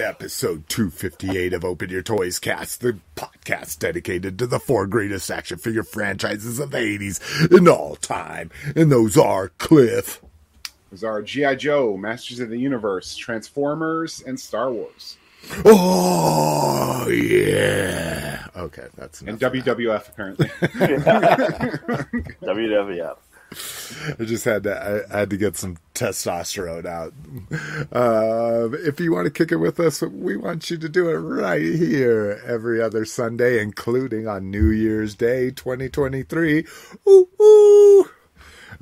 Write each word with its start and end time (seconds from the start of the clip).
to 0.00 0.08
episode 0.08 0.66
258 0.68 1.52
of 1.52 1.62
Open 1.64 1.90
Your 1.90 2.00
Toys 2.02 2.38
Cast, 2.38 2.80
the 2.80 2.98
podcast 3.16 3.78
dedicated 3.78 4.38
to 4.38 4.46
the 4.46 4.58
four 4.58 4.86
greatest 4.86 5.30
action 5.30 5.58
figure 5.58 5.82
franchises 5.82 6.58
of 6.58 6.70
the 6.70 6.78
80s 6.78 7.54
in 7.54 7.68
all 7.68 7.96
time. 7.96 8.50
And 8.74 8.90
those 8.90 9.18
are 9.18 9.50
Cliff. 9.58 10.22
Those 10.90 11.04
are 11.04 11.20
G.I. 11.20 11.56
Joe, 11.56 11.98
Masters 11.98 12.40
of 12.40 12.48
the 12.48 12.56
Universe, 12.56 13.14
Transformers, 13.14 14.22
and 14.26 14.40
Star 14.40 14.72
Wars. 14.72 15.18
Oh, 15.66 17.06
yeah. 17.08 18.46
Okay, 18.56 18.86
that's 18.96 19.20
And 19.20 19.28
enough 19.40 19.40
that. 19.40 19.52
WWF, 19.52 20.08
apparently. 20.08 20.46
WWF. 22.42 23.16
I 23.52 24.24
just 24.24 24.44
had 24.44 24.62
to 24.64 25.06
I 25.10 25.18
had 25.18 25.30
to 25.30 25.36
get 25.36 25.56
some 25.56 25.76
testosterone 25.94 26.86
out. 26.86 27.12
Uh, 27.92 28.70
if 28.86 29.00
you 29.00 29.12
want 29.12 29.26
to 29.26 29.30
kick 29.30 29.50
it 29.52 29.56
with 29.56 29.80
us, 29.80 30.02
we 30.02 30.36
want 30.36 30.70
you 30.70 30.78
to 30.78 30.88
do 30.88 31.08
it 31.10 31.14
right 31.16 31.60
here 31.60 32.40
every 32.46 32.80
other 32.80 33.04
Sunday, 33.04 33.60
including 33.60 34.28
on 34.28 34.50
New 34.50 34.70
Year's 34.70 35.14
Day, 35.14 35.50
2023. 35.50 36.64
Ooh, 37.08 37.28
ooh. 37.40 38.10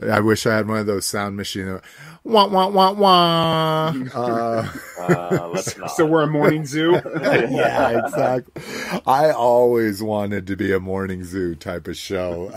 I 0.06 0.20
wish 0.20 0.46
I 0.46 0.54
had 0.54 0.68
one 0.68 0.78
of 0.78 0.86
those 0.86 1.06
sound 1.06 1.36
machines. 1.36 1.80
Wah 2.24 2.46
wah 2.46 2.68
wah 2.68 2.92
wah. 2.92 3.94
Uh, 4.14 4.68
Uh, 4.98 5.48
let's 5.52 5.76
not. 5.78 5.90
so 5.96 6.06
we're 6.06 6.22
a 6.22 6.26
morning 6.26 6.66
zoo. 6.66 6.92
yeah, 7.22 8.04
exactly. 8.06 8.62
I 9.06 9.30
always 9.30 10.02
wanted 10.02 10.46
to 10.48 10.56
be 10.56 10.72
a 10.72 10.80
morning 10.80 11.24
zoo 11.24 11.54
type 11.54 11.88
of 11.88 11.96
show. 11.96 12.50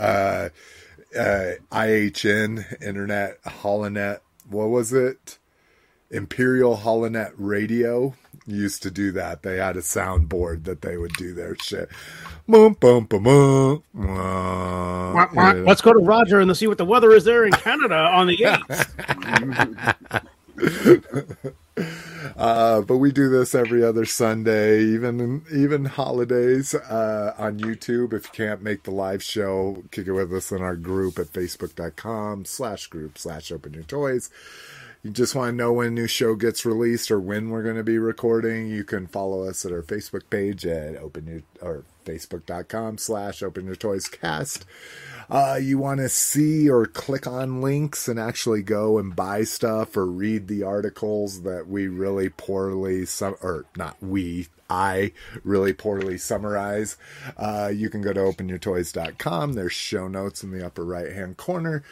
Uh, 1.18 1.52
IHN, 1.70 2.82
Internet, 2.82 3.42
Holonet, 3.42 4.20
what 4.48 4.70
was 4.70 4.92
it? 4.92 5.38
Imperial 6.10 6.78
Holonet 6.78 7.32
Radio 7.36 8.14
used 8.46 8.82
to 8.82 8.90
do 8.90 9.12
that. 9.12 9.42
They 9.42 9.56
had 9.56 9.76
a 9.76 9.80
soundboard 9.80 10.64
that 10.64 10.82
they 10.82 10.96
would 10.96 11.12
do 11.14 11.32
their 11.34 11.56
shit. 11.56 11.88
Let's 15.64 15.80
go 15.80 15.92
to 15.92 16.04
Roger 16.04 16.40
and 16.40 16.54
see 16.56 16.66
what 16.66 16.78
the 16.78 16.84
weather 16.84 17.12
is 17.12 17.24
there 17.24 17.44
in 17.44 17.52
Canada 17.52 17.96
on 17.96 18.26
the 18.26 18.36
8th. 20.58 21.54
Uh, 22.36 22.80
but 22.82 22.98
we 22.98 23.12
do 23.12 23.28
this 23.28 23.54
every 23.54 23.84
other 23.84 24.04
Sunday, 24.04 24.82
even 24.82 25.42
even 25.52 25.84
holidays 25.86 26.74
uh, 26.74 27.34
on 27.38 27.58
YouTube. 27.58 28.12
If 28.12 28.26
you 28.26 28.30
can't 28.32 28.62
make 28.62 28.84
the 28.84 28.90
live 28.90 29.22
show, 29.22 29.84
kick 29.90 30.06
it 30.06 30.12
with 30.12 30.32
us 30.32 30.52
in 30.52 30.62
our 30.62 30.76
group 30.76 31.18
at 31.18 31.26
facebook.com 31.26 32.44
slash 32.44 32.86
group 32.86 33.18
slash 33.18 33.50
open 33.50 33.74
your 33.74 33.84
toys. 33.84 34.30
You 35.02 35.10
just 35.10 35.34
want 35.34 35.50
to 35.50 35.56
know 35.56 35.72
when 35.72 35.88
a 35.88 35.90
new 35.90 36.06
show 36.06 36.36
gets 36.36 36.64
released 36.64 37.10
or 37.10 37.18
when 37.18 37.50
we're 37.50 37.64
going 37.64 37.76
to 37.76 37.82
be 37.82 37.98
recording, 37.98 38.68
you 38.68 38.84
can 38.84 39.08
follow 39.08 39.42
us 39.48 39.64
at 39.66 39.72
our 39.72 39.82
Facebook 39.82 40.30
page 40.30 40.64
at 40.64 40.96
open 40.96 41.26
your 41.26 41.42
or 41.60 41.84
facebook.com 42.04 42.98
slash 42.98 43.42
open 43.42 43.66
your 43.66 43.74
toys 43.74 44.08
cast. 44.08 44.64
Uh, 45.32 45.58
you 45.60 45.78
want 45.78 45.98
to 45.98 46.10
see 46.10 46.68
or 46.68 46.84
click 46.84 47.26
on 47.26 47.62
links 47.62 48.06
and 48.06 48.20
actually 48.20 48.62
go 48.62 48.98
and 48.98 49.16
buy 49.16 49.42
stuff 49.44 49.96
or 49.96 50.04
read 50.04 50.46
the 50.46 50.62
articles 50.62 51.40
that 51.40 51.66
we 51.66 51.88
really 51.88 52.28
poorly, 52.28 53.06
sum- 53.06 53.38
or 53.42 53.64
not 53.74 53.96
we, 54.02 54.46
I 54.68 55.12
really 55.42 55.72
poorly 55.72 56.18
summarize. 56.18 56.98
Uh, 57.38 57.70
you 57.74 57.88
can 57.88 58.02
go 58.02 58.12
to 58.12 58.20
openyourtoys.com. 58.20 59.54
There's 59.54 59.72
show 59.72 60.06
notes 60.06 60.42
in 60.42 60.50
the 60.50 60.66
upper 60.66 60.84
right 60.84 61.12
hand 61.12 61.38
corner. 61.38 61.82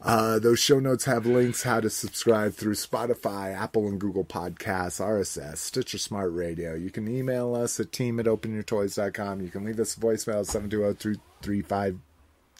Uh, 0.00 0.38
those 0.38 0.58
show 0.58 0.80
notes 0.80 1.04
have 1.04 1.26
links 1.26 1.64
how 1.64 1.80
to 1.80 1.90
subscribe 1.90 2.54
through 2.54 2.74
Spotify, 2.74 3.54
Apple 3.54 3.86
and 3.86 4.00
Google 4.00 4.24
Podcasts, 4.24 4.98
RSS, 4.98 5.58
Stitcher 5.58 5.98
Smart 5.98 6.32
Radio. 6.32 6.74
You 6.74 6.90
can 6.90 7.06
email 7.06 7.54
us 7.54 7.78
at 7.78 7.92
team 7.92 8.18
at 8.18 8.24
openyourtoys.com. 8.24 9.42
You 9.42 9.48
can 9.48 9.64
leave 9.64 9.78
us 9.78 9.94
a 9.94 10.00
voicemail 10.00 10.40
at 10.40 10.46
720 10.46 11.98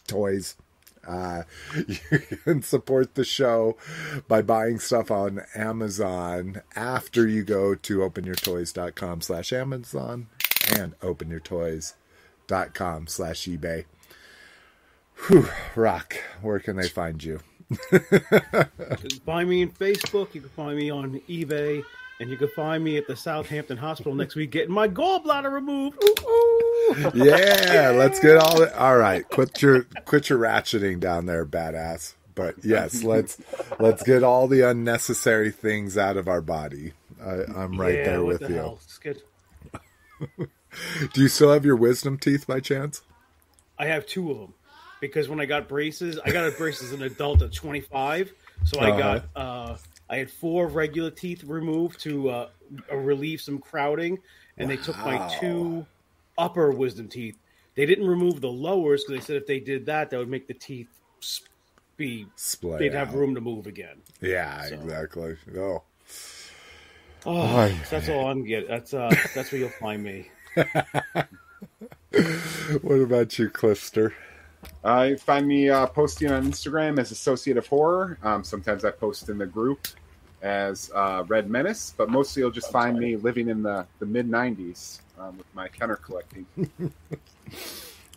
toys. 0.09 0.55
Uh, 1.07 1.43
you 1.87 2.19
can 2.43 2.61
support 2.61 3.15
the 3.15 3.23
show 3.23 3.77
by 4.27 4.41
buying 4.41 4.79
stuff 4.79 5.09
on 5.09 5.41
Amazon 5.55 6.61
after 6.75 7.25
you 7.27 7.43
go 7.43 7.73
to 7.73 7.99
openyourtoys.com 7.99 9.21
slash 9.21 9.53
Amazon 9.53 10.27
and 10.75 10.99
openyourtoys.com 10.99 13.07
slash 13.07 13.47
eBay. 13.47 13.85
Whew, 15.27 15.47
Rock, 15.75 16.15
where 16.41 16.59
can 16.59 16.75
they 16.75 16.89
find 16.89 17.23
you? 17.23 17.39
You 17.91 17.99
can 17.99 19.19
find 19.25 19.49
me 19.49 19.61
on 19.63 19.69
Facebook. 19.69 20.33
You 20.33 20.41
can 20.41 20.49
find 20.49 20.75
me 20.75 20.89
on 20.89 21.21
eBay. 21.29 21.83
And 22.19 22.29
you 22.29 22.37
can 22.37 22.49
find 22.49 22.83
me 22.83 22.97
at 22.97 23.07
the 23.07 23.15
Southampton 23.15 23.77
Hospital 23.77 24.13
next 24.13 24.35
week 24.35 24.51
getting 24.51 24.73
my 24.73 24.87
gallbladder 24.89 25.51
removed. 25.51 25.97
Ooh, 26.03 26.15
ooh. 26.21 27.11
Yeah, 27.13 27.91
let's 27.95 28.19
get 28.19 28.37
all 28.37 28.59
the, 28.59 28.77
all 28.77 28.97
right. 28.97 29.27
Quit 29.29 29.61
your 29.61 29.83
quit 30.05 30.29
your 30.29 30.39
ratcheting 30.39 30.99
down 30.99 31.27
there, 31.27 31.45
badass. 31.45 32.15
But 32.35 32.55
yes, 32.63 33.03
let's 33.03 33.37
let's 33.79 34.03
get 34.03 34.23
all 34.23 34.47
the 34.47 34.61
unnecessary 34.61 35.51
things 35.51 35.97
out 35.97 36.17
of 36.17 36.27
our 36.27 36.41
body. 36.41 36.93
I, 37.23 37.43
I'm 37.55 37.79
right 37.79 37.95
Yeah, 37.95 38.03
there 38.03 38.23
with 38.23 38.41
the 38.41 38.49
you. 38.49 38.55
hell? 38.55 38.79
It's 38.83 38.97
good. 38.97 39.21
Do 41.13 41.21
you 41.21 41.27
still 41.27 41.51
have 41.53 41.65
your 41.65 41.75
wisdom 41.75 42.17
teeth 42.17 42.45
by 42.47 42.59
chance? 42.59 43.01
I 43.77 43.85
have 43.85 44.05
two 44.05 44.31
of 44.31 44.37
them 44.39 44.53
because 44.99 45.29
when 45.29 45.39
I 45.39 45.45
got 45.45 45.67
braces, 45.69 46.19
I 46.23 46.31
got 46.31 46.47
a 46.47 46.51
braces 46.51 46.87
as 46.87 46.93
an 46.93 47.03
adult 47.03 47.41
at 47.41 47.53
25. 47.53 48.33
So 48.65 48.79
I 48.79 48.91
Uh-huh. 48.91 48.99
got 48.99 49.29
uh, 49.35 49.77
I 50.09 50.17
had 50.17 50.31
four 50.31 50.67
regular 50.67 51.11
teeth 51.11 51.43
removed 51.43 51.99
to 52.01 52.29
uh, 52.29 52.49
relieve 52.93 53.41
some 53.41 53.59
crowding, 53.59 54.17
and 54.57 54.69
they 54.69 54.77
took 54.77 54.97
my 55.05 55.17
two 55.39 55.85
upper 56.37 56.71
wisdom 56.71 57.07
teeth. 57.07 57.37
They 57.75 57.85
didn't 57.85 58.07
remove 58.07 58.41
the 58.41 58.49
lowers 58.49 59.03
because 59.03 59.21
they 59.21 59.33
said 59.33 59.41
if 59.41 59.47
they 59.47 59.59
did 59.59 59.85
that, 59.85 60.09
that 60.09 60.17
would 60.17 60.29
make 60.29 60.47
the 60.47 60.53
teeth 60.53 60.89
be 61.97 62.27
Splay 62.35 62.79
they'd 62.79 62.93
have 62.93 63.13
room 63.13 63.35
to 63.35 63.41
move 63.41 63.67
again. 63.67 64.01
Yeah, 64.21 64.65
So. 64.65 64.75
exactly. 64.75 65.35
Oh, 65.57 65.83
Oh, 67.25 67.41
Aye. 67.41 67.77
so 67.85 67.97
that's 67.97 68.09
all 68.09 68.27
I'm 68.29 68.45
getting. 68.45 68.69
That's 68.69 68.93
uh, 68.93 69.09
that's 69.35 69.51
where 69.51 69.59
you'll 69.59 69.69
find 69.71 70.01
me. 70.01 70.31
what 72.81 72.95
about 72.95 73.37
you, 73.37 73.49
Clifster? 73.49 74.13
Uh, 74.83 75.07
you 75.09 75.17
find 75.17 75.47
me 75.47 75.69
uh, 75.69 75.87
posting 75.87 76.31
on 76.31 76.45
Instagram 76.45 76.99
as 76.99 77.11
Associate 77.11 77.57
of 77.57 77.67
Horror. 77.67 78.17
Um, 78.23 78.43
sometimes 78.43 78.85
I 78.85 78.91
post 78.91 79.29
in 79.29 79.37
the 79.37 79.45
group 79.45 79.87
as 80.41 80.89
uh, 80.95 81.23
Red 81.27 81.49
Menace, 81.49 81.93
but 81.97 82.09
mostly 82.09 82.41
you'll 82.41 82.51
just 82.51 82.71
find 82.71 82.97
me 82.97 83.17
living 83.17 83.49
in 83.49 83.61
the, 83.63 83.85
the 83.99 84.05
mid 84.05 84.29
90s 84.29 85.01
um, 85.19 85.37
with 85.37 85.47
my 85.53 85.67
Kenner 85.67 85.97
collecting. 85.97 86.47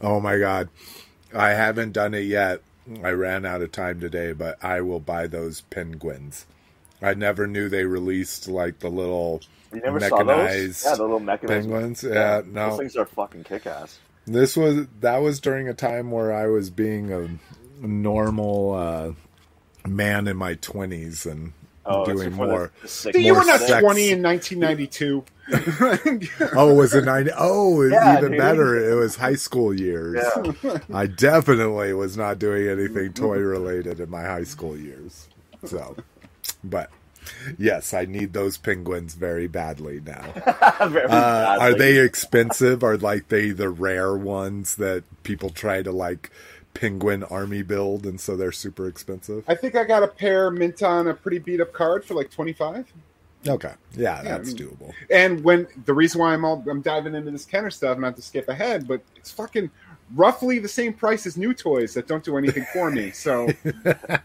Oh 0.00 0.20
my 0.20 0.38
god. 0.38 0.68
I 1.34 1.50
haven't 1.50 1.92
done 1.92 2.14
it 2.14 2.20
yet. 2.26 2.62
I 3.02 3.10
ran 3.10 3.46
out 3.46 3.62
of 3.62 3.72
time 3.72 4.00
today, 4.00 4.32
but 4.32 4.62
I 4.64 4.80
will 4.80 5.00
buy 5.00 5.26
those 5.28 5.60
penguins. 5.62 6.46
I 7.00 7.14
never 7.14 7.46
knew 7.46 7.68
they 7.68 7.84
released 7.84 8.48
like 8.48 8.80
the 8.80 8.90
little 8.90 9.42
You 9.72 9.80
never 9.80 10.00
saw 10.00 10.24
those? 10.24 10.58
mechanized 10.58 10.84
Yeah, 10.84 10.96
the 10.96 11.02
little 11.02 11.20
mechanized 11.20 11.68
penguins. 11.68 12.02
Yeah, 12.04 12.42
no. 12.46 12.70
Those 12.70 12.78
things 12.78 12.96
are 12.96 13.06
fucking 13.06 13.44
kick 13.44 13.66
ass. 13.66 14.00
This 14.26 14.56
was 14.56 14.86
that 15.00 15.18
was 15.18 15.40
during 15.40 15.68
a 15.68 15.74
time 15.74 16.10
where 16.10 16.32
I 16.32 16.46
was 16.46 16.70
being 16.70 17.12
a 17.12 17.28
normal 17.86 18.74
uh, 18.74 19.12
man 19.88 20.28
in 20.28 20.36
my 20.36 20.54
twenties 20.54 21.26
and 21.26 21.52
Oh, 21.84 22.04
doing 22.04 22.30
before 22.30 22.46
the- 22.46 22.52
more. 22.52 22.72
the 22.82 22.86
sick- 22.88 23.16
you 23.16 23.34
were 23.34 23.44
not 23.44 23.58
sex. 23.58 23.82
20 23.82 24.10
in 24.12 24.22
1992. 24.22 25.24
Oh, 26.54 26.72
was 26.74 26.94
it 26.94 27.04
ninety? 27.04 27.32
Oh, 27.36 27.82
Yeah, 27.82 28.18
even 28.18 28.30
dude. 28.32 28.40
better. 28.40 28.76
It 28.90 28.94
was 28.94 29.16
high 29.16 29.34
school 29.34 29.74
years. 29.74 30.22
Yeah. 30.62 30.78
I 30.94 31.06
definitely 31.08 31.92
was 31.94 32.16
not 32.16 32.38
doing 32.38 32.68
anything 32.68 33.12
toy 33.12 33.38
related 33.38 33.98
in 33.98 34.08
my 34.10 34.22
high 34.22 34.44
school 34.44 34.76
years. 34.78 35.28
So, 35.64 35.96
but 36.62 36.88
yes, 37.58 37.94
I 37.94 38.04
need 38.04 38.32
those 38.32 38.56
penguins 38.56 39.14
very 39.14 39.46
badly 39.48 40.00
now. 40.00 40.22
Very 40.88 41.06
Uh, 41.06 41.58
are 41.60 41.74
they 41.74 41.98
expensive? 41.98 42.82
Are 42.82 42.96
like 42.96 43.28
they 43.28 43.50
the 43.50 43.68
rare 43.68 44.16
ones 44.16 44.76
that 44.76 45.04
people 45.22 45.50
try 45.50 45.82
to 45.82 45.92
like 45.92 46.30
penguin 46.74 47.22
army 47.24 47.62
build, 47.62 48.04
and 48.06 48.20
so 48.20 48.36
they're 48.36 48.52
super 48.52 48.86
expensive? 48.88 49.44
I 49.48 49.54
think 49.54 49.76
I 49.76 49.84
got 49.84 50.02
a 50.02 50.08
pair 50.08 50.50
mint 50.50 50.82
on 50.82 51.06
a 51.08 51.14
pretty 51.14 51.38
beat 51.38 51.60
up 51.60 51.72
card 51.72 52.04
for 52.04 52.14
like 52.14 52.30
25. 52.30 52.92
Okay, 53.48 53.72
yeah, 53.96 54.16
Yeah, 54.18 54.22
that's 54.22 54.50
I 54.50 54.52
mean- 54.54 54.56
doable. 54.68 54.92
And 55.10 55.42
when 55.44 55.66
the 55.84 55.94
reason 55.94 56.20
why 56.20 56.32
I'm 56.32 56.44
all 56.44 56.64
I'm 56.70 56.80
diving 56.80 57.14
into 57.14 57.30
this 57.30 57.44
Kenner 57.44 57.70
stuff, 57.70 57.98
not 57.98 58.16
to 58.16 58.22
skip 58.22 58.48
ahead, 58.48 58.86
but 58.86 59.02
it's 59.16 59.30
fucking 59.32 59.70
roughly 60.14 60.58
the 60.58 60.68
same 60.68 60.92
price 60.92 61.26
as 61.26 61.36
new 61.36 61.54
toys 61.54 61.94
that 61.94 62.06
don't 62.06 62.24
do 62.24 62.36
anything 62.36 62.66
for 62.72 62.90
me. 62.90 63.12
So 63.22 63.48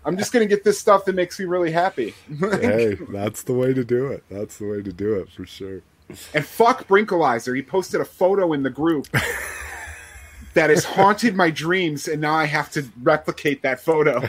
I'm 0.06 0.18
just 0.18 0.34
gonna 0.34 0.48
get 0.48 0.64
this 0.64 0.80
stuff 0.80 1.06
that 1.06 1.14
makes 1.14 1.40
me 1.40 1.46
really 1.46 1.72
happy. 1.72 2.16
hey, 2.40 2.98
that's 3.10 3.44
the 3.44 3.54
way 3.54 3.74
to 3.74 3.84
do 3.84 4.08
it. 4.08 4.24
That's 4.30 4.58
the 4.58 4.66
way 4.66 4.82
to 4.82 4.92
do 4.92 5.14
it 5.16 5.30
for 5.30 5.46
sure. 5.46 5.82
And 6.34 6.44
fuck 6.44 6.88
Brinkalizer. 6.88 7.56
He 7.56 7.62
posted 7.62 8.02
a 8.02 8.06
photo 8.06 8.54
in 8.54 8.64
the 8.64 8.72
group 8.72 9.08
that 10.56 10.72
has 10.72 10.84
haunted 10.84 11.36
my 11.36 11.52
dreams, 11.52 12.08
and 12.08 12.22
now 12.22 12.34
I 12.34 12.46
have 12.46 12.72
to 12.72 12.90
replicate 13.04 13.62
that 13.62 13.82
photo. 13.82 14.22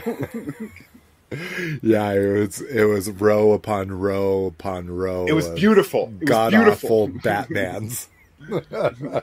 Yeah, 1.81 2.11
it 2.13 2.39
was 2.39 2.61
it 2.61 2.85
was 2.85 3.09
row 3.09 3.53
upon 3.53 3.91
row 3.91 4.45
upon 4.47 4.89
row. 4.89 5.25
It 5.27 5.33
was 5.33 5.49
beautiful. 5.49 6.11
It 6.15 6.21
was 6.21 6.29
God 6.29 6.51
beautiful. 6.51 7.03
awful 7.03 7.09
Batmans. 7.09 8.07
Oh 8.51 9.21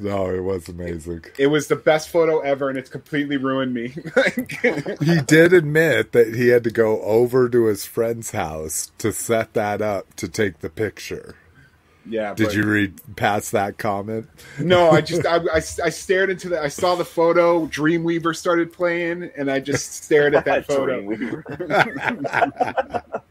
no, 0.00 0.30
it 0.30 0.42
was 0.42 0.68
amazing. 0.68 1.24
It 1.38 1.46
was 1.48 1.68
the 1.68 1.76
best 1.76 2.08
photo 2.10 2.40
ever, 2.40 2.68
and 2.68 2.78
it's 2.78 2.90
completely 2.90 3.36
ruined 3.36 3.74
me. 3.74 3.88
He 5.00 5.20
did 5.20 5.52
admit 5.52 6.12
that 6.12 6.34
he 6.34 6.48
had 6.48 6.64
to 6.64 6.70
go 6.70 7.00
over 7.02 7.48
to 7.48 7.66
his 7.66 7.84
friend's 7.84 8.30
house 8.32 8.92
to 8.98 9.12
set 9.12 9.54
that 9.54 9.80
up 9.82 10.14
to 10.16 10.28
take 10.28 10.60
the 10.60 10.70
picture. 10.70 11.36
yeah. 12.06 12.34
Did 12.34 12.48
but- 12.48 12.56
you 12.56 12.64
read 12.64 13.16
past 13.16 13.52
that 13.52 13.78
comment? 13.78 14.28
No, 14.58 14.90
I 14.90 15.00
just 15.00 15.26
I, 15.26 15.36
I, 15.36 15.56
I 15.56 15.60
stared 15.90 16.30
into 16.30 16.48
the. 16.50 16.60
I 16.60 16.68
saw 16.68 16.94
the 16.94 17.04
photo. 17.04 17.66
Dreamweaver 17.66 18.36
started 18.36 18.72
playing, 18.72 19.30
and 19.36 19.50
I 19.50 19.60
just 19.60 20.04
stared 20.04 20.34
at 20.34 20.44
that 20.44 20.66
photo. 20.66 21.00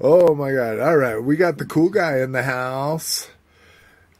Oh 0.00 0.34
my 0.34 0.52
god. 0.52 0.80
All 0.80 0.96
right, 0.96 1.18
we 1.18 1.36
got 1.36 1.58
the 1.58 1.64
cool 1.64 1.88
guy 1.88 2.18
in 2.18 2.32
the 2.32 2.42
house. 2.42 3.28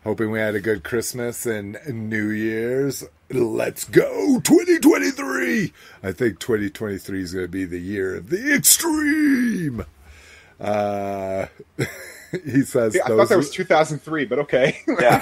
Hoping 0.04 0.30
we 0.30 0.38
had 0.38 0.54
a 0.54 0.60
good 0.60 0.84
Christmas 0.84 1.46
and 1.46 1.78
New 1.88 2.28
Year's. 2.28 3.04
Let's 3.30 3.84
go 3.84 4.38
2023. 4.40 5.72
I 6.02 6.12
think 6.12 6.38
2023 6.38 7.22
is 7.22 7.34
going 7.34 7.46
to 7.46 7.48
be 7.48 7.64
the 7.64 7.80
year 7.80 8.14
of 8.14 8.28
the 8.28 8.54
extreme. 8.54 9.84
Uh 10.60 11.46
he 12.44 12.62
says 12.62 12.94
Yeah, 12.94 13.02
I 13.04 13.08
thought 13.08 13.28
that 13.28 13.36
was 13.36 13.50
2003, 13.50 14.24
but 14.24 14.38
okay. 14.40 14.78
yeah. 15.00 15.18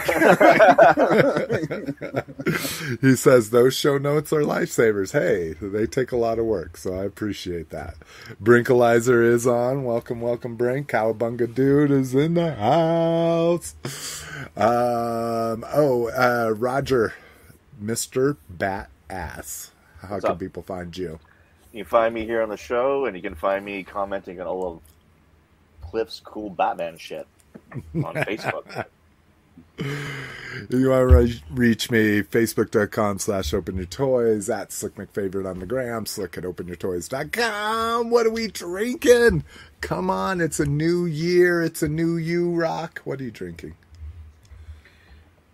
he 3.00 3.16
says 3.16 3.50
those 3.50 3.74
show 3.74 3.98
notes 3.98 4.32
are 4.32 4.42
lifesavers. 4.42 5.12
Hey, 5.12 5.54
they 5.60 5.86
take 5.86 6.12
a 6.12 6.16
lot 6.16 6.38
of 6.38 6.46
work, 6.46 6.76
so 6.76 6.94
I 6.94 7.04
appreciate 7.04 7.70
that. 7.70 7.96
Brinkalizer 8.42 9.24
is 9.24 9.46
on. 9.46 9.84
Welcome, 9.84 10.20
welcome, 10.20 10.56
Brink. 10.56 10.88
Cowabunga 10.88 11.52
dude 11.52 11.90
is 11.90 12.14
in 12.14 12.34
the 12.34 12.54
house. 12.54 13.74
Um, 14.56 15.64
oh, 15.74 16.10
uh, 16.16 16.54
Roger, 16.56 17.14
Mister 17.78 18.36
Bat 18.48 18.90
Ass. 19.10 19.72
How 20.00 20.14
What's 20.14 20.24
can 20.24 20.32
up? 20.32 20.38
people 20.38 20.62
find 20.62 20.96
you? 20.96 21.20
You 21.72 21.84
can 21.84 21.88
find 21.88 22.14
me 22.14 22.24
here 22.26 22.42
on 22.42 22.48
the 22.48 22.56
show, 22.56 23.06
and 23.06 23.16
you 23.16 23.22
can 23.22 23.34
find 23.34 23.64
me 23.64 23.82
commenting 23.84 24.40
on 24.40 24.46
all 24.46 24.66
of 24.66 24.80
Cliff's 25.92 26.20
cool 26.20 26.48
Batman 26.48 26.96
shit 26.96 27.26
on 27.72 28.14
Facebook. 28.14 28.86
If 29.76 30.70
You 30.70 30.88
want 30.88 31.10
to 31.10 31.16
re- 31.16 31.42
reach 31.50 31.90
me, 31.90 32.22
facebook.com 32.22 33.18
slash 33.18 33.52
open 33.52 33.76
your 33.76 33.84
toys, 33.84 34.48
at 34.48 34.72
Slick 34.72 34.94
McFavorite 34.94 35.48
on 35.48 35.58
the 35.58 35.66
gram, 35.66 36.06
slick 36.06 36.38
at 36.38 36.44
openyourtoys.com. 36.44 38.08
What 38.08 38.26
are 38.26 38.30
we 38.30 38.48
drinking? 38.48 39.44
Come 39.82 40.08
on, 40.08 40.40
it's 40.40 40.60
a 40.60 40.64
new 40.66 41.04
year. 41.04 41.62
It's 41.62 41.82
a 41.82 41.88
new 41.88 42.16
you, 42.16 42.54
Rock. 42.54 43.02
What 43.04 43.20
are 43.20 43.24
you 43.24 43.30
drinking? 43.30 43.74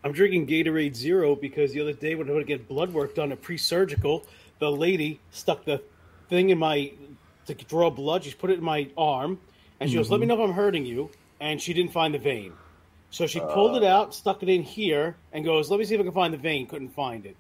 I'm 0.05 0.12
drinking 0.12 0.46
Gatorade 0.46 0.94
Zero 0.94 1.35
because 1.35 1.73
the 1.73 1.81
other 1.81 1.93
day 1.93 2.14
when 2.14 2.31
I 2.31 2.32
went 2.32 2.46
to 2.46 2.56
get 2.56 2.69
blood 2.69 2.93
work 2.93 3.17
done 3.17 3.32
at 3.32 3.43
pre-surgical, 3.43 4.25
the 4.61 4.70
lady 4.70 5.19
stuck 5.32 5.64
the 5.64 5.82
thing 6.29 6.50
in 6.50 6.58
my 6.58 6.93
to 7.46 7.55
draw 7.55 7.90
blood. 7.90 8.23
She 8.25 8.32
put 8.35 8.50
it 8.50 8.58
in 8.58 8.64
my 8.64 8.88
arm, 8.96 9.40
and 9.80 9.90
she 9.90 9.96
goes, 9.96 10.10
"Let 10.10 10.20
me 10.20 10.26
know 10.26 10.34
if 10.34 10.40
I'm 10.40 10.54
hurting 10.54 10.86
you." 10.86 11.10
And 11.40 11.60
she 11.60 11.72
didn't 11.72 11.92
find 11.92 12.12
the 12.12 12.19
vein, 12.19 12.52
so 13.10 13.26
she 13.26 13.38
pulled 13.40 13.76
it 13.76 13.84
out, 13.84 14.14
stuck 14.14 14.42
it 14.42 14.48
in 14.48 14.62
here, 14.62 15.16
and 15.32 15.44
goes, 15.44 15.70
"Let 15.70 15.78
me 15.78 15.84
see 15.86 15.94
if 15.94 16.00
I 16.00 16.04
can 16.04 16.12
find 16.12 16.34
the 16.34 16.38
vein." 16.38 16.66
Couldn't 16.66 16.90
find 16.90 17.25
it, 17.26 17.36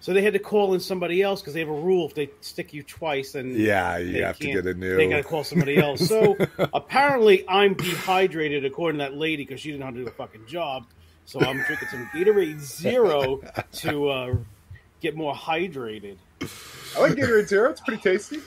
so 0.00 0.12
they 0.12 0.22
had 0.22 0.34
to 0.34 0.38
call 0.38 0.74
in 0.74 0.80
somebody 0.80 1.22
else 1.22 1.40
because 1.40 1.54
they 1.54 1.60
have 1.60 1.68
a 1.68 1.72
rule 1.72 2.06
if 2.06 2.14
they 2.14 2.30
stick 2.40 2.72
you 2.72 2.82
twice, 2.82 3.34
and 3.34 3.56
Yeah, 3.56 3.98
you 3.98 4.22
have 4.22 4.38
to 4.38 4.46
get 4.46 4.66
a 4.66 4.74
new. 4.74 4.96
They 4.96 5.08
got 5.08 5.16
to 5.16 5.22
call 5.24 5.42
somebody 5.42 5.78
else. 5.78 6.06
So 6.06 6.36
apparently, 6.74 7.44
I'm 7.48 7.74
dehydrated 7.74 8.64
according 8.64 8.98
to 8.98 9.04
that 9.04 9.14
lady 9.14 9.44
because 9.44 9.60
she 9.60 9.70
didn't 9.70 9.80
know 9.80 9.86
how 9.86 9.92
to 9.92 9.98
do 9.98 10.04
the 10.04 10.10
fucking 10.12 10.46
job. 10.46 10.86
So 11.24 11.40
I'm 11.40 11.60
drinking 11.62 11.88
some 11.88 12.08
Gatorade 12.14 12.60
Zero 12.60 13.40
to 13.72 14.08
uh, 14.08 14.34
get 15.00 15.16
more 15.16 15.34
hydrated. 15.34 16.18
I 16.40 17.00
like 17.00 17.12
Gatorade 17.14 17.48
Zero. 17.48 17.70
It's 17.70 17.80
pretty 17.80 18.00
tasty. 18.00 18.38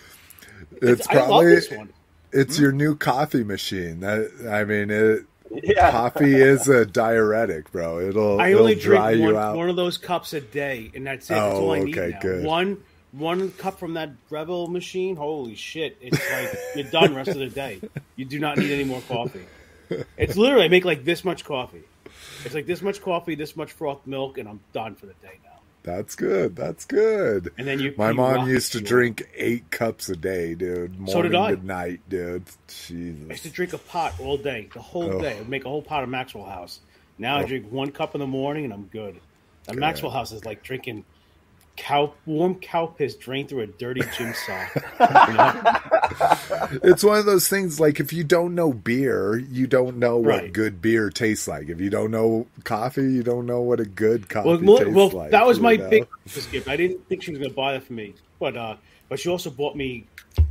it's 0.82 1.08
I 1.10 1.16
love 1.16 1.28
probably 1.28 1.90
this 2.32 2.38
one. 2.38 2.42
it's 2.42 2.58
hmm? 2.58 2.64
your 2.64 2.72
new 2.72 2.96
coffee 2.96 3.44
machine. 3.44 4.00
That 4.02 4.32
I 4.50 4.64
mean, 4.64 4.90
it, 4.90 5.26
Yeah. 5.52 5.92
coffee 5.92 6.36
is 6.36 6.68
a 6.68 6.86
diuretic, 6.86 7.72
bro. 7.72 8.00
It'll 8.00 8.40
I 8.40 8.50
it'll 8.50 8.62
only 8.62 8.76
dry 8.76 9.14
drink 9.14 9.28
you 9.28 9.34
one, 9.34 9.44
out. 9.44 9.56
one 9.56 9.70
of 9.70 9.76
those 9.76 9.98
cups 9.98 10.34
a 10.34 10.42
day, 10.42 10.92
and 10.94 11.06
that's 11.08 11.30
it. 11.30 11.34
That's 11.34 11.56
Oh, 11.56 11.62
all 11.62 11.72
I 11.74 11.80
oh, 11.80 11.84
need 11.84 11.98
okay, 11.98 12.12
now. 12.12 12.20
good. 12.20 12.46
One 12.46 12.84
one 13.12 13.52
cup 13.52 13.80
from 13.80 13.96
that 13.96 14.12
Revel 14.30 14.68
machine. 14.68 15.16
Holy 15.16 15.56
shit! 15.56 15.98
It's 16.02 16.20
like 16.32 16.58
you're 16.76 16.92
done 16.92 17.16
rest 17.16 17.30
of 17.30 17.38
the 17.40 17.48
day. 17.50 17.82
You 18.16 18.26
do 18.26 18.40
not 18.40 18.58
need 18.58 18.72
any 18.72 18.84
more 18.84 19.02
coffee. 19.08 19.46
It's 20.18 20.38
literally 20.38 20.66
I 20.66 20.68
make 20.68 20.86
like 20.86 21.04
this 21.04 21.26
much 21.26 21.44
coffee. 21.44 21.82
It's 22.46 22.54
like 22.54 22.68
this 22.68 22.82
much 22.82 23.02
coffee, 23.02 23.36
this 23.36 23.56
much 23.56 23.72
frothed 23.72 24.06
milk, 24.06 24.38
and 24.38 24.48
I'm 24.48 24.60
done 24.74 24.96
for 24.96 25.08
the 25.08 25.14
day 25.14 25.40
now. 25.44 25.49
That's 25.84 26.16
good. 26.16 26.56
That's 26.56 26.86
good. 26.86 27.52
And 27.58 27.66
then 27.68 27.80
you. 27.80 27.94
My 27.98 28.10
you 28.10 28.16
mom 28.16 28.48
used 28.48 28.74
to 28.74 28.82
drink 28.82 29.24
eight 29.36 29.72
cups 29.72 30.10
a 30.10 30.16
day, 30.16 30.54
dude. 30.54 31.00
Morning 31.00 31.14
So 31.14 31.22
did 31.22 31.36
I. 31.36 31.56
to 31.56 31.66
night, 31.66 32.02
dude. 32.10 32.44
Jesus. 32.68 33.26
I 33.28 33.32
used 33.32 33.44
to 33.44 33.50
drink 33.50 33.74
a 33.74 33.78
pot 33.78 34.14
all 34.20 34.38
day, 34.38 34.68
the 34.74 34.82
whole 34.82 35.14
Oh. 35.16 35.22
day. 35.22 35.38
I'd 35.40 35.48
make 35.50 35.66
a 35.66 35.70
whole 35.70 35.82
pot 35.82 36.04
of 36.04 36.10
Maxwell 36.10 36.46
House. 36.46 36.80
Now 37.18 37.38
I 37.38 37.44
Oh. 37.44 37.48
drink 37.48 37.72
one 37.72 37.92
cup 37.92 38.14
in 38.14 38.20
the 38.20 38.28
morning 38.28 38.66
and 38.66 38.74
I'm 38.74 38.86
good. 38.92 39.16
And 39.68 39.76
Good. 39.76 39.80
Maxwell 39.80 40.12
House 40.12 40.32
is 40.32 40.44
like 40.46 40.64
drinking 40.64 41.06
cow 41.80 42.14
warm 42.26 42.56
cow 42.56 42.86
piss 42.86 43.16
drained 43.16 43.48
through 43.50 43.62
a 43.62 43.68
dirty 43.68 44.02
gym 44.18 44.34
sock. 44.34 44.70
You 45.00 45.34
know? 45.34 46.80
It's 46.84 47.04
one 47.04 47.18
of 47.18 47.26
those 47.26 47.48
things 47.48 47.80
like 47.80 48.00
if 48.00 48.12
you 48.14 48.24
don't 48.24 48.54
know 48.54 48.74
beer, 48.74 49.38
you 49.38 49.66
don't 49.66 49.98
know 49.98 50.18
what 50.18 50.28
Right. 50.28 50.54
good 50.54 50.82
beer 50.82 51.10
tastes 51.10 51.48
like. 51.48 51.70
If 51.70 51.80
you 51.80 51.90
don't 51.90 52.12
know 52.12 52.48
coffee, 52.66 53.12
you 53.12 53.24
don't 53.24 53.46
know 53.46 53.62
what 53.62 53.80
a 53.80 53.86
good 53.86 54.28
coffee 54.30 54.64
Well, 54.64 54.78
tastes 54.80 54.94
well, 54.94 55.10
like. 55.10 55.32
that 55.32 55.48
was 55.48 55.60
my 55.60 55.78
know? 55.78 55.90
big 55.90 56.08
gift. 56.52 56.68
I 56.68 56.76
didn't 56.76 57.08
think 57.08 57.24
she 57.24 57.32
was 57.32 57.40
going 57.40 57.50
to 57.52 57.56
buy 57.56 57.74
that 57.74 57.84
for 57.84 57.94
me, 57.94 58.14
but 58.40 58.58
uh, 58.58 58.76
but 59.08 59.20
she 59.20 59.30
also 59.30 59.50
bought 59.50 59.76
me 59.76 60.06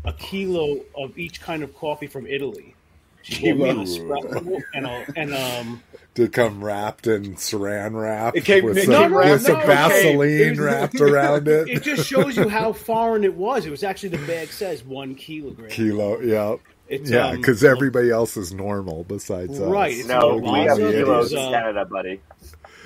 a 0.04 0.12
kilo 0.14 0.80
of 0.96 1.16
each 1.18 1.40
kind 1.40 1.62
of 1.62 1.74
coffee 1.76 2.06
from 2.06 2.26
Italy. 2.26 2.74
She 3.22 3.42
gave 3.42 3.58
me 3.58 3.68
a 3.68 4.60
and 4.74 4.86
a, 4.86 5.06
and 5.16 5.34
um. 5.34 5.82
Did 6.18 6.32
come 6.32 6.64
wrapped 6.64 7.06
in 7.06 7.36
saran 7.36 7.94
wrap 7.94 8.34
It 8.36 8.44
came- 8.44 8.64
with 8.64 8.76
it 8.76 8.86
some, 8.86 8.94
came 8.94 9.12
with 9.14 9.24
wrapped- 9.26 9.42
some 9.42 9.58
no, 9.60 9.66
Vaseline 9.66 10.54
came- 10.54 10.60
wrapped 10.64 11.00
around 11.00 11.46
it. 11.46 11.68
It 11.78 11.82
just 11.84 12.08
shows 12.08 12.36
you 12.36 12.48
how 12.48 12.72
foreign 12.72 13.22
it 13.22 13.34
was. 13.34 13.66
It 13.66 13.70
was 13.70 13.84
actually 13.84 14.08
the 14.08 14.26
bag 14.26 14.48
says 14.48 14.82
one 14.84 15.14
kilogram. 15.14 15.70
Kilo, 15.70 16.18
yeah. 16.20 16.56
It's, 16.88 17.08
Yeah, 17.08 17.28
um, 17.28 17.36
because 17.36 17.62
everybody 17.62 18.10
else 18.10 18.36
is 18.36 18.52
normal 18.52 19.04
besides 19.04 19.60
us. 19.60 19.70
Right, 19.70 20.04
No, 20.06 20.28
like 20.38 20.52
we 20.52 20.58
have 20.66 20.78
Lonzo, 20.78 20.90
kilos 20.90 21.30
there's, 21.30 21.32
in 21.44 21.48
uh, 21.54 21.56
Canada, 21.56 21.84
buddy. 21.84 22.20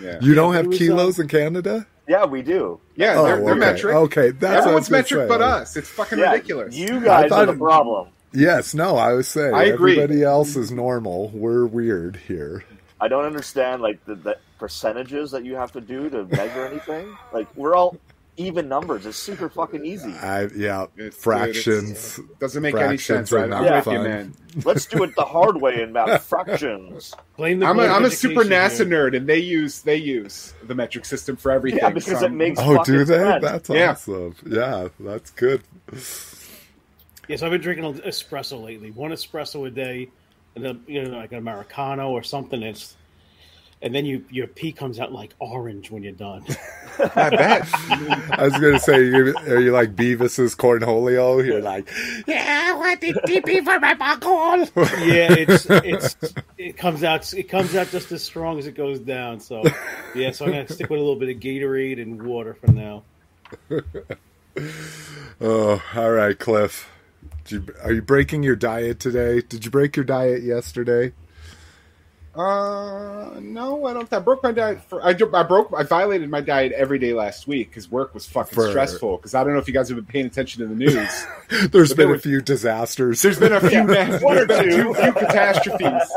Yeah. 0.02 0.18
You 0.20 0.34
don't 0.34 0.52
have 0.52 0.66
was, 0.66 0.76
kilos 0.76 1.18
uh, 1.18 1.22
in 1.22 1.28
Canada? 1.28 1.86
Yeah, 2.06 2.26
we 2.26 2.42
do. 2.42 2.80
Yeah, 2.96 3.14
Oh, 3.16 3.24
they're, 3.24 3.36
they're 3.36 3.50
okay. 3.52 3.58
metric. 3.60 3.94
Okay, 3.94 4.30
that's 4.32 4.42
what 4.42 4.58
Everyone's 4.58 4.88
gonna 4.90 4.98
metric 5.02 5.20
say. 5.22 5.28
but 5.28 5.40
us. 5.40 5.76
It's 5.76 5.88
fucking 5.88 6.18
Yeah, 6.18 6.32
ridiculous. 6.32 6.74
You 6.76 7.00
guys 7.00 7.30
thought 7.30 7.48
are 7.48 7.52
the 7.52 7.58
problem. 7.58 8.08
Yes, 8.34 8.74
no, 8.74 8.96
I 8.96 9.12
was 9.14 9.28
saying 9.28 9.54
I 9.54 9.64
agree. 9.64 9.92
everybody 9.92 10.22
else 10.22 10.56
is 10.56 10.70
normal. 10.72 11.28
We're 11.32 11.64
weird 11.66 12.16
here. 12.28 12.64
I 13.02 13.08
don't 13.08 13.24
understand 13.24 13.82
like 13.82 14.04
the, 14.04 14.14
the 14.14 14.38
percentages 14.58 15.32
that 15.32 15.44
you 15.44 15.56
have 15.56 15.72
to 15.72 15.80
do 15.80 16.08
to 16.10 16.24
measure 16.24 16.64
anything. 16.66 17.16
Like 17.32 17.48
we're 17.56 17.74
all 17.74 17.96
even 18.36 18.68
numbers. 18.68 19.04
It's 19.06 19.18
super 19.18 19.50
fucking 19.50 19.84
easy. 19.84 20.12
I 20.12 20.46
yeah, 20.56 20.86
It's- 20.96 21.14
fractions. 21.16 22.20
Doesn't 22.38 22.62
make 22.62 22.76
any 22.76 22.96
sense, 22.96 23.32
right? 23.32 23.48
not 23.50 23.66
I'm 23.66 23.74
with 23.74 23.84
fun. 23.84 23.94
you, 23.94 24.00
man. 24.02 24.34
Let's 24.64 24.86
do 24.86 25.02
it 25.02 25.14
the 25.16 25.24
hard 25.24 25.60
way 25.60 25.82
and 25.82 25.90
about 25.90 26.22
fractions. 26.32 27.12
Blame 27.36 27.58
the 27.58 27.66
I'm 27.66 27.72
a, 27.72 27.82
board 27.82 27.90
of 27.90 27.96
I'm 27.96 28.04
a 28.04 28.10
super 28.10 28.44
NASA 28.44 28.86
here. 28.86 29.10
nerd, 29.10 29.16
and 29.16 29.26
they 29.28 29.38
use 29.38 29.82
they 29.82 29.96
use 29.96 30.54
the 30.62 30.74
metric 30.74 31.04
system 31.04 31.36
for 31.36 31.50
everything. 31.50 31.80
Yeah, 31.82 31.90
because 31.90 32.20
so 32.20 32.26
it 32.26 32.32
makes 32.32 32.60
Oh, 32.60 32.76
fucking 32.76 32.94
do 32.94 33.04
they? 33.04 33.18
sense. 33.18 33.42
That's 33.42 33.68
awesome. 33.70 34.36
Yeah, 34.46 34.88
that's 35.00 35.30
good. 35.32 35.62
Yes, 37.28 37.42
I've 37.42 37.50
been 37.50 37.60
drinking 37.60 37.94
espresso 38.00 38.62
lately. 38.62 38.90
One 38.92 39.10
espresso 39.10 39.66
a 39.66 39.70
day, 39.70 40.02
and 40.04 40.04
then 40.04 40.12
you 40.56 41.02
know, 41.02 41.16
like 41.16 41.32
an 41.32 41.38
americano 41.38 42.10
or 42.10 42.22
something. 42.22 42.62
It's 42.62 42.96
and 43.82 43.92
then 43.92 44.06
you 44.06 44.24
your 44.30 44.46
pee 44.46 44.72
comes 44.72 45.00
out 45.00 45.12
like 45.12 45.34
orange 45.40 45.90
when 45.90 46.02
you're 46.02 46.12
done. 46.12 46.44
I 46.98 47.30
bet. 47.30 47.68
I 48.30 48.44
was 48.44 48.52
gonna 48.52 48.78
say, 48.78 49.04
you, 49.04 49.34
are 49.48 49.60
you 49.60 49.72
like 49.72 49.96
Beavis's 49.96 50.54
cornholio? 50.54 51.44
You're 51.44 51.60
like, 51.60 51.90
yeah, 52.26 52.68
I 52.68 52.72
want 52.78 53.00
the 53.00 53.12
TP 53.12 53.64
for 53.64 53.80
my 53.80 53.94
bunghole. 53.94 54.58
yeah, 55.04 55.32
it's 55.32 55.66
it's 55.70 56.16
it 56.58 56.76
comes 56.76 57.02
out 57.02 57.32
it 57.34 57.44
comes 57.44 57.74
out 57.74 57.88
just 57.88 58.12
as 58.12 58.22
strong 58.22 58.58
as 58.58 58.66
it 58.66 58.76
goes 58.76 59.00
down. 59.00 59.40
So 59.40 59.64
yeah, 60.14 60.30
so 60.30 60.44
I'm 60.44 60.52
gonna 60.52 60.68
stick 60.68 60.88
with 60.88 61.00
a 61.00 61.02
little 61.02 61.16
bit 61.16 61.34
of 61.34 61.42
Gatorade 61.42 62.00
and 62.00 62.22
water 62.22 62.54
for 62.54 62.70
now. 62.70 63.02
oh, 65.40 65.82
all 65.94 66.10
right, 66.10 66.38
Cliff. 66.38 66.88
You, 67.52 67.64
are 67.84 67.92
you 67.92 68.02
breaking 68.02 68.42
your 68.42 68.56
diet 68.56 68.98
today? 69.00 69.40
Did 69.40 69.64
you 69.64 69.70
break 69.70 69.94
your 69.96 70.04
diet 70.04 70.42
yesterday? 70.42 71.12
Uh, 72.34 73.38
no, 73.42 73.84
I 73.84 73.92
don't. 73.92 74.10
I 74.10 74.18
broke 74.18 74.42
my 74.42 74.52
diet 74.52 74.80
for. 74.88 75.04
I, 75.04 75.10
I 75.10 75.42
broke. 75.42 75.70
I 75.76 75.82
violated 75.82 76.30
my 76.30 76.40
diet 76.40 76.72
every 76.72 76.98
day 76.98 77.12
last 77.12 77.46
week 77.46 77.68
because 77.68 77.90
work 77.90 78.14
was 78.14 78.24
fucking 78.24 78.54
For- 78.54 78.70
stressful. 78.70 79.18
Because 79.18 79.34
I 79.34 79.44
don't 79.44 79.52
know 79.52 79.58
if 79.58 79.68
you 79.68 79.74
guys 79.74 79.90
have 79.90 79.96
been 79.96 80.06
paying 80.06 80.24
attention 80.24 80.62
to 80.62 80.66
the 80.66 80.74
news. 80.74 81.26
There's 81.70 81.92
been 81.92 82.08
there 82.08 82.16
a 82.16 82.18
few 82.18 82.40
disasters. 82.40 83.20
There's 83.20 83.38
been 83.38 83.52
a 83.52 83.60
few, 83.60 83.80
One 84.24 84.38
or 84.38 84.46
there's 84.46 84.46
been 84.76 84.80
a 84.80 84.82
two. 84.82 84.94
few 84.94 85.12
catastrophes. 85.12 86.10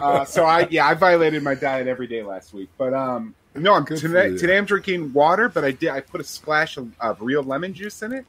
Uh, 0.00 0.24
so 0.24 0.46
I, 0.46 0.66
yeah, 0.70 0.86
I 0.86 0.94
violated 0.94 1.42
my 1.42 1.54
diet 1.54 1.86
every 1.86 2.06
day 2.06 2.22
last 2.22 2.54
week. 2.54 2.70
But 2.78 2.94
um, 2.94 3.34
no, 3.54 3.74
I'm 3.74 3.84
Good 3.84 3.98
today. 3.98 4.38
Today 4.38 4.56
I'm 4.56 4.64
drinking 4.64 5.12
water, 5.12 5.50
but 5.50 5.64
I 5.66 5.72
did. 5.72 5.90
I 5.90 6.00
put 6.00 6.22
a 6.22 6.24
splash 6.24 6.78
of, 6.78 6.90
of 6.98 7.20
real 7.20 7.42
lemon 7.42 7.74
juice 7.74 8.00
in 8.02 8.14
it. 8.14 8.24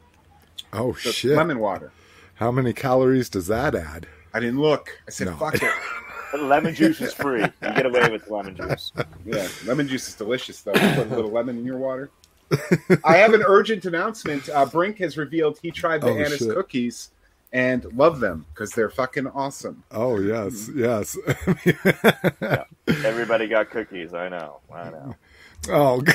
oh 0.73 0.91
So 0.95 1.11
shit! 1.11 1.37
lemon 1.37 1.59
water. 1.59 1.93
How 2.39 2.51
many 2.51 2.73
calories 2.73 3.29
does 3.29 3.47
that 3.47 3.75
add? 3.75 4.07
I 4.33 4.39
didn't 4.39 4.59
look. 4.61 4.89
I 5.07 5.11
said, 5.11 5.27
No. 5.27 5.35
"Fuck 5.35 5.55
it." 5.55 5.63
But 6.31 6.43
lemon 6.43 6.75
juice 6.75 7.01
is 7.01 7.11
free. 7.11 7.41
You 7.41 7.49
get 7.59 7.87
away 7.87 8.07
with 8.11 8.29
lemon 8.29 8.55
juice. 8.55 8.91
Yeah, 9.25 9.47
lemon 9.65 9.87
juice 9.87 10.07
is 10.09 10.13
delicious, 10.13 10.61
though. 10.61 10.73
You 10.73 10.93
put 10.95 11.07
a 11.11 11.15
little 11.15 11.31
lemon 11.31 11.57
in 11.57 11.65
your 11.65 11.79
water. 11.79 12.11
I 13.03 13.17
have 13.17 13.33
an 13.33 13.41
urgent 13.43 13.85
announcement. 13.85 14.47
Uh, 14.47 14.67
Brink 14.67 14.99
has 14.99 15.17
revealed 15.17 15.57
he 15.59 15.71
tried 15.71 16.01
the 16.01 16.09
Oh, 16.09 16.17
Anna's 16.17 16.37
shit. 16.37 16.53
cookies 16.53 17.09
and 17.51 17.83
loved 17.97 18.21
them 18.21 18.45
because 18.53 18.69
they're 18.73 18.91
fucking 18.91 19.25
awesome. 19.25 19.83
Oh 19.89 20.19
yes, 20.19 20.69
yes. 20.75 21.17
Everybody 22.87 23.47
got 23.47 23.71
cookies. 23.71 24.13
I 24.13 24.29
know. 24.29 24.59
I 24.71 24.89
know. 24.91 25.15
oh, 25.69 26.01
g- 26.03 26.13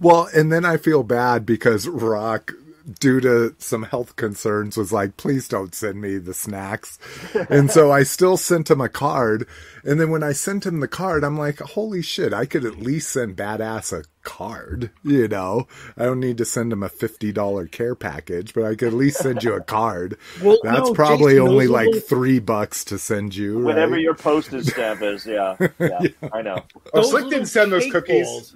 well, 0.00 0.28
and 0.34 0.50
then 0.52 0.64
I 0.64 0.76
feel 0.76 1.04
bad 1.04 1.46
because 1.46 1.86
Rock, 1.86 2.52
due 3.00 3.20
to 3.20 3.54
some 3.58 3.82
health 3.84 4.16
concerns, 4.16 4.76
was 4.76 4.92
like, 4.92 5.16
"Please 5.16 5.48
don't 5.48 5.74
send 5.74 6.00
me 6.00 6.18
the 6.18 6.34
snacks," 6.34 6.98
and 7.50 7.70
so 7.70 7.90
I 7.92 8.02
still 8.02 8.36
sent 8.36 8.70
him 8.70 8.80
a 8.80 8.88
card. 8.88 9.46
And 9.84 10.00
then 10.00 10.10
when 10.10 10.22
I 10.22 10.32
sent 10.32 10.66
him 10.66 10.80
the 10.80 10.88
card, 10.88 11.24
I'm 11.24 11.38
like, 11.38 11.60
"Holy 11.60 12.02
shit! 12.02 12.32
I 12.32 12.46
could 12.46 12.64
at 12.64 12.78
least 12.80 13.10
send 13.10 13.36
Badass 13.36 13.92
a 13.98 14.04
card." 14.22 14.90
You 15.04 15.28
know, 15.28 15.66
I 15.96 16.04
don't 16.04 16.20
need 16.20 16.38
to 16.38 16.44
send 16.44 16.72
him 16.72 16.82
a 16.82 16.88
fifty 16.88 17.32
dollar 17.32 17.66
care 17.66 17.94
package, 17.94 18.52
but 18.54 18.64
I 18.64 18.74
could 18.74 18.88
at 18.88 18.94
least 18.94 19.18
send 19.18 19.42
you 19.42 19.54
a 19.54 19.60
card. 19.62 20.16
Well, 20.42 20.58
That's 20.62 20.88
no, 20.88 20.94
probably 20.94 21.32
Jason, 21.34 21.48
only 21.48 21.66
like 21.66 21.86
little- 21.86 22.00
three 22.00 22.38
bucks 22.38 22.84
to 22.86 22.98
send 22.98 23.34
you. 23.34 23.58
Whatever 23.64 23.92
right? 23.94 24.02
your 24.02 24.14
postage 24.14 24.66
stamp 24.72 25.02
is, 25.02 25.26
yeah, 25.26 25.56
yeah, 25.78 26.00
I 26.32 26.42
know. 26.42 26.62
Oh, 26.94 27.02
Those 27.02 27.10
Slick 27.10 27.28
didn't 27.28 27.46
send 27.46 27.72
those 27.72 27.90
cookies. 27.90 28.54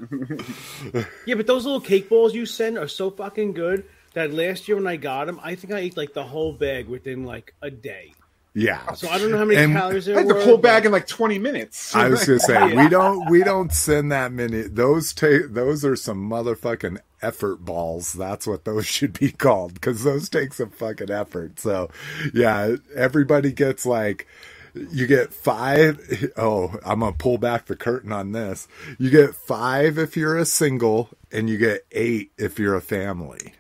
yeah, 1.26 1.34
but 1.34 1.46
those 1.46 1.64
little 1.64 1.80
cake 1.80 2.08
balls 2.08 2.34
you 2.34 2.46
send 2.46 2.78
are 2.78 2.88
so 2.88 3.10
fucking 3.10 3.52
good 3.54 3.84
that 4.14 4.32
last 4.32 4.68
year 4.68 4.76
when 4.76 4.86
I 4.86 4.96
got 4.96 5.26
them, 5.26 5.40
I 5.42 5.54
think 5.54 5.72
I 5.72 5.78
ate 5.80 5.96
like 5.96 6.14
the 6.14 6.24
whole 6.24 6.52
bag 6.52 6.88
within 6.88 7.24
like 7.24 7.54
a 7.62 7.70
day. 7.70 8.12
yeah. 8.54 8.92
So 8.92 9.08
I 9.08 9.18
don't 9.18 9.30
know 9.30 9.38
how 9.38 9.44
many 9.46 9.58
And- 9.60 9.72
calories 9.72 10.06
I 10.08 10.12
there 10.12 10.20
had 10.20 10.28
the 10.28 10.34
were. 10.34 10.42
whole 10.42 10.56
but- 10.58 10.62
bag 10.62 10.86
in 10.86 10.92
like 10.92 11.06
20 11.06 11.38
minutes. 11.38 11.94
I 11.96 12.08
was 12.08 12.24
gonna 12.26 12.38
say 12.40 12.74
we 12.82 12.88
don't 12.88 13.30
we 13.30 13.42
don't 13.42 13.72
send 13.72 14.12
that 14.12 14.32
many. 14.32 14.62
Those 14.62 15.12
take 15.14 15.54
those 15.54 15.84
are 15.84 15.96
some 15.96 16.28
motherfucking 16.28 16.98
effort 17.22 17.64
balls. 17.64 18.12
That's 18.12 18.46
what 18.46 18.64
those 18.64 18.86
should 18.94 19.18
be 19.18 19.30
called 19.32 19.74
because 19.74 20.04
those 20.04 20.28
take 20.28 20.52
some 20.52 20.70
fucking 20.70 21.10
effort. 21.10 21.58
So 21.60 21.88
yeah, 22.34 22.76
everybody 22.94 23.52
gets 23.52 23.86
like. 23.86 24.26
You 24.74 25.06
get 25.06 25.34
five 25.34 26.00
oh 26.38 26.74
I'm 26.82 27.00
gonna 27.00 27.12
pull 27.12 27.36
back 27.36 27.66
the 27.66 27.76
curtain 27.76 28.10
on 28.10 28.32
this. 28.32 28.66
You 28.98 29.10
get 29.10 29.34
five 29.34 29.98
if 29.98 30.16
you're 30.16 30.38
a 30.38 30.46
single, 30.46 31.10
and 31.30 31.50
you 31.50 31.58
get 31.58 31.84
eight 31.92 32.32
if 32.38 32.58
you're 32.58 32.74
a 32.74 32.80
family. 32.80 33.52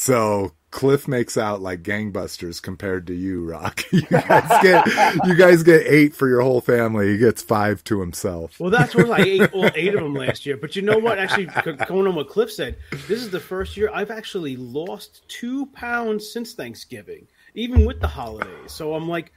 So 0.00 0.52
Cliff 0.70 1.06
makes 1.06 1.36
out 1.36 1.60
like 1.60 1.82
gangbusters 1.82 2.62
compared 2.62 3.08
to 3.08 3.14
you, 3.14 3.44
Rock. 3.44 3.84
You 3.92 4.00
guys 4.06 4.62
get 4.62 4.86
you 5.26 5.34
guys 5.34 5.62
get 5.62 5.86
eight 5.86 6.16
for 6.16 6.26
your 6.26 6.40
whole 6.40 6.62
family. 6.62 7.08
He 7.12 7.18
gets 7.18 7.42
five 7.42 7.84
to 7.84 8.00
himself. 8.00 8.58
Well, 8.58 8.70
that's 8.70 8.94
what 8.94 9.10
I 9.10 9.22
ate 9.22 9.52
all 9.52 9.68
eight 9.74 9.94
of 9.94 10.02
them 10.02 10.14
last 10.14 10.46
year. 10.46 10.56
But 10.56 10.74
you 10.74 10.80
know 10.80 10.96
what? 10.96 11.18
Actually, 11.18 11.48
going 11.86 12.06
on 12.06 12.14
what 12.14 12.30
Cliff 12.30 12.50
said, 12.50 12.76
this 13.08 13.20
is 13.20 13.28
the 13.28 13.40
first 13.40 13.76
year 13.76 13.90
I've 13.92 14.10
actually 14.10 14.56
lost 14.56 15.28
two 15.28 15.66
pounds 15.66 16.32
since 16.32 16.54
Thanksgiving, 16.54 17.28
even 17.54 17.84
with 17.84 18.00
the 18.00 18.08
holidays. 18.08 18.72
So 18.72 18.94
I'm 18.94 19.06
like, 19.06 19.34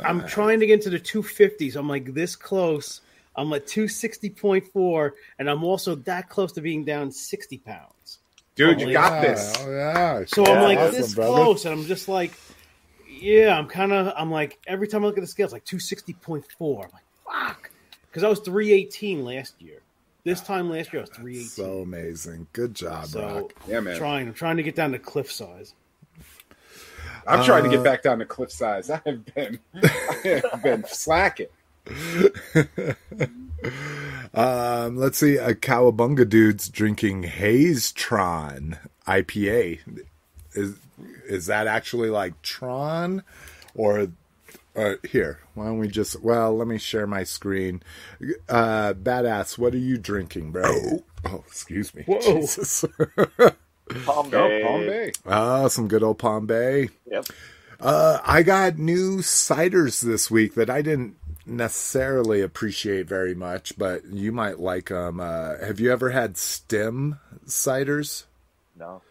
I'm 0.00 0.26
trying 0.26 0.58
to 0.58 0.66
get 0.66 0.84
into 0.84 0.90
the 0.90 0.98
250s. 0.98 1.76
I'm 1.76 1.88
like 1.88 2.14
this 2.14 2.34
close. 2.34 3.00
I'm 3.36 3.52
at 3.52 3.66
260.4, 3.66 5.12
and 5.38 5.48
I'm 5.48 5.62
also 5.62 5.94
that 5.94 6.28
close 6.28 6.50
to 6.52 6.60
being 6.60 6.84
down 6.84 7.12
60 7.12 7.58
pounds. 7.58 7.92
Dude, 8.56 8.80
you 8.80 8.88
Oh, 8.88 8.92
got 8.92 9.12
yeah, 9.12 9.20
this. 9.22 9.54
oh, 9.60 9.70
yeah. 9.70 10.24
So 10.26 10.44
Yeah, 10.46 10.52
I'm 10.52 10.62
like 10.62 10.78
awesome, 10.78 11.00
this 11.00 11.14
brother. 11.14 11.32
close, 11.32 11.64
and 11.64 11.74
I'm 11.74 11.86
just 11.86 12.08
like, 12.08 12.32
yeah, 13.08 13.56
I'm 13.58 13.66
kind 13.68 13.92
of, 13.92 14.12
I'm 14.16 14.30
like, 14.30 14.58
every 14.66 14.88
time 14.88 15.04
I 15.04 15.06
look 15.08 15.18
at 15.18 15.22
the 15.22 15.26
scale, 15.26 15.44
it's 15.44 15.52
like 15.52 15.64
260.4. 15.64 16.44
I'm 16.84 16.90
like, 16.92 17.04
fuck. 17.24 17.70
Because 18.08 18.24
I 18.24 18.28
was 18.28 18.40
318 18.40 19.24
last 19.24 19.54
year. 19.60 19.80
This 20.24 20.40
time 20.42 20.68
last 20.68 20.92
year, 20.92 21.00
I 21.00 21.04
was 21.04 21.10
318. 21.10 21.48
So 21.48 21.80
amazing. 21.80 22.46
Good 22.52 22.74
job, 22.74 23.06
So, 23.06 23.20
Rock. 23.22 23.54
Yeah, 23.66 23.80
man. 23.80 23.96
trying, 23.96 24.28
I'm 24.28 24.34
trying 24.34 24.56
to 24.58 24.62
get 24.62 24.74
down 24.76 24.92
to 24.92 24.98
cliff 24.98 25.30
size. 25.32 25.74
I'm 27.26 27.44
trying 27.44 27.62
to 27.64 27.68
Uh, 27.68 27.72
get 27.72 27.84
back 27.84 28.02
down 28.02 28.18
to 28.18 28.24
cliff 28.26 28.50
size. 28.50 28.90
I 28.90 29.00
have 29.06 29.24
been, 29.34 29.58
I 29.82 30.40
have 30.52 30.62
been 30.62 30.84
slacking. 30.86 31.46
Um, 34.32 34.96
let's 34.96 35.18
see. 35.18 35.36
A 35.36 35.54
Cowabunga 35.54 36.28
dude's 36.28 36.68
drinking 36.68 37.24
Haze 37.24 37.92
Tron 37.92 38.78
IPA. 39.06 39.80
Is 40.54 40.74
is 41.28 41.46
that 41.46 41.66
actually 41.66 42.10
like 42.10 42.40
Tron, 42.42 43.22
or 43.74 44.08
uh, 44.76 44.94
here? 45.08 45.40
Why 45.54 45.66
don't 45.66 45.78
we 45.78 45.88
just? 45.88 46.22
Well, 46.22 46.56
let 46.56 46.68
me 46.68 46.78
share 46.78 47.06
my 47.06 47.24
screen. 47.24 47.82
Uh, 48.48 48.94
badass, 48.94 49.58
what 49.58 49.74
are 49.74 49.78
you 49.78 49.98
drinking, 49.98 50.52
bro? 50.52 51.00
Oh, 51.24 51.44
excuse 51.46 51.94
me. 51.94 52.02
Whoa. 52.04 52.20
Jesus. 52.20 52.84
Palm 54.04 54.26
Oh, 54.26 54.30
Bay. 54.30 54.62
Palm 54.62 54.80
Bay. 54.86 55.12
Ah, 55.26 55.68
some 55.68 55.88
good 55.88 56.02
old 56.02 56.18
Palm 56.18 56.46
Bay. 56.46 56.90
Yep. 57.10 57.26
Uh, 57.80 58.18
I 58.24 58.42
got 58.42 58.78
new 58.78 59.18
ciders 59.18 60.02
this 60.02 60.30
week 60.30 60.54
that 60.54 60.70
I 60.70 60.82
didn't 60.82 61.16
necessarily 61.46 62.40
appreciate 62.40 63.06
very 63.08 63.34
much, 63.34 63.76
but 63.78 64.04
you 64.06 64.32
might 64.32 64.58
like 64.60 64.88
them. 64.88 65.20
Uh, 65.20 65.58
have 65.58 65.80
you 65.80 65.90
ever 65.92 66.10
had 66.10 66.36
stem 66.36 67.18
ciders? 67.46 68.24
No. 68.78 69.02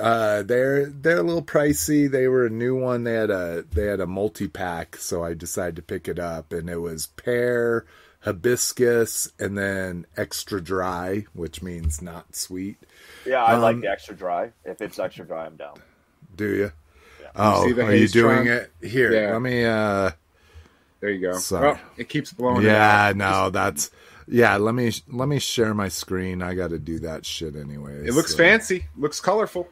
Uh, 0.00 0.42
they're 0.42 0.86
they're 0.86 1.18
a 1.18 1.22
little 1.22 1.42
pricey. 1.42 2.10
They 2.10 2.26
were 2.26 2.46
a 2.46 2.50
new 2.50 2.74
one. 2.74 3.04
They 3.04 3.14
had 3.14 3.30
a 3.30 3.64
they 3.70 3.84
had 3.86 4.00
a 4.00 4.06
multi 4.06 4.48
pack, 4.48 4.96
so 4.96 5.22
I 5.22 5.34
decided 5.34 5.76
to 5.76 5.82
pick 5.82 6.08
it 6.08 6.18
up, 6.18 6.52
and 6.52 6.70
it 6.70 6.78
was 6.78 7.06
pear, 7.08 7.84
hibiscus, 8.20 9.30
and 9.38 9.56
then 9.58 10.06
extra 10.16 10.60
dry, 10.62 11.26
which 11.34 11.62
means 11.62 12.00
not 12.00 12.34
sweet. 12.34 12.78
Yeah, 13.26 13.44
I 13.44 13.56
like 13.56 13.74
Um, 13.74 13.80
the 13.82 13.90
extra 13.90 14.16
dry. 14.16 14.52
If 14.64 14.80
it's 14.80 14.98
extra 14.98 15.26
dry, 15.26 15.44
I'm 15.46 15.56
down. 15.56 15.76
Do 16.34 16.48
you? 16.48 16.72
Yeah. 17.20 17.28
Oh, 17.36 17.66
see 17.66 17.72
the 17.72 17.84
are 17.84 17.94
you 17.94 18.08
doing 18.08 18.46
Tron? 18.46 18.48
it 18.48 18.72
here? 18.82 19.12
Yeah. 19.12 19.32
Let 19.32 19.42
me. 19.42 19.64
uh 19.64 20.10
There 21.04 21.12
you 21.12 21.20
go. 21.20 21.36
Sorry. 21.36 21.78
It 21.98 22.08
keeps 22.08 22.32
blowing. 22.32 22.62
Yeah, 22.62 23.12
no, 23.14 23.50
that's 23.50 23.90
yeah. 24.26 24.56
Let 24.56 24.74
me 24.74 24.90
let 25.12 25.28
me 25.28 25.38
share 25.38 25.74
my 25.74 25.88
screen. 25.88 26.40
I 26.40 26.54
got 26.54 26.70
to 26.70 26.78
do 26.78 26.98
that 27.00 27.26
shit 27.26 27.56
anyway. 27.56 28.06
It 28.06 28.14
looks 28.14 28.34
fancy. 28.34 28.86
Looks 28.96 29.20
colorful. 29.20 29.68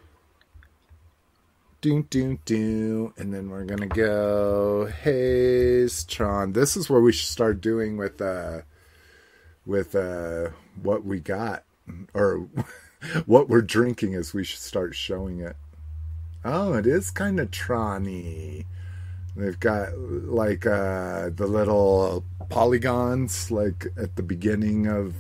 Do 1.80 2.02
do 2.02 2.38
do, 2.44 3.14
and 3.16 3.32
then 3.32 3.48
we're 3.48 3.64
gonna 3.64 3.86
go 3.86 4.90
Haze 5.02 6.04
Tron. 6.04 6.52
This 6.52 6.76
is 6.76 6.90
where 6.90 7.00
we 7.00 7.12
should 7.12 7.30
start 7.30 7.62
doing 7.62 7.96
with 7.96 8.20
uh 8.20 8.60
with 9.64 9.94
uh 9.94 10.50
what 10.82 11.02
we 11.02 11.18
got 11.18 11.64
or 12.12 12.46
what 13.24 13.48
we're 13.48 13.62
drinking. 13.62 14.12
Is 14.12 14.34
we 14.34 14.44
should 14.44 14.60
start 14.60 14.94
showing 14.94 15.40
it. 15.40 15.56
Oh, 16.44 16.74
it 16.74 16.86
is 16.86 17.10
kind 17.10 17.40
of 17.40 17.50
Tron-y. 17.50 18.66
They've 19.34 19.58
got 19.58 19.96
like 19.96 20.66
uh 20.66 21.30
the 21.30 21.46
little 21.46 22.24
polygons 22.48 23.50
like 23.50 23.86
at 23.96 24.16
the 24.16 24.22
beginning 24.22 24.86
of 24.86 25.14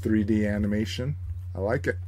3D 0.00 0.50
animation. 0.50 1.16
I 1.54 1.60
like 1.60 1.86
it. 1.86 1.98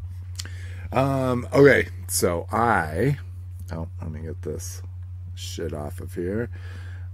Um 0.93 1.47
okay, 1.53 1.89
so 2.09 2.47
I 2.51 3.19
oh, 3.73 3.89
let 4.01 4.11
me 4.11 4.23
get 4.23 4.43
this 4.43 4.81
shit 5.35 5.75
off 5.75 6.01
of 6.01 6.15
here. 6.15 6.49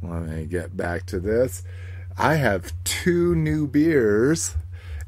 Let 0.03 0.23
me 0.23 0.47
get 0.47 0.77
back 0.77 1.07
to 1.07 1.19
this. 1.19 1.65
I 2.17 2.37
have 2.37 2.73
two 2.85 3.35
new 3.35 3.67
beers 3.67 4.55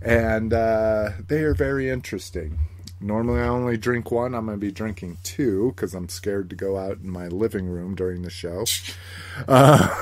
and 0.01 0.53
uh 0.53 1.11
they 1.29 1.43
are 1.43 1.55
very 1.55 1.89
interesting. 1.89 2.59
Normally, 3.03 3.41
I 3.41 3.49
only 3.49 3.77
drink 3.77 4.11
one. 4.11 4.35
I'm 4.35 4.47
going 4.47 4.59
to 4.59 4.61
be 4.61 4.71
drinking 4.71 5.19
two 5.25 5.73
because 5.75 5.95
I'm 5.95 6.09
scared 6.09 6.49
to 6.51 6.57
go 6.57 6.79
out 6.79 6.99
in 6.99 7.11
my 7.11 7.27
living 7.27 7.67
room 7.67 7.97
during 7.97 8.23
the 8.23 8.31
show. 8.31 8.65
Uh, 9.49 9.89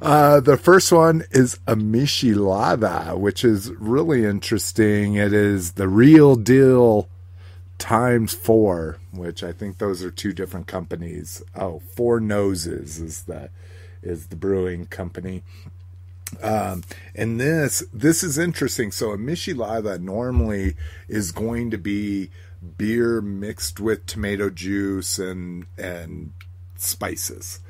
uh, 0.00 0.40
the 0.40 0.56
first 0.56 0.92
one 0.92 1.24
is 1.32 1.58
a 1.66 1.74
Michelada, 1.74 3.18
which 3.18 3.44
is 3.44 3.72
really 3.72 4.24
interesting. 4.24 5.16
It 5.16 5.32
is 5.32 5.72
the 5.72 5.88
real 5.88 6.36
deal 6.36 7.08
times 7.78 8.32
four, 8.32 8.98
which 9.12 9.42
I 9.42 9.52
think 9.52 9.78
those 9.78 10.02
are 10.02 10.10
two 10.10 10.32
different 10.32 10.66
companies. 10.66 11.42
Oh, 11.54 11.80
Four 11.94 12.20
Noses 12.20 12.98
is 12.98 13.24
the 13.24 13.50
is 14.02 14.28
the 14.28 14.36
brewing 14.36 14.86
company. 14.86 15.42
Um, 16.42 16.82
and 17.14 17.40
this 17.40 17.84
this 17.92 18.22
is 18.22 18.38
interesting. 18.38 18.90
So 18.92 19.12
a 19.12 19.18
Michelada 19.18 20.00
normally 20.00 20.76
is 21.08 21.32
going 21.32 21.70
to 21.70 21.78
be 21.78 22.30
beer 22.76 23.20
mixed 23.20 23.80
with 23.80 24.06
tomato 24.06 24.50
juice 24.50 25.18
and 25.18 25.66
and 25.78 26.32
spices. 26.76 27.60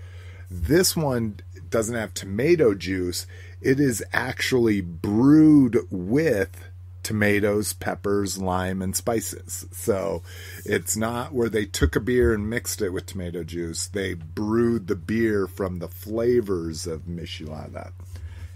This 0.50 0.96
one 0.96 1.40
doesn't 1.68 1.94
have 1.94 2.14
tomato 2.14 2.74
juice. 2.74 3.26
It 3.60 3.80
is 3.80 4.04
actually 4.12 4.80
brewed 4.80 5.86
with 5.90 6.68
tomatoes, 7.02 7.72
peppers, 7.72 8.38
lime, 8.38 8.82
and 8.82 8.96
spices. 8.96 9.66
So 9.70 10.22
it's 10.64 10.96
not 10.96 11.32
where 11.32 11.48
they 11.48 11.64
took 11.64 11.94
a 11.94 12.00
beer 12.00 12.34
and 12.34 12.50
mixed 12.50 12.82
it 12.82 12.90
with 12.90 13.06
tomato 13.06 13.44
juice. 13.44 13.86
They 13.86 14.14
brewed 14.14 14.88
the 14.88 14.96
beer 14.96 15.46
from 15.46 15.78
the 15.78 15.88
flavors 15.88 16.86
of 16.86 17.02
Michelada. 17.02 17.92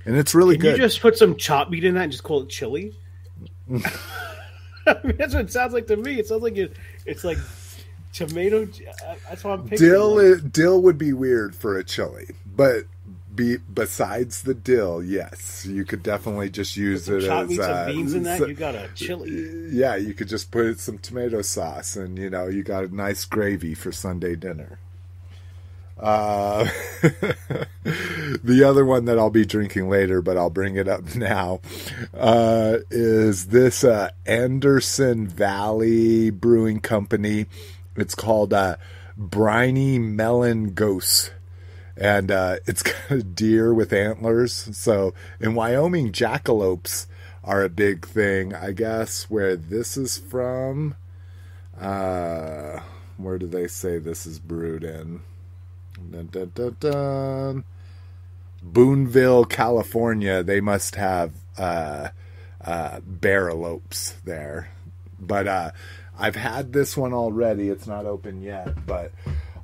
And 0.07 0.17
it's 0.17 0.35
really 0.35 0.57
Can 0.57 0.63
good. 0.63 0.77
you 0.79 0.85
just 0.85 1.01
put 1.01 1.17
some 1.19 1.37
chop 1.37 1.71
meat 1.71 1.85
in 1.85 1.95
that 1.95 2.05
and 2.05 2.13
just 2.13 2.25
call 2.25 2.43
it 2.43 2.49
chili? 2.49 2.95
I 4.87 4.99
mean, 5.05 5.17
that's 5.19 5.35
what 5.35 5.45
it 5.45 5.53
sounds 5.53 5.73
like 5.73 5.87
to 5.89 5.97
me. 5.97 6.19
It 6.19 6.27
sounds 6.27 6.43
like 6.43 6.57
it, 6.57 6.73
it's 7.07 7.23
like 7.25 7.39
tomato. 8.13 8.67
That's 9.29 9.45
what 9.45 9.53
I'm 9.61 9.69
picturing. 9.69 9.91
dill 9.91 10.33
like, 10.33 10.53
dill 10.53 10.83
would 10.83 10.99
be 10.99 11.13
weird 11.13 11.55
for 11.55 11.79
a 11.79 11.85
chili, 11.85 12.29
but 12.47 12.85
be 13.35 13.59
besides 13.59 14.43
the 14.43 14.55
dill, 14.55 15.03
yes, 15.03 15.65
you 15.67 15.85
could 15.85 16.03
definitely 16.03 16.51
just 16.51 16.77
use 16.77 17.09
it 17.09 17.23
as 17.25 17.59
uh, 17.59 17.87
beans 17.87 18.15
in 18.15 18.25
that. 18.25 18.39
so- 18.39 18.47
You 18.47 18.55
got 18.55 18.75
a 18.75 18.89
chili. 18.95 19.69
yeah, 19.71 19.95
you 19.97 20.15
could 20.15 20.29
just 20.29 20.51
put 20.51 20.81
some 20.81 20.99
tomato 20.99 21.43
sauce, 21.43 21.95
and 21.97 22.19
you 22.19 22.31
know 22.31 22.49
you 22.49 22.63
got 22.65 22.85
a 22.85 22.95
nice 22.95 23.25
gravy 23.25 23.75
for 23.75 23.93
Sunday 23.93 24.35
dinner. 24.35 24.79
Uh, 26.01 26.65
the 28.43 28.65
other 28.67 28.85
one 28.85 29.05
that 29.05 29.19
I'll 29.19 29.31
be 29.31 29.45
drinking 29.45 29.89
later, 29.91 30.23
but 30.23 30.37
I'll 30.37 30.51
bring 30.51 30.77
it 30.77 30.89
up 30.89 31.15
now, 31.15 31.61
uh, 32.15 32.79
is 32.91 33.49
this 33.49 33.85
uh, 33.85 34.11
Anderson 34.25 35.29
Valley 35.29 36.31
Brewing 36.31 36.81
Company. 36.81 37.47
It's 37.97 38.15
called 38.15 38.55
uh, 38.55 38.77
Briny 39.17 39.99
Melon 39.99 40.73
Gose 40.73 41.31
and 42.01 42.31
uh, 42.31 42.57
it's 42.67 42.83
got 42.83 43.11
a 43.11 43.23
deer 43.23 43.73
with 43.73 43.93
antlers. 43.93 44.77
So 44.77 45.15
in 45.39 45.55
Wyoming, 45.55 46.13
jackalopes 46.13 47.07
are 47.45 47.63
a 47.63 47.69
big 47.69 48.07
thing, 48.07 48.55
I 48.55 48.73
guess. 48.73 49.31
Where 49.31 49.55
this 49.55 49.97
is 49.97 50.19
from, 50.19 50.97
uh, 51.79 52.81
where 53.19 53.39
do 53.39 53.47
they 53.47 53.69
say 53.69 53.99
this 53.99 54.27
is 54.27 54.39
brewed 54.39 54.83
in? 54.83 55.21
Dun, 56.11 56.29
dun, 56.31 56.53
dun, 56.55 56.77
dun. 56.81 57.65
Boonville, 58.63 59.45
California. 59.47 60.43
They 60.43 60.61
must 60.61 60.97
have 60.97 61.33
uh, 61.59 62.09
uh, 62.65 63.01
barrelopes 63.05 64.15
there, 64.25 64.71
but 65.19 65.47
uh, 65.47 65.71
I've 66.19 66.37
had 66.37 66.73
this 66.73 66.97
one 66.97 67.13
already. 67.13 67.69
It's 67.69 67.87
not 67.87 68.07
open 68.07 68.43
yet, 68.43 68.87
but 68.87 69.13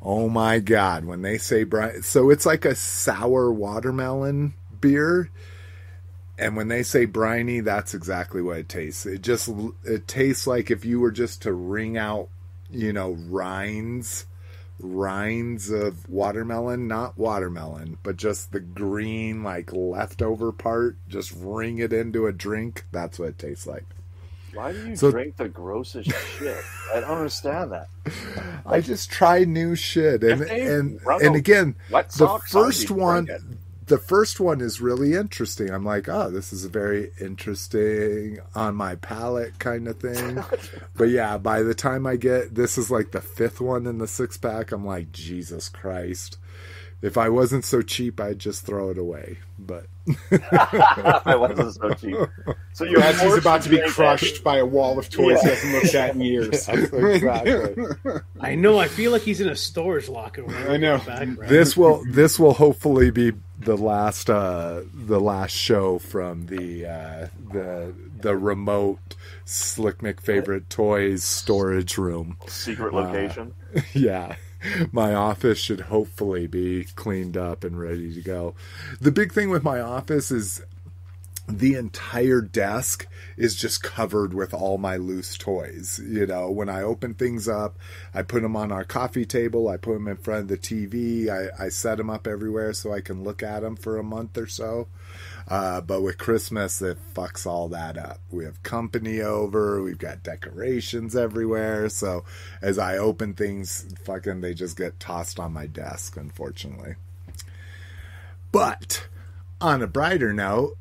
oh 0.03 0.29
my 0.29 0.59
god, 0.61 1.05
when 1.05 1.23
they 1.23 1.39
say 1.39 1.65
briny, 1.65 2.01
so 2.03 2.31
it's 2.31 2.47
like 2.47 2.65
a 2.65 2.75
sour 2.75 3.53
watermelon 3.53 4.55
beer. 4.81 5.31
And 6.39 6.55
when 6.55 6.69
they 6.69 6.83
say 6.83 7.07
briny, 7.07 7.61
that's 7.61 7.95
exactly 7.95 8.43
what 8.43 8.59
it 8.59 8.69
tastes. 8.69 9.07
It 9.07 9.23
just 9.23 9.51
it 9.85 10.07
tastes 10.07 10.47
like 10.47 10.71
if 10.71 10.85
you 10.85 11.01
were 11.01 11.11
just 11.11 11.43
to 11.43 11.53
wring 11.53 11.97
out, 11.97 12.29
you 12.71 12.93
know, 12.93 13.13
rinds, 13.13 14.27
rinds 14.81 15.71
of 15.71 16.09
watermelon, 16.09 16.87
not 16.87 17.17
watermelon, 17.19 17.99
but 18.03 18.17
just 18.17 18.53
the 18.53 18.61
green 18.61 19.43
like 19.43 19.73
leftover 19.73 20.53
part, 20.53 20.97
just 21.09 21.33
wring 21.37 21.79
it 21.79 21.93
into 21.93 22.27
a 22.27 22.33
drink. 22.33 22.85
That's 22.93 23.19
what 23.19 23.31
it 23.31 23.39
tastes 23.39 23.67
like. 23.67 23.85
Why 24.55 24.73
do 24.73 24.89
you 24.89 24.97
So- 24.97 25.11
drink 25.11 25.37
the 25.37 25.49
grossest 25.49 26.11
shit? 26.39 26.57
I 26.95 27.01
don't 27.01 27.11
understand 27.11 27.73
that. 27.73 27.89
I 28.65 28.81
just 28.81 29.11
try 29.11 29.45
new 29.45 29.75
shit, 29.75 30.23
and 30.25 30.41
they 30.43 30.67
and 30.75 31.01
and 31.23 31.37
again, 31.37 31.75
the 31.91 32.41
first 32.49 32.91
one, 32.91 33.29
the 33.87 33.99
first 33.99 34.41
one 34.41 34.61
is 34.61 34.81
really 34.81 35.15
interesting. 35.15 35.71
I'm 35.71 35.85
like, 35.85 36.09
oh, 36.09 36.31
this 36.31 36.53
is 36.53 36.65
a 36.65 36.69
very 36.69 37.13
interesting 37.21 38.39
on 38.55 38.75
my 38.75 38.97
palate 38.97 39.59
kind 39.59 39.87
of 39.87 40.01
thing. 40.01 40.43
but 40.97 41.09
yeah, 41.09 41.39
by 41.39 41.63
the 41.63 41.75
time 41.75 42.07
I 42.07 42.17
get 42.17 42.55
this 42.55 42.77
is 42.79 42.91
like 42.91 43.13
the 43.13 43.21
fifth 43.21 43.61
one 43.61 43.87
in 43.87 43.99
the 43.99 44.09
six 44.09 44.37
pack, 44.37 44.73
I'm 44.73 44.85
like, 44.85 45.13
Jesus 45.13 45.69
Christ. 45.69 46.39
If 47.03 47.19
I 47.19 47.29
wasn't 47.29 47.65
so 47.65 47.83
cheap, 47.83 48.21
I'd 48.21 48.39
just 48.39 48.65
throw 48.65 48.91
it 48.91 48.99
away. 48.99 49.39
But 49.59 49.87
it. 50.07 50.43
I 51.27 51.37
wasn't 51.37 51.75
so 51.75 51.95
cheap. 51.95 52.17
So 52.73 52.85
you're 52.85 53.03
As 53.03 53.21
he's 53.21 53.37
about 53.37 53.63
to 53.63 53.69
be 53.69 53.77
forced 53.79 53.97
crushed 53.97 54.45
by 54.45 54.59
a 54.59 54.67
wall 54.67 54.99
of 54.99 55.11
toys 55.11 55.41
he 55.43 55.49
hasn't 55.49 55.73
looked 55.73 55.95
at 55.95 56.15
in 56.15 56.21
years. 56.23 56.69
exactly. 56.69 57.87
I 58.41 58.55
know. 58.55 58.79
I 58.79 58.89
feel 58.89 59.13
like 59.13 59.23
he's 59.23 59.41
in 59.41 59.49
a 59.49 59.57
storage 59.57 60.09
locker. 60.09 60.45
I 60.49 60.77
know. 60.77 60.95
look 60.95 61.03
in 61.03 61.07
the 61.07 61.11
background. 61.11 61.51
this 61.51 61.77
will 61.77 62.03
this 62.11 62.39
will 62.39 62.55
hopefully 62.55 63.11
be 63.11 63.33
the 63.59 63.77
last 63.77 64.31
uh 64.31 64.83
the 64.95 65.21
last 65.21 65.53
show 65.53 65.99
from 65.99 66.47
the 66.47 66.87
uh 66.87 67.29
the 67.53 67.95
the 68.21 68.37
remote 68.37 69.17
Slick 69.45 69.99
McFavorite 69.99 70.69
toys 70.69 71.25
storage 71.25 71.99
room 71.99 72.39
Secret 72.47 72.95
location. 72.95 73.55
yeah 73.93 74.37
my 74.93 75.15
office 75.15 75.59
should 75.59 75.83
hopefully 75.83 76.47
be 76.47 76.85
cleaned 76.97 77.37
up 77.37 77.65
and 77.65 77.79
ready 77.79 78.13
to 78.15 78.21
go 78.21 78.55
the 79.01 79.13
big 79.13 79.33
thing 79.33 79.51
with 79.51 79.63
my 79.63 79.81
office 79.81 80.31
is 80.31 80.63
the 81.49 81.75
entire 81.75 82.41
desk 82.41 83.07
is 83.37 83.55
just 83.55 83.83
covered 83.83 84.35
with 84.35 84.53
all 84.53 84.79
my 84.79 84.97
loose 84.97 85.37
toys. 85.37 86.01
You 86.05 86.27
know, 86.27 86.51
when 86.51 86.69
I 86.69 86.83
open 86.83 87.15
things 87.15 87.49
up, 87.49 87.79
I 88.13 88.23
put 88.23 88.43
them 88.43 88.57
on 88.57 88.73
our 88.73 88.85
coffee 88.85 89.25
table, 89.25 89.69
I 89.69 89.77
put 89.77 89.95
them 89.95 90.09
in 90.09 90.17
front 90.17 90.43
of 90.43 90.49
the 90.49 90.59
TV, 90.59 91.29
I, 91.29 91.67
I 91.67 91.69
set 91.69 91.99
them 91.99 92.11
up 92.11 92.27
everywhere 92.27 92.73
so 92.73 92.93
I 92.93 93.01
can 93.01 93.23
look 93.23 93.43
at 93.43 93.61
them 93.61 93.77
for 93.77 93.97
a 93.97 94.03
month 94.03 94.37
or 94.37 94.47
so. 94.47 94.89
Uh, 95.49 95.81
but 95.81 96.03
with 96.03 96.19
Christmas, 96.19 96.83
it 96.83 96.99
fucks 97.15 97.47
all 97.47 97.69
that 97.69 97.97
up. 97.97 98.19
We 98.31 98.45
have 98.45 98.63
company 98.65 99.21
over, 99.21 99.81
we've 99.83 99.99
got 99.99 100.25
decorations 100.25 101.15
everywhere. 101.15 101.89
So 101.89 102.25
as 102.61 102.79
I 102.79 102.99
open 102.99 103.35
things, 103.35 103.87
fucking, 104.05 104.41
they 104.41 104.55
just 104.55 104.77
get 104.77 104.99
tossed 104.99 105.39
on 105.39 105.53
my 105.53 105.67
desk, 105.67 106.17
unfortunately. 106.17 106.97
But 108.51 109.07
on 109.61 109.83
a 109.83 109.87
brighter 109.87 110.33
note, 110.33 110.77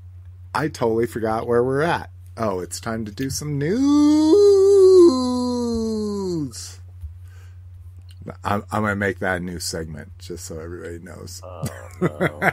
I 0.53 0.67
totally 0.69 1.05
forgot 1.05 1.45
where 1.47 1.63
we're 1.63 1.81
at. 1.81 2.09
Oh, 2.37 2.59
it's 2.59 2.79
time 2.79 3.05
to 3.05 3.11
do 3.11 3.29
some 3.29 3.57
news. 3.57 3.75
I'm, 8.43 8.63
I'm 8.71 8.81
going 8.81 8.91
to 8.91 8.95
make 8.95 9.19
that 9.19 9.37
a 9.37 9.39
new 9.39 9.59
segment 9.59 10.11
just 10.19 10.45
so 10.45 10.59
everybody 10.59 10.99
knows. 10.99 11.41
Oh, 11.43 11.63
no. 12.01 12.51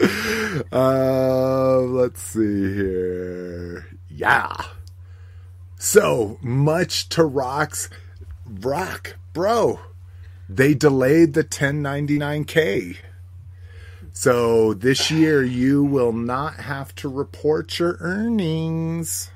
Uh, 0.72 1.80
let's 1.80 2.22
see 2.22 2.74
here. 2.74 3.86
Yeah. 4.08 4.54
So 5.76 6.38
much 6.40 7.08
to 7.10 7.24
rocks. 7.24 7.88
Rock, 8.46 9.16
bro. 9.32 9.80
They 10.48 10.74
delayed 10.74 11.34
the 11.34 11.44
1099K. 11.44 12.96
So 14.12 14.74
this 14.74 15.10
year 15.10 15.42
you 15.42 15.84
will 15.84 16.12
not 16.12 16.56
have 16.56 16.94
to 16.96 17.08
report 17.08 17.78
your 17.78 17.96
earnings. 18.00 19.30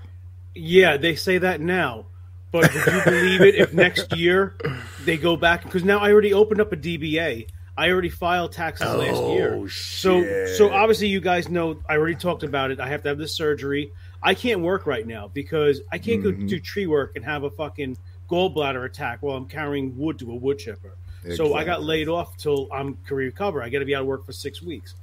Yeah, 0.54 0.96
they 0.96 1.14
say 1.14 1.38
that 1.38 1.60
now. 1.60 2.06
But 2.52 2.72
would 2.74 2.86
you 2.94 3.02
believe 3.04 3.40
it 3.40 3.54
if 3.54 3.72
next 3.72 4.14
year 4.16 4.54
they 5.04 5.16
go 5.16 5.36
back? 5.36 5.62
Because 5.64 5.84
now 5.84 5.98
I 5.98 6.12
already 6.12 6.34
opened 6.34 6.60
up 6.60 6.72
a 6.72 6.76
DBA. 6.76 7.48
I 7.76 7.90
already 7.90 8.10
filed 8.10 8.52
taxes 8.52 8.86
last 8.86 9.22
year. 9.32 9.54
Oh, 9.54 9.66
So, 9.66 10.22
shit. 10.22 10.56
so 10.58 10.70
obviously 10.70 11.08
you 11.08 11.22
guys 11.22 11.48
know 11.48 11.78
I 11.88 11.96
already 11.96 12.14
talked 12.16 12.42
about 12.42 12.70
it. 12.70 12.78
I 12.78 12.88
have 12.88 13.02
to 13.04 13.08
have 13.08 13.16
this 13.18 13.34
surgery. 13.34 13.90
I 14.22 14.34
can't 14.34 14.60
work 14.60 14.86
right 14.86 15.06
now 15.06 15.30
because 15.32 15.80
I 15.90 15.96
can't 15.96 16.20
Mhm. 16.20 16.24
go 16.24 16.30
do 16.48 16.60
tree 16.60 16.86
work 16.86 17.12
and 17.16 17.24
have 17.24 17.44
a 17.44 17.50
fucking 17.50 17.96
gallbladder 18.30 18.84
attack 18.84 19.18
while 19.22 19.36
I'm 19.36 19.46
carrying 19.46 19.96
wood 19.96 20.18
to 20.18 20.30
a 20.30 20.34
wood 20.36 20.58
chipper. 20.58 20.92
So 21.34 21.54
I 21.54 21.64
got 21.64 21.82
laid 21.82 22.08
off 22.08 22.36
till 22.36 22.68
I'm 22.72 22.98
can 23.06 23.16
recover. 23.16 23.62
I 23.62 23.68
got 23.70 23.78
to 23.78 23.84
be 23.84 23.94
out 23.94 24.02
of 24.02 24.06
work 24.08 24.26
for 24.26 24.32
six 24.32 24.60
weeks. 24.60 24.94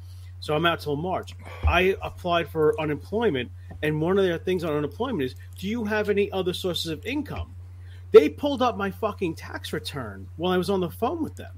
So 0.41 0.53
I'm 0.55 0.65
out 0.65 0.79
till 0.81 0.95
March. 0.95 1.33
I 1.67 1.95
applied 2.03 2.49
for 2.49 2.79
unemployment, 2.79 3.49
and 3.81 4.01
one 4.01 4.17
of 4.17 4.25
their 4.25 4.37
things 4.37 4.63
on 4.63 4.75
unemployment 4.75 5.23
is, 5.23 5.35
do 5.57 5.67
you 5.67 5.85
have 5.85 6.09
any 6.09 6.31
other 6.31 6.53
sources 6.53 6.91
of 6.91 7.05
income? 7.05 7.55
They 8.11 8.27
pulled 8.29 8.61
up 8.61 8.75
my 8.77 8.91
fucking 8.91 9.35
tax 9.35 9.71
return 9.73 10.27
while 10.37 10.51
I 10.51 10.57
was 10.57 10.69
on 10.69 10.79
the 10.79 10.89
phone 10.89 11.23
with 11.23 11.35
them. 11.35 11.53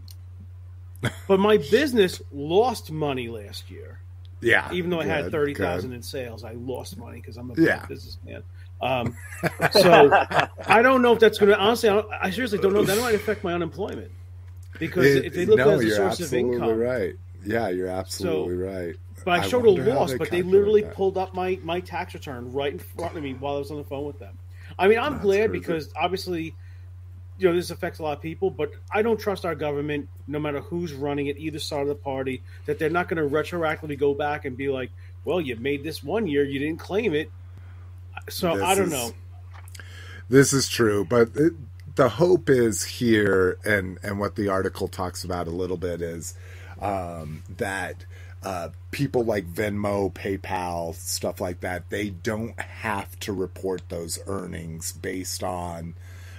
But 1.28 1.40
my 1.40 1.58
business 1.58 2.22
lost 2.32 2.92
money 2.92 3.28
last 3.28 3.72
year, 3.72 4.00
Yeah. 4.42 4.72
even 4.72 4.90
though 4.92 5.00
I 5.02 5.06
had 5.06 5.24
good, 5.24 5.32
thirty 5.32 5.54
thousand 5.56 5.94
in 5.94 6.02
sales. 6.04 6.44
I 6.44 6.52
lost 6.52 6.96
money 6.98 7.20
because 7.22 7.38
I'm 7.38 7.50
a 7.50 7.56
Yeah. 7.58 7.86
businessman. 7.88 8.44
Um, 8.82 9.16
so 9.72 10.10
I 10.68 10.82
don't 10.82 11.02
know 11.02 11.14
if 11.14 11.20
that's 11.20 11.38
going 11.40 11.52
to 11.52 11.58
honestly. 11.60 11.90
I, 11.90 12.04
I 12.22 12.30
seriously 12.30 12.60
don't 12.60 12.74
know. 12.74 12.84
That 12.84 13.00
might 13.00 13.16
affect 13.16 13.44
my 13.44 13.54
unemployment. 13.54 14.12
because 14.80 15.06
It- 15.08 15.26
if 15.26 15.34
they 15.34 15.46
look 15.46 15.58
no, 15.58 15.72
at 15.72 15.82
it 15.82 15.88
as 15.88 15.94
a 15.94 15.96
source 15.96 16.20
of 16.22 16.34
income. 16.34 16.78
right. 16.80 17.16
Yeah, 17.46 17.70
you're 17.70 17.88
absolutely 17.88 18.56
right. 18.58 18.96
But 19.24 19.32
I, 19.40 19.44
I 19.44 19.48
showed 19.48 19.66
a 19.66 19.70
loss, 19.70 20.12
they 20.12 20.18
but 20.18 20.30
they 20.32 20.42
literally 20.42 20.82
that. 20.82 20.94
pulled 20.96 21.18
up 21.18 21.34
my, 21.34 21.60
my 21.64 21.80
tax 21.80 22.14
return 22.14 22.52
right 22.54 22.74
in 22.74 22.80
front 22.80 23.16
of 23.16 23.24
me 23.24 23.34
while 23.34 23.56
I 23.56 23.60
was 23.60 23.72
on 23.72 23.78
the 23.78 23.84
phone 23.84 24.06
with 24.06 24.20
them. 24.20 24.38
I 24.80 24.88
mean, 24.88 25.00
I'm 25.00 25.14
That's 25.14 25.24
glad 25.24 25.50
crazy. 25.50 25.60
because 25.60 25.90
obviously, 25.96 26.56
you 27.38 27.50
know, 27.50 27.56
this 27.56 27.70
affects 27.72 28.00
a 28.00 28.04
lot 28.04 28.16
of 28.18 28.22
people, 28.22 28.50
but 28.50 28.72
I 28.94 29.02
don't 29.02 29.20
trust 29.20 29.46
our 29.46 29.56
government, 29.56 30.08
no 30.28 30.40
matter 30.40 30.62
who's 30.62 30.94
running 30.94 31.28
it, 31.28 31.38
either 31.38 31.60
side 31.60 31.82
of 31.82 31.88
the 31.88 31.96
party, 31.96 32.42
that 32.66 32.80
they're 32.80 32.90
not 32.90 33.08
going 33.10 33.22
to 33.22 33.36
retroactively 33.36 33.98
go 34.00 34.14
back 34.14 34.46
and 34.46 34.56
be 34.58 34.70
like, 34.70 34.92
well, 35.26 35.40
you 35.42 35.56
made 35.58 35.84
this 35.84 36.04
one 36.04 36.26
year, 36.28 36.44
you 36.44 36.60
didn't 36.60 36.80
claim 36.80 37.14
it. 37.14 37.30
So 38.30 38.56
This 38.56 38.64
I 38.64 38.76
don't 38.76 38.86
is- 38.86 38.92
know. 38.92 39.12
This 40.30 40.54
is 40.54 40.70
true, 40.70 41.04
but 41.04 41.30
it, 41.36 41.54
the 41.96 42.08
hope 42.08 42.50
is 42.50 42.84
here, 42.86 43.58
and 43.66 44.00
and 44.02 44.18
what 44.18 44.36
the 44.38 44.48
article 44.48 44.88
talks 44.88 45.26
about 45.26 45.46
a 45.48 45.52
little 45.52 45.76
bit 45.76 46.02
is 46.02 46.36
um, 46.80 47.44
that 47.58 48.06
uh, 48.44 48.70
people 48.92 49.24
like 49.24 49.46
Venmo, 49.46 50.12
PayPal, 50.12 50.96
stuff 50.96 51.40
like 51.40 51.60
that, 51.62 51.90
they 51.90 52.10
don't 52.10 52.60
have 52.60 53.20
to 53.22 53.34
report 53.34 53.90
those 53.90 54.20
earnings 54.26 54.92
based 54.92 55.44
on 55.44 55.96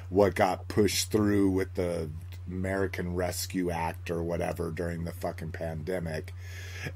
what 0.09 0.35
got 0.35 0.69
pushed 0.69 1.11
through 1.11 1.51
with 1.51 1.75
the 1.75 2.11
American 2.51 3.15
Rescue 3.15 3.71
Act 3.71 4.11
or 4.11 4.23
whatever 4.23 4.71
during 4.71 5.05
the 5.05 5.13
fucking 5.13 5.53
pandemic. 5.53 6.35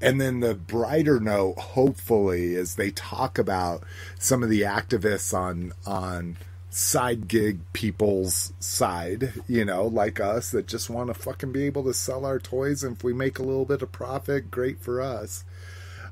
And 0.01 0.19
then 0.19 0.41
the 0.41 0.53
brighter 0.53 1.19
note, 1.19 1.57
hopefully, 1.57 2.55
is 2.55 2.75
they 2.75 2.91
talk 2.91 3.39
about 3.39 3.83
some 4.19 4.43
of 4.43 4.49
the 4.49 4.61
activists 4.61 5.33
on 5.33 5.73
on 5.85 6.37
side 6.69 7.27
gig 7.27 7.59
people's 7.73 8.53
side, 8.59 9.33
you 9.47 9.65
know, 9.65 9.85
like 9.85 10.19
us 10.19 10.51
that 10.51 10.67
just 10.67 10.89
want 10.89 11.07
to 11.07 11.13
fucking 11.13 11.51
be 11.51 11.65
able 11.65 11.83
to 11.83 11.93
sell 11.93 12.25
our 12.25 12.39
toys. 12.39 12.83
And 12.83 12.97
if 12.97 13.03
we 13.03 13.13
make 13.13 13.39
a 13.39 13.43
little 13.43 13.65
bit 13.65 13.81
of 13.81 13.91
profit, 13.91 14.51
great 14.51 14.79
for 14.81 15.01
us. 15.01 15.45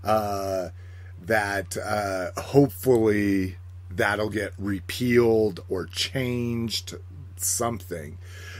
Uh, 0.03 0.69
that 1.23 1.77
uh, 1.77 2.39
hopefully 2.39 3.57
that'll 3.89 4.29
get 4.29 4.53
repealed 4.57 5.61
or 5.69 5.85
changed 5.85 6.95
something. 7.37 8.17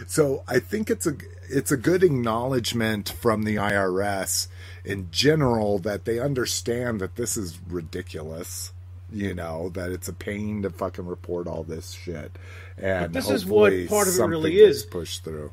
So 0.08 0.44
I 0.48 0.60
think 0.60 0.90
it's 0.90 1.08
a 1.08 1.16
it's 1.48 1.72
a 1.72 1.78
good 1.78 2.04
acknowledgement 2.04 3.10
from 3.10 3.44
the 3.44 3.56
IRS 3.56 4.48
in 4.84 5.10
general 5.12 5.80
that 5.80 6.06
they 6.06 6.20
understand 6.20 7.00
that 7.02 7.16
this 7.16 7.38
is 7.38 7.60
ridiculous. 7.68 8.72
You 9.12 9.34
know 9.34 9.70
that 9.70 9.92
it's 9.92 10.08
a 10.08 10.14
pain 10.14 10.64
to 10.64 10.70
fucking 10.70 11.06
report 11.06 11.48
all 11.48 11.64
this 11.64 11.92
shit, 11.92 12.32
and 12.78 13.02
But 13.06 13.14
this 13.14 13.30
is 13.30 13.46
what 13.46 13.72
part 13.88 14.08
of 14.08 14.16
it 14.18 14.24
really 14.24 14.58
is. 14.58 14.84
pushed 14.84 15.24
through. 15.24 15.52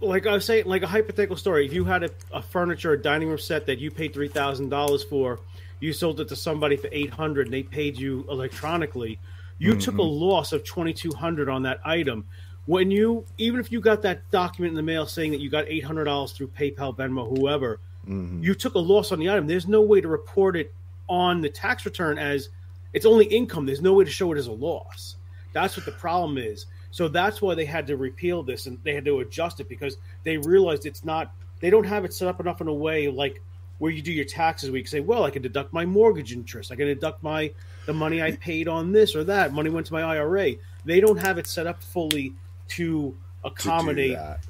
like 0.00 0.26
I 0.26 0.32
was 0.32 0.44
saying, 0.44 0.66
like 0.66 0.82
a 0.82 0.86
hypothetical 0.86 1.36
story. 1.36 1.64
If 1.64 1.72
you 1.72 1.84
had 1.84 2.02
a, 2.04 2.10
a 2.32 2.42
furniture, 2.42 2.92
a 2.92 3.00
dining 3.00 3.28
room 3.28 3.38
set 3.38 3.66
that 3.66 3.78
you 3.78 3.90
paid 3.90 4.12
three 4.12 4.28
thousand 4.28 4.70
dollars 4.70 5.04
for, 5.04 5.40
you 5.80 5.92
sold 5.92 6.20
it 6.20 6.28
to 6.28 6.36
somebody 6.36 6.76
for 6.76 6.88
eight 6.90 7.10
hundred, 7.10 7.46
and 7.46 7.54
they 7.54 7.62
paid 7.62 7.96
you 7.96 8.26
electronically. 8.28 9.20
You 9.58 9.76
took 9.76 9.94
a 9.94 9.98
mm-hmm. 9.98 10.22
loss 10.22 10.52
of 10.52 10.64
twenty 10.64 10.92
two 10.92 11.12
hundred 11.12 11.48
on 11.48 11.62
that 11.62 11.80
item. 11.84 12.26
When 12.66 12.90
you, 12.90 13.24
even 13.38 13.60
if 13.60 13.72
you 13.72 13.80
got 13.80 14.02
that 14.02 14.30
document 14.30 14.72
in 14.72 14.76
the 14.76 14.82
mail 14.82 15.06
saying 15.06 15.30
that 15.32 15.40
you 15.40 15.50
got 15.50 15.66
eight 15.68 15.84
hundred 15.84 16.04
dollars 16.04 16.32
through 16.32 16.48
PayPal, 16.48 16.96
Venmo, 16.96 17.38
whoever, 17.38 17.80
mm-hmm. 18.06 18.42
you 18.42 18.54
took 18.54 18.74
a 18.74 18.78
loss 18.78 19.10
on 19.12 19.20
the 19.20 19.30
item. 19.30 19.46
There's 19.46 19.68
no 19.68 19.82
way 19.82 20.00
to 20.00 20.08
report 20.08 20.56
it 20.56 20.74
on 21.08 21.40
the 21.40 21.48
tax 21.48 21.86
return 21.86 22.18
as 22.18 22.50
it's 22.92 23.06
only 23.06 23.26
income. 23.26 23.66
There's 23.66 23.80
no 23.80 23.92
way 23.94 24.04
to 24.04 24.10
show 24.10 24.32
it 24.32 24.38
as 24.38 24.46
a 24.46 24.52
loss. 24.52 25.16
That's 25.52 25.76
what 25.76 25.86
the 25.86 25.92
problem 25.92 26.38
is. 26.38 26.66
So 26.90 27.08
that's 27.08 27.42
why 27.42 27.54
they 27.54 27.64
had 27.64 27.86
to 27.88 27.96
repeal 27.96 28.42
this 28.42 28.66
and 28.66 28.78
they 28.82 28.94
had 28.94 29.04
to 29.04 29.20
adjust 29.20 29.60
it 29.60 29.68
because 29.68 29.98
they 30.24 30.38
realized 30.38 30.86
it's 30.86 31.04
not. 31.04 31.32
They 31.60 31.70
don't 31.70 31.84
have 31.84 32.04
it 32.04 32.14
set 32.14 32.28
up 32.28 32.40
enough 32.40 32.60
in 32.60 32.68
a 32.68 32.72
way 32.72 33.08
like 33.08 33.42
where 33.78 33.92
you 33.92 34.02
do 34.02 34.12
your 34.12 34.24
taxes. 34.24 34.70
Where 34.70 34.78
you 34.78 34.84
can 34.84 34.90
say, 34.90 35.00
"Well, 35.00 35.24
I 35.24 35.30
can 35.30 35.42
deduct 35.42 35.72
my 35.72 35.84
mortgage 35.84 36.32
interest. 36.32 36.72
I 36.72 36.76
can 36.76 36.86
deduct 36.86 37.22
my 37.22 37.50
the 37.86 37.92
money 37.92 38.22
I 38.22 38.32
paid 38.32 38.68
on 38.68 38.92
this 38.92 39.14
or 39.14 39.24
that. 39.24 39.52
Money 39.52 39.70
went 39.70 39.86
to 39.88 39.92
my 39.92 40.02
IRA." 40.02 40.54
They 40.84 41.00
don't 41.00 41.18
have 41.18 41.38
it 41.38 41.46
set 41.46 41.66
up 41.66 41.82
fully 41.82 42.32
to 42.68 43.14
to 43.42 43.48
accommodate 43.48 44.16
that. 44.16 44.40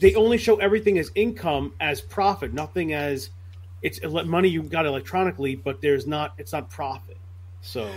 they 0.00 0.14
only 0.14 0.38
show 0.38 0.56
everything 0.56 0.98
as 0.98 1.10
income 1.14 1.72
as 1.80 2.00
profit 2.00 2.52
nothing 2.52 2.92
as 2.92 3.30
it's 3.82 4.00
money 4.04 4.48
you 4.48 4.62
got 4.62 4.86
electronically 4.86 5.54
but 5.54 5.80
there's 5.80 6.06
not 6.06 6.34
it's 6.36 6.52
not 6.52 6.68
profit 6.68 7.16
so 7.64 7.90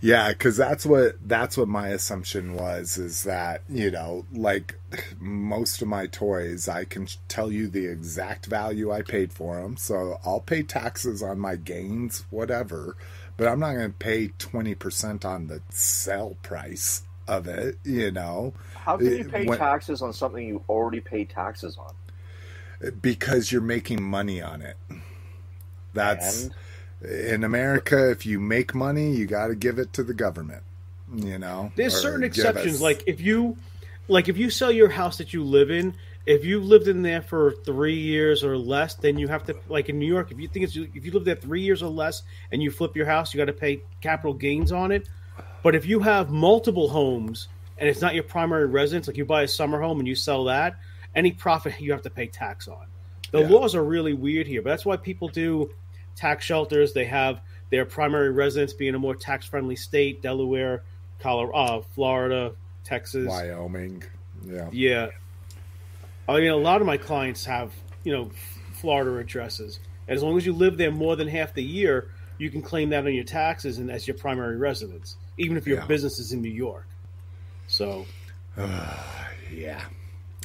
Yeah, 0.00 0.28
because 0.30 0.56
that's 0.56 0.84
what 0.86 1.16
that's 1.26 1.56
what 1.56 1.68
my 1.68 1.88
assumption 1.88 2.54
was 2.54 2.96
is 2.98 3.24
that 3.24 3.62
you 3.68 3.90
know, 3.90 4.24
like 4.32 4.74
most 5.18 5.82
of 5.82 5.88
my 5.88 6.06
toys, 6.06 6.68
I 6.68 6.84
can 6.84 7.06
tell 7.28 7.50
you 7.52 7.68
the 7.68 7.86
exact 7.86 8.46
value 8.46 8.92
I 8.92 9.02
paid 9.02 9.32
for 9.32 9.60
them. 9.60 9.76
So 9.76 10.18
I'll 10.24 10.40
pay 10.40 10.62
taxes 10.62 11.22
on 11.22 11.38
my 11.38 11.56
gains, 11.56 12.24
whatever, 12.30 12.96
but 13.36 13.48
I'm 13.48 13.60
not 13.60 13.74
going 13.74 13.92
to 13.92 13.98
pay 13.98 14.28
twenty 14.38 14.74
percent 14.74 15.24
on 15.24 15.46
the 15.48 15.60
sell 15.70 16.36
price 16.42 17.02
of 17.26 17.48
it. 17.48 17.78
You 17.84 18.10
know, 18.10 18.52
How 18.74 18.96
can 18.98 19.06
you 19.16 19.24
pay 19.24 19.46
when- 19.46 19.58
taxes 19.58 20.02
on 20.02 20.12
something 20.12 20.46
you 20.46 20.62
already 20.68 21.00
paid 21.00 21.30
taxes 21.30 21.76
on? 21.78 21.94
because 23.00 23.50
you're 23.50 23.62
making 23.62 24.02
money 24.02 24.42
on 24.42 24.60
it. 24.60 24.76
That's 25.94 26.42
And 26.44 26.54
in 27.04 27.44
America. 27.44 28.10
If 28.10 28.26
you 28.26 28.40
make 28.40 28.74
money, 28.74 29.12
you 29.14 29.26
got 29.26 29.48
to 29.48 29.54
give 29.54 29.78
it 29.78 29.92
to 29.94 30.02
the 30.02 30.14
government. 30.14 30.62
You 31.14 31.38
know, 31.38 31.70
there's 31.76 31.94
certain 32.00 32.24
exceptions 32.24 32.76
us- 32.76 32.80
like 32.80 33.04
if 33.06 33.20
you 33.20 33.56
like 34.08 34.28
if 34.28 34.36
you 34.36 34.50
sell 34.50 34.72
your 34.72 34.88
house 34.88 35.18
that 35.18 35.32
you 35.32 35.44
live 35.44 35.70
in 35.70 35.94
if 36.26 36.44
you 36.44 36.58
lived 36.60 36.88
in 36.88 37.02
there 37.02 37.20
for 37.22 37.52
three 37.66 37.98
years 37.98 38.42
or 38.42 38.56
less 38.56 38.94
then 38.94 39.18
you 39.18 39.28
have 39.28 39.44
to 39.44 39.54
like 39.68 39.88
in 39.90 39.98
new 39.98 40.06
york 40.06 40.30
if 40.32 40.38
you 40.40 40.48
think 40.48 40.64
it's 40.64 40.74
if 40.76 41.04
you 41.04 41.12
live 41.12 41.24
there 41.24 41.34
three 41.36 41.60
years 41.60 41.82
or 41.82 41.88
less 41.90 42.22
and 42.52 42.62
you 42.62 42.70
flip 42.70 42.96
your 42.96 43.04
house 43.06 43.32
you 43.32 43.38
got 43.38 43.44
to 43.46 43.52
pay 43.52 43.80
capital 44.00 44.32
gains 44.34 44.72
on 44.72 44.90
it 44.90 45.06
but 45.62 45.74
if 45.74 45.86
you 45.86 46.00
have 46.00 46.30
multiple 46.30 46.88
homes 46.88 47.48
and 47.78 47.88
it's 47.88 48.00
not 48.00 48.14
your 48.14 48.24
primary 48.24 48.66
residence 48.66 49.06
like 49.06 49.16
you 49.18 49.24
buy 49.24 49.42
a 49.42 49.48
summer 49.48 49.80
home 49.80 49.98
and 49.98 50.08
you 50.08 50.14
sell 50.14 50.44
that 50.44 50.76
any 51.14 51.30
profit 51.30 51.78
you 51.80 51.92
have 51.92 52.02
to 52.02 52.10
pay 52.10 52.26
tax 52.26 52.66
on 52.68 52.86
the 53.30 53.40
Yeah. 53.40 53.48
laws 53.48 53.74
are 53.74 53.84
really 53.84 54.14
weird 54.14 54.46
here 54.46 54.60
but 54.62 54.70
that's 54.70 54.84
why 54.86 54.96
people 54.96 55.28
do 55.28 55.70
tax 56.16 56.44
shelters 56.44 56.92
they 56.92 57.04
have 57.04 57.40
their 57.70 57.84
primary 57.84 58.30
residence 58.30 58.72
being 58.72 58.94
a 58.94 58.98
more 58.98 59.14
tax 59.16 59.46
friendly 59.46 59.76
state 59.76 60.22
delaware 60.22 60.82
colorado 61.18 61.78
uh, 61.78 61.82
florida 61.94 62.52
texas 62.84 63.26
Wyoming. 63.28 64.02
Yeah. 64.46 64.68
yeah. 64.72 65.08
I 66.28 66.40
mean, 66.40 66.50
a 66.50 66.56
lot 66.56 66.80
of 66.80 66.86
my 66.86 66.96
clients 66.96 67.44
have, 67.44 67.72
you 68.02 68.12
know, 68.12 68.30
Florida 68.74 69.16
addresses. 69.16 69.78
And 70.08 70.16
as 70.16 70.22
long 70.22 70.36
as 70.36 70.44
you 70.46 70.52
live 70.52 70.76
there 70.76 70.90
more 70.90 71.16
than 71.16 71.28
half 71.28 71.54
the 71.54 71.62
year, 71.62 72.10
you 72.38 72.50
can 72.50 72.62
claim 72.62 72.90
that 72.90 73.06
on 73.06 73.14
your 73.14 73.24
taxes 73.24 73.78
and 73.78 73.90
as 73.90 74.06
your 74.06 74.16
primary 74.16 74.56
residence, 74.56 75.16
even 75.38 75.56
if 75.56 75.66
your 75.66 75.78
Yeah. 75.78 75.86
business 75.86 76.18
is 76.18 76.32
in 76.32 76.42
New 76.42 76.50
York. 76.50 76.86
So, 77.68 78.06
Yeah. 79.52 79.82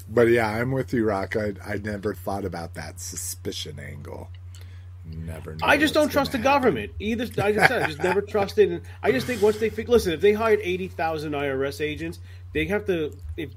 But 0.08 0.30
yeah, 0.30 0.48
I'm 0.50 0.72
with 0.72 0.94
you, 0.94 1.06
Rock. 1.06 1.36
I, 1.36 1.54
I 1.66 1.78
never 1.78 2.14
thought 2.14 2.46
about 2.46 2.74
that 2.76 3.00
suspicion 3.00 3.80
angle. 3.80 4.30
Never. 5.26 5.58
I 5.62 5.78
just 5.78 5.94
don't 5.94 6.10
trust 6.12 6.32
the 6.32 6.38
happen. 6.38 6.52
government. 6.54 6.92
Either 7.00 7.24
I 7.44 7.52
just 7.52 7.68
said 7.68 7.84
I 7.84 7.88
just 7.88 8.04
never 8.04 8.22
trusted. 8.36 8.72
And 8.72 8.82
I 9.04 9.12
just 9.12 9.28
think 9.28 9.42
once 9.42 9.58
they 9.58 9.70
fig- 9.70 9.90
listen, 9.90 10.14
if 10.14 10.22
they 10.22 10.34
hired 10.34 10.60
eighty 10.64 10.88
thousand 10.88 11.34
IRS 11.34 11.82
agents, 11.82 12.20
they 12.54 12.66
have 12.66 12.86
to. 12.86 13.16
If 13.38 13.52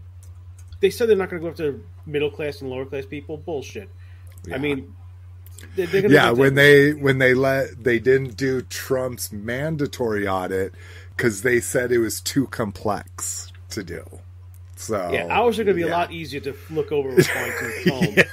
they 0.81 0.91
said 0.91 1.09
they're 1.09 1.17
not 1.17 1.31
going 1.31 1.41
to 1.41 1.47
go 1.47 1.51
after 1.51 1.81
middle 2.07 2.31
class 2.31 2.61
and 2.61 2.71
lower 2.71 2.85
class 2.85 3.07
people, 3.07 3.37
bullshit. 3.37 3.89
Yeah. 4.45 4.57
I 4.57 4.59
mean, 4.59 4.95
they're, 5.77 5.87
they're 5.87 6.11
Yeah, 6.11 6.31
when 6.31 6.55
they 6.55 6.93
when 6.93 7.19
they 7.19 7.35
let 7.35 7.83
they 7.83 7.99
didn't 7.99 8.37
do 8.37 8.63
Trump's 8.63 9.33
mandatory 9.33 10.27
audit 10.27 10.75
because 11.17 11.43
they 11.43 11.61
said 11.61 11.93
it 11.93 11.99
was 11.99 12.21
too 12.21 12.47
complex 12.49 13.53
to 13.71 13.83
do. 13.85 14.05
So 14.77 15.11
Yeah, 15.13 15.27
ours 15.29 15.59
are 15.61 15.65
going 15.65 15.77
to 15.77 15.83
be 15.83 15.89
a 15.89 15.93
lot 15.93 16.11
easier 16.13 16.41
to 16.41 16.57
look 16.71 16.91
over 16.91 17.11
with 17.11 17.27
fine 17.29 17.53
tooth 17.61 17.85
comb. 17.87 18.25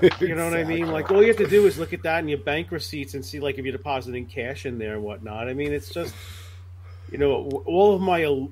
You 0.20 0.34
know 0.34 0.44
what 0.44 0.58
I 0.58 0.64
mean? 0.64 0.88
Like 0.88 1.10
all 1.10 1.22
you 1.22 1.28
have 1.28 1.38
to 1.38 1.48
do 1.48 1.66
is 1.66 1.78
look 1.78 1.92
at 1.92 2.02
that 2.02 2.20
and 2.20 2.28
your 2.28 2.38
bank 2.38 2.70
receipts 2.70 3.14
and 3.14 3.24
see 3.24 3.40
like 3.40 3.58
if 3.58 3.64
you're 3.64 3.76
depositing 3.76 4.26
cash 4.26 4.66
in 4.66 4.78
there 4.78 4.94
and 4.94 5.02
whatnot. 5.02 5.48
I 5.48 5.54
mean, 5.54 5.72
it's 5.72 5.90
just 5.90 6.14
you 7.10 7.18
know 7.18 7.62
all 7.66 7.94
of 7.94 8.00
my 8.00 8.46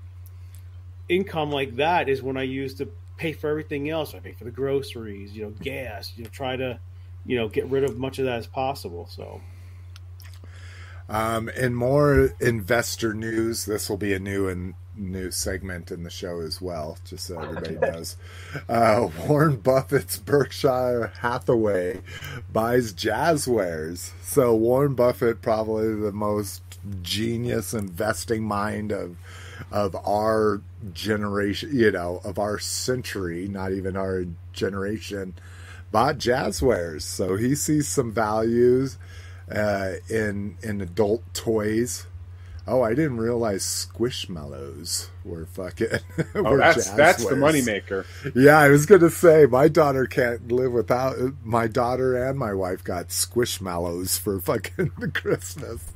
income 1.09 1.51
like 1.51 1.77
that 1.77 2.09
is 2.09 2.23
when 2.23 2.37
I 2.37 2.43
use 2.43 2.75
to 2.75 2.89
pay 3.17 3.33
for 3.33 3.49
everything 3.49 3.89
else. 3.91 4.15
I 4.15 4.19
pay 4.19 4.33
for 4.33 4.45
the 4.45 4.51
groceries, 4.51 5.37
you 5.37 5.45
know, 5.45 5.51
gas. 5.51 6.13
You 6.17 6.25
know, 6.25 6.31
try 6.31 6.57
to 6.57 6.79
you 7.25 7.37
know 7.37 7.49
get 7.49 7.67
rid 7.67 7.85
of 7.85 7.97
much 7.99 8.19
of 8.19 8.25
that 8.25 8.39
as 8.39 8.47
possible. 8.47 9.07
So 9.11 9.41
Um, 11.09 11.49
and 11.57 11.77
more 11.77 12.35
investor 12.41 13.15
news. 13.15 13.65
This 13.65 13.89
will 13.89 13.97
be 13.97 14.13
a 14.15 14.19
new 14.19 14.49
and 14.49 14.75
new 14.97 15.31
segment 15.31 15.91
in 15.91 16.03
the 16.03 16.11
show 16.11 16.41
as 16.41 16.61
well, 16.61 16.99
just 17.05 17.27
so 17.27 17.39
everybody 17.41 17.77
knows. 17.77 18.17
Uh, 18.69 19.09
Warren 19.27 19.57
Buffett's 19.57 20.19
Berkshire 20.19 21.13
Hathaway 21.21 22.01
buys 22.53 22.93
Jazwares. 22.93 24.11
So 24.23 24.55
Warren 24.55 24.95
Buffett, 24.95 25.43
probably 25.43 25.95
the 25.95 26.13
most 26.13 26.63
genius 27.03 27.75
investing 27.75 28.45
mind 28.45 28.93
of 28.93 29.17
of 29.71 29.97
our 30.07 30.61
generation, 30.93 31.71
you 31.73 31.91
know, 31.91 32.21
of 32.25 32.39
our 32.39 32.59
century, 32.59 33.49
not 33.49 33.73
even 33.73 33.97
our 33.97 34.27
generation, 34.53 35.35
bought 35.91 36.19
Jazwares. 36.19 37.03
So 37.03 37.37
he 37.37 37.55
sees 37.55 37.89
some 37.89 38.13
values 38.13 38.99
uh, 39.51 39.95
in 40.09 40.57
in 40.63 40.81
adult 40.81 41.23
toys. 41.35 42.07
Oh, 42.69 42.83
I 42.83 42.95
didn't 42.95 43.19
realize 43.19 43.63
Squishmallows 43.63 45.09
were 45.25 45.47
fucking. 45.47 45.87
Oh, 46.35 46.43
were 46.43 46.59
that's 46.59 46.91
that's 46.91 47.25
the 47.25 47.35
moneymaker. 47.35 48.05
Yeah, 48.35 48.59
I 48.59 48.69
was 48.69 48.87
gonna 48.87 49.11
say 49.11 49.47
my 49.47 49.69
daughter 49.69 50.07
can't 50.07 50.51
live 50.51 50.73
without. 50.73 51.17
My 51.45 51.67
daughter 51.67 52.17
and 52.25 52.39
my 52.39 52.53
wife 52.53 52.83
got 52.83 53.09
Squishmallows 53.09 54.19
for 54.19 54.41
fucking 54.41 54.91
Christmas. 55.15 55.93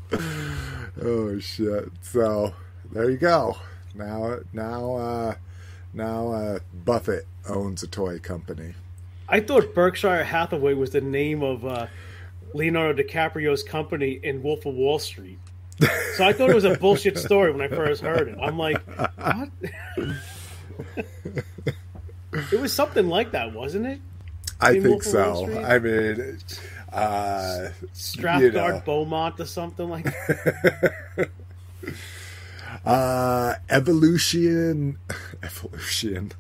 Oh 1.03 1.39
shit! 1.41 1.91
So 2.03 2.55
there 2.93 3.11
you 3.11 3.19
go. 3.19 3.57
Now, 3.95 4.39
now, 4.53 4.95
uh, 4.95 5.35
now, 5.93 6.33
uh, 6.33 6.59
Buffett 6.73 7.27
owns 7.49 7.83
a 7.83 7.89
toy 7.89 8.19
company. 8.19 8.75
I 9.29 9.41
thought 9.41 9.75
Berkshire 9.75 10.25
Hathaway 10.25 10.75
was 10.75 10.91
the 10.91 11.01
name 11.01 11.43
of 11.43 11.65
uh, 11.65 11.87
Leonardo 12.55 13.03
DiCaprio's 13.03 13.63
company 13.63 14.21
in 14.23 14.43
Wolf 14.43 14.67
of 14.67 14.75
Wall 14.75 14.99
Street. 14.99 15.39
So 16.17 16.27
I 16.27 16.33
thought 16.33 16.51
it 16.51 16.55
was 16.55 16.65
a 16.65 16.77
bullshit 16.77 17.19
story 17.19 17.53
when 17.53 17.63
I 17.63 17.69
first 17.69 18.03
heard 18.03 18.29
it. 18.29 18.39
I'm 18.41 18.59
like, 18.59 18.79
what? 19.19 19.49
it 22.53 22.61
was 22.61 22.73
something 22.73 23.09
like 23.09 23.33
that, 23.33 23.53
wasn't 23.53 23.87
it? 23.87 24.01
I 24.61 24.73
In 24.73 24.83
think 24.83 25.05
Wolf 25.05 25.07
of 25.07 25.15
Wall 25.15 25.47
so. 25.47 25.63
I 25.63 25.79
mean, 25.79 26.39
uh, 26.93 27.69
Strathgard 27.95 28.41
You 28.41 28.53
know. 28.53 28.83
Beaumont 28.85 29.41
or 29.41 29.47
something 29.47 29.89
like 29.89 30.05
that. 30.05 31.31
uh, 32.85 33.55
evolution, 33.69 34.99
evolution, 35.43 36.33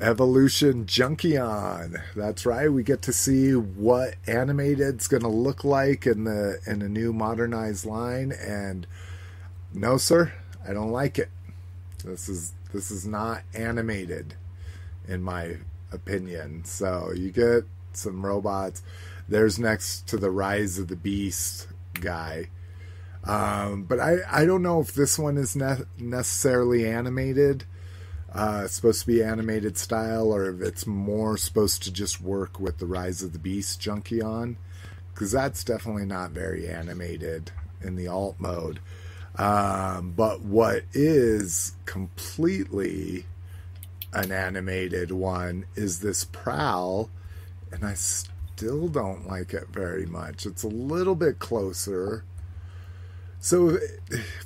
evolution 0.00 0.86
Junkion. 0.86 2.02
That's 2.16 2.44
right. 2.44 2.72
We 2.72 2.82
get 2.82 3.02
to 3.02 3.12
see 3.12 3.52
what 3.52 4.14
animated's 4.26 5.08
going 5.08 5.22
to 5.22 5.28
look 5.28 5.64
like 5.64 6.06
in 6.06 6.24
the 6.24 6.60
in 6.66 6.82
a 6.82 6.88
new 6.88 7.12
modernized 7.12 7.86
line. 7.86 8.32
And 8.32 8.86
no, 9.72 9.96
sir, 9.96 10.32
I 10.68 10.72
don't 10.72 10.90
like 10.90 11.18
it. 11.18 11.30
This 12.04 12.28
is 12.28 12.54
this 12.72 12.90
is 12.90 13.06
not 13.06 13.42
animated, 13.54 14.34
in 15.06 15.22
my 15.22 15.56
opinion. 15.92 16.64
So 16.64 17.12
you 17.14 17.30
get 17.30 17.64
some 17.92 18.24
robots. 18.24 18.82
There's 19.28 19.58
next 19.58 20.06
to 20.08 20.16
the 20.16 20.30
Rise 20.30 20.78
of 20.78 20.88
the 20.88 20.96
Beast 20.96 21.68
guy. 21.94 22.48
Um, 23.28 23.82
but 23.82 24.00
I, 24.00 24.16
I 24.30 24.46
don't 24.46 24.62
know 24.62 24.80
if 24.80 24.94
this 24.94 25.18
one 25.18 25.36
is 25.36 25.54
ne- 25.54 25.84
necessarily 25.98 26.88
animated, 26.88 27.64
uh, 28.32 28.66
supposed 28.66 29.02
to 29.02 29.06
be 29.06 29.22
animated 29.22 29.76
style, 29.76 30.32
or 30.32 30.48
if 30.48 30.62
it's 30.62 30.86
more 30.86 31.36
supposed 31.36 31.82
to 31.82 31.92
just 31.92 32.22
work 32.22 32.58
with 32.58 32.78
the 32.78 32.86
Rise 32.86 33.22
of 33.22 33.34
the 33.34 33.38
Beast 33.38 33.82
Junkion, 33.82 34.56
because 35.12 35.30
that's 35.30 35.62
definitely 35.62 36.06
not 36.06 36.30
very 36.30 36.66
animated 36.68 37.52
in 37.82 37.96
the 37.96 38.08
alt 38.08 38.36
mode. 38.38 38.80
Um, 39.36 40.14
but 40.16 40.40
what 40.40 40.84
is 40.94 41.76
completely 41.84 43.26
an 44.14 44.32
animated 44.32 45.12
one 45.12 45.66
is 45.76 46.00
this 46.00 46.24
Prowl, 46.24 47.10
and 47.70 47.84
I 47.84 47.92
still 47.92 48.88
don't 48.88 49.28
like 49.28 49.52
it 49.52 49.68
very 49.68 50.06
much. 50.06 50.46
It's 50.46 50.62
a 50.62 50.68
little 50.68 51.14
bit 51.14 51.38
closer. 51.38 52.24
So, 53.40 53.78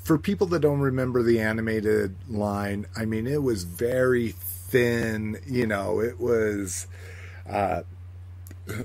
for 0.03 0.19
people 0.19 0.47
that 0.49 0.61
don't 0.61 0.81
remember 0.81 1.23
the 1.23 1.41
animated 1.41 2.15
line, 2.29 2.87
I 2.97 3.05
mean, 3.05 3.27
it 3.27 3.43
was 3.43 3.65
very 3.65 4.31
thin. 4.33 5.39
You 5.47 5.67
know, 5.67 6.01
it 6.01 6.21
was. 6.21 6.87
Uh, 7.49 7.83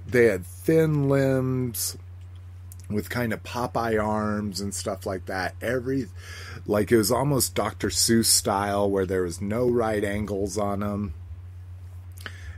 they 0.08 0.26
had 0.26 0.46
thin 0.46 1.10
limbs 1.10 1.98
with 2.90 3.10
kind 3.10 3.34
of 3.34 3.44
Popeye 3.44 4.02
arms 4.02 4.62
and 4.62 4.74
stuff 4.74 5.06
like 5.06 5.26
that. 5.26 5.56
Every, 5.62 6.08
like, 6.66 6.92
it 6.92 6.98
was 6.98 7.12
almost 7.12 7.54
Dr. 7.54 7.90
Seuss 7.90 8.26
style 8.26 8.90
where 8.90 9.06
there 9.06 9.24
was 9.24 9.42
no 9.42 9.70
right 9.70 10.04
angles 10.04 10.58
on 10.58 10.80
them. 10.80 11.14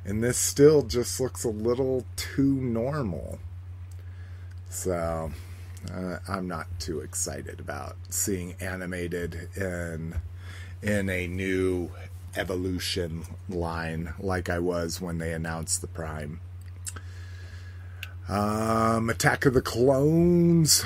And 0.05 0.23
this 0.23 0.37
still 0.37 0.83
just 0.83 1.19
looks 1.19 1.43
a 1.43 1.49
little 1.49 2.05
too 2.15 2.53
normal. 2.53 3.39
So, 4.69 5.31
uh, 5.93 6.17
I'm 6.27 6.47
not 6.47 6.67
too 6.79 6.99
excited 6.99 7.59
about 7.59 7.95
seeing 8.09 8.55
animated 8.59 9.49
in 9.55 10.15
in 10.81 11.09
a 11.09 11.27
new 11.27 11.91
evolution 12.35 13.25
line 13.49 14.13
like 14.19 14.49
I 14.49 14.59
was 14.59 15.01
when 15.01 15.17
they 15.17 15.33
announced 15.33 15.81
the 15.81 15.87
Prime. 15.87 16.39
Um, 18.27 19.09
Attack 19.09 19.45
of 19.45 19.55
the 19.55 19.61
Clones 19.61 20.85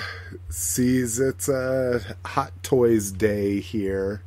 sees 0.49 1.19
it's 1.19 1.49
a 1.49 2.15
Hot 2.25 2.53
Toys 2.63 3.11
Day 3.11 3.59
here. 3.59 4.23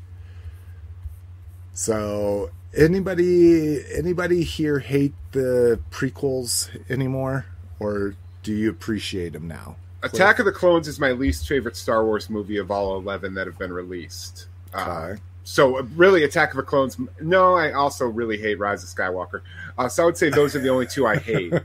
So, 1.73 2.51
anybody 2.77 3.83
anybody 3.95 4.43
here 4.43 4.81
hate 4.81 5.15
the 5.33 5.81
prequels 5.91 6.69
anymore, 6.91 7.47
or 7.81 8.17
do 8.43 8.53
you 8.53 8.69
appreciate 8.69 9.33
them 9.33 9.49
now? 9.49 9.77
Attack 10.13 10.39
of 10.39 10.45
the 10.45 10.53
Clones 10.53 10.89
is 10.89 10.99
my 10.99 11.13
least 11.13 11.47
favorite 11.47 11.77
Star 11.77 12.05
Wars 12.05 12.29
movie 12.31 12.57
of 12.57 12.71
all 12.71 12.97
eleven 12.97 13.35
that 13.35 13.47
have 13.47 13.59
been 13.59 13.73
released. 13.73 14.49
Uh, 14.75 15.17
so 15.45 15.81
really, 15.95 16.25
Attack 16.25 16.51
of 16.51 16.57
the 16.57 16.63
Clones. 16.63 16.97
No, 17.21 17.55
I 17.55 17.73
also 17.73 18.07
really 18.07 18.37
hate 18.37 18.59
Rise 18.59 18.83
of 18.83 18.89
Skywalker. 18.89 19.43
Uh, 19.79 19.89
so 19.89 20.03
I 20.03 20.07
would 20.07 20.17
say 20.17 20.29
those 20.29 20.57
are 20.57 20.61
the 20.61 20.71
only 20.71 20.87
two 20.87 21.07
I 21.07 21.17
hate. 21.17 21.53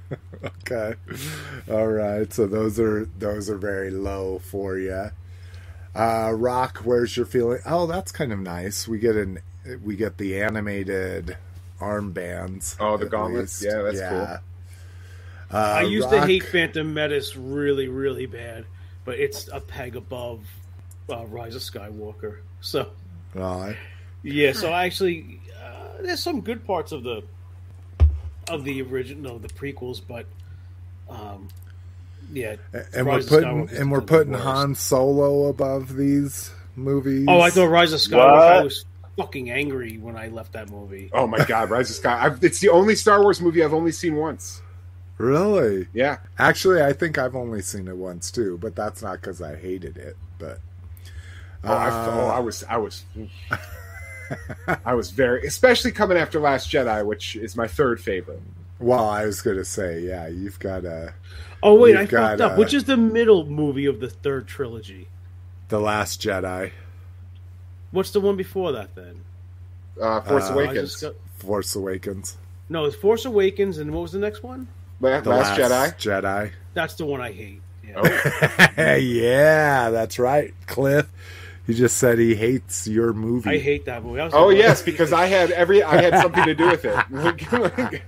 Okay. 0.61 0.95
All 1.69 1.87
right. 1.87 2.33
So 2.33 2.47
those 2.47 2.79
are 2.79 3.05
those 3.19 3.47
are 3.47 3.57
very 3.57 3.91
low 3.91 4.39
for 4.39 4.79
you. 4.79 5.11
Uh, 5.93 6.31
Rock, 6.35 6.79
where's 6.79 7.15
your 7.15 7.27
feeling? 7.27 7.59
Oh, 7.63 7.85
that's 7.85 8.11
kind 8.11 8.33
of 8.33 8.39
nice. 8.39 8.87
We 8.87 8.97
get 8.97 9.15
an 9.15 9.39
we 9.83 9.95
get 9.95 10.17
the 10.17 10.41
animated 10.41 11.37
armbands. 11.79 12.75
Oh, 12.79 12.97
the 12.97 13.05
gauntlets? 13.05 13.61
least. 13.61 13.73
Yeah, 13.73 13.81
that's 13.83 13.99
cool. 13.99 14.37
Uh, 15.51 15.57
I 15.57 15.81
used 15.81 16.09
to 16.09 16.21
hate 16.25 16.43
Phantom 16.43 16.93
Menace 16.93 17.35
really, 17.35 17.87
really 17.87 18.25
bad, 18.25 18.65
but 19.05 19.19
it's 19.19 19.47
a 19.49 19.59
peg 19.59 19.95
above 19.95 20.41
uh, 21.09 21.25
Rise 21.25 21.55
of 21.55 21.61
Skywalker. 21.61 22.37
So 22.61 22.89
Uh, 23.37 23.73
yeah, 24.23 24.53
so 24.53 24.73
actually, 24.73 25.39
uh, 25.61 26.01
there's 26.01 26.21
some 26.21 26.41
good 26.41 26.65
parts 26.65 26.91
of 26.91 27.03
the 27.03 27.23
of 28.49 28.63
the 28.63 28.81
original, 28.81 29.39
the 29.39 29.47
prequels, 29.49 30.01
but 30.05 30.25
um, 31.09 31.47
yeah. 32.31 32.55
and 32.93 33.05
we're 33.07 33.21
putting 33.23 33.69
and 33.71 33.91
we're 33.91 34.01
putting 34.01 34.33
worst. 34.33 34.43
Han 34.43 34.75
Solo 34.75 35.47
above 35.49 35.95
these 35.95 36.51
movies. 36.75 37.25
Oh, 37.27 37.41
I 37.41 37.49
thought 37.49 37.67
Rise 37.67 37.93
of 37.93 37.99
Skywalker. 37.99 38.19
I 38.41 38.55
What? 38.57 38.63
was 38.65 38.85
fucking 39.17 39.51
angry 39.51 39.97
when 39.97 40.15
I 40.15 40.29
left 40.29 40.53
that 40.53 40.69
movie. 40.69 41.09
Oh 41.13 41.27
my 41.27 41.43
God, 41.45 41.69
Rise 41.69 41.89
of 41.89 41.97
Sky! 41.97 42.25
I've, 42.25 42.43
it's 42.43 42.59
the 42.59 42.69
only 42.69 42.95
Star 42.95 43.21
Wars 43.21 43.41
movie 43.41 43.63
I've 43.63 43.73
only 43.73 43.91
seen 43.91 44.15
once. 44.15 44.61
Really. 45.21 45.87
Yeah, 45.93 46.17
Actually, 46.37 46.81
I 46.83 46.93
think 46.93 47.17
I've 47.17 47.35
only 47.35 47.61
seen 47.61 47.87
it 47.87 47.95
once 47.97 48.31
too, 48.31 48.57
but 48.61 48.75
that's 48.75 49.01
not 49.01 49.21
because 49.21 49.41
I 49.41 49.55
hated 49.55 49.97
it. 49.97 50.17
But 50.39 50.59
Oh, 51.63 51.73
I, 51.73 51.87
Uh, 51.89 52.11
oh, 52.11 52.27
I 52.27 52.39
was, 52.39 52.63
I 52.69 52.77
was, 52.77 53.05
I 54.85 54.93
was 54.95 55.11
very, 55.11 55.45
especially 55.45 55.91
coming 55.91 56.17
after 56.17 56.39
Last 56.39 56.69
Jedi, 56.71 57.05
which 57.05 57.35
is 57.35 57.55
my 57.55 57.67
third 57.67 58.01
favorite. 58.01 58.41
Well, 58.79 59.07
I 59.07 59.25
was 59.25 59.41
going 59.41 59.57
to 59.57 59.65
say, 59.65 59.99
yeah, 60.01 60.27
you've 60.27 60.57
got 60.59 60.85
a. 60.85 61.13
Oh 61.61 61.75
wait, 61.75 61.91
You've 61.91 61.99
I 61.99 62.05
fucked 62.07 62.41
up. 62.41 62.57
Which 62.57 62.73
is 62.73 62.85
the 62.85 62.97
middle 62.97 63.45
movie 63.45 63.85
of 63.85 63.99
the 63.99 64.09
third 64.09 64.47
trilogy? 64.47 65.07
The 65.67 65.79
Last 65.79 66.19
Jedi, 66.21 66.71
What's 67.91 68.09
the 68.11 68.19
one 68.21 68.35
before 68.37 68.71
that 68.71 68.95
then? 68.95 69.21
Uh, 70.01 70.21
Force 70.21 70.49
Uh, 70.49 70.53
Awakens, 70.53 70.95
Sky- 70.95 71.11
Force 71.37 71.75
Awakens, 71.75 72.37
No, 72.69 72.85
it's 72.85 72.95
Force 72.95 73.25
Awakens, 73.25 73.77
and 73.77 73.91
what 73.93 74.01
was 74.01 74.11
the 74.13 74.19
next 74.19 74.41
one? 74.41 74.67
La- 75.01 75.19
The 75.21 75.29
Last, 75.29 75.59
Jedi. 75.59 75.95
Jedi. 75.97 76.51
That's 76.73 76.95
the 76.95 77.05
one 77.05 77.19
I 77.21 77.31
hate. 77.31 77.61
Yeah. 77.85 77.93
Oh, 78.77 78.95
yeah, 78.95 79.89
that's 79.89 80.17
right, 80.19 80.53
Cliff. 80.67 81.07
He 81.67 81.73
just 81.73 81.97
said 81.97 82.17
he 82.19 82.35
hates 82.35 82.87
your 82.87 83.13
movie. 83.13 83.49
I 83.49 83.57
hate 83.59 83.85
that 83.85 84.03
movie. 84.03 84.19
Oh 84.33 84.47
like, 84.47 84.57
yes, 84.57 84.81
because 84.81 85.11
I 85.13 85.25
had 85.27 85.51
every, 85.51 85.83
I 85.83 86.01
had 86.01 86.21
something 86.21 86.43
to 86.45 86.55
do 86.55 86.67
with 86.69 86.85
it. 86.85 86.95
Like, 87.11 87.51
like, 87.51 88.03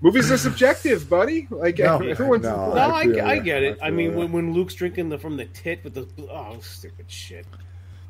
movies 0.00 0.30
are 0.30 0.38
subjective, 0.38 1.08
buddy. 1.08 1.46
Like 1.50 1.78
No, 1.78 1.98
everyone's. 1.98 2.42
no. 2.44 2.74
No, 2.74 2.80
I 2.80 3.00
I, 3.00 3.04
feel 3.04 3.24
I, 3.24 3.38
get 3.38 3.62
it. 3.62 3.78
I 3.82 3.86
I, 3.88 3.90
mean, 3.90 4.12
ya. 4.12 4.18
when, 4.18 4.32
when 4.32 4.52
Luke's 4.52 4.74
drinking 4.74 5.08
the 5.08 5.18
from 5.18 5.36
the 5.36 5.46
tit 5.46 5.82
with 5.84 5.94
the 5.94 6.06
oh 6.30 6.58
stupid 6.60 7.06
shit. 7.10 7.46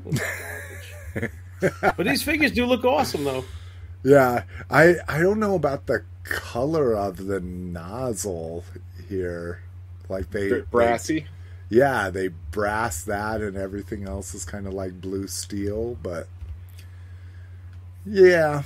But 1.61 2.05
these 2.07 2.23
figures 2.23 2.53
do 2.53 2.65
look 2.67 2.85
awesome, 2.85 3.25
though. 3.25 3.45
Yeah, 4.05 4.45
I 4.71 4.95
I 5.09 5.21
don't 5.21 5.41
know 5.41 5.55
about 5.57 5.87
the 5.87 6.05
color 6.29 6.95
of 6.95 7.27
the 7.27 7.41
nozzle 7.41 8.65
here. 9.09 9.63
Like 10.09 10.31
they, 10.31 10.49
Bit 10.49 10.71
brassy. 10.71 11.21
they- 11.21 11.27
yeah, 11.71 12.09
they 12.09 12.29
brass 12.29 13.03
that, 13.03 13.43
and 13.43 13.57
everything 13.57 14.05
else 14.09 14.35
is 14.35 14.45
kind 14.47 14.67
of 14.67 14.73
like 14.73 15.01
blue 15.03 15.27
steel. 15.27 15.99
But 16.03 16.27
yeah, 18.07 18.63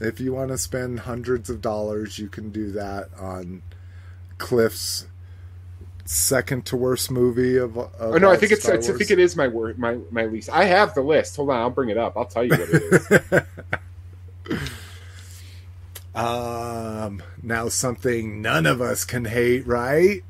if 0.00 0.20
you 0.20 0.34
want 0.34 0.50
to 0.50 0.58
spend 0.58 1.00
hundreds 1.00 1.48
of 1.48 1.62
dollars, 1.62 2.18
you 2.18 2.28
can 2.28 2.50
do 2.50 2.70
that 2.72 3.08
on 3.18 3.62
Cliff's 4.36 5.06
second 6.04 6.66
to 6.66 6.76
worst 6.76 7.10
movie 7.10 7.56
of. 7.56 7.78
of 7.78 7.90
Oh 7.98 8.18
no, 8.18 8.30
I 8.30 8.36
think 8.36 8.52
it's, 8.52 8.68
it's 8.68 8.90
I 8.90 8.92
think 8.92 9.10
it 9.10 9.18
is 9.18 9.34
my 9.34 9.48
word 9.48 9.78
my 9.78 9.98
my 10.10 10.26
least. 10.26 10.50
I 10.50 10.64
have 10.64 10.94
the 10.94 11.00
list. 11.02 11.36
Hold 11.36 11.48
on, 11.50 11.56
I'll 11.56 11.70
bring 11.70 11.88
it 11.88 11.96
up. 11.96 12.18
I'll 12.18 12.26
tell 12.26 12.44
you 12.44 12.50
what 12.50 12.68
it 12.70 13.46
is. 14.50 14.60
Um, 16.14 17.22
now 17.42 17.68
something 17.68 18.42
none 18.42 18.66
of 18.66 18.80
us 18.80 19.04
can 19.04 19.24
hate, 19.24 19.66
right? 19.66 20.22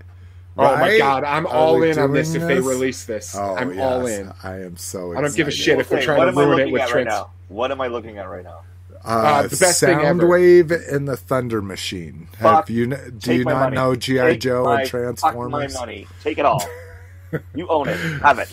Oh 0.57 0.77
my 0.77 0.99
god, 0.99 1.25
I'm 1.25 1.47
Are 1.47 1.53
all 1.53 1.83
in 1.83 1.99
on 1.99 2.13
this 2.13 2.33
doing 2.33 2.43
if 2.43 2.49
they 2.49 2.61
release 2.61 3.05
this. 3.05 3.35
Oh, 3.35 3.57
I'm 3.57 3.79
all 3.81 4.07
in. 4.07 4.33
I 4.43 4.61
am 4.61 4.77
so. 4.77 5.17
I 5.17 5.21
don't 5.23 5.35
give 5.35 5.47
a 5.47 5.51
excited. 5.51 5.53
shit 5.53 5.79
if 5.81 5.89
they're 5.89 6.03
trying 6.03 6.33
to 6.33 6.39
ruin 6.39 6.61
it 6.61 6.71
with 6.73 6.83
at 6.83 6.93
right? 6.93 7.25
What 7.49 7.73
am 7.73 7.81
I 7.81 7.87
looking 7.89 8.19
at 8.19 8.29
right 8.29 8.45
now? 8.45 8.61
Uh, 9.05 9.43
the 9.43 9.57
best 9.57 9.81
thing 9.81 9.99
ever. 9.99 10.23
Soundwave 10.23 10.95
and 10.95 11.09
the 11.09 11.17
Thunder 11.17 11.61
Machine. 11.61 12.29
Fuck. 12.39 12.69
Have 12.69 12.71
you? 12.71 12.87
Do 12.87 13.35
you 13.35 13.45
not 13.45 13.71
money. 13.73 13.77
know 13.77 13.97
GI 13.97 14.19
Take 14.19 14.41
Joe 14.41 14.65
my, 14.65 14.83
and 14.83 14.91
fuck 14.91 15.01
Transformers? 15.01 15.75
my 15.75 15.81
money. 15.81 16.07
Take 16.23 16.39
it 16.39 16.45
all. 16.45 16.65
you 17.55 17.67
own 17.69 17.89
it. 17.89 17.97
Have 18.21 18.39
it. 18.39 18.51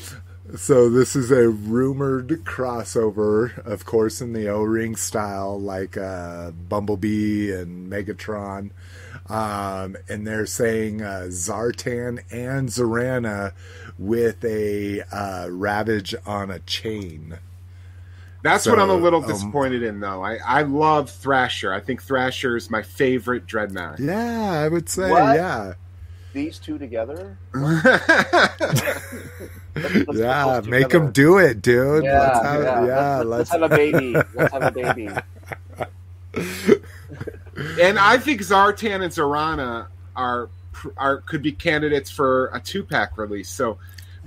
So 0.56 0.90
this 0.90 1.16
is 1.16 1.30
a 1.32 1.48
rumored 1.50 2.30
crossover, 2.44 3.64
of 3.66 3.86
course, 3.86 4.20
in 4.20 4.34
the 4.34 4.48
O-ring 4.50 4.96
style, 4.96 5.60
like 5.60 5.96
uh, 5.96 6.52
Bumblebee 6.52 7.52
and 7.52 7.92
Megatron. 7.92 8.72
Um, 9.28 9.96
and 10.08 10.26
they're 10.26 10.48
saying 10.48 11.04
uh, 11.04 11.26
Zartan 11.30 12.24
and 12.32 12.70
Zarana 12.70 13.54
with 14.00 14.44
a 14.44 15.02
uh, 15.12 15.50
Ravage 15.52 16.16
on 16.26 16.50
a 16.50 16.60
chain. 16.60 17.38
That's 18.42 18.64
So, 18.64 18.72
what 18.72 18.80
I'm 18.80 18.90
a 18.90 18.96
little 18.96 19.22
um, 19.24 19.30
disappointed 19.30 19.84
in, 19.84 20.00
though. 20.00 20.24
I, 20.24 20.38
I 20.44 20.62
love 20.64 21.12
Thrasher. 21.12 21.72
I 21.74 21.80
think 21.80 22.02
Thrasher 22.02 22.58
is 22.58 22.72
my 22.72 22.82
favorite 22.82 23.46
Dreadnok. 23.46 24.00
Yeah, 24.00 24.52
I 24.52 24.68
would 24.68 24.90
say, 24.90 25.12
What? 25.12 25.36
yeah, 25.36 25.74
These 26.34 26.60
two 26.60 26.78
together. 26.78 27.38
Let's- 27.54 27.86
let's 30.08 30.20
yeah. 30.20 30.62
Make 30.66 30.88
together. 30.88 30.88
them 30.88 31.12
do 31.12 31.38
it, 31.38 31.62
dude. 31.62 32.04
Yeah, 32.04 32.20
let's 32.20 32.46
have, 32.46 32.64
yeah. 32.64 32.86
yeah, 32.86 33.18
let's, 33.20 33.52
have 33.52 33.62
a 33.62 33.70
baby. 33.70 34.16
Let's 34.36 34.54
have 34.54 34.64
a 34.64 34.72
baby. 34.72 35.10
and 37.82 37.98
I 37.98 38.18
think 38.18 38.42
Zartan 38.42 39.02
and 39.02 39.12
Zarana 39.12 39.88
are 40.16 40.50
are 40.98 41.18
could 41.22 41.42
be 41.42 41.52
candidates 41.52 42.12
for 42.12 42.52
a 42.54 42.60
two 42.60 42.84
pack 42.84 43.18
release. 43.18 43.50
So 43.50 43.78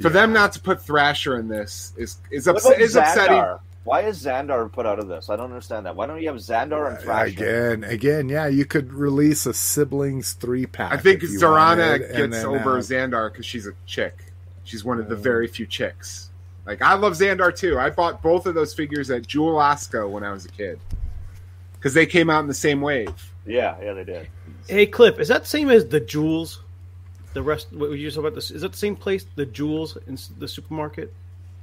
for 0.01 0.09
them 0.09 0.33
not 0.33 0.53
to 0.53 0.61
put 0.61 0.83
Thrasher 0.83 1.39
in 1.39 1.49
this 1.49 1.93
is 1.97 2.19
is, 2.31 2.47
about 2.47 2.81
is 2.81 2.97
upsetting. 2.97 3.59
Zandar? 3.83 3.87
Why 3.87 4.01
is 4.03 4.25
Zandar 4.25 4.73
put 4.73 4.87
out 4.87 4.99
of 4.99 5.09
this? 5.09 5.31
I 5.31 5.37
don't 5.37 5.51
understand 5.51 5.87
that. 5.87 5.97
Why 5.97 6.07
don't 6.07 6.21
you 6.21 6.29
have 6.29 6.39
Zandar 6.39 6.89
and 6.89 6.99
uh, 6.99 7.01
Thrasher? 7.01 7.31
Again, 7.31 7.85
again, 7.85 8.29
yeah, 8.29 8.47
you 8.47 8.65
could 8.65 8.93
release 8.93 9.47
a 9.47 9.55
siblings 9.55 10.33
three 10.35 10.67
pack. 10.67 10.93
I 10.93 10.97
think 10.97 11.23
if 11.23 11.31
Zarana 11.31 11.91
wanted, 11.91 11.99
gets 12.17 12.37
then 12.37 12.47
over 12.47 12.77
have- 12.77 12.85
Zandar 12.85 13.31
because 13.31 13.47
she's 13.47 13.67
a 13.67 13.75
chick. 13.87 14.17
She's 14.65 14.85
one 14.85 15.01
of 15.01 15.09
the 15.09 15.17
mm. 15.17 15.21
very 15.21 15.49
few 15.49 15.67
chicks. 15.67 16.31
Like 16.65 16.81
I 16.81 16.95
love 16.95 17.15
Zandar 17.15 17.57
too. 17.57 17.79
I 17.79 17.91
bought 17.91 18.23
both 18.23 18.47
of 18.47 18.55
those 18.55 18.73
figures 18.73 19.11
at 19.11 19.27
Jewel 19.27 19.55
Osco 19.55 20.09
when 20.09 20.23
I 20.23 20.31
was 20.31 20.45
a 20.45 20.49
kid 20.49 20.79
because 21.75 21.95
they 21.95 22.07
came 22.07 22.31
out 22.31 22.41
in 22.41 22.47
the 22.47 22.55
same 22.55 22.81
wave. 22.81 23.33
Yeah, 23.45 23.77
yeah, 23.83 23.93
they 23.95 24.05
did. 24.05 24.29
Hey, 24.69 24.87
Clip, 24.87 25.19
is 25.19 25.27
that 25.27 25.49
same 25.49 25.69
as 25.69 25.89
the 25.89 25.99
Jewels? 25.99 26.61
The 27.33 27.43
rest, 27.43 27.73
what 27.73 27.89
were 27.91 27.97
you 27.97 28.07
just 28.07 28.19
about 28.19 28.37
this? 28.37 28.53
Is 28.53 28.63
that 28.63 28.73
the 28.73 28.79
same 28.79 28.95
place, 28.95 29.27
the 29.35 29.47
Jewels 29.47 29.97
in 30.07 30.17
the 30.39 30.47
supermarket? 30.47 31.13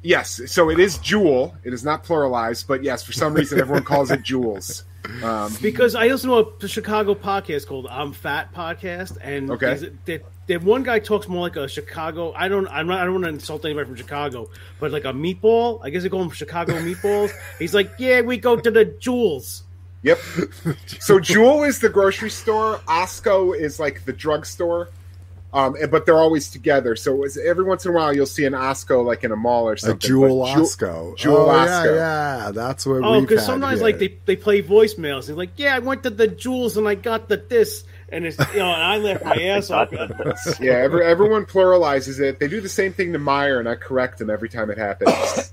Yes, 0.02 0.40
so 0.48 0.70
it 0.70 0.80
is 0.80 0.98
Jewel. 1.00 1.56
It 1.64 1.74
is 1.74 1.84
not 1.84 2.06
pluralized, 2.06 2.68
but 2.68 2.84
yes, 2.84 3.04
for 3.04 3.12
some 3.12 3.34
reason 3.34 3.60
everyone 3.60 3.84
calls 3.84 4.12
it 4.12 4.24
Jewels. 4.24 4.84
Um, 5.24 5.56
Because 5.62 5.96
I 5.96 6.08
listen 6.08 6.30
to 6.30 6.54
a 6.62 6.68
Chicago 6.68 7.16
podcast 7.16 7.68
called 7.68 7.88
"I'm 7.90 8.12
Fat" 8.12 8.54
podcast, 8.54 9.18
and 9.22 9.50
Okay. 9.50 9.90
there, 10.06 10.20
there- 10.46 10.60
one 10.60 10.84
guy 10.84 11.00
talks 11.00 11.28
more 11.30 11.42
like 11.42 11.56
a 11.56 11.70
Chicago. 11.70 12.34
I 12.36 12.48
don't, 12.50 12.68
I'm 12.68 12.86
not, 12.86 13.00
I 13.00 13.06
don't 13.06 13.14
want 13.14 13.24
to 13.24 13.30
insult 13.30 13.64
anybody 13.64 13.88
from 13.88 13.96
Chicago, 13.96 14.50
but 14.80 14.92
like 14.92 15.06
a 15.06 15.14
meatball. 15.14 15.80
I 15.84 15.90
guess 15.90 16.04
they 16.04 16.10
call 16.10 16.20
them 16.20 16.30
Chicago 16.32 16.74
meatballs. 16.82 17.32
He's 17.58 17.74
like, 17.74 17.92
yeah, 17.98 18.22
we 18.22 18.38
go 18.38 18.58
to 18.58 18.70
the 18.70 18.86
Jewels. 18.86 19.64
Yep. 20.04 20.20
So 21.00 21.20
Jewel 21.20 21.64
is 21.64 21.80
the 21.80 21.90
grocery 21.90 22.30
store. 22.30 22.80
Osco 22.88 23.58
is 23.58 23.80
like 23.80 24.04
the 24.06 24.14
drugstore. 24.14 24.90
Um, 25.52 25.76
and- 25.82 25.90
but 25.90 26.06
they're 26.06 26.18
always 26.18 26.50
together. 26.50 26.96
So 26.96 27.24
it's, 27.24 27.38
every 27.38 27.64
once 27.64 27.86
in 27.86 27.92
a 27.92 27.96
while, 27.96 28.14
you'll 28.16 28.26
see 28.28 28.46
an 28.46 28.54
Osco 28.54 29.04
like 29.04 29.24
in 29.24 29.32
a 29.32 29.36
mall 29.36 29.68
or 29.68 29.74
a 29.74 29.80
something. 29.80 30.00
Jewel 30.00 30.40
But 30.40 30.54
Jewel- 30.54 30.66
Osco. 30.66 31.18
Jewel 31.18 31.38
oh, 31.38 31.48
Osco. 31.48 31.86
Yeah, 31.86 32.46
yeah, 32.46 32.52
that's 32.52 32.86
what. 32.86 33.04
Oh, 33.04 33.20
we've 33.20 33.28
because 33.28 33.46
sometimes 33.46 33.80
here. 33.80 33.88
like 33.88 34.00
they, 34.00 34.18
they 34.26 34.36
play 34.36 34.62
voicemails. 34.62 35.28
He's 35.28 35.32
like, 35.32 35.52
yeah, 35.58 35.76
I 35.76 35.80
went 35.80 36.04
to 36.04 36.12
the 36.12 36.28
Jewels 36.28 36.78
and 36.78 36.88
I 36.88 36.96
got 36.96 37.30
the 37.30 37.38
this, 37.38 37.84
and 38.10 38.26
it's 38.26 38.38
you 38.38 38.60
know, 38.60 38.72
and 38.72 38.84
I 38.84 38.98
left 38.98 39.26
my 39.26 39.36
ass 39.36 39.72
off. 39.72 39.92
Yeah, 40.60 40.74
every, 40.74 41.06
everyone 41.06 41.46
pluralizes 41.46 42.20
it. 42.20 42.40
They 42.40 42.48
do 42.48 42.62
the 42.62 42.70
same 42.70 42.94
thing 42.94 43.14
to 43.14 43.20
Meijer, 43.20 43.60
and 43.60 43.68
I 43.68 43.76
correct 43.76 44.20
them 44.20 44.30
every 44.30 44.50
time 44.50 44.70
it 44.70 44.78
happens. 44.78 45.52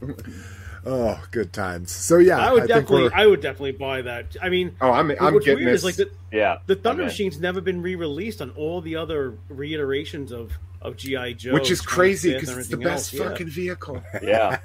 Oh, 0.86 1.22
good 1.30 1.52
times. 1.52 1.90
So 1.92 2.18
yeah, 2.18 2.38
I 2.38 2.52
would 2.52 2.62
I 2.64 2.66
definitely, 2.66 3.02
we're- 3.04 3.14
I 3.14 3.26
would 3.26 3.40
definitely 3.40 3.72
buy 3.72 4.02
that. 4.02 4.36
I 4.40 4.48
mean, 4.48 4.74
oh, 4.80 4.90
I'm, 4.90 5.10
I'm 5.20 5.34
what's 5.34 5.44
getting 5.46 5.64
weird 5.64 5.74
this. 5.74 5.80
is 5.80 5.84
like 5.84 5.96
the, 5.96 6.10
Yeah. 6.32 6.58
the 6.66 6.76
Thunder 6.76 7.02
Okay. 7.02 7.08
Machine's 7.10 7.38
never 7.40 7.60
been 7.60 7.82
re-released 7.82 8.40
on 8.40 8.50
all 8.50 8.80
the 8.80 8.96
other 8.96 9.34
reiterations 9.48 10.32
of 10.32 10.52
of 10.82 10.96
GI 10.96 11.34
Joe, 11.34 11.52
which 11.52 11.70
is 11.70 11.82
crazy 11.82 12.32
because 12.32 12.56
it's 12.56 12.68
the 12.68 12.78
best 12.78 13.12
else, 13.12 13.20
yeah. 13.20 13.28
fucking 13.28 13.48
vehicle. 13.48 14.02
Yeah. 14.22 14.60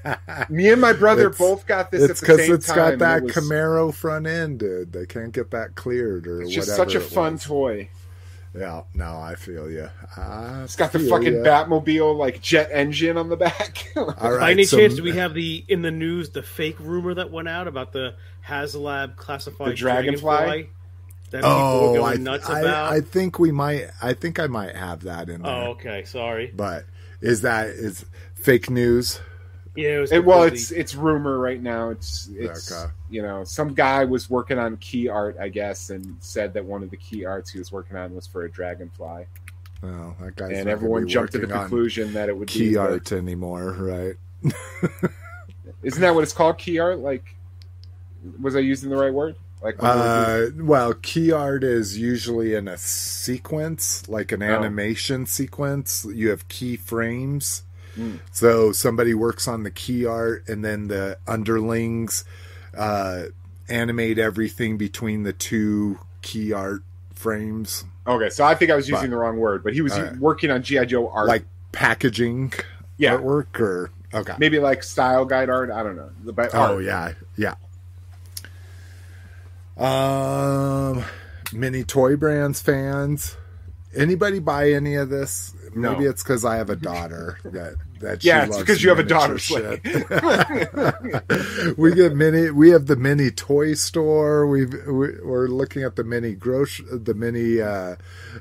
Me 0.50 0.72
and 0.72 0.80
my 0.80 0.94
brother 0.94 1.24
It's- 1.28 1.38
both 1.38 1.68
got 1.68 1.92
this 1.92 2.10
it's 2.10 2.22
because 2.22 2.38
same 2.40 2.54
it's 2.54 2.68
time. 2.68 2.76
got 2.78 3.00
that 3.00 3.18
it 3.18 3.24
was- 3.26 3.34
Camaro 3.36 3.94
front 3.94 4.26
end, 4.26 4.60
dude. 4.60 4.94
They 4.94 5.06
can't 5.06 5.34
get 5.34 5.52
that 5.52 5.76
cleared 5.76 6.26
or 6.28 6.42
It's 6.44 6.54
just 6.54 6.74
such 6.74 6.96
a 6.96 7.02
fun 7.02 7.34
was. 7.34 7.44
toy. 7.44 7.90
Yeah, 8.58 8.84
no, 8.94 9.20
I 9.20 9.36
feel 9.36 9.70
you. 9.70 9.90
It's 10.64 10.76
got 10.76 10.92
the 10.94 11.00
fucking 11.00 11.34
Batmobile 11.44 12.16
like 12.16 12.42
jet 12.42 12.70
engine 12.72 13.18
on 13.18 13.30
the 13.30 13.36
back. 13.36 13.92
All 13.98 14.14
By 14.40 14.52
any 14.52 14.64
so- 14.64 14.78
chance, 14.78 14.96
do 14.96 15.04
we 15.04 15.12
have 15.16 15.34
the 15.34 15.66
in 15.68 15.82
the 15.82 15.92
news 15.92 16.30
the 16.30 16.44
fake 16.44 16.80
rumor 16.80 17.14
that 17.16 17.32
went 17.32 17.50
out 17.50 17.68
about 17.68 17.92
the 17.92 18.16
HasLab 18.48 19.18
classified 19.18 19.72
The 19.72 19.76
Dragonfly? 19.76 20.22
Dragonfly 20.22 20.70
that 21.32 21.42
Oh, 21.44 21.96
going 21.96 22.20
I, 22.20 22.22
nuts 22.22 22.50
I, 22.50 22.62
about? 22.62 22.94
I 22.94 23.02
think 23.02 23.40
we 23.40 23.52
might. 23.52 23.90
I 24.02 24.14
think 24.14 24.40
I 24.40 24.48
might 24.48 24.76
have 24.76 25.02
that 25.04 25.30
in 25.30 25.42
oh, 25.46 25.50
there. 25.50 25.68
oh, 25.68 25.72
okay, 25.72 26.04
sorry. 26.06 26.52
But 26.56 26.86
is 27.22 27.42
that 27.42 27.68
is 27.68 28.06
fake 28.36 28.70
news? 28.70 29.20
Yeah, 29.76 29.98
it 29.98 30.00
was 30.00 30.12
It, 30.12 30.24
well, 30.24 30.40
completely- 30.46 30.60
it's 30.62 30.72
it's 30.72 30.96
rumor 30.96 31.38
right 31.40 31.62
now. 31.62 31.90
It's 31.90 32.30
it's 32.34 32.72
Okay. 32.72 32.92
you 33.10 33.22
know 33.22 33.44
some 33.44 33.74
guy 33.74 34.06
was 34.06 34.30
working 34.30 34.58
on 34.58 34.78
key 34.78 35.08
art, 35.10 35.36
I 35.40 35.50
guess, 35.50 35.90
and 35.90 36.16
said 36.20 36.54
that 36.54 36.64
one 36.66 36.82
of 36.84 36.90
the 36.90 36.98
key 36.98 37.26
arts 37.26 37.50
he 37.52 37.60
was 37.60 37.72
working 37.72 37.98
on 37.98 38.16
was 38.16 38.26
for 38.26 38.44
a 38.44 38.50
dragonfly, 38.52 39.26
Oh, 39.84 40.16
that 40.22 40.36
guy's 40.36 40.58
and 40.58 40.70
everyone 40.70 41.08
jumped 41.08 41.34
to 41.34 41.40
the 41.40 41.48
conclusion 41.48 42.14
that 42.14 42.30
it 42.30 42.38
would 42.38 42.48
be 42.48 42.54
key 42.54 42.74
the- 42.74 42.80
art 42.80 43.12
anymore, 43.12 43.72
right? 43.74 44.16
Isn't 45.84 46.02
that 46.02 46.16
what 46.16 46.24
it's 46.24 46.34
called? 46.34 46.58
Key 46.58 46.80
art? 46.80 47.00
Like, 47.00 47.36
was 48.42 48.56
I 48.56 48.60
using 48.60 48.90
the 48.90 48.98
right 48.98 49.14
word? 49.14 49.36
Like, 49.62 49.76
Uh, 49.80 50.48
well, 50.58 50.94
key 50.94 51.32
art 51.32 51.64
is 51.64 51.98
usually 51.98 52.54
in 52.56 52.68
a 52.68 52.78
sequence, 52.78 54.08
like 54.08 54.32
an 54.32 54.42
Oh. 54.44 54.46
animation 54.46 55.26
sequence. 55.26 56.06
You 56.06 56.30
have 56.30 56.48
key 56.48 56.76
frames. 56.76 57.64
Mm. 57.98 58.20
So 58.32 58.72
somebody 58.72 59.14
works 59.14 59.48
on 59.48 59.64
the 59.64 59.72
key 59.72 60.06
art, 60.06 60.48
and 60.48 60.64
then 60.64 60.88
the 60.88 61.18
underlings 61.28 62.26
uh, 62.78 63.26
animate 63.70 64.20
everything 64.20 64.78
between 64.78 65.24
the 65.24 65.34
two 65.34 66.00
key 66.22 66.52
art 66.54 66.82
frames, 67.14 67.86
okay, 68.06 68.30
so 68.30 68.44
I 68.44 68.54
think 68.56 68.70
I 68.70 68.76
was 68.76 68.90
using 68.90 69.06
But- 69.06 69.10
the 69.12 69.18
wrong 69.18 69.38
word, 69.38 69.64
but 69.64 69.74
he 69.74 69.82
was 69.82 69.98
right. 69.98 70.16
working 70.18 70.52
on 70.52 70.62
GI 70.62 70.86
Joe 70.88 71.10
art, 71.10 71.28
like 71.28 71.46
packaging 71.72 72.54
yeah, 72.98 73.16
artwork, 73.18 73.60
or 73.60 73.90
okay. 74.14 74.34
maybe 74.38 74.60
like 74.60 74.84
style 74.84 75.26
guide 75.26 75.50
art. 75.50 75.72
I 75.72 75.82
don't 75.82 75.96
know, 75.96 76.10
but 76.34 76.54
Oh 76.54 76.76
art. 76.76 76.84
yeah, 76.84 77.14
yeah. 77.38 77.56
Um, 79.78 81.04
mini 81.54 81.84
toy 81.84 82.16
brands 82.16 82.62
fans. 82.62 83.38
Anybody 83.96 84.40
buy 84.40 84.72
any 84.72 84.96
of 84.96 85.10
this? 85.10 85.54
No. 85.76 85.92
Maybe 85.92 86.06
it's 86.06 86.24
because 86.24 86.46
I 86.46 86.56
have 86.56 86.70
a 86.70 86.76
daughter 86.78 87.38
that 87.44 87.76
that 88.00 88.22
she 88.22 88.30
Yeah, 88.30 88.46
it's 88.46 88.58
because 88.58 88.82
you 88.82 88.88
have 88.90 89.00
a 89.00 89.04
daughter, 89.04 89.38
shit. 89.38 89.84
we 91.78 91.94
get 91.94 92.16
mini. 92.16 92.50
We 92.50 92.70
have 92.70 92.86
the 92.86 92.96
mini 92.96 93.30
toy 93.30 93.74
store. 93.74 94.48
We've 94.48 94.72
we, 94.88 95.20
we're 95.22 95.48
looking 95.48 95.84
at 95.84 95.98
the 95.98 96.06
mini 96.06 96.34
gross, 96.34 96.80
the 96.90 97.14
mini 97.14 97.62
uh, 97.62 97.98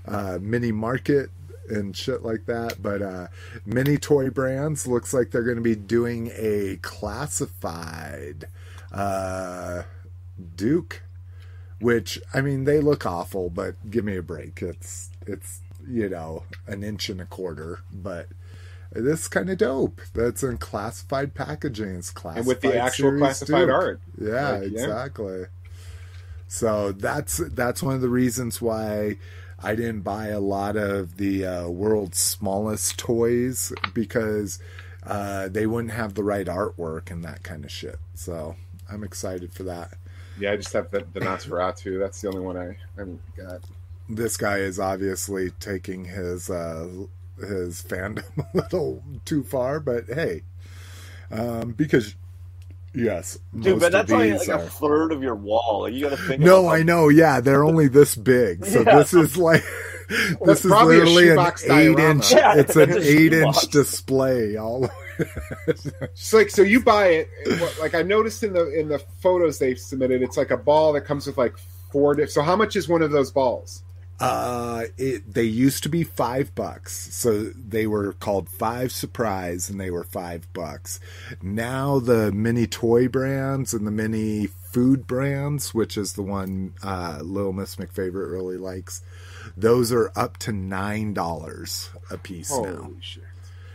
uh, 0.06 0.38
mini 0.40 0.70
market 0.70 1.30
and 1.68 1.96
shit 1.96 2.22
like 2.22 2.46
that. 2.46 2.80
But 2.80 3.02
uh, 3.02 3.26
mini 3.66 3.96
toy 3.96 4.30
brands 4.30 4.86
looks 4.86 5.12
like 5.12 5.32
they're 5.32 5.42
going 5.42 5.56
to 5.56 5.62
be 5.62 5.74
doing 5.74 6.30
a 6.36 6.78
classified 6.82 8.46
uh, 8.92 9.82
Duke, 10.54 11.02
which 11.80 12.20
I 12.32 12.42
mean 12.42 12.62
they 12.62 12.78
look 12.78 13.04
awful, 13.06 13.50
but 13.50 13.90
give 13.90 14.04
me 14.04 14.16
a 14.16 14.22
break. 14.22 14.62
It's 14.62 15.10
it's 15.26 15.62
you 15.88 16.08
know 16.08 16.44
an 16.66 16.82
inch 16.82 17.08
and 17.08 17.20
a 17.20 17.26
quarter, 17.26 17.80
but 17.92 18.28
this 18.92 19.28
kind 19.28 19.50
of 19.50 19.58
dope. 19.58 20.00
That's 20.14 20.42
in 20.42 20.58
classified 20.58 21.34
packaging. 21.34 21.96
It's 21.96 22.10
classified 22.10 22.38
and 22.38 22.46
with 22.46 22.60
the 22.60 22.78
actual 22.78 23.16
classified 23.18 23.68
art. 23.68 24.00
Yeah, 24.20 24.50
Like, 24.52 24.72
yeah. 24.72 24.82
exactly. 24.84 25.44
So 26.46 26.92
that's 26.92 27.38
that's 27.38 27.82
one 27.82 27.94
of 27.94 28.00
the 28.00 28.08
reasons 28.08 28.62
why 28.62 29.16
I 29.62 29.74
didn't 29.74 30.02
buy 30.02 30.28
a 30.28 30.40
lot 30.40 30.76
of 30.76 31.16
the 31.16 31.46
uh, 31.46 31.68
world's 31.68 32.18
smallest 32.18 32.98
toys 32.98 33.72
because 33.92 34.58
uh, 35.06 35.48
they 35.48 35.66
wouldn't 35.66 35.94
have 35.94 36.14
the 36.14 36.22
right 36.22 36.46
artwork 36.46 37.10
and 37.10 37.24
that 37.24 37.42
kind 37.42 37.64
of 37.64 37.70
shit. 37.70 37.98
So 38.14 38.56
I'm 38.90 39.02
excited 39.02 39.52
for 39.52 39.64
that. 39.64 39.94
Yeah, 40.38 40.52
I 40.52 40.56
just 40.56 40.72
have 40.72 40.90
the, 40.90 41.04
the 41.12 41.20
Nosferatu. 41.20 41.98
That's 41.98 42.20
the 42.20 42.28
only 42.28 42.40
one 42.40 42.56
I, 42.56 42.70
I 42.70 42.76
haven't 42.98 43.22
got. 43.36 43.60
This 44.08 44.36
guy 44.36 44.58
is 44.58 44.78
obviously 44.78 45.50
taking 45.60 46.04
his 46.04 46.50
uh, 46.50 46.88
his 47.38 47.82
fandom 47.82 48.24
a 48.54 48.56
little 48.56 49.02
too 49.24 49.42
far, 49.44 49.80
but 49.80 50.04
hey, 50.06 50.42
um, 51.30 51.72
because 51.72 52.14
yes, 52.94 53.38
Dude, 53.54 53.64
most 53.64 53.80
but 53.80 53.86
of 53.86 53.92
that's 53.92 54.12
only 54.12 54.30
these 54.32 54.48
like 54.48 54.60
a 54.60 54.66
third 54.66 55.10
of 55.12 55.22
your 55.22 55.34
wall. 55.34 55.82
Like, 55.82 55.94
you 55.94 56.02
got 56.08 56.16
to 56.16 56.22
think. 56.22 56.40
No, 56.42 56.64
about 56.66 56.74
I 56.76 56.82
know. 56.82 57.08
Yeah, 57.08 57.40
they're 57.40 57.64
only 57.64 57.88
this 57.88 58.14
big. 58.14 58.64
So 58.66 58.82
Yeah. 58.82 58.98
this 58.98 59.14
is 59.14 59.36
like 59.38 59.62
That's 60.08 60.44
this 60.44 60.64
is 60.66 60.70
literally 60.70 61.30
an 61.30 61.38
eight 61.38 61.66
diorama. 61.66 62.10
inch. 62.10 62.30
Yeah, 62.32 62.54
it's 62.58 62.76
an 62.76 62.90
eight 62.92 63.32
shoebox. 63.32 63.62
inch 63.64 63.72
display. 63.72 64.56
All 64.58 64.90
So 66.14 66.36
like, 66.38 66.50
so 66.50 66.60
you 66.60 66.82
buy 66.82 67.06
it. 67.06 67.30
Like 67.80 67.94
I 67.94 68.02
noticed 68.02 68.42
in 68.42 68.52
the 68.52 68.68
in 68.78 68.88
the 68.88 68.98
photos 69.20 69.58
they've 69.58 69.78
submitted, 69.78 70.20
it's 70.22 70.36
like 70.36 70.50
a 70.50 70.56
ball 70.58 70.92
that 70.92 71.02
comes 71.06 71.26
with 71.26 71.38
like 71.38 71.54
four. 71.90 72.14
Diff- 72.14 72.30
so 72.32 72.42
how 72.42 72.54
much 72.56 72.76
is 72.76 72.86
one 72.88 73.00
of 73.00 73.12
those 73.12 73.30
balls? 73.30 73.82
Uh, 74.20 74.84
it 74.96 75.34
they 75.34 75.42
used 75.42 75.82
to 75.82 75.88
be 75.88 76.04
five 76.04 76.54
bucks, 76.54 77.14
so 77.14 77.44
they 77.50 77.86
were 77.86 78.12
called 78.12 78.48
Five 78.48 78.92
Surprise, 78.92 79.68
and 79.68 79.80
they 79.80 79.90
were 79.90 80.04
five 80.04 80.52
bucks. 80.52 81.00
Now 81.42 81.98
the 81.98 82.30
mini 82.32 82.66
toy 82.66 83.08
brands 83.08 83.74
and 83.74 83.86
the 83.86 83.90
mini 83.90 84.46
food 84.46 85.06
brands, 85.06 85.74
which 85.74 85.96
is 85.96 86.12
the 86.14 86.22
one 86.22 86.74
uh, 86.82 87.18
Little 87.22 87.52
Miss 87.52 87.76
McFavorite 87.76 88.30
really 88.30 88.56
likes, 88.56 89.02
those 89.56 89.92
are 89.92 90.12
up 90.14 90.36
to 90.38 90.52
nine 90.52 91.12
dollars 91.12 91.90
a 92.10 92.16
piece 92.16 92.50
now. 92.50 92.92
Shit! 93.00 93.24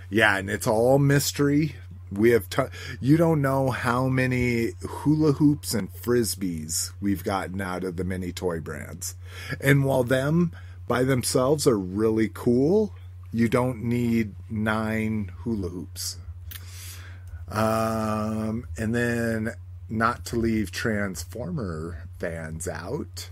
Yeah, 0.09 0.37
and 0.37 0.49
it's 0.49 0.67
all 0.67 0.99
mystery. 0.99 1.75
We 2.11 2.31
have 2.31 2.49
t- 2.49 2.63
you 2.99 3.17
don't 3.17 3.41
know 3.41 3.69
how 3.69 4.07
many 4.07 4.71
hula 4.87 5.33
hoops 5.33 5.73
and 5.73 5.93
frisbees 5.93 6.91
we've 6.99 7.23
gotten 7.23 7.61
out 7.61 7.83
of 7.83 7.97
the 7.97 8.03
mini 8.03 8.31
toy 8.31 8.59
brands. 8.59 9.15
And 9.61 9.85
while 9.85 10.03
them 10.03 10.51
by 10.87 11.03
themselves 11.03 11.67
are 11.67 11.77
really 11.77 12.29
cool, 12.33 12.95
you 13.31 13.47
don't 13.47 13.83
need 13.83 14.33
nine 14.49 15.31
hula 15.43 15.69
hoops. 15.69 16.17
Um, 17.47 18.67
and 18.77 18.93
then 18.93 19.53
not 19.87 20.25
to 20.25 20.35
leave 20.35 20.71
Transformer 20.71 22.07
fans 22.19 22.67
out, 22.67 23.29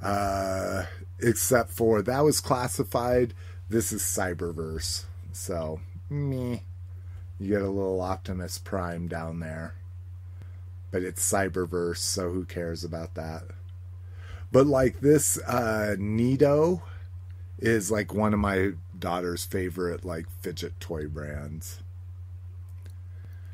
uh, 0.00 0.84
except 1.20 1.70
for 1.70 2.02
that 2.02 2.20
was 2.20 2.40
classified. 2.40 3.34
This 3.68 3.92
is 3.92 4.02
Cyberverse, 4.02 5.04
so 5.32 5.80
me. 6.10 6.62
You 7.42 7.48
get 7.48 7.62
a 7.62 7.68
little 7.68 8.00
Optimus 8.00 8.58
Prime 8.58 9.08
down 9.08 9.40
there, 9.40 9.74
but 10.92 11.02
it's 11.02 11.28
Cyberverse, 11.28 11.96
so 11.96 12.30
who 12.30 12.44
cares 12.44 12.84
about 12.84 13.16
that? 13.16 13.42
But 14.52 14.68
like 14.68 15.00
this, 15.00 15.38
uh, 15.44 15.96
NeeDoh 15.98 16.82
is 17.58 17.90
like 17.90 18.14
one 18.14 18.32
of 18.32 18.38
my 18.38 18.74
daughter's 18.96 19.44
favorite 19.44 20.04
like 20.04 20.26
fidget 20.40 20.78
toy 20.78 21.08
brands. 21.08 21.80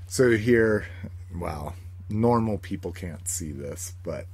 So 0.06 0.32
here, 0.32 0.86
well, 1.34 1.74
normal 2.10 2.58
people 2.58 2.92
can't 2.92 3.26
see 3.26 3.52
this, 3.52 3.94
but 4.02 4.26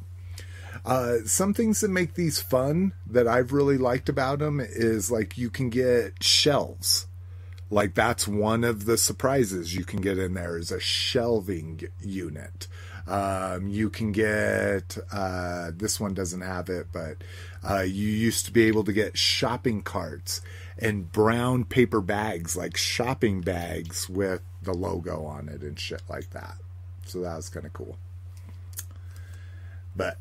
uh, 0.84 1.18
some 1.26 1.54
things 1.54 1.80
that 1.80 1.90
make 1.92 2.14
these 2.14 2.40
fun 2.40 2.92
that 3.06 3.28
I've 3.28 3.52
really 3.52 3.78
liked 3.78 4.08
about 4.08 4.40
them 4.40 4.58
is 4.58 5.12
like 5.12 5.38
you 5.38 5.48
can 5.48 5.70
get 5.70 6.24
shelves. 6.24 7.06
Like 7.74 7.94
that's 7.94 8.28
one 8.28 8.62
of 8.62 8.84
the 8.84 8.96
surprises 8.96 9.74
you 9.74 9.84
can 9.84 10.00
get 10.00 10.16
in 10.16 10.34
there 10.34 10.56
is 10.56 10.70
a 10.70 10.78
shelving 10.78 11.80
unit. 12.00 12.68
Um, 13.04 13.66
you 13.66 13.90
can 13.90 14.12
get 14.12 14.96
uh, 15.10 15.72
this 15.74 15.98
one 15.98 16.14
doesn't 16.14 16.42
have 16.42 16.68
it, 16.68 16.86
but 16.92 17.24
uh, 17.68 17.80
you 17.80 18.06
used 18.06 18.46
to 18.46 18.52
be 18.52 18.62
able 18.68 18.84
to 18.84 18.92
get 18.92 19.18
shopping 19.18 19.82
carts 19.82 20.40
and 20.78 21.10
brown 21.10 21.64
paper 21.64 22.00
bags, 22.00 22.56
like 22.56 22.76
shopping 22.76 23.40
bags 23.40 24.08
with 24.08 24.42
the 24.62 24.72
logo 24.72 25.24
on 25.24 25.48
it 25.48 25.62
and 25.62 25.76
shit 25.76 26.02
like 26.08 26.30
that. 26.30 26.58
So 27.06 27.22
that 27.22 27.34
was 27.34 27.48
kind 27.48 27.66
of 27.66 27.72
cool. 27.72 27.98
But 29.96 30.18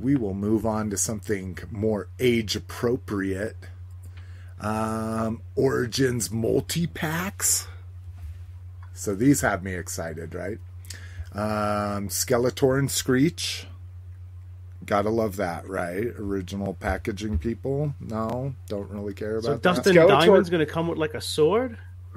we 0.00 0.14
will 0.14 0.34
move 0.34 0.64
on 0.64 0.90
to 0.90 0.96
something 0.96 1.58
more 1.72 2.06
age 2.20 2.54
appropriate. 2.54 3.56
Um, 4.60 5.42
Origins 5.54 6.30
multi 6.30 6.86
packs. 6.86 7.68
So 8.92 9.14
these 9.14 9.40
have 9.42 9.62
me 9.62 9.74
excited, 9.74 10.34
right? 10.34 10.58
Um, 11.32 12.08
Skeletor 12.08 12.78
and 12.78 12.90
Screech. 12.90 13.66
Gotta 14.84 15.10
love 15.10 15.36
that, 15.36 15.68
right? 15.68 16.06
Original 16.18 16.74
packaging 16.74 17.38
people. 17.38 17.94
No, 18.00 18.54
don't 18.68 18.90
really 18.90 19.14
care 19.14 19.40
So 19.40 19.52
about 19.52 19.62
that. 19.62 19.74
Dustin 19.76 19.94
Skeletor- 19.96 20.08
Diamond's 20.20 20.50
going 20.50 20.66
to 20.66 20.72
come 20.72 20.88
with 20.88 20.98
like 20.98 21.14
a 21.14 21.20
sword. 21.20 21.78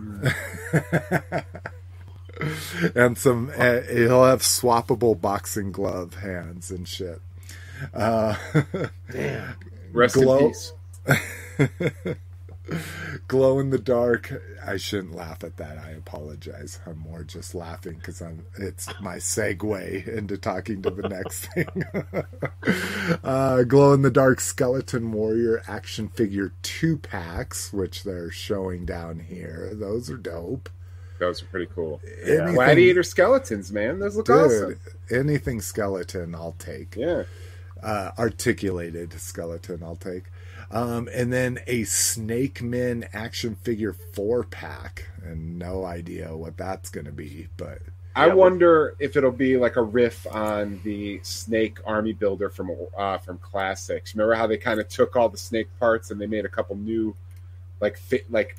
and 2.96 3.18
some 3.18 3.52
uh, 3.58 3.82
he'll 3.82 4.24
have 4.26 4.42
swappable 4.42 5.20
boxing 5.20 5.72
glove 5.72 6.16
hands 6.16 6.72
and 6.72 6.88
shit. 6.88 7.22
Uh, 7.94 8.36
Damn. 9.12 9.56
Rest 9.92 10.16
Glow- 10.16 10.38
in 10.40 10.48
peace. 10.48 10.74
glow 13.28 13.60
in 13.60 13.70
the 13.70 13.80
dark. 13.80 14.32
I 14.66 14.78
shouldn't 14.78 15.16
laugh 15.16 15.44
at 15.44 15.58
that. 15.58 15.78
I 15.78 15.92
apologize. 15.92 16.80
I'm 16.86 16.98
more 17.00 17.24
just 17.24 17.54
laughing 17.56 17.96
because 17.96 18.22
I'm. 18.22 18.46
It's 18.58 18.88
my 19.02 19.16
segue 19.18 20.08
into 20.08 20.38
talking 20.38 20.82
to 20.84 20.90
the 20.92 21.10
next 21.10 21.46
thing. 21.54 21.84
uh, 23.24 23.64
glow 23.64 23.94
in 23.94 24.02
the 24.02 24.12
dark 24.12 24.40
skeleton 24.40 25.12
warrior 25.12 25.62
action 25.68 26.08
figure 26.10 26.54
two 26.62 26.98
packs, 26.98 27.74
which 27.74 28.04
they're 28.04 28.32
showing 28.32 28.86
down 28.86 29.20
here. 29.20 29.72
Those 29.74 30.10
are 30.10 30.18
dope. 30.18 30.70
Those 31.20 31.44
are 31.44 31.46
pretty 31.48 31.68
cool. 31.76 32.02
Anything- 32.26 32.56
Gladiator 32.56 33.04
skeletons, 33.04 33.72
man. 33.72 34.00
Those 34.00 34.16
look 34.16 34.26
Dude, 34.26 34.36
awesome. 34.36 34.80
anything 35.12 35.62
skeleton, 35.62 36.34
I'll 36.34 36.56
take. 36.58 36.96
Yeah. 36.96 37.24
uh, 37.84 38.12
articulated 38.18 39.14
skeleton 39.20 39.84
I'll 39.84 39.96
take. 39.96 40.24
Um, 40.72 41.10
and 41.14 41.34
then 41.34 41.60
a 41.68 41.84
Snake 41.84 42.62
Men 42.62 43.08
action 43.14 43.56
figure 43.56 43.94
four 43.94 44.44
pack, 44.44 45.10
and 45.24 45.60
no 45.60 45.84
idea 45.86 46.36
what 46.36 46.58
that's 46.58 46.90
going 46.90 47.06
to 47.06 47.12
be, 47.12 47.50
but 47.58 47.80
I 48.14 48.28
Yeah, 48.28 48.36
wonder 48.36 48.96
if 49.00 49.16
it'll 49.16 49.32
be 49.32 49.56
like 49.58 49.78
a 49.78 49.82
riff 49.82 50.28
on 50.30 50.82
the 50.84 51.22
Snake 51.24 51.80
Army 51.86 52.12
Builder 52.12 52.50
from 52.50 52.72
uh, 52.98 53.18
from 53.20 53.38
Classics. 53.38 54.14
Remember 54.14 54.36
how 54.36 54.48
they 54.48 54.58
kind 54.58 54.82
of 54.82 54.90
took 54.90 55.16
all 55.16 55.30
the 55.30 55.38
Snake 55.38 55.70
parts 55.80 56.12
and 56.12 56.20
they 56.20 56.28
made 56.28 56.44
a 56.44 56.50
couple 56.50 56.76
new, 56.76 57.16
like 57.82 57.98
fit 57.98 58.32
like 58.32 58.58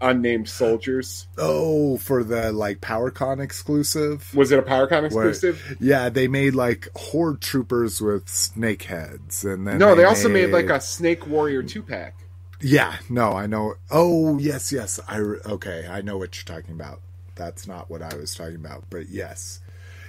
unnamed 0.00 0.48
soldiers. 0.48 1.26
oh, 1.38 1.96
for 1.96 2.22
the 2.24 2.52
like 2.52 2.80
PowerCon 2.80 3.40
exclusive. 3.40 4.34
Was 4.34 4.52
it 4.52 4.58
a 4.58 4.62
PowerCon 4.62 5.10
Where- 5.12 5.28
exclusive? 5.28 5.76
Yeah, 5.80 6.08
they 6.08 6.28
made 6.28 6.54
like 6.54 6.88
horde 6.96 7.40
troopers 7.40 8.00
with 8.00 8.28
snake 8.28 8.84
heads, 8.84 9.44
and 9.44 9.66
then 9.66 9.78
No, 9.78 9.94
they 9.94 10.04
also 10.04 10.28
made 10.28 10.50
like 10.50 10.70
a 10.70 10.80
Snake 10.80 11.26
Warrior 11.26 11.62
two 11.62 11.82
pack. 11.82 12.14
Yeah, 12.60 12.96
no, 13.10 13.32
I 13.32 13.46
know. 13.46 13.74
Oh, 13.90 14.38
yes, 14.38 14.72
yes. 14.72 14.98
I 15.08 15.18
okay, 15.18 15.86
I 15.90 16.00
know 16.02 16.16
what 16.18 16.36
you're 16.36 16.56
talking 16.56 16.74
about. 16.74 17.00
That's 17.34 17.66
not 17.66 17.90
what 17.90 18.00
I 18.00 18.14
was 18.16 18.34
talking 18.34 18.54
about, 18.56 18.84
but 18.90 19.08
yes, 19.08 19.60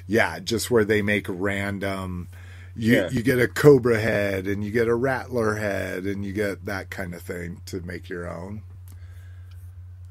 yeah, 0.08 0.40
just 0.40 0.70
where 0.70 0.86
they 0.86 1.02
make 1.02 1.26
random. 1.28 2.28
You 2.78 2.94
Yeah. 2.94 3.10
you 3.10 3.24
get 3.24 3.40
a 3.40 3.48
cobra 3.48 4.00
head 4.00 4.48
and 4.48 4.64
you 4.64 4.70
get 4.70 4.88
a 4.88 4.96
rattler 4.96 5.56
head 5.56 6.04
and 6.06 6.24
you 6.26 6.34
get 6.34 6.66
that 6.66 6.90
kind 6.90 7.16
of 7.16 7.22
thing 7.22 7.62
to 7.68 7.80
make 7.82 8.10
your 8.10 8.30
own. 8.30 8.62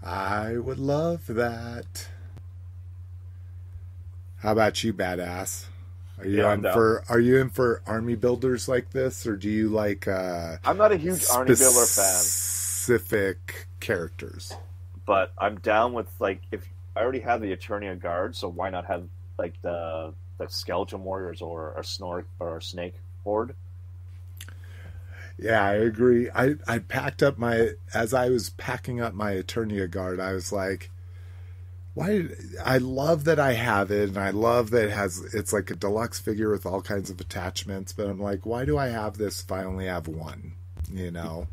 I 0.05 0.57
would 0.59 0.79
love 0.79 1.27
that. 1.27 2.07
How 4.39 4.53
about 4.53 4.85
you, 4.85 4.93
badass? 4.93 5.67
Are 6.19 6.27
you 6.27 6.43
Yeah, 6.43 6.45
on 6.45 6.65
for? 6.65 7.05
Are 7.09 7.19
you 7.21 7.39
in 7.39 7.51
for 7.51 7.83
army 7.87 8.15
builders 8.15 8.69
like 8.69 8.91
this, 8.91 9.27
or 9.27 9.37
do 9.37 9.49
you 9.51 9.69
like? 9.69 10.07
uh 10.07 10.59
I'm 10.65 10.77
not 10.77 10.93
a 10.93 10.97
huge 10.97 11.25
army 11.25 11.55
builder 11.55 11.87
fan, 11.87 12.33
specific 12.85 13.69
characters. 13.81 14.59
but 15.07 15.33
I'm 15.39 15.61
down 15.61 15.93
with 15.93 16.09
like 16.21 16.43
if 16.51 16.67
I 16.97 17.01
already 17.03 17.21
have 17.21 17.41
the 17.41 17.55
Eternia 17.57 17.99
Guard, 18.01 18.37
so 18.37 18.49
why 18.49 18.71
not 18.71 18.87
have 18.87 19.09
like 19.39 19.55
the 19.63 20.15
the 20.39 20.49
Skeleton 20.49 21.03
Warriors 21.05 21.43
or 21.43 21.75
a 21.75 21.83
Snork 21.83 22.27
or 22.39 22.57
a 22.59 22.63
Snake 22.63 23.01
Horde? 23.25 23.55
Yeah, 25.39 25.65
I 25.65 25.73
agree. 25.75 26.31
I, 26.35 26.55
I 26.67 26.79
packed 26.79 27.23
up 27.23 27.39
my 27.39 27.71
as 27.93 28.15
I 28.15 28.29
was 28.29 28.51
packing 28.51 29.01
up 29.01 29.15
my 29.15 29.33
Eternia 29.35 29.91
guard, 29.91 30.21
I 30.21 30.33
was 30.33 30.53
like, 30.53 30.91
why 31.95 32.27
I 32.65 32.79
love 32.79 33.25
that 33.25 33.39
I 33.39 33.53
have 33.53 33.91
it 33.91 34.09
and 34.11 34.19
I 34.19 34.31
love 34.31 34.71
that 34.71 34.87
it 34.87 34.91
has 34.93 35.19
it's 35.35 35.53
like 35.53 35.71
a 35.71 35.77
deluxe 35.77 36.19
figure 36.21 36.51
with 36.51 36.67
all 36.67 36.83
kinds 36.83 37.11
of 37.11 37.21
attachments, 37.21 37.93
but 37.93 38.07
I'm 38.09 38.21
like, 38.21 38.47
why 38.47 38.65
do 38.65 38.77
I 38.79 38.89
have 38.89 39.17
this 39.17 39.43
if 39.43 39.51
I 39.53 39.65
only 39.65 39.87
have 39.87 40.09
one? 40.09 40.53
You 40.93 41.11
know? 41.11 41.47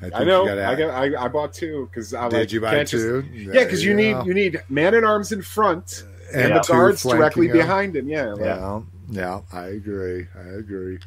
I, 0.00 0.10
think 0.10 0.26
know. 0.26 0.44
you 0.44 0.52
I 0.62 0.74
got. 0.76 0.90
I, 0.90 1.24
I 1.24 1.28
bought 1.28 1.52
two 1.52 1.88
because 1.90 2.14
I 2.14 2.28
did 2.28 2.36
like, 2.38 2.52
you 2.52 2.60
buy 2.60 2.70
can't 2.70 2.88
just- 2.88 3.02
two? 3.04 3.24
yeah, 3.32 3.64
because 3.64 3.84
you 3.84 3.94
need 3.94 4.12
know. 4.12 4.24
you 4.24 4.32
need 4.34 4.62
man 4.68 4.94
at 4.94 5.02
arms 5.02 5.32
in 5.32 5.42
front 5.42 6.04
and 6.32 6.50
Yeah. 6.50 6.58
the 6.60 6.64
guards 6.68 7.02
directly 7.02 7.48
'em. 7.50 7.56
behind 7.56 7.96
him. 7.96 8.08
Yeah, 8.08 8.26
like, 8.34 8.40
Yeah, 8.44 8.80
yeah, 9.10 9.40
I 9.52 9.64
agree. 9.66 10.28
I 10.36 10.48
agree. 10.56 11.00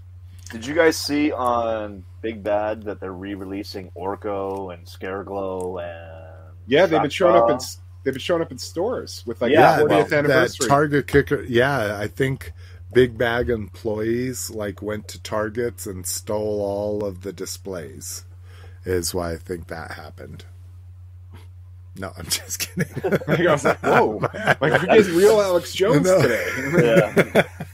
Did 0.51 0.65
you 0.65 0.73
guys 0.75 0.97
see 0.97 1.31
on 1.31 2.03
Big 2.21 2.43
Bad 2.43 2.83
that 2.83 2.99
they're 2.99 3.13
re-releasing 3.13 3.89
Orko 3.91 4.73
and 4.73 4.85
Scareglow 4.85 5.81
and 5.83 6.53
yeah. 6.67 6.85
They've 6.85 7.01
been 7.01 7.09
showing 7.09 7.35
up 7.35 7.49
in 7.49 7.57
they've 8.03 8.13
been 8.13 8.21
showing 8.21 8.41
up 8.41 8.51
in 8.51 8.57
stores 8.57 9.23
with 9.25 9.41
like 9.41 9.51
Yeah, 9.51 9.77
the 9.79 9.85
well, 9.85 10.03
40th 10.03 10.09
that 10.09 10.17
anniversary. 10.25 10.67
Target 10.67 11.07
kicker. 11.07 11.43
Yeah, 11.43 11.97
I 11.99 12.07
think 12.07 12.51
Big 12.93 13.17
Bad 13.17 13.49
employees 13.49 14.49
like 14.49 14.81
went 14.81 15.07
to 15.09 15.21
Targets 15.21 15.85
and 15.87 16.05
stole 16.05 16.61
all 16.61 17.05
of 17.05 17.21
the 17.21 17.31
displays. 17.33 18.25
Is 18.83 19.13
why 19.13 19.33
I 19.33 19.37
think 19.37 19.67
that 19.67 19.91
happened. 19.91 20.43
No, 21.97 22.11
I'm 22.17 22.25
just 22.25 22.59
kidding. 22.59 22.87
Like, 23.27 23.39
I 23.41 23.51
was 23.51 23.65
like, 23.65 23.79
whoa, 23.83 24.17
like 24.33 24.59
we're 24.61 24.79
getting 24.85 25.15
real 25.15 25.41
Alex 25.41 25.73
Jones 25.75 26.05
No. 26.07 26.21
today. 26.21 26.47
Yeah. 27.25 27.43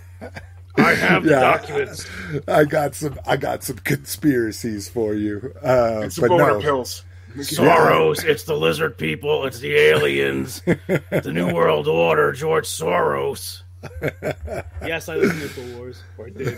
I 0.78 0.94
have 0.96 1.24
the 1.24 1.32
Yeah. 1.32 1.40
documents. 1.40 2.06
I 2.48 2.64
got 2.66 2.96
some. 2.96 3.20
I 3.26 3.38
got 3.38 3.64
some 3.64 3.78
conspiracies 3.78 4.88
for 4.90 5.14
you. 5.14 5.54
Uh, 5.64 6.02
It's 6.04 6.18
but 6.20 6.28
some 6.28 6.38
no, 6.38 6.60
pills. 6.60 7.04
Soros, 7.38 8.24
it's 8.24 8.44
the 8.46 8.56
lizard 8.56 8.98
people, 8.98 9.46
it's 9.46 9.60
the 9.60 9.76
aliens, 9.76 10.62
the 10.66 11.32
New 11.32 11.54
World 11.54 11.88
Order, 11.88 12.32
George 12.32 12.66
Soros. 12.66 13.62
yes, 14.84 15.08
I 15.08 15.16
listened 15.18 15.42
to 15.52 15.62
the 15.62 15.78
Wars. 15.78 16.02
Or 16.18 16.26
I 16.26 16.30
did. 16.32 16.58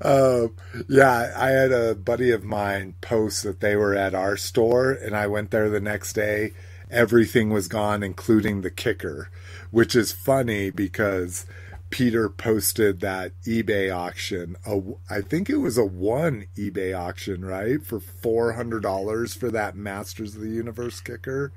Um, 0.00 0.54
yeah, 0.88 1.32
I 1.36 1.48
had 1.50 1.72
a 1.72 1.94
buddy 1.94 2.30
of 2.30 2.44
mine 2.44 2.94
post 3.00 3.42
that 3.44 3.60
they 3.60 3.76
were 3.76 3.94
at 3.94 4.14
our 4.14 4.36
store, 4.36 4.92
and 4.92 5.16
I 5.16 5.26
went 5.26 5.50
there 5.50 5.68
the 5.68 5.80
next 5.80 6.12
day. 6.14 6.54
Everything 6.92 7.50
was 7.50 7.66
gone, 7.68 8.02
including 8.02 8.60
the 8.60 8.70
kicker, 8.70 9.30
which 9.70 9.96
is 9.96 10.12
funny 10.12 10.70
because 10.70 11.46
Peter 11.90 12.28
posted 12.28 13.00
that 13.00 13.32
eBay 13.46 13.94
auction. 13.94 14.56
A, 14.66 14.80
I 15.10 15.22
think 15.22 15.48
it 15.50 15.56
was 15.56 15.78
a 15.78 15.84
one 15.84 16.46
eBay 16.56 16.96
auction, 16.98 17.44
right? 17.44 17.82
For 17.84 17.98
$400 17.98 19.36
for 19.36 19.50
that 19.50 19.74
Masters 19.76 20.34
of 20.34 20.42
the 20.42 20.48
Universe 20.50 21.00
kicker. 21.00 21.52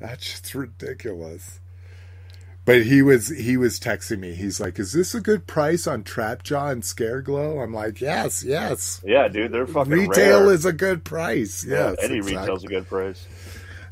That's 0.00 0.24
just 0.24 0.54
ridiculous. 0.54 1.60
But 2.66 2.84
he 2.84 3.02
was 3.02 3.28
he 3.28 3.58
was 3.58 3.78
texting 3.78 4.20
me. 4.20 4.32
He's 4.34 4.58
like, 4.58 4.78
"Is 4.78 4.94
this 4.94 5.14
a 5.14 5.20
good 5.20 5.46
price 5.46 5.86
on 5.86 6.02
Trapjaw 6.02 6.72
and 6.72 6.82
Scareglow?" 6.82 7.62
I'm 7.62 7.74
like, 7.74 8.00
"Yes, 8.00 8.42
yes. 8.42 9.02
yeah, 9.04 9.28
dude, 9.28 9.52
they're 9.52 9.66
fucking 9.66 9.92
Retail 9.92 10.44
rare. 10.44 10.52
is 10.54 10.64
a 10.64 10.72
good 10.72 11.04
price. 11.04 11.62
yeah, 11.62 11.90
Yes, 11.90 11.96
any 12.00 12.16
exactly. 12.16 12.40
retail's 12.40 12.64
a 12.64 12.68
good 12.68 12.88
price. 12.88 13.26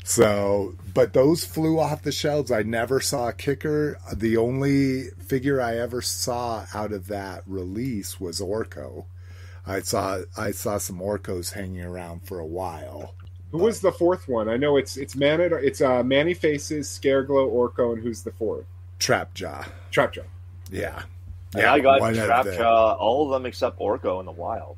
So, 0.03 0.75
but 0.93 1.13
those 1.13 1.45
flew 1.45 1.79
off 1.79 2.03
the 2.03 2.11
shelves. 2.11 2.51
I 2.51 2.63
never 2.63 2.99
saw 2.99 3.29
a 3.29 3.33
kicker. 3.33 3.97
The 4.13 4.35
only 4.37 5.05
figure 5.25 5.61
I 5.61 5.77
ever 5.77 6.01
saw 6.01 6.65
out 6.73 6.91
of 6.91 7.07
that 7.07 7.43
release 7.47 8.19
was 8.19 8.41
Orko. 8.41 9.05
I 9.65 9.79
saw 9.79 10.19
I 10.37 10.51
saw 10.51 10.77
some 10.77 10.99
Orkos 10.99 11.53
hanging 11.53 11.81
around 11.83 12.27
for 12.27 12.39
a 12.39 12.45
while. 12.45 13.15
Who 13.51 13.59
was 13.59 13.79
the 13.79 13.91
fourth 13.93 14.27
one? 14.27 14.49
I 14.49 14.57
know 14.57 14.75
it's 14.75 14.97
it's 14.97 15.15
Man 15.15 15.39
it's 15.39 15.79
uh, 15.79 16.03
Man-E-Faces, 16.03 16.87
Scareglow, 16.87 17.49
Orko, 17.49 17.93
and 17.93 18.03
who's 18.03 18.23
the 18.23 18.31
fourth? 18.31 18.65
Trapjaw. 18.99 19.69
Trapjaw. 19.91 20.25
Yeah. 20.69 21.03
Yeah, 21.55 21.71
I 21.71 21.79
got 21.79 22.01
one 22.01 22.13
the- 22.13 22.21
Trapjaw, 22.21 22.97
all 22.99 23.25
of 23.25 23.31
them 23.31 23.45
except 23.45 23.79
Orko 23.79 24.19
in 24.19 24.25
the 24.25 24.31
wild. 24.31 24.75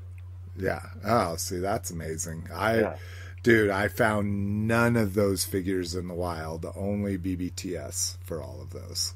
Yeah. 0.57 0.81
Oh, 1.03 1.35
see, 1.37 1.59
that's 1.59 1.89
amazing. 1.89 2.47
I, 2.53 2.79
Yeah. 2.79 2.95
Dude, 3.45 3.69
I 3.69 3.87
found 3.87 4.67
none 4.67 4.97
of 4.97 5.13
those 5.13 5.45
figures 5.45 5.93
in 5.95 6.07
the 6.07 6.13
wild. 6.13 6.65
Only 6.75 7.17
BBTS 7.17 8.17
for 8.25 8.41
all 8.41 8.59
of 8.61 8.71
those. 8.71 9.13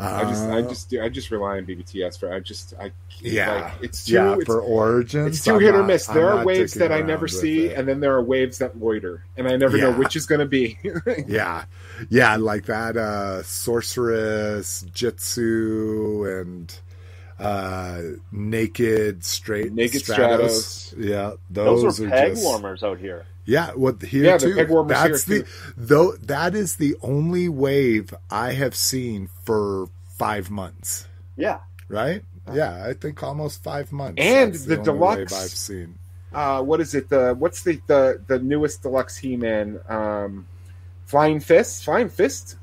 I 0.00 0.22
just 0.22 0.42
I 0.44 0.58
Uh, 0.60 0.68
just 0.68 0.94
I 0.94 1.08
just 1.08 1.30
rely 1.32 1.56
on 1.58 1.66
BBTS 1.66 2.20
for 2.20 2.32
I 2.32 2.38
just 2.38 2.72
I 2.80 2.92
yeah, 3.20 3.62
like, 3.62 3.72
it's 3.82 4.04
too 4.04 4.12
yeah 4.14 4.34
it's, 4.36 4.44
for 4.44 4.60
origins. 4.60 5.36
it's 5.36 5.44
too 5.44 5.54
I'm 5.56 5.60
hit 5.60 5.74
or 5.74 5.78
not- 5.78 5.86
miss. 5.88 6.08
I'm 6.08 6.14
There 6.14 6.30
are 6.30 6.44
waves 6.44 6.74
that 6.74 6.92
I 6.92 7.00
never 7.02 7.26
see, 7.26 7.66
it. 7.66 7.76
and 7.76 7.88
then 7.88 7.98
there 7.98 8.14
are 8.14 8.22
waves 8.22 8.58
that 8.58 8.78
loiter, 8.80 9.24
and 9.36 9.48
I 9.48 9.56
never 9.56 9.76
know 9.76 9.92
which 9.92 10.14
is 10.14 10.24
going 10.26 10.38
to 10.38 10.46
be. 10.46 10.78
yeah, 11.26 11.64
yeah, 12.10 12.36
like 12.36 12.66
that. 12.66 12.96
Uh, 12.96 13.42
sorceress, 13.42 14.86
jitsu, 14.94 16.24
and 16.40 16.72
uh, 17.38 18.02
naked 18.32 19.24
straight 19.24 19.72
Naked 19.72 20.02
stratos. 20.02 20.94
Yeah, 20.98 21.32
Those, 21.50 21.82
those, 21.82 22.00
are 22.00 22.08
peg 22.08 22.32
just, 22.34 22.44
warmers 22.44 22.82
out 22.82 22.98
here. 22.98 23.26
Yeah, 23.44 23.70
what 23.72 24.02
here 24.02 24.24
Yeah, 24.24 24.38
too. 24.38 24.54
peg 24.54 24.68
warmers 24.68 24.96
That's 24.96 25.24
here, 25.24 25.42
the 25.42 25.48
though 25.76 26.12
that 26.22 26.54
is 26.54 26.76
the 26.76 26.96
only 27.02 27.48
wave 27.48 28.12
I 28.30 28.52
have 28.52 28.74
seen 28.74 29.28
for 29.44 29.88
five 30.16 30.50
months. 30.50 31.06
Yeah. 31.36 31.60
Right? 31.88 32.22
Yeah, 32.52 32.84
I 32.86 32.94
think 32.94 33.22
almost 33.22 33.62
five 33.62 33.92
months. 33.92 34.14
And 34.22 34.52
That's 34.52 34.64
the 34.64 34.78
only 34.78 34.84
deluxe- 34.84 35.16
wave 35.18 35.40
I've 35.40 35.50
seen. 35.50 35.98
uh, 36.32 36.62
what 36.62 36.80
is 36.80 36.94
it? 36.94 37.08
The 37.08 37.34
what's 37.38 37.62
the 37.62 37.80
the 37.86 38.20
the 38.26 38.38
newest 38.38 38.82
deluxe 38.82 39.16
He 39.16 39.36
Man? 39.36 39.78
Um, 39.88 40.46
Flying 41.06 41.40
Fist. 41.40 41.84
Flying 41.84 42.08
Fist 42.10 42.56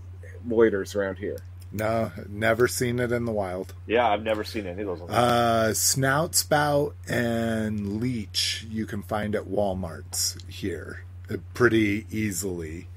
loiters 0.47 0.95
around 0.95 1.17
here. 1.17 1.37
No, 1.75 2.09
never 2.29 2.69
seen 2.69 2.99
it 2.99 3.11
in 3.11 3.25
the 3.25 3.33
wild. 3.33 3.73
Yeah, 3.85 4.07
I've 4.07 4.23
never 4.23 4.45
seen 4.45 4.65
any 4.65 4.83
of 4.83 4.97
those. 4.97 5.09
Uh, 5.09 5.73
Snout 5.73 6.33
Spout 6.33 6.95
and 7.05 7.99
Leech 7.99 8.65
you 8.69 8.85
can 8.85 9.03
find 9.03 9.35
at 9.35 9.43
Walmart's 9.43 10.37
here 10.47 11.03
uh, 11.29 11.35
pretty 11.53 12.05
easily. 12.09 12.87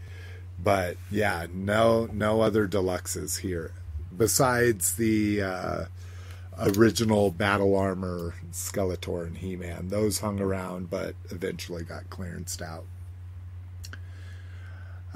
But 0.62 0.96
yeah, 1.10 1.48
no 1.52 2.08
no 2.12 2.40
other 2.40 2.68
deluxes 2.68 3.40
here 3.40 3.72
besides 4.16 4.94
the 4.94 5.42
uh, 5.42 5.84
original 6.60 7.32
Battle 7.32 7.76
Armor 7.76 8.34
Skeletor 8.52 9.26
and 9.26 9.38
He 9.38 9.56
Man. 9.56 9.88
Those 9.88 10.20
hung 10.20 10.40
around, 10.40 10.88
but 10.88 11.16
eventually 11.30 11.82
got 11.82 12.10
clearanced 12.10 12.62
out. 12.62 12.84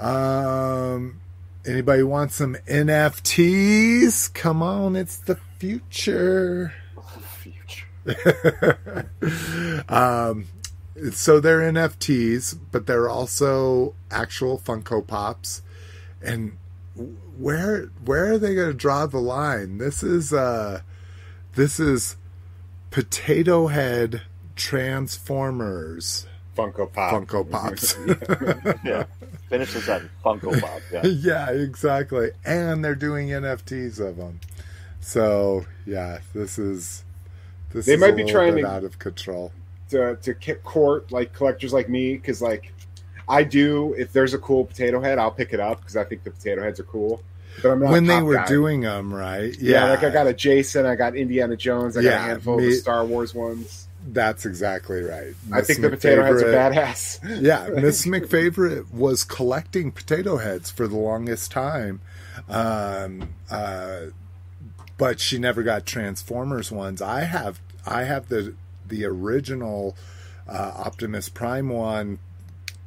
Um, 0.05 1.21
anybody 1.65 2.03
want 2.03 2.33
some 2.33 2.57
NFTs? 2.69 4.33
Come 4.35 4.63
on, 4.63 4.97
it's 4.97 5.17
the 5.17 5.37
future. 5.59 6.75
Future. 7.21 7.87
um, 9.89 10.47
so 11.13 11.41
they're 11.41 11.61
NFTs, 11.61 12.59
but 12.71 12.87
they're 12.87 13.09
also 13.09 13.95
actual 14.11 14.59
Funko 14.59 15.07
Pops. 15.07 15.63
And 16.21 16.57
where 17.39 17.87
where 18.05 18.33
are 18.33 18.39
they 18.39 18.55
going 18.55 18.71
to 18.71 18.75
draw 18.75 19.07
the 19.07 19.19
line? 19.19 19.79
This 19.79 20.03
is 20.03 20.33
uh, 20.33 20.83
this 21.55 21.81
is 21.81 22.17
Potato 22.91 23.69
Head 23.69 24.23
Transformers 24.55 26.27
Funko 26.57 26.93
Pop. 26.93 27.13
Funko 27.27 27.51
Pops. 27.51 27.97
Yeah. 28.85 29.05
Finishes 29.49 29.87
that 29.87 30.03
Funko 30.25 30.59
Pop. 30.61 30.81
Yeah. 30.93 31.07
yeah, 31.07 31.51
exactly. 31.51 32.31
And 32.45 32.85
they're 32.85 32.95
doing 32.95 33.29
NFTs 33.29 34.01
of 34.01 34.17
them. 34.17 34.41
So 35.01 35.65
yeah, 35.87 36.19
this 36.35 36.59
is 36.59 37.05
this 37.73 37.87
They 37.87 37.95
is 37.95 38.01
might 38.01 38.15
a 38.15 38.17
be 38.17 38.25
trying 38.25 38.57
to- 38.57 38.67
out 38.67 38.85
of 38.85 38.99
control. 38.99 39.53
to 39.91 40.17
to 40.17 40.35
court 40.57 41.11
like 41.13 41.33
collectors 41.35 41.73
like 41.73 41.89
me 41.89 42.15
because 42.15 42.41
like 42.41 42.73
I 43.29 43.45
do 43.45 43.95
if 43.95 44.13
there's 44.13 44.35
a 44.35 44.39
cool 44.39 44.65
potato 44.65 45.01
head 45.01 45.19
I'll 45.19 45.31
pick 45.31 45.53
it 45.53 45.61
up 45.61 45.81
because 45.81 45.97
I 45.97 46.05
think 46.05 46.23
the 46.25 46.31
potato 46.31 46.63
heads 46.63 46.81
are 46.81 46.85
cool. 46.85 47.23
But 47.63 47.73
I'm 47.73 47.81
not 47.81 47.91
when 47.93 48.07
they 48.07 48.23
were 48.23 48.37
guy. 48.37 48.47
doing 48.47 48.81
them, 48.81 49.13
right? 49.13 49.55
yeah, 49.61 49.91
like 49.91 50.03
I 50.03 50.09
got 50.11 50.27
a 50.27 50.33
Jason, 50.33 50.87
I 50.87 50.95
got 50.95 51.15
Indiana 51.15 51.55
Jones, 51.57 51.97
I 51.99 52.03
got 52.03 52.15
a 52.15 52.19
handful 52.19 52.57
me- 52.57 52.65
of 52.65 52.71
the 52.71 52.77
Star 52.77 53.05
Wars 53.05 53.35
ones. 53.35 53.89
That's 54.07 54.45
exactly 54.47 55.03
right. 55.03 55.35
I 55.53 55.59
Miss 55.59 55.67
think 55.67 55.81
the 55.81 55.91
potato 55.91 56.25
heads 56.25 56.43
are 56.43 56.47
McFavorite- 56.47 56.75
badass. 56.75 57.41
yeah, 57.43 57.69
Miss 57.81 58.05
McFavorite 58.07 58.93
was 58.93 59.25
collecting 59.25 59.93
potato 59.93 60.39
heads 60.39 60.71
for 60.71 60.89
the 60.89 60.97
longest 60.97 61.51
time, 61.51 62.01
um, 62.49 63.29
uh, 63.51 64.07
but 64.99 65.21
she 65.21 65.39
never 65.39 65.63
got 65.63 65.87
Transformers 65.87 66.73
ones. 66.73 67.01
I 67.01 67.21
have, 67.23 67.61
I 67.87 68.05
have 68.05 68.29
the 68.29 68.55
the 68.87 69.05
original 69.05 69.97
uh, 70.49 70.73
Optimus 70.77 71.29
Prime 71.29 71.69
one, 71.69 72.19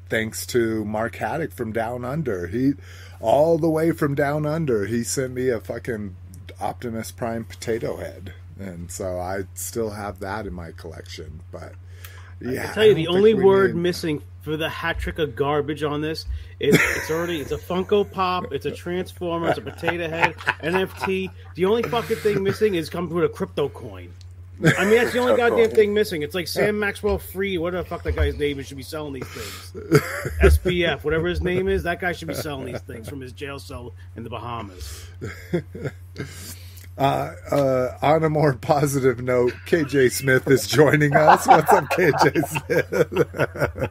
thanks 0.10 0.46
to 0.48 0.86
Mark 0.86 1.16
Haddock 1.16 1.52
from 1.52 1.72
Down 1.72 2.06
Under. 2.06 2.48
He, 2.48 2.74
all 3.20 3.58
the 3.58 3.70
way 3.70 3.92
from 3.92 4.14
Down 4.14 4.46
Under, 4.46 4.86
he 4.86 5.04
sent 5.04 5.34
me 5.34 5.50
a 5.50 5.60
fucking 5.60 6.16
Optimus 6.60 7.12
Prime 7.12 7.46
potato 7.46 7.98
head. 7.98 8.34
And 8.60 8.92
so 8.92 9.20
I 9.20 9.44
still 9.54 9.90
have 9.90 10.20
that 10.20 10.48
in 10.48 10.54
my 10.54 10.72
collection. 10.72 11.42
But 11.52 11.74
yeah, 12.40 12.70
I 12.70 12.74
tell 12.74 12.86
you, 12.86 12.94
the 12.94 13.08
only 13.08 13.34
word 13.34 13.76
need- 13.76 13.82
missing 13.82 14.22
for 14.42 14.58
the 14.58 14.70
hat 14.70 15.00
trick 15.00 15.18
of 15.18 15.36
garbage 15.36 15.82
on 15.84 16.02
this 16.02 16.26
is 16.60 16.76
it's 16.96 17.10
already 17.10 17.42
it's 17.42 17.52
a 17.52 17.58
Funko 17.58 18.10
Pop, 18.10 18.54
it's 18.54 18.66
a 18.66 18.72
Transformer, 18.72 19.50
it's 19.50 19.58
a 19.58 19.62
Potato 19.62 20.08
Head, 20.08 20.36
NFT. 20.62 21.30
The 21.56 21.66
only 21.66 21.84
fucking 21.84 22.18
thing 22.18 22.44
missing 22.44 22.76
is 22.76 22.90
come 22.90 23.10
with 23.10 23.24
a 23.24 23.30
crypto 23.30 23.70
coin. 23.70 24.14
I 24.78 24.86
mean, 24.86 24.96
that's 24.96 25.12
the 25.12 25.20
only 25.20 25.36
goddamn 25.38 25.72
thing 25.72 25.94
missing. 25.94 26.22
It's 26.22 26.34
like 26.34 26.48
Sam 26.48 26.80
Maxwell 26.80 27.18
Free, 27.18 27.58
whatever 27.58 27.84
the 27.84 27.90
fuck 27.90 28.04
that 28.04 28.16
guy's 28.16 28.38
name 28.38 28.58
is, 28.60 28.68
should 28.68 28.78
be 28.78 28.84
selling 28.84 29.12
these 29.14 29.28
things. 29.28 30.00
SPF, 30.42 31.04
whatever 31.04 31.28
his 31.28 31.42
name 31.42 31.68
is, 31.68 31.84
that 31.84 32.00
guy 32.00 32.14
should 32.14 32.30
be 32.30 32.36
selling 32.36 32.66
these 32.68 32.80
things 32.82 33.10
from 33.10 33.20
his 33.20 33.34
jail 33.34 33.60
cell 33.60 33.94
in 34.16 34.24
the 34.24 34.30
Bahamas. 34.30 35.08
Uh, 36.98 37.34
uh, 37.52 37.98
on 38.02 38.24
a 38.24 38.30
more 38.30 38.54
positive 38.54 39.22
note, 39.22 39.52
KJ 39.66 40.12
Smith 40.12 40.50
is 40.50 40.66
joining 40.66 41.14
us. 41.14 41.46
What's 41.46 41.74
up, 41.74 41.84
KJ 41.86 42.48
Smith? 42.48 43.90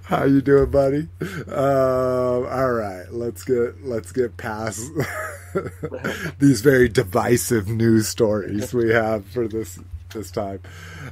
How 0.04 0.24
you 0.24 0.40
doing, 0.40 0.70
buddy? 0.70 1.08
Um, 1.20 2.46
all 2.46 2.72
right, 2.72 3.04
let's 3.10 3.44
get 3.44 3.84
let's 3.84 4.12
get 4.12 4.38
past 4.38 4.90
these 6.38 6.62
very 6.62 6.88
divisive 6.88 7.68
news 7.68 8.08
stories 8.08 8.72
we 8.72 8.90
have 8.90 9.26
for 9.26 9.46
this 9.46 9.78
this 10.14 10.30
time. 10.30 10.60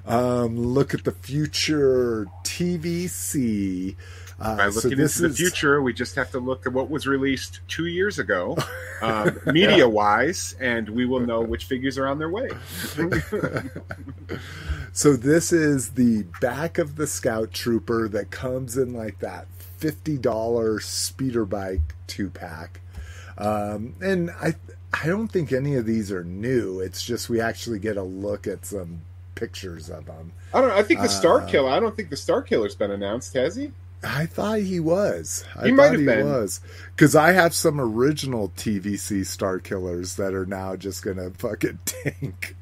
Um, 0.07 0.57
look 0.57 0.95
at 0.95 1.05
the 1.05 1.13
future 1.13 2.27
TVC. 2.45 3.95
Uh, 4.39 4.55
By 4.57 4.69
so 4.71 4.77
looking 4.89 4.99
this 4.99 5.17
into 5.17 5.29
the 5.29 5.33
is- 5.33 5.39
future, 5.39 5.81
we 5.81 5.95
just 5.95 6.15
have 6.17 6.31
to 6.33 6.39
look 6.39 6.67
at 6.67 6.73
what 6.75 6.91
was 6.91 7.07
released 7.07 7.61
two 7.69 7.87
years 7.87 8.19
ago, 8.19 8.57
um, 9.03 9.39
media 9.47 9.89
wise, 9.89 10.55
and 10.61 10.89
we 10.91 11.07
will 11.07 11.21
know 11.21 11.41
which 11.41 11.65
figures 11.65 11.97
are 11.97 12.07
on 12.07 12.19
their 12.19 12.29
way. 12.31 12.51
So 14.93 15.15
this 15.15 15.53
is 15.53 15.91
the 15.91 16.23
back 16.41 16.79
of 16.79 16.97
the 16.97 17.07
Scout 17.07 17.53
Trooper 17.53 18.09
that 18.09 18.31
comes 18.31 18.79
in 18.79 18.95
like 18.95 19.19
that 19.19 19.47
fifty 19.77 20.17
dollar 20.17 20.81
speeder 20.81 21.45
bike 21.45 21.95
two 22.07 22.31
pack, 22.31 22.81
um, 23.37 23.95
and 24.01 24.31
I 24.31 24.55
I 24.95 25.07
don't 25.07 25.29
think 25.29 25.53
any 25.53 25.75
of 25.77 25.85
these 25.85 26.11
are 26.11 26.25
new. 26.25 26.81
It's 26.81 27.03
just 27.03 27.29
we 27.29 27.43
actually 27.43 27.79
get 27.79 27.99
a 27.99 28.03
look 28.03 28.47
at 28.47 28.65
some 28.65 29.03
pictures 29.35 29.91
of 29.91 30.07
them. 30.07 30.33
I 30.55 30.63
don't. 30.63 30.71
I 30.71 30.83
think 30.83 31.01
the 31.01 31.09
Star 31.09 31.43
Uh, 31.43 31.47
Killer. 31.47 31.69
I 31.71 31.79
don't 31.79 31.95
think 31.95 32.09
the 32.09 32.17
Star 32.17 32.41
Killer's 32.41 32.75
been 32.75 32.91
announced, 32.91 33.35
has 33.35 33.55
he? 33.55 33.73
I 34.03 34.27
thought 34.27 34.61
he 34.61 34.81
was. 34.81 35.45
I 35.57 35.67
He 35.67 35.73
might 35.73 35.91
thought 35.91 35.93
have 35.93 36.01
he 36.01 36.07
been. 36.07 36.27
was 36.27 36.61
because 36.95 37.17
I 37.17 37.33
have 37.33 37.55
some 37.55 37.81
original 37.81 38.51
TVC 38.51 39.27
Star 39.27 39.59
Killers 39.59 40.17
that 40.17 40.35
are 40.35 40.47
now 40.47 40.77
just 40.77 41.03
gonna 41.05 41.31
fucking 41.39 41.81
tank. 41.85 42.57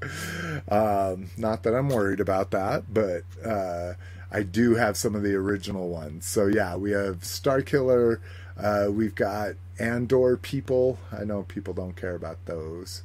Um, 0.68 1.30
not 1.36 1.62
that 1.64 1.74
I'm 1.74 1.88
worried 1.90 2.20
about 2.20 2.50
that, 2.52 2.92
but 2.92 3.22
uh, 3.44 3.94
I 4.32 4.42
do 4.42 4.74
have 4.76 4.96
some 4.96 5.14
of 5.14 5.22
the 5.22 5.34
original 5.34 5.88
ones. 5.90 6.26
So 6.26 6.46
yeah, 6.46 6.76
we 6.76 6.92
have 6.92 7.24
Star 7.24 7.62
Killer. 7.62 8.20
Uh, 8.56 8.88
we've 8.90 9.14
got 9.14 9.54
Andor 9.78 10.36
people. 10.36 10.98
I 11.12 11.24
know 11.24 11.42
people 11.44 11.74
don't 11.74 11.96
care 11.96 12.14
about 12.14 12.44
those. 12.46 13.02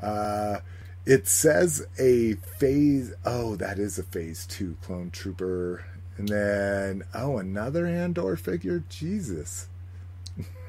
Uh, 0.00 0.60
it 1.06 1.28
says 1.28 1.86
a 1.98 2.34
phase. 2.34 3.14
Oh, 3.24 3.56
that 3.56 3.78
is 3.78 3.98
a 3.98 4.02
phase 4.02 4.46
two 4.46 4.76
clone 4.82 5.10
trooper. 5.10 5.84
And 6.18 6.28
then, 6.28 7.04
oh, 7.14 7.38
another 7.38 7.86
Andor 7.86 8.36
figure. 8.36 8.84
Jesus. 8.88 9.68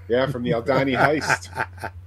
Yeah, 0.07 0.27
from 0.27 0.43
the 0.43 0.51
Aldhani 0.51 0.97
heist. 0.97 1.49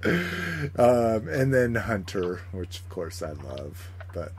um, 0.79 1.27
and 1.27 1.53
then 1.53 1.75
Hunter, 1.75 2.41
which 2.51 2.79
of 2.79 2.89
course 2.89 3.21
I 3.21 3.31
love. 3.31 3.89
But 4.13 4.33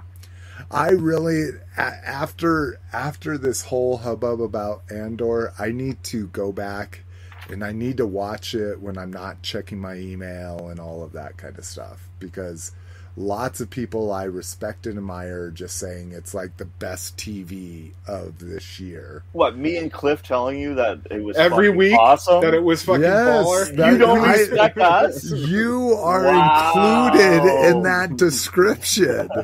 I 0.71 0.91
really, 0.91 1.51
a- 1.77 1.81
after 1.81 2.81
after 2.93 3.39
this 3.39 3.63
whole 3.63 3.99
hubbub 3.99 4.41
about 4.41 4.83
Andor, 4.91 5.53
I 5.59 5.71
need 5.71 6.03
to 6.05 6.27
go 6.29 6.53
back 6.53 7.05
and 7.49 7.65
I 7.65 7.73
need 7.73 7.97
to 7.99 8.07
watch 8.07 8.55
it 8.55 8.81
when 8.81 8.99
I'm 8.99 9.13
not 9.13 9.43
checking 9.43 9.79
my 9.81 9.97
email 9.97 10.69
and 10.69 10.81
all 10.81 11.03
of 11.03 11.13
that 11.13 11.37
kind 11.37 11.59
of 11.59 11.65
stuff 11.65 12.09
because 12.19 12.73
lots 13.17 13.61
of 13.61 13.69
people 13.69 14.11
I 14.11 14.25
respect 14.25 14.87
and 14.87 14.97
admire 14.97 15.51
just 15.51 15.77
saying 15.77 16.13
it's 16.13 16.33
like 16.33 16.57
the 16.57 16.65
best 16.65 17.17
TV 17.19 17.91
of 18.07 18.39
this 18.39 18.81
year. 18.81 19.23
What 19.33 19.57
me 19.57 19.77
and 19.77 19.93
Cliff 19.93 20.23
telling 20.23 20.59
you 20.59 20.75
that 20.77 21.01
it 21.11 21.23
was 21.23 21.37
Every 21.37 21.67
fucking 21.69 21.77
week 21.79 21.99
awesome. 21.99 22.41
that 22.41 22.55
it 22.55 22.63
was 22.63 22.83
fucking 22.83 23.03
Yes, 23.03 23.47
baller. 23.47 23.77
that- 23.77 23.93
you 23.93 23.99
don't 23.99 24.21
I- 24.21 24.33
respect 24.33 24.79
us. 24.81 25.31
You 25.31 25.95
are 25.95 26.25
Wow. 26.25 27.07
included 27.13 27.69
in 27.71 27.83
that 27.83 28.17
description. 28.17 29.29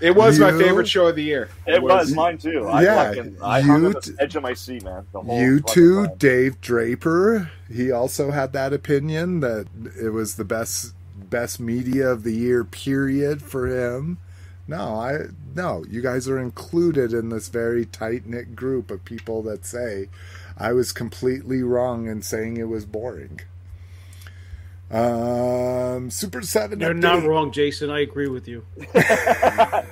It 0.00 0.16
was 0.16 0.36
my 0.40 0.50
favorite 0.50 0.88
show 0.88 1.06
of 1.06 1.14
the 1.14 1.22
year. 1.22 1.48
It 1.64 1.80
was 1.80 2.12
mine 2.12 2.36
too. 2.36 2.66
I 2.66 2.82
Yeah, 2.82 3.04
fucking 3.04 3.36
I 3.40 3.60
hung 3.60 3.82
you 3.82 3.86
on 3.86 3.92
the 3.92 4.16
edge 4.18 4.34
of 4.34 4.42
my 4.42 4.52
seat, 4.52 4.82
man. 4.82 5.06
The 5.12 5.20
whole 5.20 5.40
You 5.40 5.58
fucking 5.60 5.74
too, 5.74 6.06
time. 6.08 6.16
Dave 6.18 6.60
Draper. 6.60 7.50
He 7.72 7.92
also 7.92 8.32
had 8.32 8.52
that 8.52 8.72
opinion 8.72 9.38
that 9.40 9.68
it 10.02 10.08
was 10.08 10.34
the 10.34 10.44
best 10.44 10.92
best 11.32 11.58
media 11.58 12.08
of 12.08 12.22
the 12.22 12.34
year 12.34 12.62
period 12.62 13.42
for 13.42 13.66
him. 13.66 14.18
No, 14.68 14.94
I 14.94 15.18
no, 15.56 15.84
you 15.88 16.00
guys 16.00 16.28
are 16.28 16.38
included 16.38 17.12
in 17.12 17.30
this 17.30 17.48
very 17.48 17.84
tight 17.86 18.26
knit 18.26 18.54
group 18.54 18.90
of 18.90 19.04
people 19.04 19.42
that 19.42 19.66
say 19.66 20.08
I 20.56 20.72
was 20.72 20.92
completely 20.92 21.62
wrong 21.62 22.06
in 22.06 22.22
saying 22.22 22.58
it 22.58 22.68
was 22.68 22.84
boring. 22.84 23.40
Um, 24.90 26.10
Super 26.10 26.42
Seven. 26.42 26.80
You're 26.80 26.94
update. 26.94 27.00
not 27.00 27.24
wrong, 27.24 27.50
Jason. 27.50 27.90
I 27.90 28.00
agree 28.00 28.28
with 28.28 28.46
you. 28.46 28.64
I 28.94 29.84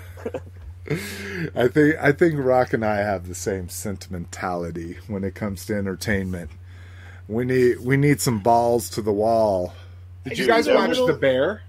think 1.69 1.97
I 2.01 2.13
think 2.13 2.35
Rock 2.39 2.73
and 2.75 2.85
I 2.85 2.99
have 2.99 3.27
the 3.27 3.35
same 3.35 3.71
sentimentality 3.71 4.99
when 5.09 5.25
it 5.25 5.35
comes 5.35 5.65
to 5.67 5.75
entertainment. 5.75 6.51
We 7.29 7.45
need 7.47 7.81
we 7.81 7.97
need 7.97 8.21
some 8.21 8.41
balls 8.41 8.91
to 8.91 9.03
the 9.03 9.13
wall. 9.13 9.73
Did 10.25 10.39
you 10.39 10.47
guys 10.47 10.69
watch 10.69 10.91
little- 10.91 11.07
The 11.07 11.13
Bear? 11.15 11.63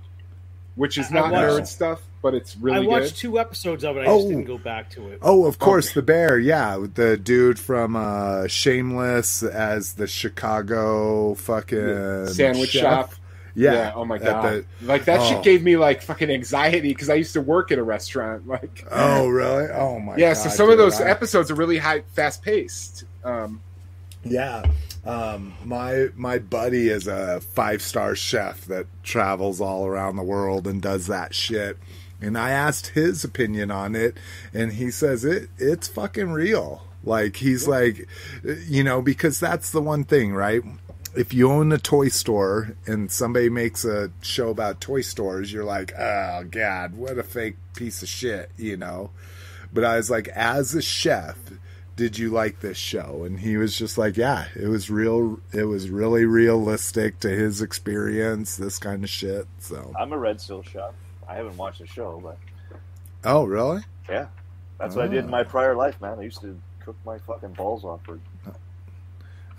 Which 0.75 0.97
is 0.97 1.11
I 1.11 1.15
not 1.15 1.31
watched- 1.31 1.43
nerd 1.63 1.67
stuff, 1.67 2.01
but 2.21 2.33
it's 2.33 2.55
really 2.55 2.77
I 2.77 2.79
watched 2.79 3.15
good. 3.15 3.15
two 3.17 3.39
episodes 3.39 3.83
of 3.83 3.97
it. 3.97 4.01
I 4.01 4.05
Oh. 4.05 4.17
just 4.19 4.29
didn't 4.29 4.45
go 4.45 4.57
back 4.57 4.89
to 4.91 5.09
it. 5.09 5.19
Oh, 5.21 5.45
of 5.45 5.59
course, 5.59 5.87
Okay. 5.87 5.95
the 5.95 6.01
bear. 6.03 6.39
Yeah, 6.39 6.85
the 6.93 7.17
dude 7.17 7.59
from 7.59 7.95
uh, 7.95 8.47
Shameless 8.47 9.43
as 9.43 9.93
the 9.93 10.07
Chicago 10.07 11.33
fucking 11.35 12.27
Sandwich 12.27 12.69
chef. 12.69 12.81
shop. 12.81 13.13
Yeah. 13.53 13.91
Oh 13.95 14.05
my 14.05 14.17
god. 14.17 14.63
the- 14.79 14.85
like 14.85 15.03
that 15.05 15.19
oh. 15.19 15.29
shit 15.29 15.43
gave 15.43 15.61
me 15.61 15.75
like 15.75 16.01
fucking 16.01 16.29
anxiety 16.29 16.87
because 16.89 17.09
I 17.09 17.15
used 17.15 17.33
to 17.33 17.41
work 17.41 17.69
at 17.71 17.77
a 17.77 17.83
restaurant. 17.83 18.47
Like 18.47 18.85
oh, 18.91 19.27
really? 19.27 19.67
Oh 19.73 19.99
my. 19.99 20.15
yeah. 20.15 20.33
God, 20.33 20.41
so 20.43 20.49
some 20.49 20.69
of 20.69 20.77
those 20.77 21.01
I- 21.01 21.09
episodes 21.09 21.51
are 21.51 21.55
really 21.55 21.77
high, 21.79 22.03
fast 22.13 22.41
paced. 22.43 23.03
Um, 23.25 23.59
Yeah. 24.24 24.63
Um, 25.05 25.53
my 25.65 26.09
my 26.15 26.38
buddy 26.38 26.89
is 26.89 27.07
a 27.07 27.41
five 27.41 27.82
star 27.82 28.15
chef 28.15 28.65
that 28.65 28.86
travels 29.03 29.59
all 29.59 29.86
around 29.86 30.15
the 30.15 30.24
world 30.24 30.67
and 30.67 30.82
does 30.82 31.07
that 31.07 31.34
shit. 31.34 31.78
And 32.22 32.38
I 32.38 32.51
asked 32.51 32.89
his 32.89 33.24
opinion 33.24 33.72
on 33.72 33.95
it, 33.95 34.15
and 34.53 34.74
he 34.74 34.91
says 34.91 35.26
it 35.26 35.49
it's 35.57 35.88
fucking 35.88 36.32
real. 36.32 36.84
Like 37.03 37.38
he's 37.38 37.67
like, 37.67 38.07
you 38.67 38.84
know, 38.84 39.01
because 39.01 39.39
that's 39.39 39.72
the 39.72 39.82
one 39.82 40.03
thing, 40.03 40.34
right? 40.34 40.61
If 41.15 41.34
you 41.34 41.51
own 41.51 41.72
a 41.72 41.78
toy 41.78 42.07
store 42.09 42.78
and 42.86 43.11
somebody 43.11 43.49
makes 43.49 43.84
a 43.84 44.11
show 44.22 44.49
about 44.49 44.80
toy 44.80 45.01
stores, 45.01 45.51
you're 45.51 45.65
like, 45.65 45.93
oh 45.97 46.45
god, 46.49 46.93
what 46.93 47.17
a 47.17 47.24
fake 47.24 47.57
piece 47.76 48.03
of 48.03 48.07
shit, 48.07 48.51
you 48.55 48.78
know. 48.78 49.09
But 49.74 49.84
I 49.84 49.97
was 49.97 50.11
like, 50.11 50.28
as 50.30 50.76
a 50.76 50.82
chef, 50.82 51.38
did 52.01 52.17
you 52.17 52.31
like 52.31 52.61
this 52.61 52.77
show? 52.77 53.25
And 53.25 53.39
he 53.39 53.57
was 53.57 53.77
just 53.77 53.95
like, 53.95 54.17
yeah, 54.17 54.47
it 54.55 54.65
was 54.65 54.89
real. 54.89 55.39
It 55.53 55.65
was 55.65 55.91
really 55.91 56.25
realistic 56.25 57.19
to 57.19 57.29
his 57.29 57.61
experience, 57.61 58.57
this 58.57 58.79
kind 58.79 59.03
of 59.03 59.09
shit. 59.11 59.45
So, 59.59 59.93
I'm 59.99 60.11
a 60.11 60.17
Red 60.17 60.41
Seal 60.41 60.63
chef. 60.63 60.93
I 61.29 61.35
haven't 61.35 61.57
watched 61.57 61.77
the 61.77 61.85
show, 61.85 62.19
but 62.19 62.39
oh, 63.23 63.43
really? 63.43 63.83
yeah, 64.09 64.29
that's 64.79 64.95
what 64.95 65.05
I 65.05 65.07
did 65.09 65.19
in 65.19 65.25
Ah. 65.25 65.29
my 65.29 65.43
prior 65.43 65.75
life, 65.75 66.01
man. 66.01 66.17
I 66.17 66.23
used 66.23 66.41
to 66.41 66.59
cook 66.83 66.95
my 67.05 67.19
fucking 67.19 67.53
balls 67.53 67.85
off 67.85 68.03
for. 68.03 68.19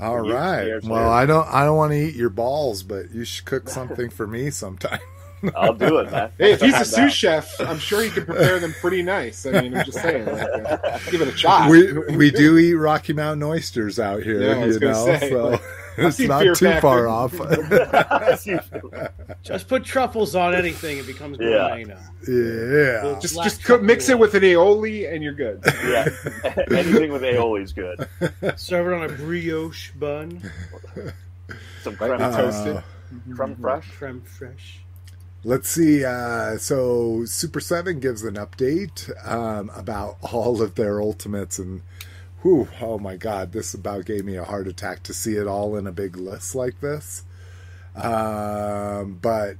All 0.01 0.18
right. 0.18 0.64
years 0.66 0.84
Well. 0.84 1.09
I 1.09 1.24
don't, 1.26 1.47
I 1.47 1.64
don't 1.64 1.76
want 1.76 1.93
to 1.93 1.99
eat 2.09 2.16
your 2.16 2.28
balls, 2.30 2.82
but 2.82 3.12
you 3.12 3.24
should 3.24 3.45
cook 3.45 3.68
something 3.68 4.11
for 4.11 4.26
me 4.26 4.51
sometime. 4.51 4.99
I'll 5.57 5.74
do 5.74 5.99
it, 5.99 6.11
man. 6.11 6.30
hey, 6.38 6.53
if 6.53 6.61
he's 6.61 6.74
a 6.80 6.84
sous 6.84 7.12
chef, 7.12 7.61
I'm 7.61 7.78
sure 7.78 8.03
he 8.03 8.11
can 8.11 8.24
prepare 8.26 8.59
them 8.61 8.72
pretty 8.80 9.03
nice. 9.03 9.45
I 9.47 9.61
mean, 9.61 9.76
I'm 9.76 9.84
just 9.84 9.99
saying, 10.01 10.26
like, 10.26 10.43
uh, 10.43 10.99
give 11.11 11.20
it 11.20 11.28
a 11.28 11.36
shot. 11.36 11.68
we 11.70 11.93
we 12.16 12.30
do 12.30 12.59
eat 12.59 12.74
Rocky 12.74 13.12
Mountain 13.12 13.43
oysters 13.43 13.99
out 13.99 14.22
here, 14.22 14.40
Yeah, 14.43 14.64
you 14.66 14.78
know, 14.78 15.05
say, 15.05 15.30
so 15.30 15.49
like, 15.51 15.62
it's 15.99 16.18
not 16.20 16.43
Fear 16.43 16.55
too 16.55 16.80
far 16.80 17.09
off. 17.09 17.34
Just 19.43 19.68
put 19.68 19.84
truffles 19.84 20.34
on 20.34 20.55
anything; 20.55 20.99
it 20.99 21.07
becomes 21.07 21.38
Yeah. 21.40 21.68
gourmet 21.68 21.84
now. 21.84 21.99
yeah. 22.28 23.18
just 23.20 23.34
Black 23.34 23.45
just 23.49 23.64
cook, 23.64 23.82
mix 23.82 24.09
it 24.09 24.18
with 24.18 24.34
an 24.34 24.43
aioli, 24.43 25.12
and 25.12 25.22
you're 25.22 25.32
good. 25.34 25.61
yeah, 25.84 26.09
anything 26.70 27.12
with 27.12 27.22
aioli 27.22 27.62
is 27.62 27.72
good. 27.72 28.07
Serve 28.57 28.86
it 28.88 28.93
on 28.95 29.05
a 29.05 29.09
brioche 29.12 29.90
bun, 29.93 30.40
Some 31.82 31.97
Like 32.01 32.11
creme, 32.11 32.18
the 32.20 32.30
toasted. 32.36 32.76
Uh, 32.76 32.82
creme 33.34 33.57
fraiche. 33.57 33.90
creme 33.99 34.22
fraiche. 34.22 34.76
Let's 35.45 35.68
see. 35.68 36.05
Uh, 36.05 36.57
so 36.59 37.24
Super 37.24 37.61
Seven 37.61 37.99
gives 37.99 38.22
an 38.22 38.34
update 38.34 39.11
um, 39.26 39.70
about 39.74 40.18
all 40.32 40.62
of 40.62 40.76
their 40.76 41.01
ultimates, 41.01 41.59
and 41.59 41.82
whew, 42.43 42.68
oh 42.80 42.99
my 42.99 43.16
god, 43.16 43.53
this 43.53 43.74
about 43.74 44.05
gave 44.05 44.24
me 44.24 44.36
a 44.36 44.45
heart 44.45 44.68
attack 44.68 45.03
to 45.05 45.14
see 45.14 45.36
it 45.36 45.47
all 45.47 45.76
in 45.76 45.86
a 45.86 45.93
big 45.93 46.16
list 46.16 46.55
like 46.55 46.80
this. 46.80 47.24
Um, 47.95 49.18
but 49.20 49.57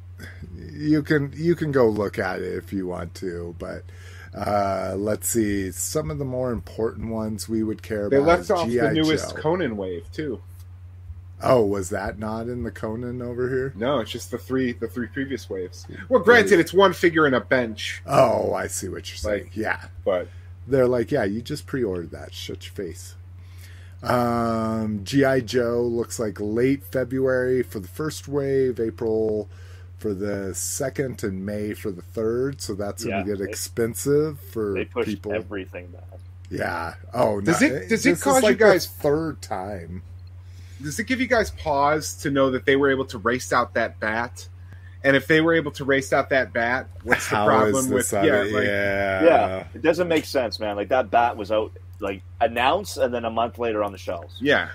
you 0.73 1.03
can 1.03 1.33
you 1.35 1.55
can 1.55 1.73
go 1.73 1.89
look 1.89 2.19
at 2.19 2.41
it 2.41 2.55
if 2.55 2.73
you 2.73 2.87
want 2.87 3.15
to. 3.17 3.55
But 3.59 3.83
uh, 4.35 4.95
let's 4.97 5.29
see 5.29 5.71
some 5.73 6.11
of 6.11 6.19
the 6.19 6.25
more 6.25 6.53
important 6.53 7.11
ones 7.11 7.49
we 7.49 7.63
would 7.63 7.83
care 7.83 8.09
They 8.09 8.17
about. 8.17 8.27
They 8.27 8.33
left 8.33 8.51
off 8.51 8.69
the 8.69 8.93
newest 8.93 9.35
Joe. 9.35 9.43
Conan 9.43 9.77
wave 9.77 10.11
too. 10.13 10.41
Oh, 11.43 11.65
was 11.65 11.91
that 11.91 12.19
not 12.19 12.47
in 12.49 12.63
the 12.63 12.71
Conan 12.71 13.21
over 13.21 13.49
here? 13.49 13.73
No, 13.77 13.99
it's 14.01 14.11
just 14.11 14.31
the 14.31 14.39
three 14.39 14.73
the 14.73 14.87
three 14.89 15.09
previous 15.09 15.51
waves. 15.51 15.87
Well, 16.09 16.23
granted, 16.23 16.61
it's 16.61 16.73
one 16.73 16.93
figure 16.93 17.27
in 17.27 17.35
a 17.35 17.41
bench, 17.41 18.03
Oh, 18.07 18.55
I 18.55 18.67
see 18.69 18.89
what 18.89 19.09
you're 19.11 19.17
saying. 19.17 19.45
Like- 19.45 19.57
yeah. 19.57 19.87
but 20.05 20.29
They're 20.69 20.87
like, 20.87 21.11
yeah, 21.11 21.25
you 21.25 21.43
just 21.43 21.67
pre-ordered 21.67 22.13
that. 22.13 22.33
Shut 22.33 22.65
your 22.65 22.73
face. 22.73 23.17
Um, 24.03 25.03
GI 25.05 25.43
Joe 25.43 25.83
looks 25.83 26.19
like 26.19 26.39
late 26.41 26.83
February 26.85 27.63
for 27.63 27.79
the 27.81 27.89
first 27.89 28.27
wave, 28.29 28.81
April 28.81 29.49
for 29.99 30.13
the 30.13 30.55
second, 30.55 31.23
and 31.23 31.47
May 31.47 31.75
for 31.75 31.91
the 31.93 32.03
third. 32.03 32.61
So 32.61 32.75
that's 32.75 33.05
Yeah, 33.05 33.11
going 33.23 33.25
to 33.27 33.31
get 33.33 33.39
they- 33.45 33.49
expensive 33.49 34.41
for 34.41 34.75
They 34.75 34.85
pushed 34.85 35.09
people. 35.09 35.33
everything 35.33 35.89
back. 35.89 36.03
Yeah. 36.51 36.95
Oh, 37.15 37.41
Does 37.41 37.61
no, 37.61 37.67
it- 37.69 37.89
does 37.89 38.05
it, 38.07 38.11
it 38.11 38.13
is 38.13 38.23
cause 38.23 38.43
you 38.43 38.49
like 38.49 38.59
the 38.59 38.65
guys- 38.65 38.87
third 38.87 39.41
time? 39.41 40.03
Does 40.83 40.99
it 40.99 41.05
give 41.07 41.21
you 41.21 41.27
guys 41.27 41.51
pause 41.53 42.15
to 42.23 42.31
know 42.31 42.51
that 42.51 42.67
they 42.67 42.77
were 42.77 42.91
able 42.91 43.05
to 43.07 43.19
race 43.19 43.53
out 43.53 43.75
that 43.75 44.01
bat? 44.01 44.49
And 45.05 45.17
if 45.17 45.27
they 45.27 45.41
were 45.41 45.55
able 45.55 45.73
to 45.73 45.85
race 45.85 46.13
out 46.13 46.31
that 46.31 46.53
bat, 46.53 46.87
what's 47.03 47.29
the 47.29 47.37
How 47.37 47.47
problem 47.47 47.91
with 47.91 48.11
this? 48.11 48.13
yeah, 48.13 48.21
like, 48.21 48.65
yeah. 48.67 49.25
yeah, 49.25 49.67
it 49.75 49.83
doesn't 49.83 50.07
make 50.09 50.25
sense, 50.25 50.61
man. 50.61 50.77
Like 50.77 50.91
that 50.91 51.11
bat 51.11 51.37
was 51.37 51.51
out, 51.51 51.73
like 51.99 52.23
announced, 52.41 52.99
and 52.99 53.13
then 53.13 53.25
a 53.25 53.31
month 53.31 53.59
later 53.59 53.83
on 53.83 53.91
the 53.93 53.99
shelves. 53.99 54.37
yeah, 54.41 54.69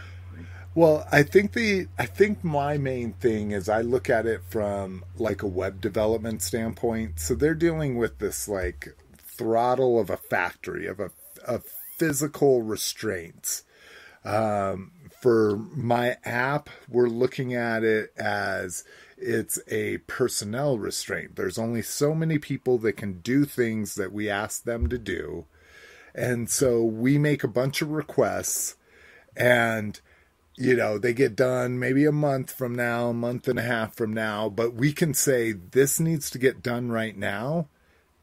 Well, 0.76 1.08
I 1.12 1.24
think 1.24 1.54
the 1.54 1.88
I 1.98 2.06
think 2.06 2.44
my 2.44 2.78
main 2.78 3.14
thing 3.14 3.52
is 3.52 3.70
I 3.70 3.82
look 3.82 4.10
at 4.10 4.26
it 4.26 4.42
from 4.50 5.06
like 5.18 5.44
a 5.44 5.48
web 5.48 5.80
development 5.80 6.42
standpoint. 6.42 7.20
So 7.20 7.34
they're 7.34 7.56
dealing 7.56 7.98
with 7.98 8.20
this 8.20 8.48
like 8.50 8.96
throttle 9.18 9.98
of 10.00 10.10
a 10.10 10.18
factory 10.18 10.88
of 10.88 11.00
a 11.00 11.12
of 11.46 11.64
physical 11.98 12.62
restraints. 12.64 13.64
Um, 14.26 14.92
for 15.22 15.58
my 15.76 16.18
app, 16.24 16.70
we're 16.88 17.08
looking 17.10 17.54
at 17.54 17.84
it 17.84 18.14
as 18.18 18.84
it's 19.18 19.60
a 19.68 19.98
personnel 20.00 20.78
restraint. 20.78 21.36
There's 21.36 21.58
only 21.58 21.82
so 21.82 22.14
many 22.14 22.38
people 22.38 22.78
that 22.80 22.94
can 22.94 23.20
do 23.22 23.46
things 23.46 23.96
that 23.96 24.12
we 24.12 24.30
ask 24.30 24.64
them 24.64 24.88
to 24.90 24.98
do. 24.98 25.46
And 26.14 26.50
so 26.50 26.84
we 26.84 27.18
make 27.18 27.44
a 27.44 27.48
bunch 27.48 27.82
of 27.82 27.92
requests 27.92 28.76
and 29.36 30.00
you 30.56 30.76
know 30.76 30.98
they 30.98 31.14
get 31.14 31.36
done 31.36 31.78
maybe 31.78 32.06
a 32.06 32.12
month 32.12 32.52
from 32.52 32.74
now 32.74 33.10
a 33.10 33.14
month 33.14 33.48
and 33.48 33.60
a 33.60 33.62
half 33.62 33.94
from 33.94 34.12
now 34.12 34.50
but 34.50 34.74
we 34.74 34.92
can 34.92 35.14
say 35.14 35.52
this 35.52 36.00
needs 36.00 36.32
to 36.32 36.40
get 36.40 36.64
done 36.64 36.90
right 36.90 37.16
now 37.16 37.68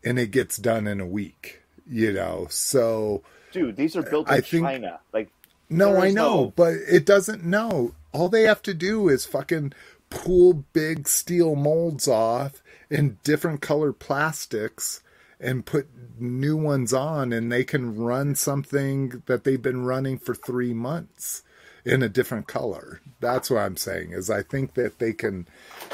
and 0.02 0.18
it 0.18 0.32
gets 0.32 0.56
done 0.56 0.88
in 0.88 0.98
a 1.00 1.06
week 1.06 1.62
you 1.88 2.12
know 2.12 2.48
so 2.50 3.22
Dude, 3.52 3.76
these 3.76 3.94
are 3.94 4.02
built 4.02 4.26
in 4.26 4.34
I 4.34 4.40
think- 4.40 4.66
China. 4.66 4.98
Like, 5.12 5.28
no 5.68 5.96
i 5.98 6.10
know 6.10 6.44
no- 6.44 6.52
but 6.56 6.74
it 6.88 7.06
doesn't 7.06 7.44
know. 7.44 7.94
All 8.12 8.28
they 8.28 8.42
have 8.42 8.62
to 8.62 8.74
do 8.74 9.08
is 9.08 9.26
fucking 9.26 9.72
pull 10.10 10.64
big 10.72 11.08
steel 11.08 11.56
molds 11.56 12.06
off 12.08 12.62
in 12.90 13.18
different 13.24 13.60
colored 13.60 13.98
plastics 13.98 15.02
and 15.40 15.66
put 15.66 15.88
new 16.18 16.56
ones 16.56 16.92
on 16.92 17.32
and 17.32 17.50
they 17.50 17.64
can 17.64 17.96
run 17.96 18.34
something 18.34 19.22
that 19.26 19.44
they've 19.44 19.62
been 19.62 19.84
running 19.84 20.18
for 20.18 20.34
three 20.34 20.74
months 20.74 21.42
in 21.84 22.02
a 22.02 22.08
different 22.08 22.46
color. 22.46 23.00
That's 23.20 23.48
what 23.50 23.60
i'm 23.60 23.76
saying 23.76 24.12
is 24.12 24.28
i 24.28 24.42
think 24.42 24.74
that 24.74 24.98
they 24.98 25.14
can 25.14 25.48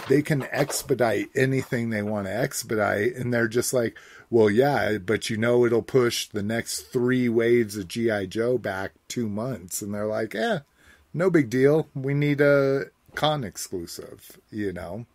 they 0.08 0.20
can 0.20 0.42
expedite 0.50 1.28
anything 1.36 1.90
they 1.90 2.02
want 2.02 2.26
to 2.26 2.34
expedite 2.34 3.14
and 3.14 3.32
they're 3.32 3.46
just 3.46 3.72
like 3.72 3.96
well 4.30 4.50
yeah 4.50 4.98
but 4.98 5.30
you 5.30 5.36
know 5.36 5.64
it'll 5.64 5.82
push 5.82 6.26
the 6.26 6.42
next 6.42 6.92
three 6.92 7.28
waves 7.28 7.76
of 7.76 7.86
gi 7.86 8.26
joe 8.26 8.58
back 8.58 8.92
two 9.06 9.28
months. 9.28 9.80
And 9.80 9.94
they're 9.94 10.06
like 10.06 10.34
eh 10.34 10.60
no 11.12 11.28
big 11.30 11.50
deal. 11.50 11.88
We 11.94 12.14
need 12.14 12.40
a 12.40 12.86
con 13.14 13.44
exclusive 13.44 14.38
you 14.50 14.72
know? 14.72 15.06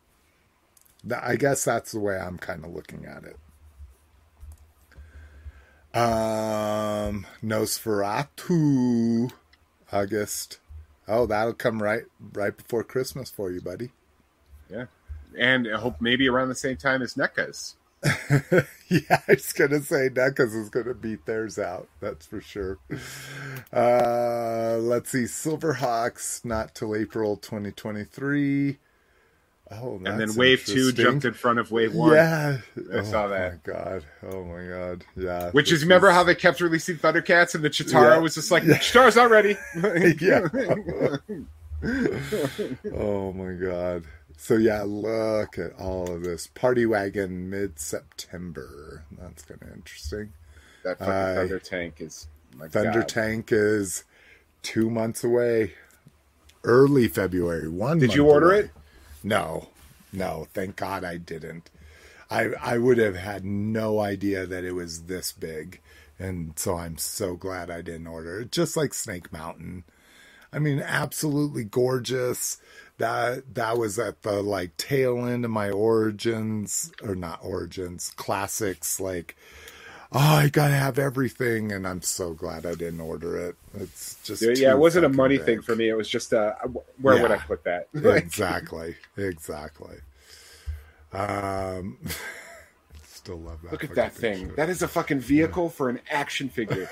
I 1.22 1.36
guess 1.36 1.66
that's 1.66 1.92
the 1.92 2.00
way 2.00 2.18
i'm 2.18 2.38
kind 2.38 2.64
of 2.64 2.74
looking 2.74 3.06
at 3.06 3.24
it. 3.26 3.38
Um 5.94 7.26
nosferatu 7.44 9.32
august 9.92 10.60
oh 11.08 11.26
that'll 11.26 11.54
come 11.54 11.82
right 11.84 12.04
right 12.34 12.58
before 12.58 12.84
christmas 12.84 13.30
for 13.30 13.52
you 13.52 13.62
buddy 13.62 13.92
yeah, 14.70 14.86
and 15.38 15.68
I 15.68 15.80
hope 15.80 16.02
maybe 16.02 16.28
around 16.28 16.50
the 16.50 16.56
same 16.56 16.78
time 16.78 17.02
as 17.02 17.16
NECA's. 17.16 17.76
yeah, 18.90 19.22
I 19.28 19.34
was 19.34 19.54
gonna 19.54 19.82
say 19.82 20.10
NECA's 20.10 20.54
is 20.56 20.70
gonna 20.70 20.94
beat 20.94 21.26
theirs 21.26 21.60
out. 21.60 21.90
That's 22.02 22.26
for 22.26 22.42
sure. 22.42 22.80
Uh, 23.74 24.78
let's 24.80 25.12
see, 25.12 25.24
Silverhawks 25.24 26.46
not 26.46 26.76
till 26.76 26.96
April 26.96 27.38
2023. 27.38 28.78
Oh, 29.72 29.96
And 30.06 30.20
then 30.20 30.36
Wave 30.36 30.64
Two 30.64 30.92
jumped 30.92 31.26
in 31.26 31.34
front 31.34 31.58
of 31.58 31.72
Wave 31.72 31.96
One. 31.96 32.14
Yeah, 32.14 32.58
I 32.94 33.04
saw 33.04 33.28
that. 33.30 33.60
Oh, 33.68 33.72
my 33.72 33.74
god! 33.74 34.04
Oh 34.32 34.44
my 34.44 34.68
god! 34.68 35.06
Yeah. 35.18 35.50
Which 35.52 35.72
is 35.72 35.82
remember 35.82 36.10
is- 36.10 36.14
how 36.14 36.24
they 36.24 36.36
kept 36.36 36.62
releasing 36.62 36.98
Thundercats 36.98 37.56
and 37.56 37.64
the 37.64 37.70
Cheetara 37.72 38.16
Yeah. 38.16 38.18
was 38.20 38.36
just 38.36 38.52
like 38.52 38.64
Yeah. 38.64 38.76
Cheetara's 38.78 39.16
not 39.16 39.32
ready. 39.32 39.58
yeah. 40.22 40.48
oh 42.94 43.34
my 43.34 43.54
god. 43.54 44.04
So 44.38 44.56
yeah, 44.58 44.84
look 44.84 45.58
at 45.58 45.74
all 45.80 46.12
of 46.12 46.24
this. 46.24 46.48
Party 46.48 46.86
Wagon 46.86 47.50
mid 47.50 47.80
September. 47.80 49.04
That's 49.18 49.44
kind 49.44 49.62
of 49.62 49.70
interesting. 49.74 50.34
that 50.84 51.00
fucking 51.00 51.12
I- 51.14 51.36
Thunder 51.36 51.60
Tank 51.60 51.96
is 52.02 52.28
my 52.56 52.68
Thunder 52.68 53.00
God. 53.00 53.08
Tank 53.10 53.50
is 53.52 54.04
two 54.62 54.90
months 54.90 55.24
away. 55.24 55.74
Early 56.64 57.08
February. 57.08 57.68
One. 57.68 58.00
Did 58.00 58.14
you 58.16 58.28
order 58.28 58.52
away. 58.52 58.60
it? 58.62 58.72
No, 59.26 59.70
no. 60.14 60.48
Thank 60.54 60.78
God 60.78 61.04
I 61.04 61.18
didn't. 61.18 61.72
I 62.30 62.52
I 62.62 62.78
would 62.78 63.00
have 63.00 63.16
had 63.16 63.46
no 63.46 64.00
idea 64.00 64.46
that 64.46 64.64
it 64.64 64.74
was 64.74 65.04
this 65.04 65.32
big, 65.32 65.82
and 66.20 66.58
so 66.60 66.78
I'm 66.78 66.98
so 66.98 67.36
glad 67.36 67.72
I 67.72 67.82
didn't 67.82 68.08
order 68.08 68.42
it. 68.42 68.52
Just 68.52 68.78
like 68.78 68.94
Snake 68.94 69.34
Mountain. 69.34 69.84
I 70.54 70.60
mean, 70.60 70.80
absolutely 70.80 71.66
gorgeous. 71.66 72.60
That 73.00 73.56
that 73.56 73.78
was 73.78 74.00
at 74.00 74.22
the 74.24 74.42
like 74.44 74.78
tail 74.78 75.26
end 75.26 75.46
of 75.46 75.52
my 75.52 75.72
origins 75.72 76.92
or 77.04 77.16
not 77.16 77.40
origins 77.44 78.12
classics. 78.16 79.00
Like, 79.00 79.36
oh, 80.16 80.20
I 80.20 80.50
gotta 80.50 80.74
have 80.74 80.98
everything, 80.98 81.72
and 81.72 81.86
I'm 81.86 82.02
so 82.02 82.34
glad 82.34 82.66
I 82.66 82.74
didn't 82.74 83.02
order 83.02 83.38
it. 83.50 83.56
It's 83.76 84.18
just 84.24 84.42
Yeah, 84.42 84.54
too 84.54 84.76
it 84.78 84.80
wasn't 84.80 85.06
a 85.06 85.10
money 85.10 85.38
big. 85.38 85.46
thing 85.46 85.62
for 85.62 85.76
me. 85.76 85.90
It 85.90 85.94
was 85.96 86.08
just 86.10 86.34
uh, 86.34 86.54
where 87.02 87.22
would 87.22 87.32
I 87.32 87.38
put 87.38 87.66
that? 87.66 87.90
Like, 87.94 88.24
exactly, 88.24 88.96
exactly. 89.18 89.98
Um, 91.12 91.98
still 93.04 93.40
love 93.40 93.62
that. 93.64 93.74
Look 93.74 93.84
at 93.84 93.96
that 93.96 94.14
thing. 94.14 94.48
shit. 94.48 94.56
That 94.56 94.70
is 94.70 94.82
a 94.82 94.88
fucking 94.88 95.20
vehicle 95.20 95.70
for 95.70 95.90
an 95.90 96.00
action 96.10 96.48
figure. 96.50 96.86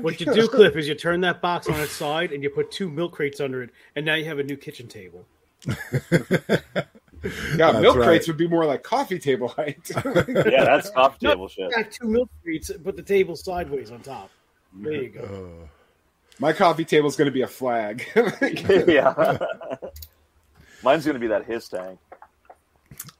What 0.00 0.18
you 0.20 0.32
do, 0.32 0.48
Cliff, 0.48 0.74
is 0.76 0.88
you 0.88 0.94
turn 0.94 1.20
that 1.22 1.40
box 1.42 1.68
on 1.68 1.78
its 1.80 1.92
side 1.92 2.32
and 2.32 2.42
you 2.42 2.50
put 2.50 2.70
two 2.70 2.88
milk 2.90 3.12
crates 3.12 3.40
under 3.40 3.62
it, 3.62 3.70
and 3.94 4.06
now 4.06 4.14
you 4.14 4.24
have 4.24 4.38
a 4.38 4.44
new 4.44 4.56
kitchen 4.56 4.88
table. 4.88 5.26
Yeah, 7.24 7.72
That's 7.72 7.80
milk 7.80 7.96
right. 7.96 8.06
crates 8.06 8.28
would 8.28 8.36
be 8.36 8.48
more 8.48 8.64
like 8.64 8.82
coffee 8.82 9.18
table 9.18 9.48
height. 9.48 9.90
Yeah, 9.94 10.64
that's 10.64 10.90
coffee 10.90 11.26
table 11.26 11.48
shit. 11.48 11.70
Got 11.74 11.90
two 11.90 12.06
milk 12.08 12.30
crates, 12.42 12.70
put 12.84 12.96
the 12.96 13.02
table 13.02 13.36
sideways 13.36 13.90
on 13.90 14.00
top. 14.00 14.30
There 14.74 14.92
you 14.92 15.08
go. 15.08 15.20
Uh, 15.62 15.66
My 16.38 16.52
coffee 16.52 16.84
table 16.84 17.08
is 17.08 17.16
going 17.16 17.26
to 17.26 17.32
be 17.32 17.42
a 17.42 17.46
flag. 17.48 18.04
yeah. 18.86 19.38
Mine's 20.82 21.04
gonna 21.04 21.18
be 21.18 21.26
that 21.26 21.44
his 21.44 21.68
tank. 21.68 21.98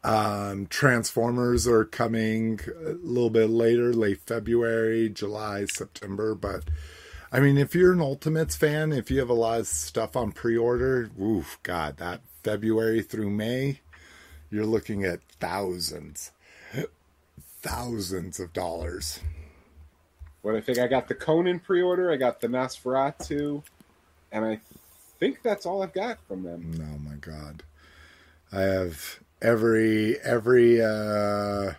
Um, 0.04 0.66
Transformers 0.68 1.66
are 1.66 1.84
coming 1.84 2.60
a 2.86 2.90
little 2.92 3.30
bit 3.30 3.50
later, 3.50 3.92
late 3.92 4.20
February, 4.26 5.08
July, 5.08 5.64
September. 5.66 6.34
But 6.34 6.64
I 7.32 7.40
mean, 7.40 7.58
if 7.58 7.74
you're 7.74 7.92
an 7.92 8.00
Ultimates 8.00 8.56
fan, 8.56 8.92
if 8.92 9.10
you 9.10 9.18
have 9.18 9.28
a 9.30 9.34
lot 9.34 9.60
of 9.60 9.66
stuff 9.66 10.16
on 10.16 10.32
pre-order, 10.32 11.10
oof, 11.20 11.58
God, 11.62 11.96
that 11.98 12.20
February 12.44 13.02
through 13.02 13.30
May, 13.30 13.80
you're 14.50 14.66
looking 14.66 15.04
at 15.04 15.20
thousands, 15.40 16.32
thousands 17.62 18.40
of 18.40 18.52
dollars. 18.52 19.20
what 20.42 20.54
I 20.54 20.60
think 20.60 20.78
I 20.78 20.86
got 20.86 21.08
the 21.08 21.14
Conan 21.14 21.60
pre-order, 21.60 22.10
I 22.10 22.16
got 22.16 22.40
the 22.40 22.48
Nosferatu, 22.48 23.62
and 24.32 24.44
I 24.44 24.60
think 25.18 25.42
that's 25.42 25.66
all 25.66 25.82
I've 25.82 25.92
got 25.92 26.18
from 26.26 26.42
them. 26.42 26.72
Oh 26.80 26.98
my 26.98 27.16
God, 27.16 27.62
I 28.52 28.60
have 28.60 29.20
every 29.42 30.18
every 30.20 30.80
uh, 30.82 31.72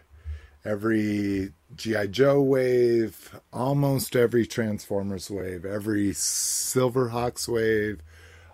every 0.65 1.53
GI 1.75 2.07
Joe 2.09 2.41
wave, 2.41 3.39
almost 3.53 4.15
every 4.15 4.45
Transformers 4.45 5.29
wave, 5.29 5.65
every 5.65 6.09
Silverhawks 6.09 7.47
wave, 7.47 8.01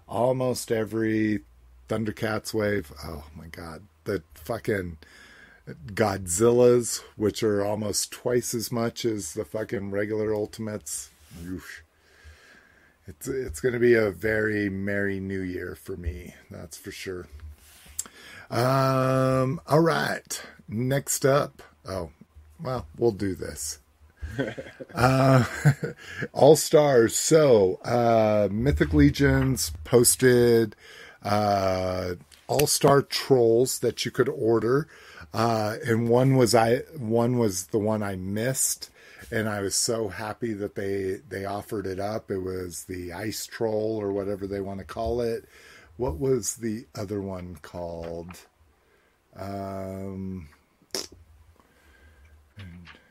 almost 0.08 0.72
every 0.72 1.42
Thundercats 1.90 2.54
wave. 2.54 2.92
Oh 3.04 3.26
my 3.36 3.48
god, 3.48 3.82
the 4.06 4.24
fucking 4.34 4.98
Godzillas, 5.68 7.02
which 7.16 7.44
are 7.44 7.64
almost 7.64 8.12
twice 8.12 8.54
as 8.54 8.72
much 8.72 9.06
as 9.06 9.34
the 9.34 9.46
fucking 9.46 9.92
regular 9.92 10.34
Ultimates. 10.34 11.10
Oof. 11.46 11.84
It's 13.08 13.28
it's 13.28 13.60
going 13.60 13.74
to 13.74 13.80
be 13.80 13.94
a 13.94 14.10
very 14.10 14.68
merry 14.70 15.20
new 15.20 15.42
year 15.42 15.76
for 15.76 15.96
me, 15.96 16.34
that's 16.50 16.78
for 16.78 16.92
sure. 16.92 17.28
Um, 18.50 19.62
all 19.68 19.82
right. 19.82 20.42
Next 20.68 21.26
up. 21.26 21.62
Oh, 21.88 22.10
well, 22.62 22.88
we'll 22.98 23.12
do 23.12 23.36
this. 23.36 23.80
uh, 24.96 25.46
All 26.34 26.56
Stars. 26.56 27.16
So, 27.16 27.80
uh, 27.84 28.50
Mythic 28.52 28.94
Legions 28.94 29.72
posted 29.84 30.76
uh, 31.24 32.16
All 32.48 32.68
Star 32.68 33.02
Trolls 33.02 33.80
that 33.80 34.06
you 34.06 34.12
could 34.12 34.30
order, 34.30 34.88
uh, 35.34 35.78
and 35.86 36.10
one 36.10 36.36
was 36.36 36.54
I 36.54 36.78
one 36.98 37.38
was 37.38 37.68
the 37.68 37.80
one 37.80 38.04
I 38.04 38.16
missed, 38.16 38.92
and 39.32 39.50
I 39.50 39.62
was 39.62 39.76
so 39.76 40.10
happy 40.10 40.54
that 40.54 40.76
they 40.76 41.22
they 41.28 41.46
offered 41.46 41.88
it 41.88 42.00
up. 42.00 42.30
It 42.30 42.40
was 42.40 42.86
the 42.86 43.14
Ice 43.14 43.46
Troll 43.46 43.98
or 44.00 44.12
whatever 44.12 44.48
they 44.48 44.62
want 44.62 44.80
to 44.80 44.86
call 44.86 45.22
it. 45.22 45.46
What 45.98 46.20
was 46.20 46.56
the 46.56 46.86
other 46.94 47.22
one 47.22 47.58
called? 47.62 48.38
Um, 49.36 50.50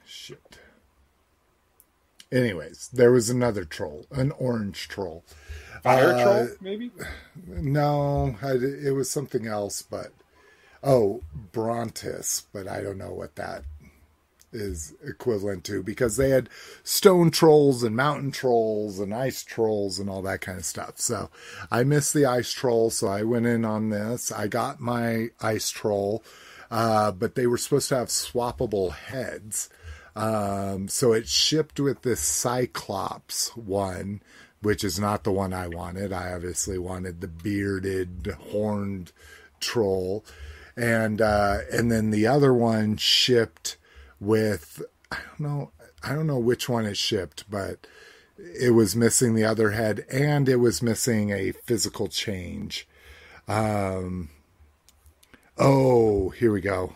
shit. 0.06 0.58
Anyways, 2.34 2.88
there 2.92 3.12
was 3.12 3.30
another 3.30 3.64
troll, 3.64 4.06
an 4.10 4.32
orange 4.32 4.88
troll. 4.88 5.24
Fire 5.82 6.14
Uh, 6.14 6.22
troll, 6.22 6.48
maybe. 6.60 6.90
No, 7.46 8.36
I, 8.42 8.52
it 8.52 8.94
was 8.94 9.08
something 9.08 9.46
else, 9.46 9.82
but 9.82 10.12
oh, 10.82 11.22
Brontis, 11.52 12.42
but 12.52 12.66
I 12.66 12.82
don't 12.82 12.98
know 12.98 13.12
what 13.12 13.36
that 13.36 13.62
is 14.52 14.94
equivalent 15.04 15.64
to 15.64 15.82
because 15.82 16.16
they 16.16 16.30
had 16.30 16.48
stone 16.82 17.30
trolls 17.30 17.82
and 17.82 17.94
mountain 17.96 18.30
trolls 18.30 18.98
and 19.00 19.12
ice 19.12 19.42
trolls 19.42 19.98
and 19.98 20.08
all 20.08 20.22
that 20.22 20.40
kind 20.40 20.58
of 20.58 20.64
stuff. 20.64 20.98
So 20.98 21.30
I 21.70 21.84
missed 21.84 22.14
the 22.14 22.26
ice 22.26 22.52
troll, 22.52 22.90
so 22.90 23.08
I 23.08 23.22
went 23.22 23.46
in 23.46 23.64
on 23.64 23.90
this. 23.90 24.32
I 24.32 24.46
got 24.48 24.80
my 24.80 25.30
ice 25.40 25.70
troll, 25.70 26.24
uh, 26.70 27.12
but 27.12 27.34
they 27.34 27.46
were 27.46 27.58
supposed 27.58 27.88
to 27.90 27.96
have 27.96 28.08
swappable 28.08 28.92
heads. 28.92 29.68
Um, 30.16 30.88
so 30.88 31.12
it 31.12 31.28
shipped 31.28 31.80
with 31.80 32.02
this 32.02 32.20
Cyclops 32.20 33.56
one, 33.56 34.22
which 34.62 34.84
is 34.84 34.98
not 34.98 35.24
the 35.24 35.32
one 35.32 35.52
I 35.52 35.66
wanted. 35.66 36.12
I 36.12 36.32
obviously 36.32 36.78
wanted 36.78 37.20
the 37.20 37.28
bearded, 37.28 38.34
horned 38.50 39.12
troll, 39.60 40.24
and 40.76 41.20
uh, 41.20 41.58
and 41.72 41.90
then 41.90 42.10
the 42.10 42.26
other 42.26 42.54
one 42.54 42.96
shipped 42.96 43.76
with 44.20 44.82
I 45.10 45.16
don't 45.16 45.40
know 45.40 45.70
I 46.02 46.14
don't 46.14 46.26
know 46.26 46.38
which 46.38 46.68
one 46.68 46.86
it 46.86 46.96
shipped, 46.96 47.50
but 47.50 47.86
it 48.38 48.70
was 48.70 48.96
missing 48.96 49.34
the 49.34 49.44
other 49.44 49.70
head 49.70 50.04
and 50.10 50.48
it 50.48 50.56
was 50.56 50.82
missing 50.82 51.30
a 51.30 51.52
physical 51.52 52.08
change. 52.08 52.86
Um, 53.48 54.30
oh, 55.56 56.30
here 56.30 56.52
we 56.52 56.60
go. 56.60 56.94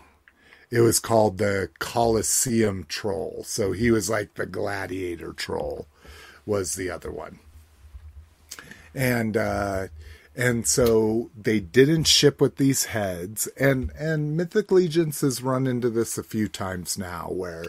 It 0.71 0.81
was 0.81 1.01
called 1.01 1.39
the 1.39 1.71
Colosseum 1.79 2.85
Troll. 2.89 3.43
So 3.47 3.73
he 3.73 3.91
was 3.91 4.11
like 4.11 4.35
the 4.35 4.47
gladiator 4.47 5.33
troll 5.33 5.87
was 6.45 6.75
the 6.75 6.91
other 6.91 7.11
one. 7.11 7.39
And 8.95 9.37
uh 9.37 9.89
and 10.37 10.67
so 10.69 11.31
they 11.37 11.59
didn't 11.59 12.05
ship 12.05 12.41
with 12.41 12.57
these 12.57 12.87
heads 12.87 13.47
and 13.59 13.91
and 13.99 14.37
Mythic 14.37 14.71
Legions 14.71 15.21
has 15.23 15.43
run 15.43 15.67
into 15.67 15.91
this 15.91 16.19
a 16.19 16.23
few 16.23 16.49
times 16.49 16.99
now 16.99 17.29
where 17.31 17.67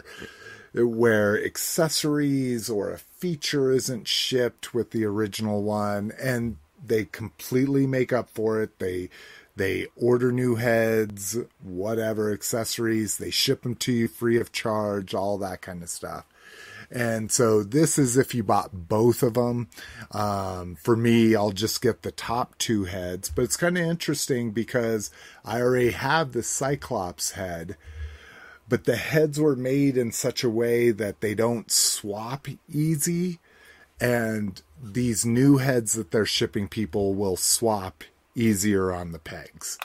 where 0.74 1.42
accessories 1.42 2.70
or 2.70 2.90
a 2.90 2.98
feature 2.98 3.72
isn't 3.72 4.06
shipped 4.06 4.72
with 4.72 4.90
the 4.90 5.04
original 5.04 5.62
one 5.62 6.12
and 6.20 6.56
they 6.84 7.04
completely 7.04 7.86
make 7.86 8.12
up 8.12 8.30
for 8.30 8.62
it. 8.62 8.78
They 8.78 9.10
they 9.60 9.86
order 9.94 10.32
new 10.32 10.54
heads, 10.54 11.36
whatever 11.62 12.32
accessories, 12.32 13.18
they 13.18 13.30
ship 13.30 13.62
them 13.62 13.74
to 13.74 13.92
you 13.92 14.08
free 14.08 14.38
of 14.38 14.52
charge, 14.52 15.14
all 15.14 15.36
that 15.36 15.60
kind 15.60 15.82
of 15.82 15.90
stuff. 15.90 16.24
And 16.90 17.30
so 17.30 17.62
this 17.62 17.98
is 17.98 18.16
if 18.16 18.34
you 18.34 18.42
bought 18.42 18.88
both 18.88 19.22
of 19.22 19.34
them. 19.34 19.68
Um, 20.12 20.76
for 20.76 20.96
me, 20.96 21.36
I'll 21.36 21.52
just 21.52 21.82
get 21.82 22.02
the 22.02 22.10
top 22.10 22.56
two 22.56 22.84
heads, 22.84 23.30
but 23.30 23.42
it's 23.42 23.58
kind 23.58 23.76
of 23.76 23.84
interesting 23.84 24.50
because 24.50 25.10
I 25.44 25.60
already 25.60 25.90
have 25.90 26.32
the 26.32 26.42
Cyclops 26.42 27.32
head, 27.32 27.76
but 28.66 28.84
the 28.84 28.96
heads 28.96 29.38
were 29.38 29.56
made 29.56 29.96
in 29.96 30.10
such 30.10 30.42
a 30.42 30.50
way 30.50 30.90
that 30.90 31.20
they 31.20 31.34
don't 31.34 31.70
swap 31.70 32.48
easy. 32.66 33.38
And 34.00 34.60
these 34.82 35.26
new 35.26 35.58
heads 35.58 35.92
that 35.92 36.10
they're 36.10 36.24
shipping 36.24 36.66
people 36.66 37.14
will 37.14 37.36
swap 37.36 38.02
easier 38.34 38.92
on 38.92 39.12
the 39.12 39.18
pegs. 39.18 39.78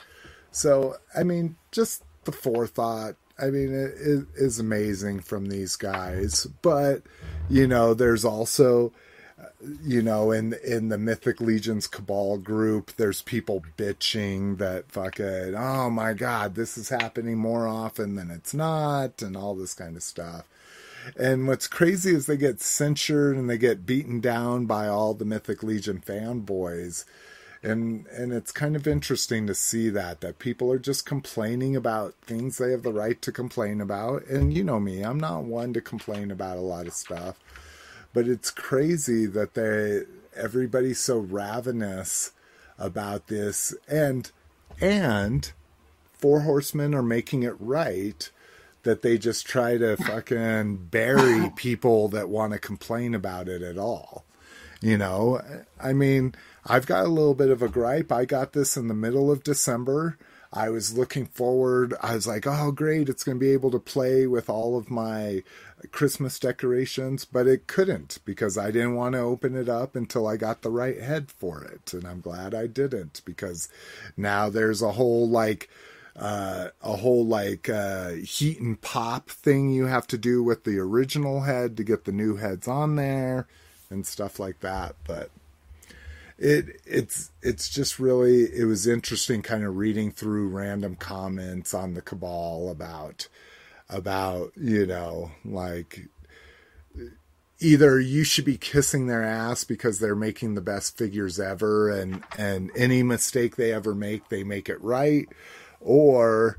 So, 0.50 0.96
I 1.14 1.22
mean, 1.22 1.56
just 1.70 2.02
the 2.24 2.32
forethought. 2.32 3.16
I 3.38 3.50
mean, 3.50 3.72
it, 3.74 3.92
it 4.00 4.26
is 4.36 4.58
amazing 4.58 5.20
from 5.20 5.46
these 5.46 5.76
guys. 5.76 6.46
But, 6.62 7.02
you 7.50 7.66
know, 7.66 7.92
there's 7.92 8.24
also, 8.24 8.92
uh, 9.38 9.48
you 9.82 10.00
know, 10.00 10.32
in 10.32 10.54
in 10.64 10.88
the 10.88 10.96
Mythic 10.96 11.40
Legions 11.40 11.86
Cabal 11.86 12.38
group, 12.38 12.92
there's 12.96 13.20
people 13.20 13.62
bitching 13.76 14.56
that 14.56 14.90
fucking, 14.90 15.54
oh 15.54 15.90
my 15.90 16.14
god, 16.14 16.54
this 16.54 16.78
is 16.78 16.88
happening 16.88 17.36
more 17.36 17.68
often 17.68 18.14
than 18.14 18.30
it's 18.30 18.54
not, 18.54 19.20
and 19.20 19.36
all 19.36 19.54
this 19.54 19.74
kind 19.74 19.96
of 19.96 20.02
stuff. 20.02 20.46
And 21.18 21.46
what's 21.46 21.68
crazy 21.68 22.14
is 22.14 22.26
they 22.26 22.36
get 22.36 22.60
censured 22.60 23.36
and 23.36 23.48
they 23.48 23.58
get 23.58 23.86
beaten 23.86 24.20
down 24.20 24.66
by 24.66 24.88
all 24.88 25.14
the 25.14 25.24
Mythic 25.24 25.62
Legion 25.62 26.02
fanboys 26.04 27.04
and 27.62 28.06
and 28.08 28.32
it's 28.32 28.52
kind 28.52 28.76
of 28.76 28.86
interesting 28.86 29.46
to 29.46 29.54
see 29.54 29.88
that 29.90 30.20
that 30.20 30.38
people 30.38 30.70
are 30.70 30.78
just 30.78 31.06
complaining 31.06 31.74
about 31.74 32.14
things 32.22 32.58
they 32.58 32.70
have 32.70 32.82
the 32.82 32.92
right 32.92 33.20
to 33.22 33.32
complain 33.32 33.80
about. 33.80 34.26
And 34.26 34.52
you 34.52 34.64
know 34.64 34.80
me 34.80 35.02
i'm 35.02 35.20
not 35.20 35.44
one 35.44 35.72
to 35.72 35.80
complain 35.80 36.30
about 36.30 36.56
a 36.56 36.60
lot 36.60 36.86
of 36.86 36.94
stuff. 36.94 37.36
But 38.12 38.28
it's 38.28 38.50
crazy 38.50 39.26
that 39.26 39.54
they 39.54 40.02
everybody's 40.36 41.00
so 41.00 41.18
ravenous 41.18 42.32
about 42.78 43.28
this. 43.28 43.74
And 43.88 44.30
and 44.80 45.50
four 46.12 46.40
horsemen 46.40 46.94
are 46.94 47.02
making 47.02 47.42
it 47.42 47.54
right 47.58 48.30
that 48.82 49.02
they 49.02 49.18
just 49.18 49.46
try 49.46 49.76
to 49.76 49.96
fucking 49.96 50.76
bury 50.76 51.50
people 51.56 52.08
that 52.08 52.28
want 52.28 52.52
to 52.52 52.58
complain 52.58 53.14
about 53.14 53.48
it 53.48 53.62
at 53.62 53.78
all. 53.78 54.24
You 54.80 54.96
know? 54.96 55.40
I 55.80 55.92
mean 55.92 56.34
I've 56.68 56.86
got 56.86 57.06
a 57.06 57.08
little 57.08 57.34
bit 57.34 57.50
of 57.50 57.62
a 57.62 57.68
gripe. 57.68 58.10
I 58.10 58.24
got 58.24 58.52
this 58.52 58.76
in 58.76 58.88
the 58.88 58.94
middle 58.94 59.30
of 59.30 59.44
December. 59.44 60.18
I 60.52 60.68
was 60.70 60.96
looking 60.96 61.26
forward. 61.26 61.94
I 62.02 62.14
was 62.14 62.26
like, 62.26 62.46
oh, 62.46 62.72
great. 62.72 63.08
It's 63.08 63.22
going 63.22 63.36
to 63.36 63.44
be 63.44 63.52
able 63.52 63.70
to 63.70 63.78
play 63.78 64.26
with 64.26 64.48
all 64.48 64.76
of 64.76 64.90
my 64.90 65.44
Christmas 65.92 66.38
decorations, 66.40 67.24
but 67.24 67.46
it 67.46 67.68
couldn't 67.68 68.18
because 68.24 68.58
I 68.58 68.70
didn't 68.70 68.96
want 68.96 69.12
to 69.14 69.20
open 69.20 69.56
it 69.56 69.68
up 69.68 69.94
until 69.94 70.26
I 70.26 70.36
got 70.36 70.62
the 70.62 70.70
right 70.70 71.00
head 71.00 71.30
for 71.30 71.62
it. 71.62 71.92
And 71.92 72.04
I'm 72.04 72.20
glad 72.20 72.54
I 72.54 72.66
didn't 72.66 73.22
because 73.24 73.68
now 74.16 74.48
there's 74.48 74.82
a 74.82 74.92
whole 74.92 75.28
like, 75.28 75.68
uh, 76.16 76.68
a 76.82 76.96
whole 76.96 77.26
like 77.26 77.68
uh, 77.68 78.10
heat 78.12 78.60
and 78.60 78.80
pop 78.80 79.28
thing 79.28 79.70
you 79.70 79.86
have 79.86 80.06
to 80.08 80.18
do 80.18 80.42
with 80.42 80.64
the 80.64 80.78
original 80.78 81.42
head 81.42 81.76
to 81.76 81.84
get 81.84 82.04
the 82.04 82.12
new 82.12 82.36
heads 82.36 82.66
on 82.66 82.96
there 82.96 83.46
and 83.90 84.06
stuff 84.06 84.40
like 84.40 84.60
that. 84.60 84.96
But 85.06 85.30
it 86.38 86.80
it's 86.84 87.30
it's 87.42 87.68
just 87.68 87.98
really 87.98 88.44
it 88.44 88.64
was 88.64 88.86
interesting 88.86 89.42
kind 89.42 89.64
of 89.64 89.76
reading 89.76 90.10
through 90.10 90.48
random 90.48 90.94
comments 90.96 91.72
on 91.72 91.94
the 91.94 92.02
cabal 92.02 92.70
about 92.70 93.28
about 93.88 94.52
you 94.56 94.84
know 94.84 95.30
like 95.44 96.08
either 97.58 97.98
you 97.98 98.22
should 98.22 98.44
be 98.44 98.58
kissing 98.58 99.06
their 99.06 99.22
ass 99.22 99.64
because 99.64 99.98
they're 99.98 100.14
making 100.14 100.54
the 100.54 100.60
best 100.60 100.98
figures 100.98 101.40
ever 101.40 101.88
and 101.88 102.22
and 102.36 102.70
any 102.76 103.02
mistake 103.02 103.56
they 103.56 103.72
ever 103.72 103.94
make 103.94 104.28
they 104.28 104.44
make 104.44 104.68
it 104.68 104.80
right 104.82 105.28
or 105.80 106.58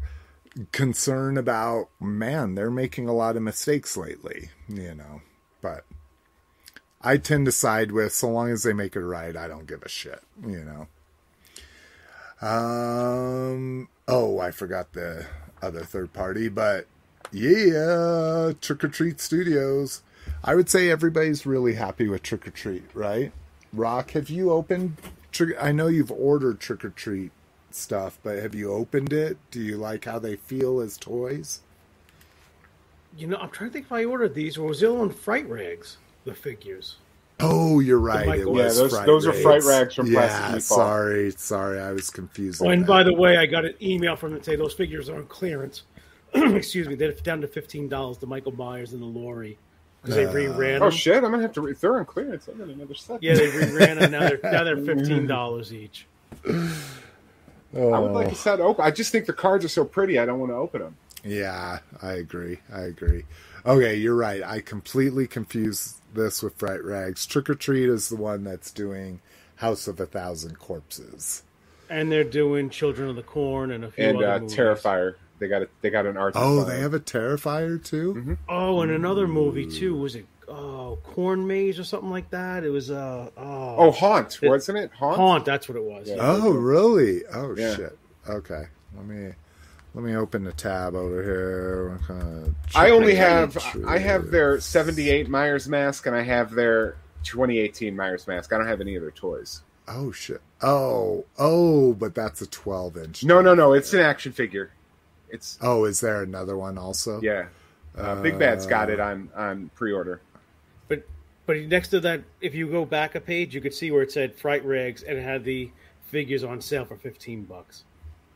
concern 0.71 1.37
about 1.37 1.87
man 1.99 2.55
they're 2.55 2.71
making 2.71 3.07
a 3.07 3.13
lot 3.13 3.35
of 3.35 3.43
mistakes 3.43 3.95
lately 3.95 4.49
you 4.67 4.95
know 4.95 5.21
I 7.07 7.15
tend 7.15 7.45
to 7.45 7.53
side 7.53 7.93
with 7.93 8.11
so 8.11 8.29
long 8.29 8.51
as 8.51 8.63
they 8.63 8.73
make 8.73 8.97
it 8.97 8.99
right, 8.99 9.33
I 9.33 9.47
don't 9.47 9.65
give 9.65 9.81
a 9.81 9.87
shit, 9.87 10.21
you 10.45 10.61
know. 10.65 10.87
Um 12.45 13.87
oh, 14.09 14.39
I 14.41 14.51
forgot 14.51 14.91
the 14.91 15.25
other 15.61 15.85
third 15.85 16.11
party, 16.11 16.49
but 16.49 16.85
yeah, 17.31 18.51
Trick 18.59 18.83
or 18.83 18.89
Treat 18.89 19.21
Studios. 19.21 20.03
I 20.43 20.53
would 20.55 20.67
say 20.67 20.89
everybody's 20.89 21.45
really 21.45 21.75
happy 21.75 22.09
with 22.09 22.23
Trick 22.23 22.45
or 22.45 22.51
Treat, 22.51 22.83
right? 22.93 23.31
Rock, 23.71 24.11
have 24.11 24.29
you 24.29 24.51
opened? 24.51 24.97
Trick, 25.31 25.55
I 25.61 25.71
know 25.71 25.87
you've 25.87 26.11
ordered 26.11 26.59
Trick 26.59 26.83
or 26.83 26.89
Treat 26.89 27.31
stuff, 27.71 28.19
but 28.21 28.39
have 28.39 28.53
you 28.53 28.69
opened 28.73 29.13
it? 29.13 29.37
Do 29.49 29.61
you 29.61 29.77
like 29.77 30.03
how 30.03 30.19
they 30.19 30.35
feel 30.35 30.81
as 30.81 30.97
toys? 30.97 31.61
You 33.15 33.27
know, 33.27 33.37
I'm 33.37 33.49
trying 33.49 33.69
to 33.69 33.73
think 33.75 33.85
if 33.85 33.93
I 33.93 34.03
ordered 34.03 34.33
these 34.33 34.57
or 34.57 34.67
was 34.67 34.83
it 34.83 34.89
on 34.89 35.09
Fright 35.09 35.49
Rags, 35.49 35.95
the 36.27 36.35
figures. 36.35 36.97
Oh, 37.39 37.79
you're 37.79 37.99
right. 37.99 38.27
It 38.39 38.49
was 38.49 38.77
Yeah, 38.77 38.83
those- 38.87 39.05
those 39.05 39.27
are 39.27 39.33
Fright 39.33 39.63
Rags. 39.63 39.65
Rags 39.67 39.95
from 39.95 40.07
Yeah, 40.07 40.13
Plastic 40.27 40.55
Meatball. 40.57 40.61
sorry, 40.61 41.31
sorry, 41.31 41.79
I 41.79 41.91
was 41.91 42.09
confused. 42.09 42.61
Oh, 42.63 42.69
and 42.69 42.85
by 42.85 43.03
the 43.03 43.13
way, 43.13 43.37
I 43.37 43.45
got 43.45 43.63
an 43.65 43.73
email 43.81 44.15
from 44.15 44.33
them 44.33 44.41
saying 44.43 44.57
those 44.59 44.73
figures 44.73 45.07
are 45.09 45.15
on 45.17 45.25
clearance. 45.27 45.83
Excuse 46.33 46.87
me, 46.87 46.95
they're 46.95 47.11
down 47.13 47.41
to 47.41 47.47
fifteen 47.47 47.87
dollars. 47.89 48.17
The 48.17 48.25
Michael 48.27 48.51
Myers 48.53 48.93
and 48.93 49.01
the 49.01 49.05
Lori 49.05 49.57
because 50.01 50.15
they 50.15 50.25
Uh, 50.25 50.33
reran. 50.33 50.77
Oh 50.77 50.85
them. 50.85 50.91
shit! 50.91 51.15
I'm 51.23 51.31
gonna 51.31 51.41
have 51.43 51.53
to. 51.53 51.61
Re- 51.61 51.71
if 51.71 51.79
they're 51.79 51.97
on 51.97 52.05
clearance, 52.05 52.49
I 52.49 52.57
got 52.57 52.67
another 52.69 52.95
set. 52.95 53.21
Yeah, 53.23 53.35
they 53.35 53.47
reran 53.49 53.99
them. 53.99 54.11
Now 54.11 54.19
they're 54.27 54.39
now 54.43 54.63
they're 54.63 54.77
fifteen 54.95 55.25
dollars 55.27 55.71
each. 55.73 56.05
I 56.45 57.99
would 57.99 58.11
like 58.13 58.31
a 58.31 58.35
set 58.35 58.59
open. 58.59 58.83
I 58.83 58.91
just 58.91 59.11
think 59.11 59.25
the 59.25 59.33
cards 59.33 59.63
are 59.63 59.69
so 59.69 59.85
pretty. 59.85 60.17
I 60.19 60.25
don't 60.25 60.39
want 60.39 60.51
to 60.51 60.55
open 60.55 60.81
them. 60.81 60.95
Yeah, 61.23 61.79
I 62.01 62.13
agree. 62.13 62.59
I 62.73 62.81
agree. 62.81 63.23
Okay, 63.65 63.95
you're 63.95 64.15
right. 64.15 64.41
I 64.43 64.61
completely 64.61 65.27
confused 65.27 66.01
this 66.13 66.41
with 66.41 66.55
Fright 66.55 66.83
Rags. 66.83 67.25
Trick 67.25 67.49
or 67.49 67.55
Treat 67.55 67.89
is 67.89 68.09
the 68.09 68.15
one 68.15 68.43
that's 68.43 68.71
doing 68.71 69.19
House 69.57 69.87
of 69.87 69.99
a 69.99 70.05
Thousand 70.05 70.57
Corpses. 70.59 71.43
And 71.89 72.11
they're 72.11 72.23
doing 72.23 72.69
Children 72.69 73.09
of 73.09 73.15
the 73.15 73.23
Corn 73.23 73.71
and 73.71 73.83
a 73.85 73.91
few 73.91 74.03
And 74.03 74.17
other 74.17 74.31
uh, 74.31 74.39
movies. 74.39 74.55
Terrifier. 74.57 75.15
They 75.39 75.47
got 75.47 75.61
a, 75.63 75.69
They 75.81 75.89
got 75.89 76.05
an 76.05 76.17
art. 76.17 76.33
Oh, 76.35 76.63
they 76.63 76.79
have 76.79 76.93
a 76.93 76.99
Terrifier 76.99 77.83
too. 77.83 78.13
Mm-hmm. 78.15 78.33
Oh, 78.49 78.81
and 78.81 78.91
another 78.91 79.27
movie 79.27 79.65
too. 79.67 79.95
Was 79.95 80.15
it 80.15 80.25
oh 80.47 80.97
Corn 81.03 81.45
Maze 81.45 81.77
or 81.77 81.83
something 81.83 82.09
like 82.09 82.29
that? 82.31 82.63
It 82.63 82.69
was 82.69 82.89
uh 82.89 83.29
oh, 83.37 83.75
Oh, 83.77 83.91
Haunt, 83.91 84.39
It- 84.41 84.49
wasn't 84.49 84.79
it? 84.79 84.91
Haunt. 84.97 85.17
Haunt. 85.17 85.45
That's 85.45 85.69
what 85.69 85.77
it 85.77 85.83
was. 85.83 86.07
Yeah. 86.09 86.15
Oh, 86.19 86.51
really? 86.51 87.21
Oh 87.33 87.53
Yeah. 87.55 87.75
shit. 87.75 87.97
Okay, 88.27 88.63
let 88.95 89.05
me 89.05 89.31
let 89.93 90.03
me 90.03 90.15
open 90.15 90.43
the 90.43 90.53
tab 90.53 90.95
over 90.95 91.23
here. 91.23 91.99
Kind 92.07 92.21
of 92.47 92.55
I 92.75 92.91
only 92.91 93.15
have. 93.15 93.53
Treat? 93.71 93.85
I 93.85 93.97
have 93.97 94.29
their 94.31 94.59
'78 94.59 95.29
Myers 95.29 95.67
mask, 95.67 96.05
and 96.05 96.15
I 96.15 96.21
have 96.21 96.51
their 96.51 96.97
2018 97.23 97.95
Myers 97.95 98.27
mask. 98.27 98.53
I 98.53 98.57
don't 98.57 98.67
have 98.67 98.81
any 98.81 98.95
of 98.95 99.01
their 99.01 99.11
toys. 99.11 99.61
Oh 99.87 100.11
shit. 100.11 100.41
Oh 100.61 101.25
oh, 101.37 101.93
but 101.93 102.13
that's 102.13 102.41
a 102.41 102.47
12 102.47 102.97
inch. 102.97 103.23
No, 103.23 103.41
no, 103.41 103.55
no. 103.55 103.73
It's 103.73 103.93
an 103.93 104.01
action 104.01 104.31
figure. 104.33 104.71
It's 105.29 105.57
Oh, 105.61 105.85
is 105.85 105.99
there 106.01 106.23
another 106.23 106.57
one 106.57 106.77
also? 106.77 107.21
yeah. 107.21 107.47
Uh, 107.97 108.21
Big 108.21 108.37
Bad's 108.37 108.67
got 108.67 108.91
it 108.91 108.99
on 108.99 109.29
on 109.35 109.71
pre-order. 109.75 110.21
But 110.87 111.07
but 111.47 111.57
next 111.57 111.87
to 111.89 111.99
that, 112.01 112.21
if 112.41 112.53
you 112.53 112.67
go 112.69 112.85
back 112.85 113.15
a 113.15 113.19
page, 113.21 113.55
you 113.55 113.61
could 113.61 113.73
see 113.73 113.89
where 113.89 114.03
it 114.03 114.11
said 114.11 114.35
Fright 114.35 114.63
Rags 114.63 115.01
and 115.01 115.17
it 115.17 115.23
had 115.23 115.43
the 115.43 115.71
figures 116.05 116.43
on 116.43 116.61
sale 116.61 116.85
for 116.85 116.95
fifteen 116.95 117.43
bucks. 117.43 117.85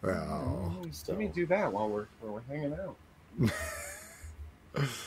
Oh. 0.03 0.81
Let 1.07 1.17
me 1.17 1.27
do 1.27 1.45
that 1.47 1.71
while 1.71 1.89
we're 1.89 2.07
while 2.19 2.33
we're 2.33 2.41
hanging 2.55 2.73
out. 2.73 3.51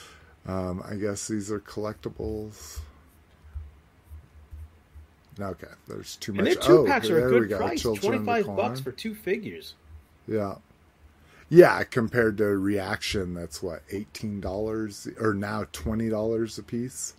Um, 0.46 0.82
I 0.86 0.96
guess 0.96 1.26
these 1.28 1.50
are 1.50 1.60
collectibles. 1.60 2.80
Okay, 5.40 5.66
there's 5.88 6.16
too 6.16 6.32
much. 6.32 6.38
And 6.40 6.46
their 6.46 6.54
two 6.54 6.78
oh, 6.80 6.86
packs 6.86 7.08
are 7.10 7.26
a 7.26 7.30
good 7.30 7.56
price, 7.56 7.82
twenty 7.82 8.24
five 8.24 8.46
bucks 8.46 8.80
for 8.80 8.92
two 8.92 9.14
figures. 9.14 9.74
Yeah, 10.28 10.56
yeah. 11.48 11.82
Compared 11.84 12.36
to 12.38 12.44
Reaction, 12.44 13.34
that's 13.34 13.62
what 13.62 13.82
eighteen 13.90 14.40
dollars 14.40 15.08
or 15.18 15.34
now 15.34 15.66
twenty 15.72 16.08
dollars 16.08 16.58
a 16.58 16.62
piece. 16.62 17.14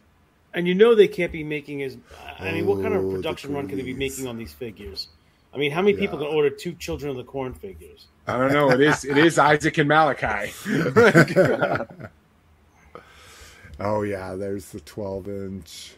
And 0.53 0.67
you 0.67 0.76
know 0.76 0.95
they 0.95 1.09
can't 1.09 1.32
be 1.32 1.43
making 1.43 1.82
as. 1.84 1.97
I 2.39 2.51
mean, 2.51 2.67
what 2.67 2.82
kind 2.82 2.93
Oh, 2.93 3.05
of 3.07 3.15
production 3.15 3.53
run 3.53 3.67
can 3.67 3.78
they 3.78 3.84
be 3.84 3.93
making 3.93 4.28
on 4.28 4.38
these 4.38 4.53
figures? 4.53 5.09
I 5.56 5.58
mean, 5.58 5.72
how 5.72 5.82
many 5.82 5.95
people 5.95 6.18
can 6.18 6.28
order 6.28 6.49
two 6.49 6.74
Children 6.74 7.12
of 7.12 7.18
the 7.18 7.24
Corn 7.24 7.53
figures? 7.53 8.08
I 8.28 8.38
don't 8.38 8.51
know. 8.51 8.72
It 8.72 8.82
is 8.82 9.06
it 9.06 9.18
is 9.18 9.39
Isaac 9.39 9.78
and 9.78 9.88
Malachi. 9.88 10.51
Oh 13.78 14.03
yeah, 14.03 14.36
there's 14.36 14.70
the 14.70 14.80
twelve 14.80 15.28
inch. 15.28 15.95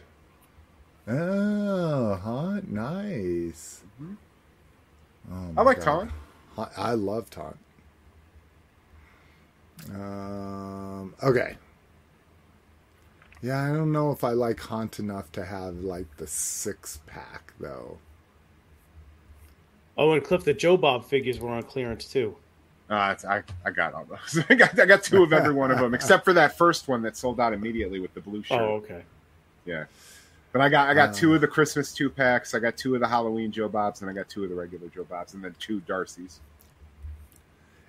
Oh, 1.06 2.16
hot, 2.16 2.66
nice. 2.68 3.82
Oh, 5.30 5.52
I 5.56 5.62
like 5.62 5.78
God. 5.78 6.10
Taunt. 6.56 6.70
I, 6.76 6.90
I 6.90 6.94
love 6.94 7.30
taunt. 7.30 7.56
Um, 9.94 11.14
okay. 11.22 11.56
Yeah, 13.40 13.62
I 13.62 13.68
don't 13.68 13.92
know 13.92 14.10
if 14.10 14.24
I 14.24 14.30
like 14.30 14.58
Haunt 14.58 14.98
enough 14.98 15.30
to 15.32 15.44
have 15.44 15.76
like 15.76 16.16
the 16.16 16.26
six 16.26 17.00
pack 17.06 17.52
though. 17.60 17.98
Oh, 19.98 20.12
and 20.12 20.22
Cliff, 20.24 20.44
the 20.44 20.54
Joe 20.54 20.76
Bob 20.76 21.04
figures 21.04 21.40
were 21.40 21.50
on 21.50 21.62
clearance 21.64 22.04
too. 22.06 22.36
Uh, 22.88 23.10
it's, 23.12 23.24
I 23.24 23.42
I 23.66 23.70
got 23.70 23.92
all 23.92 24.06
those. 24.06 24.42
I 24.48 24.54
got 24.54 24.78
I 24.78 24.86
got 24.86 25.02
two 25.02 25.22
of 25.22 25.32
every 25.32 25.52
one 25.52 25.70
of 25.70 25.78
them, 25.78 25.92
except 25.94 26.24
for 26.24 26.32
that 26.34 26.56
first 26.56 26.88
one 26.88 27.02
that 27.02 27.16
sold 27.16 27.40
out 27.40 27.52
immediately 27.52 28.00
with 28.00 28.14
the 28.14 28.20
blue 28.20 28.42
shirt. 28.42 28.60
Oh, 28.60 28.74
okay. 28.76 29.02
Yeah. 29.66 29.84
But 30.52 30.62
I 30.62 30.68
got 30.70 30.88
I 30.88 30.94
got 30.94 31.10
Uh. 31.10 31.14
two 31.14 31.34
of 31.34 31.40
the 31.42 31.48
Christmas 31.48 31.92
two 31.92 32.08
packs. 32.08 32.54
I 32.54 32.60
got 32.60 32.76
two 32.78 32.94
of 32.94 33.00
the 33.00 33.08
Halloween 33.08 33.50
Joe 33.52 33.68
Bobs, 33.68 34.00
and 34.00 34.08
I 34.10 34.14
got 34.14 34.28
two 34.30 34.44
of 34.44 34.48
the 34.50 34.56
regular 34.56 34.88
Joe 34.88 35.04
Bobs, 35.04 35.34
and 35.34 35.44
then 35.44 35.54
two 35.58 35.80
Darcy's. 35.80 36.40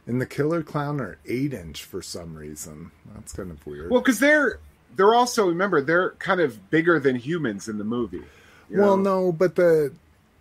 And 0.07 0.20
the 0.20 0.26
Killer 0.26 0.64
Clown 0.64 0.99
are 0.99 1.18
eight 1.28 1.53
inch 1.53 1.84
for 1.84 2.01
some 2.01 2.36
reason. 2.36 2.91
That's 3.14 3.32
kind 3.32 3.51
of 3.51 3.66
weird. 3.68 3.91
Well, 3.91 4.01
because 4.01 4.20
they're 4.20 4.60
they're 4.95 5.14
also 5.14 5.47
remember 5.47 5.82
they're 5.82 6.12
kind 6.14 6.41
of 6.41 6.70
bigger 6.72 6.99
than 6.99 7.16
humans 7.16 7.70
in 7.70 7.78
the 7.78 7.84
movie. 7.84 8.24
you 8.70 8.80
Well, 8.80 8.97
know? 8.97 9.28
no, 9.28 9.32
but 9.32 9.55
the 9.55 9.93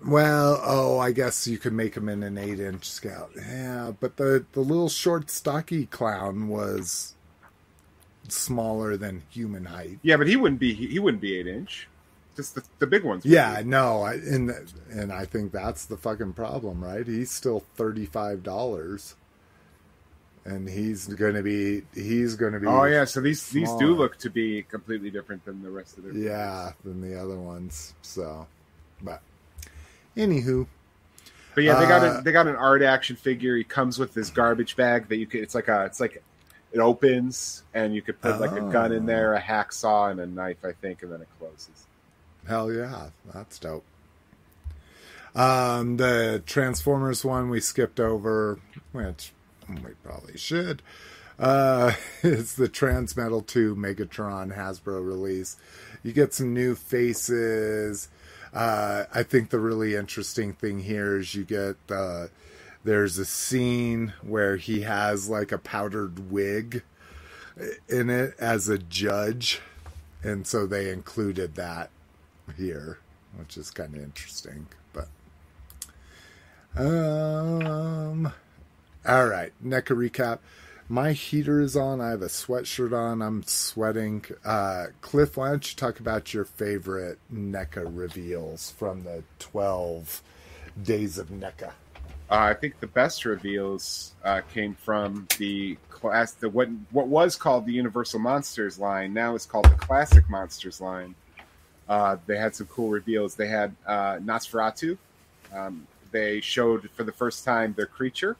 well, 0.06 0.60
oh, 0.62 0.98
I 0.98 1.12
guess 1.12 1.46
you 1.46 1.58
could 1.58 1.72
make 1.72 1.96
him 1.96 2.08
in 2.08 2.22
an 2.22 2.38
eight-inch 2.38 2.88
scale. 2.88 3.30
Yeah, 3.36 3.92
but 3.98 4.16
the 4.16 4.44
the 4.52 4.60
little 4.60 4.88
short, 4.88 5.30
stocky 5.30 5.86
clown 5.86 6.48
was 6.48 7.14
smaller 8.28 8.96
than 8.96 9.22
human 9.30 9.66
height. 9.66 9.98
Yeah, 10.02 10.16
but 10.16 10.28
he 10.28 10.36
wouldn't 10.36 10.60
be 10.60 10.74
he 10.74 10.98
wouldn't 10.98 11.20
be 11.20 11.36
eight 11.36 11.46
inch. 11.46 11.88
Just 12.36 12.54
the, 12.54 12.62
the 12.78 12.86
big 12.86 13.02
ones. 13.02 13.26
Yeah, 13.26 13.62
be. 13.62 13.68
no, 13.68 14.02
I, 14.02 14.14
and 14.14 14.52
and 14.90 15.12
I 15.12 15.24
think 15.24 15.50
that's 15.50 15.86
the 15.86 15.96
fucking 15.96 16.34
problem, 16.34 16.84
right? 16.84 17.04
He's 17.04 17.32
still 17.32 17.64
thirty-five 17.74 18.44
dollars, 18.44 19.16
and 20.44 20.68
he's 20.68 21.08
gonna 21.08 21.42
be 21.42 21.82
he's 21.92 22.36
gonna 22.36 22.60
be 22.60 22.68
Oh 22.68 22.84
yeah, 22.84 23.04
so 23.04 23.20
these 23.20 23.48
these 23.48 23.72
do 23.72 23.92
look 23.94 24.16
to 24.18 24.30
be 24.30 24.62
completely 24.62 25.10
different 25.10 25.44
than 25.44 25.62
the 25.62 25.70
rest 25.70 25.98
of 25.98 26.04
their. 26.04 26.12
yeah 26.12 26.72
than 26.84 27.00
the 27.00 27.20
other 27.20 27.36
ones. 27.36 27.94
So, 28.02 28.46
but 29.02 29.20
anywho, 30.18 30.66
But 31.54 31.64
yeah, 31.64 31.78
they 31.80 31.86
got 31.86 32.02
Uh, 32.04 32.18
a, 32.18 32.22
they 32.22 32.32
got 32.32 32.46
an 32.46 32.56
art 32.56 32.82
action 32.82 33.16
figure. 33.16 33.56
He 33.56 33.64
comes 33.64 33.98
with 33.98 34.14
this 34.14 34.30
garbage 34.30 34.76
bag 34.76 35.08
that 35.08 35.16
you 35.16 35.26
could. 35.26 35.40
It's 35.40 35.54
like 35.54 35.68
a. 35.68 35.84
It's 35.86 36.00
like 36.00 36.22
it 36.72 36.78
opens 36.80 37.62
and 37.72 37.94
you 37.94 38.02
could 38.02 38.20
put 38.20 38.38
like 38.40 38.52
a 38.52 38.60
gun 38.60 38.92
in 38.92 39.04
Oh. 39.04 39.06
there, 39.06 39.34
a 39.34 39.40
hacksaw, 39.40 40.10
and 40.10 40.20
a 40.20 40.26
knife, 40.26 40.58
I 40.64 40.72
think, 40.72 41.02
and 41.02 41.10
then 41.10 41.22
it 41.22 41.28
closes. 41.38 41.86
Hell 42.46 42.70
yeah, 42.72 43.08
that's 43.32 43.58
dope. 43.58 43.84
Um, 45.34 45.96
the 45.96 46.42
Transformers 46.46 47.24
one 47.24 47.48
we 47.50 47.60
skipped 47.60 48.00
over, 48.00 48.58
which 48.92 49.32
we 49.68 49.92
probably 50.04 50.36
should. 50.36 50.82
Uh, 51.38 51.92
it's 52.22 52.54
the 52.54 52.68
Transmetal 52.68 53.46
2 53.46 53.76
Megatron 53.76 54.56
Hasbro 54.56 55.06
release. 55.06 55.56
You 56.02 56.12
get 56.12 56.34
some 56.34 56.52
new 56.54 56.74
faces. 56.74 58.08
Uh, 58.52 59.04
I 59.12 59.22
think 59.22 59.50
the 59.50 59.60
really 59.60 59.94
interesting 59.94 60.52
thing 60.52 60.80
here 60.80 61.18
is 61.18 61.34
you 61.34 61.44
get 61.44 61.76
uh, 61.90 62.28
there's 62.84 63.18
a 63.18 63.24
scene 63.24 64.12
where 64.22 64.56
he 64.56 64.82
has 64.82 65.28
like 65.28 65.52
a 65.52 65.58
powdered 65.58 66.30
wig 66.30 66.82
in 67.88 68.08
it 68.08 68.34
as 68.38 68.68
a 68.68 68.78
judge, 68.78 69.60
and 70.22 70.46
so 70.46 70.66
they 70.66 70.90
included 70.90 71.54
that 71.56 71.90
here, 72.56 72.98
which 73.36 73.56
is 73.56 73.70
kind 73.70 73.94
of 73.94 74.02
interesting. 74.02 74.66
But 74.92 75.08
um, 76.76 78.32
all 79.06 79.26
right, 79.26 79.52
NECA 79.64 79.94
recap. 79.94 80.38
My 80.90 81.12
heater 81.12 81.60
is 81.60 81.76
on. 81.76 82.00
I 82.00 82.10
have 82.10 82.22
a 82.22 82.28
sweatshirt 82.28 82.96
on. 82.96 83.20
I'm 83.20 83.42
sweating. 83.42 84.24
Uh, 84.42 84.86
Cliff, 85.02 85.36
why 85.36 85.50
don't 85.50 85.70
you 85.70 85.76
talk 85.76 86.00
about 86.00 86.32
your 86.32 86.46
favorite 86.46 87.18
NECA 87.32 87.84
reveals 87.94 88.70
from 88.70 89.04
the 89.04 89.22
12 89.38 90.22
days 90.82 91.18
of 91.18 91.28
NECA? 91.28 91.72
Uh, 92.30 92.34
I 92.34 92.54
think 92.54 92.80
the 92.80 92.86
best 92.86 93.26
reveals 93.26 94.14
uh, 94.24 94.40
came 94.54 94.74
from 94.74 95.28
the 95.36 95.76
class, 95.90 96.32
the 96.32 96.48
what 96.48 96.68
what 96.90 97.08
was 97.08 97.36
called 97.36 97.66
the 97.66 97.72
Universal 97.72 98.20
Monsters 98.20 98.78
line. 98.78 99.12
Now 99.12 99.34
it's 99.34 99.46
called 99.46 99.66
the 99.66 99.76
Classic 99.76 100.28
Monsters 100.28 100.80
line. 100.80 101.14
Uh, 101.88 102.16
they 102.26 102.36
had 102.36 102.54
some 102.54 102.66
cool 102.66 102.90
reveals. 102.90 103.34
They 103.34 103.48
had 103.48 103.74
uh, 103.86 104.16
Nosferatu. 104.16 104.96
Um, 105.54 105.86
they 106.12 106.40
showed 106.40 106.88
for 106.90 107.04
the 107.04 107.12
first 107.12 107.44
time 107.44 107.74
their 107.74 107.86
creature, 107.86 108.36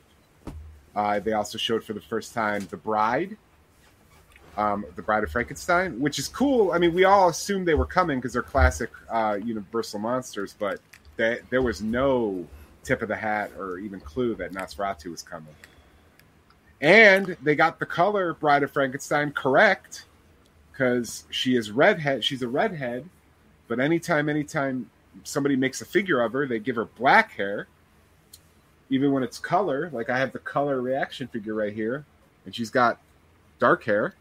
Uh, 0.99 1.21
they 1.21 1.33
also 1.33 1.57
showed 1.57 1.85
for 1.85 1.93
the 1.93 2.01
first 2.01 2.35
time 2.35 2.67
the 2.73 2.77
Bride, 2.77 3.37
um, 4.57 4.85
the 4.97 5.03
Bride 5.03 5.23
of 5.23 5.31
Frankenstein, 5.31 6.01
which 6.01 6.19
is 6.19 6.27
cool. 6.27 6.73
I 6.73 6.79
mean, 6.79 6.93
we 6.93 7.05
all 7.05 7.29
assumed 7.29 7.69
they 7.69 7.75
were 7.75 7.87
coming 7.87 8.19
because 8.19 8.33
they're 8.33 8.43
classic 8.43 8.91
uh, 9.09 9.39
Universal 9.41 10.01
monsters, 10.01 10.57
but 10.59 10.81
they, 11.17 11.39
there 11.51 11.63
was 11.63 11.81
no 11.81 12.45
tip 12.83 13.01
of 13.01 13.07
the 13.07 13.15
hat 13.15 13.53
or 13.57 13.79
even 13.79 14.01
clue 14.01 14.35
that 14.35 14.51
Nosferatu 14.51 15.13
was 15.13 15.23
coming. 15.23 15.55
And 16.81 17.37
they 17.45 17.55
got 17.55 17.79
the 17.79 17.87
color 17.87 18.35
Bride 18.35 18.65
of 18.65 18.73
Frankenstein 18.73 19.31
correct 19.31 20.05
because 20.73 21.27
she 21.31 21.55
is 21.55 21.71
redhead. 21.71 22.25
She's 22.25 22.43
a 22.43 22.49
redhead, 22.49 23.09
but 23.69 23.79
anytime, 23.79 24.29
anytime 24.29 24.91
somebody 25.23 25.55
makes 25.55 25.81
a 25.81 25.85
figure 25.85 26.21
of 26.23 26.33
her, 26.33 26.45
they 26.45 26.59
give 26.59 26.75
her 26.75 26.87
black 26.87 27.31
hair. 27.37 27.69
Even 28.91 29.13
when 29.13 29.23
it's 29.23 29.39
color, 29.39 29.91
like 29.93 30.09
I 30.09 30.19
have 30.19 30.33
the 30.33 30.39
color 30.39 30.81
reaction 30.81 31.29
figure 31.29 31.55
right 31.55 31.73
here, 31.73 32.05
and 32.45 32.55
she's 32.55 32.71
got 32.71 32.99
dark 33.59 33.85
hair. 33.85 34.15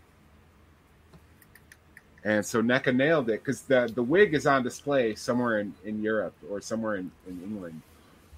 And 2.24 2.45
so 2.45 2.61
NECA 2.61 2.93
nailed 2.93 3.30
it 3.30 3.41
because 3.43 3.61
the, 3.61 3.89
the 3.93 4.03
wig 4.03 4.34
is 4.34 4.45
on 4.45 4.63
display 4.63 5.15
somewhere 5.15 5.59
in, 5.59 5.74
in 5.86 6.03
Europe 6.03 6.34
or 6.49 6.59
somewhere 6.59 6.95
in, 6.97 7.11
in 7.26 7.41
England, 7.41 7.82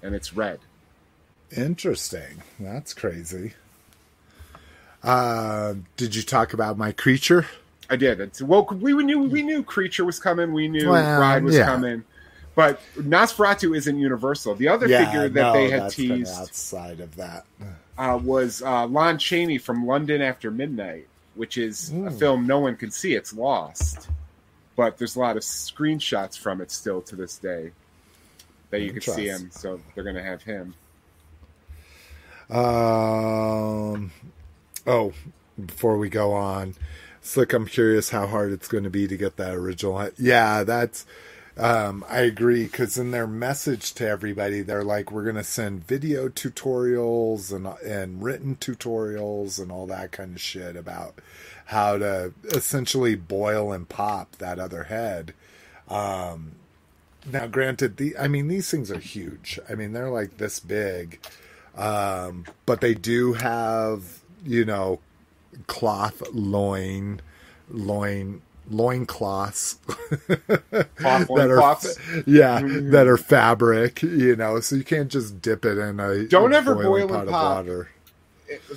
and 0.02 0.14
it's 0.14 0.32
red. 0.32 0.60
Interesting. 1.56 2.42
That's 2.60 2.94
crazy. 2.94 3.54
Uh, 5.02 5.74
did 5.96 6.14
you 6.14 6.22
talk 6.22 6.52
about 6.52 6.78
my 6.78 6.92
creature? 6.92 7.46
I 7.88 7.96
did. 7.96 8.20
It's, 8.20 8.40
well, 8.40 8.64
we 8.66 8.92
knew 9.02 9.22
we 9.22 9.42
knew 9.42 9.64
Creature 9.64 10.04
was 10.04 10.20
coming. 10.20 10.52
We 10.52 10.68
knew 10.68 10.90
Well, 10.90 11.18
Bride 11.18 11.42
was 11.42 11.56
yeah. 11.56 11.64
coming, 11.64 12.04
but 12.54 12.80
Nosferatu 12.96 13.76
isn't 13.76 13.98
Universal. 13.98 14.56
The 14.56 14.68
other 14.68 14.88
figure 14.88 15.28
that 15.28 15.40
no, 15.40 15.52
they 15.52 15.70
had 15.70 15.90
teased 15.90 16.34
outside 16.34 17.00
of 17.00 17.16
that. 17.16 17.44
uh, 17.98 18.18
was 18.22 18.62
uh, 18.62 18.86
Lon 18.86 19.18
Chaney 19.18 19.58
from 19.58 19.86
London 19.86 20.20
After 20.22 20.50
Midnight, 20.50 21.06
which 21.34 21.56
is 21.58 21.90
a 21.90 21.92
Mm. 21.94 22.18
film 22.18 22.46
no 22.46 22.58
one 22.60 22.76
can 22.76 22.90
see. 22.90 23.14
It's 23.14 23.32
lost, 23.32 24.08
but 24.76 24.98
there's 24.98 25.16
a 25.16 25.20
lot 25.20 25.36
of 25.36 25.42
screenshots 25.42 26.38
from 26.38 26.60
it 26.60 26.70
still 26.70 27.00
to 27.02 27.16
this 27.16 27.36
day 27.38 27.72
that 28.70 28.80
you 28.80 28.92
can 28.92 29.00
see 29.02 29.26
him. 29.28 29.50
So 29.52 29.80
they're 29.94 30.04
going 30.04 30.16
to 30.16 30.22
have 30.22 30.42
him. 30.42 30.74
Um. 32.50 34.10
Oh, 34.86 35.12
before 35.64 35.98
we 35.98 36.08
go 36.08 36.32
on, 36.32 36.74
Slick, 37.20 37.52
I'm 37.52 37.66
curious 37.66 38.10
how 38.10 38.26
hard 38.26 38.50
it's 38.52 38.66
going 38.68 38.84
to 38.84 38.90
be 38.90 39.06
to 39.06 39.16
get 39.16 39.36
that 39.36 39.54
original. 39.54 40.10
Yeah, 40.18 40.64
that's. 40.64 41.06
Um, 41.60 42.06
I 42.08 42.20
agree 42.22 42.64
because 42.64 42.98
in 42.98 43.12
their 43.12 43.26
message 43.26 43.92
to 43.94 44.08
everybody, 44.08 44.62
they're 44.62 44.84
like, 44.84 45.12
"We're 45.12 45.24
going 45.24 45.36
to 45.36 45.44
send 45.44 45.86
video 45.86 46.30
tutorials 46.30 47.52
and 47.54 47.66
and 47.86 48.22
written 48.22 48.56
tutorials 48.56 49.60
and 49.60 49.70
all 49.70 49.86
that 49.88 50.10
kind 50.10 50.34
of 50.36 50.40
shit 50.42 50.74
about 50.74 51.20
how 51.66 51.98
to 51.98 52.32
essentially 52.46 53.14
boil 53.14 53.72
and 53.72 53.88
pop 53.88 54.36
that 54.38 54.58
other 54.58 54.84
head." 54.84 55.34
Um, 55.90 56.52
now, 57.30 57.46
granted, 57.48 57.98
the 57.98 58.18
I 58.18 58.28
mean 58.28 58.48
these 58.48 58.70
things 58.70 58.90
are 58.90 59.00
huge. 59.00 59.60
I 59.68 59.74
mean 59.76 59.92
they're 59.92 60.10
like 60.10 60.38
this 60.38 60.60
big, 60.60 61.20
um, 61.76 62.46
but 62.66 62.80
they 62.80 62.94
do 62.94 63.34
have 63.34 64.22
you 64.46 64.64
know 64.64 65.00
cloth 65.66 66.22
loin, 66.32 67.20
loin 67.70 68.42
loin 68.70 69.04
cloths 69.06 69.74
that 70.28 70.88
are 71.04 71.26
loincloths? 71.28 71.98
yeah 72.26 72.60
that 72.62 73.06
are 73.06 73.16
fabric. 73.16 74.02
You 74.02 74.36
know, 74.36 74.60
so 74.60 74.76
you 74.76 74.84
can't 74.84 75.10
just 75.10 75.42
dip 75.42 75.64
it 75.64 75.78
in 75.78 76.00
a 76.00 76.24
Don't 76.24 76.54
ever 76.54 76.74
boil 76.74 77.02
and 77.02 77.10
pot 77.10 77.24
of 77.24 77.30
pop. 77.30 77.56
water. 77.56 77.90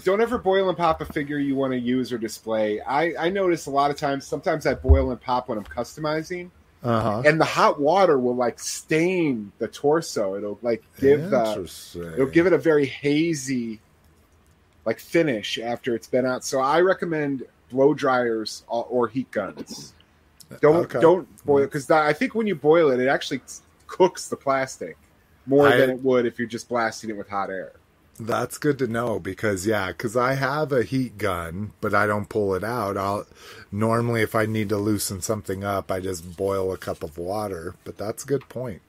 Don't 0.03 0.21
ever 0.21 0.37
boil 0.37 0.69
and 0.69 0.77
pop 0.77 1.01
a 1.01 1.05
figure 1.05 1.39
you 1.39 1.55
want 1.55 1.73
to 1.73 1.79
use 1.79 2.13
or 2.13 2.17
display. 2.19 2.79
I, 2.81 3.15
I 3.25 3.29
notice 3.29 3.65
a 3.65 3.71
lot 3.71 3.89
of 3.89 3.97
times. 3.97 4.25
Sometimes 4.27 4.67
I 4.67 4.75
boil 4.75 5.09
and 5.09 5.19
pop 5.19 5.49
when 5.49 5.57
I'm 5.57 5.63
customizing, 5.63 6.51
Uh 6.83 7.01
huh. 7.01 7.23
and 7.25 7.41
the 7.41 7.45
hot 7.45 7.79
water 7.79 8.19
will 8.19 8.35
like 8.35 8.59
stain 8.59 9.51
the 9.57 9.67
torso. 9.67 10.35
It'll 10.35 10.59
like 10.61 10.83
give 10.99 11.29
the 11.31 11.69
it'll 12.13 12.27
give 12.27 12.45
it 12.45 12.53
a 12.53 12.57
very 12.59 12.85
hazy 12.85 13.79
like 14.85 14.99
finish 14.99 15.57
after 15.57 15.95
it's 15.95 16.07
been 16.07 16.25
out. 16.25 16.43
So 16.43 16.59
I 16.59 16.81
recommend 16.81 17.43
blow 17.73 17.93
dryers 17.93 18.63
or, 18.67 19.07
heat 19.07 19.29
guns. 19.31 19.93
Uh, 20.51 20.55
don't 20.61 20.75
Okay. 20.85 21.01
don't 21.01 21.27
boil 21.45 21.57
mm-hmm. 21.57 21.65
because 21.65 21.89
I 21.89 22.13
think 22.13 22.35
when 22.35 22.47
you 22.47 22.55
boil 22.55 22.91
it, 22.91 22.99
it 22.99 23.07
actually 23.07 23.41
cooks 23.87 24.27
the 24.29 24.37
plastic 24.37 24.97
more 25.45 25.67
I- 25.67 25.77
than 25.77 25.89
it 25.89 26.03
would 26.03 26.25
if 26.25 26.39
you're 26.39 26.47
just 26.47 26.69
blasting 26.69 27.09
it 27.09 27.17
with 27.17 27.29
hot 27.29 27.49
air. 27.49 27.73
That's 28.19 28.59
good 28.59 28.77
to 28.77 28.87
know 28.87 29.19
because 29.19 29.65
yeah, 29.65 29.87
because 29.87 30.15
I 30.15 30.35
have 30.35 30.71
a 30.71 30.83
heat 30.83 31.17
gun, 31.17 31.73
but 31.81 31.95
I 31.95 32.05
don't 32.05 32.29
pull 32.29 32.53
it 32.53 32.63
out. 32.63 32.95
I'll 32.95 33.25
normally 33.71 34.21
if 34.21 34.35
I 34.35 34.45
need 34.45 34.69
to 34.69 34.77
loosen 34.77 35.19
something 35.21 35.63
up, 35.63 35.91
I 35.91 35.99
just 35.99 36.37
boil 36.37 36.71
a 36.71 36.77
cup 36.77 37.01
of 37.01 37.17
water. 37.17 37.73
But 37.83 37.97
that's 37.97 38.23
a 38.23 38.27
good 38.27 38.47
point. 38.49 38.81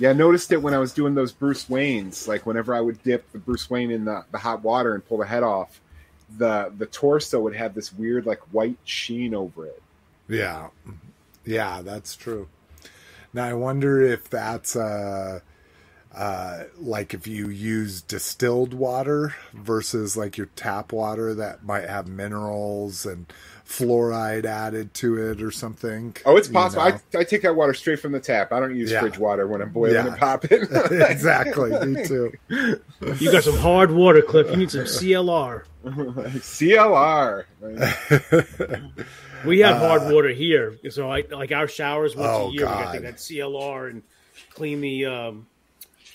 Yeah, 0.00 0.10
I 0.10 0.12
noticed 0.14 0.50
it 0.50 0.62
when 0.62 0.74
I 0.74 0.78
was 0.78 0.92
doing 0.92 1.14
those 1.14 1.30
Bruce 1.30 1.66
Waynes. 1.66 2.26
Like 2.26 2.44
whenever 2.44 2.74
I 2.74 2.80
would 2.80 3.02
dip 3.04 3.30
the 3.32 3.38
Bruce 3.38 3.70
Wayne 3.70 3.92
in 3.92 4.06
the, 4.06 4.24
the 4.32 4.38
hot 4.38 4.64
water 4.64 4.94
and 4.94 5.06
pull 5.06 5.18
the 5.18 5.26
head 5.26 5.42
off, 5.44 5.80
the 6.36 6.72
the 6.76 6.86
torso 6.86 7.40
would 7.40 7.56
have 7.56 7.74
this 7.74 7.92
weird 7.92 8.26
like 8.26 8.40
white 8.52 8.78
sheen 8.84 9.34
over 9.34 9.66
it. 9.66 9.82
Yeah, 10.28 10.68
yeah, 11.44 11.82
that's 11.82 12.16
true. 12.16 12.48
Now 13.32 13.44
I 13.44 13.54
wonder 13.54 14.00
if 14.00 14.28
that's 14.28 14.76
uh, 14.76 15.40
uh, 16.14 16.64
like 16.78 17.14
if 17.14 17.26
you 17.26 17.48
use 17.48 18.02
distilled 18.02 18.74
water 18.74 19.34
versus 19.52 20.16
like 20.16 20.36
your 20.36 20.48
tap 20.56 20.92
water 20.92 21.34
that 21.34 21.64
might 21.64 21.88
have 21.88 22.08
minerals 22.08 23.06
and 23.06 23.32
fluoride 23.70 24.44
added 24.46 24.92
to 24.94 25.30
it 25.30 25.40
or 25.42 25.52
something. 25.52 26.16
Oh, 26.26 26.36
it's 26.36 26.48
you 26.48 26.54
possible. 26.54 26.84
know? 26.88 26.98
I, 27.14 27.18
I 27.20 27.24
take 27.24 27.42
that 27.42 27.54
water 27.54 27.72
straight 27.72 28.00
from 28.00 28.10
the 28.10 28.18
tap. 28.18 28.52
I 28.52 28.58
don't 28.58 28.74
use 28.74 28.90
Yeah. 28.90 28.98
fridge 29.00 29.16
water 29.16 29.46
when 29.46 29.62
I'm 29.62 29.70
boiling 29.70 29.94
Yeah. 29.94 30.08
and 30.08 30.16
popping. 30.18 30.62
exactly. 30.90 31.70
Me 31.86 32.04
too. 32.04 32.32
You 32.48 33.30
got 33.32 33.44
some 33.44 33.56
hard 33.58 33.92
water, 33.92 34.22
Cliff. 34.22 34.50
You 34.50 34.56
need 34.56 34.70
some 34.72 34.84
CLR. 34.86 35.62
CLR. 35.84 37.44
We 39.42 39.60
have 39.60 39.78
hard 39.78 40.12
water 40.12 40.28
here, 40.28 40.76
so 40.90 41.10
I 41.10 41.24
like 41.30 41.50
our 41.50 41.66
showers 41.66 42.14
once 42.14 42.28
Oh, 42.30 42.48
a 42.48 42.52
year. 42.52 42.66
We 42.66 42.72
got 42.72 42.78
to 42.78 42.84
God. 42.84 42.92
take 42.92 43.02
that 43.02 43.16
CLR 43.16 43.88
and 43.88 44.02
clean 44.50 44.82
the 44.82 45.06
um, 45.06 45.46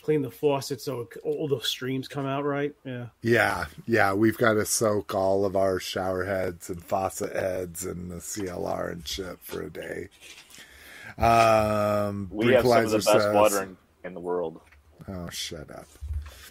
clean 0.05 0.21
the 0.21 0.29
faucet 0.29 0.79
so 0.79 1.09
all 1.23 1.47
the 1.47 1.59
streams 1.61 2.07
come 2.07 2.27
out 2.27 2.45
right. 2.45 2.75
Yeah, 2.85 3.07
Yeah, 3.23 3.65
yeah, 3.87 4.13
we've 4.13 4.37
got 4.37 4.53
to 4.53 4.63
soak 4.63 5.15
all 5.15 5.45
of 5.45 5.55
our 5.55 5.79
shower 5.79 6.23
heads 6.25 6.69
and 6.69 6.79
faucet 6.83 7.35
heads 7.35 7.83
and 7.87 8.11
the 8.11 8.17
CLR 8.17 8.91
and 8.91 9.07
shit 9.07 9.39
for 9.41 9.63
a 9.63 9.69
day. 9.71 10.09
Um, 11.17 12.29
We 12.31 12.53
have 12.53 12.63
some 12.67 12.85
of 12.85 12.91
the 12.91 12.97
best 12.97 13.07
says- 13.07 13.33
water 13.33 13.63
in, 13.63 13.77
in 14.03 14.13
the 14.13 14.19
world. 14.19 14.61
Oh, 15.07 15.27
shut 15.31 15.71
up. 15.71 15.87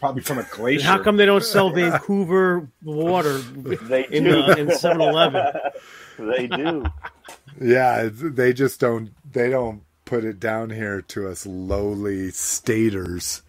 Probably 0.01 0.22
from 0.22 0.39
a 0.39 0.47
glacier. 0.51 0.85
how 0.85 1.01
come 1.01 1.16
they 1.16 1.24
don't 1.26 1.44
sell 1.44 1.70
Vancouver 1.74 2.68
water 2.82 3.39
They 3.39 4.05
in 4.10 4.24
do. 4.24 4.43
the 4.43 4.59
in 4.59 4.66
7-Eleven? 4.66 5.52
they 6.18 6.48
do. 6.48 6.85
Yeah, 7.60 8.09
they 8.12 8.52
just 8.52 8.81
don't. 8.81 9.10
They 9.31 9.48
don't 9.48 9.84
put 10.05 10.24
it 10.24 10.40
down 10.40 10.70
here 10.70 11.02
to 11.02 11.28
us 11.28 11.47
lowly 11.47 12.31
staters. 12.31 13.43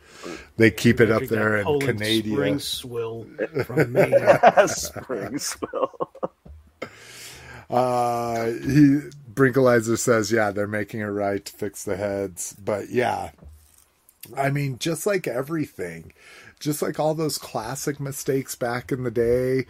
They 0.57 0.71
keep 0.71 0.99
it 0.99 1.11
up 1.11 1.23
there 1.23 1.57
in 1.57 1.65
Poland 1.65 1.99
Canada. 1.99 2.29
Spring 2.29 2.59
swill 2.59 3.27
from 3.65 3.93
Maine. 3.93 4.67
Spring 4.67 5.37
spill. 5.37 5.91
Uh, 7.67 8.45
he 8.45 8.99
Brinkalizer 9.33 9.97
says, 9.97 10.31
yeah, 10.31 10.51
they're 10.51 10.67
making 10.67 10.99
it 10.99 11.05
right 11.05 11.43
to 11.43 11.51
fix 11.51 11.83
the 11.83 11.97
heads, 11.97 12.55
but 12.63 12.89
yeah, 12.89 13.31
I 14.37 14.49
mean, 14.49 14.77
just 14.79 15.05
like 15.05 15.27
everything, 15.27 16.13
just 16.59 16.81
like 16.81 16.99
all 16.99 17.13
those 17.15 17.37
classic 17.37 17.99
mistakes 17.99 18.55
back 18.55 18.91
in 18.91 19.03
the 19.03 19.11
day, 19.11 19.65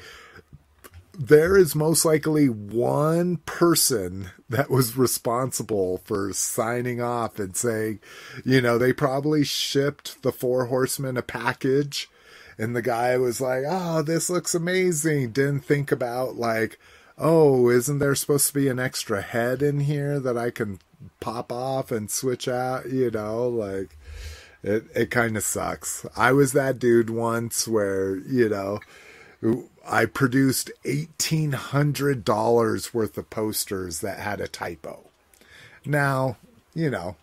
there 1.18 1.58
is 1.58 1.76
most 1.76 2.06
likely 2.06 2.48
one 2.48 3.38
person 3.38 4.30
that 4.50 4.70
was 4.70 4.98
responsible 4.98 6.02
for 6.06 6.34
signing 6.34 7.02
off 7.02 7.40
and 7.40 7.56
saying, 7.56 8.00
you 8.44 8.62
know, 8.62 8.78
they 8.78 8.94
probably 8.94 9.44
shipped 9.44 10.22
the 10.22 10.32
Four 10.32 10.66
Horsemen 10.66 11.18
a 11.18 11.22
package. 11.22 12.10
And 12.58 12.76
the 12.76 12.82
guy 12.82 13.18
was 13.18 13.42
like, 13.42 13.64
oh, 13.68 14.02
this 14.02 14.30
looks 14.30 14.56
amazing. 14.56 15.32
Didn't 15.32 15.66
think 15.66 15.92
about, 15.92 16.36
like, 16.36 16.80
oh, 17.18 17.70
isn't 17.70 18.00
there 18.00 18.16
supposed 18.16 18.48
to 18.48 18.54
be 18.54 18.70
an 18.70 18.80
extra 18.80 19.22
head 19.22 19.62
in 19.62 19.82
here 19.82 20.20
that 20.20 20.38
I 20.38 20.52
can 20.52 20.80
pop 21.20 21.52
off 21.52 21.92
and 21.92 22.10
switch 22.10 22.48
out? 22.48 22.90
You 22.90 23.12
know, 23.12 23.50
like, 23.50 23.98
it, 24.64 24.86
it 24.96 25.12
kind 25.12 25.36
of 25.36 25.44
sucks. 25.44 26.06
I 26.16 26.32
was 26.32 26.54
that 26.54 26.80
dude 26.80 27.10
once 27.10 27.68
where, 27.68 28.16
you 28.16 28.48
know, 28.48 28.80
I 29.88 30.06
produced 30.06 30.72
$1,800 30.86 32.94
worth 32.94 33.18
of 33.18 33.30
posters 33.30 34.02
that 34.02 34.20
had 34.20 34.42
a 34.42 34.48
typo. 34.48 35.06
Now, 35.86 36.38
you 36.74 36.90
know, 36.90 37.16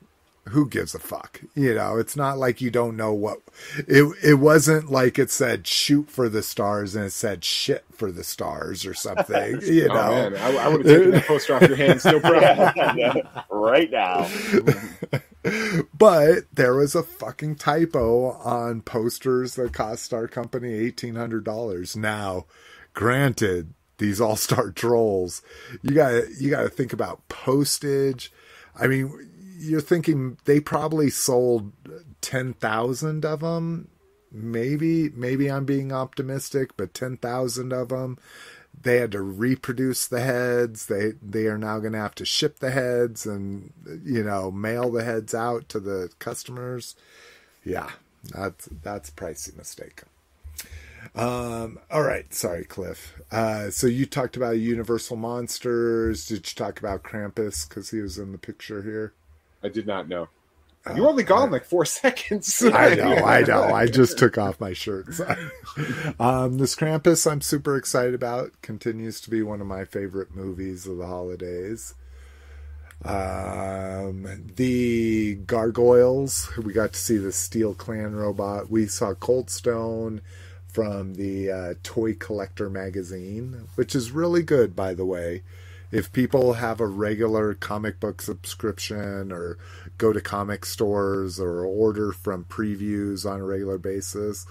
who 0.48 0.68
gives 0.68 0.94
a 0.94 0.98
fuck? 0.98 1.40
You 1.54 1.74
know, 1.74 1.98
it's 1.98 2.16
not 2.16 2.36
like 2.38 2.60
you 2.60 2.70
don't 2.70 2.96
know 2.96 3.12
what 3.12 3.38
it 3.76 4.04
it 4.22 4.34
wasn't 4.34 4.90
like 4.90 5.18
it 5.18 5.30
said 5.30 5.66
shoot 5.66 6.10
for 6.10 6.28
the 6.28 6.42
stars 6.42 6.96
and 6.96 7.04
it 7.06 7.12
said 7.12 7.44
shit 7.44 7.84
for 7.92 8.10
the 8.10 8.24
stars 8.24 8.84
or 8.84 8.94
something. 8.94 9.60
You 9.62 9.88
Oh, 9.90 9.94
know. 9.94 10.30
man, 10.30 10.36
I, 10.36 10.56
I 10.56 10.68
would 10.68 10.84
have 10.84 10.96
taken 10.96 11.10
that 11.12 11.26
poster 11.26 11.54
off 11.54 11.62
your 11.62 11.76
hands, 11.76 12.04
no 12.04 12.18
problem. 12.20 13.22
right 13.50 13.90
now. 13.90 14.28
but 15.96 16.44
there 16.52 16.74
was 16.74 16.94
a 16.94 17.02
fucking 17.02 17.56
typo 17.56 18.32
on 18.32 18.80
posters 18.82 19.54
that 19.56 19.72
cost 19.72 20.12
our 20.12 20.28
company 20.28 20.72
eighteen 20.74 21.14
hundred 21.14 21.44
dollars. 21.44 21.96
Now, 21.96 22.46
granted, 22.94 23.74
these 23.98 24.20
all 24.20 24.36
star 24.36 24.70
trolls, 24.74 25.42
you 25.82 25.94
got 25.94 26.24
you 26.40 26.50
got 26.50 26.62
to 26.62 26.68
think 26.68 26.92
about 26.92 27.26
postage. 27.28 28.32
I 28.78 28.86
mean, 28.86 29.30
you're 29.62 29.80
thinking 29.80 30.38
they 30.44 30.60
probably 30.60 31.10
sold 31.10 31.72
ten 32.20 32.52
thousand 32.54 33.24
of 33.24 33.40
them. 33.40 33.88
Maybe, 34.30 35.10
maybe 35.10 35.50
I'm 35.50 35.64
being 35.64 35.92
optimistic, 35.92 36.76
but 36.76 36.94
ten 36.94 37.16
thousand 37.16 37.72
of 37.72 37.88
them. 37.88 38.18
They 38.80 38.96
had 38.96 39.12
to 39.12 39.20
reproduce 39.20 40.06
the 40.08 40.20
heads. 40.20 40.86
They 40.86 41.12
they 41.22 41.46
are 41.46 41.58
now 41.58 41.78
going 41.78 41.92
to 41.92 41.98
have 41.98 42.14
to 42.16 42.24
ship 42.24 42.58
the 42.58 42.70
heads 42.70 43.26
and 43.26 43.72
you 44.04 44.24
know 44.24 44.50
mail 44.50 44.90
the 44.90 45.04
heads 45.04 45.34
out 45.34 45.68
to 45.70 45.80
the 45.80 46.10
customers. 46.18 46.96
Yeah, 47.64 47.90
that's 48.30 48.68
that's 48.82 49.10
pricey 49.10 49.56
mistake. 49.56 50.02
Um, 51.14 51.78
all 51.90 52.02
right, 52.02 52.32
sorry, 52.32 52.64
Cliff. 52.64 53.20
Uh, 53.30 53.70
so 53.70 53.86
you 53.86 54.06
talked 54.06 54.36
about 54.36 54.52
Universal 54.52 55.16
Monsters. 55.16 56.26
Did 56.26 56.36
you 56.36 56.54
talk 56.54 56.78
about 56.78 57.02
Krampus 57.02 57.68
because 57.68 57.90
he 57.90 58.00
was 58.00 58.18
in 58.18 58.32
the 58.32 58.38
picture 58.38 58.82
here? 58.82 59.12
I 59.62 59.68
did 59.68 59.86
not 59.86 60.08
know. 60.08 60.28
You 60.94 61.02
were 61.02 61.08
only 61.08 61.22
gone 61.22 61.50
like 61.50 61.64
four 61.64 61.84
seconds. 61.86 62.62
I 62.62 62.94
know, 62.94 63.14
I 63.14 63.42
know. 63.42 63.62
I 63.74 63.86
just 63.86 64.18
took 64.18 64.36
off 64.38 64.60
my 64.60 64.72
shirt. 64.72 65.06
Um, 66.20 66.58
this 66.58 66.76
Krampus, 66.76 67.30
I'm 67.30 67.40
super 67.40 67.76
excited 67.76 68.14
about. 68.14 68.60
Continues 68.60 69.20
to 69.22 69.30
be 69.30 69.42
one 69.42 69.62
of 69.62 69.66
my 69.66 69.86
favorite 69.86 70.34
movies 70.34 70.86
of 70.86 70.98
the 70.98 71.06
holidays. 71.06 71.94
Um, 73.04 74.26
the 74.56 75.36
Gargoyles, 75.46 76.54
we 76.58 76.74
got 76.74 76.92
to 76.92 76.98
see 76.98 77.16
the 77.16 77.32
Steel 77.32 77.74
Clan 77.74 78.14
robot. 78.14 78.70
We 78.70 78.86
saw 78.86 79.14
Cold 79.14 79.48
Stone 79.48 80.20
from 80.68 81.14
the 81.14 81.50
uh, 81.50 81.74
Toy 81.82 82.14
Collector 82.14 82.68
magazine, 82.68 83.68
which 83.74 83.94
is 83.94 84.10
really 84.12 84.42
good, 84.42 84.76
by 84.76 84.92
the 84.94 85.06
way. 85.06 85.42
If 85.92 86.12
people 86.12 86.54
have 86.54 86.80
a 86.80 86.86
regular 86.86 87.54
comic 87.54 88.00
book 88.00 88.22
subscription 88.22 89.30
or 89.30 89.58
go 89.98 90.12
to 90.12 90.20
comic 90.20 90.64
stores 90.64 91.38
or 91.38 91.64
order 91.64 92.12
from 92.12 92.44
previews 92.46 93.30
on 93.30 93.40
a 93.40 93.44
regular 93.44 93.76
basis, 93.78 94.46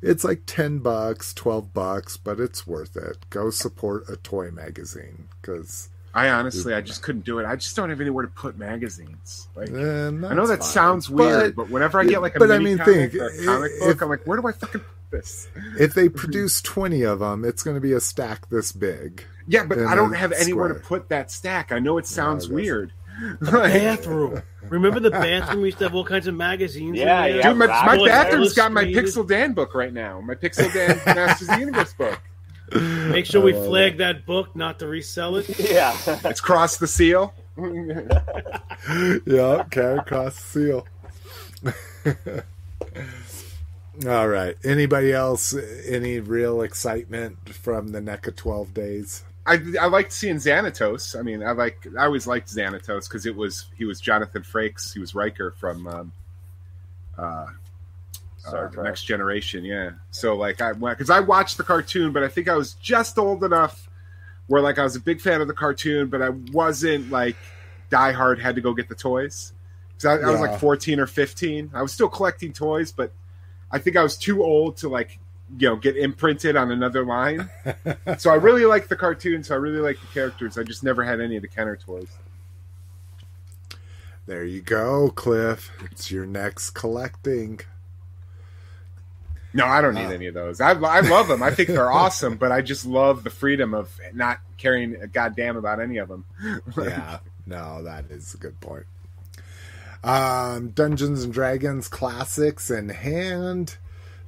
it's 0.00 0.22
like 0.22 0.42
10 0.46 0.78
bucks, 0.78 1.34
12 1.34 1.74
bucks, 1.74 2.16
but 2.16 2.38
it's 2.38 2.66
worth 2.66 2.96
it. 2.96 3.28
Go 3.30 3.50
support 3.50 4.08
a 4.08 4.16
toy 4.16 4.52
magazine 4.52 5.26
because 5.42 5.88
I 6.14 6.30
honestly, 6.30 6.72
I 6.72 6.80
just 6.80 7.02
couldn't 7.02 7.24
do 7.24 7.40
it. 7.40 7.46
I 7.46 7.56
just 7.56 7.76
don't 7.76 7.90
have 7.90 8.00
anywhere 8.00 8.24
to 8.24 8.30
put 8.30 8.56
magazines. 8.56 9.48
Like, 9.54 9.68
eh, 9.70 10.06
I 10.06 10.10
know 10.10 10.46
that 10.46 10.60
that's 10.60 10.70
sounds 10.70 11.10
weird, 11.10 11.56
but, 11.56 11.68
whenever 11.68 12.00
I 12.00 12.04
get 12.04 12.22
like 12.22 12.36
a 12.36 12.38
but 12.38 12.50
I 12.50 12.58
mean, 12.58 12.78
comic 12.78 13.10
think, 13.10 13.22
or 13.22 13.26
a 13.26 13.44
comic 13.44 13.72
if- 13.74 13.80
book, 13.80 14.02
I'm 14.02 14.08
like, 14.08 14.26
where 14.26 14.40
do 14.40 14.46
I 14.46 14.52
fucking 14.52 14.80
this? 15.10 15.48
if 15.78 15.94
they 15.94 16.08
produce 16.08 16.60
20 16.62 17.02
of 17.02 17.20
them, 17.20 17.44
it's 17.44 17.62
going 17.62 17.76
to 17.76 17.80
be 17.80 17.92
a 17.92 18.00
stack 18.00 18.48
this 18.48 18.72
big. 18.72 19.24
Yeah, 19.48 19.64
but 19.64 19.78
I 19.78 19.94
don't 19.94 20.14
a 20.14 20.16
have 20.16 20.32
anywhere 20.32 20.70
square. 20.70 20.80
to 20.80 20.86
put 20.86 21.08
that 21.10 21.30
stack. 21.30 21.72
I 21.72 21.78
know 21.78 21.98
it 21.98 22.06
sounds 22.06 22.46
I 22.46 22.48
guess. 22.48 22.54
weird. 22.54 22.92
bathroom. 23.40 24.42
Remember 24.68 25.00
the 25.00 25.10
bathroom? 25.10 25.62
We 25.62 25.68
used 25.68 25.78
to 25.78 25.84
have 25.84 25.94
all 25.94 26.04
kinds 26.04 26.26
of 26.26 26.34
magazines. 26.34 26.98
Yeah, 26.98 27.26
yeah. 27.26 27.48
Dude, 27.48 27.56
my, 27.56 27.66
my 27.66 27.96
bathroom's 27.96 28.52
got 28.52 28.72
my. 28.72 28.84
Pixel 28.84 29.26
Dan 29.26 29.52
book 29.52 29.74
right 29.74 29.92
now. 29.92 30.20
My 30.20 30.34
Pixel 30.34 30.72
Dan 30.72 31.00
Masters 31.06 31.48
of 31.48 31.54
the 31.54 31.60
Universe 31.60 31.94
book. 31.94 32.20
Make 33.12 33.26
sure 33.26 33.40
we 33.40 33.54
oh. 33.54 33.64
flag 33.64 33.98
that 33.98 34.26
book, 34.26 34.56
not 34.56 34.80
to 34.80 34.88
resell 34.88 35.36
it. 35.36 35.48
Yeah. 35.58 35.96
It's 36.24 36.40
crossed 36.40 36.80
the 36.80 36.88
seal. 36.88 37.32
yeah, 39.24 39.64
carry 39.70 39.98
across 39.98 40.52
the 40.52 40.84
seal. 40.84 40.86
All 44.04 44.28
right. 44.28 44.56
Anybody 44.64 45.12
else? 45.12 45.54
Any 45.86 46.20
real 46.20 46.60
excitement 46.62 47.54
from 47.54 47.88
the 47.88 48.00
NECA 48.00 48.36
12 48.36 48.74
days? 48.74 49.24
I 49.46 49.60
I 49.80 49.86
liked 49.86 50.12
seeing 50.12 50.36
Xanatos. 50.36 51.18
I 51.18 51.22
mean, 51.22 51.42
I 51.42 51.52
like 51.52 51.86
I 51.96 52.04
always 52.06 52.26
liked 52.26 52.48
Xanatos 52.48 53.08
because 53.08 53.26
it 53.26 53.36
was 53.36 53.66
he 53.76 53.84
was 53.84 54.00
Jonathan 54.00 54.42
Frakes. 54.42 54.92
He 54.92 54.98
was 54.98 55.14
Riker 55.14 55.52
from 55.52 55.86
um, 55.86 56.12
uh, 57.16 57.46
Star 58.38 58.72
uh, 58.76 58.82
Next 58.82 59.04
Generation. 59.04 59.64
Yeah. 59.64 59.92
So 60.10 60.34
like 60.34 60.60
I 60.60 60.72
went 60.72 60.98
because 60.98 61.10
I 61.10 61.20
watched 61.20 61.58
the 61.58 61.64
cartoon, 61.64 62.12
but 62.12 62.24
I 62.24 62.28
think 62.28 62.48
I 62.48 62.56
was 62.56 62.74
just 62.74 63.18
old 63.18 63.44
enough 63.44 63.88
where 64.48 64.60
like 64.60 64.78
I 64.78 64.82
was 64.82 64.96
a 64.96 65.00
big 65.00 65.20
fan 65.20 65.40
of 65.40 65.46
the 65.46 65.54
cartoon, 65.54 66.08
but 66.08 66.20
I 66.20 66.30
wasn't 66.30 67.10
like 67.10 67.36
diehard. 67.90 68.40
Had 68.40 68.56
to 68.56 68.60
go 68.60 68.74
get 68.74 68.88
the 68.88 68.96
toys 68.96 69.52
because 69.96 70.20
I, 70.20 70.26
I 70.26 70.30
was 70.32 70.40
like 70.40 70.58
fourteen 70.58 70.98
or 70.98 71.06
fifteen. 71.06 71.70
I 71.72 71.82
was 71.82 71.92
still 71.92 72.08
collecting 72.08 72.52
toys, 72.52 72.90
but 72.90 73.12
I 73.76 73.78
think 73.78 73.96
I 73.96 74.02
was 74.02 74.16
too 74.16 74.42
old 74.42 74.78
to 74.78 74.88
like 74.88 75.18
you 75.58 75.68
know 75.68 75.76
get 75.76 75.96
imprinted 75.96 76.56
on 76.56 76.70
another 76.72 77.04
line. 77.04 77.50
so 78.18 78.30
I 78.30 78.36
really 78.36 78.64
like 78.64 78.88
the 78.88 78.96
cartoon. 78.96 79.44
So 79.44 79.54
I 79.54 79.58
really 79.58 79.80
like 79.80 80.00
the 80.00 80.06
characters. 80.08 80.56
I 80.56 80.62
just 80.62 80.82
never 80.82 81.04
had 81.04 81.20
any 81.20 81.36
of 81.36 81.42
the 81.42 81.48
Kenner 81.48 81.76
toys. 81.76 82.08
There 84.26 84.44
you 84.44 84.60
go, 84.62 85.10
Cliff. 85.10 85.70
It's 85.90 86.10
your 86.10 86.26
next 86.26 86.70
collecting. 86.70 87.60
No, 89.54 89.66
I 89.66 89.80
don't 89.80 89.94
need 89.94 90.06
Uh. 90.06 90.10
any 90.10 90.26
of 90.26 90.34
those. 90.34 90.60
I, 90.60 90.70
I 90.72 91.00
love 91.00 91.28
them. 91.28 91.42
I 91.42 91.50
think 91.50 91.68
they're 91.68 91.92
awesome, 92.04 92.36
but 92.36 92.50
I 92.52 92.60
just 92.60 92.84
love 92.86 93.22
the 93.24 93.30
freedom 93.30 93.72
of 93.74 93.90
not 94.14 94.40
caring 94.58 94.96
a 95.00 95.06
goddamn 95.06 95.56
about 95.56 95.80
any 95.80 95.98
of 95.98 96.08
them. 96.08 96.24
Yeah, 96.76 97.18
no, 97.46 97.82
that 97.84 98.06
is 98.10 98.34
a 98.34 98.38
good 98.38 98.58
point. 98.60 98.84
Um, 100.06 100.68
Dungeons 100.70 101.24
and 101.24 101.32
Dragons 101.32 101.88
classics 101.88 102.70
in 102.70 102.90
hand. 102.90 103.76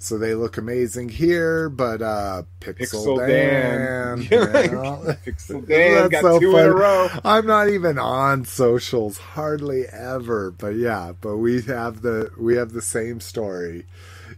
So 0.01 0.19
they 0.19 0.35
look 0.35 0.59
amazing 0.59 1.09
here, 1.09 1.69
but 1.69 2.03
uh 2.03 2.43
Pixel, 2.61 3.19
Pixel 3.19 3.27
Dan. 3.27 4.19
Dan. 4.19 4.29
yeah. 4.31 5.15
Pixel 5.25 5.67
Dan 5.67 6.09
got 6.09 6.23
so 6.23 6.41
two 6.41 6.57
in 6.57 6.67
a 6.67 6.73
row. 6.73 7.09
I'm 7.25 7.47
not 7.47 7.69
even 7.69 7.99
on 7.99 8.45
socials 8.45 9.19
hardly 9.19 9.87
ever, 9.87 10.53
but 10.53 10.77
yeah, 10.77 11.13
but 11.21 11.37
we 11.37 11.63
have 11.63 12.03
the 12.03 12.31
we 12.39 12.57
have 12.57 12.73
the 12.73 12.83
same 12.83 13.21
story. 13.21 13.87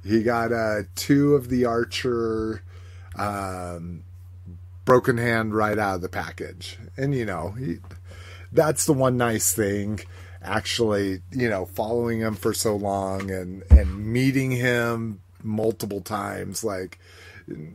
He 0.04 0.22
got 0.22 0.52
uh 0.52 0.82
two 0.94 1.34
of 1.34 1.48
the 1.48 1.66
archer 1.66 2.62
um 3.16 4.04
broken 4.86 5.18
hand 5.18 5.54
right 5.54 5.78
out 5.78 5.96
of 5.96 6.00
the 6.00 6.08
package. 6.08 6.78
And 6.96 7.14
you 7.14 7.26
know, 7.26 7.50
he, 7.50 7.78
that's 8.50 8.86
the 8.86 8.94
one 8.94 9.18
nice 9.18 9.52
thing 9.52 10.00
actually, 10.42 11.20
you 11.32 11.48
know, 11.48 11.66
following 11.66 12.20
him 12.20 12.34
for 12.34 12.54
so 12.54 12.76
long 12.76 13.30
and 13.30 13.62
and 13.70 14.06
meeting 14.06 14.50
him 14.50 15.20
multiple 15.42 16.00
times 16.02 16.62
like 16.62 16.98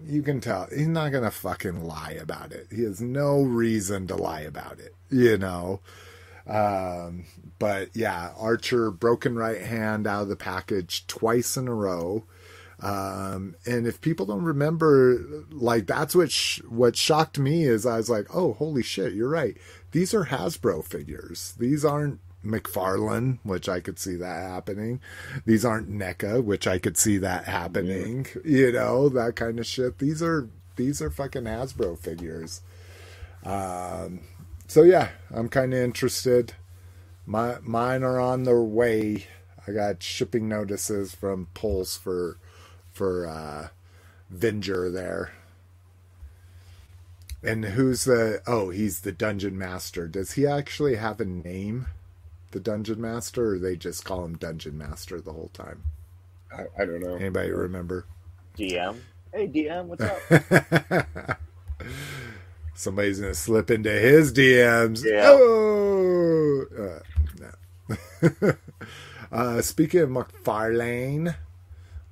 you 0.06 0.22
can 0.22 0.40
tell 0.40 0.68
he's 0.70 0.88
not 0.88 1.12
gonna 1.12 1.32
fucking 1.32 1.86
lie 1.86 2.18
about 2.20 2.52
it. 2.52 2.68
He 2.72 2.84
has 2.84 3.02
no 3.02 3.42
reason 3.42 4.08
to 4.08 4.16
lie 4.16 4.42
about 4.42 4.80
it, 4.80 4.94
you 5.10 5.38
know. 5.38 5.82
Um, 6.48 7.26
but 7.58 7.90
yeah, 7.96 8.32
Archer 8.38 8.92
broken 8.92 9.36
right 9.36 9.62
hand 9.62 10.08
out 10.08 10.24
of 10.24 10.30
the 10.30 10.36
package 10.36 11.08
twice 11.08 11.58
in 11.58 11.68
a 11.68 11.74
row. 11.74 12.24
Um, 12.82 13.56
and 13.66 13.88
if 13.88 14.02
people 14.02 14.26
don't 14.26 14.44
remember, 14.44 15.44
like 15.50 15.88
that's 15.88 16.14
what 16.14 16.32
sh- 16.32 16.62
what 16.68 16.96
shocked 16.96 17.40
me 17.40 17.64
is 17.64 17.86
I 17.86 17.98
was 17.98 18.10
like, 18.10 18.28
oh, 18.34 18.54
holy 18.54 18.84
shit, 18.84 19.14
you're 19.14 19.30
right. 19.30 19.58
These 19.92 20.14
are 20.14 20.26
Hasbro 20.26 20.84
figures. 20.84 21.56
These 21.58 21.86
aren't 21.86 22.20
McFarlane, 22.46 23.40
which 23.44 23.68
I 23.68 23.80
could 23.80 24.00
see 24.00 24.16
that 24.16 24.42
happening. 24.44 25.02
These 25.46 25.66
aren't 25.66 25.90
NECA, 25.90 26.44
which 26.44 26.68
I 26.68 26.78
could 26.80 26.98
see 26.98 27.18
that 27.20 27.46
happening. 27.46 28.28
You 28.46 28.72
know, 28.72 29.10
that 29.10 29.36
kind 29.36 29.60
of 29.60 29.66
shit. 29.66 29.98
These 29.98 30.22
are 30.22 30.50
these 30.76 31.02
are 31.02 31.10
fucking 31.10 31.44
Hasbro 31.44 31.98
figures. 31.98 32.62
Um, 33.44 34.22
so 34.68 34.84
yeah, 34.84 35.10
I'm 35.34 35.50
kind 35.50 35.74
of 35.74 35.80
interested. 35.80 36.54
My 37.26 37.58
mine 37.62 38.04
are 38.04 38.20
on 38.20 38.44
their 38.44 38.62
way. 38.62 39.28
I 39.68 39.72
got 39.72 40.04
shipping 40.04 40.48
notices 40.48 41.16
from 41.16 41.48
Pulse 41.54 41.98
for 41.98 42.38
for 42.92 43.28
uh 43.28 43.70
Venger 44.34 44.92
there. 44.94 45.34
And 47.44 47.66
who's 47.66 48.06
the 48.06 48.42
oh, 48.48 48.70
he's 48.70 49.02
the 49.02 49.12
dungeon 49.12 49.58
master. 49.58 50.08
Does 50.08 50.34
he 50.34 50.48
actually 50.48 50.96
have 50.96 51.20
a 51.20 51.26
name? 51.26 51.88
The 52.56 52.62
dungeon 52.62 53.02
master 53.02 53.56
or 53.56 53.60
they 53.60 53.76
just 53.76 54.06
call 54.06 54.24
him 54.24 54.38
dungeon 54.38 54.78
master 54.78 55.20
the 55.20 55.34
whole 55.34 55.52
time? 55.52 55.84
I, 56.50 56.68
I 56.82 56.86
don't 56.86 57.02
know. 57.02 57.16
Anybody 57.16 57.52
remember? 57.52 58.06
DM. 58.58 58.96
Hey, 59.34 59.50
DM, 59.50 59.88
what's 59.88 60.02
up? 60.02 61.38
Somebody's 62.74 63.20
gonna 63.20 63.34
slip 63.34 63.70
into 63.70 63.92
his 63.92 64.32
DMs. 64.32 65.04
Yeah. 65.04 65.24
Oh, 65.26 66.66
uh, 66.80 67.50
no. 68.40 68.54
Uh, 69.32 69.62
speaking 69.62 70.00
of 70.00 70.10
McFarlane, 70.10 71.36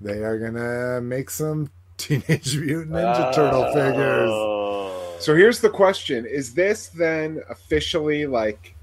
they 0.01 0.23
are 0.23 0.37
gonna 0.37 0.99
make 0.99 1.29
some 1.29 1.71
Teenage 1.95 2.57
Mutant 2.59 2.91
Ninja 2.91 3.33
Turtle 3.33 3.67
figures. 3.67 4.29
Oh. 4.29 5.15
So 5.21 5.35
here's 5.37 5.61
the 5.61 5.69
question: 5.69 6.25
Is 6.25 6.53
this 6.53 6.87
then 6.87 7.41
officially 7.49 8.25
like, 8.25 8.75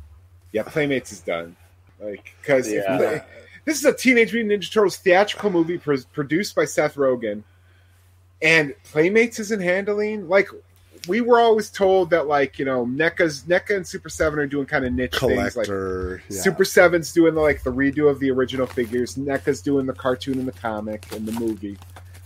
yeah, 0.53 0.63
Playmates 0.65 1.13
is 1.13 1.21
done? 1.21 1.57
Like, 2.01 2.35
because 2.41 2.71
Yeah. 2.71 3.23
this 3.65 3.79
is 3.79 3.85
a 3.85 3.93
Teenage 3.93 4.33
Mutant 4.33 4.63
Ninja 4.63 4.73
Turtles 4.73 4.97
theatrical 4.97 5.51
movie 5.51 5.79
pr- 5.79 5.97
produced 6.13 6.55
by 6.55 6.65
Seth 6.65 6.95
Rogen, 6.95 7.43
and 8.43 8.75
Playmates 8.85 9.39
isn't 9.39 9.61
handling 9.61 10.29
like. 10.29 10.49
We 11.09 11.23
were 11.23 11.41
always 11.41 11.71
told 11.71 12.11
that, 12.11 12.27
like 12.27 12.59
you 12.59 12.67
know, 12.67 12.85
NECA's 12.85 13.45
NECA 13.45 13.75
and 13.77 13.87
Super 13.87 14.11
Seven 14.11 14.39
are 14.39 14.47
doing 14.47 14.67
kind 14.67 14.85
of 14.85 14.93
niche 14.93 15.17
things, 15.19 15.57
like 15.57 15.67
yeah. 15.67 16.19
Super 16.29 16.65
Seven's 16.65 17.11
doing 17.15 17.35
the, 17.35 17.41
like 17.41 17.63
the 17.63 17.73
redo 17.73 18.11
of 18.11 18.21
the 18.21 18.31
original 18.31 18.67
figures. 18.67 19.17
NECA's 19.17 19.63
doing 19.63 19.87
the 19.87 19.95
cartoon 19.95 20.39
and 20.39 20.47
the 20.47 20.53
comic 20.53 21.11
and 21.13 21.27
the 21.27 21.33
movie. 21.41 21.79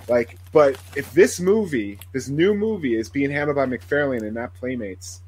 Like, 0.09 0.39
but 0.51 0.77
if 0.97 1.13
this 1.13 1.39
movie, 1.39 2.01
this 2.13 2.29
new 2.29 2.53
movie, 2.53 2.97
is 2.97 3.09
being 3.09 3.31
handled 3.31 3.55
by 3.57 3.67
McFarlane 3.67 4.23
and 4.23 4.35
not 4.35 4.53
Playmates, 4.55 5.23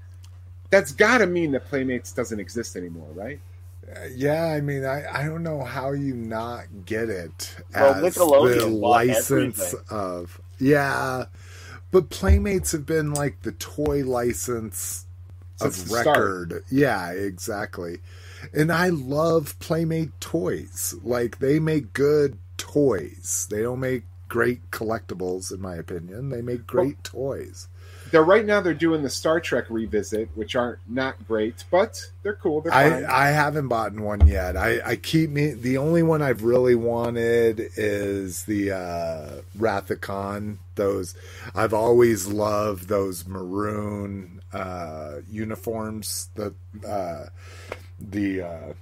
that's 0.71 0.93
got 0.93 1.19
to 1.19 1.27
mean 1.27 1.53
that 1.53 1.67
Playmates 1.67 2.13
doesn't 2.13 2.41
exist 2.41 2.77
anymore, 2.77 3.09
right? 3.15 3.41
Uh, 3.89 4.07
yeah, 4.15 4.47
I 4.47 4.61
mean, 4.61 4.85
I, 4.85 5.05
I 5.13 5.25
don't 5.27 5.43
know 5.45 5.63
how 5.63 5.93
you 5.93 6.15
not 6.15 6.65
get 6.85 7.09
it 7.09 7.57
Well, 7.79 7.95
as 7.95 8.17
Nickelodeon 8.17 8.59
the 8.59 8.67
license 8.67 9.61
everything. 9.61 9.81
of 9.91 10.41
yeah, 10.59 11.27
but 11.91 12.11
Playmates 12.11 12.73
have 12.73 12.87
been 12.87 13.13
like 13.15 13.43
the 13.43 13.53
toy 13.53 14.05
license 14.05 15.07
Since 15.57 15.79
of 15.79 15.85
the 15.85 15.91
start. 15.91 16.51
record. 16.51 16.65
Yeah, 16.71 17.11
exactly. 17.13 17.99
And 18.53 18.73
I 18.73 18.89
love 18.89 19.59
Playmate 19.61 20.19
toys. 20.21 20.95
Like 21.03 21.39
they 21.39 21.59
make 21.59 21.93
good 21.93 22.39
toys. 22.59 23.47
They 23.51 23.63
don't 23.63 23.81
make 23.81 24.05
great 24.29 24.71
collectibles, 24.71 25.53
in 25.53 25.61
my 25.61 25.77
opinion. 25.77 26.31
They 26.31 26.43
make 26.43 26.67
great 26.67 27.03
toys. 27.05 27.69
They're 28.11 28.25
right 28.25 28.45
now 28.45 28.61
they're 28.61 28.75
doing 28.75 29.03
the 29.03 29.11
Star 29.11 29.41
Trek 29.41 29.67
revisit, 29.69 30.29
which 30.35 30.55
aren't 30.55 30.79
not 30.89 31.27
great, 31.27 31.65
but 31.71 32.01
they're 32.23 32.37
cool. 32.37 32.61
They're. 32.61 32.73
I, 32.73 33.27
I 33.27 33.31
haven't 33.31 33.69
bought 33.69 33.93
one 33.95 34.27
yet. 34.27 34.57
I, 34.57 34.81
I 34.85 34.97
keep 34.97 35.31
me 35.31 35.53
the 35.53 35.79
only 35.79 36.03
one 36.03 36.23
I've 36.23 36.43
really 36.43 36.75
wanted 36.75 37.61
is 37.77 38.45
the 38.45 38.73
uh 38.73 39.43
Wrath 39.59 39.91
of 39.91 40.01
Khan. 40.01 40.59
Those 40.77 41.15
I've 41.55 41.75
always 41.75 42.27
loved 42.27 42.89
those 42.89 43.27
maroon 43.27 44.41
uh 44.53 45.17
uniforms 45.29 46.29
the 46.35 46.55
uh 46.87 47.27
the 47.99 48.43
uh 48.43 48.73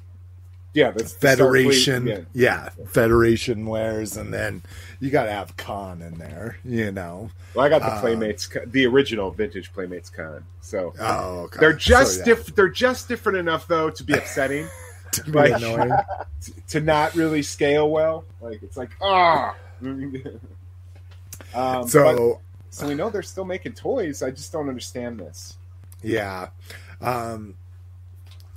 yeah, 0.75 0.91
that's 0.91 1.15
the 1.15 1.19
Federation 1.29 2.05
Starfleet, 2.05 2.27
yeah. 2.35 2.69
Federation 2.89 3.67
wears 3.67 4.17
and 4.17 4.35
then 4.35 4.63
you 5.01 5.11
gotta 5.11 5.31
have 5.31 5.57
Khan 5.57 6.03
in 6.03 6.19
there, 6.19 6.59
you 6.65 6.91
know. 6.93 7.31
Well, 7.55 7.65
I 7.65 7.69
got 7.69 7.81
the 7.83 7.87
Uh, 7.93 8.01
Playmates, 8.01 8.49
the 8.67 8.85
original 8.87 9.31
vintage 9.31 9.73
Playmates 9.73 10.11
Khan. 10.11 10.45
So 10.61 10.93
Oh 11.01 11.45
okay. 11.45 11.61
they're 11.61 11.73
just 11.73 12.15
So, 12.15 12.19
yeah, 12.21 12.25
diff- 12.27 12.55
They're 12.55 12.69
just 12.69 13.09
different 13.09 13.39
enough 13.39 13.67
though 13.67 13.89
to 13.91 14.05
be 14.05 14.13
upsetting. 14.19 14.67
to 15.13 15.25
be 15.25 15.31
like- 15.33 15.53
annoying. 15.55 15.93
to 16.69 16.81
not 16.81 17.15
really 17.15 17.43
scale 17.43 17.89
well. 17.91 18.25
Like 18.41 18.63
it's 18.63 18.77
like 18.77 18.91
ah. 19.01 19.55
um, 19.83 20.35
but- 21.55 21.89
So 21.89 22.41
so 22.71 22.89
we 22.89 22.95
know 22.95 23.09
they're 23.11 23.23
still 23.23 23.45
making 23.45 23.75
toys. 23.75 24.23
I 24.23 24.31
just 24.31 24.51
don't 24.53 24.69
understand 24.69 25.21
this. 25.21 25.57
yeah. 26.03 26.49
Um 27.01 27.55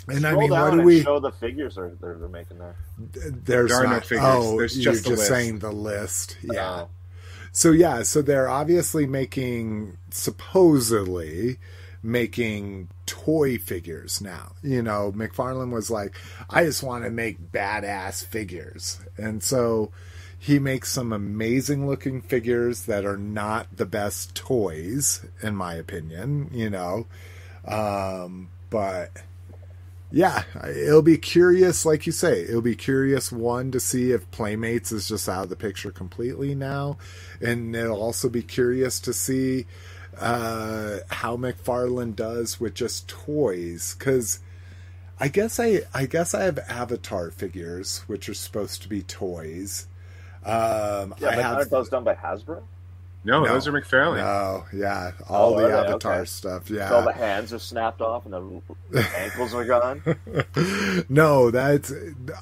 and 0.07 0.25
I 0.25 0.35
mean, 0.35 0.49
down 0.51 0.69
what 0.71 0.77
do 0.77 0.83
we? 0.83 1.01
show 1.01 1.19
the 1.19 1.31
figures 1.31 1.75
they're, 1.75 1.91
they're, 2.01 2.17
they're 2.17 2.27
making 2.29 2.57
there. 2.59 2.75
There's 2.97 3.69
There 3.71 3.85
are 3.85 3.87
no 3.87 3.99
figures. 3.99 4.19
Oh, 4.23 4.57
There's 4.57 4.77
you're 4.77 4.93
just 4.93 5.05
just 5.05 5.17
list. 5.17 5.27
saying 5.29 5.59
the 5.59 5.71
list. 5.71 6.37
Yeah. 6.41 6.69
Uh, 6.69 6.85
So 7.51 7.71
yeah, 7.71 8.03
so 8.03 8.21
they're 8.21 8.49
obviously 8.49 9.07
making 9.07 9.97
supposedly 10.11 11.57
making 12.03 12.87
toy 13.05 13.57
figures 13.57 14.21
now. 14.21 14.53
You 14.61 14.81
know, 14.83 15.11
McFarlane 15.15 15.71
was 15.71 15.89
like, 15.89 16.15
I 16.49 16.63
just 16.65 16.83
want 16.83 17.03
to 17.03 17.09
make 17.09 17.51
badass 17.51 18.23
figures. 18.25 18.99
And 19.17 19.41
so 19.43 19.91
he 20.39 20.59
makes 20.59 20.91
some 20.91 21.11
amazing 21.11 21.87
looking 21.87 22.21
figures 22.21 22.83
that 22.83 23.03
are 23.05 23.17
not 23.17 23.75
the 23.75 23.87
best 23.87 24.35
toys, 24.35 25.25
in 25.41 25.55
my 25.55 25.73
opinion, 25.73 26.51
you 26.53 26.69
know. 26.69 27.07
Um, 27.67 28.49
but 28.69 29.23
yeah, 30.09 30.43
it'll 30.65 31.01
be 31.01 31.17
curious, 31.17 31.85
like 31.85 32.05
you 32.05 32.13
say, 32.13 32.43
it'll 32.43 32.61
be 32.61 32.75
curious 32.75 33.31
one 33.31 33.71
to 33.71 33.79
see 33.79 34.11
if 34.11 34.29
Playmates 34.31 34.91
is 34.91 35.09
just 35.09 35.27
out 35.27 35.43
of 35.43 35.49
the 35.49 35.55
picture 35.55 35.91
completely 35.91 36.55
now, 36.55 36.97
and 37.41 37.75
it'll 37.75 38.01
also 38.01 38.29
be 38.29 38.41
curious 38.41 38.99
to 39.01 39.13
see 39.13 39.65
uh, 40.19 40.99
how 41.09 41.35
McFarlane 41.35 42.15
does 42.15 42.59
with 42.59 42.73
just 42.73 43.09
toys, 43.09 43.95
because 43.99 44.39
I 45.19 45.27
guess 45.27 45.59
I 45.59 45.81
I 45.93 46.05
guess 46.05 46.33
I 46.33 46.43
have 46.43 46.59
Avatar 46.69 47.29
figures, 47.29 48.03
which 48.07 48.29
are 48.29 48.33
supposed 48.33 48.81
to 48.83 48.89
be 48.89 49.01
toys. 49.01 49.87
Um, 50.45 51.15
yeah, 51.19 51.29
I 51.29 51.35
have 51.35 51.69
those 51.69 51.89
done 51.89 52.05
by 52.05 52.15
Hasbro? 52.15 52.63
No, 53.23 53.43
No. 53.43 53.53
those 53.53 53.67
are 53.67 53.71
McFarlane. 53.73 54.17
no, 54.17 54.65
yeah, 54.73 55.11
all 55.27 55.55
Oh, 55.55 55.57
the? 55.57 55.73
Avatar 55.77 56.13
Okay. 56.19 56.25
stuff, 56.25 56.69
yeah. 56.69 56.89
So 56.89 56.95
all 56.97 57.03
the 57.03 57.13
hands 57.13 57.51
are 57.51 57.59
snapped 57.59 58.01
off 58.01 58.25
and 58.25 58.33
the 58.33 59.07
ankles 59.17 59.53
are 59.53 59.65
gone. 59.65 60.01
no, 61.09 61.51
that's 61.51 61.91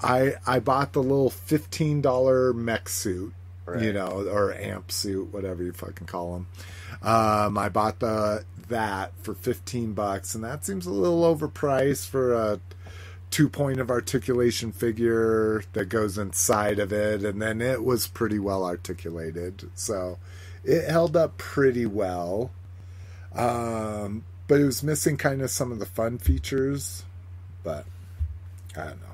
I 0.03 0.35
I 0.45 0.60
bought 0.60 0.93
the 0.93 1.02
little 1.02 1.30
fifteen 1.31 2.02
dollar 2.02 2.53
mech 2.53 2.88
suit, 2.89 3.34
Right. 3.65 3.81
you 3.81 3.93
know, 3.93 4.27
or 4.31 4.53
amp 4.53 4.91
suit, 4.91 5.34
whatever 5.34 5.64
you 5.64 5.72
fucking 5.72 6.07
call 6.07 6.34
them. 6.34 6.47
Um, 7.02 7.57
I 7.57 7.69
bought 7.69 7.99
the 7.99 8.45
that 8.69 9.14
for 9.23 9.34
fifteen 9.34 9.93
bucks, 9.93 10.35
and 10.35 10.43
that 10.43 10.65
seems 10.65 10.85
a 10.85 10.91
little 10.91 11.23
overpriced 11.35 12.07
for 12.10 12.34
a 12.34 12.60
two 13.31 13.49
point 13.49 13.80
of 13.80 13.89
articulation 13.89 14.72
figure 14.72 15.64
that 15.73 15.89
goes 15.89 16.18
inside 16.18 16.77
of 16.80 16.93
it, 16.93 17.23
and 17.23 17.41
then 17.41 17.60
it 17.61 17.84
was 17.84 18.07
pretty 18.07 18.39
well 18.39 18.64
articulated, 18.64 19.69
so 19.73 20.18
it 20.66 20.90
held 20.90 21.16
up 21.16 21.38
pretty 21.38 21.86
well. 21.86 22.52
Um, 23.34 24.24
but 24.48 24.60
it 24.60 24.66
was 24.66 24.84
missing 24.84 25.18
kind 25.18 25.42
of 25.42 25.50
some 25.50 25.72
of 25.72 25.80
the 25.80 25.86
fun 25.86 26.18
features, 26.18 27.04
but 27.64 27.86
I 28.76 28.86
don't 28.86 29.02
know. 29.02 29.08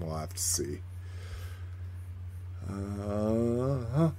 We'll 0.00 0.16
have 0.16 0.34
to 0.34 0.38
see. 0.38 0.80
Uh, 2.68 4.10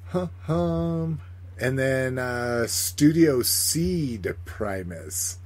hum. 0.43 1.21
And 1.59 1.79
then 1.79 2.19
uh, 2.19 2.67
Studio 2.67 3.41
Seed 3.41 4.33
Primus. 4.45 5.37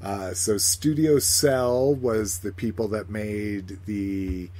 Uh, 0.00 0.34
so 0.34 0.58
Studio 0.58 1.18
Cell 1.18 1.94
was 1.94 2.38
the 2.38 2.52
people 2.52 2.88
that 2.88 3.08
made 3.08 3.78
the 3.86 4.50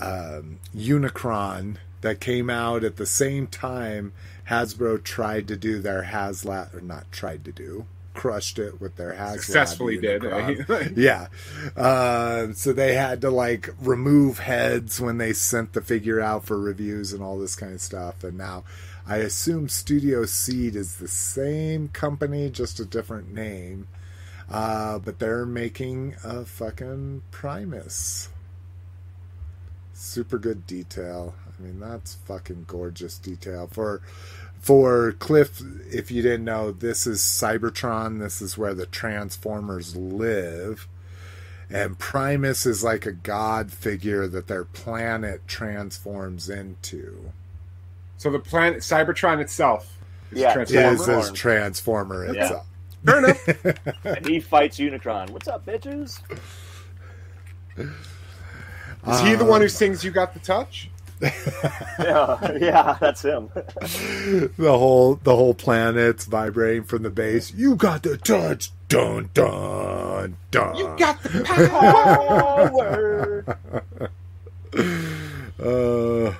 um, 0.00 0.58
Unicron 0.76 1.76
that 2.00 2.20
came 2.20 2.50
out 2.50 2.84
at 2.84 2.96
the 2.96 3.06
same 3.06 3.46
time 3.46 4.12
Hasbro 4.48 5.02
tried 5.02 5.48
to 5.48 5.56
do 5.56 5.78
their 5.78 6.04
HasLab, 6.04 6.74
or 6.74 6.80
not 6.80 7.10
tried 7.12 7.44
to 7.44 7.52
do, 7.52 7.86
crushed 8.14 8.58
it 8.58 8.80
with 8.80 8.96
their 8.96 9.12
HasLab. 9.12 9.40
Successfully 9.40 9.98
did. 9.98 10.22
Unicron. 10.22 10.92
yeah. 10.96 11.28
Uh, 11.76 12.52
so 12.52 12.72
they 12.72 12.94
had 12.94 13.20
to 13.20 13.30
like 13.30 13.68
remove 13.80 14.38
heads 14.38 15.00
when 15.00 15.18
they 15.18 15.32
sent 15.32 15.72
the 15.72 15.82
figure 15.82 16.20
out 16.20 16.44
for 16.44 16.58
reviews 16.58 17.12
and 17.12 17.22
all 17.22 17.38
this 17.38 17.54
kind 17.54 17.74
of 17.74 17.80
stuff. 17.80 18.24
And 18.24 18.38
now 18.38 18.64
I 19.06 19.18
assume 19.18 19.68
Studio 19.68 20.24
Seed 20.24 20.76
is 20.76 20.96
the 20.96 21.08
same 21.08 21.88
company, 21.88 22.50
just 22.50 22.80
a 22.80 22.84
different 22.84 23.32
name. 23.32 23.86
Uh, 24.50 24.98
but 24.98 25.18
they're 25.18 25.46
making 25.46 26.16
a 26.24 26.44
fucking 26.44 27.22
Primus. 27.30 28.30
Super 29.92 30.38
good 30.38 30.66
detail. 30.66 31.34
I 31.58 31.62
mean, 31.62 31.80
that's 31.80 32.14
fucking 32.14 32.64
gorgeous 32.66 33.18
detail 33.18 33.68
for 33.70 34.00
for 34.60 35.12
Cliff. 35.12 35.60
If 35.90 36.10
you 36.10 36.22
didn't 36.22 36.44
know, 36.44 36.70
this 36.72 37.06
is 37.06 37.20
Cybertron. 37.20 38.18
This 38.20 38.40
is 38.42 38.58
where 38.58 38.74
the 38.74 38.86
Transformers 38.86 39.96
live, 39.96 40.86
and 41.70 41.98
Primus 41.98 42.66
is 42.66 42.82
like 42.84 43.06
a 43.06 43.12
god 43.12 43.72
figure 43.72 44.26
that 44.28 44.46
their 44.46 44.64
planet 44.64 45.46
transforms 45.46 46.48
into. 46.48 47.32
So 48.18 48.30
the 48.30 48.38
planet 48.40 48.80
Cybertron 48.80 49.40
itself 49.40 49.96
is 50.32 50.40
Yeah. 50.40 50.54
a 50.58 50.60
Is 50.62 50.70
transformer. 50.70 51.20
his 51.20 51.30
transformer 51.32 52.24
Yeah. 52.34 52.42
itself. 52.44 52.66
Fair 53.04 53.18
enough. 53.18 53.48
and 54.04 54.26
he 54.26 54.40
fights 54.40 54.78
Unicron. 54.78 55.30
What's 55.30 55.46
up, 55.46 55.64
bitches? 55.64 56.18
Is 57.78 59.20
he 59.20 59.34
the 59.36 59.42
um, 59.42 59.48
one 59.48 59.60
who 59.60 59.68
sings 59.68 60.02
"You 60.04 60.10
Got 60.10 60.34
the 60.34 60.40
Touch"? 60.40 60.90
Yeah, 61.20 62.52
yeah, 62.60 62.96
that's 63.00 63.22
him. 63.22 63.50
the 63.54 64.50
whole 64.58 65.16
the 65.16 65.34
whole 65.34 65.54
planet's 65.54 66.24
vibrating 66.26 66.84
from 66.84 67.02
the 67.02 67.10
base. 67.10 67.52
You 67.52 67.74
got 67.76 68.04
the 68.04 68.16
touch, 68.16 68.70
dun 68.88 69.30
dun 69.34 70.36
dun. 70.50 70.76
You 70.76 70.94
got 70.96 71.22
the 71.22 71.42
power. 71.44 73.42
Power. 73.42 74.10
Uh, 75.58 76.32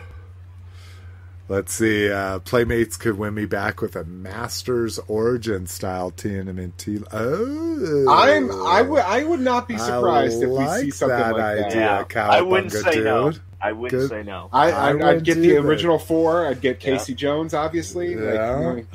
let's 1.48 1.72
see. 1.74 2.10
Uh, 2.10 2.38
Playmates 2.40 2.96
could 2.96 3.18
win 3.18 3.34
me 3.34 3.46
back 3.46 3.80
with 3.80 3.96
a 3.96 4.04
Masters 4.04 4.98
Origin 5.08 5.66
style 5.66 6.10
TNMT. 6.12 7.04
Oh, 7.12 8.06
I'm 8.12 8.50
I 8.66 8.82
would 8.82 9.02
I 9.02 9.24
would 9.24 9.40
not 9.40 9.66
be 9.68 9.74
I 9.74 9.78
surprised 9.78 10.42
if 10.42 10.50
we 10.50 10.66
see 10.80 10.90
something 10.90 11.18
that 11.18 11.32
like 11.36 11.58
that. 11.70 11.74
Yeah, 11.74 12.04
Cowabunga 12.04 12.30
I 12.30 12.40
wouldn't 12.42 12.72
say 12.72 13.00
no. 13.00 13.30
dude. 13.32 13.40
I 13.60 13.72
wouldn't 13.72 14.02
Good. 14.02 14.08
say 14.10 14.22
no. 14.22 14.48
I, 14.52 14.70
I 14.70 14.88
I, 14.90 14.92
wouldn't 14.92 15.10
I'd 15.10 15.24
get 15.24 15.34
the 15.34 15.56
either. 15.56 15.66
original 15.66 15.98
four. 15.98 16.46
I'd 16.46 16.60
get 16.60 16.82
Yeah. 16.84 16.92
Casey 16.96 17.14
Jones, 17.14 17.54
obviously. 17.54 18.14
Yeah. 18.14 18.56
Like, 18.56 18.86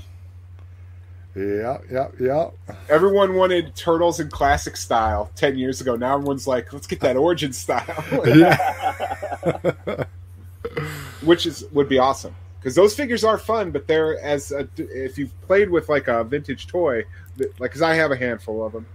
Yeah, 1.36 1.80
yeah, 1.92 2.08
yeah. 2.20 2.50
everyone 2.88 3.34
wanted 3.36 3.76
Turtles 3.76 4.22
in 4.22 4.30
classic 4.30 4.78
style 4.78 5.32
ten 5.36 5.58
years 5.58 5.82
ago. 5.82 5.96
Now 5.98 6.14
everyone's 6.16 6.48
like, 6.48 6.72
let's 6.72 6.88
get 6.88 7.02
that 7.02 7.18
Origin 7.18 7.52
style, 7.52 8.06
yeah. 8.26 8.56
which 11.24 11.46
is 11.46 11.66
would 11.74 11.90
be 11.90 11.98
awesome 11.98 12.34
because 12.64 12.76
those 12.76 12.96
figures 12.96 13.26
are 13.26 13.38
fun. 13.38 13.72
But 13.72 13.88
they're 13.88 14.18
as 14.24 14.54
a, 14.54 14.68
if 14.78 15.18
you've 15.18 15.40
played 15.42 15.70
with 15.70 15.90
like 15.90 16.08
a 16.08 16.24
vintage 16.24 16.68
toy, 16.68 17.04
like 17.38 17.58
because 17.60 17.82
I 17.82 17.96
have 17.96 18.12
a 18.12 18.16
handful 18.16 18.66
of 18.66 18.72
them, 18.72 18.86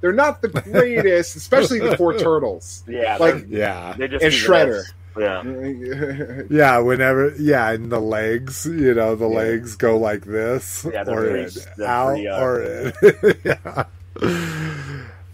they're 0.00 0.12
not 0.12 0.40
the 0.42 0.48
greatest, 0.72 1.34
especially 1.34 1.80
the 1.80 1.96
four 1.96 2.16
Turtles 2.16 2.84
Yeah, 2.86 3.16
Like- 3.16 3.48
they're- 3.48 3.58
yeah. 3.58 3.94
they 3.98 4.06
just 4.08 4.24
and 4.24 4.32
Shredder. 4.32 4.82
this. 4.84 4.92
Yeah, 5.18 6.42
Yeah, 6.50 6.78
whenever, 6.80 7.34
yeah, 7.38 7.70
and 7.72 7.90
the 7.90 8.00
legs, 8.00 8.66
you 8.66 8.92
know, 8.92 9.14
the 9.14 9.26
Yeah. 9.28 9.36
legs 9.36 9.74
go 9.74 9.96
like 9.96 10.26
this, 10.26 10.86
Yeah, 10.92 11.04
or 11.08 11.22
pretty- 11.22 11.44
in, 11.44 11.50
they're 11.78 11.88
out, 11.88 12.08
pretty, 12.08 12.28
uh, 12.28 12.40
or 12.44 12.62
in. 12.62 12.92
yeah. 13.44 13.84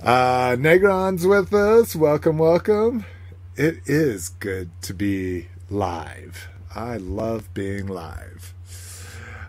Uh, 0.00 0.56
Negron's 0.56 1.26
with 1.26 1.52
us. 1.52 1.94
Welcome, 1.96 2.38
welcome. 2.38 3.04
It 3.56 3.78
is 3.86 4.28
good 4.28 4.70
to 4.82 4.94
be 4.94 5.48
live. 5.68 6.48
I 6.74 6.96
love 6.96 7.52
being 7.54 7.86
live. 7.86 8.54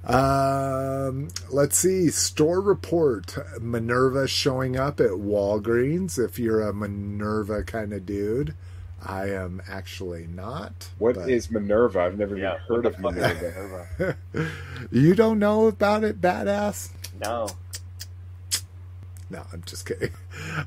Um, 0.06 1.30
let's 1.50 1.78
see. 1.78 2.10
Store 2.10 2.60
report: 2.60 3.38
Minerva 3.62 4.28
showing 4.28 4.76
up 4.78 5.00
at 5.00 5.12
Walgreens. 5.12 6.20
If 6.20 6.38
you're 6.38 6.62
a 6.62 6.74
Minerva 6.74 7.64
kind 7.64 7.94
of 7.94 8.06
dude, 8.06 8.54
I 9.02 9.30
am 9.30 9.62
actually 9.70 10.28
not. 10.28 10.90
What 10.98 11.16
but- 11.16 11.30
is 11.30 11.50
Minerva? 11.50 12.02
I've 12.02 12.18
never 12.18 12.38
yeah. 12.38 12.56
even 12.56 12.76
heard 12.76 12.86
of 12.86 12.96
What 13.00 13.16
the 13.16 13.22
fuck 13.22 13.38
Minerva. 13.40 14.18
Minerva? 14.34 14.52
you 14.92 15.16
don't 15.16 15.40
know 15.40 15.68
about 15.68 16.04
it, 16.04 16.20
badass? 16.20 16.90
No, 17.22 17.48
No, 19.30 19.46
I'm 19.54 19.64
just 19.66 19.86
kidding. 19.86 20.12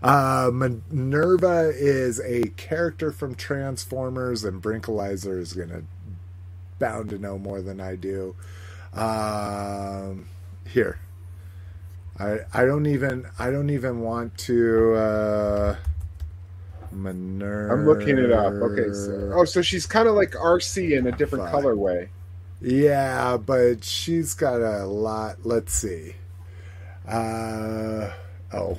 Uh, 0.02 0.50
Minerva 0.52 1.72
is 1.74 2.20
a 2.20 2.48
character 2.56 3.12
from 3.12 3.34
Transformers, 3.34 4.44
and 4.44 4.62
Brinkalizer 4.62 5.38
is 5.38 5.52
gonna 5.52 5.82
bound 6.78 7.10
to 7.10 7.18
know 7.18 7.38
more 7.38 7.62
than 7.62 7.80
I 7.80 7.96
do. 7.96 8.34
Um, 8.92 10.28
here, 10.66 10.98
I 12.18 12.38
I 12.52 12.64
don't 12.64 12.86
even 12.86 13.26
I 13.38 13.50
don't 13.50 13.70
even 13.70 14.00
want 14.00 14.36
to. 14.38 14.94
Uh, 14.94 15.76
Minerva. 16.92 17.74
I'm 17.74 17.86
looking 17.86 18.18
it 18.18 18.32
up. 18.32 18.54
Okay, 18.54 18.92
so, 18.92 19.32
oh, 19.34 19.44
so 19.44 19.60
she's 19.62 19.86
kind 19.86 20.08
of 20.08 20.14
like 20.14 20.30
RC 20.30 20.96
in 20.96 21.06
a 21.06 21.12
different 21.12 21.50
Fuck. 21.50 21.62
colorway. 21.62 22.08
Yeah, 22.60 23.36
but 23.36 23.84
she's 23.84 24.34
got 24.34 24.62
a 24.62 24.86
lot. 24.86 25.44
Let's 25.44 25.72
see. 25.72 26.14
Uh 27.06 28.10
oh. 28.52 28.78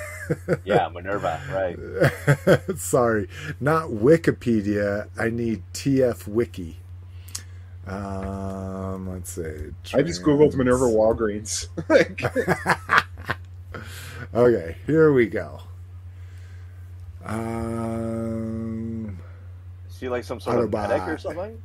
yeah, 0.64 0.88
Minerva, 0.88 1.40
right? 1.50 2.76
Sorry, 2.78 3.28
not 3.60 3.88
Wikipedia. 3.88 5.08
I 5.18 5.30
need 5.30 5.62
TF 5.72 6.28
Wiki. 6.28 6.78
Um, 7.86 9.10
let's 9.10 9.30
see. 9.32 9.70
I 9.92 10.02
just 10.02 10.22
googled 10.22 10.54
Minerva 10.54 10.84
Walgreens. 10.86 11.68
Like, 11.88 12.22
Okay, 14.34 14.76
here 14.86 15.12
we 15.12 15.26
go. 15.26 15.60
Um, 17.24 19.18
Is 19.88 19.98
she 19.98 20.08
like 20.08 20.24
some 20.24 20.40
sort 20.40 20.58
of 20.58 20.70
Autobot. 20.70 20.88
medic 20.88 21.08
or 21.08 21.18
something? 21.18 21.62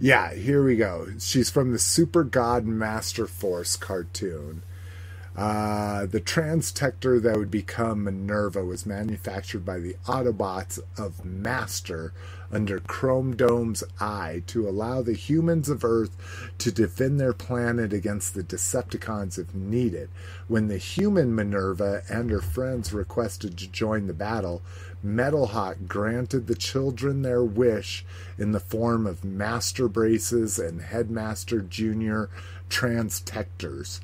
yeah, 0.00 0.32
here 0.34 0.64
we 0.64 0.76
go. 0.76 1.06
She's 1.18 1.50
from 1.50 1.72
the 1.72 1.78
Super 1.78 2.24
God 2.24 2.64
Master 2.66 3.26
Force 3.26 3.76
cartoon. 3.76 4.62
Uh, 5.36 6.06
the 6.06 6.20
transtector 6.20 7.20
that 7.22 7.36
would 7.36 7.50
become 7.50 8.04
Minerva 8.04 8.64
was 8.64 8.86
manufactured 8.86 9.64
by 9.64 9.78
the 9.78 9.96
Autobots 10.06 10.78
of 10.96 11.24
Master 11.24 12.12
under 12.54 12.78
Chrome 12.78 13.34
Dome's 13.34 13.82
eye 14.00 14.42
to 14.46 14.68
allow 14.68 15.02
the 15.02 15.14
humans 15.14 15.68
of 15.68 15.84
Earth 15.84 16.16
to 16.58 16.70
defend 16.70 17.18
their 17.18 17.32
planet 17.32 17.92
against 17.92 18.34
the 18.34 18.44
Decepticons 18.44 19.38
if 19.38 19.52
needed. 19.52 20.08
When 20.46 20.68
the 20.68 20.78
human 20.78 21.34
Minerva 21.34 22.02
and 22.08 22.30
her 22.30 22.40
friends 22.40 22.92
requested 22.92 23.58
to 23.58 23.68
join 23.68 24.06
the 24.06 24.14
battle, 24.14 24.62
Metalhawk 25.04 25.88
granted 25.88 26.46
the 26.46 26.54
children 26.54 27.22
their 27.22 27.42
wish 27.42 28.04
in 28.38 28.52
the 28.52 28.60
form 28.60 29.06
of 29.06 29.24
Master 29.24 29.88
Braces 29.88 30.58
and 30.58 30.80
Headmaster 30.80 31.60
Junior 31.60 32.30
Transtectors. 32.70 34.00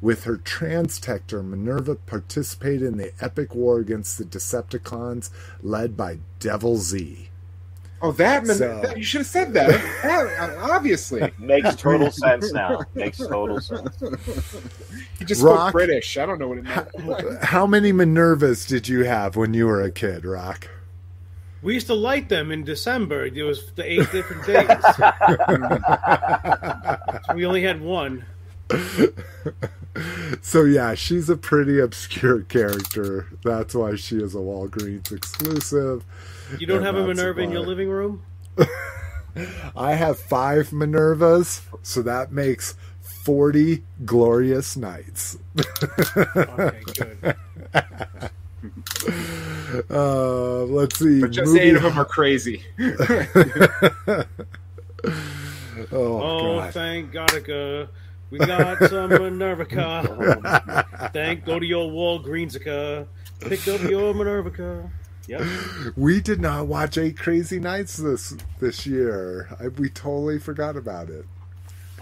With 0.00 0.24
her 0.24 0.36
transtector, 0.36 1.42
Minerva 1.42 1.94
participated 1.94 2.82
in 2.82 2.96
the 2.98 3.12
epic 3.20 3.54
war 3.54 3.78
against 3.78 4.18
the 4.18 4.24
Decepticons 4.24 5.30
led 5.62 5.96
by 5.96 6.18
Devil 6.40 6.76
Z. 6.76 7.30
oh, 8.02 8.12
that, 8.12 8.44
Min- 8.44 8.56
So- 8.56 8.80
that- 8.82 8.96
you 8.98 9.04
should 9.04 9.20
have 9.20 9.26
said 9.26 9.52
that. 9.54 9.68
That- 10.02 10.50
uh, 10.60 10.72
Obviously, 10.72 11.30
Makes 11.38 11.76
total 11.76 12.10
sense 12.24 12.52
now. 12.52 12.80
Makes 12.94 13.18
total 13.18 13.60
sense. 13.60 13.96
he 15.18 15.24
just 15.24 15.42
Rock. 15.42 15.58
spoke 15.70 15.72
British. 15.72 16.16
I 16.18 16.26
don't 16.26 16.38
know 16.38 16.48
what 16.48 16.58
it 16.58 16.64
meant. 16.64 17.42
How 17.44 17.66
many 17.66 17.92
Minervas 17.92 18.66
did 18.66 18.88
you 18.88 19.04
have 19.04 19.36
when 19.36 19.54
you 19.54 19.66
were 19.66 19.82
a 19.82 19.90
kid, 19.90 20.24
Rock? 20.24 20.68
We 21.62 21.72
used 21.72 21.86
to 21.86 21.94
light 21.94 22.28
them 22.28 22.52
in 22.52 22.62
December. 22.64 23.24
It 23.24 23.42
was 23.42 23.72
the 23.74 23.90
eight 23.90 24.12
different 24.12 24.44
days. 24.44 24.68
we 27.34 27.46
only 27.46 27.62
had 27.62 27.80
one. 27.80 28.26
So 30.42 30.64
yeah, 30.64 30.94
she's 30.94 31.30
a 31.30 31.36
pretty 31.36 31.78
obscure 31.80 32.42
character. 32.42 33.28
That's 33.44 33.74
why 33.74 33.94
she 33.96 34.16
is 34.18 34.34
a 34.34 34.38
Walgreens 34.38 35.10
exclusive. 35.12 36.04
You 36.58 36.66
don't 36.66 36.78
And 36.78 36.86
have 36.86 36.96
a 36.96 37.06
Minerva 37.06 37.40
in 37.42 37.50
your 37.50 37.62
living 37.62 37.88
room? 37.88 38.22
I 39.76 39.94
have 39.94 40.18
five 40.18 40.72
Minervas, 40.72 41.62
so 41.82 42.02
that 42.02 42.32
makes 42.32 42.74
forty 43.00 43.82
glorious 44.04 44.76
nights. 44.76 45.38
Okay, 46.36 46.80
good. 46.94 47.36
Uh, 49.90 50.62
let's 50.64 50.98
see. 50.98 51.20
But 51.20 51.32
just 51.32 51.48
movie- 51.52 51.60
eight 51.60 51.76
of 51.76 51.82
them 51.82 51.98
are 51.98 52.04
crazy. 52.04 52.62
Oh, 55.92 56.20
Oh, 56.22 56.56
God. 56.60 56.72
thank 56.72 57.12
Godica. 57.12 57.88
We 58.30 58.38
got 58.38 58.78
some 58.88 59.10
Minervica. 59.10 61.10
Thank 61.12 61.44
go 61.44 61.58
to 61.58 61.66
your 61.66 61.90
Walgreensica. 61.90 63.06
Pick 63.40 63.68
up 63.68 63.82
your 63.82 64.14
Minervica. 64.14 64.88
Yep. 65.28 65.42
We 65.96 66.20
did 66.20 66.40
not 66.40 66.66
watch 66.66 66.98
Eight 66.98 67.16
Crazy 67.18 67.58
Nights 67.60 67.96
this 67.96 68.36
this 68.60 68.86
year. 68.86 69.48
I, 69.60 69.68
we 69.68 69.88
totally 69.88 70.38
forgot 70.38 70.76
about 70.76 71.08
it. 71.10 71.24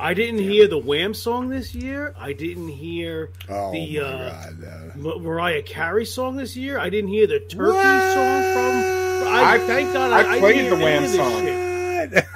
I 0.01 0.15
didn't 0.15 0.40
hear 0.40 0.66
the 0.66 0.78
Wham 0.78 1.12
song 1.15 1.49
this 1.49 1.74
year. 1.74 2.15
I 2.19 2.32
didn't 2.32 2.69
hear 2.69 3.31
Oh 3.49 3.70
the 3.73 4.01
uh, 4.01 4.31
god! 4.31 4.65
uh, 5.05 5.19
Mariah 5.19 5.62
Carey 5.62 6.07
song 6.07 6.36
this 6.36 6.57
year. 6.57 6.78
I 6.78 6.89
didn't 6.90 7.11
hear 7.11 7.27
the 7.27 7.40
Turkey 7.40 7.77
What? 7.77 8.15
song 8.15 8.43
from. 8.53 9.28
I, 9.32 9.53
I- 9.55 9.59
thank 9.66 9.93
God 9.93 10.12
I 10.12 10.36
I, 10.36 10.39
played 10.40 10.55
didn't 10.57 10.70
the 10.70 10.77
hear 10.86 11.01
Wham 11.01 11.09
song. 11.09 11.59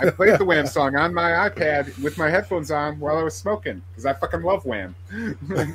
I 0.00 0.10
played 0.10 0.38
the 0.38 0.44
Wham 0.44 0.66
song 0.66 0.94
on 0.96 1.12
my 1.12 1.30
iPad 1.50 2.00
with 2.02 2.16
my 2.18 2.30
headphones 2.30 2.70
on 2.70 3.00
while 3.00 3.16
I 3.18 3.22
was 3.24 3.34
smoking 3.34 3.82
because 3.90 4.06
I 4.06 4.12
fucking 4.12 4.42
love 4.42 4.64
Wham. 4.64 4.94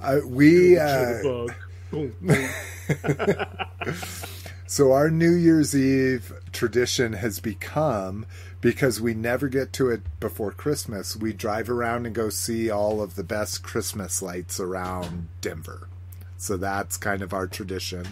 Uh, 0.00 0.20
we 0.24 0.78
uh, 0.78 0.86
Jitterbug. 0.86 1.54
So 4.70 4.92
our 4.92 5.10
New 5.10 5.32
Year's 5.32 5.74
Eve 5.74 6.30
tradition 6.52 7.14
has 7.14 7.40
become 7.40 8.26
because 8.60 9.00
we 9.00 9.14
never 9.14 9.48
get 9.48 9.72
to 9.72 9.88
it 9.88 10.02
before 10.20 10.52
Christmas. 10.52 11.16
We 11.16 11.32
drive 11.32 11.70
around 11.70 12.04
and 12.04 12.14
go 12.14 12.28
see 12.28 12.70
all 12.70 13.00
of 13.00 13.14
the 13.14 13.24
best 13.24 13.62
Christmas 13.62 14.20
lights 14.20 14.60
around 14.60 15.28
Denver. 15.40 15.88
So 16.36 16.58
that's 16.58 16.98
kind 16.98 17.22
of 17.22 17.32
our 17.32 17.46
tradition. 17.46 18.08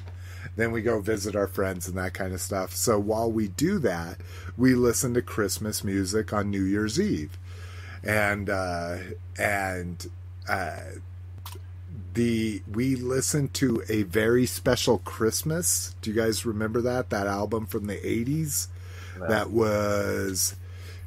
Then 0.56 0.72
we 0.72 0.80
go 0.80 1.02
visit 1.02 1.36
our 1.36 1.46
friends 1.46 1.88
and 1.88 1.98
that 1.98 2.14
kind 2.14 2.32
of 2.32 2.40
stuff. 2.40 2.74
So 2.74 2.98
while 2.98 3.30
we 3.30 3.48
do 3.48 3.78
that, 3.80 4.16
we 4.56 4.74
listen 4.74 5.12
to 5.12 5.20
Christmas 5.20 5.84
music 5.84 6.32
on 6.32 6.50
New 6.50 6.64
Year's 6.64 6.98
Eve. 6.98 7.36
And 8.02 8.48
uh 8.48 8.96
and 9.38 10.06
uh 10.48 10.78
the 12.16 12.62
we 12.70 12.96
listened 12.96 13.54
to 13.54 13.84
a 13.88 14.02
very 14.02 14.46
special 14.46 14.98
Christmas. 14.98 15.94
Do 16.00 16.10
you 16.10 16.16
guys 16.16 16.44
remember 16.44 16.80
that 16.80 17.10
that 17.10 17.26
album 17.26 17.66
from 17.66 17.86
the 17.86 18.04
eighties? 18.04 18.68
No. 19.18 19.28
That 19.28 19.50
was 19.50 20.56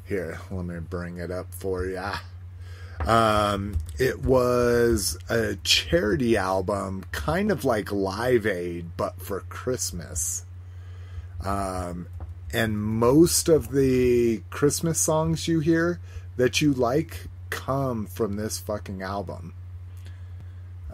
here. 0.04 0.40
Let 0.50 0.64
me 0.64 0.78
bring 0.78 1.18
it 1.18 1.30
up 1.30 1.52
for 1.52 1.84
you. 1.84 2.10
Um, 3.06 3.78
it 3.98 4.20
was 4.24 5.18
a 5.28 5.56
charity 5.56 6.36
album, 6.36 7.04
kind 7.12 7.50
of 7.50 7.64
like 7.64 7.90
Live 7.90 8.46
Aid, 8.46 8.96
but 8.96 9.20
for 9.20 9.40
Christmas. 9.40 10.44
Um, 11.44 12.08
and 12.52 12.78
most 12.78 13.48
of 13.48 13.72
the 13.72 14.42
Christmas 14.50 15.00
songs 15.00 15.48
you 15.48 15.60
hear 15.60 15.98
that 16.36 16.60
you 16.60 16.72
like 16.72 17.28
come 17.48 18.06
from 18.06 18.36
this 18.36 18.58
fucking 18.58 19.02
album. 19.02 19.54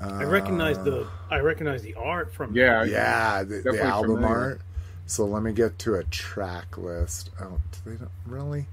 I 0.01 0.25
recognize 0.25 0.79
the 0.79 1.03
uh, 1.03 1.09
I 1.31 1.39
recognize 1.41 1.83
the 1.83 1.95
art 1.95 2.33
from 2.33 2.55
Yeah, 2.55 2.85
yeah, 2.85 3.43
the, 3.43 3.63
the 3.63 3.83
album 3.83 4.17
familiar. 4.17 4.37
art. 4.37 4.61
So 5.07 5.25
let 5.25 5.43
me 5.43 5.53
get 5.53 5.79
to 5.81 5.95
a 5.95 6.05
track 6.05 6.77
list. 6.77 7.31
Oh, 7.41 7.59
do 7.85 7.91
they 7.91 7.97
don't 7.97 8.11
really? 8.27 8.67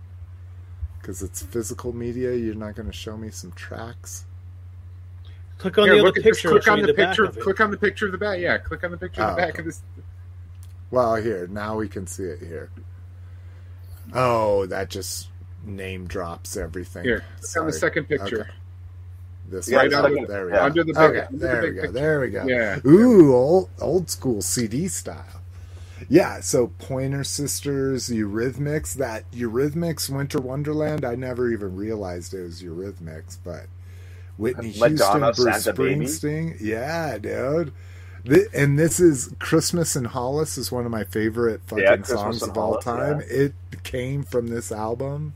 Because 1.00 1.22
it's 1.22 1.44
physical 1.44 1.94
media, 1.94 2.34
you're 2.36 2.56
not 2.56 2.76
going 2.76 2.88
to 2.88 2.94
show 2.94 3.18
me 3.18 3.30
some 3.30 3.52
tracks. 3.54 4.26
Click 5.60 5.78
on 5.78 5.86
Here, 5.86 5.94
the 5.94 6.00
other 6.00 6.08
look 6.08 6.18
at 6.18 6.24
picture. 6.24 6.50
Click 6.50 6.68
on 6.68 6.80
show 6.80 6.82
the 6.82 6.88
you 6.92 6.94
back 6.98 7.10
picture. 7.10 7.24
of. 7.26 7.40
Click 7.40 7.60
on 7.62 7.72
the 7.72 7.78
picture 7.78 8.06
of 8.08 8.12
the 8.12 8.18
back. 8.18 8.40
Yeah, 8.40 8.58
click 8.58 8.84
on 8.84 8.92
the 8.92 8.98
picture 8.98 9.22
of 9.22 9.28
Oh, 9.28 9.32
the 9.36 9.38
back 9.38 9.50
okay. 9.52 9.60
of 9.60 9.66
this. 9.66 9.82
Well, 10.92 11.16
here 11.16 11.48
now 11.48 11.78
we 11.78 11.88
can 11.88 12.06
see 12.08 12.24
it 12.24 12.40
here. 12.40 12.70
Oh, 14.14 14.66
that 14.66 14.90
just 14.90 15.30
name 15.64 16.08
drops 16.08 16.58
everything. 16.58 17.04
Here, 17.06 17.24
click 17.42 17.62
on 17.62 17.68
the 17.68 17.74
second 17.74 18.06
picture. 18.10 18.42
Okay. 18.42 18.50
This 19.54 19.70
Yeah, 19.70 19.78
right 19.78 19.94
under, 19.94 20.26
there 20.28 20.46
we 20.48 20.52
yeah, 20.52 20.58
go. 20.60 20.66
under 20.66 20.84
the 20.84 20.94
big, 20.94 21.16
okay, 21.16 21.28
under 21.28 21.38
the 21.38 21.38
there 21.38 21.62
we 21.62 21.72
go. 21.72 21.82
picture. 21.82 21.92
There 21.92 22.20
we 22.22 22.30
go. 22.30 22.46
Yeah. 22.48 22.80
Ooh, 22.86 23.34
old 23.34 23.70
old 23.80 24.10
school 24.10 24.42
CD 24.42 24.88
style. 24.88 25.26
Yeah, 26.10 26.42
so 26.42 26.68
Pointer 26.80 27.24
Sisters, 27.24 28.10
Eurythmics, 28.10 28.94
that 28.96 29.30
Eurythmics 29.32 30.10
Winter 30.10 30.42
Wonderland, 30.42 31.06
I 31.06 31.16
never 31.16 31.50
even 31.52 31.76
realized 31.78 32.34
it 32.34 32.42
was 32.44 32.62
Eurythmics, 32.62 33.38
but 33.44 33.68
Whitney 34.38 34.72
Houston, 34.72 35.32
Bruce 35.36 35.64
Santa 35.64 35.74
Baby. 35.74 36.06
Springsteen. 36.06 36.58
Yeah, 36.60 37.18
dude. 37.20 37.72
Th- 38.26 38.48
And 38.54 38.78
this 38.80 39.00
is 39.00 39.34
Christmas 39.40 39.96
in 39.96 40.06
Hollis 40.06 40.58
is 40.58 40.72
one 40.72 40.86
of 40.86 40.92
my 40.92 41.04
favorite 41.06 41.62
fucking 41.68 41.84
Yeah, 41.84 42.02
songs 42.04 42.42
in 42.44 42.50
of 42.50 42.58
all 42.58 42.80
Hollis, 42.82 42.86
time. 42.86 43.20
yeah. 43.22 43.26
It 43.30 43.54
came 43.84 44.24
from 44.24 44.48
this 44.48 44.72
album, 44.72 45.34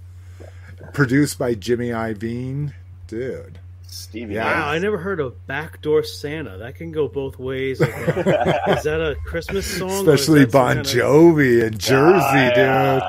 produced 0.93 1.37
by 1.39 1.53
Jimmy 1.55 1.89
Iovine. 1.89 2.73
Dude, 3.07 3.59
Stevie. 3.87 4.35
Yeah. 4.35 4.45
Wow, 4.61 4.69
I 4.69 4.79
never 4.79 4.97
heard 4.97 5.19
of 5.19 5.47
Backdoor 5.47 6.03
Santa. 6.03 6.57
That 6.57 6.75
can 6.75 6.91
go 6.91 7.07
both 7.07 7.39
ways. 7.39 7.79
Of, 7.81 7.89
uh, 7.89 7.91
is 8.67 8.83
that 8.83 8.99
a 9.01 9.15
Christmas 9.25 9.65
song? 9.65 9.89
especially 10.07 10.45
Bon 10.45 10.75
kind 10.75 10.79
of- 10.79 10.85
Jovi 10.93 11.65
and 11.65 11.79
Jersey, 11.79 12.19
Yeah. 12.35 12.99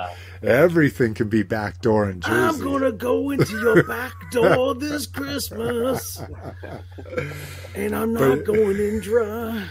dude. 0.41 0.49
Everything 0.51 1.15
can 1.15 1.29
be 1.29 1.43
backdoor 1.43 2.09
in 2.09 2.21
Jersey. 2.21 2.61
I'm 2.61 2.61
gonna 2.65 2.93
go 2.93 3.31
into 3.31 3.59
your 3.61 3.83
back 3.89 4.13
door 4.31 4.73
this 4.77 5.05
Christmas, 5.09 6.23
and 7.75 7.93
I'm 7.93 8.13
not 8.15 8.39
But- 8.39 8.45
going 8.45 8.77
in 8.79 9.01
dry. 9.01 9.67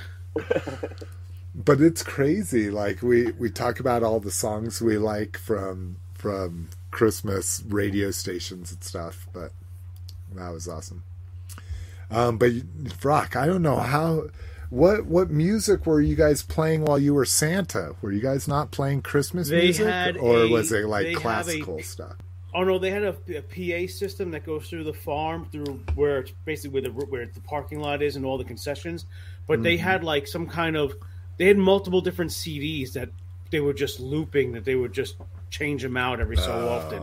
but 1.56 1.80
it's 1.82 2.04
crazy. 2.04 2.70
Like 2.70 3.02
we 3.02 3.32
we 3.32 3.50
talk 3.50 3.80
about 3.80 4.04
all 4.04 4.20
the 4.20 4.30
songs 4.32 4.82
we 4.82 4.98
like 4.98 5.38
from 5.38 5.96
from 6.16 6.68
Christmas 6.92 7.64
radio 7.70 8.12
stations 8.12 8.72
and 8.74 8.84
stuff, 8.84 9.26
but 9.32 9.54
that 10.38 10.50
was 10.54 10.68
awesome. 10.68 11.04
Um, 12.10 12.38
but 12.38 12.52
Brock, 13.00 13.36
I 13.36 13.46
don't 13.46 13.62
know 13.62 13.78
how. 13.78 14.28
What 14.70 15.06
what 15.06 15.30
music 15.30 15.86
were 15.86 16.02
you 16.02 16.16
guys 16.16 16.44
playing 16.44 16.84
while 16.84 17.00
you 17.00 17.14
were 17.14 17.24
Santa? 17.26 17.96
Were 18.02 18.12
you 18.12 18.20
guys 18.22 18.48
not 18.50 18.70
playing 18.72 19.02
Christmas 19.02 19.48
They 19.50 19.62
music, 19.62 19.86
had 19.88 20.18
or 20.18 20.42
a- 20.44 20.48
was 20.50 20.72
it 20.74 20.86
like 20.88 21.06
have 21.08 21.16
a- 21.16 21.20
classical 21.22 21.82
stuff? 21.84 22.16
Oh 22.54 22.64
no, 22.64 22.78
they 22.80 22.90
had 22.92 23.04
a, 23.04 23.16
a 23.36 23.42
PA 23.42 23.92
system 23.92 24.32
that 24.32 24.46
goes 24.46 24.70
through 24.70 24.84
the 24.84 24.94
farm, 24.94 25.48
through 25.52 25.82
where 25.96 26.20
it's 26.20 26.32
basically 26.44 26.82
where 26.82 26.82
the 26.82 27.06
where 27.06 27.26
the 27.28 27.40
parking 27.42 27.80
lot 27.80 28.02
is 28.02 28.16
and 28.18 28.26
all 28.26 28.38
the 28.38 28.44
concessions. 28.44 29.06
But 29.48 29.64
they 29.64 29.78
had 29.78 30.04
like 30.04 30.28
some 30.28 30.48
kind 30.48 30.76
of 30.76 30.96
they 31.38 31.46
had 31.46 31.58
multiple 31.58 32.02
different 32.02 32.32
CDs 32.32 32.92
that 32.94 33.10
they 33.52 33.62
were 33.62 33.74
just 33.74 34.00
looping 34.02 34.52
that 34.54 34.66
they 34.66 34.76
would 34.76 34.92
just 34.92 35.16
change 35.50 35.82
them 35.82 35.96
out 35.96 36.20
every 36.20 36.36
so 36.36 36.68
often. 36.68 37.02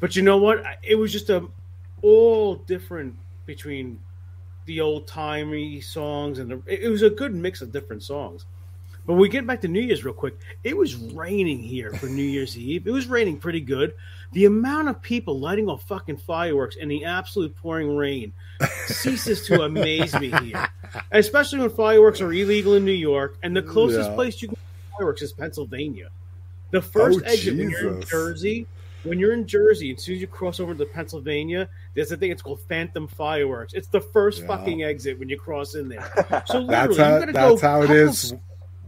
But 0.00 0.16
you 0.16 0.22
know 0.22 0.38
what? 0.38 0.64
It 0.82 0.96
was 0.96 1.12
just 1.12 1.30
a 1.30 1.46
all 2.04 2.56
different 2.56 3.14
between 3.46 3.98
the 4.66 4.80
old 4.80 5.06
timey 5.06 5.80
songs 5.80 6.38
and 6.38 6.50
the, 6.50 6.62
it 6.66 6.88
was 6.88 7.02
a 7.02 7.10
good 7.10 7.34
mix 7.34 7.60
of 7.62 7.72
different 7.72 8.02
songs. 8.02 8.44
But 9.06 9.14
when 9.14 9.20
we 9.22 9.28
get 9.28 9.46
back 9.46 9.60
to 9.62 9.68
New 9.68 9.80
Year's 9.82 10.02
real 10.04 10.14
quick, 10.14 10.34
it 10.62 10.74
was 10.74 10.94
raining 10.96 11.58
here 11.58 11.92
for 11.92 12.06
New 12.06 12.22
Year's 12.22 12.56
Eve. 12.70 12.86
It 12.86 12.90
was 12.90 13.06
raining 13.06 13.36
pretty 13.38 13.60
good. 13.60 13.92
The 14.32 14.46
amount 14.46 14.88
of 14.88 15.02
people 15.02 15.38
lighting 15.38 15.68
off 15.68 15.86
fucking 15.86 16.16
fireworks 16.18 16.76
in 16.76 16.88
the 16.88 17.04
absolute 17.04 17.54
pouring 17.56 17.94
rain 17.96 18.32
ceases 18.86 19.46
to 19.46 19.62
amaze 19.62 20.18
me 20.18 20.30
here. 20.42 20.68
Especially 21.12 21.58
when 21.58 21.68
fireworks 21.70 22.20
are 22.22 22.32
illegal 22.32 22.74
in 22.74 22.84
New 22.84 22.92
York, 22.92 23.36
and 23.42 23.54
the 23.54 23.62
closest 23.62 24.08
Yeah. 24.10 24.14
place 24.14 24.40
you 24.40 24.48
can 24.48 24.54
get 24.54 24.96
fireworks 24.98 25.22
is 25.22 25.32
Pennsylvania. 25.32 26.08
The 26.70 26.80
first 26.80 27.20
Oh, 27.20 27.28
exit 27.30 27.58
when 27.58 27.70
you're 27.70 27.94
in 27.96 28.02
Jersey, 28.06 28.66
when 29.02 29.18
you're 29.18 29.34
in 29.34 29.46
Jersey, 29.46 29.92
as 29.94 30.02
soon 30.02 30.14
as 30.14 30.20
you 30.22 30.26
cross 30.26 30.60
over 30.60 30.74
to 30.74 30.86
Pennsylvania, 30.86 31.68
there's 31.94 32.10
a 32.12 32.16
thing. 32.16 32.30
It's 32.30 32.42
called 32.42 32.60
Phantom 32.68 33.06
Fireworks. 33.06 33.72
It's 33.74 33.88
the 33.88 34.00
first 34.00 34.40
Yeah. 34.42 34.46
fucking 34.48 34.82
exit 34.82 35.18
when 35.18 35.28
you 35.28 35.38
cross 35.38 35.74
in 35.74 35.88
there. 35.88 36.00
So 36.46 36.66
That's 36.66 36.96
literally, 36.96 36.96
you 36.96 37.02
how 37.04 37.18
gotta 37.20 37.32
that's 37.32 37.60
go 37.62 37.68
how 37.68 37.78
it 37.82 37.86
couple 37.86 37.96
is. 37.96 38.34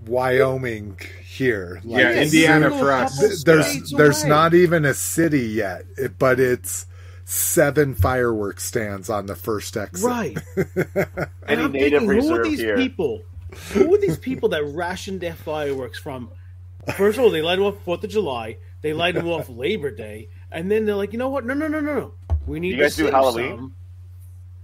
Wyoming 0.06 0.98
here, 1.24 1.80
Like, 1.84 2.00
Yeah, 2.02 2.22
Indiana 2.22 2.70
for 2.70 2.92
us. 2.92 3.42
there's 3.44 3.90
there's 3.90 4.20
away. 4.22 4.28
not 4.28 4.54
even 4.54 4.84
a 4.84 4.94
city 4.94 5.40
yet, 5.48 5.84
but 6.18 6.38
it's 6.38 6.86
seven 7.24 7.94
fireworks 7.94 8.64
stands 8.64 9.10
on 9.10 9.26
the 9.26 9.34
first 9.34 9.76
exit. 9.76 10.06
right. 10.06 10.38
And 10.56 11.28
Any 11.48 11.62
I'm 11.62 11.72
native 11.72 12.00
thinking, 12.02 12.20
who 12.22 12.34
are 12.36 12.44
these 12.44 12.60
here? 12.60 12.76
people? 12.76 13.22
Who 13.72 13.94
are 13.94 13.98
these 13.98 14.18
people 14.18 14.48
that 14.50 14.64
ration 14.64 15.18
their 15.18 15.34
fireworks 15.34 15.98
from? 15.98 16.30
First 16.96 17.18
of 17.18 17.24
all, 17.24 17.30
they 17.30 17.42
light 17.42 17.56
them 17.56 17.64
off 17.66 17.82
Fourth 17.84 18.04
of 18.04 18.10
July. 18.10 18.58
They 18.82 18.92
light 18.92 19.14
them 19.14 19.26
off 19.28 19.48
Labor 19.48 19.90
Day, 19.90 20.28
and 20.52 20.70
then 20.70 20.84
they're 20.86 20.94
like, 20.94 21.12
you 21.12 21.18
know 21.18 21.28
what? 21.30 21.44
No, 21.44 21.54
no, 21.54 21.66
no, 21.66 21.80
no, 21.80 21.94
no. 21.94 22.14
We 22.46 22.60
need 22.60 22.76
You 22.76 22.82
guys 22.82 22.96
to 22.96 23.04
do 23.04 23.10
Halloween? 23.10 23.72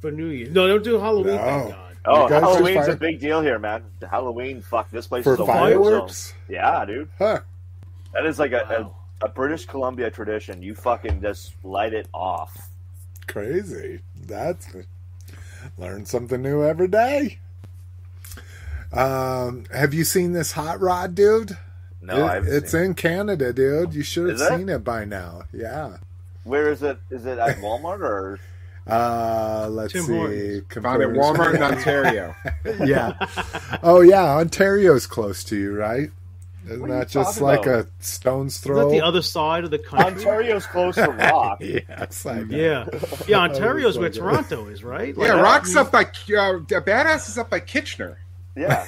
for 0.01 0.11
New 0.11 0.27
Year. 0.29 0.49
No, 0.51 0.67
don't 0.69 0.85
do 0.85 0.99
Halloween. 0.99 1.37
Thank 1.39 1.69
No. 1.69 1.75
God. 1.75 1.79
Oh, 2.05 2.27
Halloween's 2.29 2.87
just 2.87 2.89
a 2.91 2.97
big 2.97 3.21
deal 3.21 3.41
here, 3.41 3.59
man. 3.61 3.85
Halloween, 4.11 4.61
fuck, 4.61 4.91
this 4.91 5.07
place 5.07 5.23
For 5.25 5.35
is 5.35 5.41
a 5.41 5.45
war 5.45 6.09
zone. 6.09 6.11
Yeah, 6.49 6.85
dude. 6.85 7.09
Huh. 7.19 7.41
That 8.13 8.27
is 8.27 8.39
like 8.41 8.53
a, 8.53 8.67
Wow. 8.69 8.95
a, 9.23 9.27
a 9.27 9.29
British 9.29 9.67
Columbia 9.67 10.11
tradition. 10.11 10.63
You 10.63 10.75
fucking 10.75 11.21
just 11.23 11.53
light 11.65 11.95
it 11.95 12.09
off. 12.13 12.71
Crazy. 13.29 14.01
That's 14.27 14.67
learn 15.79 16.05
something 16.05 16.43
new 16.43 16.65
every 16.65 16.89
day. 16.89 17.39
Um, 18.93 19.65
have 19.73 19.95
you 19.95 20.05
seen 20.05 20.33
this 20.33 20.53
hot 20.53 20.81
rod, 20.81 21.15
dude? 21.15 21.57
No, 22.01 22.17
It- 22.17 22.23
I 22.25 22.35
haven't 22.35 22.53
it's 22.55 22.73
seen 22.73 22.81
it. 22.81 22.85
in 22.87 22.95
Canada, 22.95 23.53
dude. 23.53 23.95
You 23.95 24.03
should 24.03 24.29
have 24.31 24.41
seen 24.59 24.69
it 24.69 24.83
by 24.85 25.05
now. 25.05 25.43
Yeah. 25.53 25.99
Where 26.45 26.71
is 26.71 26.83
it? 26.83 26.99
Is 27.11 27.27
it 27.27 27.39
at 27.39 27.59
Walmart 27.59 28.01
or? 28.01 28.39
Uh, 28.85 29.69
let's 29.71 29.93
Tim 29.93 30.03
see. 30.03 30.13
Hortons. 30.17 30.65
Found 30.83 31.03
at 31.05 31.09
Walmart 31.11 31.55
in 31.55 31.63
Ontario. 31.63 32.35
yeah. 32.85 33.17
Oh 33.81 34.01
yeah, 34.01 34.25
Ontario's 34.39 35.07
close 35.07 35.45
to 35.45 35.57
you, 35.57 35.73
right? 35.77 36.11
Isn't 36.67 36.81
What 36.81 36.91
are 36.91 36.95
you 36.95 36.99
that 36.99 37.09
just 37.09 37.41
like 37.41 37.65
about? 37.67 37.85
a 37.85 37.89
stone's 38.05 38.55
Is 38.57 38.61
throw? 38.61 38.89
that 38.89 38.91
the 38.91 39.01
other 39.01 39.23
side 39.23 39.63
of 39.63 39.71
the 39.71 39.79
country? 39.79 40.25
Ontario's 40.25 40.67
close 40.67 40.97
to 40.97 41.07
Rock. 41.13 41.59
yes, 41.61 42.27
I 42.27 42.41
know. 42.43 42.57
Yeah, 42.57 42.87
yeah. 43.29 43.39
Ontario's 43.39 43.99
where. 43.99 44.11
Toronto 44.11 44.67
is, 44.67 44.83
right? 44.83 45.15
yeah, 45.17 45.35
Like, 45.35 45.43
Rock's 45.45 45.77
up 45.77 45.93
by 45.93 46.03
uh, 46.03 46.59
Badass 46.67 47.29
is 47.29 47.39
up 47.39 47.51
by 47.51 47.61
Kitchener. 47.61 48.19
Yeah, 48.57 48.85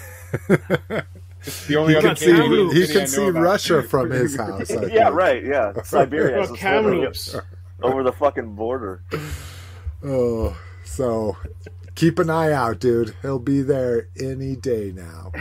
It's 1.47 1.67
the 1.67 1.77
only 1.77 1.93
He 1.93 1.99
other 1.99 2.09
can 2.09 2.17
see 2.17 2.27
he 2.73 2.87
can 2.87 3.01
know 3.01 3.07
see 3.07 3.27
about. 3.29 3.43
Russia 3.43 3.83
from 3.83 4.11
his 4.11 4.37
house. 4.37 4.71
I 4.71 4.75
yeah, 4.87 5.05
think. 5.05 5.15
right. 5.15 5.45
Yeah, 5.45 5.73
Siberia 5.83 6.35
Well, 6.37 6.43
is 6.45 6.51
over, 6.51 6.57
Kamloops. 6.59 7.37
over 7.83 8.03
the 8.03 8.13
fucking 8.13 8.55
border. 8.55 9.03
Oh, 10.07 10.55
so 10.85 11.39
keep 11.95 12.19
an 12.19 12.29
eye 12.29 12.53
out, 12.53 12.79
dude. 12.79 13.15
He'll 13.23 13.39
be 13.39 13.63
there 13.63 14.09
any 14.21 14.55
day 14.55 14.93
now. 14.95 15.33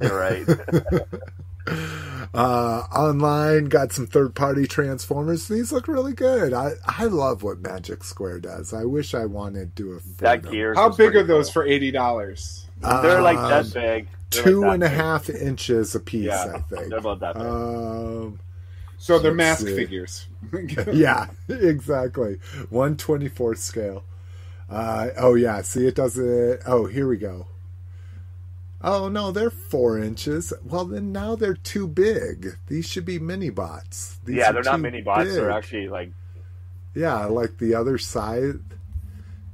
You're 0.00 0.18
right. 0.18 0.44
Uh, 2.34 2.82
online, 2.92 3.66
got 3.66 3.92
some 3.92 4.06
third 4.06 4.34
party 4.34 4.66
transformers. 4.66 5.46
These 5.48 5.70
look 5.72 5.86
really 5.88 6.12
good. 6.12 6.52
I, 6.52 6.72
I 6.84 7.04
love 7.04 7.42
what 7.44 7.60
Magic 7.60 8.02
Square 8.04 8.40
does. 8.40 8.74
I 8.74 8.84
wish 8.84 9.14
I 9.14 9.24
wanted 9.26 9.76
to 9.76 9.92
a 9.94 10.00
That 10.20 10.42
them. 10.42 10.52
gear. 10.52 10.74
How 10.74 10.88
big 10.90 11.14
are 11.14 11.22
those 11.22 11.48
for 11.48 11.64
eighty 11.64 11.90
dollars? 11.92 12.66
They're 12.80 13.22
like 13.22 13.38
Um, 13.38 13.48
that 13.50 13.72
big. 13.72 14.08
They're 14.30 14.42
Two 14.42 14.60
like 14.62 14.74
and 14.74 14.82
a 14.82 14.88
half 14.88 15.30
inches 15.30 15.94
a 15.94 16.00
piece, 16.00 16.24
Yeah, 16.24 16.52
I 16.56 16.58
think. 16.60 16.88
they're 16.90 16.98
about 16.98 17.20
that 17.20 17.34
big. 17.34 17.42
Um, 17.46 18.40
So 18.98 19.18
they're 19.18 19.34
mask 19.34 19.66
see. 19.66 19.76
figures. 19.76 20.26
yeah, 20.92 21.26
exactly. 21.48 22.38
One 22.70 22.96
twenty 22.96 23.28
fourth 23.28 23.58
scale. 23.58 24.04
Uh, 24.68 25.08
oh 25.18 25.34
yeah, 25.34 25.62
see 25.62 25.86
it 25.86 25.94
doesn't. 25.94 26.60
Oh, 26.66 26.86
here 26.86 27.06
we 27.08 27.16
go. 27.18 27.46
Oh 28.82 29.08
no, 29.08 29.30
they're 29.32 29.50
four 29.50 29.98
inches. 29.98 30.52
Well, 30.64 30.84
then 30.84 31.12
now 31.12 31.34
they're 31.36 31.54
too 31.54 31.86
big. 31.88 32.56
These 32.66 32.86
should 32.88 33.04
be 33.04 33.18
mini 33.18 33.50
bots. 33.50 34.18
These 34.24 34.36
yeah, 34.36 34.52
they're 34.52 34.62
not 34.62 34.80
mini 34.80 35.02
bots. 35.02 35.32
They're 35.34 35.50
actually 35.50 35.88
like 35.88 36.10
Yeah, 36.94 37.26
like 37.26 37.58
the 37.58 37.74
other 37.74 37.98
side. 37.98 38.60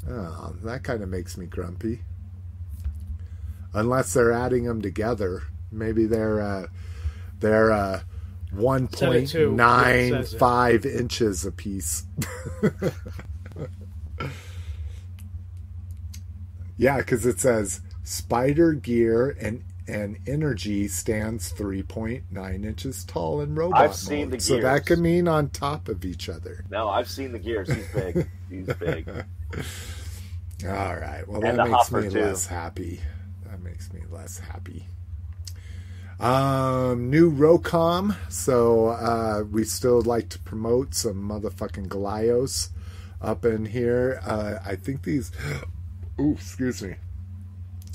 Oh, 0.08 0.54
that 0.64 0.82
kind 0.82 1.02
of 1.02 1.08
makes 1.08 1.36
me 1.38 1.46
grumpy. 1.46 2.02
Unless 3.74 4.12
they're 4.14 4.32
adding 4.32 4.64
them 4.64 4.82
together, 4.82 5.42
maybe 5.70 6.06
they're 6.06 6.40
uh, 6.40 6.66
they're 7.40 7.72
uh, 7.72 8.00
one 8.50 8.86
point 8.88 9.28
two. 9.28 9.38
Yeah, 9.38 9.46
it 9.46 9.50
nine 9.52 10.10
says 10.10 10.34
it. 10.34 10.38
five 10.38 10.84
inches 10.86 11.44
a 11.46 11.52
piece. 11.52 12.04
yeah, 16.76 16.98
because 16.98 17.26
it 17.26 17.40
says 17.40 17.80
spider 18.04 18.72
gear 18.72 19.36
and 19.40 19.64
and 19.88 20.18
energy 20.26 20.86
stands 20.88 21.48
three 21.50 21.82
point 21.82 22.24
nine 22.30 22.64
inches 22.64 23.04
tall 23.04 23.40
in 23.40 23.54
robot 23.54 23.80
I've 23.80 23.94
seen 23.94 24.30
mode. 24.30 24.38
the 24.38 24.40
so 24.40 24.60
that 24.60 24.86
could 24.86 24.98
mean 24.98 25.26
on 25.28 25.50
top 25.50 25.88
of 25.88 26.04
each 26.04 26.28
other. 26.28 26.64
no. 26.70 26.88
I've 26.88 27.08
seen 27.10 27.32
the 27.32 27.38
gears. 27.38 27.68
He's 27.72 27.88
big. 27.92 28.28
He's 28.48 28.66
big. 28.74 29.08
All 30.64 30.94
right. 30.96 31.24
Well, 31.26 31.44
And 31.44 31.58
that 31.58 31.68
makes 31.68 31.90
me 31.90 32.08
too. 32.08 32.20
less 32.20 32.46
happy. 32.46 33.00
That 33.62 33.68
makes 33.68 33.92
me 33.92 34.00
less 34.10 34.38
happy. 34.38 34.86
Um, 36.20 37.10
new 37.10 37.30
Rocom. 37.30 38.16
So 38.28 38.88
uh, 38.88 39.44
we 39.50 39.64
still 39.64 40.02
like 40.02 40.28
to 40.30 40.38
promote 40.40 40.94
some 40.94 41.28
motherfucking 41.28 41.88
Glyos 41.88 42.70
up 43.20 43.44
in 43.44 43.66
here. 43.66 44.20
Uh, 44.24 44.58
I 44.64 44.76
think 44.76 45.02
these. 45.02 45.32
Ooh, 46.20 46.32
excuse 46.32 46.82
me. 46.82 46.96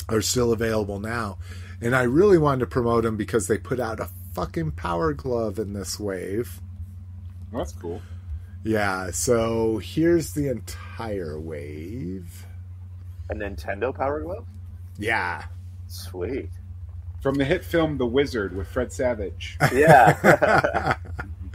Are 0.09 0.21
still 0.21 0.53
available 0.53 0.99
now, 0.99 1.37
and 1.81 1.93
I 1.93 2.03
really 2.03 2.37
wanted 2.37 2.61
to 2.61 2.67
promote 2.67 3.03
them 3.03 3.17
because 3.17 3.47
they 3.47 3.57
put 3.57 3.77
out 3.77 3.99
a 3.99 4.09
fucking 4.33 4.71
Power 4.71 5.13
Glove 5.13 5.59
in 5.59 5.73
this 5.73 5.99
wave. 5.99 6.61
That's 7.51 7.73
cool. 7.73 8.01
Yeah. 8.63 9.11
So 9.11 9.79
here's 9.79 10.31
the 10.31 10.47
entire 10.47 11.37
wave. 11.37 12.45
A 13.29 13.35
Nintendo 13.35 13.93
Power 13.93 14.21
Glove. 14.21 14.45
Yeah. 14.97 15.43
Sweet. 15.87 16.49
From 17.21 17.35
the 17.35 17.45
hit 17.45 17.65
film 17.65 17.97
The 17.97 18.05
Wizard 18.05 18.55
with 18.55 18.67
Fred 18.67 18.91
Savage. 18.93 19.57
Yeah. 19.73 20.97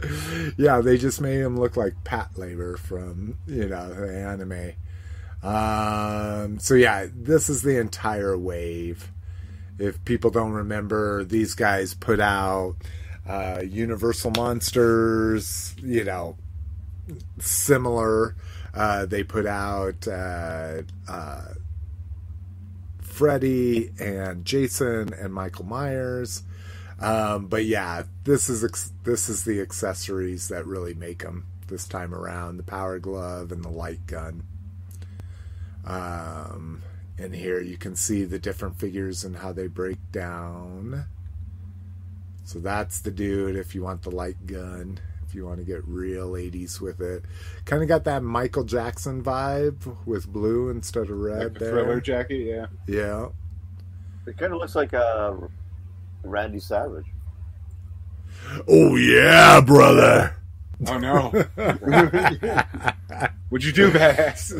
yeah, 0.57 0.81
they 0.81 0.97
just 0.97 1.21
made 1.21 1.39
him 1.39 1.57
look 1.57 1.77
like 1.77 1.93
Patlabor 2.03 2.77
from 2.77 3.37
you 3.47 3.67
know 3.67 3.93
the 3.93 4.13
anime. 4.13 4.73
Um, 5.41 6.59
so 6.59 6.73
yeah, 6.73 7.07
this 7.13 7.49
is 7.49 7.61
the 7.61 7.79
entire 7.79 8.37
wave. 8.37 9.11
If 9.79 10.03
people 10.05 10.29
don't 10.29 10.51
remember, 10.51 11.23
these 11.23 11.53
guys 11.55 11.93
put 11.93 12.19
out 12.19 12.75
uh, 13.27 13.61
Universal 13.65 14.31
Monsters. 14.31 15.75
You 15.81 16.03
know, 16.03 16.37
similar. 17.39 18.35
Uh, 18.73 19.05
they 19.05 19.23
put 19.23 19.45
out 19.45 20.07
uh, 20.07 20.81
uh, 21.07 21.41
Freddy 23.13 23.91
and 23.99 24.43
Jason 24.43 25.13
and 25.13 25.31
Michael 25.31 25.65
Myers. 25.65 26.41
Um, 26.99 27.45
but 27.45 27.65
yeah, 27.65 28.03
this 28.23 28.49
is 28.49 28.63
ex- 28.63 28.91
this 29.03 29.29
is 29.29 29.43
the 29.43 29.61
accessories 29.61 30.47
that 30.47 30.65
really 30.65 30.95
make 30.95 31.19
them 31.19 31.45
this 31.67 31.87
time 31.87 32.13
around: 32.13 32.57
the 32.57 32.63
power 32.63 32.97
glove 32.97 33.51
and 33.51 33.63
the 33.63 33.69
light 33.69 34.07
gun. 34.07 34.43
Um, 35.85 36.81
and 37.19 37.35
here 37.35 37.61
you 37.61 37.77
can 37.77 37.95
see 37.95 38.23
the 38.23 38.39
different 38.39 38.79
figures 38.79 39.23
and 39.23 39.37
how 39.37 39.51
they 39.51 39.67
break 39.67 39.99
down. 40.11 41.05
So 42.45 42.57
that's 42.57 42.99
the 42.99 43.11
dude. 43.11 43.55
If 43.55 43.75
you 43.75 43.83
want 43.83 44.01
the 44.01 44.11
light 44.11 44.47
gun, 44.47 44.99
if 45.33 45.37
you 45.37 45.47
want 45.47 45.57
to 45.57 45.63
get 45.63 45.83
real 45.87 46.33
80s 46.33 46.79
with 46.79 47.01
it, 47.01 47.23
kind 47.65 47.81
of 47.81 47.89
got 47.89 48.03
that 48.03 48.21
Michael 48.21 48.63
Jackson 48.63 49.23
vibe 49.23 49.97
with 50.05 50.27
blue 50.31 50.69
instead 50.69 51.09
of 51.09 51.17
red. 51.17 51.39
Like 51.39 51.53
the 51.53 51.59
there. 51.59 51.71
thriller 51.71 51.99
jacket, 51.99 52.45
yeah. 52.45 52.67
Yeah. 52.87 53.29
it 54.27 54.37
kind 54.37 54.53
of 54.53 54.59
looks 54.59 54.75
like 54.75 54.93
uh, 54.93 55.33
Randy 56.21 56.59
Savage. 56.59 57.07
Oh 58.67 58.95
yeah, 58.95 59.59
brother. 59.59 60.35
Oh 60.85 60.99
no. 60.99 61.29
What'd 63.49 63.65
you 63.65 63.71
do, 63.73 63.89
badass? 63.89 64.53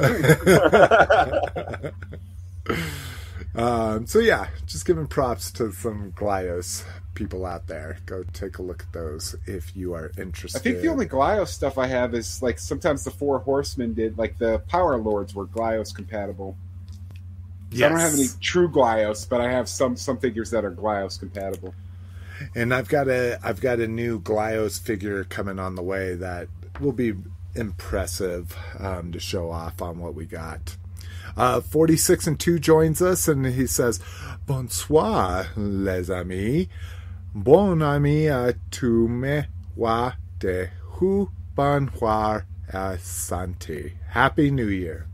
Um, 3.55 4.07
so 4.07 4.17
yeah, 4.17 4.47
just 4.65 4.83
giving 4.83 5.05
props 5.05 5.51
to 5.51 5.71
some 5.71 6.11
Glyos 6.13 6.85
people 7.13 7.45
out 7.45 7.67
there. 7.67 7.97
Go 8.05 8.23
take 8.33 8.57
a 8.57 8.61
look 8.61 8.83
at 8.83 8.93
those 8.93 9.35
if 9.45 9.75
you 9.75 9.93
are 9.93 10.11
interested. 10.17 10.59
I 10.59 10.61
think 10.61 10.81
the 10.81 10.87
only 10.87 11.05
Glyos 11.05 11.47
stuff 11.49 11.77
I 11.77 11.87
have 11.87 12.13
is 12.13 12.41
like 12.41 12.59
sometimes 12.59 13.03
the 13.03 13.11
Four 13.11 13.39
Horsemen 13.39 13.93
did, 13.93 14.17
like 14.17 14.37
the 14.37 14.59
Power 14.67 14.97
Lords 14.97 15.33
were 15.35 15.45
Glyos 15.45 15.93
compatible. 15.93 16.57
So 17.71 17.85
I 17.85 17.89
don't 17.89 17.99
have 17.99 18.13
any 18.13 18.27
true 18.39 18.69
Glyos, 18.69 19.27
but 19.27 19.41
I 19.41 19.51
have 19.51 19.67
some 19.67 19.95
some 19.95 20.17
figures 20.17 20.51
that 20.51 20.63
are 20.63 20.71
Glyos 20.71 21.19
compatible. 21.19 21.73
and 22.55 22.73
I've 22.73 22.87
got 22.87 23.07
a 23.07 23.39
I've 23.43 23.61
got 23.61 23.79
a 23.79 23.87
new 23.87 24.19
Glyos 24.19 24.79
figure 24.79 25.23
coming 25.23 25.59
on 25.59 25.75
the 25.75 25.83
way 25.83 26.15
that 26.15 26.47
will 26.79 26.91
be 26.91 27.13
impressive 27.55 28.55
um, 28.79 29.11
to 29.11 29.19
show 29.19 29.51
off 29.51 29.81
on 29.81 29.99
what 29.99 30.15
we 30.15 30.25
got. 30.25 30.77
Uh, 31.35 31.61
46 31.61 32.27
and 32.27 32.39
2 32.39 32.59
joins 32.59 33.01
us 33.01 33.27
and 33.27 33.45
he 33.45 33.65
says, 33.65 33.99
Bonsoir, 34.45 35.47
les 35.55 36.09
amis. 36.09 36.67
Bon 37.35 37.81
ami 37.81 38.27
à 38.29 38.53
tu 38.69 39.07
me 39.07 39.43
wa 39.75 40.13
de 40.39 40.67
hu 41.01 41.27
à 42.71 42.97
santé. 42.99 43.93
Happy 44.13 44.51
New 44.51 44.67
Year. 44.69 45.07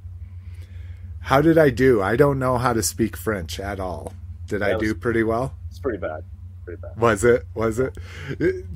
How 1.21 1.41
did 1.41 1.57
I 1.57 1.69
do? 1.69 2.01
I 2.01 2.17
don't 2.17 2.37
know 2.37 2.57
how 2.57 2.73
to 2.73 2.83
speak 2.83 3.15
French 3.15 3.57
at 3.59 3.79
all. 3.79 4.13
Did 4.47 4.61
I 4.61 4.75
was- 4.75 4.81
do 4.81 4.95
pretty 4.95 5.23
well? 5.23 5.53
It's 5.69 5.79
pretty 5.79 5.97
bad. 5.99 6.23
Pretty 6.65 6.81
bad. 6.81 6.97
Was 6.97 7.23
it? 7.23 7.45
Was 7.55 7.79
it? 7.79 7.97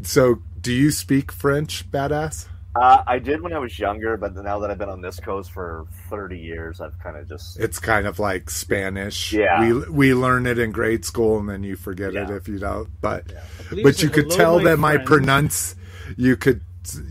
So, 0.03 0.41
do 0.61 0.71
you 0.71 0.89
speak 0.91 1.31
French, 1.31 1.91
badass? 1.91 2.47
Uh, 2.75 3.03
I 3.05 3.19
did 3.19 3.41
when 3.41 3.53
I 3.53 3.59
was 3.59 3.77
younger, 3.77 4.17
but 4.17 4.35
now 4.35 4.59
that 4.59 4.71
I've 4.71 4.79
been 4.79 4.89
on 4.89 5.01
this 5.01 5.19
coast 5.19 5.51
for 5.51 5.85
30 6.09 6.39
years, 6.39 6.81
I've 6.81 6.97
kind 6.99 7.17
of 7.17 7.29
just. 7.29 7.59
It's 7.59 7.77
kind 7.77 8.07
of 8.07 8.17
like 8.17 8.49
Spanish. 8.49 9.31
Yeah. 9.31 9.61
We 9.61 9.89
we 9.89 10.13
learn 10.15 10.47
it 10.47 10.57
in 10.57 10.71
grade 10.71 11.05
school, 11.05 11.37
and 11.37 11.47
then 11.47 11.63
you 11.63 11.75
forget 11.75 12.15
it 12.15 12.29
if 12.31 12.47
you 12.47 12.57
don't. 12.57 12.89
But 12.99 13.31
believe 13.69 13.83
but 13.83 14.01
you 14.01 14.09
could 14.09 14.31
tell 14.31 14.57
my 14.57 14.63
that 14.71 14.77
my 14.77 14.97
pronounce 14.97 15.75
you 16.17 16.35
could 16.35 16.61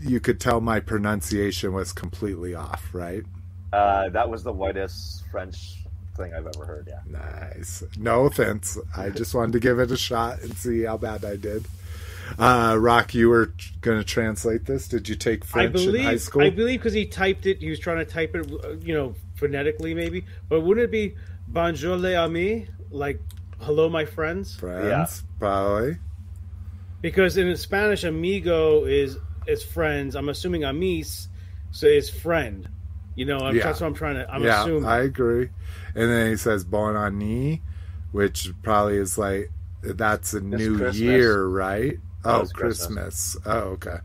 you 0.01 0.19
could 0.19 0.39
tell 0.39 0.59
my 0.59 0.79
pronunciation 0.81 1.73
was 1.73 1.93
completely 1.93 2.55
off. 2.55 2.89
Right? 2.91 3.23
Uh, 3.71 4.09
that 4.09 4.29
was 4.29 4.43
the 4.43 4.51
whitest 4.51 5.23
French 5.31 5.83
thing 6.17 6.33
I've 6.33 6.45
ever 6.45 6.65
heard. 6.65 6.89
Yeah. 6.89 6.99
Nice. 7.07 7.83
No 7.97 8.25
offense. 8.25 8.77
I 8.95 9.09
just 9.09 9.33
wanted 9.33 9.53
to 9.53 9.59
give 9.59 9.79
it 9.79 9.91
a 9.91 9.97
shot 9.97 10.41
and 10.41 10.55
see 10.57 10.83
how 10.83 10.97
bad 10.97 11.23
I 11.23 11.37
did. 11.37 11.65
Uh, 12.37 12.77
Rock, 12.79 13.13
you 13.13 13.29
were 13.29 13.53
going 13.81 13.97
to 13.97 14.03
translate 14.03 14.65
this. 14.65 14.87
Did 14.87 15.07
you 15.09 15.15
take 15.15 15.43
I 15.43 15.67
French 15.67 15.81
in 15.81 16.03
high 16.03 16.15
school? 16.17 16.43
I 16.43 16.49
believe 16.49 16.79
because 16.79 16.93
he 16.93 17.05
typed 17.05 17.45
it, 17.45 17.59
he 17.59 17.69
was 17.69 17.79
trying 17.79 17.97
to 17.97 18.05
type 18.05 18.35
it, 18.35 18.51
uh, 18.63 18.71
you 18.81 18.93
know, 18.93 19.15
phonetically 19.35 19.93
maybe. 19.93 20.25
But 20.49 20.61
wouldn't 20.61 20.85
it 20.85 20.91
be 20.91 21.15
"Bonjour 21.47 21.97
les 21.97 22.15
amis," 22.15 22.67
like 22.89 23.19
"Hello, 23.59 23.89
my 23.89 24.05
friends"? 24.05 24.55
Friends, 24.55 25.23
probably. 25.39 25.97
Because 27.01 27.37
in 27.37 27.55
Spanish, 27.57 28.03
amigo 28.03 28.85
is 28.85 29.17
is 29.47 29.63
friends. 29.63 30.15
I'm 30.15 30.29
assuming 30.29 30.63
amis 30.63 31.27
so 31.73 31.87
is 31.87 32.09
friend. 32.09 32.69
You 33.15 33.25
know, 33.25 33.39
I'm, 33.39 33.55
Yeah. 33.55 33.63
that's 33.63 33.81
what 33.81 33.87
I'm 33.87 33.93
trying 33.93 34.15
to. 34.15 34.31
I'm 34.31 34.43
yeah, 34.43 34.61
assuming. 34.61 34.85
I 34.85 34.99
agree. 34.99 35.49
And 35.95 36.09
then 36.09 36.29
he 36.29 36.37
says 36.37 36.63
bon 36.63 36.95
année, 36.95 37.61
which 38.11 38.49
probably 38.61 38.97
is 38.97 39.17
like 39.17 39.51
that's 39.81 40.33
a 40.33 40.39
new 40.39 40.77
Christmas. 40.77 40.99
year, 40.99 41.45
right? 41.45 41.99
Oh, 42.25 42.45
Christmas. 42.53 42.55
Christmas. 42.55 43.37
Oh, 43.45 43.59
okay. 43.71 43.97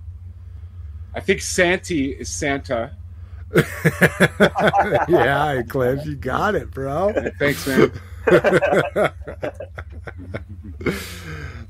I 1.14 1.20
think 1.20 1.40
Santi 1.40 2.10
is 2.12 2.28
Santa. 2.28 2.96
yeah, 5.08 5.62
Cliff, 5.68 6.04
you 6.04 6.14
got 6.16 6.54
it, 6.54 6.70
bro. 6.70 7.12
Thanks, 7.38 7.66
man. 7.66 7.92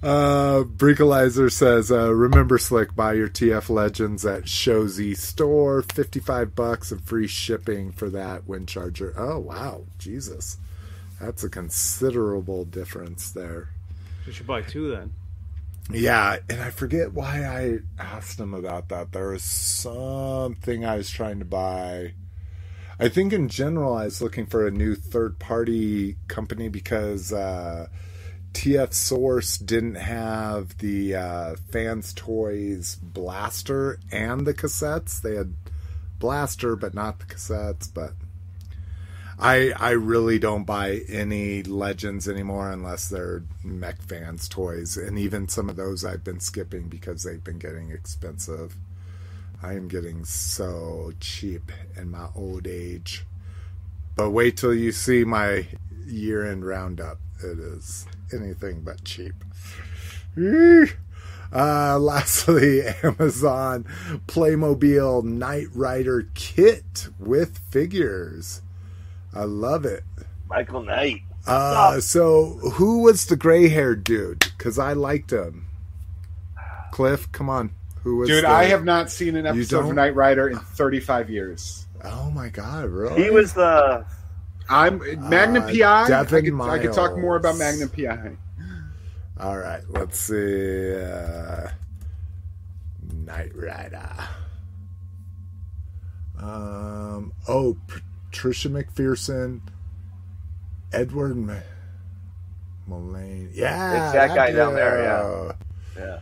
Uh, 0.01 0.62
Brinkalizer 0.62 1.51
says, 1.51 1.91
uh, 1.91 2.15
"Remember, 2.15 2.57
Slick, 2.57 2.95
buy 2.95 3.15
your 3.15 3.29
TF 3.29 3.69
Legends 3.69 4.25
at 4.25 4.45
Shozy 4.45 5.16
store. 5.16 5.83
Fifty-five 5.83 6.55
bucks 6.55 6.93
and 6.93 7.03
free 7.03 7.27
shipping 7.27 7.91
for 7.91 8.09
that 8.11 8.47
Windcharger. 8.47 9.12
Oh 9.16 9.41
wow, 9.41 9.87
Jesus, 9.99 10.57
that's 11.20 11.43
a 11.43 11.49
considerable 11.49 12.65
difference 12.65 13.33
there. 13.33 13.70
you 14.25 14.33
should 14.33 14.47
buy 14.47 14.62
two 14.62 14.89
then. 14.89 15.12
Yeah, 15.90 16.36
and 16.51 16.60
I 16.60 16.70
forget 16.70 17.15
why 17.15 17.44
I 17.44 17.78
asked 17.98 18.39
him 18.39 18.52
about 18.52 18.90
that. 18.90 19.12
There 19.12 19.31
was 19.31 19.43
something 19.43 20.85
I 20.85 20.97
was 20.97 21.09
trying 21.09 21.39
to 21.39 21.47
buy. 21.47 22.15
I 23.01 23.09
think 23.09 23.32
in 23.32 23.48
general, 23.48 23.94
I 23.94 24.05
was 24.05 24.20
looking 24.20 24.47
for 24.47 24.66
a 24.66 24.70
new 24.70 24.94
third 24.94 25.39
party 25.39 26.16
company 26.27 26.69
because 26.69 27.32
uh, 27.32 27.86
TF 28.52 28.93
Source 28.93 29.56
didn't 29.56 29.94
have 29.94 30.77
the 30.78 31.15
uh, 31.15 31.56
Fans 31.73 32.12
Toys 32.12 32.97
blaster 33.01 33.98
and 34.12 34.47
the 34.47 34.52
cassettes. 34.52 35.23
They 35.23 35.36
had 35.36 35.55
blaster, 36.19 36.77
but 36.77 36.93
not 36.93 37.19
the 37.20 37.27
cassettes. 37.27 37.89
But 37.93 38.12
I 39.40 39.73
I 39.77 39.90
really 39.90 40.39
don't 40.39 40.65
buy 40.65 41.02
any 41.09 41.62
legends 41.62 42.28
anymore 42.28 42.70
unless 42.70 43.09
they're 43.09 43.44
Mech 43.62 44.02
Fans 44.02 44.48
toys, 44.48 44.97
and 44.97 45.19
even 45.19 45.48
some 45.48 45.69
of 45.70 45.77
those 45.77 46.05
I've 46.05 46.24
been 46.24 46.40
skipping 46.40 46.89
because 46.89 47.23
they've 47.23 47.43
been 47.43 47.59
getting 47.59 47.90
expensive. 47.90 48.77
I 49.62 49.74
am 49.74 49.89
getting 49.89 50.24
so 50.24 51.12
cheap 51.20 51.70
in 51.97 52.10
my 52.10 52.28
old 52.35 52.66
age. 52.66 53.24
But 54.16 54.31
wait 54.31 54.56
till 54.56 54.74
you 54.74 54.90
see 54.93 55.24
my 55.24 55.66
year 56.06 56.44
end 56.44 56.66
roundup. 56.66 57.19
It 57.43 57.59
is 57.59 58.06
anything 58.32 58.82
but 58.82 59.05
cheap. 59.05 59.35
Uh, 60.36 60.89
lastly, 62.01 62.82
Amazon 63.05 63.85
Playmobil 64.27 65.23
Knight 65.23 65.66
Rider 65.73 66.28
kit 66.35 67.09
with 67.20 67.59
figures. 67.70 68.62
I 69.35 69.45
love 69.45 69.85
it. 69.85 70.03
Michael 70.49 70.83
Knight. 70.83 71.23
Uh, 71.47 72.01
so 72.01 72.59
who 72.75 73.03
was 73.03 73.27
the 73.27 73.37
gray 73.37 73.69
haired 73.69 74.05
dude? 74.05 74.41
Because 74.41 74.79
I 74.79 74.93
liked 74.93 75.33
him. 75.33 75.67
Cliff, 76.93 77.31
come 77.33 77.49
on. 77.49 77.71
Who 78.03 78.17
was 78.17 78.29
Dude, 78.29 78.45
the- 78.45 78.49
I 78.51 78.65
have 78.65 78.85
not 78.85 79.11
seen 79.11 79.37
an 79.37 79.47
episode 79.47 79.89
of? 79.89 79.95
Knight 79.95 80.15
Rider 80.15 80.49
in 80.49 80.59
35 80.59 81.31
years. 81.31 81.87
Oh 82.05 82.31
my 82.31 82.49
god, 82.49 82.87
really? 82.87 83.23
He 83.25 83.31
was 83.31 83.55
the. 83.55 84.05
I'm 84.69 84.99
Magnum 85.29 85.65
Uh, 85.65 85.67
PI. 85.73 86.03
I 86.05 86.09
Devon 86.09 86.45
could, 86.45 86.61
I 86.69 86.79
could 86.79 86.93
talk 86.93 87.17
more 87.19 87.37
about 87.37 87.57
Miles. 87.59 87.81
Magnum 87.81 87.89
PI. 87.91 88.37
All 89.41 89.57
right, 89.59 89.83
let's 89.89 90.19
see. 90.21 90.95
Uh, 90.95 91.69
Knight 93.25 93.53
Rider. 93.55 94.11
Um. 96.41 97.33
Oh, 97.49 97.77
Patricia 98.39 98.69
McPherson, 98.69 99.60
Edward 100.93 101.36
Ma- 101.36 101.55
Mulhare. 102.89 103.51
Yeah, 103.52 104.05
It's 104.05 104.12
that 104.12 104.28
guy 104.28 104.52
down 104.52 104.77
there, 104.77 105.55
dude. 105.97 106.05
Yeah. 106.05 106.20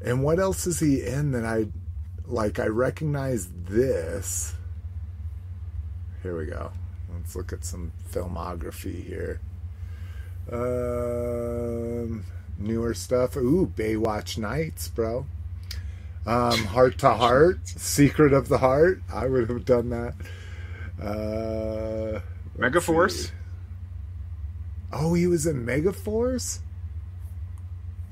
And 0.00 0.22
what 0.22 0.38
else 0.38 0.68
is 0.68 0.78
he 0.78 1.04
in 1.04 1.32
that 1.32 1.44
I 1.44 1.66
like? 2.24 2.60
I 2.60 2.66
recognize 2.68 3.48
this. 3.64 4.54
Here 6.22 6.38
we 6.38 6.46
go. 6.46 6.70
Let's 7.12 7.34
look 7.34 7.52
at 7.52 7.64
some 7.64 7.90
filmography 8.12 9.04
here. 9.04 9.40
Um, 10.52 12.24
newer 12.58 12.94
stuff. 12.94 13.36
Ooh, 13.36 13.72
Baywatch 13.76 14.38
Nights, 14.38 14.86
bro. 14.86 15.26
Um, 16.26 16.64
Heart 16.66 16.98
to 16.98 17.10
Heart, 17.10 17.66
Secret 17.66 18.32
of 18.32 18.46
the 18.46 18.58
Heart. 18.58 19.02
I 19.12 19.26
would 19.26 19.50
have 19.50 19.64
done 19.64 19.90
that. 19.90 20.14
Uh, 21.00 22.20
Megaforce? 22.58 23.26
see. 23.26 23.30
Oh, 24.92 25.14
he 25.14 25.26
was 25.26 25.46
in 25.46 25.66
Megaforce. 25.66 26.60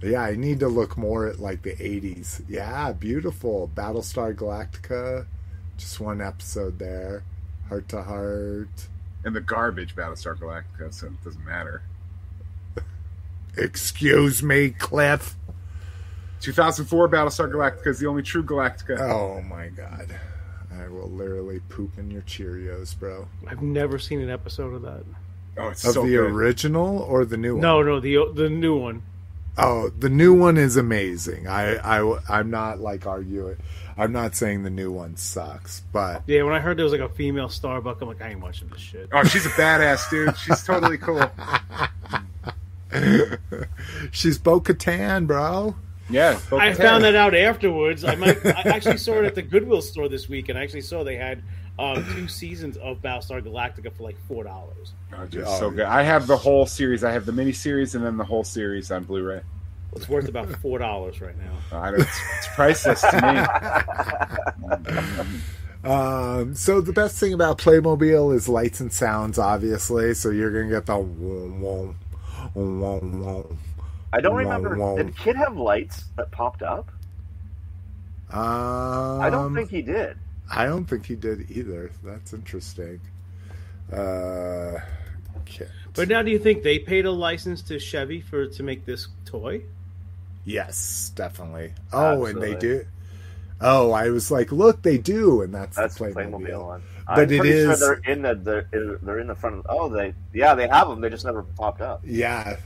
Yeah, 0.02 0.22
I 0.22 0.36
need 0.36 0.60
to 0.60 0.68
look 0.68 0.98
more 0.98 1.26
at 1.26 1.38
like 1.38 1.62
the 1.62 1.74
80s. 1.74 2.42
Yeah, 2.48 2.92
beautiful. 2.92 3.70
Battlestar 3.74 4.34
Galactica. 4.34 5.26
Just 5.78 5.98
one 5.98 6.20
episode 6.20 6.78
there. 6.78 7.24
Heart 7.68 7.88
to 7.90 8.02
Heart. 8.02 8.88
And 9.24 9.34
the 9.34 9.40
garbage 9.40 9.96
Battlestar 9.96 10.36
Galactica, 10.36 10.92
so 10.92 11.06
it 11.06 11.24
doesn't 11.24 11.44
matter. 11.44 11.82
Excuse 13.56 14.42
me, 14.42 14.70
Cliff. 14.70 15.36
2004 16.42 17.08
Battlestar 17.08 17.50
Galactica 17.50 17.86
is 17.86 17.98
the 17.98 18.06
only 18.06 18.22
true 18.22 18.44
Galactica. 18.44 19.00
Oh 19.00 19.40
my 19.40 19.68
god. 19.68 20.14
I 20.80 20.88
will 20.88 21.08
literally 21.10 21.60
poop 21.68 21.98
in 21.98 22.10
your 22.10 22.22
Cheerios, 22.22 22.98
bro. 22.98 23.28
I've 23.46 23.62
never 23.62 23.98
seen 23.98 24.20
an 24.20 24.30
episode 24.30 24.74
of 24.74 24.82
that. 24.82 25.04
Oh, 25.56 25.68
it's 25.68 25.84
Of 25.84 25.94
so 25.94 26.02
the 26.02 26.10
good. 26.10 26.30
original 26.32 26.98
or 26.98 27.24
the 27.24 27.36
new 27.36 27.54
one? 27.54 27.62
No, 27.62 27.82
no, 27.82 28.00
the 28.00 28.30
the 28.34 28.48
new 28.50 28.76
one. 28.76 29.02
Oh, 29.56 29.90
the 29.90 30.08
new 30.08 30.34
one 30.34 30.56
is 30.56 30.76
amazing. 30.76 31.46
I, 31.46 31.76
I, 31.76 32.18
I'm 32.28 32.50
not 32.50 32.80
like 32.80 33.06
arguing. 33.06 33.56
I'm 33.96 34.10
not 34.10 34.34
saying 34.34 34.64
the 34.64 34.70
new 34.70 34.90
one 34.90 35.14
sucks, 35.16 35.80
but 35.92 36.24
Yeah, 36.26 36.42
when 36.42 36.52
I 36.54 36.58
heard 36.58 36.76
there 36.76 36.82
was 36.84 36.90
like 36.92 37.00
a 37.00 37.08
female 37.08 37.48
Starbuck, 37.48 38.00
I'm 38.02 38.08
like, 38.08 38.20
I 38.20 38.30
ain't 38.30 38.40
watching 38.40 38.66
this 38.68 38.80
shit. 38.80 39.08
Oh, 39.12 39.22
she's 39.22 39.46
a 39.46 39.50
badass, 39.50 40.10
dude. 40.10 40.36
She's 40.36 40.64
totally 40.64 40.98
cool. 40.98 41.30
she's 44.10 44.38
Bo 44.38 44.60
Katan, 44.60 45.26
bro. 45.28 45.76
Yeah. 46.10 46.38
I 46.52 46.74
found 46.74 47.04
that 47.04 47.14
out 47.14 47.34
afterwards. 47.34 48.04
I 48.04 48.14
might. 48.14 48.44
I 48.44 48.62
actually 48.64 48.98
saw 48.98 49.14
it 49.20 49.24
at 49.24 49.34
the 49.34 49.42
Goodwill 49.42 49.80
store 49.82 50.08
this 50.08 50.28
week, 50.28 50.48
and 50.50 50.58
I 50.58 50.62
actually 50.62 50.82
saw 50.82 51.02
they 51.02 51.16
had 51.16 51.42
um, 51.78 52.04
two 52.14 52.28
seasons 52.28 52.76
of 52.76 53.00
Battlestar 53.00 53.42
Galactica 53.42 53.94
for 53.96 54.02
like 54.02 54.16
four 54.28 54.44
dollars. 54.44 54.92
Oh, 55.16 55.24
dude, 55.26 55.44
Oh, 55.46 55.58
so 55.58 55.70
good. 55.70 55.86
I 55.86 56.02
have 56.02 56.26
the 56.26 56.36
whole 56.36 56.66
series. 56.66 57.04
I 57.04 57.12
have 57.12 57.26
the 57.26 57.32
mini 57.32 57.52
series 57.52 57.94
and 57.94 58.04
then 58.04 58.16
the 58.16 58.24
whole 58.24 58.44
series 58.44 58.90
on 58.90 59.04
Blu-ray. 59.04 59.40
It's 59.96 60.08
worth 60.08 60.28
about 60.28 60.48
four 60.60 60.78
dollars 60.78 61.20
right 61.20 61.36
now. 61.38 61.78
I 61.78 61.90
don't, 61.90 62.00
it's, 62.00 62.20
it's 62.38 62.48
priceless 62.54 63.00
to 63.00 64.84
me. 65.22 65.40
Um, 65.84 66.54
so 66.54 66.80
the 66.80 66.94
best 66.94 67.18
thing 67.20 67.34
about 67.34 67.58
Playmobil 67.58 68.34
is 68.34 68.48
lights 68.48 68.80
and 68.80 68.90
sounds, 68.90 69.38
obviously. 69.38 70.14
So 70.14 70.30
you're 70.30 70.50
gonna 70.50 70.70
get 70.70 70.86
the 70.86 70.96
I 74.14 74.20
don't 74.20 74.34
Wah, 74.34 74.38
remember. 74.38 74.76
wah. 74.76 74.94
Did 74.94 75.16
KITT 75.16 75.36
have 75.36 75.56
lights 75.56 76.04
that 76.16 76.30
popped 76.30 76.62
up? 76.62 76.88
Um, 78.30 79.20
I 79.20 79.28
don't 79.28 79.52
think 79.54 79.70
he 79.70 79.82
did. 79.82 80.16
I 80.50 80.66
don't 80.66 80.84
think 80.84 81.04
he 81.06 81.16
did 81.16 81.50
either. 81.50 81.90
That's 82.04 82.32
interesting. 82.32 83.00
Uh, 83.92 84.78
KITT. 85.46 85.68
But 85.94 86.08
now, 86.08 86.22
do 86.22 86.30
you 86.30 86.38
think 86.38 86.62
they 86.62 86.78
paid 86.78 87.06
a 87.06 87.10
license 87.10 87.60
to 87.62 87.78
Chevy 87.80 88.20
for 88.20 88.46
to 88.46 88.62
make 88.62 88.84
this 88.86 89.08
toy? 89.24 89.62
yes, 90.44 91.10
definitely. 91.16 91.72
Oh, 91.92 92.26
and 92.26 92.40
they 92.40 92.54
do. 92.54 92.86
Oh, 93.60 93.90
I 93.92 94.10
was 94.10 94.30
like, 94.30 94.52
look, 94.52 94.82
they 94.82 94.98
do, 94.98 95.42
and 95.42 95.52
that's, 95.54 95.76
That's 95.76 95.96
the 95.96 96.04
the 96.04 96.10
Playmobil. 96.14 96.40
Playmobil 96.46 96.66
one. 96.66 96.82
But 97.06 97.18
I'm 97.18 97.32
it 97.32 97.40
pretty 97.40 97.52
sure 97.52 97.76
they're 97.76 98.12
in 98.12 98.22
the 98.22 98.34
they're, 98.34 98.98
they're 99.02 99.18
in 99.18 99.26
the 99.26 99.34
front 99.34 99.56
of. 99.56 99.66
Oh, 99.68 99.88
they 99.90 100.14
yeah 100.32 100.54
they 100.54 100.66
have 100.68 100.88
them. 100.88 101.02
They 101.02 101.10
just 101.10 101.24
never 101.24 101.42
popped 101.42 101.82
up. 101.82 102.00
Yeah, 102.04 102.56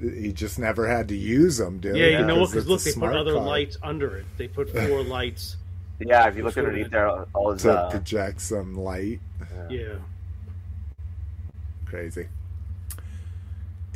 he 0.00 0.32
just 0.32 0.58
never 0.58 0.88
had 0.88 1.08
to 1.08 1.16
use 1.16 1.58
them, 1.58 1.78
dude. 1.78 1.96
Yeah, 1.96 2.06
you 2.06 2.24
know 2.24 2.40
what? 2.40 2.50
because 2.50 2.64
Because 2.64 2.86
look, 2.86 2.94
they 2.94 3.00
put 3.00 3.16
other 3.16 3.34
car 3.34 3.44
lights 3.44 3.76
under 3.82 4.16
it. 4.16 4.26
They 4.36 4.48
put 4.48 4.68
four 4.88 5.02
lights. 5.04 5.56
Yeah, 6.00 6.28
if 6.28 6.36
you 6.36 6.42
look 6.42 6.58
underneath 6.58 6.90
there, 6.90 7.08
all 7.08 7.52
his 7.52 7.62
to 7.62 7.72
uh, 7.72 7.90
project 7.90 8.40
some 8.40 8.74
light. 8.74 9.20
Yeah. 9.70 9.94
Crazy. 11.86 12.26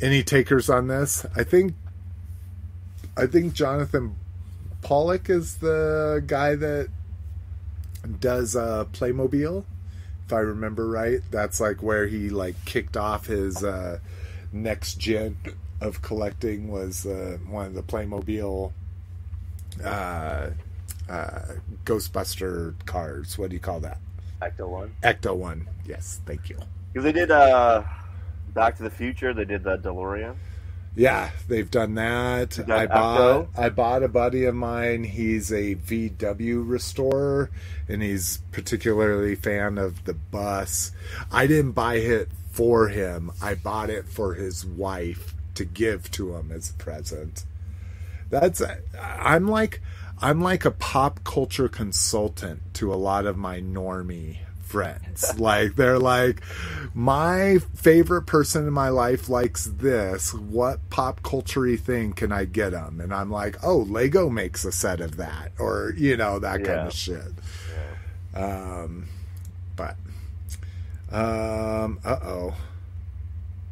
Any 0.01 0.23
takers 0.23 0.69
on 0.69 0.87
this? 0.87 1.25
I 1.35 1.43
think 1.43 1.73
I 3.17 3.25
think 3.25 3.53
Jonathan 3.53 4.15
Pollock 4.81 5.29
is 5.29 5.57
the 5.57 6.23
guy 6.25 6.55
that 6.55 6.87
does 8.21 8.55
uh 8.55 8.85
Playmobil. 8.93 9.65
If 10.29 10.33
I 10.33 10.41
remember 10.41 10.87
right, 10.87 11.21
that's 11.31 11.59
like 11.59 11.81
where 11.81 12.05
he 12.05 12.29
like 12.29 12.53
kicked 12.63 12.95
off 12.95 13.25
his 13.25 13.63
uh 13.63 13.97
next 14.53 14.99
gen 14.99 15.35
of 15.81 16.03
collecting 16.03 16.67
was 16.67 17.07
uh, 17.07 17.39
one 17.47 17.65
of 17.65 17.73
the 17.73 17.81
Playmobil 17.81 18.71
uh 19.83 20.49
uh 21.09 21.41
Ghostbuster 21.83 22.75
cars. 22.85 23.39
What 23.39 23.49
do 23.49 23.55
you 23.55 23.59
call 23.59 23.79
that? 23.79 23.97
Ecto 24.39 24.69
one. 24.69 24.93
Ecto 25.01 25.35
one. 25.35 25.67
Yes, 25.83 26.21
thank 26.27 26.47
you. 26.47 26.59
Because 26.93 27.05
they 27.05 27.11
did 27.11 27.31
uh, 27.31 27.83
Back 28.53 28.77
to 28.77 28.83
the 28.83 28.91
Future. 28.91 29.33
They 29.33 29.45
did 29.45 29.63
the 29.63 29.79
DeLorean. 29.79 30.35
Yeah, 30.95 31.29
they've 31.47 31.69
done 31.69 31.95
that. 31.95 32.59
I 32.69 32.87
bought 32.87 33.19
Ecto? 33.19 33.47
I 33.57 33.69
bought 33.69 34.03
a 34.03 34.07
buddy 34.07 34.45
of 34.45 34.55
mine. 34.55 35.03
He's 35.03 35.51
a 35.51 35.75
VW 35.75 36.67
restorer 36.67 37.51
and 37.87 38.01
he's 38.01 38.39
particularly 38.51 39.35
fan 39.35 39.77
of 39.77 40.03
the 40.05 40.13
bus. 40.13 40.91
I 41.31 41.47
didn't 41.47 41.71
buy 41.71 41.95
it 41.95 42.29
for 42.51 42.89
him. 42.89 43.31
I 43.41 43.55
bought 43.55 43.89
it 43.89 44.07
for 44.07 44.33
his 44.33 44.65
wife 44.65 45.33
to 45.55 45.65
give 45.65 46.11
to 46.11 46.35
him 46.35 46.51
as 46.51 46.69
a 46.69 46.73
present. 46.73 47.45
That's 48.29 48.61
I'm 48.99 49.47
like 49.47 49.81
I'm 50.21 50.41
like 50.41 50.65
a 50.65 50.71
pop 50.71 51.23
culture 51.23 51.69
consultant 51.69 52.73
to 52.75 52.93
a 52.93 52.95
lot 52.95 53.25
of 53.25 53.37
my 53.37 53.61
normie 53.61 54.39
friends. 54.69 55.37
like 55.39 55.75
they're 55.75 55.99
like 55.99 56.41
my 56.93 57.57
favorite 57.75 58.23
person 58.23 58.67
in 58.67 58.73
my 58.73 58.89
life 58.89 59.29
likes 59.29 59.65
this. 59.65 60.33
What 60.33 60.89
pop 60.89 61.21
culture 61.23 61.75
thing 61.77 62.13
can 62.13 62.31
I 62.31 62.45
get 62.45 62.71
them? 62.71 63.01
And 63.01 63.13
I'm 63.13 63.29
like, 63.31 63.57
"Oh, 63.63 63.79
Lego 63.79 64.29
makes 64.29 64.63
a 64.65 64.71
set 64.71 65.01
of 65.01 65.17
that." 65.17 65.51
Or, 65.59 65.93
you 65.97 66.15
know, 66.17 66.39
that 66.39 66.63
kind 66.63 66.87
of 66.87 66.93
shit. 66.93 67.33
Um 68.33 69.07
but 69.75 69.95
Um. 71.11 71.99
Uh 72.05 72.19
oh. 72.23 72.55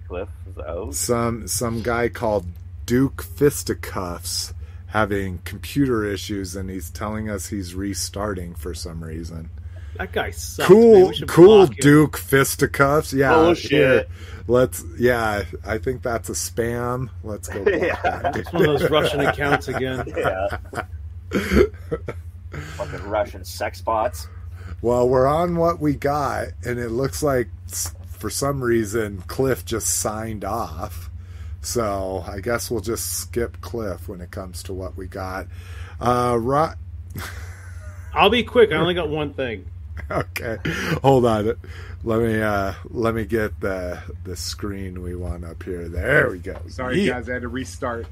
Cliff 0.07 0.29
is 0.49 0.57
out. 0.57 0.95
Some 0.95 1.47
some 1.47 1.81
guy 1.81 2.09
called 2.09 2.45
Duke 2.85 3.21
Fisticuffs 3.23 4.53
having 4.87 5.39
computer 5.43 6.05
issues, 6.05 6.55
and 6.55 6.69
he's 6.69 6.89
telling 6.89 7.29
us 7.29 7.47
he's 7.47 7.75
restarting 7.75 8.55
for 8.55 8.73
some 8.73 9.03
reason. 9.03 9.49
That 9.97 10.11
guy 10.11 10.31
sucks. 10.31 10.67
cool, 10.67 11.09
We 11.09 11.21
cool, 11.27 11.57
block 11.65 11.69
him. 11.71 11.77
Duke 11.81 12.17
Fisticuffs. 12.17 13.13
Yeah. 13.13 13.33
Bullshit. 13.33 13.71
here, 13.71 14.05
let's. 14.47 14.83
Yeah, 14.99 15.43
I 15.65 15.77
think 15.77 16.01
that's 16.03 16.29
a 16.29 16.33
spam. 16.33 17.09
Let's 17.23 17.47
go. 17.47 17.63
Yeah. 17.67 17.99
that. 18.03 18.35
It's 18.35 18.51
one 18.53 18.67
of 18.69 18.79
those 18.79 18.89
Russian 18.89 19.21
accounts 19.21 19.67
again. 19.67 20.05
Yeah. 20.17 20.57
Fucking 22.51 23.03
Russian 23.09 23.43
sex 23.43 23.81
bots. 23.81 24.27
Well, 24.81 25.09
we're 25.09 25.27
on 25.27 25.55
what 25.57 25.79
we 25.79 25.95
got, 25.95 26.49
and 26.63 26.79
it 26.79 26.89
looks 26.89 27.21
like 27.21 27.49
for 28.07 28.29
some 28.29 28.63
reason 28.63 29.23
Cliff 29.27 29.65
just 29.65 29.99
signed 29.99 30.45
off. 30.45 31.09
So 31.61 32.23
I 32.27 32.39
guess 32.39 32.71
we'll 32.71 32.81
just 32.81 33.19
skip 33.19 33.59
Cliff 33.61 34.07
when 34.07 34.21
it 34.21 34.31
comes 34.31 34.63
to 34.63 34.73
what 34.73 34.95
we 34.95 35.07
got. 35.07 35.47
Uh, 35.99 36.37
Ro- 36.39 36.73
I'll 38.13 38.29
be 38.29 38.43
quick. 38.43 38.71
I 38.71 38.75
only 38.75 38.93
got 38.93 39.09
one 39.09 39.33
thing. 39.33 39.65
okay, 40.11 40.57
hold 41.01 41.25
on. 41.25 41.55
Let 42.03 42.19
me 42.21 42.41
uh, 42.41 42.73
let 42.89 43.13
me 43.15 43.25
get 43.25 43.59
the 43.59 43.99
the 44.23 44.35
screen 44.35 45.01
we 45.01 45.15
want 45.15 45.43
up 45.45 45.63
here. 45.63 45.87
There 45.89 46.29
we 46.29 46.39
go. 46.39 46.59
Sorry, 46.69 47.01
Yeah. 47.01 47.13
guys, 47.13 47.29
I 47.29 47.33
had 47.33 47.41
to 47.43 47.47
restart. 47.47 48.07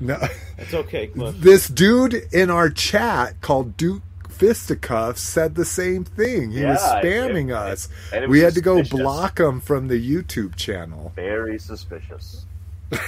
No. 0.00 0.18
It's 0.58 0.74
okay, 0.74 1.08
Cliff. 1.08 1.36
this 1.38 1.66
dude 1.68 2.14
in 2.32 2.50
our 2.50 2.70
chat 2.70 3.40
called 3.40 3.76
Duke 3.76 4.02
Fisticuffs 4.28 5.20
said 5.20 5.56
the 5.56 5.64
same 5.64 6.04
thing. 6.04 6.52
He 6.52 6.64
was 6.64 6.78
spamming 6.80 7.48
it- 7.48 7.54
us. 7.54 7.88
and 8.12 8.22
it 8.24 8.30
we 8.30 8.38
was 8.38 8.44
had 8.44 8.54
to 8.54 8.60
go 8.60 8.82
block 8.84 9.40
him 9.40 9.60
from 9.60 9.88
the 9.88 9.94
YouTube 10.00 10.54
channel. 10.56 11.12
Very 11.16 11.58
suspicious. 11.58 12.44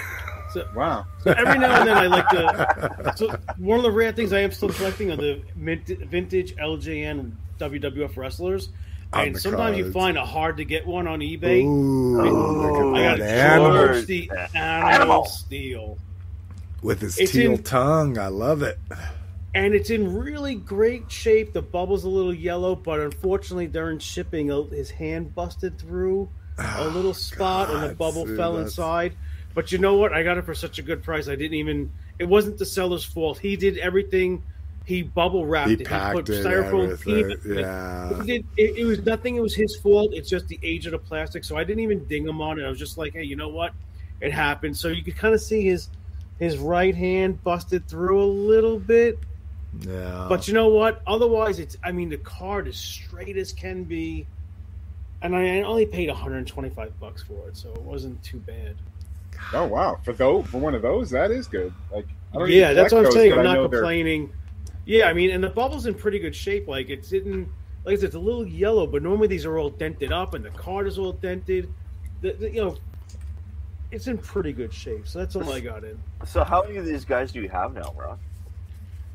So, 0.52 0.66
Wow. 0.74 1.06
So 1.22 1.30
every 1.30 1.60
now 1.60 1.78
and 1.78 1.88
then 1.88 1.96
I 1.96 2.06
like 2.08 2.28
to. 2.30 3.12
So 3.16 3.38
one 3.58 3.78
of 3.78 3.84
the 3.84 3.90
rare 3.92 4.10
things 4.10 4.32
I 4.32 4.40
am 4.40 4.50
still 4.50 4.70
collecting 4.70 5.12
are 5.12 5.16
the 5.16 5.40
vintage 5.54 6.56
LJN 6.56 7.30
WWF 7.60 8.16
wrestlers. 8.16 8.70
On 9.12 9.26
And 9.26 9.34
the 9.34 9.40
sometimes 9.40 9.76
you 9.76 9.90
find 9.92 10.16
a 10.16 10.24
hard 10.24 10.56
to 10.58 10.64
get 10.64 10.86
one 10.86 11.06
on 11.08 11.18
eBay. 11.20 11.64
Ooh, 11.64 12.20
Ooh. 12.20 12.90
look 12.92 12.96
I 12.96 13.02
got 13.02 13.18
that 13.18 13.50
animal 13.52 13.72
George 13.72 14.06
the 14.06 14.30
Animal. 14.54 14.88
Animal 14.90 15.24
Steele. 15.24 15.98
with 16.82 17.00
his 17.00 17.18
It's 17.18 17.32
teal 17.32 17.52
in- 17.52 17.62
tongue. 17.62 18.18
I 18.18 18.28
love 18.28 18.62
it. 18.62 18.78
and 19.54 19.74
it's 19.74 19.90
in 19.90 20.16
really 20.16 20.54
great 20.54 21.10
shape. 21.10 21.52
The 21.52 21.60
bubble's 21.62 22.04
a 22.04 22.08
little 22.08 22.32
yellow, 22.32 22.76
but 22.76 23.00
unfortunately, 23.00 23.66
during 23.66 23.98
shipping, 23.98 24.50
uh, 24.52 24.62
his 24.62 24.90
hand 24.90 25.34
busted 25.34 25.76
through 25.78 26.28
a 26.58 26.86
little 26.88 27.14
spot, 27.14 27.68
and 27.70 27.82
the 27.90 27.94
bubble 27.96 28.26
dude, 28.26 28.36
fell 28.36 28.52
that's- 28.52 28.72
inside. 28.72 29.14
But 29.54 29.72
you 29.72 29.78
know 29.78 29.96
what? 29.96 30.12
I 30.12 30.22
got 30.22 30.38
it 30.38 30.44
for 30.44 30.54
such 30.54 30.78
a 30.78 30.82
good 30.82 31.02
price. 31.02 31.26
I 31.26 31.34
didn't 31.34 31.54
even. 31.58 31.90
It 32.20 32.28
wasn't 32.28 32.58
the 32.58 32.66
seller's 32.66 33.02
fault. 33.04 33.38
He 33.38 33.56
did 33.56 33.76
everything. 33.78 34.44
He 34.90 35.02
bubble 35.04 35.46
wrapped 35.46 35.68
He 35.68 35.74
it. 35.76 35.86
packed 35.86 36.16
he 36.16 36.22
put 36.22 36.28
it, 36.30 36.44
styrofoam 36.44 36.90
everything. 36.92 37.30
it. 37.30 37.60
Yeah. 37.60 38.22
He 38.24 38.26
did. 38.26 38.46
It, 38.56 38.78
it 38.78 38.84
was 38.84 38.98
nothing. 39.06 39.36
It 39.36 39.40
was 39.40 39.54
his 39.54 39.76
fault. 39.76 40.12
It's 40.12 40.28
just 40.28 40.48
the 40.48 40.58
age 40.64 40.84
of 40.86 40.90
the 40.92 40.98
plastic. 40.98 41.44
So 41.44 41.56
I 41.56 41.62
didn't 41.62 41.84
even 41.84 42.04
ding 42.06 42.26
him 42.26 42.40
on 42.40 42.58
it. 42.58 42.64
I 42.64 42.68
was 42.68 42.78
just 42.78 42.98
like, 42.98 43.12
hey, 43.12 43.22
you 43.22 43.36
know 43.36 43.48
what? 43.50 43.72
It 44.20 44.32
happened. 44.32 44.76
So 44.76 44.88
you 44.88 45.04
could 45.04 45.14
kind 45.16 45.32
of 45.32 45.40
see 45.40 45.62
his 45.62 45.90
his 46.40 46.58
right 46.58 46.96
hand 46.96 47.40
busted 47.44 47.86
through 47.86 48.20
a 48.20 48.26
little 48.26 48.80
bit. 48.80 49.20
Yeah. 49.78 50.26
But 50.28 50.48
you 50.48 50.54
know 50.54 50.70
what? 50.70 51.02
Otherwise, 51.06 51.60
it's. 51.60 51.76
I 51.84 51.92
mean, 51.92 52.08
the 52.08 52.18
card 52.18 52.66
is 52.66 52.76
straight 52.76 53.36
as 53.36 53.52
can 53.52 53.84
be, 53.84 54.26
and 55.22 55.36
I 55.36 55.60
only 55.62 55.86
paid 55.86 56.08
125 56.08 56.98
bucks 56.98 57.22
for 57.22 57.46
it, 57.48 57.56
so 57.56 57.70
it 57.74 57.82
wasn't 57.82 58.20
too 58.24 58.38
bad. 58.40 58.74
Oh 59.52 59.66
wow, 59.68 60.00
for 60.02 60.12
those 60.12 60.46
for 60.48 60.58
one 60.58 60.74
of 60.74 60.82
those, 60.82 61.10
that 61.10 61.30
is 61.30 61.46
good. 61.46 61.72
Like, 61.92 62.06
I 62.34 62.38
don't 62.40 62.50
Yeah, 62.50 62.72
that's 62.72 62.92
what 62.92 62.98
I'm 62.98 63.04
those, 63.04 63.14
saying. 63.14 63.32
I'm 63.34 63.38
I 63.38 63.42
know 63.44 63.62
not 63.62 63.70
they're- 63.70 63.80
complaining. 63.80 64.32
Yeah, 64.84 65.06
I 65.06 65.12
mean, 65.12 65.30
and 65.30 65.42
the 65.44 65.50
bubble's 65.50 65.86
in 65.86 65.94
pretty 65.94 66.18
good 66.18 66.34
shape. 66.34 66.66
Like 66.68 66.88
it's 66.90 67.12
in, 67.12 67.50
like 67.84 67.94
I 67.94 67.96
said, 67.96 68.06
it's 68.06 68.14
a 68.14 68.18
little 68.20 68.46
yellow, 68.46 68.86
but 68.86 69.02
normally 69.02 69.28
these 69.28 69.44
are 69.46 69.58
all 69.58 69.70
dented 69.70 70.12
up, 70.12 70.34
and 70.34 70.44
the 70.44 70.50
card 70.50 70.86
is 70.86 70.98
all 70.98 71.12
dented. 71.12 71.72
The, 72.22 72.32
the- 72.32 72.50
you 72.50 72.60
know, 72.64 72.76
it's 73.90 74.06
in 74.06 74.18
pretty 74.18 74.52
good 74.52 74.72
shape. 74.72 75.06
So 75.06 75.18
that's 75.18 75.36
all 75.36 75.52
I 75.52 75.60
got 75.60 75.84
in. 75.84 75.98
So 76.26 76.44
how 76.44 76.62
many 76.62 76.76
of 76.76 76.84
these 76.86 77.04
guys 77.04 77.32
do 77.32 77.40
you 77.42 77.48
have 77.48 77.74
now, 77.74 77.92
Rock? 77.96 78.18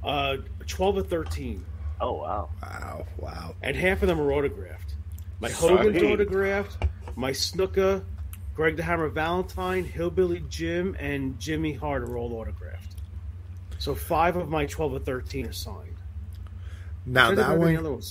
Uh, 0.04 0.38
12 0.68 0.98
or 0.98 1.04
13, 1.04 1.66
Oh 2.02 2.14
wow. 2.14 2.50
wow. 2.62 3.06
Wow. 3.18 3.56
and 3.64 3.76
half 3.76 4.02
of 4.04 4.08
them 4.08 4.20
are 4.20 4.32
autographed. 4.34 4.94
My 5.40 5.50
Sweet. 5.50 5.78
Hogan's 5.78 6.04
autographed. 6.04 6.78
My 7.16 7.32
Snuka, 7.32 8.04
Greg 8.54 8.76
the 8.78 8.84
Hammer 8.84 9.08
Valentine, 9.10 9.84
Hillbilly 9.84 10.44
Jim, 10.50 10.96
and 11.00 11.40
Jimmy 11.40 11.74
Hart 11.74 12.04
are 12.04 12.18
all 12.18 12.34
autographed. 12.34 12.95
So 13.78 13.96
five 13.96 14.36
of 14.36 14.50
my 14.50 14.66
12 14.66 14.94
or 14.94 15.00
13 15.00 15.48
are 15.48 15.52
signed. 15.52 15.96
Now 17.06 17.36
that 17.36 17.58
one, 17.58 17.76
other 17.76 17.92
one 17.92 18.02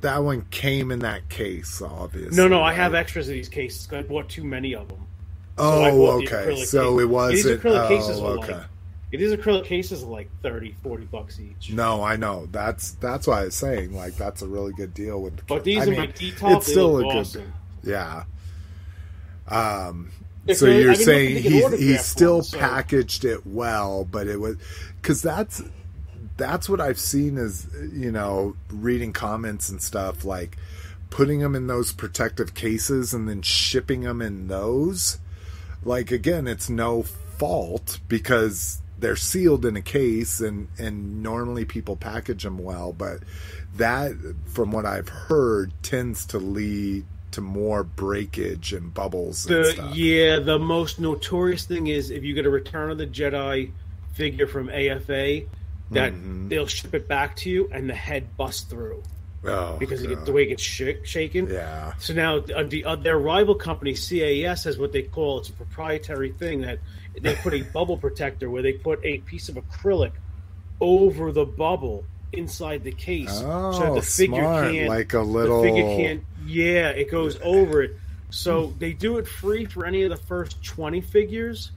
that 0.00 0.18
one 0.18 0.42
came 0.50 0.90
in 0.90 0.98
that 0.98 1.28
case, 1.30 1.80
obviously. 1.80 2.36
No, 2.36 2.46
no, 2.46 2.62
I 2.62 2.74
have 2.74 2.94
extras 2.94 3.28
of 3.28 3.34
these 3.34 3.48
cases. 3.48 3.88
I 3.90 4.02
bought 4.02 4.28
too 4.28 4.44
many 4.44 4.74
of 4.74 4.88
them. 4.88 5.06
Oh, 5.56 5.82
I 5.82 5.90
bought 5.90 6.28
the 6.28 6.36
okay. 6.36 6.64
So 6.64 6.96
case. 6.96 7.02
it 7.02 7.06
wasn't. 7.06 7.36
These 7.36 7.46
acrylic 7.46 7.88
cases 7.88 8.18
oh, 8.18 8.22
were 8.22 8.38
okay. 8.40 8.52
like- 8.52 8.66
These 9.10 9.32
acrylic 9.32 9.64
cases 9.64 10.02
are 10.02 10.08
like 10.08 10.30
30, 10.42 10.74
40 10.82 11.04
bucks 11.06 11.40
each. 11.40 11.72
No, 11.72 12.02
I 12.02 12.16
know. 12.16 12.46
That's 12.52 12.92
that's 12.92 13.26
why 13.26 13.40
I 13.40 13.44
was 13.46 13.54
saying 13.54 13.94
like 13.94 14.16
that's 14.16 14.42
a 14.42 14.46
really 14.46 14.72
good 14.74 14.92
deal 14.92 15.22
with. 15.22 15.36
The, 15.38 15.42
But 15.44 15.64
these 15.64 15.78
I 15.78 15.86
are 15.86 15.90
mean, 15.90 16.00
my 16.00 16.06
D-top. 16.06 16.58
It's 16.58 16.66
still 16.66 16.98
a 16.98 17.02
good. 17.02 17.16
awesome. 17.16 17.52
Yeah. 17.82 18.24
Um. 19.48 20.12
So 20.54 20.66
they- 20.66 20.82
you're 20.82 20.94
saying 20.94 21.36
he, 21.36 21.42
to 21.42 21.48
get 21.48 21.52
he's 21.52 21.64
autographed 21.64 22.04
still 22.04 22.34
ones, 22.36 22.48
so- 22.50 22.58
packaged 22.58 23.24
it 23.24 23.46
well, 23.46 24.04
but 24.04 24.26
it 24.26 24.40
was 24.40 24.56
because 25.00 25.22
that's 25.22 25.62
that's 26.36 26.68
what 26.68 26.80
I've 26.80 26.98
seen 27.00 27.36
is 27.36 27.66
you 27.92 28.12
know 28.12 28.56
reading 28.70 29.12
comments 29.12 29.68
and 29.68 29.80
stuff 29.82 30.24
like 30.24 30.56
putting 31.10 31.40
them 31.40 31.54
in 31.54 31.66
those 31.66 31.92
protective 31.92 32.54
cases 32.54 33.12
and 33.14 33.28
then 33.28 33.42
shipping 33.42 34.02
them 34.02 34.20
in 34.22 34.48
those. 34.48 35.18
Like 35.84 36.10
again, 36.10 36.46
it's 36.46 36.68
no 36.68 37.02
fault 37.02 37.98
because 38.08 38.80
they're 38.98 39.16
sealed 39.16 39.64
in 39.64 39.76
a 39.76 39.82
case 39.82 40.40
and 40.40 40.68
and 40.78 41.22
normally 41.22 41.64
people 41.64 41.96
package 41.96 42.42
them 42.42 42.58
well, 42.58 42.92
but 42.92 43.20
that 43.76 44.12
from 44.46 44.72
what 44.72 44.84
I've 44.86 45.08
heard 45.08 45.72
tends 45.82 46.26
to 46.26 46.38
lead 46.38 47.04
to 47.32 47.40
more 47.40 47.84
breakage 47.84 48.72
and 48.72 48.92
bubbles 48.92 49.46
and 49.46 49.56
The, 49.64 49.70
stuff. 49.72 49.94
yeah, 49.96 50.38
the 50.38 50.58
most 50.58 50.98
notorious 51.00 51.64
thing 51.64 51.86
is 51.88 52.10
if 52.10 52.24
you 52.24 52.34
get 52.34 52.46
a 52.46 52.50
Return 52.50 52.90
of 52.90 52.98
the 52.98 53.06
Jedi 53.06 53.70
figure 54.12 54.46
from 54.46 54.70
AFA, 54.70 55.42
that 55.90 56.12
Mhm. 56.12 56.48
they'll 56.48 56.66
ship 56.66 56.94
it 56.94 57.06
back 57.08 57.36
to 57.36 57.50
you 57.50 57.68
and 57.72 57.88
the 57.88 57.94
head 57.94 58.36
busts 58.36 58.62
through 58.62 59.02
Oh, 59.44 59.76
because 59.78 60.02
it, 60.02 60.24
the 60.26 60.32
way 60.32 60.42
it 60.42 60.46
gets 60.48 60.62
sh- 60.62 60.82
shaken. 61.04 61.48
yeah. 61.48 61.92
So 61.98 62.12
now 62.12 62.36
uh, 62.38 62.64
the 62.64 62.84
uh, 62.84 62.96
their 62.96 63.18
rival 63.18 63.54
company 63.54 63.94
CAS 63.94 64.64
has 64.64 64.78
what 64.78 64.92
they 64.92 65.02
call 65.02 65.38
it's 65.38 65.48
a 65.48 65.52
proprietary 65.52 66.32
thing 66.32 66.62
that 66.62 66.78
they 67.20 67.34
put 67.36 67.54
a 67.54 67.62
bubble 67.74 67.96
protector 67.96 68.50
where 68.50 68.62
they 68.62 68.72
put 68.72 68.98
a 69.04 69.18
piece 69.18 69.48
of 69.48 69.54
acrylic 69.54 70.10
over 70.80 71.30
the 71.32 71.44
bubble 71.44 72.04
inside 72.32 72.84
the 72.84 72.92
case, 72.92 73.42
Oh, 73.44 73.72
so 73.72 73.94
the 73.94 74.02
figure 74.02 74.42
smart. 74.42 74.72
can't 74.72 74.88
like 74.88 75.12
a 75.14 75.18
the 75.18 75.22
little. 75.24 75.62
figure 75.62 75.82
can't. 75.82 76.22
Yeah, 76.46 76.90
it 76.90 77.10
goes 77.10 77.38
over 77.42 77.82
it. 77.82 77.96
So 78.30 78.74
they 78.78 78.92
do 78.92 79.16
it 79.18 79.26
free 79.26 79.64
for 79.64 79.86
any 79.86 80.02
of 80.02 80.10
the 80.10 80.16
first 80.16 80.62
twenty 80.62 81.00
figures. 81.00 81.72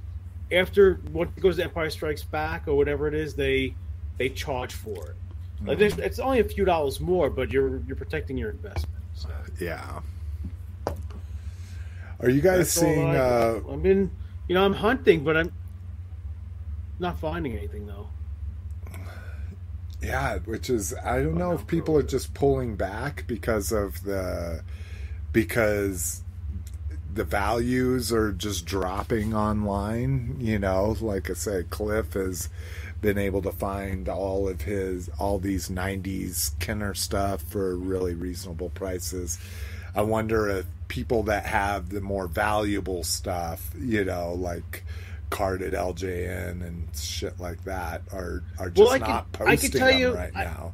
After 0.51 0.95
what 1.13 1.33
goes 1.39 1.55
to 1.57 1.63
Empire 1.63 1.89
Strikes 1.89 2.23
Back 2.23 2.67
or 2.67 2.75
whatever 2.75 3.07
it 3.07 3.13
is, 3.13 3.33
they 3.35 3.73
they 4.17 4.29
charge 4.29 4.73
for 4.73 5.11
it. 5.11 5.15
Like, 5.63 5.77
there's- 5.77 5.97
it's 5.99 6.19
only 6.19 6.39
a 6.39 6.43
few 6.43 6.65
dollars 6.65 6.99
more, 6.99 7.29
but 7.29 7.51
you're 7.51 7.77
you're 7.87 7.95
protecting 7.95 8.37
your 8.37 8.49
investment. 8.49 9.03
So. 9.15 9.29
Yeah. 9.59 9.99
Are 12.19 12.29
you 12.29 12.41
guys 12.41 12.57
That's 12.57 12.71
seeing? 12.71 13.03
I 13.05 13.15
Uh. 13.17 13.61
I've 13.71 13.81
been, 13.83 14.11
you 14.47 14.55
know, 14.55 14.63
I'm 14.65 14.73
hunting, 14.73 15.23
but 15.23 15.37
I'm 15.37 15.51
not 16.99 17.19
finding 17.19 17.57
anything 17.57 17.87
though. 17.87 18.07
Yeah, 20.01 20.39
which 20.39 20.69
is 20.69 20.93
I 21.03 21.21
don't 21.21 21.37
know 21.37 21.53
if 21.53 21.67
people 21.67 21.95
are 21.97 22.03
just 22.03 22.33
pulling 22.33 22.75
back 22.75 23.25
because 23.27 23.71
of 23.71 24.03
the 24.03 24.63
because 25.31 26.23
the 27.13 27.23
values 27.23 28.11
are 28.11 28.31
just 28.31 28.65
dropping 28.65 29.33
online. 29.33 30.37
You 30.39 30.59
know, 30.59 30.95
like 30.99 31.29
I 31.29 31.33
said, 31.33 31.69
Cliff 31.69 32.13
has 32.13 32.49
been 33.01 33.17
able 33.17 33.41
to 33.41 33.51
find 33.51 34.07
all 34.07 34.47
of 34.47 34.61
his 34.61 35.09
all 35.19 35.37
these 35.39 35.69
'90s 35.69 36.57
Kenner 36.59 36.95
stuff 36.95 37.41
for 37.43 37.75
really 37.75 38.15
reasonable 38.15 38.69
prices. 38.69 39.37
I 39.93 40.01
wonder 40.01 40.49
if 40.49 40.65
people 40.87 41.23
that 41.23 41.45
have 41.45 41.89
the 41.89 42.01
more 42.01 42.27
valuable 42.27 43.03
stuff, 43.03 43.71
you 43.79 44.03
know, 44.05 44.33
like 44.33 44.83
carded 45.31 45.73
LJN 45.73 46.61
and 46.65 46.87
shit 46.95 47.39
like 47.39 47.63
that, 47.63 48.03
are 48.13 48.43
are 48.59 48.69
just 48.69 48.77
Well, 48.77 48.93
I 48.93 48.97
not 48.99 49.31
could 49.31 49.47
posting 49.47 49.71
tell 49.71 49.87
them 49.87 49.97
you- 49.99 50.13
right 50.13 50.31
I- 50.35 50.43
now. 50.43 50.73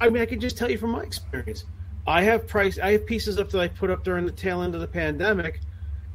I 0.00 0.08
mean, 0.10 0.22
I 0.22 0.26
can 0.26 0.38
just 0.38 0.56
tell 0.56 0.70
you 0.70 0.78
from 0.78 0.90
my 0.90 1.02
experience. 1.02 1.64
I 2.06 2.22
have 2.22 2.46
price. 2.46 2.78
I 2.78 2.92
have 2.92 3.06
pieces 3.06 3.38
up 3.38 3.50
that 3.50 3.60
I 3.60 3.68
put 3.68 3.90
up 3.90 4.04
during 4.04 4.26
the 4.26 4.32
tail 4.32 4.62
end 4.62 4.74
of 4.74 4.80
the 4.80 4.86
pandemic, 4.86 5.60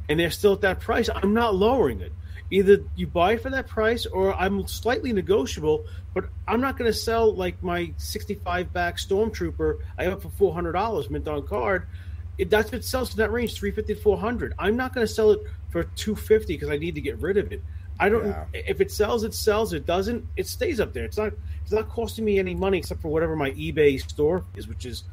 and 0.08 0.18
they're 0.20 0.30
still 0.30 0.52
at 0.54 0.60
that 0.62 0.80
price. 0.80 1.10
I'm 1.14 1.34
not 1.34 1.54
lowering 1.56 2.00
it. 2.00 2.12
Either 2.52 2.78
you 2.96 3.06
buy 3.06 3.36
for 3.36 3.50
that 3.50 3.66
price, 3.68 4.06
or 4.06 4.34
I'm 4.34 4.66
slightly 4.66 5.12
negotiable. 5.12 5.84
But 6.14 6.24
I'm 6.48 6.60
not 6.60 6.76
going 6.76 6.90
to 6.90 6.96
sell 6.96 7.32
like 7.32 7.62
my 7.62 7.92
65 7.96 8.72
back 8.72 8.96
Stormtrooper. 8.96 9.78
I 9.98 10.04
have 10.04 10.14
it 10.14 10.22
for 10.22 10.30
four 10.30 10.52
hundred 10.52 10.72
dollars 10.72 11.08
mint 11.10 11.26
on 11.28 11.46
card. 11.46 11.86
It, 12.40 12.48
that's 12.48 12.72
what 12.72 12.82
sells 12.84 13.10
in 13.10 13.18
that 13.18 13.30
range, 13.30 13.54
350 13.54 14.02
400. 14.02 14.54
I'm 14.58 14.76
not 14.76 14.94
going 14.94 15.06
to 15.06 15.12
sell 15.12 15.30
it 15.32 15.40
for 15.70 15.84
250 15.84 16.54
because 16.54 16.70
I 16.70 16.78
need 16.78 16.94
to 16.94 17.00
get 17.00 17.18
rid 17.18 17.36
of 17.36 17.52
it. 17.52 17.62
I 18.00 18.08
don't. 18.08 18.26
Yeah. 18.26 18.44
If 18.54 18.80
it 18.80 18.90
sells, 18.90 19.24
it 19.24 19.34
sells. 19.34 19.74
It 19.74 19.84
doesn't, 19.84 20.26
it 20.38 20.46
stays 20.46 20.80
up 20.80 20.94
there. 20.94 21.04
It's 21.04 21.18
not. 21.18 21.34
It's 21.62 21.72
not 21.72 21.90
costing 21.90 22.24
me 22.24 22.38
any 22.38 22.54
money 22.54 22.78
except 22.78 23.02
for 23.02 23.08
whatever 23.08 23.36
my 23.36 23.50
eBay 23.50 24.00
store 24.00 24.42
is, 24.56 24.66
which 24.68 24.86
is 24.86 25.04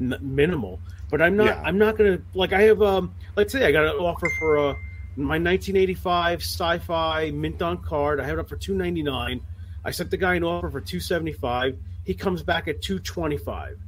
n- 0.00 0.16
minimal. 0.20 0.78
But 1.10 1.20
I'm 1.20 1.36
not. 1.36 1.46
Yeah. 1.46 1.62
I'm 1.64 1.76
not 1.76 1.98
gonna 1.98 2.20
like. 2.34 2.52
I 2.52 2.62
have. 2.62 2.80
Um. 2.82 3.12
Let's 3.34 3.52
say 3.52 3.64
I 3.66 3.72
got 3.72 3.84
an 3.84 4.00
offer 4.00 4.30
for 4.38 4.58
uh 4.58 4.74
my 5.16 5.38
1985 5.38 6.40
sci-fi 6.40 7.30
mint 7.32 7.62
on 7.62 7.78
card. 7.78 8.20
I 8.20 8.24
have 8.24 8.38
it 8.38 8.40
up 8.42 8.48
for 8.48 8.56
299. 8.56 9.40
I 9.84 9.90
sent 9.90 10.10
the 10.10 10.16
guy 10.16 10.36
an 10.36 10.44
offer 10.44 10.70
for 10.70 10.80
275. 10.80 11.76
He 12.04 12.14
comes 12.14 12.44
back 12.44 12.68
at 12.68 12.80
225. 12.80 13.78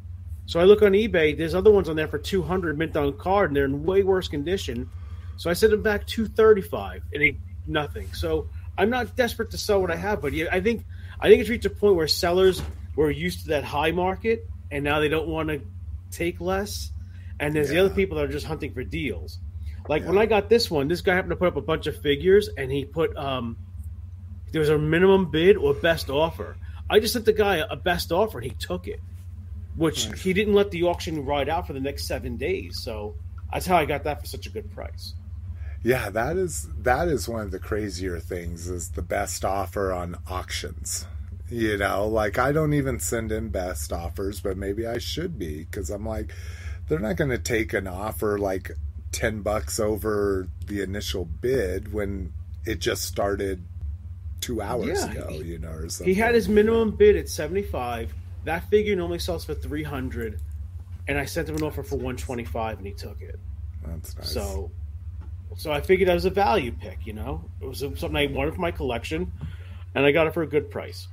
So 0.48 0.58
I 0.58 0.64
look 0.64 0.80
on 0.80 0.92
eBay. 0.92 1.36
There's 1.36 1.54
other 1.54 1.70
ones 1.70 1.90
on 1.90 1.96
there 1.96 2.08
for 2.08 2.16
200 2.16 2.78
mint 2.78 2.96
on 2.96 3.12
card, 3.18 3.50
and 3.50 3.56
they're 3.56 3.66
in 3.66 3.84
way 3.84 4.02
worse 4.02 4.28
condition. 4.28 4.88
So 5.36 5.50
I 5.50 5.52
sent 5.52 5.74
him 5.74 5.82
back 5.82 6.06
235, 6.06 7.02
and 7.12 7.22
he 7.22 7.36
nothing. 7.66 8.10
So 8.14 8.48
I'm 8.78 8.88
not 8.88 9.14
desperate 9.14 9.50
to 9.50 9.58
sell 9.58 9.78
what 9.78 9.90
I 9.90 9.96
have, 9.96 10.22
but 10.22 10.32
yeah, 10.32 10.46
I 10.50 10.62
think 10.62 10.86
I 11.20 11.28
think 11.28 11.42
it's 11.42 11.50
reached 11.50 11.66
a 11.66 11.70
point 11.70 11.96
where 11.96 12.08
sellers 12.08 12.62
were 12.96 13.10
used 13.10 13.42
to 13.42 13.48
that 13.48 13.62
high 13.62 13.90
market, 13.90 14.48
and 14.70 14.82
now 14.82 15.00
they 15.00 15.10
don't 15.10 15.28
want 15.28 15.50
to 15.50 15.60
take 16.10 16.40
less. 16.40 16.92
And 17.38 17.54
there's 17.54 17.68
the 17.68 17.78
other 17.78 17.94
people 17.94 18.16
that 18.16 18.24
are 18.24 18.32
just 18.32 18.46
hunting 18.46 18.72
for 18.72 18.82
deals. 18.82 19.38
Like 19.86 20.06
when 20.06 20.16
I 20.16 20.24
got 20.24 20.48
this 20.48 20.70
one, 20.70 20.88
this 20.88 21.02
guy 21.02 21.14
happened 21.14 21.30
to 21.30 21.36
put 21.36 21.48
up 21.48 21.56
a 21.56 21.60
bunch 21.60 21.86
of 21.86 22.00
figures, 22.00 22.48
and 22.48 22.72
he 22.72 22.86
put 22.86 23.14
um, 23.18 23.58
there 24.50 24.60
was 24.60 24.70
a 24.70 24.78
minimum 24.78 25.30
bid 25.30 25.58
or 25.58 25.74
best 25.74 26.08
offer. 26.08 26.56
I 26.88 27.00
just 27.00 27.12
sent 27.12 27.26
the 27.26 27.34
guy 27.34 27.56
a 27.56 27.76
best 27.76 28.12
offer, 28.12 28.38
and 28.38 28.50
he 28.50 28.56
took 28.58 28.88
it, 28.88 29.00
which 29.78 30.08
Nice. 30.08 30.20
he 30.22 30.32
didn't 30.32 30.54
let 30.54 30.70
the 30.70 30.82
auction 30.82 31.24
ride 31.24 31.48
out 31.48 31.66
for 31.66 31.72
the 31.72 31.80
next 31.80 32.06
seven 32.06 32.36
days. 32.36 32.80
So 32.82 33.14
that's 33.52 33.64
how 33.64 33.76
I 33.76 33.84
got 33.86 34.04
that 34.04 34.20
for 34.20 34.26
such 34.26 34.46
a 34.46 34.50
good 34.50 34.70
price. 34.72 35.14
Yeah, 35.82 36.10
that 36.10 36.36
is 36.36 36.68
that 36.80 37.06
is 37.08 37.28
one 37.28 37.42
of 37.42 37.50
the 37.52 37.60
crazier 37.60 38.18
things 38.18 38.68
is 38.68 38.90
the 38.90 39.02
best 39.02 39.44
offer 39.44 39.92
on 39.92 40.16
auctions. 40.28 41.06
You 41.48 41.78
know, 41.78 42.06
like 42.06 42.36
I 42.38 42.52
don't 42.52 42.74
even 42.74 42.98
send 43.00 43.30
in 43.32 43.48
best 43.48 43.92
offers, 43.92 44.40
but 44.40 44.56
maybe 44.58 44.86
I 44.86 44.98
should 44.98 45.38
be 45.38 45.60
because 45.64 45.88
I'm 45.88 46.04
like, 46.04 46.32
they're 46.88 46.98
not 46.98 47.16
going 47.16 47.30
to 47.30 47.38
take 47.38 47.72
an 47.72 47.86
offer 47.86 48.38
like 48.38 48.72
ten 49.12 49.40
bucks 49.42 49.78
over 49.80 50.48
the 50.66 50.82
initial 50.82 51.24
bid 51.24 51.92
when 51.92 52.32
it 52.66 52.80
just 52.80 53.04
started 53.04 53.62
two 54.40 54.60
hours 54.60 54.88
Yeah, 54.88 55.12
ago. 55.12 55.28
he- 55.30 55.44
You 55.52 55.58
know, 55.58 55.70
or 55.70 55.88
something. 55.88 56.12
He 56.12 56.20
had 56.20 56.34
his 56.34 56.48
minimum 56.48 56.90
bid 56.90 57.16
at 57.16 57.28
75. 57.28 58.12
That 58.44 58.68
figure 58.70 58.96
normally 58.96 59.18
sells 59.18 59.44
for 59.44 59.54
300 59.54 60.40
and 61.06 61.18
I 61.18 61.24
sent 61.24 61.48
him 61.48 61.56
an 61.56 61.62
offer 61.62 61.82
for 61.82 61.96
125 61.96 62.78
and 62.78 62.86
he 62.86 62.92
took 62.92 63.20
it. 63.20 63.38
That's 63.86 64.16
nice. 64.16 64.30
So 64.32 64.70
so 65.56 65.72
I 65.72 65.80
figured 65.80 66.08
that 66.08 66.14
was 66.14 66.24
a 66.26 66.30
value 66.30 66.72
pick, 66.72 67.06
you 67.06 67.14
know. 67.14 67.42
It 67.60 67.66
was 67.66 67.78
something 67.80 68.16
I 68.16 68.26
wanted 68.26 68.54
for 68.54 68.60
my 68.60 68.70
collection 68.70 69.32
and 69.94 70.04
I 70.04 70.12
got 70.12 70.26
it 70.26 70.34
for 70.34 70.42
a 70.42 70.46
good 70.46 70.70
price. 70.70 71.08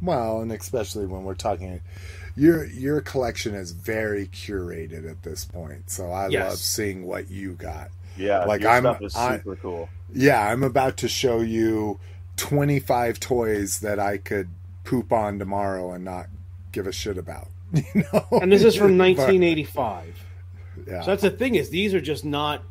Well, 0.00 0.40
and 0.42 0.52
especially 0.52 1.06
when 1.06 1.24
we're 1.24 1.34
talking, 1.34 1.80
your 2.36 2.64
your 2.66 3.00
collection 3.00 3.54
is 3.54 3.72
very 3.72 4.28
curated 4.28 5.10
at 5.10 5.22
this 5.22 5.44
point. 5.44 5.90
So 5.90 6.10
I 6.12 6.28
Yes. 6.28 6.50
love 6.50 6.58
seeing 6.58 7.04
what 7.06 7.30
you 7.30 7.54
got. 7.54 7.88
Yeah, 8.16 8.44
Like, 8.44 8.60
your 8.62 8.70
I'm- 8.70 8.82
stuff 8.82 9.02
is 9.02 9.16
I- 9.16 9.36
super 9.38 9.56
cool. 9.56 9.88
Yeah, 10.12 10.40
I'm 10.48 10.62
about 10.62 10.96
to 10.98 11.08
show 11.08 11.40
you 11.40 11.98
25 12.36 13.18
toys 13.20 13.80
that 13.80 13.98
I 13.98 14.18
could 14.18 14.48
poop 14.84 15.12
on 15.12 15.38
tomorrow 15.38 15.92
and 15.92 16.04
not 16.04 16.26
give 16.72 16.86
a 16.86 16.92
shit 16.92 17.18
about. 17.18 17.48
You 17.94 18.04
know, 18.12 18.26
And 18.40 18.50
this 18.50 18.64
is 18.64 18.74
from 18.74 18.96
But- 18.98 19.16
1985. 19.18 20.24
yeah, 20.86 21.00
So 21.02 21.10
that's 21.10 21.22
the 21.22 21.30
thing 21.30 21.54
is 21.56 21.70
these 21.70 21.94
are 21.94 22.00
just 22.00 22.24
not 22.24 22.62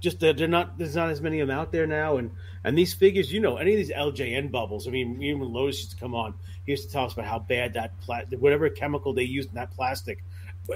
just 0.00 0.18
that 0.20 0.36
they're 0.36 0.48
not 0.48 0.78
there's 0.78 0.96
not 0.96 1.10
as 1.10 1.20
many 1.20 1.40
of 1.40 1.48
them 1.48 1.56
out 1.56 1.70
there 1.72 1.86
now. 1.86 2.16
And 2.16 2.30
and 2.64 2.76
these 2.78 2.92
figures 2.94 3.32
you 3.32 3.40
know 3.40 3.56
any 3.56 3.72
of 3.72 3.76
these 3.78 3.90
LJN 3.90 4.50
bubbles 4.50 4.88
I 4.88 4.90
mean 4.90 5.22
even 5.22 5.52
Lotus 5.52 5.78
used 5.80 5.90
to 5.92 5.96
come 5.96 6.14
on. 6.14 6.34
He 6.66 6.72
used 6.72 6.86
to 6.86 6.92
tell 6.92 7.04
us 7.04 7.12
about 7.12 7.26
how 7.26 7.38
bad 7.40 7.74
that 7.74 7.98
pla- 8.00 8.22
whatever 8.38 8.68
chemical 8.70 9.12
they 9.12 9.24
used 9.24 9.48
in 9.50 9.54
that 9.56 9.70
plastic. 9.72 10.22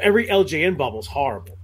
Every 0.01 0.27
LJN 0.27 0.77
bubble 0.77 1.01
is 1.01 1.07
horrible. 1.07 1.57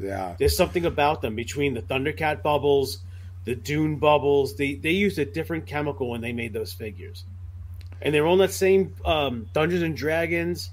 Yeah, 0.00 0.36
there's 0.38 0.56
something 0.56 0.84
about 0.86 1.22
them 1.22 1.34
between 1.34 1.74
the 1.74 1.82
Thundercat 1.82 2.42
bubbles 2.42 2.98
the 3.44 3.54
Dune 3.54 3.96
bubbles. 3.96 4.56
They 4.56 4.74
they 4.74 4.90
used 4.90 5.18
a 5.18 5.24
different 5.24 5.66
chemical 5.66 6.10
when 6.10 6.20
they 6.20 6.32
made 6.32 6.52
those 6.52 6.72
figures 6.72 7.24
and 8.02 8.14
they're 8.14 8.26
on 8.26 8.38
that 8.38 8.52
same 8.52 8.94
um, 9.04 9.48
Dungeons 9.52 9.82
and 9.82 9.96
Dragons 9.96 10.70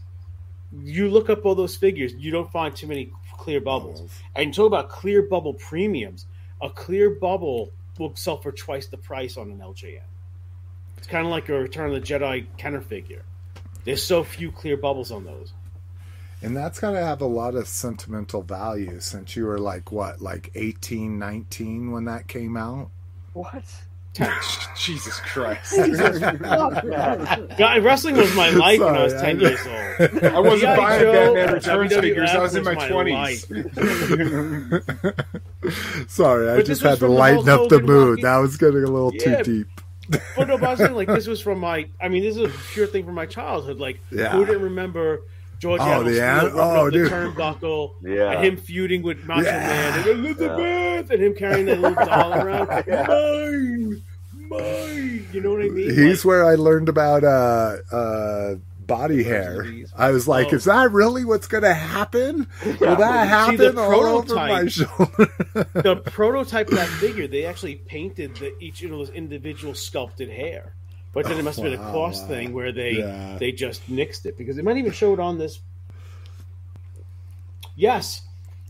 you 0.84 1.10
look 1.10 1.30
up 1.30 1.46
all 1.46 1.56
those 1.56 1.76
figures 1.76 2.14
you 2.16 2.32
don't 2.32 2.52
find 2.52 2.76
too 2.76 2.88
many 2.88 3.12
clear 3.46 3.62
bubbles 3.62 4.10
and 4.36 4.54
talk 4.54 4.68
about 4.68 4.90
clear 4.90 5.22
bubble 5.22 5.54
premiums. 5.54 6.26
A 6.62 6.70
clear 6.70 7.12
bubble 7.12 7.72
will 8.00 8.16
sell 8.16 8.38
for 8.38 8.52
twice 8.52 8.88
the 8.88 8.98
price 8.98 9.38
on 9.38 9.52
an 9.52 9.60
LJN. 9.60 10.02
It's 10.98 11.08
kind 11.08 11.26
of 11.26 11.32
like 11.32 11.50
a 11.50 11.54
Return 11.54 11.94
of 11.94 12.02
the 12.02 12.08
Jedi 12.08 12.48
Kenner 12.58 12.82
figure. 12.82 13.24
There's 13.84 14.04
so 14.04 14.24
few 14.24 14.52
clear 14.52 14.78
bubbles 14.78 15.12
on 15.12 15.26
those. 15.26 15.54
and 16.42 16.58
that's 16.58 16.80
got 16.80 16.92
to 16.92 17.04
have 17.04 17.22
a 17.22 17.26
lot 17.28 17.56
of 17.56 17.68
sentimental 17.68 18.42
value 18.42 19.00
since 19.00 19.36
you 19.36 19.46
were 19.46 19.60
like 19.60 19.92
what, 19.92 20.22
like 20.22 20.50
18, 20.56 21.20
19 21.20 21.92
when 21.92 22.06
that 22.06 22.28
came 22.28 22.58
out. 22.58 22.90
What? 23.34 23.64
Jesus 24.78 25.20
Christ. 25.20 25.76
God, 27.58 27.84
wrestling 27.84 28.16
was 28.18 28.34
my 28.36 28.50
life 28.50 28.80
when 28.80 28.96
I 28.96 29.04
was 29.04 29.14
10 29.14 29.24
I- 29.24 29.32
years 29.42 29.60
old. 29.68 29.76
I 30.24 30.40
wasn't 30.40 30.62
G.I. 30.62 30.76
buying 30.78 31.02
Joe, 31.02 31.34
Batman 31.34 31.54
Returns 31.54 31.92
WWF 31.92 32.02
figures. 32.02 32.30
I 32.32 32.40
was 32.40 32.56
in 32.56 32.64
my 32.64 32.76
my 32.76 32.90
20s. 32.90 33.46
Sorry, 36.10 36.50
I 36.50 36.56
But 36.58 36.66
just 36.66 36.82
had 36.82 36.92
to 36.92 36.98
from 36.98 37.10
the 37.10 37.16
lighten 37.16 37.50
up 37.50 37.70
the 37.70 37.82
mood. 37.82 38.22
That 38.22 38.38
was 38.38 38.58
getting 38.58 38.84
a 38.84 38.88
little 38.88 39.12
Yeah. 39.14 39.42
too 39.42 39.64
deep. 39.64 39.68
But 40.36 40.48
no, 40.48 40.58
but 40.58 40.68
I 40.68 40.72
was 40.72 40.80
saying, 40.80 40.94
like, 40.94 41.08
this 41.08 41.28
was 41.28 41.42
from 41.42 41.60
my, 41.60 41.88
I 42.00 42.10
mean, 42.10 42.24
this 42.24 42.38
is 42.38 42.44
a 42.44 42.50
pure 42.74 42.86
thing 42.88 43.06
from 43.06 43.16
my 43.16 43.26
childhood. 43.26 43.80
Like, 43.80 44.00
Yeah. 44.12 44.30
who 44.32 44.46
didn't 44.46 44.62
remember 44.62 45.22
George 45.60 45.82
Oh, 45.82 45.86
Animal 45.86 46.04
the 46.04 46.14
Steele 46.14 46.60
oh, 46.60 46.88
up 46.88 46.94
the 46.94 47.00
turnbuckle 47.10 47.92
Yeah. 48.04 48.32
and 48.32 48.46
him 48.46 48.58
feuding 48.58 49.02
with 49.04 49.24
Macho 49.26 49.44
Yeah. 49.44 49.58
Man 49.68 50.00
and 50.00 50.08
Elizabeth 50.08 51.10
and 51.12 51.22
him 51.24 51.34
carrying 51.36 51.66
that 51.68 51.80
little 51.80 52.06
doll 52.06 52.34
around. 52.34 52.84
Yeah. 52.88 53.06
Mine, 53.08 54.02
mine. 54.50 55.28
You 55.34 55.42
know 55.42 55.52
what 55.52 55.62
I 55.62 55.70
mean? 55.70 55.90
He's 55.96 56.24
Like, 56.24 56.26
where 56.30 56.46
I 56.46 56.56
learned 56.56 56.88
about 56.90 57.24
uh, 57.24 57.78
uh, 57.92 58.56
body 58.86 59.24
hair. 59.24 59.66
I 59.98 60.12
was 60.12 60.28
like, 60.28 60.48
Oh. 60.52 60.56
"Is 60.58 60.66
that 60.66 60.92
really 60.92 61.26
what's 61.26 61.48
going 61.48 61.64
to 61.64 61.74
happen? 61.74 62.48
Will 62.80 62.96
that 62.96 63.28
happen 63.28 63.76
the 63.76 63.82
all 63.82 63.94
over 64.20 64.36
my 64.36 64.48
prototype- 64.66 64.70
shoulder?" 64.70 65.72
the 65.74 65.96
prototype 66.06 66.68
of 66.70 66.76
that 66.76 66.88
figure, 66.88 67.28
they 67.28 67.46
actually 67.46 67.76
painted 67.76 68.36
the, 68.36 68.54
each 68.60 68.84
of 68.84 68.92
those 68.92 69.10
individual 69.10 69.74
sculpted 69.74 70.30
hair. 70.30 70.74
But 71.16 71.26
then 71.26 71.40
it 71.40 71.44
must 71.44 71.58
have 71.60 71.64
been 71.64 71.80
a 71.80 71.82
Wow, 71.82 71.92
cost 71.94 72.24
wow. 72.24 72.28
thing 72.28 72.54
where 72.54 72.72
they 72.74 72.92
Yeah. 72.98 73.38
they 73.40 73.52
just 73.54 73.90
nixed 73.90 74.26
it 74.28 74.38
because 74.38 74.58
they 74.58 74.62
might 74.62 74.78
even 74.78 74.92
show 74.92 75.14
it 75.14 75.20
on 75.20 75.38
this. 75.40 75.62
Yes, 77.76 78.22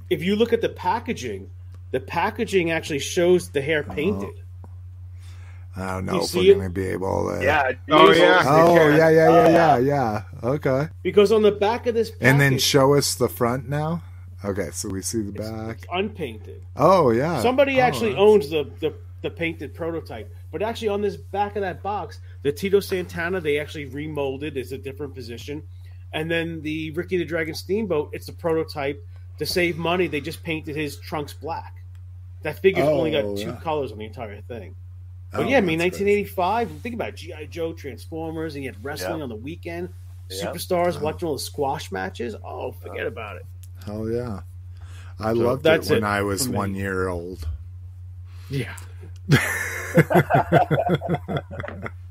if 0.10 0.24
you 0.24 0.36
look 0.36 0.54
at 0.54 0.62
the 0.62 0.70
packaging, 0.70 1.50
the 1.92 2.00
packaging 2.00 2.72
actually 2.72 3.00
shows 3.00 3.50
the 3.50 3.62
hair 3.62 3.84
oh. 3.90 3.94
painted. 3.94 4.34
I 5.78 5.88
don't 5.96 6.06
know 6.06 6.14
You 6.14 6.22
if 6.22 6.34
we're 6.36 6.52
it? 6.52 6.56
going 6.56 6.68
to 6.68 6.74
be 6.74 6.86
able 6.88 7.36
to. 7.36 7.44
Yeah. 7.44 7.72
Oh, 7.92 8.12
yeah. 8.14 8.44
Oh 8.46 8.76
yeah, 8.96 9.10
yeah, 9.10 9.28
Oh, 9.28 9.34
yeah, 9.34 9.50
yeah. 9.50 9.78
yeah, 9.78 9.78
yeah. 9.80 10.50
Okay. 10.50 10.88
Because 11.04 11.34
on 11.34 11.42
the 11.42 11.52
back 11.52 11.86
of 11.88 11.94
this, 11.96 12.12
package, 12.12 12.28
And 12.28 12.40
then 12.40 12.60
show 12.60 12.94
us 12.94 13.16
the 13.16 13.28
front 13.28 13.68
now. 13.68 14.02
Okay, 14.46 14.70
so 14.72 14.88
we 14.90 15.02
see 15.02 15.22
the 15.24 15.32
back. 15.34 15.78
it's 15.78 15.86
unpainted. 15.92 16.62
Oh 16.78 17.10
yeah. 17.10 17.42
Somebody 17.42 17.82
Oh, 17.82 17.84
actually 17.86 18.12
that's- 18.12 18.22
owns 18.24 18.50
the, 18.52 18.70
the 18.80 18.94
the 19.22 19.30
painted 19.32 19.74
prototype, 19.74 20.32
but 20.52 20.62
actually 20.62 20.90
on 20.90 21.02
this 21.02 21.18
back 21.18 21.56
of 21.56 21.64
that 21.64 21.82
box, 21.82 22.20
the 22.46 22.52
Tito 22.52 22.80
Santana 22.80 23.42
they 23.42 23.60
actually 23.60 23.88
remolded. 23.88 24.56
It's 24.56 24.72
a 24.72 24.78
different 24.78 25.16
position, 25.16 25.64
and 26.14 26.30
then 26.30 26.62
the 26.62 26.92
Ricky 26.92 27.18
the 27.18 27.26
Dragon 27.26 27.56
Steamboat. 27.56 28.12
It's 28.14 28.30
a 28.30 28.34
prototype. 28.34 29.04
To 29.40 29.46
save 29.48 29.78
money, 29.78 30.06
they 30.08 30.22
just 30.22 30.44
painted 30.44 30.76
his 30.76 30.98
trunks 30.98 31.34
black. 31.34 31.76
That 32.44 32.60
figure's 32.60 32.88
only 32.88 33.12
got 33.12 33.24
oh, 33.26 33.36
two 33.36 33.48
yeah. 33.48 33.60
colors 33.62 33.92
on 33.92 33.98
the 33.98 34.06
entire 34.06 34.40
thing. 34.42 34.76
Oh, 35.34 35.40
But 35.40 35.50
yeah, 35.50 35.58
I 35.58 35.62
mean, 35.62 35.80
that's 35.80 35.98
great. 35.98 36.30
1985. 36.30 36.72
Think 36.82 36.96
about 36.96 37.16
GI 37.16 37.48
Joe, 37.50 37.74
Transformers, 37.74 38.54
and 38.56 38.64
you 38.64 38.70
had 38.72 38.86
wrestling 38.86 39.18
Yeah. 39.18 39.24
on 39.24 39.30
the 39.30 39.36
weekend. 39.36 39.90
Yeah. 40.30 40.46
Superstars 40.46 41.02
watching 41.02 41.28
all 41.28 41.34
the 41.34 41.40
squash 41.40 41.92
matches. 41.92 42.36
Oh, 42.46 42.72
forget 42.74 43.08
about 43.08 43.38
it. 43.38 43.46
Hell 43.86 44.08
yeah. 44.10 44.42
I 45.20 45.34
So 45.34 45.40
loved 45.40 45.66
it 45.66 45.90
when 45.90 46.04
it 46.04 46.08
I 46.08 46.22
was 46.22 46.46
for 46.46 46.52
me. 46.52 46.58
one 46.58 46.76
year 46.76 47.08
old. 47.10 47.46
Yeah. 48.50 48.76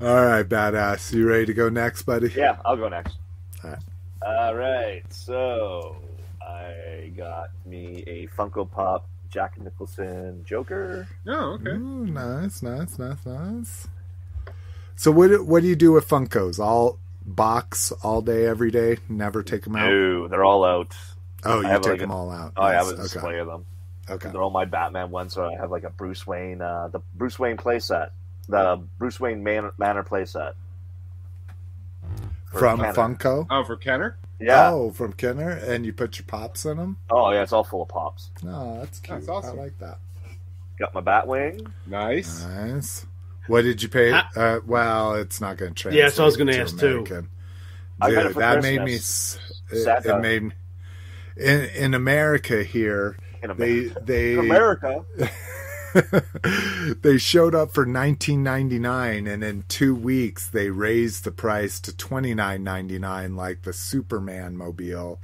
All 0.00 0.24
right, 0.26 0.46
badass. 0.46 1.12
You 1.12 1.28
ready 1.28 1.46
to 1.46 1.54
go 1.54 1.68
next, 1.68 2.02
buddy? 2.02 2.32
Yeah, 2.36 2.58
I'll 2.64 2.76
go 2.76 2.88
next. 2.88 3.16
Alright. 3.64 3.78
All 4.26 4.54
right, 4.54 5.02
so 5.12 5.96
I 6.46 7.12
got 7.16 7.50
me 7.64 8.02
a 8.06 8.26
Funko 8.28 8.70
Pop 8.70 9.08
Jack 9.30 9.60
Nicholson 9.60 10.44
Joker. 10.44 11.06
Oh, 11.26 11.52
okay. 11.54 11.70
Ooh, 11.70 12.06
nice, 12.06 12.62
nice, 12.62 12.98
nice, 12.98 13.24
nice. 13.24 13.88
So 14.96 15.10
what 15.10 15.28
do- 15.28 15.44
what 15.44 15.62
do 15.62 15.68
you 15.68 15.76
do 15.76 15.92
with 15.92 16.08
Funkos? 16.08 16.58
All 16.58 16.98
box 17.24 17.92
all 18.02 18.22
day, 18.22 18.46
every 18.46 18.70
day. 18.70 18.98
Never 19.08 19.42
take 19.42 19.62
them 19.64 19.76
out. 19.76 19.88
No, 19.90 20.28
they're 20.28 20.44
all 20.44 20.64
out. 20.64 20.96
Oh, 21.44 21.60
you 21.60 21.68
take 21.68 21.86
like, 21.86 22.00
them 22.00 22.10
a- 22.10 22.16
all 22.16 22.30
out. 22.30 22.52
Oh, 22.56 22.62
I 22.62 22.72
have 22.74 22.86
Nice. 22.96 23.14
a 23.14 23.18
okay. 23.24 23.38
of 23.38 23.46
them. 23.46 23.66
Okay. 24.08 24.30
They're 24.30 24.42
all 24.42 24.50
my 24.50 24.64
Batman 24.64 25.10
ones. 25.10 25.34
So 25.34 25.44
I 25.46 25.54
have 25.56 25.70
like 25.70 25.84
a 25.84 25.90
Bruce 25.90 26.26
Wayne, 26.26 26.60
uh, 26.62 26.88
the 26.88 27.00
Bruce 27.14 27.38
Wayne 27.38 27.56
playset, 27.56 28.10
the 28.48 28.80
Bruce 28.98 29.18
Wayne 29.20 29.42
Man- 29.42 29.70
Manor 29.78 30.04
playset. 30.04 30.54
From 32.52 32.80
Kenner. 32.80 32.92
Funko. 32.94 33.46
Oh, 33.50 33.64
for 33.64 33.76
Kenner? 33.76 34.16
Yeah. 34.40 34.70
Oh, 34.70 34.90
from 34.90 35.12
Kenner, 35.12 35.50
and 35.50 35.84
you 35.84 35.92
put 35.92 36.18
your 36.18 36.26
pops 36.26 36.64
in 36.64 36.76
them. 36.78 36.96
Oh 37.10 37.32
yeah, 37.32 37.42
it's 37.42 37.52
all 37.52 37.64
full 37.64 37.82
of 37.82 37.88
pops. 37.88 38.30
No, 38.42 38.78
that's 38.80 38.98
cute. 39.00 39.18
That's 39.18 39.28
awesome. 39.28 39.58
I 39.58 39.62
like 39.62 39.78
that. 39.80 39.98
Got 40.78 40.94
my 40.94 41.00
Batwing. 41.00 41.70
Nice. 41.86 42.44
Nice. 42.44 43.06
What 43.46 43.62
did 43.62 43.82
you 43.82 43.88
pay? 43.88 44.12
Ah. 44.12 44.28
Uh, 44.36 44.60
well, 44.66 45.14
it's 45.14 45.40
not 45.40 45.56
going 45.56 45.72
to 45.74 45.80
translate. 45.82 46.02
Yeah, 46.02 46.10
so 46.10 46.22
I 46.24 46.26
was 46.26 46.36
gonna 46.36 46.54
ask, 46.56 46.78
too. 46.78 46.86
American. 46.86 47.28
I 48.00 48.10
got 48.10 48.18
it 48.20 48.24
Dude, 48.24 48.32
for 48.34 48.40
that 48.40 48.62
made 48.62 48.80
me. 48.82 48.92
Christmas. 48.92 49.38
It, 49.70 49.84
Santa. 49.84 50.16
it 50.18 50.20
made 50.20 50.42
me- 50.44 50.52
in 51.36 51.60
in 51.70 51.94
America 51.94 52.62
here. 52.62 53.16
In 53.42 53.56
They 53.56 53.78
America. 53.88 54.00
they 54.04 54.32
In 54.34 54.38
America. 54.40 55.04
they 57.02 57.18
showed 57.18 57.54
up 57.54 57.72
for 57.72 57.86
19.99 57.86 59.32
and 59.32 59.44
in 59.44 59.64
2 59.68 59.94
weeks 59.94 60.48
they 60.48 60.70
raised 60.70 61.24
the 61.24 61.30
price 61.30 61.80
to 61.80 61.92
29.99 61.92 63.36
like 63.36 63.62
the 63.62 63.72
Superman 63.72 64.56
mobile 64.56 65.20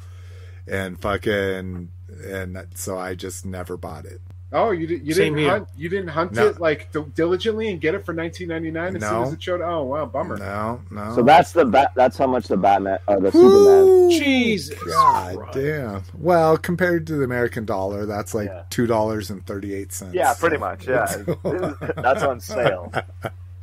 and 0.67 1.01
fucking 1.01 1.91
and 2.25 2.67
so 2.75 2.99
I 2.99 3.15
just 3.15 3.45
never 3.45 3.77
bought 3.77 4.05
it. 4.05 4.21
Oh, 4.55 4.71
you, 4.71 4.87
did, 4.87 5.07
you 5.07 5.15
Same 5.15 5.33
didn't 5.35 5.39
here. 5.39 5.51
hunt. 5.51 5.69
You 5.79 5.89
didn't 5.89 6.09
hunt 6.09 6.33
No. 6.33 6.49
it 6.49 6.61
like 6.61 6.93
d- 6.93 7.05
diligently 7.15 7.71
and 7.71 7.81
get 7.81 7.95
it 7.95 8.05
for 8.05 8.13
nineteen 8.13 8.49
ninety 8.49 8.71
nine 8.71 8.95
as 8.97 9.03
soon 9.03 9.13
No. 9.13 9.23
as 9.23 9.33
it 9.33 9.43
showed. 9.43 9.63
Oh 9.63 9.83
wow, 9.85 10.05
bummer. 10.05 10.37
No, 10.37 10.81
no. 10.91 11.15
So 11.15 11.23
that's 11.23 11.53
the 11.53 11.65
bat. 11.65 11.93
That's 11.97 12.19
how 12.19 12.27
much 12.27 12.49
the 12.49 12.57
Batman 12.59 12.99
or 13.07 13.19
the 13.21 13.33
Superman. 13.33 13.85
Woo! 13.87 14.11
Jesus 14.11 14.79
God 14.85 15.37
Christ. 15.39 15.59
damn. 15.59 16.03
Well, 16.19 16.59
compared 16.59 17.07
to 17.07 17.15
the 17.15 17.25
American 17.25 17.65
dollar, 17.65 18.05
that's 18.05 18.35
like 18.35 18.49
Yeah. 18.49 18.65
two 18.69 18.87
dollars 18.87 19.31
and 19.31 19.45
thirty 19.47 19.73
eight 19.75 19.93
cents. 19.93 20.15
Yeah, 20.15 20.35
pretty 20.35 20.59
much. 20.59 20.87
Yeah, 20.87 21.07
that's 21.97 22.23
on 22.23 22.39
sale. 22.41 22.93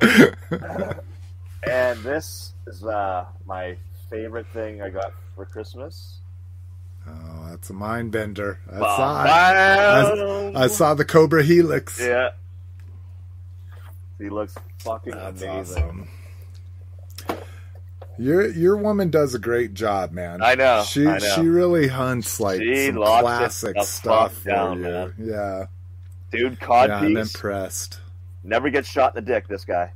and 0.00 1.98
this 2.02 2.54
is 2.66 2.84
uh, 2.84 3.26
my 3.46 3.76
favorite 4.08 4.46
thing 4.52 4.82
I 4.82 4.90
got 4.90 5.12
for 5.36 5.44
Christmas. 5.44 6.19
Oh, 7.10 7.48
that's 7.50 7.70
a 7.70 7.74
mind 7.74 8.12
bender. 8.12 8.58
I 8.68 8.78
Bum, 8.78 8.82
saw 8.82 9.24
it. 9.24 10.52
bum. 10.54 10.62
I 10.62 10.66
saw 10.68 10.94
the 10.94 11.04
Cobra 11.04 11.42
Helix. 11.42 12.00
Yeah. 12.00 12.30
He 14.18 14.28
looks 14.28 14.54
fucking 14.80 15.14
That's 15.14 15.42
amazing. 15.42 15.82
awesome. 15.82 16.08
Your 18.18 18.48
your 18.50 18.76
woman 18.76 19.08
does 19.08 19.34
a 19.34 19.38
great 19.38 19.72
job, 19.72 20.12
man. 20.12 20.42
I 20.42 20.54
know, 20.54 20.82
She 20.86 21.06
I 21.06 21.16
know. 21.18 21.34
she 21.36 21.40
really 21.48 21.88
hunts 21.88 22.38
like 22.38 22.60
She 22.60 22.86
some 22.88 22.96
classic 22.96 23.80
stuff 23.82 24.32
fuck 24.34 24.42
for 24.42 24.48
down, 24.50 24.76
you. 24.78 24.82
man. 24.84 25.14
Yeah, 25.18 25.64
Dude, 26.30 26.60
cod 26.60 26.90
yeah, 26.90 26.98
I'm 26.98 27.16
impressed. 27.16 27.98
Never 28.44 28.68
gets 28.68 28.88
shot 28.90 29.16
in 29.16 29.24
the 29.24 29.32
dick, 29.32 29.48
this 29.48 29.64
guy. 29.64 29.92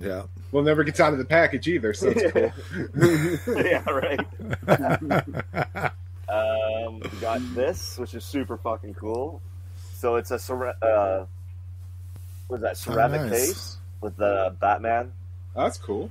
Yeah. 0.00 0.22
Well, 0.52 0.62
never 0.62 0.84
gets 0.84 1.00
out 1.00 1.12
of 1.12 1.18
the 1.18 1.24
package 1.24 1.66
either, 1.66 1.92
so 1.94 2.12
it's 2.14 2.32
cool. 3.44 3.64
yeah, 3.64 3.82
right. 3.90 4.20
Um, 6.28 7.00
we 7.00 7.08
got 7.20 7.40
this, 7.54 7.98
which 7.98 8.14
is 8.14 8.24
super 8.24 8.56
fucking 8.56 8.94
cool. 8.94 9.40
So 9.94 10.16
it's 10.16 10.30
a 10.30 10.38
cera- 10.38 10.76
uh, 10.82 11.26
what 12.48 12.56
is 12.56 12.62
that 12.62 12.76
ceramic 12.76 13.22
nice. 13.22 13.30
case 13.30 13.76
with 14.00 14.16
the 14.16 14.54
Batman. 14.60 15.12
That's 15.56 15.76
cool. 15.78 16.10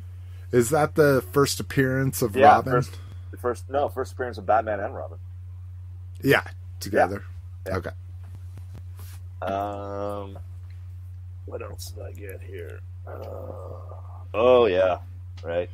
Is 0.51 0.69
that 0.71 0.95
the 0.95 1.23
first 1.31 1.59
appearance 1.59 2.21
of 2.21 2.35
Yeah, 2.35 2.47
Robin? 2.55 2.73
first, 2.73 2.97
the 3.31 3.37
first 3.37 3.69
no 3.69 3.89
first 3.89 4.13
appearance 4.13 4.37
of 4.37 4.45
Batman 4.45 4.79
and 4.79 4.95
Robin. 4.95 5.17
Yeah, 6.21 6.43
together. 6.79 7.23
Yeah. 7.65 7.77
Okay. 7.77 7.89
Um, 9.41 10.37
what 11.45 11.61
else 11.61 11.91
did 11.91 12.03
I 12.03 12.11
get 12.13 12.41
here? 12.41 12.79
Uh, 13.05 13.21
oh 14.33 14.65
yeah, 14.65 14.97
right. 15.43 15.69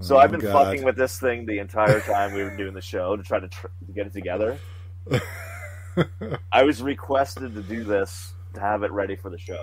So 0.00 0.16
Oh, 0.16 0.18
I've 0.18 0.30
been 0.30 0.40
God. 0.40 0.52
fucking 0.66 0.82
with 0.84 0.96
this 0.96 1.18
thing 1.18 1.46
the 1.46 1.58
entire 1.58 2.00
time 2.00 2.32
we 2.32 2.42
were 2.42 2.56
doing 2.56 2.74
the 2.74 2.80
show 2.80 3.16
to 3.16 3.22
try 3.22 3.38
to, 3.38 3.48
tr- 3.48 3.66
to 3.86 3.92
get 3.92 4.06
it 4.06 4.12
together. 4.12 4.58
I 6.52 6.62
was 6.62 6.82
requested 6.82 7.54
to 7.54 7.62
do 7.62 7.84
this 7.84 8.32
to 8.54 8.60
have 8.60 8.82
it 8.82 8.90
ready 8.92 9.16
for 9.16 9.28
the 9.30 9.38
show. 9.38 9.62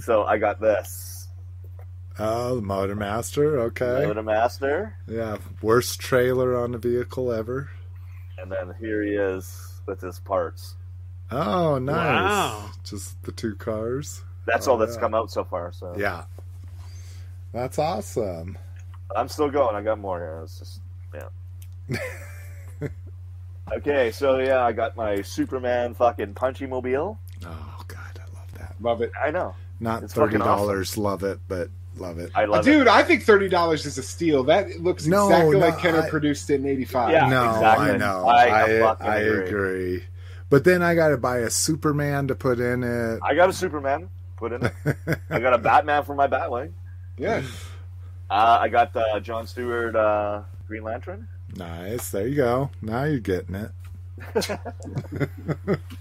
So 0.00 0.24
I 0.24 0.38
got 0.38 0.60
this. 0.60 1.28
Oh, 2.18 2.56
the 2.56 2.62
Motor 2.62 2.96
Master. 2.96 3.60
Okay. 3.60 4.04
Motor 4.06 4.22
Master. 4.24 4.96
Yeah, 5.06 5.36
worst 5.62 6.00
trailer 6.00 6.56
on 6.58 6.74
a 6.74 6.78
vehicle 6.78 7.30
ever. 7.32 7.70
And 8.38 8.50
then 8.50 8.74
here 8.80 9.02
he 9.02 9.12
is 9.12 9.80
with 9.86 10.00
his 10.00 10.18
parts. 10.18 10.74
Oh, 11.30 11.78
nice. 11.78 11.94
Wow. 11.96 12.70
Just 12.82 13.22
the 13.22 13.32
two 13.32 13.54
cars. 13.54 14.22
That's 14.46 14.66
Oh, 14.66 14.72
all 14.72 14.78
that's 14.78 14.94
yeah. 14.96 15.00
come 15.00 15.14
out 15.14 15.30
so 15.30 15.44
far. 15.44 15.72
So 15.72 15.94
Yeah. 15.96 16.24
That's 17.52 17.78
awesome. 17.78 18.58
I'm 19.16 19.28
still 19.28 19.50
going. 19.50 19.74
I 19.74 19.82
got 19.82 19.98
more 19.98 20.18
here. 20.18 20.40
It's 20.44 20.58
just 20.58 20.80
yeah. 21.14 21.98
okay, 23.72 24.10
so 24.12 24.38
yeah, 24.38 24.62
I 24.64 24.72
got 24.72 24.96
my 24.96 25.22
Superman 25.22 25.94
fucking 25.94 26.34
punchy 26.34 26.66
mobile. 26.66 27.18
Oh 27.44 27.82
God, 27.88 27.98
I 28.20 28.36
love 28.36 28.52
that. 28.58 28.74
Love 28.80 29.02
it. 29.02 29.12
I 29.22 29.30
know. 29.30 29.54
Not 29.80 30.02
It's 30.02 30.12
thirty 30.14 30.32
fucking 30.34 30.46
dollars. 30.46 30.98
Love 30.98 31.22
it, 31.22 31.38
but 31.48 31.70
love 31.96 32.18
it. 32.18 32.30
I 32.34 32.44
love 32.44 32.66
it. 32.66 32.70
dude, 32.70 32.88
I 32.88 33.02
think 33.02 33.22
thirty 33.22 33.48
dollars 33.48 33.86
is 33.86 33.96
a 33.98 34.02
steal. 34.02 34.44
That 34.44 34.80
looks 34.80 35.06
No, 35.06 35.26
exactly 35.28 35.58
no, 35.58 35.66
like 35.66 35.78
Kenner 35.78 36.02
I- 36.02 36.10
produced 36.10 36.50
it 36.50 36.60
in 36.60 36.66
'85. 36.66 37.10
Yeah. 37.12 37.28
no, 37.28 37.50
exactly. 37.50 37.90
I 37.90 37.96
know. 37.96 38.26
I 38.28 38.44
I 38.46 38.96
I 39.00 39.16
agree. 39.18 39.46
agree. 39.48 40.04
But 40.50 40.64
then 40.64 40.82
I 40.82 40.94
got 40.94 41.08
to 41.08 41.18
buy 41.18 41.38
a 41.38 41.50
Superman 41.50 42.28
to 42.28 42.34
put 42.34 42.58
in 42.58 42.82
it. 42.82 43.20
I 43.22 43.34
got 43.34 43.50
a 43.50 43.52
Superman 43.52 44.08
put 44.36 44.52
in 44.52 44.64
it. 44.64 44.72
I 45.30 45.40
got 45.40 45.52
a 45.52 45.58
Batman 45.58 46.04
for 46.04 46.14
my 46.14 46.26
Batwing. 46.26 46.72
Yeah. 47.18 47.42
Uh, 48.30 48.58
I 48.60 48.68
got 48.68 48.92
the 48.92 49.20
John 49.22 49.46
Stewart 49.46 49.96
uh, 49.96 50.42
Green 50.66 50.82
Lantern. 50.82 51.28
nice. 51.56 52.10
There 52.10 52.26
you 52.26 52.36
go. 52.36 52.70
Now 52.82 53.04
you're 53.04 53.20
getting 53.20 53.54
it. 53.54 53.70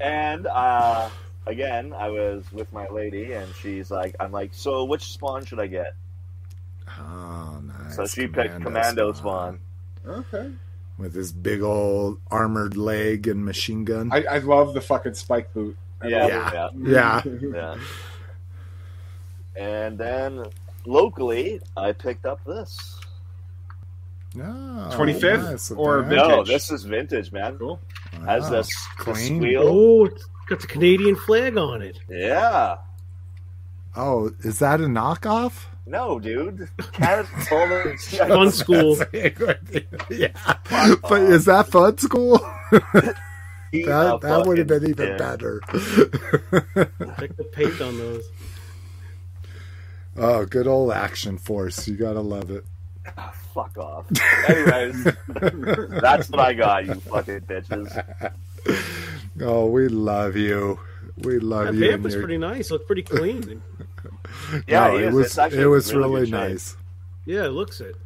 And 0.00 0.46
uh, 0.46 1.08
again, 1.46 1.92
I 1.92 2.10
was 2.10 2.44
with 2.52 2.72
my 2.72 2.86
lady, 2.88 3.32
and 3.32 3.52
she's 3.54 3.90
like, 3.90 4.14
"I'm 4.20 4.32
like, 4.32 4.52
so 4.52 4.84
which 4.84 5.12
spawn 5.12 5.44
should 5.44 5.60
I 5.60 5.66
get?" 5.66 5.94
Oh, 6.98 7.60
nice. 7.62 7.96
So 7.96 8.06
she 8.06 8.26
picked 8.26 8.60
Commando 8.62 9.12
Spawn. 9.12 9.60
Okay. 10.06 10.52
with 10.98 11.14
his 11.14 11.32
big 11.32 11.62
old 11.62 12.20
armored 12.30 12.76
leg 12.76 13.26
and 13.26 13.44
machine 13.44 13.84
gun. 13.84 14.10
I, 14.12 14.24
I 14.24 14.38
love 14.38 14.72
the 14.72 14.80
fucking 14.80 15.14
spike 15.14 15.52
boot. 15.52 15.76
I 16.00 16.08
Yeah, 16.08 16.26
yeah. 16.28 16.68
Yeah. 16.76 17.22
yeah. 17.24 17.76
And 19.58 19.96
then 19.98 20.44
locally, 20.84 21.60
I 21.76 21.92
picked 21.92 22.26
up 22.26 22.44
this. 22.44 22.78
Ah, 24.38 24.90
no, 24.90 24.96
25th 24.96 25.42
nice. 25.50 25.70
or 25.70 26.02
Vintage. 26.02 26.18
No, 26.28 26.44
this 26.44 26.70
is 26.70 26.84
vintage, 26.84 27.32
man. 27.32 27.56
Cool. 27.58 27.80
Has 28.26 28.44
Wow. 28.44 28.50
this, 28.50 28.66
this 28.66 28.88
clean. 28.98 29.38
wheel. 29.40 29.62
Oh, 29.64 30.04
it's 30.04 30.26
got 30.48 30.60
the 30.60 30.66
Canadian 30.66 31.16
flag 31.16 31.56
on 31.56 31.80
it. 31.82 31.98
Yeah. 32.10 32.76
Oh, 33.96 34.30
is 34.40 34.58
that 34.58 34.80
a 34.80 34.84
knockoff? 34.84 35.64
No, 35.86 36.18
dude. 36.18 36.68
Canada 36.92 37.28
told 37.48 37.70
Funskool. 37.70 38.98
yeah, 40.10 40.28
but 41.08 41.20
is 41.22 41.44
that 41.46 41.68
Funskool? 41.68 42.38
That 43.72 43.90
uh, 43.90 44.16
that 44.18 44.46
would 44.46 44.58
have 44.58 44.68
been 44.68 44.84
even 44.88 45.08
dick. 45.08 45.18
better. 45.18 45.60
Check 45.70 47.36
the 47.36 47.46
paint 47.52 47.78
on 47.82 47.98
those. 47.98 48.24
Oh, 50.18 50.44
good 50.46 50.66
old 50.66 50.92
Action 50.92 51.38
Force. 51.38 51.86
You 51.88 51.96
gotta 51.96 52.20
love 52.20 52.50
it. 52.50 52.64
Ah, 53.18 53.32
fuck 53.54 53.76
off. 53.78 54.06
Anyways, 54.48 55.04
that's 56.00 56.28
what 56.30 56.40
I 56.40 56.54
got, 56.54 56.86
you 56.86 56.94
fucking 56.94 57.40
bitches. 57.42 58.32
Oh, 59.40 59.66
we 59.66 59.86
love 59.88 60.34
you. 60.34 60.80
We 61.18 61.38
love 61.38 61.66
That 61.66 61.74
you. 61.74 61.82
and 61.84 61.90
pamper's 61.92 62.14
your- 62.14 62.22
pretty 62.22 62.38
nice. 62.38 62.70
Looks 62.70 62.86
pretty 62.86 63.02
clean. 63.02 63.62
Yeah, 64.66 64.88
no, 64.88 64.96
it 64.96 65.02
it 65.02 65.08
is. 65.08 65.14
was 65.14 65.38
it 65.54 65.66
was 65.66 65.92
really 65.94 66.08
really, 66.08 66.20
good 66.20 66.26
shape. 66.30 66.48
nice. 66.50 66.76
Yeah, 67.26 67.44
it 67.46 67.50
looks 67.50 67.80
it. 67.80 67.96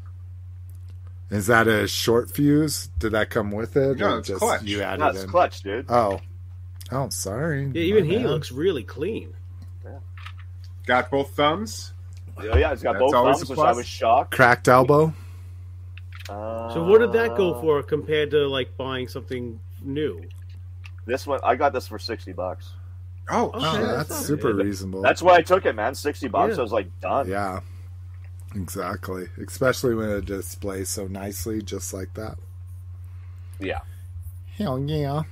Is 1.31 1.47
that 1.49 1.69
a 1.69 1.87
Short-Fuze? 1.87 2.89
Did 2.99 3.13
that 3.13 3.31
come 3.31 3.51
with 3.53 3.77
it? 3.77 3.99
No, 3.99 4.19
it's 4.19 4.29
just 4.29 4.41
clutch. 4.41 4.63
You 4.63 4.83
added 4.83 5.01
That's 5.01 5.23
in? 5.25 5.29
clutch, 5.31 5.63
dude. 5.63 5.87
Oh, 5.89 6.21
oh, 6.91 7.09
sorry. 7.11 7.65
Yeah, 7.75 7.83
even 7.83 8.07
My 8.07 8.13
he 8.15 8.19
bad. 8.23 8.27
looks 8.31 8.51
really 8.53 8.83
clean. 8.85 9.33
Yeah. 9.85 9.99
Got 10.87 11.11
both 11.11 11.31
thumbs. 11.37 11.93
Oh, 12.53 12.57
yeah, 12.57 12.73
it's 12.73 12.83
got 12.83 12.93
That's 12.95 13.03
both 13.03 13.13
thumbs, 13.13 13.49
which. 13.49 13.59
I 13.59 13.73
was 13.73 13.87
shocked. 13.87 14.33
cracked 14.35 14.69
elbow. 14.69 15.13
Uh, 16.29 16.73
so 16.75 16.85
what 16.85 16.99
did 17.01 17.13
that 17.13 17.37
go 17.37 17.61
for 17.61 17.83
compared 17.83 18.31
to 18.31 18.47
like 18.47 18.77
buying 18.77 19.09
something 19.09 19.59
new? 19.83 20.23
This 21.07 21.27
one, 21.27 21.41
I 21.43 21.57
got 21.57 21.73
this 21.73 21.89
for 21.89 21.99
sixty 21.99 22.33
bucks. 22.33 22.71
Oh, 23.29 23.47
Okay, 23.49 23.59
Oh, 23.67 23.75
shit. 23.77 23.83
that's 23.87 24.27
super 24.27 24.53
bad. 24.55 24.67
reasonable. 24.67 25.03
That's 25.03 25.23
why 25.23 25.37
I 25.37 25.43
took 25.43 25.65
it, 25.67 25.75
man. 25.75 25.95
Sixty 25.95 26.29
bucks. 26.29 26.55
Yeah. 26.55 26.61
I 26.61 26.63
was 26.63 26.73
like, 26.73 27.01
done. 27.01 27.29
yeah, 27.29 27.61
exactly. 28.55 29.27
Especially 29.45 29.95
when 29.95 30.09
it 30.11 30.25
displays 30.27 30.89
so 30.89 31.07
nicely, 31.07 31.63
just 31.63 31.93
like 31.95 32.13
that. 32.15 32.37
Yeah. 33.59 33.81
Hell 34.57 34.79
yeah. 34.81 35.23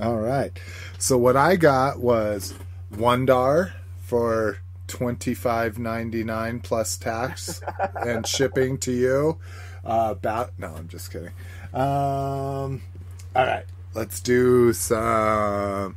All 0.00 0.16
right. 0.16 0.52
So 0.98 1.16
what 1.16 1.36
I 1.36 1.56
got 1.56 2.00
was 2.00 2.54
one 2.90 3.26
dar 3.26 3.72
for 4.00 4.58
twenty 4.86 5.34
five 5.34 5.78
ninety 5.78 6.24
nine 6.24 6.60
plus 6.60 6.96
tax 6.96 7.60
and 7.94 8.26
shipping 8.26 8.78
to 8.78 8.92
you. 8.92 9.38
Uh, 9.84 10.14
about 10.16 10.52
no, 10.58 10.74
I'm 10.74 10.88
just 10.88 11.12
kidding. 11.12 11.32
Um, 11.72 12.82
all 13.34 13.46
right, 13.46 13.64
let's 13.94 14.20
do 14.20 14.72
some. 14.72 15.96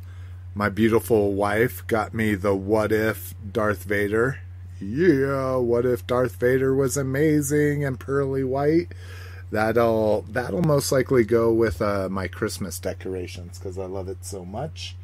My 0.54 0.68
beautiful 0.68 1.34
wife 1.34 1.86
got 1.86 2.12
me 2.12 2.34
the 2.34 2.54
what 2.54 2.92
if 2.92 3.34
Darth 3.52 3.84
Vader. 3.84 4.40
Yeah, 4.80 5.56
what 5.56 5.86
if 5.86 6.06
Darth 6.06 6.36
Vader 6.36 6.74
was 6.74 6.96
amazing 6.96 7.84
and 7.84 7.98
pearly 7.98 8.44
white? 8.44 8.92
That'll 9.50 10.22
that'll 10.22 10.62
most 10.62 10.92
likely 10.92 11.24
go 11.24 11.52
with 11.52 11.80
uh, 11.80 12.08
my 12.10 12.28
Christmas 12.28 12.78
decorations 12.78 13.58
because 13.58 13.78
I 13.78 13.86
love 13.86 14.08
it 14.08 14.24
so 14.24 14.44
much. 14.44 14.96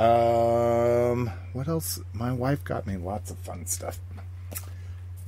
Um, 0.00 1.30
what 1.52 1.68
else? 1.68 2.00
My 2.14 2.32
wife 2.32 2.64
got 2.64 2.86
me 2.86 2.96
lots 2.96 3.30
of 3.30 3.36
fun 3.38 3.66
stuff. 3.66 3.98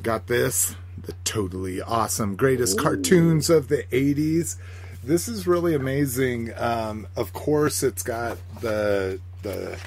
Got 0.02 0.28
this, 0.28 0.74
the 1.00 1.12
totally 1.24 1.82
awesome 1.82 2.36
greatest 2.36 2.80
cartoons 2.80 3.50
of 3.50 3.68
the 3.68 3.84
'80s. 3.92 4.56
This 5.04 5.28
is 5.28 5.46
really 5.46 5.74
amazing. 5.74 6.54
Um, 6.56 7.06
of 7.16 7.34
course, 7.34 7.82
it's 7.82 8.02
got 8.02 8.38
the 8.62 9.20
the 9.42 9.78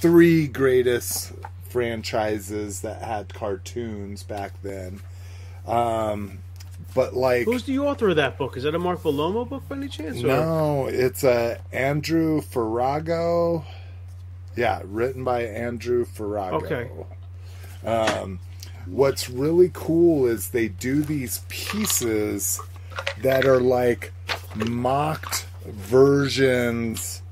three 0.00 0.46
greatest 0.46 1.32
franchises 1.70 2.82
that 2.82 3.00
had 3.02 3.32
cartoons 3.32 4.22
back 4.22 4.52
then. 4.62 5.00
Um, 5.66 6.40
but 6.94 7.14
like 7.14 7.46
Who's 7.46 7.64
the 7.64 7.78
author 7.78 8.10
of 8.10 8.16
that 8.16 8.36
book? 8.36 8.58
Is 8.58 8.64
that 8.64 8.74
a 8.74 8.78
Mark 8.78 9.02
Bellomo 9.02 9.48
book 9.48 9.66
by 9.66 9.76
any 9.76 9.88
chance? 9.88 10.22
Or? 10.22 10.26
no, 10.26 10.86
it's 10.88 11.24
a 11.24 11.58
Andrew 11.72 12.42
Farago. 12.42 13.64
Yeah, 14.56 14.80
written 14.84 15.22
by 15.22 15.44
Andrew 15.44 16.06
Farago. 16.06 16.62
Okay. 16.64 16.90
Um, 17.84 18.40
what's 18.86 19.28
really 19.28 19.70
cool 19.72 20.26
is 20.26 20.50
they 20.50 20.68
do 20.68 21.02
these 21.02 21.42
pieces 21.48 22.60
that 23.22 23.44
are 23.44 23.60
like 23.60 24.12
mocked 24.54 25.46
versions. 25.66 27.22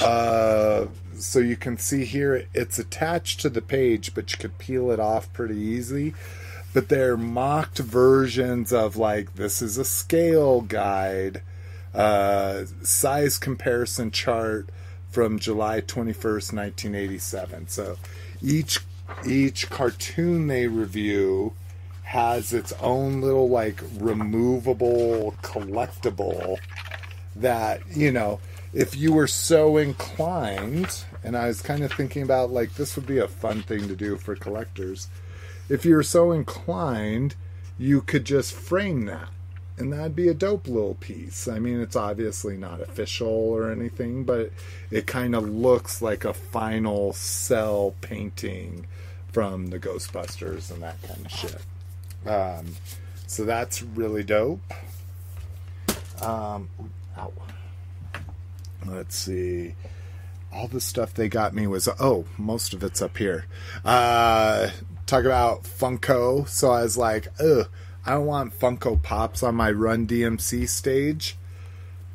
Uh, 0.00 0.86
so 1.14 1.38
you 1.38 1.56
can 1.56 1.78
see 1.78 2.04
here 2.04 2.46
it's 2.54 2.78
attached 2.78 3.40
to 3.40 3.50
the 3.50 3.62
page, 3.62 4.14
but 4.14 4.32
you 4.32 4.38
could 4.38 4.58
peel 4.58 4.90
it 4.90 5.00
off 5.00 5.32
pretty 5.32 5.58
easy. 5.58 6.14
But 6.72 6.88
they're 6.88 7.16
mocked 7.16 7.78
versions 7.78 8.72
of 8.72 8.96
like 8.96 9.34
this 9.34 9.60
is 9.60 9.76
a 9.78 9.84
scale 9.84 10.62
guide, 10.62 11.42
uh, 11.92 12.64
size 12.82 13.36
comparison 13.36 14.10
chart 14.10 14.68
from 15.12 15.38
July 15.38 15.82
21st, 15.82 16.54
1987. 16.54 17.68
So 17.68 17.96
each 18.42 18.80
each 19.26 19.68
cartoon 19.68 20.46
they 20.46 20.66
review 20.66 21.52
has 22.02 22.52
its 22.52 22.72
own 22.80 23.20
little 23.20 23.48
like 23.48 23.80
removable 23.98 25.34
collectible 25.42 26.58
that, 27.36 27.80
you 27.94 28.10
know, 28.10 28.40
if 28.72 28.96
you 28.96 29.12
were 29.12 29.26
so 29.26 29.76
inclined, 29.76 31.04
and 31.22 31.36
I 31.36 31.46
was 31.46 31.60
kind 31.60 31.82
of 31.82 31.92
thinking 31.92 32.22
about 32.22 32.50
like 32.50 32.74
this 32.74 32.96
would 32.96 33.06
be 33.06 33.18
a 33.18 33.28
fun 33.28 33.62
thing 33.62 33.88
to 33.88 33.96
do 33.96 34.16
for 34.16 34.34
collectors. 34.34 35.08
If 35.68 35.84
you 35.84 35.94
were 35.94 36.02
so 36.02 36.32
inclined, 36.32 37.36
you 37.78 38.00
could 38.00 38.24
just 38.24 38.54
frame 38.54 39.04
that 39.06 39.28
and 39.78 39.92
that'd 39.92 40.14
be 40.14 40.28
a 40.28 40.34
dope 40.34 40.68
little 40.68 40.94
piece. 40.94 41.48
I 41.48 41.58
mean, 41.58 41.80
it's 41.80 41.96
obviously 41.96 42.56
not 42.56 42.80
official 42.80 43.28
or 43.28 43.70
anything, 43.70 44.24
but 44.24 44.50
it 44.90 45.06
kind 45.06 45.34
of 45.34 45.48
looks 45.48 46.02
like 46.02 46.24
a 46.24 46.34
final 46.34 47.12
cell 47.12 47.94
painting 48.00 48.86
from 49.32 49.68
the 49.68 49.78
Ghostbusters 49.78 50.70
and 50.70 50.82
that 50.82 51.00
kind 51.02 51.24
of 51.24 51.32
shit. 51.32 51.58
Um, 52.26 52.74
so 53.26 53.44
that's 53.44 53.82
really 53.82 54.22
dope. 54.22 54.60
Um, 56.20 56.68
ow. 57.16 57.32
Let's 58.86 59.16
see. 59.16 59.74
All 60.52 60.68
the 60.68 60.80
stuff 60.80 61.14
they 61.14 61.28
got 61.28 61.54
me 61.54 61.66
was 61.66 61.88
oh, 61.98 62.26
most 62.36 62.74
of 62.74 62.84
it's 62.84 63.00
up 63.00 63.16
here. 63.16 63.46
Uh, 63.84 64.68
talk 65.06 65.24
about 65.24 65.62
Funko. 65.62 66.46
So 66.46 66.70
I 66.70 66.82
was 66.82 66.98
like, 66.98 67.28
ugh. 67.40 67.68
I 68.04 68.12
don't 68.12 68.26
want 68.26 68.58
Funko 68.58 69.00
Pops 69.02 69.42
on 69.42 69.54
my 69.54 69.70
Run 69.70 70.06
DMC 70.06 70.68
stage. 70.68 71.36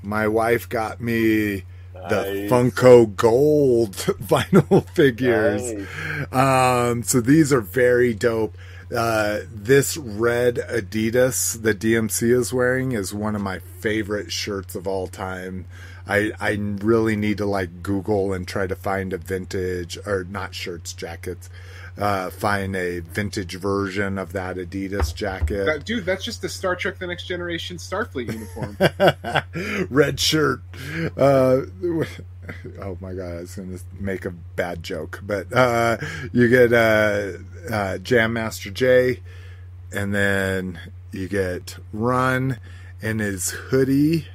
My 0.01 0.27
wife 0.27 0.67
got 0.69 1.01
me 1.01 1.63
the 2.09 2.47
Funko 2.49 3.15
Gold 3.15 3.91
vinyl 3.95 4.87
figures. 4.95 5.73
Nice. 5.73 6.33
Um, 6.33 7.03
so 7.03 7.21
these 7.21 7.51
are 7.51 7.61
very 7.61 8.13
dope. 8.13 8.55
Uh, 8.95 9.39
this 9.53 9.97
red 9.97 10.55
Adidas 10.55 11.61
that 11.61 11.79
DMC 11.79 12.31
is 12.31 12.53
wearing 12.53 12.93
is 12.93 13.13
one 13.13 13.35
of 13.35 13.41
my 13.41 13.59
favorite 13.59 14.31
shirts 14.31 14.75
of 14.75 14.87
all 14.87 15.07
time. 15.07 15.65
I 16.07 16.31
I 16.39 16.51
really 16.51 17.17
need 17.17 17.37
to 17.39 17.45
like 17.45 17.83
Google 17.83 18.31
and 18.31 18.47
try 18.47 18.65
to 18.65 18.75
find 18.75 19.11
a 19.11 19.17
vintage 19.17 19.97
or 20.05 20.23
not 20.23 20.55
shirts, 20.55 20.93
jackets. 20.93 21.49
Uh, 21.97 22.29
find 22.29 22.75
a 22.75 22.99
vintage 22.99 23.55
version 23.55 24.19
of 24.19 24.31
that 24.33 24.57
Adidas 24.57 25.15
jacket. 25.15 25.65
That, 25.65 25.83
dude, 25.83 26.05
that's 26.05 26.23
just 26.23 26.43
the 26.43 26.49
Star 26.49 26.75
Trek: 26.75 26.99
The 26.99 27.07
Next 27.07 27.25
Generation 27.25 27.77
Starfleet 27.77 28.31
uniform. 28.31 28.77
red 29.89 30.19
shirt. 30.19 30.61
Uh, 31.17 31.61
oh 32.81 32.97
my 32.99 33.13
god, 33.13 33.31
I 33.31 33.41
was 33.41 33.55
going 33.55 33.77
to 33.77 33.83
make 33.99 34.25
a 34.25 34.31
bad 34.31 34.83
joke, 34.83 35.21
but 35.23 35.51
uh, 35.51 35.97
you 36.31 36.47
get 36.47 36.71
uh, 36.71 37.31
uh, 37.71 37.97
Jam 37.97 38.33
Master 38.33 38.69
Jay, 38.69 39.21
and 39.91 40.13
then 40.13 40.79
you 41.11 41.27
get 41.27 41.77
Run 41.91 42.59
in 43.01 43.19
his 43.19 43.49
hoodie, 43.49 44.27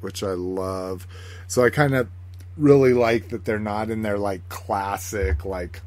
which 0.00 0.22
I 0.22 0.32
love. 0.32 1.06
So 1.46 1.64
I 1.64 1.70
kind 1.70 1.94
of 1.94 2.08
really 2.56 2.92
like 2.92 3.30
that 3.30 3.44
they're 3.44 3.58
not 3.58 3.90
in 3.90 4.02
their 4.02 4.18
like 4.18 4.48
classic 4.48 5.44
like 5.44 5.80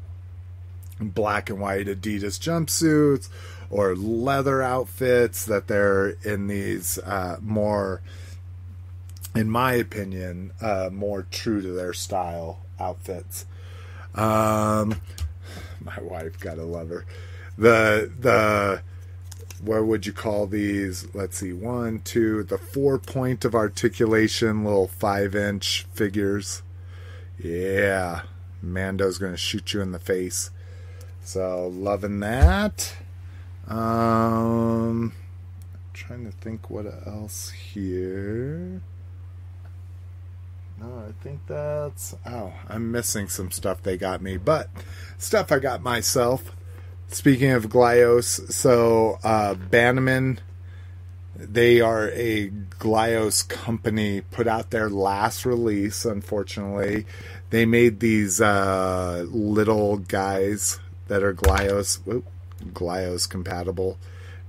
black 1.00 1.50
and 1.50 1.60
white 1.60 1.86
Adidas 1.86 2.38
jumpsuits 2.38 3.28
or 3.70 3.96
leather 3.96 4.62
outfits 4.62 5.44
that 5.46 5.66
they're 5.66 6.10
in 6.22 6.46
these 6.46 6.98
uh, 6.98 7.38
more 7.40 8.00
in 9.34 9.50
my 9.50 9.72
opinion 9.72 10.52
uh, 10.60 10.88
more 10.92 11.26
true 11.30 11.60
to 11.60 11.72
their 11.72 11.92
style 11.92 12.60
outfits. 12.78 13.46
Um 14.14 15.00
my 15.80 16.00
wife 16.00 16.38
gotta 16.38 16.62
love 16.62 16.88
her. 16.88 17.04
The 17.58 18.10
the 18.20 18.82
what 19.60 19.86
would 19.86 20.06
you 20.06 20.12
call 20.12 20.46
these? 20.46 21.06
Let's 21.14 21.38
see 21.38 21.52
one 21.52 22.00
two 22.00 22.44
the 22.44 22.58
four 22.58 22.98
point 22.98 23.44
of 23.44 23.54
articulation 23.54 24.64
little 24.64 24.86
five 24.86 25.34
inch 25.34 25.86
figures. 25.94 26.62
Yeah 27.38 28.22
mando's 28.62 29.18
gonna 29.18 29.36
shoot 29.36 29.74
you 29.74 29.80
in 29.80 29.92
the 29.92 29.98
face 29.98 30.50
so 31.24 31.68
loving 31.68 32.20
that. 32.20 32.94
Um, 33.66 35.12
trying 35.92 36.24
to 36.26 36.32
think 36.32 36.68
what 36.70 36.86
else 37.06 37.50
here. 37.50 38.82
No, 40.80 41.04
I 41.08 41.12
think 41.22 41.40
that's. 41.46 42.14
Oh, 42.26 42.52
I'm 42.68 42.90
missing 42.92 43.28
some 43.28 43.50
stuff 43.50 43.82
they 43.82 43.96
got 43.96 44.20
me, 44.20 44.36
but 44.36 44.68
stuff 45.18 45.50
I 45.50 45.58
got 45.58 45.82
myself. 45.82 46.54
Speaking 47.08 47.52
of 47.52 47.68
Glyos, 47.68 48.52
so 48.52 49.18
uh, 49.22 49.54
Bannerman, 49.54 50.40
they 51.36 51.80
are 51.80 52.10
a 52.10 52.50
Glyos 52.50 53.48
company, 53.48 54.20
put 54.20 54.48
out 54.48 54.70
their 54.70 54.90
last 54.90 55.46
release, 55.46 56.04
unfortunately. 56.04 57.06
They 57.50 57.66
made 57.66 58.00
these 58.00 58.40
uh, 58.40 59.26
little 59.28 59.98
guys 59.98 60.80
that 61.08 61.22
are 61.22 61.34
Glyos, 61.34 61.96
whoop, 62.04 62.24
Glyos 62.72 63.28
compatible. 63.28 63.98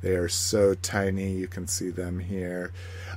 They 0.01 0.15
are 0.15 0.29
so 0.29 0.75
tiny, 0.75 1.31
you 1.31 1.47
can 1.47 1.67
see 1.67 1.89
them 1.89 2.19
here. 2.19 2.71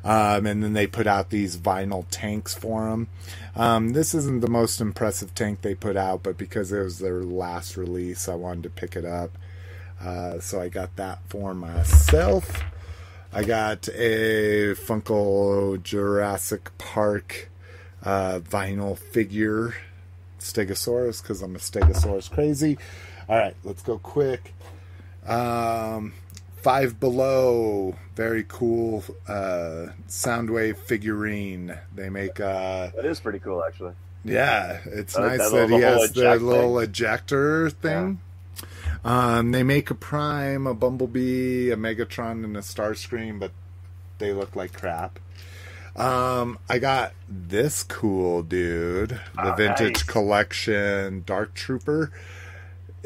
Um, 0.05 0.47
and 0.47 0.63
then 0.63 0.73
they 0.73 0.87
put 0.87 1.07
out 1.07 1.29
these 1.29 1.57
vinyl 1.57 2.07
tanks 2.11 2.55
for 2.55 2.89
them. 2.89 3.09
Um, 3.55 3.91
this 3.91 4.15
isn't 4.15 4.41
the 4.41 4.49
most 4.49 4.81
impressive 4.81 5.35
tank 5.35 5.61
they 5.61 5.75
put 5.75 5.97
out, 5.97 6.23
but 6.23 6.39
because 6.39 6.73
it 6.73 6.81
was 6.81 6.99
their 6.99 7.23
last 7.23 7.77
release, 7.77 8.29
I 8.29 8.37
wanted 8.37 8.63
to 8.63 8.71
pick 8.71 8.97
it 8.97 9.05
up. 9.05 9.37
Uh, 10.01 10.39
so 10.41 10.61
I 10.63 10.69
got 10.69 10.97
that 10.97 11.19
for 11.29 11.53
myself. 11.55 12.65
I 13.33 13.45
got 13.45 13.89
a 13.89 14.75
Funko 14.75 15.83
Jurassic 15.83 16.71
Park 16.79 17.51
uh, 18.03 18.39
vinyl 18.39 18.97
figure, 18.97 19.75
Stegosaurus, 20.41 21.21
because 21.21 21.43
I'm 21.43 21.55
a 21.57 21.59
Stegosaurus 21.59 22.31
crazy. 22.31 22.79
All 23.29 23.37
right, 23.37 23.55
let's 23.65 23.83
go 23.83 23.99
quick. 23.99 24.55
Um, 25.27 26.15
Five 26.63 26.99
Below, 26.99 27.95
very 28.17 28.45
cool 28.49 29.05
uh, 29.29 29.89
Soundwave 30.09 30.77
figurine. 30.79 31.77
They 31.95 32.09
make, 32.09 32.41
uh, 32.41 32.89
That 32.97 33.05
is 33.05 33.21
pretty 33.21 33.39
cool, 33.39 33.63
actually. 33.65 33.93
yeah, 34.25 34.79
it's 34.87 35.17
Uh, 35.17 35.27
nice 35.29 35.39
that 35.51 35.69
that, 35.69 35.71
he 35.71 35.81
has 35.83 36.13
the 36.13 36.37
little 36.37 36.79
ejector 36.81 37.71
thing. 37.71 38.21
Um, 39.05 39.53
they 39.53 39.63
make 39.63 39.91
a 39.91 39.95
Prime, 39.95 40.67
a 40.67 40.75
Bumblebee, 40.75 41.71
a 41.71 41.77
Megatron, 41.77 42.45
and 42.45 42.57
a 42.57 42.61
Starscream, 42.61 43.39
but 43.39 43.53
they 44.19 44.33
look 44.33 44.57
like 44.57 44.73
crap. 44.73 45.21
Um, 45.95 46.59
I 46.69 46.79
got 46.79 47.13
this 47.29 47.83
cool 47.85 48.43
dude, 48.43 49.11
the 49.11 49.19
Ah, 49.37 49.55
vintage 49.55 49.95
nice. 49.95 50.03
collection 50.03 51.23
Dark 51.27 51.55
Trooper. 51.55 52.11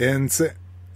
And 0.02 0.32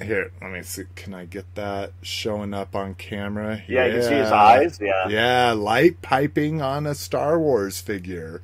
here, 0.03 0.33
let 0.43 0.51
me 0.51 0.63
see. 0.65 0.83
Can 0.97 1.15
I 1.15 1.27
get 1.27 1.55
that 1.55 1.93
showing 2.03 2.53
up 2.53 2.75
on 2.75 2.97
camera? 2.97 3.63
Yeah, 3.69 3.87
you 3.87 3.93
can 3.93 4.03
see 4.03 4.15
his 4.15 4.33
eyes. 4.33 4.81
Yeah. 4.83 5.09
Yeah, 5.09 5.53
light 5.53 6.03
piping 6.03 6.61
on 6.61 6.87
a 6.87 6.95
Star 6.97 7.39
Wars 7.39 7.81
figure. 7.81 8.43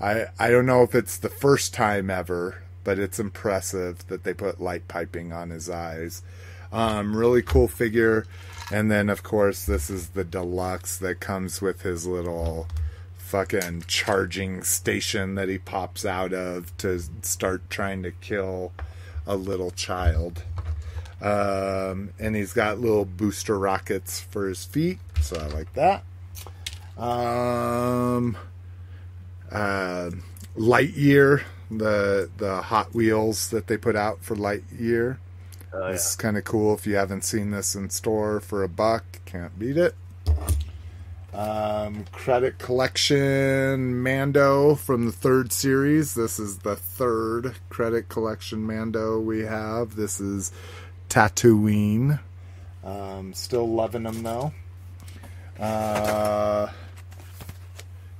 I 0.00 0.26
I 0.38 0.50
don't 0.50 0.64
know 0.64 0.82
if 0.82 0.94
it's 0.94 1.18
the 1.18 1.28
first 1.28 1.74
time 1.74 2.08
ever, 2.08 2.62
but 2.84 2.98
it's 2.98 3.20
impressive 3.20 4.06
that 4.06 4.24
they 4.24 4.32
put 4.32 4.62
light 4.62 4.88
piping 4.88 5.30
on 5.30 5.50
his 5.50 5.68
eyes. 5.68 6.22
Um, 6.72 7.14
really 7.14 7.42
cool 7.42 7.68
figure. 7.68 8.26
And 8.72 8.90
then 8.90 9.10
of 9.10 9.22
course 9.22 9.66
this 9.66 9.90
is 9.90 10.10
the 10.10 10.24
deluxe 10.24 10.96
that 10.98 11.20
comes 11.20 11.60
with 11.60 11.82
his 11.82 12.06
little 12.06 12.66
fucking 13.18 13.84
charging 13.86 14.62
station 14.62 15.34
that 15.34 15.50
he 15.50 15.58
pops 15.58 16.06
out 16.06 16.32
of 16.32 16.74
to 16.78 16.98
start 17.20 17.68
trying 17.68 18.02
to 18.02 18.10
kill 18.10 18.72
a 19.28 19.36
little 19.36 19.70
child. 19.70 20.42
Um, 21.20 22.10
and 22.18 22.34
he's 22.34 22.52
got 22.52 22.80
little 22.80 23.04
booster 23.04 23.58
rockets 23.58 24.20
for 24.20 24.48
his 24.48 24.64
feet, 24.64 24.98
so 25.20 25.36
I 25.36 25.46
like 25.48 25.72
that. 25.74 26.04
Um, 26.96 28.36
uh, 29.50 30.10
Lightyear, 30.56 31.42
the 31.70 32.30
the 32.38 32.62
Hot 32.62 32.94
Wheels 32.94 33.50
that 33.50 33.66
they 33.66 33.76
put 33.76 33.94
out 33.94 34.24
for 34.24 34.34
Lightyear. 34.34 35.18
Oh, 35.72 35.86
yeah. 35.86 35.92
This 35.92 36.10
is 36.10 36.16
kind 36.16 36.36
of 36.36 36.44
cool. 36.44 36.74
If 36.74 36.86
you 36.86 36.96
haven't 36.96 37.24
seen 37.24 37.50
this 37.50 37.74
in 37.74 37.90
store 37.90 38.40
for 38.40 38.62
a 38.62 38.68
buck, 38.68 39.04
can't 39.26 39.56
beat 39.58 39.76
it. 39.76 39.94
Um, 41.32 42.06
credit 42.10 42.58
collection 42.58 44.02
Mando 44.02 44.74
from 44.74 45.06
the 45.06 45.12
third 45.12 45.52
series. 45.52 46.14
This 46.14 46.38
is 46.38 46.58
the 46.58 46.74
third 46.74 47.54
credit 47.68 48.08
collection 48.08 48.66
Mando 48.66 49.20
we 49.20 49.40
have. 49.40 49.94
This 49.94 50.20
is 50.20 50.52
Tatooine. 51.10 52.20
Um, 52.82 53.34
still 53.34 53.68
loving 53.68 54.04
them 54.04 54.22
though. 54.22 54.52
Uh, 55.60 56.68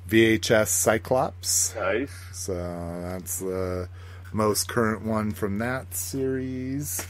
VHS 0.09 0.69
Cyclops. 0.69 1.75
Nice. 1.75 2.13
So 2.33 2.55
that's 3.03 3.39
the 3.39 3.89
most 4.33 4.69
current 4.69 5.03
one 5.03 5.33
from 5.33 5.59
that 5.59 5.95
series. 5.95 7.07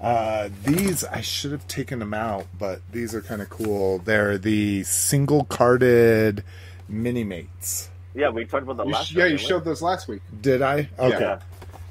Uh, 0.00 0.50
these 0.64 1.04
I 1.04 1.20
should 1.20 1.52
have 1.52 1.66
taken 1.66 1.98
them 1.98 2.14
out, 2.14 2.46
but 2.58 2.80
these 2.92 3.14
are 3.14 3.22
kind 3.22 3.40
of 3.40 3.48
cool. 3.48 3.98
They're 3.98 4.36
the 4.38 4.82
single 4.82 5.44
carded 5.44 6.44
Minimates. 6.90 7.88
Yeah, 8.14 8.28
we 8.30 8.44
talked 8.44 8.64
about 8.64 8.76
the 8.76 8.84
last. 8.84 9.08
sh- 9.08 9.14
yeah, 9.14 9.24
you 9.24 9.36
didn't 9.36 9.48
showed 9.48 9.64
those 9.64 9.82
last 9.82 10.08
week. 10.08 10.22
Did 10.40 10.62
I? 10.62 10.88
Okay. 10.98 11.18
Yeah. 11.20 11.40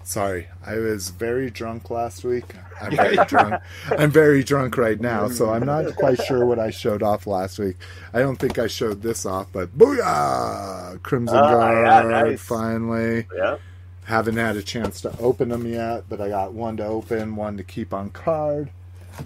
Sorry, 0.03 0.47
I 0.65 0.75
was 0.75 1.09
very 1.09 1.49
drunk 1.49 1.89
last 1.89 2.25
week. 2.25 2.55
I'm 2.81 2.95
very 2.95 3.15
drunk. 3.25 3.61
I'm 3.97 4.11
very 4.11 4.43
drunk 4.43 4.77
right 4.77 4.99
now, 4.99 5.29
so 5.29 5.49
I'm 5.51 5.65
not 5.65 5.95
quite 5.95 6.21
sure 6.21 6.45
what 6.45 6.59
I 6.59 6.71
showed 6.71 7.01
off 7.01 7.25
last 7.25 7.57
week. 7.57 7.77
I 8.13 8.19
don't 8.19 8.35
think 8.35 8.59
I 8.59 8.67
showed 8.67 9.01
this 9.01 9.25
off, 9.25 9.47
but 9.53 9.77
booyah! 9.77 11.01
Crimson 11.03 11.35
yeah, 11.35 11.51
Guard 11.51 12.09
nice. 12.09 12.41
finally. 12.41 13.27
Yeah. 13.35 13.57
Haven't 14.05 14.37
had 14.37 14.57
a 14.57 14.63
chance 14.63 15.01
to 15.01 15.17
open 15.19 15.49
them 15.49 15.65
yet, 15.65 16.03
but 16.09 16.19
I 16.19 16.29
got 16.29 16.53
one 16.53 16.77
to 16.77 16.85
open, 16.85 17.35
one 17.35 17.57
to 17.57 17.63
keep 17.63 17.93
on 17.93 18.09
card. 18.09 18.69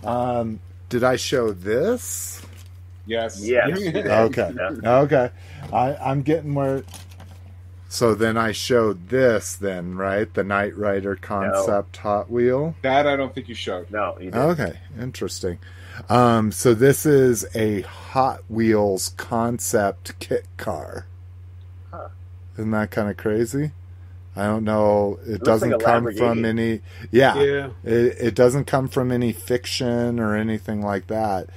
Um, 0.03 0.59
did 0.89 1.03
I 1.03 1.15
show 1.15 1.51
this? 1.51 2.41
Yes. 3.05 3.41
Yes. 3.41 3.79
Okay. 3.95 4.53
Yeah. 4.55 4.99
Okay. 4.99 5.29
I, 5.73 5.95
I'm 5.95 6.21
getting 6.21 6.53
where. 6.53 6.83
So 7.89 8.13
then 8.13 8.37
I 8.37 8.51
showed 8.51 9.07
this, 9.09 9.55
then, 9.55 9.95
right? 9.95 10.31
The 10.33 10.43
Knight 10.43 10.77
Rider 10.77 11.15
concept 11.15 11.97
Hot 11.97 12.29
Wheel. 12.29 12.75
That 12.81 13.07
I 13.07 13.15
don't 13.15 13.33
think 13.33 13.47
you 13.47 13.55
showed. 13.55 13.89
No, 13.89 14.17
you. 14.19 14.29
Okay. 14.31 14.77
Interesting. 14.99 15.57
Um, 16.09 16.51
so 16.51 16.73
this 16.73 17.05
is 17.05 17.45
a 17.55 17.81
Hot 17.81 18.41
Wheels 18.49 19.09
concept 19.17 20.19
kit 20.19 20.45
car. 20.57 21.07
Huh. 21.91 22.09
Isn't 22.55 22.71
that 22.71 22.91
kind 22.91 23.09
of 23.09 23.15
crazy? 23.17 23.71
I 24.37 24.45
don't 24.45 24.63
know. 24.63 25.19
It, 25.23 25.29
looks 25.29 25.43
doesn't 25.43 25.71
like 25.71 25.81
come 25.83 26.13
from 26.15 26.45
any. 26.45 26.81
Yeah. 27.11 27.35
Yeah. 27.41 27.69
It, 27.83 28.15
it 28.19 28.35
doesn't 28.35 28.65
come 28.65 28.87
from 28.87 29.11
any 29.11 29.33
fiction 29.33 30.19
or 30.19 30.35
anything 30.35 30.81
like 30.81 31.07
that. 31.07 31.47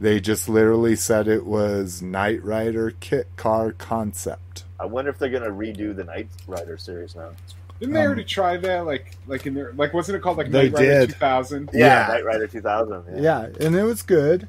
They 0.00 0.18
just 0.20 0.48
literally 0.48 0.96
said 0.96 1.28
it 1.28 1.44
was 1.44 2.00
Knight 2.00 2.42
Rider 2.42 2.92
kit 3.00 3.28
car 3.36 3.72
concept. 3.72 4.64
I 4.80 4.86
wonder 4.86 5.10
if 5.10 5.18
they're 5.18 5.28
gonna 5.28 5.50
redo 5.50 5.94
the 5.94 6.04
Knight 6.04 6.28
Rider 6.46 6.78
series 6.78 7.14
now. 7.14 7.30
Didn't 7.78 7.92
they 7.94 8.00
Um, 8.00 8.06
already 8.06 8.24
try 8.24 8.56
that? 8.56 8.86
Like, 8.86 9.16
like 9.26 9.46
in 9.46 9.52
their 9.54 9.72
like, 9.74 9.92
wasn't 9.92 10.16
it 10.16 10.20
called 10.22 10.38
like 10.38 10.50
They 10.50 10.70
Knight 10.70 10.78
Rider 10.80 11.06
2000? 11.08 11.70
Yeah, 11.74 11.78
Yeah. 12.08 12.14
Knight 12.14 12.24
Rider 12.24 12.46
2000. 12.46 13.04
Yeah. 13.16 13.20
Yeah, 13.20 13.66
and 13.66 13.76
it 13.76 13.82
was 13.84 14.00
good. 14.02 14.48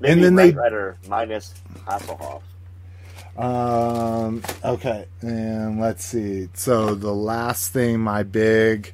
Maybe 0.00 0.12
And 0.12 0.22
then 0.24 0.34
Knight 0.34 0.54
they- 0.54 0.60
Rider 0.60 0.96
minus 1.08 1.54
Hasselhoff. 1.86 2.42
Um, 3.36 4.42
okay, 4.64 5.06
and 5.20 5.80
let's 5.80 6.04
see. 6.04 6.48
So 6.54 6.94
the 6.94 7.14
last 7.14 7.72
thing, 7.72 8.00
my 8.00 8.22
big, 8.22 8.92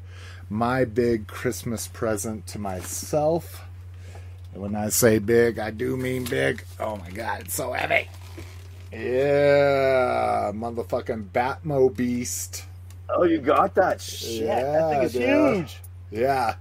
my 0.49 0.85
big 0.85 1.27
Christmas 1.27 1.89
present 1.89 2.47
to 2.49 2.59
myself. 2.59 3.65
And 4.53 4.63
when 4.63 4.77
I 4.77 4.91
say 4.91 5.19
big, 5.19 5.59
I 5.59 5.71
do 5.71 5.97
mean 5.97 6.25
big. 6.25 6.65
Oh 6.79 6.97
my 6.97 7.11
god, 7.11 7.41
it's 7.43 7.55
so 7.55 7.73
heavy. 7.73 8.09
Yeah, 8.93 10.53
motherfucking 10.55 11.31
Batmobeast. 11.31 12.63
Oh, 13.11 13.25
you 13.25 13.39
got 13.39 13.75
that 13.75 14.01
shit. 14.01 14.45
Yeah, 14.45 14.63
that 14.63 14.91
thing 14.91 15.03
is 15.03 15.13
dude. 15.13 15.57
huge. 15.57 15.79
Yeah, 16.11 16.55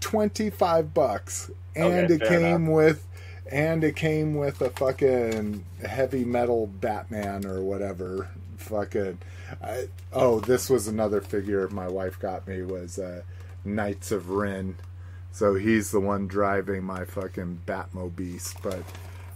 twenty 0.00 0.50
five 0.50 0.92
bucks, 0.94 1.50
and 1.74 2.10
Okay, 2.10 2.14
it 2.14 2.28
came 2.28 2.66
with, 2.68 3.04
and 3.50 3.82
it 3.82 3.96
came 3.96 4.34
with 4.34 4.60
a 4.60 4.70
fucking 4.70 5.64
heavy 5.84 6.24
metal 6.24 6.66
Batman 6.66 7.44
or 7.44 7.62
whatever. 7.62 8.28
Fucking, 8.58 9.18
I, 9.62 9.88
oh, 10.12 10.40
this 10.40 10.70
was 10.70 10.86
another 10.86 11.20
figure 11.20 11.68
my 11.68 11.88
wife 11.88 12.18
got 12.18 12.46
me 12.46 12.62
was 12.62 12.98
uh, 12.98 13.22
Knights 13.64 14.12
of 14.12 14.30
Ren. 14.30 14.76
So 15.32 15.54
he's 15.54 15.90
the 15.90 16.00
one 16.00 16.26
driving 16.26 16.84
my 16.84 17.04
fucking 17.04 17.62
Batmobeast, 17.66 18.62
but 18.62 18.82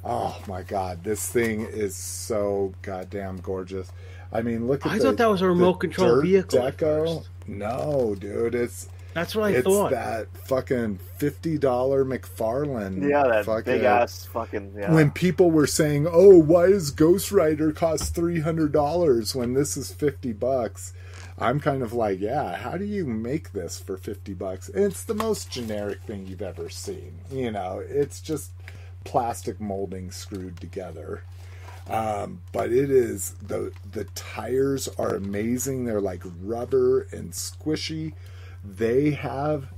oh 0.05 0.41
my 0.47 0.63
god, 0.63 1.05
this 1.05 1.29
thing 1.29 1.63
is 1.63 1.97
so 1.97 2.75
goddamn 2.83 3.39
gorgeous. 3.39 3.91
I 4.33 4.43
mean, 4.43 4.67
look 4.67 4.85
at 4.85 4.93
I 4.93 4.99
the, 4.99 5.05
thought 5.05 5.17
that 5.19 5.31
was 5.31 5.43
a 5.43 5.49
remote 5.49 5.75
control 5.75 6.21
vehicle 6.21 6.61
Deco. 6.61 7.25
No, 7.47 8.17
dude, 8.19 8.55
it's 8.55 8.89
That's 9.15 9.35
what 9.35 9.45
I 9.45 9.51
it's 9.57 9.65
thought. 9.65 9.91
that 9.93 10.27
fucking 10.47 10.99
fifty 11.19 11.57
dollar 11.57 12.05
McFarlane. 12.05 13.09
Yeah, 13.09 13.25
that 13.29 13.45
fucking- 13.45 13.73
big 13.73 13.83
ass 13.85 14.25
fucking. 14.27 14.75
Yeah. 14.77 14.93
When 14.93 15.11
people 15.13 15.51
were 15.51 15.67
saying, 15.69 16.07
"Oh, 16.11 16.37
why 16.39 16.71
does 16.71 16.91
Ghost 16.91 17.31
Rider 17.33 17.73
cost 17.73 18.15
three 18.15 18.41
hundred 18.41 18.73
dollars 18.73 19.35
when 19.35 19.55
this 19.55 19.77
is 19.77 19.93
fifty 19.93 20.33
bucks?" 20.33 20.93
I'm 21.39 21.59
kind 21.61 21.83
of 21.83 21.93
like, 21.93 22.21
"Yeah, 22.21 22.57
how 22.57 22.77
do 22.77 22.85
you 22.85 23.07
make 23.07 23.53
this 23.53 23.79
for 23.79 23.97
fifty 23.97 24.35
bucks?" 24.35 24.69
And 24.69 24.85
it's 24.85 25.05
the 25.05 25.15
most 25.15 25.51
generic 25.51 26.01
thing 26.03 26.27
you've 26.27 26.43
ever 26.43 26.69
seen. 26.69 27.21
You 27.31 27.51
know, 27.53 27.83
it's 27.87 28.21
just 28.21 28.51
plastic 29.05 29.61
molding 29.61 30.11
screwed 30.11 30.61
together. 30.61 31.23
Um, 31.89 32.41
but 32.53 32.73
it 32.73 32.91
is 32.91 33.35
the 33.47 33.71
the 33.93 34.05
tires 34.15 34.89
are 34.99 35.15
amazing. 35.15 35.85
They're 35.85 36.01
like 36.01 36.23
rubber 36.43 37.03
and 37.13 37.33
squishy. 37.33 38.15
They 38.65 39.11
have 39.13 39.69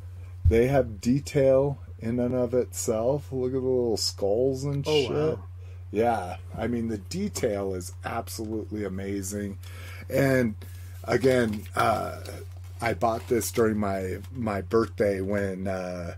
they 0.49 0.69
have 0.69 1.01
detail 1.01 1.79
in 1.99 2.21
and 2.21 2.35
of 2.35 2.55
itself. 2.55 3.33
Look 3.33 3.49
at 3.49 3.53
the 3.55 3.59
little 3.59 3.97
skulls 3.97 4.65
and 4.65 4.85
Oh, 4.87 5.03
shit. 5.03 5.11
wow. 5.11 5.45
Yeah, 5.91 6.37
I 6.57 6.67
mean 6.67 6.89
the 6.89 6.99
detail 6.99 7.75
is 7.75 7.93
absolutely 8.05 8.85
amazing. 8.85 9.59
And 10.11 10.55
again, 11.05 11.65
uh, 11.75 12.21
I 12.81 12.95
bought 12.95 13.27
this 13.29 13.51
during 13.51 13.79
my 13.79 14.19
my 14.33 14.61
birthday 14.61 15.21
when 15.21 15.67
uh, 15.67 16.15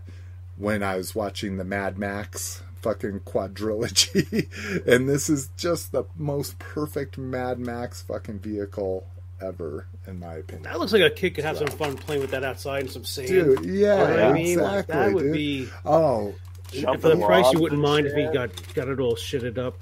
when 0.57 0.83
I 0.83 0.95
was 0.97 1.15
watching 1.15 1.57
the 1.57 1.63
Mad 1.63 1.97
Max 1.97 2.61
fucking 2.81 3.21
quadrilogy, 3.21 4.47
and 4.87 5.07
this 5.07 5.29
is 5.29 5.49
just 5.57 5.91
the 5.91 6.03
most 6.17 6.59
perfect 6.59 7.17
Mad 7.17 7.59
Max 7.59 8.01
fucking 8.01 8.39
vehicle 8.39 9.05
ever, 9.41 9.87
in 10.07 10.19
my 10.19 10.35
opinion. 10.35 10.63
That 10.63 10.79
looks 10.79 10.93
like 10.93 11.01
a 11.01 11.09
kid 11.09 11.35
could 11.35 11.43
have 11.43 11.57
some 11.57 11.67
fun 11.67 11.95
playing 11.97 12.21
with 12.21 12.31
that 12.31 12.43
outside 12.43 12.83
in 12.83 12.89
some 12.89 13.03
sand. 13.05 13.27
Dude, 13.27 13.65
yeah, 13.65 14.01
You 14.01 14.07
know 14.07 14.09
what 14.09 14.19
I 14.19 14.33
mean? 14.33 14.59
exactly, 14.59 14.65
Like, 14.65 14.87
that 14.87 15.13
would 15.13 15.23
dude. 15.23 15.33
be 15.33 15.69
Oh, 15.85 16.35
Jumping 16.71 17.01
for 17.01 17.09
the 17.09 17.25
price. 17.25 17.51
You 17.53 17.59
wouldn't 17.59 17.81
and 17.81 17.91
mind 17.91 18.07
if 18.07 18.13
he 18.15 18.23
got 18.31 18.73
got 18.75 18.87
it 18.89 18.99
all 18.99 19.15
shitted 19.15 19.57
up. 19.57 19.77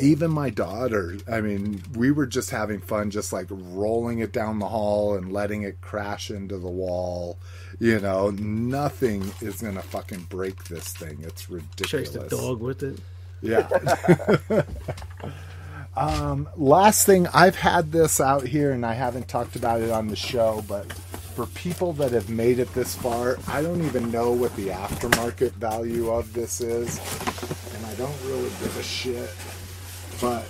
even 0.00 0.30
my 0.30 0.50
daughter 0.50 1.16
i 1.32 1.40
mean 1.40 1.82
we 1.96 2.10
were 2.10 2.26
just 2.26 2.50
having 2.50 2.78
fun 2.78 3.10
just 3.10 3.32
like 3.32 3.46
rolling 3.50 4.18
it 4.18 4.32
down 4.32 4.58
the 4.58 4.68
hall 4.68 5.14
and 5.16 5.32
letting 5.32 5.62
it 5.62 5.80
crash 5.80 6.30
into 6.30 6.58
the 6.58 6.68
wall 6.68 7.38
you 7.80 7.98
know 7.98 8.28
nothing 8.30 9.22
is 9.40 9.62
gonna 9.62 9.80
fucking 9.80 10.20
break 10.28 10.62
this 10.64 10.92
thing 10.92 11.16
it's 11.22 11.48
ridiculous 11.48 11.90
Chase 11.90 12.10
the 12.10 12.28
dog 12.28 12.60
with 12.60 12.82
it. 12.82 12.98
yeah 13.40 13.66
um 15.98 16.48
last 16.56 17.04
thing 17.06 17.26
i've 17.28 17.56
had 17.56 17.92
this 17.92 18.20
out 18.20 18.46
here 18.46 18.72
and 18.72 18.86
i 18.86 18.94
haven't 18.94 19.28
talked 19.28 19.56
about 19.56 19.80
it 19.80 19.90
on 19.90 20.08
the 20.08 20.16
show 20.16 20.64
but 20.68 20.90
for 20.92 21.46
people 21.46 21.92
that 21.92 22.12
have 22.12 22.28
made 22.28 22.58
it 22.58 22.72
this 22.74 22.94
far 22.94 23.38
i 23.48 23.60
don't 23.60 23.84
even 23.84 24.10
know 24.10 24.32
what 24.32 24.54
the 24.56 24.68
aftermarket 24.68 25.52
value 25.52 26.10
of 26.10 26.32
this 26.32 26.60
is 26.60 26.98
and 27.74 27.86
i 27.86 27.94
don't 27.94 28.20
really 28.24 28.50
give 28.60 28.76
a 28.78 28.82
shit 28.82 29.30
but 30.20 30.44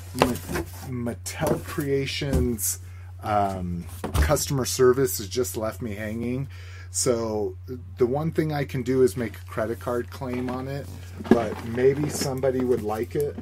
Mattel 0.89 1.63
Creations 1.65 2.79
um, 3.23 3.85
customer 4.15 4.65
service 4.65 5.19
has 5.19 5.29
just 5.29 5.57
left 5.57 5.83
me 5.83 5.95
hanging. 5.95 6.49
So 6.91 7.57
the 7.99 8.07
one 8.07 8.33
thing 8.33 8.53
I 8.53 8.65
can 8.65 8.83
do 8.83 9.03
is 9.03 9.17
make 9.17 9.37
a 9.37 9.45
credit 9.45 9.79
card 9.79 10.11
claim 10.11 10.49
on 10.49 10.69
it, 10.69 10.87
but 11.29 11.63
maybe 11.67 12.09
somebody 12.09 12.65
would 12.65 12.83
like 12.83 13.15
it. 13.15 13.37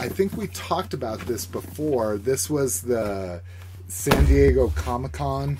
I 0.00 0.08
think 0.08 0.34
we 0.36 0.46
talked 0.48 0.94
about 0.94 1.20
this 1.20 1.44
before. 1.44 2.16
This 2.16 2.48
was 2.48 2.80
the 2.80 3.42
San 3.88 4.24
Diego 4.24 4.68
Comic 4.70 5.12
Con 5.12 5.58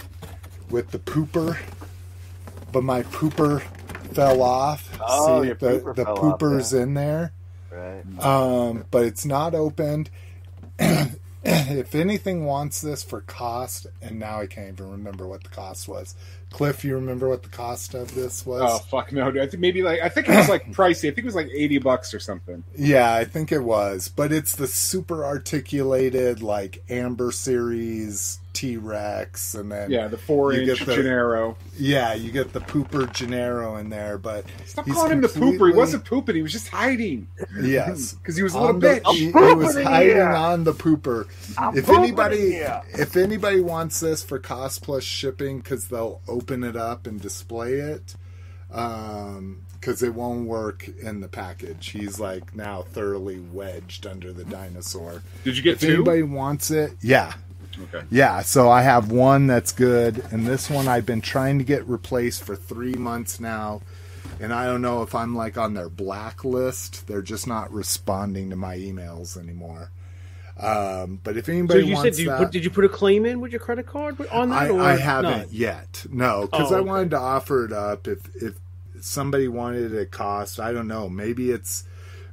with 0.71 0.91
the 0.93 0.99
pooper, 0.99 1.59
but 2.73 2.83
my 2.83 3.03
pooper 3.03 3.61
fell 4.15 4.43
off. 4.43 4.89
Oh, 5.01 5.43
See, 5.43 5.49
your 5.49 5.57
the, 5.57 5.81
pooper 5.81 5.95
the 5.95 6.05
fell 6.07 6.19
off, 6.19 6.39
pooper's 6.41 6.73
in 6.73 6.95
there 6.95 7.33
Right. 7.71 8.03
um, 8.25 8.85
but 8.91 9.05
it's 9.05 9.27
not 9.27 9.55
opened. 9.55 10.09
if 11.45 11.95
anything 11.95 12.45
wants 12.47 12.81
this 12.81 13.03
for 13.03 13.21
cost, 13.21 13.87
and 14.01 14.19
now 14.19 14.41
I 14.41 14.47
can't 14.47 14.69
even 14.79 14.91
remember 14.91 15.27
what 15.29 15.43
the 15.45 15.51
cost 15.51 15.87
was. 15.87 16.15
Cliff, 16.51 16.85
you 16.85 16.97
remember 16.97 17.29
what 17.29 17.45
the 17.45 17.49
cost 17.49 17.95
of 17.95 18.13
this 18.15 18.45
was? 18.45 18.63
Oh 18.65 18.79
fuck 18.79 19.13
no! 19.13 19.31
dude. 19.31 19.43
I 19.43 19.47
think 19.47 19.61
maybe 19.61 19.83
like 19.83 20.01
I 20.01 20.09
think 20.09 20.29
it 20.29 20.35
was 20.35 20.49
like 20.49 20.67
pricey. 20.73 21.09
I 21.09 21.15
think 21.15 21.19
it 21.19 21.25
was 21.25 21.37
like 21.37 21.49
eighty 21.55 21.79
bucks 21.79 22.13
or 22.13 22.19
something. 22.19 22.65
Yeah, 22.77 23.15
I 23.15 23.25
think 23.25 23.53
it 23.53 23.63
was, 23.63 24.09
but 24.09 24.33
it's 24.33 24.57
the 24.57 24.67
super 24.67 25.25
articulated 25.25 26.43
like 26.43 26.83
Amber 26.91 27.31
series 27.31 28.40
T 28.53 28.77
Rex, 28.77 29.55
and 29.55 29.71
then 29.71 29.91
Yeah, 29.91 30.09
the 30.09 30.19
four 30.19 30.53
You 30.53 30.63
inch 30.63 30.79
get 30.81 30.87
the- 30.87 30.95
Gennaro. 30.97 31.57
yeah, 31.79 32.15
you 32.15 32.31
get 32.33 32.53
the 32.53 32.61
pooper 32.61 33.11
Gennaro 33.13 33.77
in 33.77 33.91
there, 33.91 34.19
but 34.19 34.45
Stop 34.67 34.87
he's 34.87 34.95
calling 34.95 35.13
him 35.13 35.21
the 35.21 35.29
pooper. 35.29 35.71
He 35.71 35.77
wasn't 35.77 36.05
pooping. 36.05 36.35
He 36.37 36.43
was 36.43 36.53
just 36.53 36.69
hiding 36.69 37.29
Yes, 37.63 38.13
because 38.23 38.37
he 38.37 38.43
was 38.43 38.55
a 38.55 38.59
on 38.59 38.81
little 38.81 38.81
the- 38.81 39.01
bitch. 39.01 39.13
He, 39.15 39.25
he 39.27 39.55
was 39.55 39.75
hiding 39.77 40.09
here. 40.17 40.27
on 40.29 40.65
the 40.65 40.73
pooper. 40.75 41.27
I'm 41.57 41.77
if 41.79 41.89
anybody, 41.89 42.57
if 42.57 43.17
anybody 43.17 43.61
wants 43.61 44.01
this 44.01 44.23
for 44.23 44.39
cost 44.39 44.83
plus 44.83 45.05
shipping, 45.05 45.59
because 45.61 45.87
they'll 45.89 46.21
open 46.29 46.65
it 46.65 46.77
up 46.77 47.07
and 47.07 47.21
display 47.21 47.75
it, 47.75 48.17
um, 48.73 49.63
because 49.75 50.03
it 50.03 50.15
won't 50.15 50.47
work 50.47 50.89
in 51.01 51.21
the 51.21 51.29
package. 51.29 51.89
He's 51.91 52.21
like 52.21 52.55
now 52.55 52.83
thoroughly 52.83 53.41
wedged 53.41 54.07
under 54.07 54.33
the 54.33 54.45
dinosaur. 54.45 55.23
Did 55.45 55.57
you 55.57 55.63
get 55.63 55.75
If 55.75 55.81
two? 55.81 55.95
anybody 55.95 56.23
wants 56.23 56.71
it, 56.71 56.93
yeah, 57.01 57.33
Okay. 57.83 58.05
yeah, 58.11 58.43
so 58.43 58.71
I 58.71 58.83
have 58.83 59.11
one 59.11 59.47
that's 59.47 59.73
good, 59.73 60.23
and 60.31 60.47
this 60.47 60.69
one 60.71 60.89
I've 60.89 61.07
been 61.07 61.21
trying 61.21 61.59
to 61.59 61.65
get 61.65 61.87
replaced 61.89 62.43
for 62.45 62.57
three 62.57 62.95
months 62.95 63.41
now, 63.41 63.83
and 64.41 64.53
I 64.53 64.67
don't 64.67 64.83
know 64.83 65.03
if 65.03 65.15
I'm 65.15 65.35
like 65.35 65.57
on 65.59 65.75
their 65.75 65.89
blacklist. 65.89 67.07
They're 67.07 67.23
just 67.23 67.47
not 67.47 67.73
responding 67.73 68.51
to 68.51 68.57
my 68.57 68.77
emails 68.77 69.37
anymore. 69.37 69.91
Um, 70.59 71.21
but 71.25 71.37
if 71.37 71.49
So 71.49 71.53
anybody 71.53 71.81
you 71.81 71.97
said 71.97 71.97
wants 71.97 72.17
did 72.17 72.23
you, 72.25 72.31
that, 72.31 72.39
put, 72.39 72.51
did 72.51 72.65
you 72.65 72.71
put 72.71 72.85
a 72.85 72.89
claim 72.89 73.25
in 73.27 73.41
with 73.41 73.53
your 73.53 73.61
credit 73.61 73.87
card 73.87 74.21
on 74.29 74.51
that? 74.51 74.57
I, 74.57 74.69
or 74.71 74.81
I 74.83 74.97
haven't 74.97 75.23
not? 75.23 75.53
yet. 75.53 76.07
No, 76.11 76.43
because 76.43 76.73
Oh, 76.73 76.77
I 76.77 76.81
wanted 76.81 77.11
to 77.11 77.19
offer 77.19 77.65
it 77.65 77.73
up. 77.73 78.07
If 78.09 78.35
if 78.37 78.55
somebody 79.01 79.49
wanted 79.49 79.93
it 79.93 79.99
at 80.01 80.11
cost, 80.11 80.61
I 80.61 80.73
don't 80.73 80.89
know. 80.89 81.09
Maybe 81.09 81.51
it's 81.51 81.85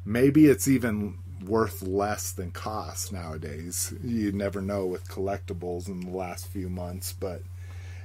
maybe 0.05 0.47
it's 0.47 0.67
even 0.67 1.19
worth 1.47 1.81
less 1.81 2.31
than 2.31 2.51
cost 2.51 3.11
nowadays. 3.11 3.93
You 4.03 4.31
never 4.31 4.61
know 4.61 4.85
with 4.85 5.07
collectibles 5.07 5.87
in 5.87 6.01
the 6.01 6.15
last 6.15 6.47
few 6.47 6.69
months, 6.69 7.13
but. 7.13 7.41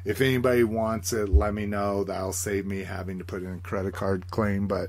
If 0.04 0.20
anybody 0.20 0.64
wants 0.64 1.12
it, 1.12 1.28
let 1.28 1.54
me 1.54 1.64
know. 1.64 2.02
That'll 2.02 2.32
save 2.32 2.66
me 2.66 2.82
having 2.82 3.20
to 3.20 3.24
put 3.24 3.44
in 3.44 3.52
a 3.52 3.58
credit 3.58 3.94
card 3.94 4.32
claim. 4.32 4.66
But 4.66 4.88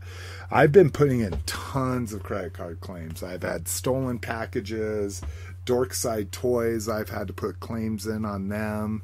I've 0.50 0.72
been 0.72 0.90
putting 0.90 1.20
in 1.20 1.40
tons 1.46 2.14
of 2.14 2.24
credit 2.24 2.54
card 2.54 2.80
claims. 2.82 3.22
I've 3.22 3.44
had 3.44 3.68
stolen 3.68 4.18
packages, 4.18 5.22
Dorkside 5.68 6.32
toys. 6.32 6.90
I've 6.90 7.10
had 7.10 7.28
to 7.28 7.34
put 7.34 7.60
claims 7.60 8.08
in 8.08 8.26
on 8.26 8.50
them. 8.50 9.04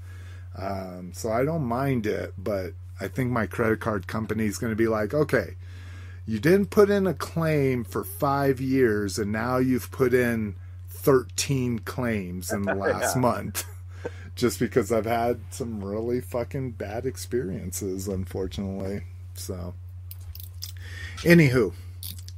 Um, 0.57 1.11
so 1.13 1.31
I 1.31 1.45
don't 1.45 1.63
mind 1.63 2.07
it, 2.07 2.33
but 2.37 2.73
I 2.99 3.07
think 3.07 3.31
my 3.31 3.45
credit 3.45 3.79
card 3.79 4.07
company 4.07 4.45
is 4.45 4.57
going 4.57 4.71
to 4.71 4.75
be 4.77 4.87
like, 4.87 5.13
okay, 5.13 5.55
you 6.29 6.39
didn't 6.39 6.67
put 6.69 6.91
in 6.91 7.07
a 7.07 7.13
claim 7.15 7.83
for 7.83 8.03
five 8.03 8.61
years, 8.61 9.17
and 9.17 9.31
now 9.31 9.57
you've 9.57 9.89
put 9.89 10.13
in 10.13 10.55
13 10.89 11.79
claims 11.79 12.51
in 12.51 12.61
the 12.61 12.75
last 12.75 13.15
Yeah. 13.15 13.21
month. 13.21 13.65
Just 14.35 14.59
because 14.59 14.91
I've 14.91 15.07
had 15.07 15.41
some 15.49 15.83
really 15.83 16.21
fucking 16.21 16.71
bad 16.71 17.05
experiences, 17.07 18.07
unfortunately. 18.07 19.01
So, 19.33 19.73
anywho, 21.23 21.73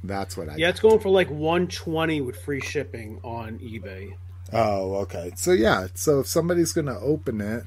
that's 0.02 0.36
what 0.38 0.48
I 0.48 0.56
Yeah, 0.56 0.70
it's 0.70 0.80
going 0.80 0.98
for 0.98 1.10
like 1.10 1.30
one 1.30 1.68
twenty 1.68 2.20
with 2.22 2.36
free 2.36 2.60
shipping 2.60 3.20
on 3.22 3.58
eBay. 3.58 4.14
Oh, 4.52 4.94
okay. 5.02 5.32
So 5.36 5.52
yeah, 5.52 5.88
so 5.94 6.20
if 6.20 6.26
somebody's 6.26 6.72
going 6.72 6.86
to 6.86 6.98
open 6.98 7.40
it, 7.42 7.64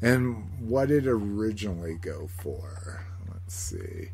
and 0.00 0.48
what 0.60 0.88
did 0.88 1.06
it 1.06 1.10
originally 1.10 1.96
go 1.96 2.28
for? 2.28 3.04
Let's 3.30 3.54
see. 3.54 4.10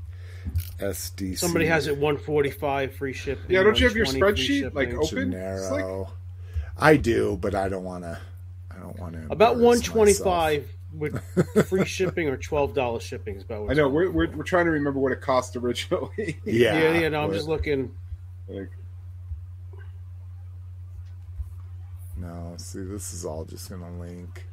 SDC. 0.79 1.39
Somebody 1.39 1.67
has 1.67 1.87
it 1.87 1.97
one 1.97 2.17
forty 2.17 2.51
five 2.51 2.95
free 2.95 3.13
shipping. 3.13 3.45
Yeah, 3.49 3.63
don't 3.63 3.79
you 3.79 3.87
have 3.87 3.97
your 3.97 4.07
spreadsheet, 4.07 4.75
like, 4.75 4.91
shipping. 4.91 5.05
open? 5.05 5.31
Gennaro. 5.33 6.13
I 6.79 6.97
do, 6.97 7.39
but 7.41 7.55
I 7.55 7.69
don't 7.69 7.85
want 7.85 8.05
to. 8.05 8.19
I 8.71 8.79
don't 8.79 8.99
want 8.99 9.15
to. 9.15 9.27
About 9.31 9.59
one 9.59 9.81
twenty 9.81 10.15
five 10.15 10.67
with 10.95 11.23
free 11.67 11.85
shipping 11.85 12.29
or 12.29 12.37
twelve 12.37 12.75
dollars 12.75 13.03
shipping 13.03 13.37
is 13.37 13.43
about. 13.43 13.63
What 13.63 13.71
I 13.73 13.75
know 13.75 13.89
we're, 13.89 14.11
we're 14.11 14.31
we're 14.31 14.43
trying 14.45 14.65
to 14.67 14.73
remember 14.73 14.99
what 15.01 15.13
it 15.13 15.21
cost 15.21 15.57
originally. 15.57 16.41
Yeah. 16.45 16.79
yeah, 16.79 16.99
yeah. 17.01 17.09
No, 17.09 17.23
I'm 17.23 17.29
but- 17.31 17.37
just 17.37 17.49
looking. 17.49 17.93
like, 18.49 18.71
No, 22.17 22.55
see, 22.59 22.81
this 22.83 23.13
is 23.15 23.25
all 23.25 23.45
just 23.45 23.71
going 23.71 23.81
to 23.81 23.91
link. 23.99 24.45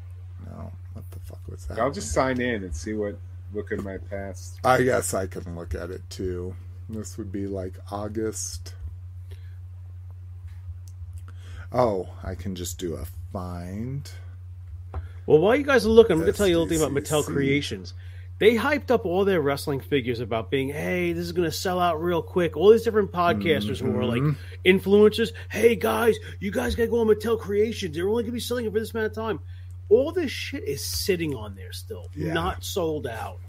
No, 0.46 0.72
what 0.94 1.10
the 1.12 1.20
fuck 1.20 1.40
was 1.50 1.66
that? 1.66 1.80
I'll 1.80 1.92
just 1.92 2.14
sign 2.14 2.40
in 2.40 2.64
and 2.64 2.74
see 2.74 2.94
what 2.94 3.18
look 3.54 3.72
at 3.72 3.84
my 3.84 3.98
past. 3.98 4.60
I 4.64 4.84
guess 4.84 5.14
I 5.14 5.28
can 5.28 5.56
look 5.56 5.76
at 5.76 5.90
it 5.90 6.10
too. 6.10 6.56
This 6.90 7.18
would 7.18 7.32
be 7.32 7.48
like 7.48 7.76
August. 7.92 8.74
Oh, 11.72 12.10
I 12.24 12.36
can 12.36 12.56
just 12.56 12.80
do 12.80 12.96
a 12.96 13.06
find. 13.34 14.10
Well, 15.26 15.40
while 15.40 15.56
you 15.56 15.64
guys 15.64 15.86
are 15.86 15.90
looking, 15.90 16.14
I'm 16.14 16.20
going 16.22 16.32
to 16.32 16.38
tell 16.38 16.48
you 16.48 16.58
a 16.58 16.60
little 16.60 16.70
thing 16.70 16.82
about 16.82 17.04
Mattel 17.04 17.26
Creations. 17.26 17.94
They 18.40 18.56
hyped 18.56 18.92
up 18.92 19.06
all 19.06 19.26
their 19.26 19.42
wrestling 19.42 19.80
figures 19.82 20.20
about 20.20 20.52
being, 20.52 20.70
hey, 20.70 21.12
this 21.12 21.26
is 21.26 21.32
going 21.32 21.50
to 21.50 21.56
sell 21.56 21.80
out 21.80 22.02
real 22.02 22.22
quick. 22.22 22.56
All 22.56 22.72
these 22.72 22.84
different 22.84 23.12
podcasters 23.12 23.80
who 23.80 23.98
are 23.98 24.06
like 24.06 24.22
mm-hmm. 24.22 24.38
influencers. 24.66 25.32
Hey, 25.50 25.76
guys, 25.76 26.16
you 26.40 26.52
guys 26.52 26.76
got 26.76 26.84
to 26.84 26.90
go 26.90 27.02
on 27.02 27.08
Mattel 27.08 27.38
Creations. 27.40 27.96
They're 27.96 28.08
only 28.08 28.24
going 28.24 28.32
to 28.32 28.36
be 28.36 28.40
selling 28.40 28.66
it 28.66 28.72
for 28.72 28.80
this 28.80 28.94
amount 28.94 29.08
of 29.08 29.16
time. 29.16 29.40
All 29.90 30.12
this 30.12 30.32
shit 30.32 30.64
is 30.64 30.84
sitting 30.84 31.36
on 31.36 31.56
there 31.56 31.72
still, 31.72 32.10
Yeah. 32.16 32.34
not 32.34 32.64
sold 32.64 33.08
out. 33.08 33.40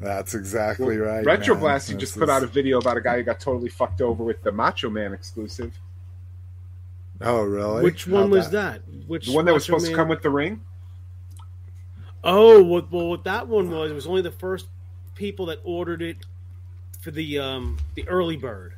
That's 0.00 0.34
exactly 0.34 0.96
right. 0.96 1.24
Retro 1.24 1.54
man. 1.54 1.62
Blast, 1.62 1.90
you 1.90 1.96
just 1.96 2.14
put 2.14 2.24
is- 2.24 2.28
out 2.30 2.42
a 2.42 2.46
video 2.46 2.78
about 2.78 2.96
a 2.96 3.00
guy 3.00 3.16
who 3.16 3.22
got 3.22 3.40
totally 3.40 3.68
fucked 3.68 4.00
over 4.00 4.22
with 4.24 4.42
the 4.42 4.52
Macho 4.52 4.90
Man 4.90 5.12
exclusive. 5.12 5.78
Oh, 7.20 7.42
really? 7.42 7.82
Which 7.82 8.06
one 8.06 8.22
How'd 8.24 8.30
was 8.30 8.50
that? 8.50 8.82
Which 9.08 9.26
The 9.26 9.32
one 9.34 9.44
that 9.46 9.54
was 9.54 9.68
Macho 9.68 9.78
supposed 9.78 9.90
to 9.90 9.96
come 9.96 10.08
with 10.08 10.22
the 10.22 10.30
ring. 10.30 10.60
Oh, 12.22 12.62
what, 12.62 12.90
well, 12.92 13.08
what 13.08 13.24
that 13.24 13.48
one 13.48 13.70
was, 13.70 13.90
it 13.90 13.94
was 13.94 14.06
only 14.06 14.22
the 14.22 14.30
first 14.30 14.66
people 15.14 15.46
that 15.46 15.58
ordered 15.64 16.02
it 16.02 16.16
for 17.00 17.10
the 17.10 17.38
um 17.38 17.78
the 17.94 18.06
early 18.08 18.36
bird. 18.36 18.74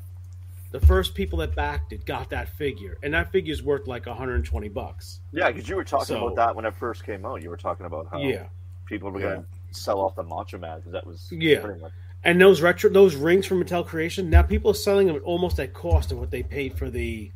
The 0.71 0.81
first 0.81 1.15
people 1.15 1.39
that 1.41 1.55
backed 1.57 1.93
it 1.93 2.05
got 2.07 2.31
that 2.31 2.49
figure, 2.51 2.97
and 3.03 3.13
that 3.15 3.33
figure's 3.33 3.63
worth 3.63 3.87
like 3.89 4.07
120 4.07 4.69
bucks. 4.69 5.21
Yeah, 5.33 5.51
because 5.51 5.69
you 5.69 5.75
were 5.77 5.85
talking 5.85 6.07
So- 6.07 6.27
about 6.27 6.37
that 6.37 6.55
when 6.57 6.65
it 6.65 6.75
first 6.75 7.05
came 7.05 7.27
out. 7.27 7.43
You 7.43 7.51
were 7.51 7.57
talking 7.57 7.87
about 7.87 8.07
how 8.11 8.19
Yeah, 8.21 8.47
people 8.87 9.11
were 9.11 9.21
Yeah. 9.21 9.27
going 9.35 9.43
to 9.43 9.49
sell 9.73 10.01
off 10.01 10.15
the 10.15 10.23
Macho 10.23 10.59
Man 10.59 10.79
because 10.79 10.93
that 10.93 11.07
was 11.07 11.29
Yeah. 11.33 11.61
pretty 11.61 11.81
much 11.81 11.93
And 12.23 12.39
those 12.41 12.61
retro 12.61 12.91
those 12.91 13.17
rings 13.17 13.47
from 13.47 13.65
Mattel 13.65 13.85
Creation, 13.87 14.29
now 14.29 14.43
people 14.43 14.71
are 14.73 14.75
selling 14.75 15.07
them 15.07 15.17
at 15.17 15.23
almost 15.23 15.59
at 15.59 15.73
cost 15.73 16.13
of 16.13 16.19
what 16.19 16.31
they 16.31 16.43
paid 16.43 16.75
for 16.77 16.91
the 16.91 17.31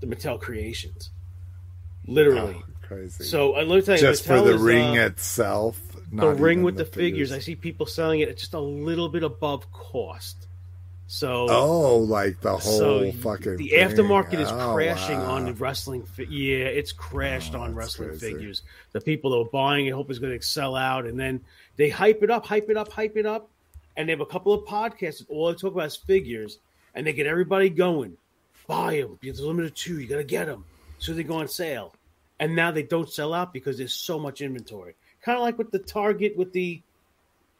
the 0.00 0.06
Mattel 0.06 0.40
Creations. 0.40 1.10
Literally. 2.06 2.56
Oh, 2.58 2.72
crazy. 2.82 3.24
So 3.24 3.56
uh, 3.56 3.64
let 3.64 3.76
me 3.76 3.82
tell 3.82 3.96
you, 3.96 4.00
just 4.00 4.24
for 4.24 4.40
the 4.40 4.54
is, 4.54 4.62
ring 4.62 4.98
uh, 4.98 5.02
itself, 5.06 5.80
the 6.12 6.28
ring 6.30 6.62
with 6.62 6.76
the, 6.76 6.84
figures. 6.84 7.32
I 7.32 7.40
see 7.40 7.54
people 7.54 7.86
selling 7.86 8.20
it 8.20 8.28
at 8.28 8.38
just 8.38 8.54
a 8.54 8.60
little 8.60 9.08
bit 9.08 9.22
above 9.22 9.70
cost. 9.72 10.46
So 11.12 11.48
Oh, 11.50 11.96
like 11.98 12.40
the 12.40 12.56
whole 12.56 12.78
so 12.78 13.10
fucking 13.10 13.56
the 13.56 13.70
thing. 13.70 13.78
aftermarket 13.80 14.34
is 14.38 14.48
Oh, 14.48 14.74
crashing 14.74 15.18
wow. 15.18 15.32
on 15.32 15.54
wrestling. 15.56 16.04
Fi- 16.04 16.26
yeah, 16.30 16.66
it's 16.66 16.92
crashed 16.92 17.56
Oh, 17.56 17.62
on 17.62 17.74
wrestling 17.74 18.10
crazy. 18.10 18.30
figures. 18.32 18.62
The 18.92 19.00
people 19.00 19.32
that 19.32 19.38
are 19.38 19.50
buying 19.50 19.86
it 19.86 19.90
hope 19.90 20.08
it's 20.08 20.20
going 20.20 20.38
to 20.38 20.46
sell 20.46 20.76
out, 20.76 21.06
and 21.06 21.18
then 21.18 21.40
they 21.76 21.88
hype 21.88 22.22
it 22.22 22.30
up, 22.30 22.46
hype 22.46 22.70
it 22.70 22.76
up, 22.76 22.92
hype 22.92 23.16
it 23.16 23.26
up, 23.26 23.50
and 23.96 24.08
they 24.08 24.12
have 24.12 24.20
a 24.20 24.26
couple 24.26 24.52
of 24.52 24.64
podcasts 24.66 25.18
that 25.18 25.28
all 25.30 25.48
they 25.48 25.54
talk 25.58 25.72
about 25.72 25.86
is 25.86 25.96
figures, 25.96 26.60
and 26.94 27.04
they 27.04 27.12
get 27.12 27.26
everybody 27.26 27.70
going. 27.70 28.16
Buy 28.68 29.00
them. 29.00 29.18
There's 29.20 29.40
a 29.40 29.46
limited 29.48 29.74
two. 29.74 29.98
You 30.00 30.06
got 30.06 30.18
to 30.18 30.22
get 30.24 30.46
them. 30.46 30.64
So 31.00 31.12
they 31.12 31.24
go 31.24 31.38
on 31.38 31.48
sale, 31.48 31.92
and 32.38 32.54
now 32.54 32.70
they 32.70 32.84
don't 32.84 33.10
sell 33.10 33.34
out 33.34 33.52
because 33.52 33.78
there's 33.78 33.94
so 33.94 34.16
much 34.16 34.42
inventory. 34.42 34.94
Kind 35.22 35.38
of 35.38 35.42
like 35.42 35.58
with 35.58 35.72
the 35.72 35.80
Target 35.80 36.36
with 36.36 36.52
the 36.52 36.80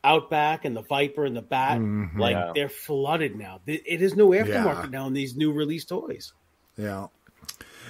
Outback 0.02 0.64
and 0.64 0.74
the 0.76 0.82
Viper 0.82 1.24
and 1.24 1.36
the 1.36 1.42
Bat. 1.42 1.78
Mhm. 1.80 2.18
Like 2.18 2.32
Yeah. 2.34 2.52
they're 2.54 2.68
flooded 2.68 3.36
now. 3.36 3.60
It 3.66 4.00
is 4.02 4.16
no 4.16 4.28
aftermarket 4.30 4.84
Yeah. 4.84 4.88
now 4.90 5.06
in 5.06 5.12
these 5.12 5.36
new 5.36 5.52
release 5.52 5.84
toys. 5.84 6.32
Yeah. 6.76 7.08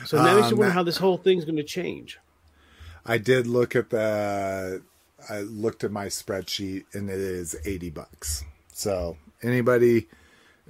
So 0.07 0.17
now 0.23 0.37
makes 0.37 0.49
you 0.49 0.55
Um, 0.55 0.59
wonder 0.61 0.73
how 0.73 0.83
this 0.83 0.97
whole 0.97 1.19
thing's 1.19 1.45
going 1.45 1.57
to 1.59 1.63
change. 1.63 2.19
I 3.05 3.19
did 3.19 3.47
look 3.47 3.77
at 3.77 3.91
the 3.91 4.83
I 5.29 5.41
looked 5.41 5.85
at 5.85 5.93
my 5.93 6.07
spreadsheet 6.07 6.85
and 6.95 7.11
it 7.11 7.19
is 7.19 7.55
80 7.67 7.91
bucks. 7.91 8.43
So 8.73 9.19
anybody 9.43 10.09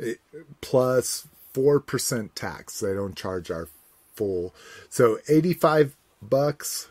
eh, 0.02 0.14
plus 0.60 1.26
4% 1.54 2.34
tax. 2.34 2.80
They 2.80 2.92
don't 2.94 3.16
charge 3.16 3.50
our 3.50 3.68
full. 4.14 4.52
So 4.88 5.18
85 5.28 5.96
bucks 6.20 6.88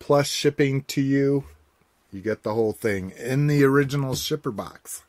plus 0.00 0.26
shipping 0.28 0.82
to 0.84 1.00
you. 1.00 1.44
You 2.16 2.22
get 2.22 2.42
the 2.44 2.54
whole 2.54 2.72
thing 2.72 3.10
in 3.18 3.46
the 3.46 3.62
original 3.64 4.14
shipper 4.14 4.50
box. 4.50 5.02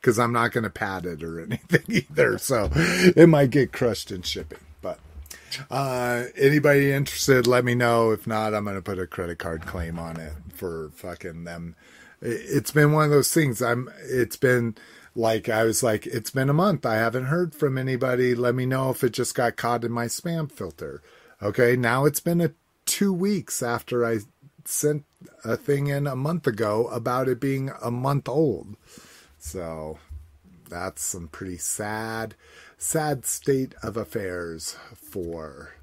Cuz 0.00 0.18
I'm 0.18 0.32
not 0.32 0.52
going 0.52 0.64
to 0.64 0.70
pad 0.70 1.04
it 1.04 1.22
or 1.22 1.38
anything 1.44 1.82
either. 1.88 2.38
So 2.38 2.70
it 2.74 3.28
might 3.28 3.50
get 3.50 3.72
crushed 3.72 4.10
in 4.10 4.22
shipping, 4.22 4.60
but 4.80 4.98
uh, 5.70 6.24
anybody 6.36 6.92
interested, 6.92 7.46
let 7.46 7.64
me 7.64 7.74
know. 7.74 8.10
If 8.12 8.26
not, 8.26 8.54
I'm 8.54 8.64
going 8.64 8.76
to 8.76 8.82
put 8.82 8.98
a 8.98 9.06
credit 9.06 9.38
card 9.38 9.66
claim 9.66 9.98
on 9.98 10.18
it 10.18 10.32
for 10.54 10.90
fucking 10.94 11.44
them. 11.44 11.74
It- 12.22 12.40
It's 12.48 12.70
been 12.70 12.92
one 12.92 13.04
of 13.04 13.10
those 13.10 13.32
things. 13.32 13.60
I'm, 13.60 13.90
it's 14.04 14.36
been 14.36 14.76
like, 15.14 15.48
I 15.50 15.64
was 15.64 15.82
like, 15.82 16.06
it's 16.06 16.30
been 16.30 16.48
a 16.48 16.54
month. 16.54 16.86
I 16.86 16.94
haven't 16.94 17.26
heard 17.26 17.54
from 17.54 17.76
anybody. 17.76 18.34
Let 18.34 18.54
me 18.54 18.64
know 18.66 18.90
if 18.90 19.04
it 19.04 19.10
just 19.10 19.34
got 19.34 19.56
caught 19.56 19.84
in 19.84 19.92
my 19.92 20.06
spam 20.06 20.50
filter. 20.50 21.02
Okay. 21.42 21.76
Now 21.76 22.04
it's 22.06 22.20
been 22.20 22.40
a 22.40 22.52
two 22.86 23.12
weeks 23.12 23.62
after 23.62 24.06
I 24.06 24.20
sent 24.68 25.04
a 25.44 25.56
thing 25.56 25.86
in 25.86 26.06
a 26.06 26.14
month 26.14 26.46
ago 26.46 26.88
about 26.88 27.28
it 27.28 27.40
being 27.40 27.70
a 27.82 27.90
month 27.90 28.28
old. 28.28 28.76
So 29.38 29.98
that's 30.68 31.02
some 31.02 31.28
pretty 31.28 31.56
sad, 31.56 32.34
sad 32.76 33.24
state 33.24 33.74
of 33.82 33.96
affairs 33.96 34.76
for 34.94 35.74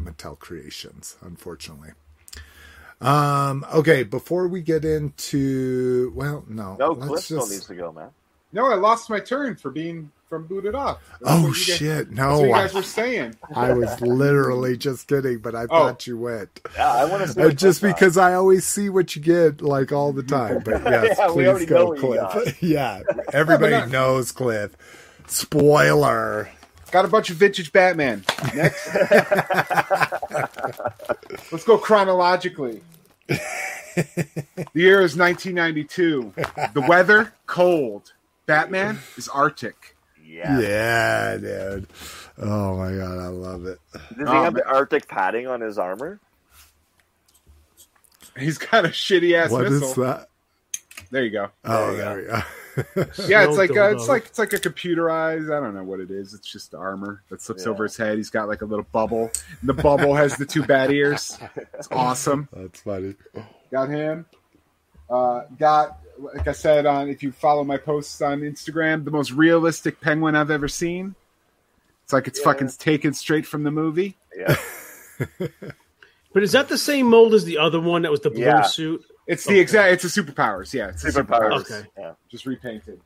Mattel 0.00 0.38
Creations, 0.38 1.16
unfortunately. 1.20 1.90
Um, 3.00 3.66
okay, 3.74 4.04
before 4.04 4.46
we 4.46 4.60
get 4.60 4.84
into 4.84 6.12
well, 6.14 6.44
no, 6.48 6.76
No, 6.78 6.88
let's 6.90 7.06
Cliff 7.06 7.24
still 7.24 7.48
needs 7.48 7.66
to 7.66 7.74
go, 7.74 7.90
man. 7.90 8.10
No, 8.52 8.70
I 8.70 8.74
lost 8.76 9.10
my 9.10 9.20
turn 9.20 9.56
for 9.56 9.70
being 9.70 10.12
from 10.30 10.46
booted 10.46 10.74
off. 10.74 10.98
That's 11.20 11.22
Oh 11.26 11.46
guys- 11.48 11.56
shit! 11.56 12.08
That's 12.08 12.08
what 12.08 12.16
No, 12.16 12.44
you 12.44 12.52
I, 12.54 12.62
guys 12.62 12.72
were 12.74 12.82
saying. 12.82 13.36
I 13.54 13.72
was 13.74 14.00
literally 14.00 14.78
just 14.78 15.06
kidding, 15.08 15.38
but 15.40 15.54
I 15.54 15.66
thought 15.66 16.06
you 16.06 16.16
went. 16.16 16.60
Yeah, 16.76 16.90
I 16.90 17.04
want 17.04 17.22
to 17.24 17.28
see 17.28 17.42
Uh, 17.42 17.50
just 17.50 17.80
Cliff 17.80 17.90
got. 17.92 17.98
because 17.98 18.16
I 18.16 18.32
always 18.34 18.64
see 18.64 18.88
what 18.88 19.14
you 19.14 19.20
get 19.20 19.60
like 19.60 19.92
all 19.92 20.12
the 20.14 20.22
time. 20.22 20.62
But 20.64 20.82
yes, 20.84 21.16
Yeah, 21.18 21.26
please 21.28 21.66
go, 21.66 21.86
what. 21.90 21.98
Cliff. 22.30 22.62
yeah, 22.62 23.02
everybody 23.34 23.72
not- 23.72 23.90
knows 23.90 24.32
Cliff. 24.32 24.74
Spoiler. 25.26 26.48
Got 26.92 27.04
a 27.04 27.08
bunch 27.08 27.30
of 27.30 27.36
vintage 27.36 27.70
Batman. 27.72 28.24
Next. 28.54 28.88
Let's 31.52 31.64
go 31.64 31.78
chronologically. 31.78 32.82
the 33.28 33.38
year 34.74 35.00
is 35.02 35.16
1992. 35.16 36.32
The 36.74 36.84
weather, 36.88 37.32
cold. 37.46 38.12
Batman 38.46 38.98
is 39.16 39.28
Arctic. 39.28 39.89
Yeah. 40.30 40.60
Yeah, 40.60 41.36
dude. 41.38 41.86
Oh 42.38 42.76
my 42.76 42.92
god, 42.96 43.18
I 43.18 43.26
love 43.28 43.66
it. 43.66 43.78
Does 43.92 44.02
he 44.16 44.24
Oh, 44.24 44.42
have 44.44 44.54
the. 44.54 44.66
Arctic 44.66 45.08
padding 45.08 45.46
on 45.46 45.60
his 45.60 45.78
armor? 45.78 46.20
He's 48.38 48.58
got 48.58 48.84
a 48.84 48.88
shitty 48.88 49.34
ass 49.34 49.50
What 49.50 49.66
is 49.66 49.80
missile. 49.80 50.04
that? 50.04 50.28
There 51.10 51.24
you 51.24 51.30
go. 51.30 51.48
Oh, 51.64 51.90
you 51.90 51.96
there 51.96 52.16
we 52.16 52.22
go. 52.24 52.40
Yeah, 53.26 53.44
it's 53.48 53.58
like 53.58 53.70
uh, 53.72 53.74
dildo. 53.74 53.94
it's 53.94 54.08
like 54.08 54.26
it's 54.26 54.38
like 54.38 54.52
a 54.52 54.58
computerized. 54.58 55.54
I 55.54 55.60
don't 55.60 55.74
know 55.74 55.82
what 55.82 55.98
it 56.00 56.10
is. 56.10 56.32
It's 56.34 56.46
just 56.50 56.72
armor 56.74 57.22
that 57.28 57.42
slips 57.42 57.64
Yeah. 57.66 57.72
over 57.72 57.82
his 57.82 57.96
head. 57.96 58.16
He's 58.16 58.30
got 58.30 58.48
like 58.48 58.62
a 58.62 58.64
little 58.64 58.86
bubble. 58.92 59.30
And 59.60 59.68
the 59.68 59.74
bubble 59.74 60.14
has 60.14 60.36
the 60.36 60.46
two 60.46 60.62
bat 60.62 60.90
ears. 60.92 61.36
It's 61.74 61.88
awesome. 61.90 62.48
That's 62.52 62.80
funny. 62.80 63.16
Got 63.72 63.88
him. 63.90 64.24
Uh, 65.10 65.42
got 65.58 65.98
like 66.20 66.46
I 66.48 66.52
said 66.52 66.86
on 66.86 67.08
if 67.08 67.22
you 67.22 67.32
follow 67.32 67.64
my 67.64 67.76
posts 67.76 68.20
on 68.22 68.40
Instagram, 68.40 69.04
the 69.04 69.10
most 69.10 69.30
realistic 69.32 70.00
penguin 70.00 70.34
I've 70.36 70.50
ever 70.50 70.68
seen. 70.68 71.14
It's 72.04 72.12
like 72.12 72.26
it's 72.26 72.38
Yeah. 72.40 72.44
fucking 72.44 72.68
taken 72.78 73.12
straight 73.14 73.46
from 73.46 73.62
the 73.62 73.70
movie. 73.70 74.16
Yeah. 74.36 74.56
But 76.32 76.44
is 76.44 76.52
that 76.52 76.68
the 76.68 76.78
same 76.78 77.06
mold 77.06 77.34
as 77.34 77.44
the 77.44 77.58
other 77.58 77.80
one 77.80 78.02
that 78.02 78.10
was 78.12 78.20
the 78.20 78.30
blue 78.30 78.44
Yeah. 78.44 78.62
suit? 78.62 79.04
It's 79.26 79.44
the 79.44 79.54
Okay. 79.54 79.60
exact. 79.60 79.92
It's 80.04 80.16
a 80.16 80.22
superpowers. 80.22 80.72
Yeah, 80.72 80.88
it's 80.90 81.02
a 81.04 81.10
Superpowers. 81.10 81.60
Okay. 81.72 81.88
Yeah. 81.98 82.12
just 82.28 82.46
repainted. 82.46 83.00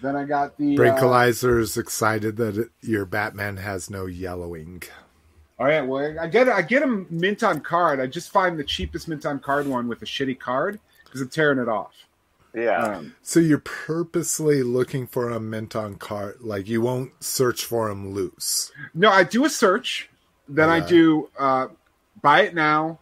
Then 0.00 0.16
I 0.16 0.24
got 0.24 0.56
the. 0.56 0.76
Uh, 0.76 0.80
Brinkalizer's 0.80 1.76
excited 1.76 2.36
that 2.38 2.56
it, 2.56 2.68
your 2.80 3.04
Batman 3.04 3.58
has 3.58 3.90
no 3.90 4.06
yellowing. 4.06 4.82
All 5.58 5.66
right, 5.66 5.82
well 5.82 6.18
I 6.18 6.26
get 6.26 6.48
I 6.48 6.62
get 6.62 6.82
him 6.82 7.06
mint 7.10 7.42
on 7.42 7.60
card. 7.60 8.00
I 8.00 8.06
just 8.06 8.30
find 8.30 8.58
the 8.58 8.64
cheapest 8.64 9.08
mint 9.08 9.26
on 9.26 9.38
card 9.38 9.66
one 9.66 9.86
with 9.86 10.00
a 10.00 10.06
shitty 10.06 10.38
card 10.38 10.80
because 11.06 11.20
I'm 11.22 11.28
tearing 11.30 11.58
it 11.58 11.68
off. 11.68 11.92
Yeah. 12.54 12.78
Um, 12.80 13.14
So 13.22 13.40
you're 13.40 13.58
purposely 13.58 14.62
looking 14.62 15.06
for 15.06 15.30
a 15.30 15.38
mint 15.40 15.74
on 15.76 15.96
card, 15.96 16.36
like 16.40 16.68
you 16.68 16.80
won't 16.80 17.12
search 17.22 17.64
for 17.64 17.88
them 17.88 18.12
loose. 18.12 18.72
no, 18.94 19.10
I 19.10 19.24
do 19.24 19.44
a 19.44 19.50
search. 19.50 20.08
Then 20.48 20.68
I 20.70 20.78
do 20.80 21.28
uh, 21.38 21.68
buy 22.22 22.42
it 22.42 22.54
now, 22.54 23.00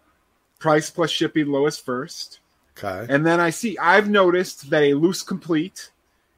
price 0.59 0.89
plus 0.91 1.11
shipping 1.11 1.47
lowest 1.49 1.85
first. 1.85 2.41
Okay. 2.77 3.13
And 3.13 3.25
then 3.27 3.39
I 3.39 3.51
see 3.51 3.77
I've 3.79 4.09
noticed 4.09 4.71
that 4.71 4.83
a 4.83 4.95
loose 4.95 5.23
complete 5.23 5.91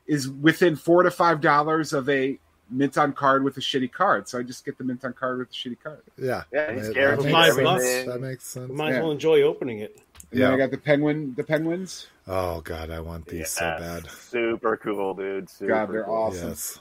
is 0.06 0.28
within 0.28 0.76
four 0.76 1.02
to 1.04 1.10
five 1.10 1.40
dollars 1.40 1.92
of 1.92 2.08
a 2.10 2.38
mint 2.68 2.98
on 2.98 3.12
card 3.12 3.44
with 3.44 3.56
a 3.56 3.60
shitty 3.60 3.90
card. 3.92 4.28
So 4.28 4.38
I 4.38 4.42
just 4.42 4.64
get 4.64 4.76
the 4.76 4.84
mint 4.84 5.04
on 5.04 5.12
card 5.12 5.38
with 5.38 5.48
the 5.50 5.54
shitty 5.54 5.78
card. 5.82 6.02
Yeah. 6.18 6.42
Yeah, 6.52 6.72
he's 6.72 6.88
That- 6.88 6.94
that 6.94 7.18
makes 7.22 7.32
five 7.32 7.52
sense. 7.54 7.64
bucks. 7.64 8.04
That 8.04 8.20
makes 8.20 8.44
sense. 8.44 8.72
Might 8.72 8.88
as 8.90 8.94
Yeah. 8.96 9.02
well 9.02 9.12
enjoy 9.12 9.42
opening 9.42 9.78
it. 9.78 9.96
And 10.36 10.42
Yeah. 10.42 10.50
then 10.50 10.54
I 10.60 10.64
got 10.64 10.70
the 10.70 10.76
penguin 10.76 11.32
the 11.34 11.44
penguins. 11.44 12.08
Oh 12.28 12.60
god, 12.60 12.90
I 12.90 13.00
want 13.00 13.24
these 13.26 13.48
so 13.52 13.74
bad. 13.78 14.10
Super 14.10 14.76
cool, 14.76 15.14
dude. 15.14 15.48
Super 15.48 15.72
God, 15.72 15.90
they're 15.90 16.04
cool. 16.04 16.14
awesome. 16.14 16.48
Yes. 16.50 16.78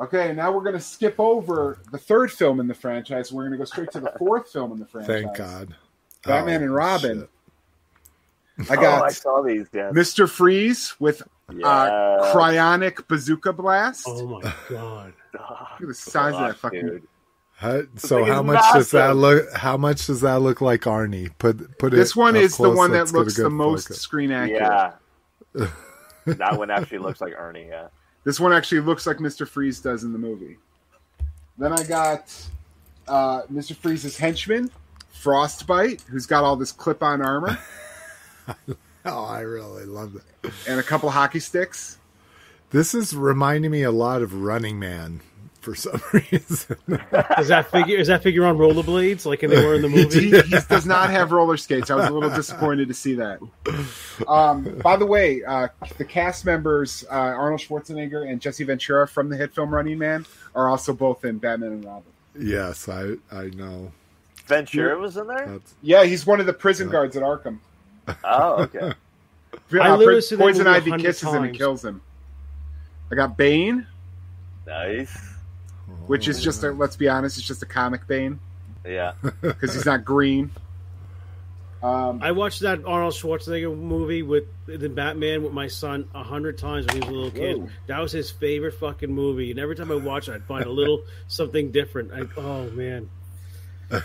Okay, 0.00 0.32
now 0.32 0.50
we're 0.50 0.62
gonna 0.62 0.80
skip 0.80 1.16
over 1.18 1.76
the 1.92 1.98
third 1.98 2.32
film 2.32 2.58
in 2.58 2.66
the 2.66 2.72
franchise. 2.74 3.30
We're 3.30 3.44
gonna 3.44 3.58
go 3.58 3.66
straight 3.66 3.90
to 3.92 4.00
the 4.00 4.14
fourth 4.18 4.50
film 4.50 4.72
in 4.72 4.78
the 4.78 4.86
franchise. 4.86 5.24
Thank 5.24 5.36
God. 5.36 5.74
Batman 6.24 6.62
Oh, 6.62 6.64
and 6.64 6.74
Robin. 6.74 7.28
shit. 8.56 8.70
I 8.70 8.76
Oh, 8.76 8.80
got 8.80 9.02
I 9.04 9.10
saw 9.10 9.42
these, 9.42 9.68
Dan. 9.68 9.92
Mr. 9.92 10.26
Freeze 10.26 10.94
with 10.98 11.22
Yeah. 11.52 11.66
uh, 11.68 12.32
cryonic 12.34 13.06
bazooka 13.08 13.52
blast. 13.52 14.06
Oh 14.08 14.26
my 14.40 14.54
god! 14.70 15.12
Look 15.34 15.82
at 15.82 15.86
the 15.86 15.92
size 15.94 16.32
of 16.34 16.40
that 16.46 16.56
fucking 16.56 16.86
dude. 16.86 17.02
How- 17.58 17.82
so 17.96 18.18
thing 18.18 18.26
how 18.32 18.40
is 18.40 18.46
much 18.46 18.72
does 18.72 18.90
that 18.92 19.16
look? 19.16 19.52
How 19.52 19.76
much 19.76 20.06
does 20.06 20.20
that 20.20 20.40
look 20.42 20.60
like 20.60 20.82
Arnie? 20.82 21.30
Put 21.38 21.76
put 21.78 21.92
it. 21.92 21.96
This 21.96 22.14
one 22.14 22.36
up 22.36 22.42
is 22.42 22.56
the 22.56 22.70
one 22.70 22.92
that 22.92 22.98
let's 22.98 23.12
get 23.12 23.18
a 23.18 23.22
looks 23.22 23.36
the 23.36 23.50
most 23.50 23.88
focus. 23.88 24.00
screen 24.00 24.30
accurate. 24.30 24.94
Yeah. 25.54 25.66
that 26.26 26.56
one 26.56 26.70
actually 26.70 26.98
looks 26.98 27.20
like 27.20 27.34
Ernie, 27.36 27.66
yeah. 27.68 27.88
This 28.24 28.38
one 28.38 28.52
actually 28.52 28.80
looks 28.82 29.06
like 29.08 29.16
Mr. 29.16 29.46
Freeze 29.48 29.80
does 29.80 30.04
in 30.04 30.12
the 30.12 30.18
movie. 30.18 30.56
Then 31.56 31.72
I 31.72 31.82
got 31.82 32.32
uh, 33.08 33.42
Mr. 33.52 33.74
Freeze's 33.74 34.16
henchman, 34.18 34.70
Frostbite, 35.10 36.02
who's 36.02 36.26
got 36.26 36.44
all 36.44 36.54
this 36.54 36.70
clip-on 36.70 37.22
armor 37.22 37.58
Oh, 39.04 39.24
I 39.24 39.40
really 39.40 39.84
love 39.84 40.14
it. 40.16 40.52
and 40.68 40.78
a 40.78 40.82
couple 40.82 41.10
hockey 41.10 41.40
sticks. 41.40 41.98
This 42.70 42.94
is 42.94 43.16
reminding 43.16 43.70
me 43.70 43.82
a 43.82 43.90
lot 43.90 44.20
of 44.22 44.34
Running 44.34 44.78
Man. 44.78 45.22
For 45.60 45.74
some 45.74 46.00
reason. 46.12 46.76
Is 47.38 47.48
that 47.48 47.68
figure 47.70 47.96
is 47.98 48.08
that 48.08 48.22
figure 48.22 48.44
on 48.44 48.56
rollerblades 48.58 49.26
like 49.26 49.40
they 49.40 49.48
were 49.48 49.74
in 49.74 49.82
the 49.82 49.88
movie? 49.90 50.30
he 50.30 50.58
does 50.68 50.86
not 50.86 51.10
have 51.10 51.32
roller 51.32 51.56
skates. 51.56 51.90
I 51.90 51.94
was 51.96 52.06
a 52.06 52.12
little 52.12 52.30
disappointed 52.30 52.88
to 52.88 52.94
see 52.94 53.14
that. 53.14 53.40
Um, 54.26 54.78
by 54.82 54.96
the 54.96 55.06
way, 55.06 55.42
uh, 55.44 55.68
the 55.98 56.04
cast 56.04 56.44
members 56.44 57.04
uh, 57.10 57.14
Arnold 57.14 57.60
Schwarzenegger 57.60 58.30
and 58.30 58.40
Jesse 58.40 58.64
Ventura 58.64 59.06
from 59.08 59.28
the 59.28 59.36
hit 59.36 59.54
film 59.54 59.74
Running 59.74 59.98
Man 59.98 60.26
are 60.54 60.68
also 60.68 60.92
both 60.92 61.24
in 61.24 61.38
Batman 61.38 61.72
and 61.72 61.84
Robin. 61.84 62.12
yes, 62.38 62.88
I 62.88 63.14
I 63.32 63.46
know. 63.54 63.92
Ventura 64.46 64.98
was 64.98 65.16
in 65.16 65.26
there. 65.26 65.46
That's 65.46 65.74
Yeah, 65.82 66.04
he's 66.04 66.24
one 66.26 66.40
of 66.40 66.46
the 66.46 66.54
prison 66.54 66.88
guards 66.88 67.16
at 67.16 67.22
Arkham. 67.22 67.58
Oh, 68.24 68.62
okay. 68.62 68.92
I 69.72 69.90
Uh, 69.90 69.96
literally 69.96 70.22
Poison 70.36 70.66
Ivy 70.66 70.90
hundred 70.90 71.04
kisses 71.06 71.28
him 71.32 71.42
and 71.44 71.54
kills 71.54 71.84
him. 71.84 72.00
I 73.10 73.14
got 73.14 73.36
Bane, 73.36 73.86
Nice. 74.66 75.27
Which 76.08 76.26
is 76.28 76.42
just 76.42 76.64
a, 76.64 76.72
let's 76.72 76.96
be 76.96 77.08
honest, 77.08 77.38
it's 77.38 77.46
just 77.46 77.62
a 77.62 77.66
comic 77.66 78.06
Bane 78.08 78.40
Yeah. 78.84 79.12
because 79.40 79.74
he's 79.74 79.86
not 79.86 80.04
green. 80.04 80.50
Um, 81.80 82.20
I 82.22 82.32
watched 82.32 82.60
that 82.62 82.84
Arnold 82.84 83.14
Schwarzenegger 83.14 83.78
movie 83.78 84.24
with 84.24 84.46
the 84.66 84.88
Batman 84.88 85.44
with 85.44 85.52
my 85.52 85.68
son 85.68 86.08
a 86.12 86.24
hundred 86.24 86.58
times 86.58 86.86
when 86.86 86.96
he 86.96 87.00
was 87.00 87.08
a 87.08 87.12
little 87.12 87.30
kid. 87.30 87.56
Whoa. 87.58 87.68
That 87.86 88.00
was 88.00 88.10
his 88.10 88.32
favorite 88.32 88.74
fucking 88.74 89.12
movie, 89.14 89.52
and 89.52 89.60
every 89.60 89.76
time 89.76 89.92
I 89.92 89.94
watch 89.94 90.28
it, 90.28 90.32
I'd 90.32 90.42
find 90.42 90.64
a 90.64 90.70
little 90.72 91.04
something 91.28 91.70
different. 91.70 92.10
I, 92.12 92.24
oh 92.36 92.68
man, 92.70 93.08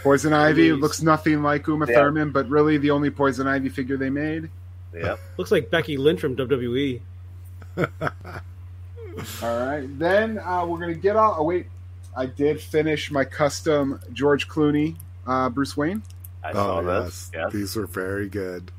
Poison 0.03 0.33
Ivy 0.33 0.69
Please. 0.71 0.79
looks 0.81 1.01
nothing 1.01 1.41
like 1.41 1.65
Uma 1.67 1.87
Yeah. 1.89 1.95
Thurman, 1.95 2.29
but 2.31 2.47
really 2.47 2.77
the 2.77 2.91
only 2.91 3.09
Poison 3.09 3.47
Ivy 3.47 3.69
figure 3.69 3.97
they 3.97 4.11
made. 4.11 4.51
Yep. 4.93 5.19
looks 5.37 5.51
like 5.51 5.71
Becky 5.71 5.97
Lynch 5.97 6.19
from. 6.21 6.35
WWE. 6.35 7.01
All 9.41 9.65
right, 9.65 9.87
then 9.99 10.37
uh, 10.37 10.63
we're 10.67 10.79
gonna 10.79 10.93
get 10.93 11.15
all. 11.15 11.37
Oh 11.39 11.43
wait, 11.43 11.65
I 12.15 12.25
did 12.27 12.61
finish 12.61 13.11
my 13.11 13.25
custom 13.25 13.99
George 14.11 14.47
Clooney, 14.47 14.95
uh, 15.25 15.49
Bruce 15.49 15.75
Wayne. 15.75 16.03
I 16.43 16.53
saw 16.53 16.79
oh 16.79 16.83
this. 17.03 17.31
yes, 17.33 17.43
Yes. 17.43 17.53
these 17.53 17.75
were 17.75 17.85
very 17.85 18.29
good. 18.29 18.71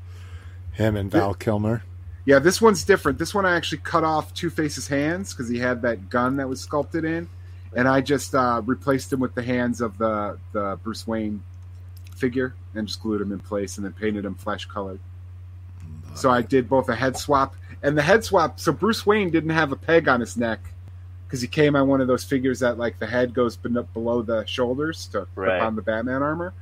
Him 0.73 0.95
and 0.95 1.09
Val 1.11 1.33
Kilmer. 1.33 1.83
Yeah, 2.25 2.39
this 2.39 2.61
one's 2.61 2.83
different. 2.83 3.17
This 3.19 3.33
one 3.33 3.45
I 3.45 3.55
actually 3.55 3.79
cut 3.79 4.03
off 4.03 4.33
Two 4.33 4.49
Face's 4.49 4.87
hands 4.87 5.33
because 5.33 5.47
he 5.49 5.59
had 5.59 5.81
that 5.83 6.09
gun 6.09 6.37
that 6.37 6.49
was 6.49 6.59
sculpted 6.59 7.05
in, 7.05 7.29
and 7.75 7.87
I 7.87 8.01
just 8.01 8.33
uh, 8.35 8.61
replaced 8.65 9.13
him 9.13 9.19
with 9.19 9.35
the 9.35 9.43
hands 9.43 9.79
of 9.81 9.97
the 9.97 10.37
the 10.51 10.79
Bruce 10.83 11.05
Wayne 11.07 11.43
figure 12.15 12.55
and 12.73 12.87
just 12.87 13.01
glued 13.01 13.21
him 13.21 13.31
in 13.31 13.39
place 13.39 13.77
and 13.77 13.85
then 13.85 13.93
painted 13.93 14.25
him 14.25 14.35
flesh 14.35 14.65
colored. 14.65 14.99
So 16.15 16.29
I 16.29 16.41
did 16.41 16.69
both 16.69 16.87
a 16.89 16.95
head 16.95 17.17
swap 17.17 17.55
and 17.83 17.97
the 17.97 18.01
head 18.01 18.23
swap. 18.23 18.59
So 18.59 18.71
Bruce 18.71 19.05
Wayne 19.05 19.29
didn't 19.29 19.49
have 19.51 19.71
a 19.71 19.75
peg 19.75 20.07
on 20.07 20.21
his 20.21 20.37
neck 20.37 20.61
because 21.27 21.41
he 21.41 21.47
came 21.47 21.75
on 21.75 21.87
one 21.87 22.01
of 22.01 22.07
those 22.07 22.23
figures 22.23 22.59
that 22.59 22.77
like 22.77 22.99
the 22.99 23.07
head 23.07 23.33
goes 23.33 23.57
below 23.57 24.21
the 24.21 24.45
shoulders 24.45 25.07
to 25.07 25.27
Right. 25.35 25.59
put 25.59 25.65
on 25.65 25.75
the 25.75 25.81
Batman 25.81 26.21
armor. 26.23 26.53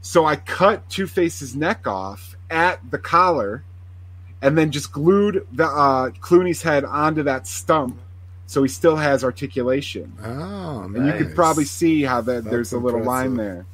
So 0.00 0.24
I 0.24 0.36
cut 0.36 0.88
Two 0.90 1.06
Face's 1.06 1.54
neck 1.54 1.86
off 1.86 2.34
at 2.50 2.80
the 2.90 2.98
collar, 2.98 3.62
and 4.40 4.58
then 4.58 4.70
just 4.72 4.90
glued 4.92 5.46
the 5.52 5.66
uh, 5.66 6.10
Clooney's 6.10 6.62
head 6.62 6.84
onto 6.84 7.22
that 7.22 7.46
stump, 7.46 8.00
so 8.46 8.62
he 8.62 8.68
still 8.68 8.96
has 8.96 9.22
articulation. 9.22 10.12
Oh, 10.24 10.90
And 10.94 11.06
you 11.06 11.12
could 11.12 11.34
probably 11.36 11.64
see 11.64 12.02
how 12.02 12.20
that 12.22 12.42
That's 12.44 12.46
there's 12.46 12.72
a 12.72 12.78
little 12.78 13.04
line 13.04 13.36
there, 13.36 13.64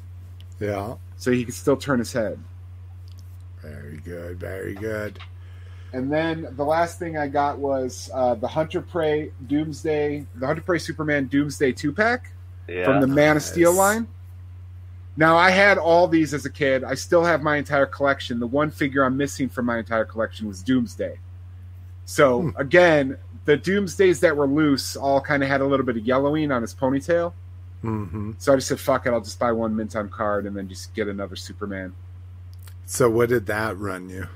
Yeah, 0.59 0.95
so 1.17 1.31
he 1.31 1.43
can 1.45 1.53
still 1.53 1.77
turn 1.77 1.97
his 1.97 2.13
head. 2.13 2.37
very 3.63 3.97
good, 3.97 4.39
very 4.39 4.75
good. 4.75 5.17
And 5.93 6.11
then 6.11 6.47
the 6.55 6.63
last 6.63 6.99
thing 6.99 7.17
I 7.17 7.27
got 7.27 7.57
was 7.57 8.09
uh, 8.13 8.35
the 8.35 8.47
Hunter 8.47 8.81
Prey 8.81 9.31
Doomsday, 9.47 10.25
the 10.35 10.45
Hunter 10.45 10.61
Prey 10.61 10.77
Superman 10.77 11.25
Doomsday 11.27 11.71
two 11.71 11.91
pack 11.91 12.31
Yeah. 12.67 12.85
from 12.85 12.99
the 13.01 13.07
Man 13.07 13.37
of 13.37 13.43
Steel 13.43 13.73
line. 13.73 14.07
Now 15.17 15.35
I 15.35 15.49
had 15.49 15.77
all 15.77 16.07
these 16.07 16.33
as 16.33 16.45
a 16.45 16.49
kid. 16.49 16.83
I 16.83 16.93
still 16.93 17.23
have 17.25 17.41
my 17.41 17.57
entire 17.57 17.87
collection. 17.87 18.39
The 18.39 18.47
one 18.47 18.69
figure 18.71 19.03
I'm 19.03 19.17
missing 19.17 19.49
from 19.49 19.65
my 19.65 19.79
entire 19.79 20.05
collection 20.05 20.47
was 20.47 20.61
Doomsday. 20.61 21.17
So 22.05 22.41
Hmm. 22.43 22.49
again, 22.55 23.17
the 23.45 23.57
Doomsdays 23.57 24.19
that 24.21 24.37
were 24.37 24.47
loose 24.47 24.95
all 24.95 25.19
kind 25.21 25.43
of 25.43 25.49
had 25.49 25.61
a 25.61 25.65
little 25.65 25.85
bit 25.85 25.97
of 25.97 26.05
yellowing 26.05 26.51
on 26.51 26.61
his 26.61 26.73
ponytail. 26.73 27.33
hmm 27.81 28.31
So 28.37 28.53
I 28.53 28.57
just 28.57 28.67
said, 28.67 28.79
"Fuck 28.79 29.07
it, 29.07 29.09
I'll 29.09 29.21
just 29.21 29.39
buy 29.39 29.51
one 29.51 29.75
mint 29.75 29.95
on 29.95 30.09
card 30.09 30.45
and 30.45 30.55
then 30.55 30.67
just 30.69 30.93
get 30.93 31.07
another 31.07 31.35
Superman." 31.35 31.93
So 32.85 33.09
what 33.09 33.29
did 33.29 33.45
that 33.47 33.77
run 33.77 34.09
you? 34.09 34.27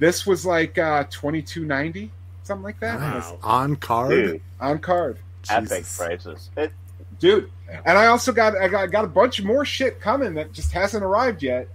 This 0.00 0.26
was 0.26 0.44
like 0.44 0.76
uh, 0.78 1.04
twenty 1.10 1.42
two 1.42 1.64
ninety, 1.64 2.10
something 2.42 2.64
like 2.64 2.80
that, 2.80 2.98
Nice. 2.98 3.32
On 3.44 3.76
card. 3.76 4.10
Dude, 4.10 4.40
on 4.60 4.78
card. 4.80 5.18
epic 5.48 5.68
Jesus. 5.68 5.96
prices. 5.96 6.50
It, 6.56 6.72
dude. 7.20 7.50
And 7.84 7.96
I 7.96 8.06
also 8.06 8.32
got 8.32 8.56
I 8.56 8.66
got, 8.66 8.90
got 8.90 9.04
a 9.04 9.08
bunch 9.08 9.40
more 9.42 9.64
shit 9.64 10.00
coming 10.00 10.34
that 10.34 10.52
just 10.52 10.72
hasn't 10.72 11.04
arrived 11.04 11.42
yet. 11.42 11.68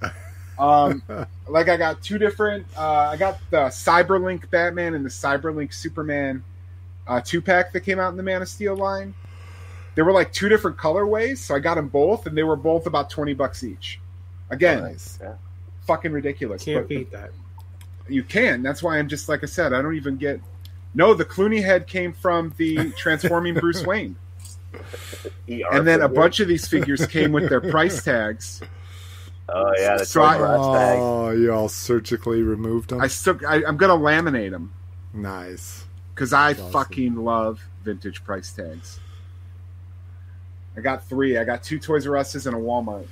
Um, 0.59 1.01
like 1.47 1.69
I 1.69 1.77
got 1.77 2.01
two 2.01 2.17
different. 2.17 2.65
Uh, 2.75 3.09
I 3.13 3.15
got 3.17 3.39
the 3.51 3.67
Cyberlink 3.67 4.49
Batman 4.49 4.95
and 4.95 5.05
the 5.05 5.09
Cyberlink 5.09 5.73
Superman 5.73 6.43
uh, 7.07 7.21
two 7.23 7.41
pack 7.41 7.71
that 7.73 7.81
came 7.81 7.99
out 7.99 8.09
in 8.09 8.17
the 8.17 8.23
Man 8.23 8.41
of 8.41 8.49
Steel 8.49 8.75
line. 8.75 9.13
They 9.93 10.01
were 10.01 10.11
like 10.11 10.33
two 10.33 10.49
different 10.49 10.75
colorways, 10.77 11.37
so 11.37 11.55
I 11.55 11.59
got 11.59 11.75
them 11.75 11.87
both, 11.87 12.25
and 12.25 12.35
they 12.37 12.43
were 12.43 12.57
both 12.57 12.87
about 12.87 13.09
twenty 13.09 13.33
bucks 13.33 13.63
each. 13.63 13.99
Again, 14.49 14.81
Nice. 14.81 15.19
fucking 15.87 16.11
ridiculous. 16.11 16.63
Can't 16.63 16.81
but- 16.81 16.89
beat 16.89 17.11
that. 17.11 17.29
You 18.07 18.23
can. 18.23 18.61
That's 18.63 18.81
why 18.83 18.97
I'm 18.99 19.07
just 19.07 19.27
like 19.29 19.43
I 19.43 19.47
said. 19.47 19.73
I 19.73 19.81
don't 19.81 19.95
even 19.95 20.17
get. 20.17 20.39
No, 20.93 21.13
the 21.13 21.25
Clooney 21.25 21.63
head 21.63 21.87
came 21.87 22.13
from 22.13 22.53
the 22.57 22.91
transforming 22.91 23.53
Bruce 23.55 23.83
Wayne. 23.85 24.15
ER 25.49 25.61
and 25.71 25.87
then 25.87 26.01
a 26.01 26.09
bunch 26.09 26.39
of 26.39 26.47
these 26.47 26.67
figures 26.67 27.05
came 27.07 27.31
with 27.31 27.49
their 27.49 27.61
price 27.61 28.03
tags. 28.03 28.61
Oh 29.47 29.73
yeah, 29.77 29.97
the 29.97 30.05
So 30.05 30.23
I- 30.23 30.37
Toys 30.37 30.41
R 30.47 30.95
Oh, 30.97 31.31
you 31.31 31.53
all 31.53 31.69
surgically 31.69 32.41
removed 32.41 32.89
them. 32.89 32.99
I 33.01 33.07
still, 33.07 33.39
I, 33.47 33.63
I'm 33.65 33.77
gonna 33.77 33.93
laminate 33.93 34.51
them 34.51 34.73
nice. 35.13 35.85
because 36.13 36.33
I 36.33 36.51
awesome. 36.53 36.71
fucking 36.71 37.15
love 37.15 37.61
vintage 37.83 38.23
price 38.23 38.51
tags. 38.51 38.99
I 40.77 40.81
got 40.81 41.07
three. 41.07 41.37
I 41.37 41.43
got 41.45 41.63
two 41.63 41.79
Toys 41.79 42.05
R 42.07 42.17
Us's 42.17 42.47
and 42.47 42.55
a 42.55 42.59
Walmart. 42.59 43.07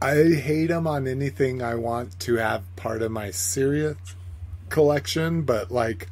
I 0.00 0.14
hate 0.34 0.66
them 0.66 0.86
on 0.86 1.06
anything 1.06 1.62
I 1.62 1.74
want 1.74 2.20
to 2.20 2.34
have 2.36 2.64
part 2.76 3.00
of 3.02 3.10
my 3.10 3.30
serious 3.30 3.96
collection, 4.68 5.42
but 5.42 5.70
like 5.70 6.08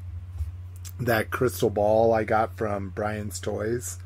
that 0.99 1.31
crystal 1.31 1.71
ball 1.71 2.15
I 2.15 2.25
got 2.25 2.57
from 2.57 2.91
Brian's 2.91 3.41
Toys, 3.41 3.99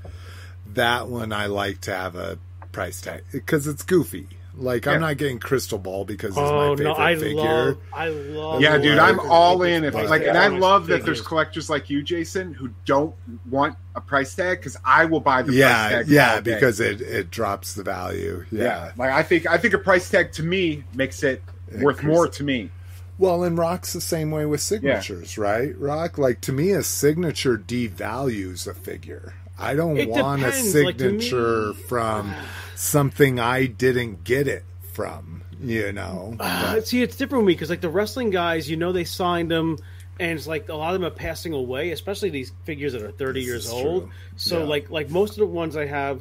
that 0.67 1.09
one 1.09 1.33
I 1.33 1.47
like 1.47 1.81
to 1.83 1.95
have 1.95 2.17
a 2.17 2.39
price 2.73 3.01
tag 3.01 3.25
because 3.31 3.67
it's 3.67 3.83
goofy. 3.83 4.38
Like 4.61 4.85
Yeah. 4.87 4.93
I'm 4.93 5.01
not 5.01 5.17
getting 5.17 5.39
crystal 5.39 5.79
ball 5.79 6.05
because 6.05 6.31
it's 6.31 6.39
Oh 6.39 6.71
my 6.71 6.77
favorite 6.77 6.85
no, 6.85 6.97
I 6.97 7.17
figure. 7.17 7.37
love, 7.37 7.79
I 7.93 8.09
love. 8.09 8.61
yeah, 8.61 8.77
dude, 8.79 8.97
like- 8.97 9.09
I'm 9.11 9.21
all 9.21 9.63
in. 9.63 9.85
If 9.85 9.95
like 9.95 10.09
like, 10.09 10.23
and 10.27 10.37
I 10.37 10.49
love 10.49 10.89
that 10.89 11.05
there's 11.05 11.21
collectors 11.21 11.71
like 11.71 11.89
you, 11.91 12.03
Jason, 12.03 12.53
who 12.55 12.71
don't 12.85 13.15
want 13.49 13.77
a 13.95 14.01
price 14.01 14.35
tag 14.35 14.59
because 14.59 14.77
I 14.85 15.05
will 15.05 15.21
buy 15.21 15.43
the 15.43 15.47
price 15.53 15.57
yeah, 15.59 15.89
tag. 15.91 16.09
yeah, 16.09 16.35
all 16.35 16.41
day. 16.43 16.55
because 16.55 16.81
it 16.81 17.01
it 17.01 17.31
drops 17.31 17.75
the 17.75 17.83
value. 17.85 18.45
yeah. 18.51 18.63
Yeah. 18.65 18.93
like 18.97 19.11
I 19.13 19.23
think 19.23 19.47
I 19.47 19.59
think 19.59 19.75
a 19.75 19.79
price 19.79 20.11
tag 20.11 20.33
to 20.33 20.43
me 20.43 20.85
makes 20.95 21.23
it 21.23 21.43
worth 21.81 22.03
more 22.03 22.27
to 22.29 22.43
me. 22.43 22.71
Well, 23.17 23.43
and 23.45 23.59
Rock's 23.59 23.93
the 23.93 24.01
same 24.01 24.31
way 24.31 24.47
with 24.47 24.61
signatures, 24.61 25.37
right? 25.39 25.77
Rock, 25.79 26.19
like 26.19 26.41
to 26.43 26.53
me, 26.53 26.71
a 26.71 26.83
signature 26.85 27.59
devalues 27.59 28.67
a 28.69 28.75
figure. 28.75 29.35
I 29.59 29.75
don't 29.75 29.99
It 29.99 30.09
want 30.09 30.41
depends, 30.43 30.75
a 30.75 30.85
like, 30.85 31.01
me- 31.01 31.21
signature 31.21 31.73
from 31.89 32.33
something 32.79 33.41
I 33.41 33.67
didn't 33.67 34.25
get 34.25 34.47
it 34.49 34.65
from. 34.93 35.43
You 35.61 35.91
know, 35.93 36.37
Uh, 36.39 36.75
But- 36.75 36.87
see, 36.87 37.03
it's 37.03 37.17
different 37.17 37.43
with 37.45 37.49
me 37.49 37.55
because 37.55 37.69
like 37.69 37.81
the 37.81 37.89
wrestling 37.89 38.31
guys, 38.31 38.71
you 38.71 38.77
know, 38.77 38.93
they 38.93 39.03
signed 39.03 39.51
them, 39.51 39.77
and 40.21 40.39
it's 40.39 40.47
like 40.47 40.69
a 40.69 40.75
lot 40.75 40.95
of 40.95 41.01
them 41.01 41.11
are 41.11 41.15
passing 41.15 41.53
away, 41.53 41.91
especially 41.91 42.31
these 42.31 42.53
figures 42.65 42.93
that 42.93 43.03
are 43.03 43.11
thirty 43.11 43.41
This 43.41 43.47
years 43.49 43.69
old. 43.71 44.03
true. 44.05 44.11
So 44.37 44.59
Yeah. 44.61 44.65
like 44.67 44.91
like 44.91 45.11
most 45.11 45.31
of 45.33 45.39
the 45.39 45.47
ones 45.47 45.77
I 45.77 45.87
have, 45.87 46.21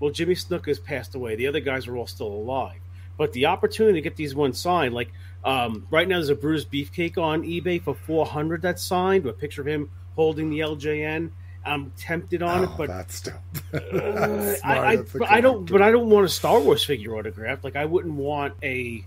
well, 0.00 0.10
Jimmy 0.10 0.34
Snuka 0.34 0.66
has 0.66 0.78
passed 0.78 1.14
away. 1.14 1.34
The 1.36 1.46
other 1.46 1.60
guys 1.60 1.86
are 1.86 1.96
all 1.96 2.06
still 2.06 2.26
alive. 2.28 2.78
But 3.16 3.32
the 3.32 3.46
opportunity 3.46 3.94
to 3.94 4.02
get 4.02 4.16
these 4.16 4.34
ones 4.34 4.58
signed, 4.60 4.92
like 4.94 5.10
um, 5.44 5.86
right 5.90 6.06
now, 6.06 6.16
there's 6.16 6.28
a 6.28 6.34
Brutus 6.34 6.66
Beefcake 6.66 7.16
on 7.16 7.44
eBay 7.44 7.80
for 7.80 7.94
four 7.94 8.26
hundred 8.26 8.60
that's 8.60 8.82
signed 8.82 9.24
with 9.24 9.36
a 9.36 9.38
picture 9.38 9.62
of 9.62 9.66
him 9.68 9.88
holding 10.16 10.50
the 10.50 10.58
LJN. 10.60 11.30
I'm 11.64 11.92
tempted 11.96 12.42
on 12.42 12.64
it, 12.64 12.70
oh, 12.72 12.74
but 12.78 12.88
that's 12.88 13.20
dope. 13.20 13.34
uh. 13.72 14.54
I, 14.64 14.78
I, 14.78 14.96
but 14.96 15.30
I 15.30 15.40
don't. 15.40 15.70
But 15.70 15.82
I 15.82 15.90
don't 15.90 16.10
want 16.10 16.26
a 16.26 16.28
Star 16.28 16.60
Wars 16.60 16.84
figure 16.84 17.14
autographed. 17.16 17.64
Like 17.64 17.76
I 17.76 17.84
wouldn't 17.84 18.14
want 18.14 18.54
a. 18.62 19.04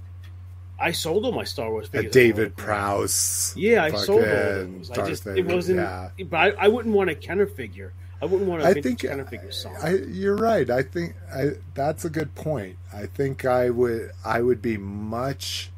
I 0.80 0.92
sold 0.92 1.26
all 1.26 1.32
my 1.32 1.44
Star 1.44 1.70
Wars 1.70 1.88
a 1.88 1.92
figures. 1.92 2.14
David 2.14 2.54
autographed. 2.54 2.58
Prowse. 2.58 3.54
Yeah, 3.56 3.84
I 3.84 3.92
sold 3.92 4.22
all 4.22 4.26
those. 4.26 4.92
I 4.92 5.08
just 5.08 5.28
it 5.28 5.46
wasn't. 5.46 5.80
yeah. 5.80 6.10
But 6.26 6.38
I, 6.38 6.66
I 6.66 6.68
wouldn't 6.68 6.94
want 6.94 7.10
a 7.10 7.16
Kenner 7.16 7.48
figure. 7.48 7.94
I 8.22 8.26
wouldn't 8.26 8.48
want 8.48 8.62
a 8.62 8.68
I 8.68 8.74
think 8.76 9.00
Kenner 9.00 9.26
figure 9.26 9.52
signed. 9.52 9.78
I, 9.82 9.96
you're 9.96 10.36
right. 10.36 10.70
I 10.70 10.84
think 10.84 11.16
I, 11.34 11.52
that's 11.74 12.06
a 12.06 12.10
good 12.10 12.36
point. 12.36 12.78
I 12.94 13.08
think 13.08 13.46
I 13.46 13.72
would 13.72 14.12
I 14.24 14.42
would 14.42 14.62
be 14.62 14.78
much 14.78 15.72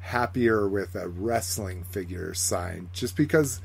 happier 0.00 0.66
with 0.68 0.94
a 0.94 1.08
wrestling 1.08 1.84
figure 1.84 2.32
signed, 2.32 2.88
just 2.94 3.14
because 3.14 3.60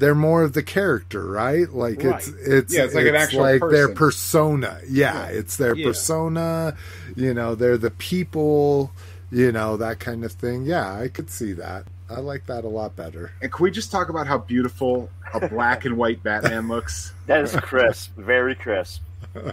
they're 0.00 0.14
more 0.14 0.42
of 0.42 0.54
the 0.54 0.62
character, 0.62 1.24
right? 1.24 1.70
Like 1.72 2.02
it's 2.02 2.28
Right. 2.28 2.40
it's 2.46 2.74
Yeah, 2.74 2.84
it's 2.84 2.94
like 2.94 3.06
an 3.06 3.14
actual 3.14 3.42
like 3.42 3.60
their 3.60 3.88
person. 3.88 3.94
persona. 3.94 4.80
Yeah, 4.88 5.26
it's 5.26 5.56
their 5.56 5.76
Yeah. 5.76 5.86
persona. 5.86 6.76
You 7.14 7.34
know, 7.34 7.54
they're 7.54 7.78
the 7.78 7.90
people. 7.92 8.92
You 9.30 9.52
know 9.52 9.76
that 9.76 10.00
kind 10.00 10.24
of 10.24 10.32
thing. 10.32 10.64
Yeah, 10.64 10.92
I 10.92 11.06
could 11.06 11.30
see 11.30 11.52
that. 11.52 11.84
I 12.08 12.18
like 12.18 12.46
that 12.46 12.64
a 12.64 12.68
lot 12.68 12.96
better. 12.96 13.30
And 13.40 13.52
can 13.52 13.62
we 13.62 13.70
just 13.70 13.92
talk 13.92 14.08
about 14.08 14.26
how 14.26 14.38
beautiful 14.38 15.08
a 15.32 15.46
black 15.48 15.84
and 15.84 15.96
white 15.96 16.20
Batman 16.24 16.66
looks? 16.66 17.12
That 17.26 17.44
is 17.44 17.54
crisp, 17.54 18.16
very 18.16 18.56
crisp. 18.56 19.02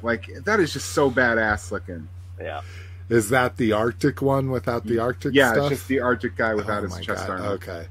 Like 0.02 0.28
that 0.46 0.60
is 0.60 0.74
just 0.74 0.90
so 0.94 1.12
badass 1.12 1.70
looking. 1.72 2.08
Yeah. 2.42 2.62
Is 3.10 3.30
that 3.30 3.58
the 3.58 3.74
Arctic 3.74 4.22
one 4.22 4.50
without 4.50 4.86
the 4.88 4.98
Arctic 5.00 5.34
Yeah, 5.36 5.52
stuff? 5.54 5.72
it's 5.72 5.80
just 5.82 5.88
the 5.88 6.00
Arctic 6.00 6.36
guy 6.36 6.56
without 6.56 6.80
Oh 6.80 6.84
his 6.88 6.92
my 6.96 7.02
chest 7.02 7.28
God, 7.28 7.34
armor. 7.42 7.46
Okay. 7.56 7.86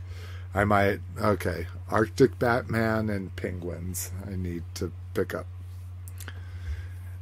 I 0.55 0.65
might 0.65 1.01
okay. 1.21 1.67
Arctic 1.91 2.39
Batman 2.39 3.09
and 3.11 3.35
penguins. 3.37 4.11
I 4.27 4.35
need 4.37 4.63
to 4.75 4.93
pick 5.15 5.35
up. 5.35 5.47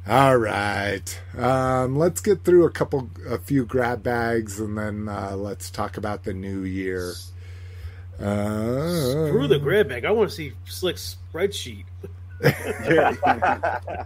All 0.07 0.37
right. 0.37 1.19
Um, 1.37 1.97
let's 1.97 2.21
get 2.21 2.43
through 2.43 2.65
a 2.65 2.69
couple 2.69 3.09
a 3.27 3.37
few 3.39 3.65
grab 3.65 4.03
bags 4.03 4.59
and 4.59 4.77
then 4.77 5.07
uh, 5.09 5.35
let's 5.35 5.69
talk 5.71 5.97
about 5.97 6.23
the 6.23 6.33
new 6.33 6.61
year. 6.63 7.13
Uh, 8.19 9.27
Screw 9.27 9.47
the 9.47 9.59
grab 9.59 9.89
bag. 9.89 10.05
I 10.05 10.11
want 10.11 10.29
to 10.29 10.35
see 10.35 10.53
Slick's 10.65 11.17
spreadsheet. 11.33 11.85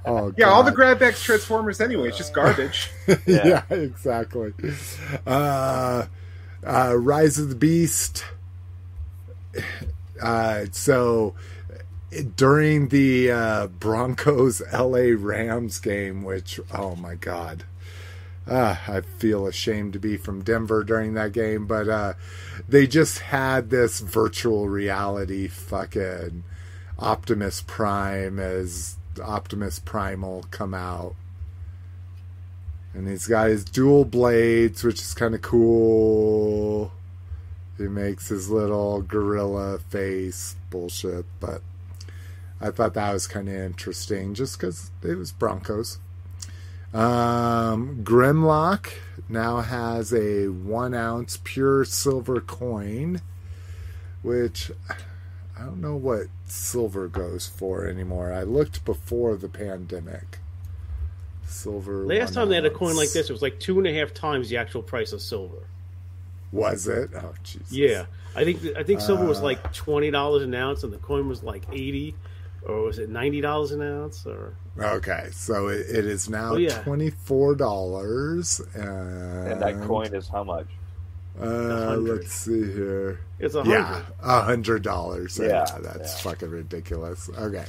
Oh, 0.06 0.32
Yeah, 0.38 0.50
all 0.50 0.64
the 0.64 0.72
grab 0.72 1.00
bags 1.00 1.22
Transformers 1.22 1.82
anyway. 1.82 2.10
It's 2.10 2.18
just 2.18 2.34
garbage. 2.34 2.90
yeah. 3.26 3.64
exactly. 3.70 4.54
Uh, 5.26 6.06
uh, 6.64 6.96
Rise 6.96 7.40
of 7.40 7.50
the 7.50 7.56
Beast. 7.56 8.24
Uh, 10.22 10.66
so 10.72 11.36
during 12.36 12.90
the 12.90 13.32
uh, 13.32 13.68
Broncos 13.68 14.62
LA 14.74 15.14
Rams 15.16 15.80
game, 15.80 16.24
which, 16.24 16.60
oh 16.74 16.96
my 16.96 17.16
God. 17.16 17.64
Uh, 18.48 18.78
I 18.88 19.02
feel 19.02 19.46
ashamed 19.46 19.94
to 19.94 20.00
be 20.00 20.18
from 20.18 20.44
Denver 20.44 20.84
during 20.84 21.14
that 21.14 21.34
game, 21.34 21.68
but 21.68 21.88
uh, 21.88 22.14
they 22.68 22.88
just 22.88 23.20
had 23.20 23.70
this 23.70 24.00
virtual 24.00 24.68
reality 24.68 25.48
fucking 25.48 26.44
Optimus 26.98 27.64
Prime 27.68 28.40
as 28.40 28.98
Optimus 29.22 29.78
Primal 29.78 30.46
come 30.50 30.74
out. 30.74 31.16
And 32.96 33.08
he's 33.08 33.28
got 33.28 33.50
his 33.50 33.64
dual 33.64 34.04
blades, 34.04 34.84
which 34.84 35.00
is 35.00 35.14
kind 35.14 35.36
of 35.36 35.44
cool. 35.44 36.92
He 37.80 37.88
makes 37.88 38.28
his 38.28 38.50
little 38.50 39.02
gorilla 39.02 39.80
face 39.80 40.58
bullshit, 40.70 41.26
but 41.40 41.62
I 42.60 42.72
thought 42.72 42.94
that 42.96 43.14
was 43.14 43.26
kind 43.26 43.48
of 43.48 43.56
interesting 43.56 44.34
just 44.34 44.60
because 44.60 44.92
it 45.02 45.16
was 45.16 45.32
Broncos. 45.32 45.98
Um, 46.94 48.04
Grimlock 48.04 48.92
now 49.30 49.62
has 49.62 50.14
a 50.14 50.50
one 50.50 50.94
ounce 50.94 51.40
pure 51.42 51.86
silver 51.86 52.42
coin, 52.42 53.22
which 54.24 54.72
I 55.58 55.62
don't 55.62 55.80
know 55.80 55.96
what 55.96 56.28
silver 56.48 57.08
goes 57.08 57.48
for 57.48 57.88
anymore. 57.88 58.34
I 58.34 58.44
looked 58.44 58.84
before 58.84 59.38
the 59.38 59.48
pandemic. 59.48 60.40
Silver. 61.46 62.06
Last 62.06 62.34
time 62.34 62.50
they 62.50 62.56
had 62.56 62.66
a 62.66 62.70
coin 62.70 62.98
like 62.98 63.14
this, 63.14 63.30
it 63.30 63.34
was 63.34 63.42
like 63.42 63.62
two 63.62 63.78
and 63.78 63.88
a 63.88 63.94
half 63.94 64.14
times 64.14 64.50
the 64.50 64.58
actual 64.58 64.84
price 64.84 65.14
of 65.14 65.22
silver. 65.22 65.69
Was 66.52 66.88
it? 66.88 67.12
Oh, 67.16 67.34
Jesus. 67.44 67.72
Yeah, 67.72 68.06
I 68.36 68.44
think 68.44 68.60
I 68.78 68.84
think 68.84 69.02
silver 69.02 69.26
was 69.26 69.40
Uh. 69.40 69.44
like 69.44 69.74
twenty 69.74 70.10
dollars 70.12 70.44
an 70.44 70.54
ounce, 70.56 70.84
and 70.84 70.92
the 70.92 70.98
coin 70.98 71.28
was 71.28 71.44
like 71.44 71.64
eighty, 71.72 72.16
or 72.68 72.82
was 72.84 72.98
it 73.00 73.10
ninety 73.10 73.42
dollars 73.42 73.72
an 73.72 73.82
ounce? 73.82 74.26
Or 74.26 74.54
Okay, 74.80 75.28
so 75.32 75.68
it, 75.68 75.82
it 75.90 76.06
is 76.06 76.30
now 76.30 76.54
Oh, 76.54 76.58
yeah. 76.58 76.82
twenty 76.82 77.10
four 77.12 77.54
dollars, 77.56 78.62
and, 78.74 79.48
And 79.52 79.62
that 79.62 79.82
coin 79.84 80.14
is 80.16 80.28
how 80.28 80.44
much? 80.44 80.68
Uh, 81.40 81.96
let's 81.98 82.34
see 82.34 82.64
here. 82.74 83.20
it's 83.40 83.56
a 83.56 83.64
Yeah, 83.66 83.84
hundred. 83.86 84.06
a 84.24 84.42
hundred 84.42 84.84
dollars. 84.84 85.40
Yeah, 85.42 85.48
Yeah, 85.48 85.78
that's 85.82 86.16
yeah. 86.26 86.32
fucking 86.32 86.50
ridiculous. 86.50 87.30
Okay, 87.38 87.66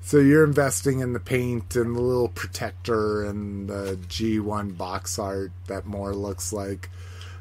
so 0.00 0.18
you're 0.18 0.44
investing 0.44 1.00
in 1.00 1.12
the 1.12 1.20
paint 1.20 1.76
and 1.76 1.94
the 1.96 2.00
little 2.00 2.28
protector 2.28 3.24
and 3.26 3.68
the 3.68 3.98
G1 4.08 4.76
box 4.78 5.18
art 5.18 5.50
that 5.66 5.84
more 5.86 6.14
looks 6.14 6.52
like 6.54 6.88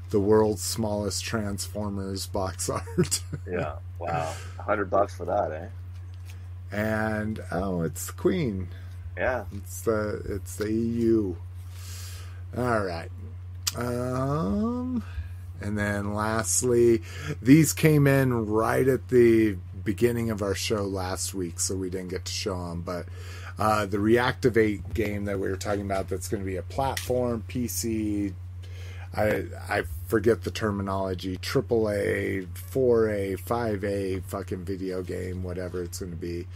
the 0.10 0.20
world's 0.20 0.62
smallest 0.62 1.24
Transformers 1.24 2.28
box 2.28 2.70
art. 2.70 3.22
Yeah. 3.50 3.76
Wow. 4.00 4.34
A 4.58 4.62
hundred 4.62 4.90
bucks 4.90 5.16
for 5.16 5.26
that, 5.26 5.52
eh? 5.52 5.68
and 6.72 7.40
oh, 7.52 7.82
it's 7.82 8.08
the 8.08 8.14
Queen. 8.14 8.70
Yeah. 9.18 9.46
It's 9.54 9.82
the 9.82 10.22
it's 10.26 10.56
the 10.56 10.72
EU. 10.72 11.36
All 12.58 12.82
right. 12.82 13.12
Um 13.76 15.04
and 15.62 15.78
then 15.78 16.14
lastly, 16.14 17.02
these 17.42 17.74
came 17.74 18.08
in 18.08 18.46
right 18.48 18.88
at 18.88 19.10
the 19.10 19.58
beginning 19.84 20.30
of 20.30 20.42
our 20.42 20.56
show 20.56 20.84
last 20.84 21.34
week, 21.34 21.60
so 21.60 21.76
we 21.76 21.90
didn't 21.90 22.10
get 22.10 22.24
to 22.26 22.32
show 22.32 22.70
them. 22.70 22.82
But 22.82 23.08
uh, 23.58 23.86
the 23.86 23.98
Reactivate 23.98 24.94
game 24.94 25.26
that 25.26 25.38
we 25.38 25.50
were 25.50 25.58
talking 25.58 25.82
about, 25.82 26.08
that's 26.08 26.30
going 26.30 26.42
to 26.42 26.50
be 26.50 26.56
a 26.56 26.62
platform, 26.62 27.44
PC, 27.50 28.34
I 29.14 29.44
I 29.68 29.84
forget 30.10 30.42
the 30.42 30.50
terminology, 30.50 31.38
AAA, 31.38 32.48
4A, 32.48 33.40
5A, 33.40 34.24
fucking 34.24 34.66
video 34.66 35.04
game, 35.04 35.44
whatever 35.44 35.84
it's 35.84 36.00
going 36.00 36.12
to 36.12 36.18
be. 36.18 36.48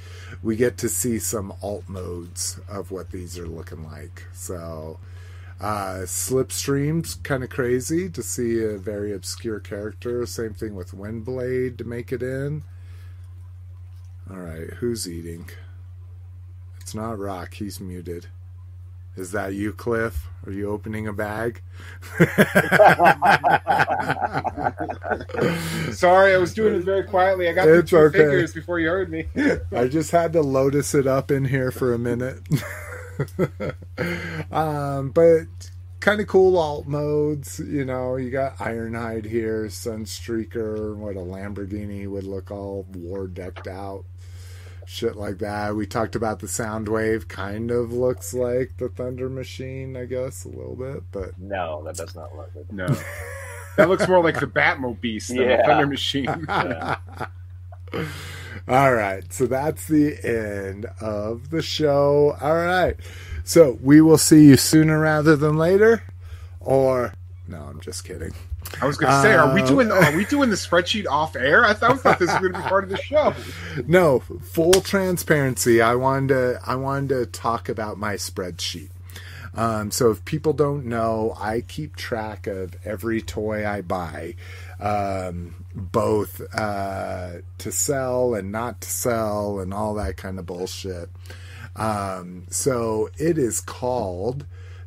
We 0.41 0.55
get 0.55 0.75
to 0.79 0.89
see 0.89 1.19
some 1.19 1.53
alt 1.61 1.87
modes 1.87 2.59
of 2.67 2.89
what 2.89 3.11
these 3.11 3.37
are 3.37 3.45
looking 3.45 3.83
like. 3.83 4.25
So, 4.33 4.97
uh, 5.61 6.01
Slipstream's 6.05 7.13
kind 7.13 7.43
of 7.43 7.51
crazy 7.51 8.09
to 8.09 8.23
see 8.23 8.63
a 8.63 8.79
very 8.79 9.13
obscure 9.13 9.59
character. 9.59 10.25
Same 10.25 10.55
thing 10.55 10.73
with 10.73 10.91
Windblade 10.91 11.77
to 11.77 11.83
make 11.83 12.11
it 12.11 12.23
in. 12.23 12.63
All 14.31 14.37
right, 14.37 14.67
who's 14.79 15.07
eating? 15.07 15.47
It's 16.81 16.95
not 16.95 17.19
Rock. 17.19 17.53
He's 17.53 17.79
muted. 17.79 18.29
Is 19.15 19.31
that 19.31 19.53
you, 19.53 19.73
Cliff? 19.73 20.27
Are 20.45 20.51
you 20.51 20.71
opening 20.71 21.07
a 21.07 21.13
bag? 21.13 21.61
Sorry, 25.93 26.33
I 26.33 26.37
was 26.37 26.53
doing 26.53 26.75
it 26.75 26.83
very 26.83 27.03
quietly. 27.03 27.47
I 27.47 27.53
got 27.53 27.67
It's 27.69 27.91
the 27.91 27.97
two 27.97 28.03
okay. 28.05 28.17
fingers 28.17 28.53
before 28.53 28.79
you 28.79 28.87
heard 28.89 29.11
me. 29.11 29.27
I 29.71 29.87
just 29.87 30.11
had 30.11 30.33
to 30.33 30.41
lotus 30.41 30.95
it 30.95 31.05
up 31.05 31.29
in 31.29 31.45
here 31.45 31.71
for 31.71 31.93
a 31.93 31.99
minute. 31.99 32.39
um, 34.51 35.11
but 35.11 35.45
kind 35.99 36.19
of 36.19 36.27
cool 36.27 36.57
alt 36.57 36.87
modes. 36.87 37.59
You 37.59 37.85
know, 37.85 38.15
you 38.15 38.31
got 38.31 38.57
Ironhide 38.57 39.25
here, 39.25 39.65
Sunstreaker, 39.65 40.95
what 40.95 41.15
a 41.15 41.19
Lamborghini 41.19 42.07
would 42.07 42.25
look 42.25 42.49
all 42.51 42.87
war 42.93 43.27
decked 43.27 43.67
out. 43.67 44.05
Shit 44.93 45.15
like 45.15 45.39
that. 45.39 45.75
We 45.75 45.87
talked 45.87 46.15
about 46.15 46.39
the 46.39 46.45
Soundwave. 46.45 47.27
Kind 47.27 47.71
of 47.71 47.91
looks 47.91 48.31
like 48.31 48.77
the 48.77 48.89
Thunder 48.89 49.27
Machine, 49.27 49.97
I 49.97 50.05
guess, 50.05 50.45
a 50.45 50.49
little 50.49 50.75
bit. 50.75 51.01
But 51.11 51.31
No, 51.39 51.81
that 51.85 51.95
does 51.95 52.13
not 52.13 52.35
look 52.35 52.53
good. 52.53 52.71
no, 52.71 52.85
that 53.77 53.89
looks 53.89 54.07
more 54.07 54.23
like 54.23 54.39
the 54.39 54.45
Batmobile 54.45 55.27
than 55.29 55.37
the 55.37 55.63
Thunder 55.65 55.87
Machine. 55.87 56.27
All 58.67 58.93
right, 58.93 59.33
so 59.33 59.47
that's 59.47 59.87
the 59.87 60.15
end 60.23 60.85
of 61.01 61.49
the 61.49 61.63
show. 61.63 62.37
All 62.39 62.53
right, 62.55 62.95
so 63.43 63.79
we 63.81 63.99
will 63.99 64.19
see 64.19 64.45
you 64.45 64.57
sooner 64.57 64.99
rather 64.99 65.35
than 65.35 65.57
later, 65.57 66.03
or 66.59 67.15
no, 67.47 67.57
I'm 67.63 67.81
just 67.81 68.05
kidding. 68.05 68.35
I 68.81 68.85
was 68.85 68.97
going 68.97 69.11
to 69.11 69.21
say, 69.21 69.33
are 69.33 69.53
we 69.53 69.61
Um, 69.61 69.67
doing 69.67 69.91
are 69.91 70.15
we 70.15 70.25
doing 70.25 70.49
the 70.49 70.55
spreadsheet 70.55 71.05
off 71.07 71.35
air? 71.35 71.65
I 71.65 71.73
thought, 71.73 71.91
I 71.91 71.95
thought 71.97 72.19
this 72.19 72.29
was 72.31 72.39
going 72.39 72.53
to 72.53 72.59
be 72.59 72.65
part 72.65 72.83
of 72.83 72.89
the 72.89 72.97
show. 72.97 73.33
No, 73.87 74.19
full 74.19 74.81
transparency. 74.81 75.81
I 75.81 75.95
wanted 75.95 76.29
to 76.29 76.59
I 76.65 76.75
wanted 76.75 77.09
to 77.09 77.25
talk 77.25 77.69
about 77.69 77.97
my 77.97 78.15
spreadsheet. 78.15 78.89
Um, 79.55 79.91
so 79.91 80.09
if 80.09 80.25
people 80.25 80.53
don't 80.53 80.85
know, 80.85 81.35
I 81.39 81.61
keep 81.61 81.95
track 81.95 82.47
of 82.47 82.75
every 82.83 83.21
toy 83.21 83.67
I 83.67 83.81
buy, 83.81 84.33
um, 84.79 85.65
both 85.75 86.41
uh, 86.55 87.33
to 87.59 87.71
sell 87.71 88.33
and 88.33 88.51
not 88.51 88.81
to 88.81 88.89
sell, 88.89 89.59
and 89.59 89.71
all 89.71 89.93
that 89.95 90.17
kind 90.17 90.39
of 90.39 90.47
bullshit. 90.47 91.09
Um, 91.75 92.45
so 92.49 93.09
it 93.17 93.37
is 93.37 93.59
called 93.59 94.45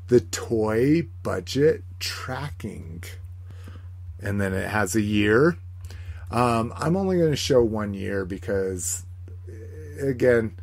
the 0.08 0.20
Toy 0.20 1.02
Budget 1.22 1.82
Tracking, 2.00 3.04
and 4.20 4.40
then 4.40 4.52
it 4.52 4.68
has 4.68 4.94
a 4.94 5.00
year. 5.00 5.58
Um, 6.30 6.72
I'm 6.76 6.96
only 6.96 7.18
going 7.18 7.30
to 7.30 7.36
show 7.36 7.62
one 7.62 7.94
year 7.94 8.24
because, 8.24 9.04
again, 10.00 10.56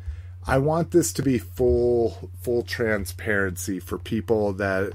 I 0.46 0.58
want 0.58 0.90
this 0.90 1.12
to 1.14 1.22
be 1.22 1.38
full 1.38 2.30
full 2.40 2.62
transparency 2.62 3.80
for 3.80 3.98
people 3.98 4.52
that, 4.54 4.92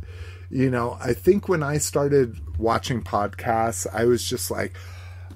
you 0.49 0.69
know, 0.69 0.97
I 1.01 1.13
think 1.13 1.49
when 1.49 1.63
I 1.63 1.79
started 1.79 2.37
watching 2.59 3.01
podcasts, 3.01 3.87
I 3.91 4.05
was 4.05 4.23
just 4.23 4.51
like, 4.51 4.73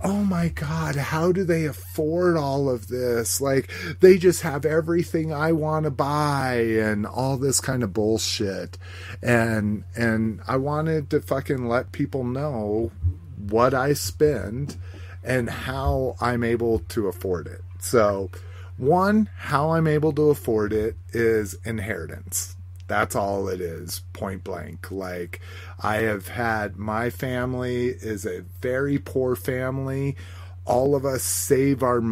oh 0.04 0.24
my 0.24 0.50
God, 0.50 0.96
how 0.96 1.32
do 1.32 1.44
they 1.44 1.66
afford 1.66 2.36
all 2.36 2.70
of 2.70 2.88
this? 2.88 3.40
Like, 3.40 3.72
they 4.02 4.18
just 4.18 4.42
have 4.42 4.66
everything 4.66 5.34
I 5.34 5.54
want 5.54 5.86
to 5.86 5.92
buy 5.92 6.56
and 6.56 7.06
all 7.06 7.38
this 7.38 7.62
kind 7.62 7.84
of 7.84 7.94
bullshit. 7.94 8.78
And, 9.22 9.86
and 9.96 10.42
I 10.48 10.58
wanted 10.58 11.10
to 11.12 11.22
fucking 11.22 11.68
let 11.68 11.92
people 11.92 12.24
know 12.24 12.92
what 13.38 13.74
I 13.74 13.94
spend 13.94 14.78
and 15.24 15.50
how 15.50 16.16
I'm 16.20 16.44
able 16.44 16.80
to 16.80 17.08
afford 17.08 17.48
it. 17.48 17.62
So, 17.80 18.30
one, 18.78 19.30
how 19.38 19.72
I'm 19.72 19.88
able 19.88 20.12
to 20.14 20.30
afford 20.30 20.74
it 20.74 20.96
is 21.14 21.56
inheritance. 21.64 22.56
That's 22.94 23.16
all 23.16 23.48
it 23.48 23.60
is, 23.60 24.04
point 24.14 24.44
blank. 24.44 24.92
Like, 24.92 25.42
I 25.82 25.96
have 25.96 26.28
had 26.28 26.78
my 26.78 27.10
family 27.10 27.88
is 27.88 28.24
a 28.24 28.46
very 28.62 29.00
poor 29.00 29.36
family. 29.36 30.16
All 30.64 30.94
of 30.94 31.04
us 31.04 31.24
save 31.24 31.82
our 31.82 32.04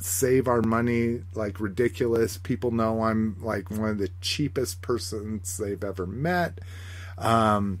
save 0.00 0.46
our 0.46 0.62
money 0.62 1.22
like 1.34 1.58
ridiculous. 1.58 2.38
People 2.38 2.70
know 2.70 3.02
I'm 3.02 3.42
like 3.42 3.72
one 3.72 3.90
of 3.90 3.98
the 3.98 4.10
cheapest 4.20 4.82
persons 4.82 5.56
they've 5.56 5.82
ever 5.82 6.06
met. 6.06 6.60
Um, 7.18 7.80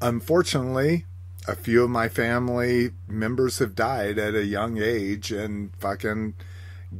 unfortunately, 0.00 1.04
a 1.46 1.54
few 1.54 1.84
of 1.84 1.90
my 1.90 2.08
family 2.08 2.92
members 3.06 3.58
have 3.58 3.74
died 3.74 4.18
at 4.18 4.34
a 4.34 4.46
young 4.46 4.78
age 4.78 5.30
and 5.30 5.76
fucking 5.76 6.36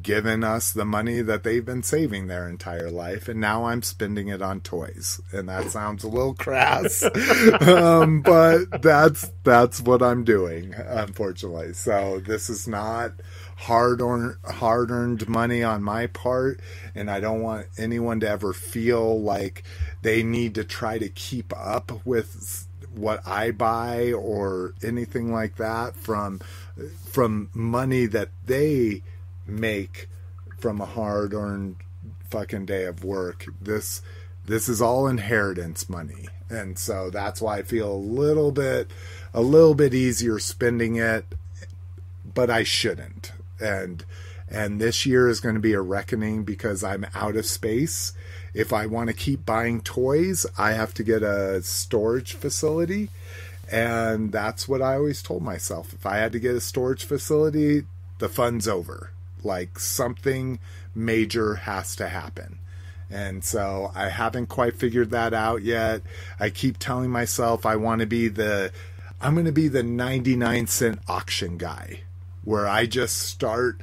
given 0.00 0.42
us 0.42 0.72
the 0.72 0.84
money 0.84 1.20
that 1.20 1.42
they've 1.42 1.64
been 1.64 1.82
saving 1.82 2.26
their 2.26 2.48
entire 2.48 2.90
life 2.90 3.28
and 3.28 3.40
now 3.40 3.64
i'm 3.66 3.82
spending 3.82 4.28
it 4.28 4.40
on 4.40 4.60
toys. 4.60 5.20
And 5.32 5.48
that 5.48 5.70
sounds 5.70 6.04
a 6.04 6.08
little 6.08 6.34
crass 6.34 7.02
um, 7.60 8.22
but 8.22 8.82
that's 8.82 9.30
that's 9.44 9.80
what 9.80 10.02
i'm 10.02 10.24
doing 10.24 10.74
unfortunately. 10.74 11.72
So 11.74 12.20
this 12.20 12.48
is 12.48 12.66
not 12.66 13.12
hard 13.62 14.00
earned 14.00 14.36
hard 14.44 14.90
earned 14.90 15.28
money 15.28 15.62
on 15.62 15.82
my 15.82 16.06
part 16.08 16.58
and 16.96 17.08
i 17.08 17.20
don't 17.20 17.42
want 17.42 17.64
anyone 17.78 18.18
to 18.18 18.28
ever 18.28 18.52
feel 18.52 19.20
like 19.20 19.62
they 20.02 20.20
need 20.22 20.56
to 20.56 20.64
try 20.64 20.98
to 20.98 21.08
keep 21.08 21.52
up 21.56 22.04
with 22.04 22.66
what 22.92 23.24
i 23.24 23.52
buy 23.52 24.12
or 24.12 24.74
anything 24.82 25.32
like 25.32 25.56
that 25.56 25.94
from 25.94 26.40
from 27.08 27.50
money 27.54 28.04
that 28.06 28.30
they 28.46 29.00
make 29.46 30.08
from 30.58 30.80
a 30.80 30.86
hard 30.86 31.34
earned 31.34 31.76
fucking 32.30 32.66
day 32.66 32.84
of 32.84 33.04
work. 33.04 33.46
This 33.60 34.02
this 34.44 34.68
is 34.68 34.82
all 34.82 35.06
inheritance 35.06 35.88
money. 35.88 36.28
And 36.48 36.78
so 36.78 37.10
that's 37.10 37.40
why 37.40 37.58
I 37.58 37.62
feel 37.62 37.92
a 37.92 37.94
little 37.94 38.52
bit 38.52 38.90
a 39.34 39.42
little 39.42 39.74
bit 39.74 39.94
easier 39.94 40.38
spending 40.38 40.96
it, 40.96 41.24
but 42.24 42.50
I 42.50 42.62
shouldn't. 42.62 43.32
And 43.60 44.04
and 44.48 44.80
this 44.80 45.06
year 45.06 45.28
is 45.28 45.40
going 45.40 45.54
to 45.54 45.60
be 45.60 45.72
a 45.72 45.80
reckoning 45.80 46.44
because 46.44 46.84
I'm 46.84 47.06
out 47.14 47.36
of 47.36 47.46
space. 47.46 48.12
If 48.54 48.72
I 48.72 48.86
want 48.86 49.08
to 49.08 49.14
keep 49.14 49.46
buying 49.46 49.80
toys, 49.80 50.44
I 50.58 50.72
have 50.72 50.92
to 50.94 51.02
get 51.02 51.22
a 51.22 51.62
storage 51.62 52.34
facility. 52.34 53.08
And 53.70 54.30
that's 54.30 54.68
what 54.68 54.82
I 54.82 54.96
always 54.96 55.22
told 55.22 55.42
myself. 55.42 55.94
If 55.94 56.04
I 56.04 56.18
had 56.18 56.32
to 56.32 56.38
get 56.38 56.54
a 56.54 56.60
storage 56.60 57.04
facility, 57.04 57.84
the 58.18 58.28
fun's 58.28 58.68
over 58.68 59.10
like 59.44 59.78
something 59.78 60.58
major 60.94 61.54
has 61.54 61.96
to 61.96 62.08
happen. 62.08 62.58
And 63.10 63.44
so 63.44 63.92
I 63.94 64.08
haven't 64.08 64.46
quite 64.46 64.76
figured 64.76 65.10
that 65.10 65.34
out 65.34 65.62
yet. 65.62 66.02
I 66.40 66.48
keep 66.48 66.78
telling 66.78 67.10
myself 67.10 67.66
I 67.66 67.76
want 67.76 68.00
to 68.00 68.06
be 68.06 68.28
the 68.28 68.72
I'm 69.20 69.34
going 69.34 69.46
to 69.46 69.52
be 69.52 69.68
the 69.68 69.82
99 69.82 70.66
cent 70.66 70.98
auction 71.06 71.56
guy 71.58 72.00
where 72.42 72.66
I 72.66 72.86
just 72.86 73.18
start 73.18 73.80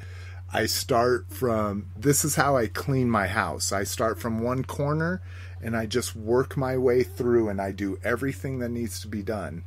I 0.51 0.65
start 0.65 1.27
from 1.29 1.91
this 1.95 2.25
is 2.25 2.35
how 2.35 2.57
I 2.57 2.67
clean 2.67 3.09
my 3.09 3.27
house. 3.27 3.71
I 3.71 3.83
start 3.83 4.19
from 4.19 4.41
one 4.41 4.63
corner 4.63 5.21
and 5.61 5.77
I 5.77 5.85
just 5.85 6.15
work 6.15 6.57
my 6.57 6.75
way 6.77 7.03
through 7.03 7.49
and 7.49 7.61
I 7.61 7.71
do 7.71 7.99
everything 8.03 8.59
that 8.59 8.69
needs 8.69 8.99
to 9.01 9.07
be 9.07 9.21
done. 9.21 9.63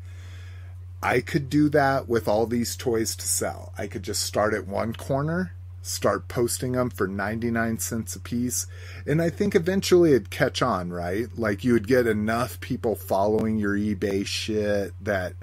I 1.00 1.20
could 1.20 1.48
do 1.48 1.68
that 1.68 2.08
with 2.08 2.26
all 2.26 2.46
these 2.46 2.76
toys 2.76 3.14
to 3.16 3.26
sell. 3.26 3.72
I 3.78 3.86
could 3.86 4.02
just 4.02 4.22
start 4.22 4.54
at 4.54 4.66
one 4.66 4.92
corner 4.92 5.52
start 5.82 6.28
posting 6.28 6.72
them 6.72 6.88
for 6.88 7.06
99 7.06 7.78
cents 7.78 8.16
a 8.16 8.20
piece. 8.20 8.66
And 9.06 9.20
I 9.20 9.30
think 9.30 9.54
eventually 9.54 10.10
it'd 10.10 10.30
catch 10.30 10.62
on, 10.62 10.92
right? 10.92 11.26
Like 11.36 11.64
you 11.64 11.72
would 11.74 11.88
get 11.88 12.06
enough 12.06 12.60
people 12.60 12.94
following 12.94 13.58
your 13.58 13.76
eBay 13.76 14.24
shit 14.24 14.94
that 15.00 15.34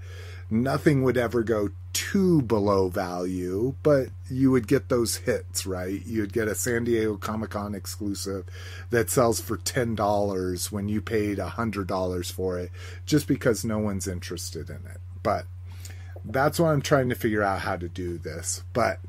nothing 0.49 1.03
would 1.03 1.17
ever 1.17 1.43
go 1.43 1.69
too 1.93 2.41
below 2.43 2.87
value, 2.87 3.75
but 3.83 4.07
you 4.29 4.51
would 4.51 4.67
get 4.67 4.89
those 4.89 5.17
hits, 5.17 5.65
right? 5.65 6.05
You 6.05 6.21
would 6.21 6.33
get 6.33 6.47
a 6.47 6.55
San 6.55 6.85
Diego 6.85 7.17
Comic 7.17 7.51
Con 7.51 7.75
exclusive 7.75 8.45
that 8.89 9.09
sells 9.09 9.41
for 9.41 9.57
$10 9.57 10.71
when 10.71 10.87
you 10.87 11.01
paid 11.01 11.37
$100 11.37 12.31
for 12.31 12.59
it 12.59 12.71
just 13.05 13.27
because 13.27 13.65
no 13.65 13.79
one's 13.79 14.07
interested 14.07 14.69
in 14.69 14.77
it. 14.77 15.01
But 15.21 15.45
that's 16.23 16.59
why 16.59 16.71
I'm 16.71 16.81
trying 16.81 17.09
to 17.09 17.15
figure 17.15 17.43
out 17.43 17.61
how 17.61 17.75
to 17.77 17.89
do 17.89 18.17
this. 18.17 18.63
But 18.73 18.99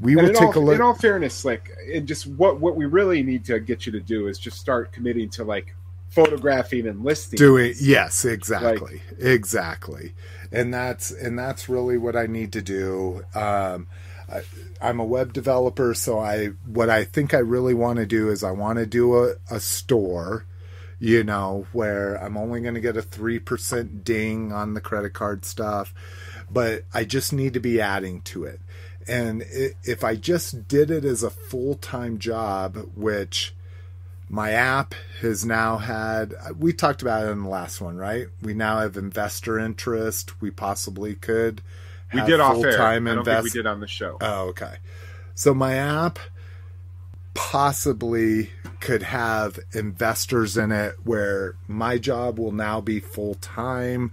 we 0.00 0.16
will 0.16 0.32
take 0.32 0.56
all, 0.56 0.58
a 0.58 0.60
look. 0.60 0.74
In 0.74 0.80
all 0.80 0.94
fairness, 0.94 1.44
like 1.44 1.70
and 1.92 2.06
just 2.06 2.26
what 2.26 2.60
what 2.60 2.76
we 2.76 2.86
really 2.86 3.22
need 3.22 3.44
to 3.46 3.60
get 3.60 3.86
you 3.86 3.92
to 3.92 4.00
do 4.00 4.28
is 4.28 4.38
just 4.38 4.58
start 4.58 4.92
committing 4.92 5.30
to 5.30 5.44
like 5.44 5.74
photographing 6.10 6.86
and 6.86 7.04
listing. 7.04 7.36
Do 7.36 7.56
it, 7.56 7.76
yes, 7.80 8.24
exactly, 8.24 9.02
like, 9.10 9.18
exactly, 9.18 10.14
and 10.52 10.72
that's 10.72 11.10
and 11.10 11.38
that's 11.38 11.68
really 11.68 11.98
what 11.98 12.16
I 12.16 12.26
need 12.26 12.52
to 12.52 12.62
do. 12.62 13.24
Um, 13.34 13.88
I, 14.30 14.42
I'm 14.80 15.00
a 15.00 15.04
web 15.04 15.32
developer, 15.32 15.94
so 15.94 16.18
I 16.18 16.48
what 16.66 16.90
I 16.90 17.04
think 17.04 17.34
I 17.34 17.38
really 17.38 17.74
want 17.74 17.98
to 17.98 18.06
do 18.06 18.28
is 18.30 18.44
I 18.44 18.50
want 18.50 18.78
to 18.78 18.86
do 18.86 19.24
a, 19.24 19.34
a 19.50 19.60
store 19.60 20.46
you 21.00 21.24
know, 21.24 21.66
where 21.72 22.22
I'm 22.22 22.36
only 22.36 22.60
going 22.60 22.74
to 22.74 22.80
get 22.80 22.96
a 22.96 23.02
3% 23.02 24.04
ding 24.04 24.52
on 24.52 24.74
the 24.74 24.82
credit 24.82 25.14
card 25.14 25.46
stuff, 25.46 25.94
but 26.50 26.84
I 26.92 27.04
just 27.04 27.32
need 27.32 27.54
to 27.54 27.60
be 27.60 27.80
adding 27.80 28.20
to 28.22 28.44
it. 28.44 28.60
And 29.10 29.44
if 29.50 30.04
I 30.04 30.14
just 30.14 30.68
did 30.68 30.88
it 30.90 31.04
as 31.04 31.24
a 31.24 31.30
full 31.30 31.74
time 31.74 32.18
job, 32.18 32.76
which 32.94 33.52
my 34.28 34.52
app 34.52 34.94
has 35.20 35.44
now 35.44 35.78
had, 35.78 36.32
we 36.56 36.72
talked 36.72 37.02
about 37.02 37.26
it 37.26 37.30
in 37.30 37.42
the 37.42 37.48
last 37.48 37.80
one, 37.80 37.96
right? 37.96 38.28
We 38.40 38.54
now 38.54 38.78
have 38.78 38.96
investor 38.96 39.58
interest. 39.58 40.40
We 40.40 40.52
possibly 40.52 41.16
could. 41.16 41.60
We 42.14 42.20
did 42.22 42.38
off 42.38 42.62
air. 42.64 42.80
I 42.80 42.94
don't 42.94 43.08
invest- 43.18 43.42
think 43.42 43.54
we 43.54 43.58
did 43.58 43.66
on 43.66 43.80
the 43.80 43.88
show. 43.88 44.16
Oh, 44.20 44.48
okay. 44.50 44.76
So 45.34 45.54
my 45.54 45.74
app 45.74 46.20
possibly 47.34 48.50
could 48.78 49.02
have 49.02 49.58
investors 49.72 50.56
in 50.56 50.70
it 50.70 50.94
where 51.02 51.56
my 51.66 51.98
job 51.98 52.38
will 52.38 52.52
now 52.52 52.80
be 52.80 53.00
full 53.00 53.34
time, 53.34 54.12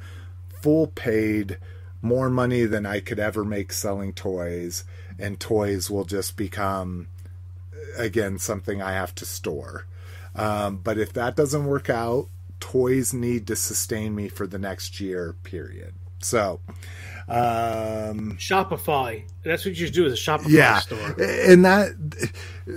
full 0.62 0.88
paid 0.88 1.58
more 2.02 2.30
money 2.30 2.66
than 2.66 2.86
I 2.86 3.00
could 3.00 3.20
ever 3.20 3.44
make 3.44 3.74
selling 3.74 4.14
toys, 4.14 4.84
and 5.20 5.40
toys 5.40 5.90
will 5.90 6.06
just 6.06 6.38
become, 6.38 7.08
again, 7.98 8.38
something 8.38 8.82
I 8.82 8.94
have 8.94 9.16
to 9.16 9.26
store. 9.26 9.86
Um, 10.36 10.78
but 10.78 10.98
if 10.98 11.14
that 11.14 11.36
doesn't 11.36 11.66
work 11.66 11.90
out, 11.90 12.28
toys 12.60 13.14
need 13.14 13.48
to 13.48 13.56
sustain 13.56 14.16
me 14.16 14.30
for 14.30 14.48
the 14.48 14.60
next 14.60 15.00
year, 15.00 15.36
period. 15.44 15.94
So, 16.20 16.60
um, 17.28 18.38
Shopify. 18.40 19.24
That's 19.44 19.66
what 19.66 19.76
you 19.76 19.86
should 19.86 19.94
do 19.94 20.06
is 20.06 20.14
a 20.14 20.16
Shopify 20.16 20.50
yeah, 20.50 20.80
store. 20.80 21.16
And 21.20 21.66
that 21.66 21.94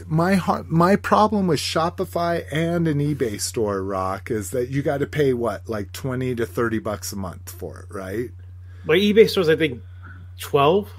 my 0.07 0.41
my 0.67 0.97
problem 0.97 1.47
with 1.47 1.61
Shopify 1.61 2.45
and 2.53 2.87
an 2.87 2.99
eBay 2.99 3.41
store, 3.41 3.83
Rock, 3.83 4.31
is 4.31 4.51
that 4.51 4.69
you 4.69 4.83
got 4.83 4.99
to 4.99 5.07
pay 5.07 5.33
what 5.33 5.69
like 5.69 5.93
twenty 5.93 6.35
to 6.35 6.45
thirty 6.45 6.79
bucks 6.79 7.13
a 7.13 7.17
month 7.17 7.51
for 7.51 7.81
it, 7.81 7.95
right? 7.95 8.31
My 8.85 8.97
eBay 8.97 9.29
stores, 9.29 9.49
I 9.49 9.57
think 9.57 9.83
twelve, 10.39 10.91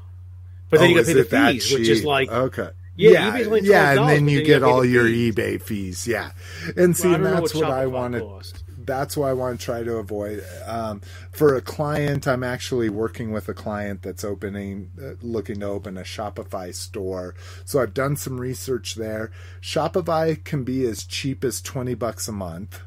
but 0.69 0.79
then 0.79 0.87
Oh, 0.87 0.89
you 0.91 0.95
got 0.95 1.05
to 1.07 1.13
pay 1.13 1.21
the 1.21 1.53
fees, 1.53 1.71
which 1.73 1.87
is 1.89 2.05
like 2.05 2.29
okay. 2.31 2.69
Yeah, 2.95 3.11
yeah, 3.11 3.31
eBay's 3.31 3.47
only 3.47 3.61
yeah, 3.61 3.91
and 3.91 3.99
$12, 4.01 4.07
then 4.07 4.27
you 4.27 4.37
then 4.37 4.39
you 4.39 4.43
get 4.45 4.63
all 4.63 4.85
your 4.85 5.05
fees. 5.05 5.35
eBay 5.35 5.61
fees. 5.61 6.07
Yeah, 6.07 6.31
and 6.75 6.95
see, 6.95 7.09
I 7.09 7.15
and 7.15 7.25
that's 7.25 7.53
what 7.55 7.63
what 7.63 7.71
I 7.71 7.85
Shopify 7.85 7.91
want 7.91 8.13
to. 8.15 8.61
That's 8.83 9.15
what 9.15 9.29
I 9.29 9.33
want 9.33 9.59
to 9.59 9.65
try 9.65 9.83
to 9.83 9.95
avoid. 9.97 10.43
Um, 10.65 11.01
for 11.31 11.55
a 11.55 11.61
client, 11.61 12.27
I'm 12.27 12.43
actually 12.43 12.89
working 12.89 13.31
with 13.31 13.47
a 13.47 13.53
client 13.53 14.01
that's 14.01 14.23
opening, 14.23 14.89
uh, 15.01 15.13
looking 15.21 15.59
to 15.59 15.67
open 15.67 15.97
a 15.97 16.01
Shopify 16.01 16.73
store. 16.73 17.35
So 17.63 17.79
I've 17.79 17.93
done 17.93 18.15
some 18.17 18.41
research 18.41 18.95
there. 18.95 19.31
Shopify 19.61 20.43
can 20.43 20.63
be 20.63 20.85
as 20.85 21.03
cheap 21.05 21.43
as 21.43 21.61
twenty 21.61 21.93
bucks 21.93 22.27
a 22.27 22.31
month 22.31 22.81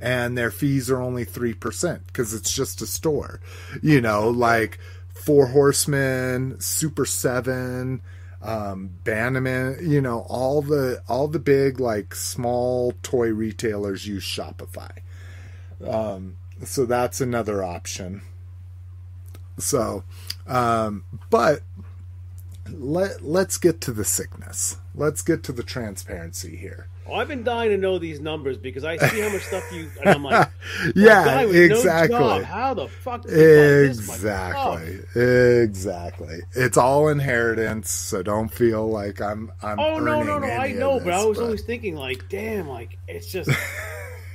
and 0.00 0.36
their 0.36 0.50
fees 0.50 0.90
are 0.90 1.00
only 1.00 1.24
3% 1.26 2.00
because 2.06 2.32
it's 2.34 2.52
just 2.52 2.82
a 2.82 2.86
store. 2.86 3.40
You 3.82 4.00
know, 4.00 4.28
like 4.28 4.78
Four 5.14 5.48
Horsemen, 5.48 6.60
Super 6.60 7.04
7, 7.04 8.00
um, 8.42 8.90
Bannerman, 9.04 9.78
you 9.90 10.00
know, 10.00 10.20
all 10.28 10.62
the 10.62 11.02
all 11.08 11.28
the 11.28 11.38
big 11.38 11.78
like 11.78 12.14
small 12.14 12.94
toy 13.02 13.28
retailers 13.28 14.06
use 14.06 14.24
Shopify. 14.24 14.90
Um, 15.86 16.36
so 16.64 16.86
that's 16.86 17.20
another 17.20 17.62
option. 17.62 18.22
So, 19.58 20.04
Um, 20.46 21.04
but 21.28 21.60
let 22.72 23.22
let's 23.22 23.58
get 23.58 23.80
to 23.82 23.92
the 23.92 24.04
sickness. 24.04 24.78
Let's 24.94 25.22
get 25.22 25.42
to 25.44 25.52
the 25.52 25.62
transparency 25.62 26.56
here. 26.56 26.88
Oh, 27.10 27.14
I've 27.16 27.26
been 27.28 27.42
dying 27.42 27.70
to 27.70 27.76
know 27.76 27.98
these 27.98 28.20
numbers 28.20 28.56
because 28.56 28.84
I 28.84 28.96
see 28.96 29.20
how 29.20 29.30
much 29.30 29.42
stuff 29.42 29.64
you. 29.72 29.90
And 30.00 30.10
I'm 30.10 30.22
like, 30.22 30.48
yeah, 30.94 31.42
no 31.42 31.50
exactly. 31.50 32.16
job, 32.16 32.42
how 32.44 32.74
the 32.74 32.86
fuck? 32.86 33.24
This 33.24 33.98
Exactly. 33.98 35.00
Exactly. 35.14 36.38
It's 36.54 36.76
all 36.76 37.08
inheritance, 37.08 37.90
so 37.90 38.22
don't 38.22 38.48
feel 38.48 38.88
like 38.88 39.20
I'm 39.20 39.50
I'm 39.60 39.80
Oh 39.80 39.98
no, 39.98 40.22
no, 40.22 40.38
no! 40.38 40.46
I 40.46 40.72
know, 40.72 41.00
but 41.00 41.12
I 41.12 41.18
this, 41.18 41.26
was 41.26 41.40
always 41.40 41.62
thinking, 41.62 41.96
like, 41.96 42.28
damn, 42.28 42.68
like 42.68 42.96
it's 43.08 43.26
just 43.30 43.50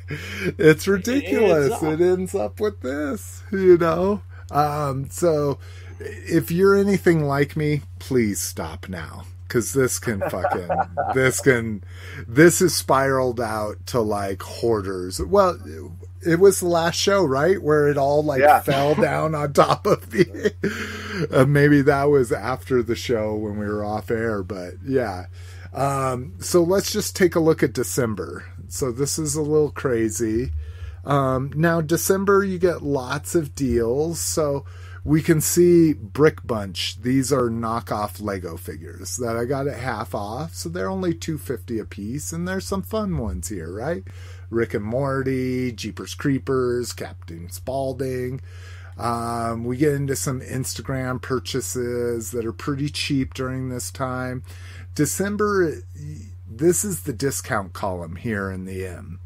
it's 0.57 0.87
ridiculous. 0.87 1.71
up. 1.71 1.83
It 1.83 2.01
ends 2.01 2.35
up 2.35 2.59
with 2.59 2.81
this, 2.81 3.41
you 3.51 3.77
know. 3.77 4.21
Um, 4.51 5.09
so 5.09 5.59
if 5.99 6.51
you're 6.51 6.75
anything 6.75 7.23
like 7.23 7.55
me, 7.55 7.83
please 7.99 8.41
stop 8.41 8.89
now 8.89 9.23
because 9.47 9.73
this 9.73 9.99
can 9.99 10.19
fucking 10.29 10.69
this 11.13 11.39
can 11.41 11.83
this 12.27 12.61
is 12.61 12.75
spiraled 12.75 13.39
out 13.39 13.85
to 13.87 14.01
like 14.01 14.41
hoarders. 14.41 15.19
Well, 15.19 15.57
it 16.25 16.39
was 16.39 16.59
the 16.59 16.67
last 16.67 16.95
show, 16.95 17.23
right, 17.23 17.61
where 17.61 17.87
it 17.87 17.97
all 17.97 18.23
like 18.23 18.41
Yeah. 18.41 18.59
fell 18.61 18.95
down 19.01 19.35
on 19.35 19.53
top 19.53 19.85
of 19.85 20.09
the. 20.11 20.53
uh, 21.31 21.45
maybe 21.45 21.81
that 21.83 22.05
was 22.05 22.31
after 22.31 22.81
the 22.81 22.95
show 22.95 23.35
when 23.35 23.57
we 23.57 23.65
were 23.65 23.83
off 23.85 24.09
air, 24.11 24.41
but 24.43 24.73
yeah. 24.85 25.25
Um, 25.73 26.33
so 26.39 26.63
let's 26.63 26.91
just 26.91 27.15
take 27.15 27.35
a 27.35 27.39
look 27.39 27.61
at 27.61 27.73
December. 27.73 28.45
So 28.69 28.91
this 28.91 29.19
is 29.19 29.35
a 29.35 29.41
little 29.41 29.71
crazy. 29.71 30.51
Um, 31.03 31.51
now 31.55 31.81
December, 31.81 32.43
you 32.43 32.57
get 32.57 32.81
lots 32.81 33.35
of 33.35 33.53
deals. 33.53 34.19
So 34.19 34.65
we 35.05 35.21
can 35.21 35.39
see 35.39 35.93
Brick 35.93 36.45
Bunch. 36.45 36.99
These 37.01 37.31
are 37.31 37.49
knockoff 37.49 38.19
Lego 38.19 38.57
figures 38.57 39.17
that 39.17 39.37
I 39.37 39.45
got 39.45 39.67
at 39.67 39.79
half 39.79 40.15
off. 40.15 40.55
So 40.55 40.67
they're 40.67 40.89
only 40.89 41.13
two 41.13 41.37
fifty 41.37 41.79
a 41.79 41.85
piece, 41.85 42.33
and 42.33 42.47
there's 42.47 42.65
some 42.65 42.81
fun 42.81 43.17
ones 43.19 43.47
here, 43.49 43.71
right? 43.71 44.03
Rick 44.49 44.73
and 44.73 44.83
Morty, 44.83 45.71
Jeepers 45.71 46.15
Creepers, 46.15 46.91
Captain 46.91 47.49
Spaulding. 47.49 48.41
Um, 48.97 49.65
we 49.65 49.77
get 49.77 49.93
into 49.93 50.15
some 50.15 50.41
Instagram 50.41 51.21
purchases 51.21 52.31
that 52.31 52.45
are 52.45 52.53
pretty 52.53 52.89
cheap 52.89 53.33
during 53.33 53.69
this 53.69 53.91
time. 53.91 54.43
December, 54.95 55.83
this 56.49 56.85
is 56.85 57.03
the 57.03 57.13
discount 57.13 57.73
column 57.73 58.15
here 58.15 58.49
in 58.49 58.65
the 58.65 58.87
M. 58.87 59.19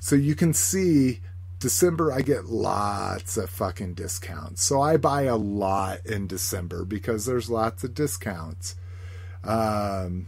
So 0.00 0.16
you 0.16 0.34
can 0.34 0.52
see 0.52 1.20
December, 1.64 2.12
I 2.12 2.20
get 2.20 2.44
lots 2.44 3.38
of 3.38 3.48
fucking 3.48 3.94
discounts. 3.94 4.62
So 4.62 4.82
I 4.82 4.98
buy 4.98 5.22
a 5.22 5.34
lot 5.34 6.04
in 6.04 6.26
December 6.26 6.84
because 6.84 7.24
there's 7.24 7.48
lots 7.48 7.82
of 7.82 7.94
discounts. 7.94 8.76
Um, 9.42 10.26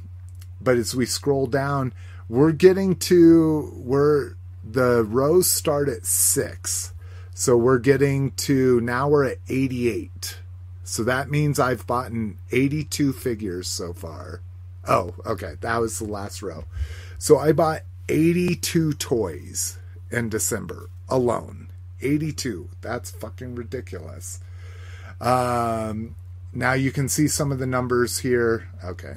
but 0.62 0.78
as 0.78 0.94
we 0.94 1.04
scroll 1.04 1.46
down, 1.46 1.92
we're 2.30 2.52
getting 2.52 2.96
to 3.10 3.70
where 3.76 4.34
the 4.64 5.04
rows 5.04 5.46
start 5.46 5.90
at 5.90 6.06
six. 6.06 6.94
So 7.34 7.54
we're 7.54 7.80
getting 7.80 8.30
to 8.48 8.80
now 8.80 9.10
we're 9.10 9.26
at 9.26 9.38
88. 9.46 10.38
So 10.84 11.04
that 11.04 11.30
means 11.30 11.58
I've 11.58 11.86
bought 11.86 12.12
82 12.50 13.12
figures 13.12 13.68
so 13.68 13.92
far. 13.92 14.40
Oh, 14.88 15.12
okay. 15.26 15.56
That 15.60 15.82
was 15.82 15.98
the 15.98 16.06
last 16.06 16.40
row. 16.40 16.64
So 17.18 17.38
I 17.38 17.52
bought 17.52 17.82
82 18.08 18.94
toys 18.94 19.78
in 20.10 20.30
December 20.30 20.88
alone. 21.08 21.68
82. 22.00 22.68
That's 22.80 23.10
fucking 23.10 23.54
ridiculous. 23.54 24.40
Um, 25.20 26.14
now 26.52 26.74
you 26.74 26.90
can 26.92 27.08
see 27.08 27.28
some 27.28 27.52
of 27.52 27.58
the 27.58 27.66
numbers 27.66 28.18
here. 28.18 28.68
Okay. 28.84 29.16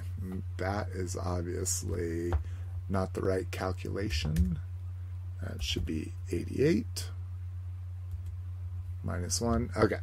That 0.57 0.89
is 0.93 1.15
obviously 1.15 2.33
not 2.87 3.13
the 3.13 3.21
right 3.21 3.49
calculation. 3.51 4.59
That 5.41 5.63
should 5.63 5.85
be 5.85 6.13
88 6.31 7.09
minus 9.03 9.39
1. 9.39 9.71
Okay. 9.77 9.99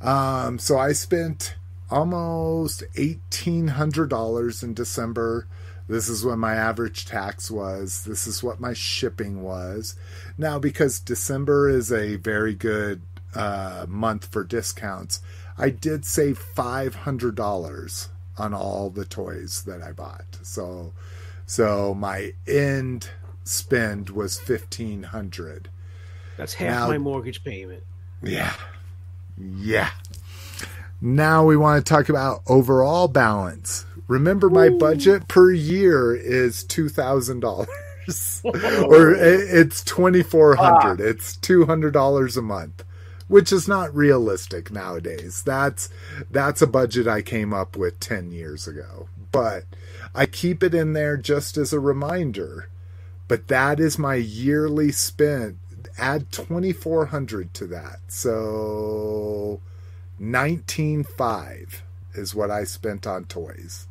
Um, 0.00 0.58
so 0.58 0.78
I 0.78 0.92
spent 0.92 1.56
almost 1.90 2.82
$1,800 2.94 4.62
in 4.62 4.74
December. 4.74 5.46
This 5.88 6.08
is 6.08 6.24
what 6.24 6.38
my 6.38 6.54
average 6.54 7.06
tax 7.06 7.50
was. 7.50 8.04
This 8.04 8.26
is 8.26 8.42
what 8.42 8.60
my 8.60 8.74
shipping 8.74 9.42
was. 9.42 9.96
Now, 10.36 10.58
because 10.58 11.00
December 11.00 11.68
is 11.68 11.90
a 11.90 12.16
very 12.16 12.54
good 12.54 13.00
uh, 13.34 13.86
month 13.88 14.26
for 14.26 14.44
discounts, 14.44 15.20
I 15.56 15.70
did 15.70 16.04
save 16.04 16.38
$500 16.38 18.08
on 18.36 18.54
all 18.54 18.90
the 18.90 19.04
toys 19.04 19.62
that 19.64 19.82
I 19.82 19.92
bought. 19.92 20.38
So, 20.42 20.92
so 21.46 21.94
my 21.94 22.34
end 22.46 23.10
spend 23.44 24.10
was 24.10 24.38
1500 24.38 25.70
that's 26.36 26.54
half 26.54 26.70
Now- 26.70 26.88
my 26.88 26.98
mortgage 26.98 27.42
payment. 27.42 27.82
yeah. 28.22 28.54
Yeah. 29.36 29.90
Now 31.00 31.44
we 31.44 31.56
want 31.56 31.84
to 31.84 31.88
talk 31.88 32.08
about 32.08 32.42
overall 32.46 33.08
balance. 33.08 33.84
Remember, 34.08 34.48
my 34.48 34.70
budget 34.70 35.28
per 35.28 35.50
year 35.52 36.16
is 36.16 36.64
two 36.64 36.88
thousand 36.88 37.40
dollars, 37.40 37.68
or 38.42 39.14
eh, 39.14 39.38
it's 39.60 39.84
twenty 39.84 40.22
four 40.22 40.56
hundred. 40.56 41.00
Ah. 41.02 41.04
It's 41.04 41.36
two 41.36 41.66
hundred 41.66 41.92
dollars 41.92 42.36
a 42.38 42.42
month, 42.42 42.84
which 43.28 43.52
is 43.52 43.68
not 43.68 43.94
realistic 43.94 44.70
nowadays. 44.70 45.42
That's 45.44 45.90
that's 46.30 46.62
a 46.62 46.66
budget 46.66 47.06
I 47.06 47.20
came 47.20 47.52
up 47.52 47.76
with 47.76 48.00
ten 48.00 48.32
years 48.32 48.66
ago, 48.66 49.08
but 49.30 49.64
I 50.14 50.24
keep 50.24 50.62
it 50.62 50.74
in 50.74 50.94
there 50.94 51.18
just 51.18 51.58
as 51.58 51.74
a 51.74 51.80
reminder. 51.80 52.70
But 53.28 53.48
that 53.48 53.78
is 53.78 53.98
my 53.98 54.14
yearly 54.14 54.90
spend. 54.90 55.58
Add 55.98 56.32
twenty 56.32 56.72
four 56.72 57.06
hundred 57.06 57.52
to 57.54 57.66
that, 57.66 57.98
so 58.08 59.60
nineteen 60.18 61.04
five 61.04 61.82
is 62.14 62.34
what 62.34 62.50
I 62.50 62.64
spent 62.64 63.06
on 63.06 63.26
toys. 63.26 63.87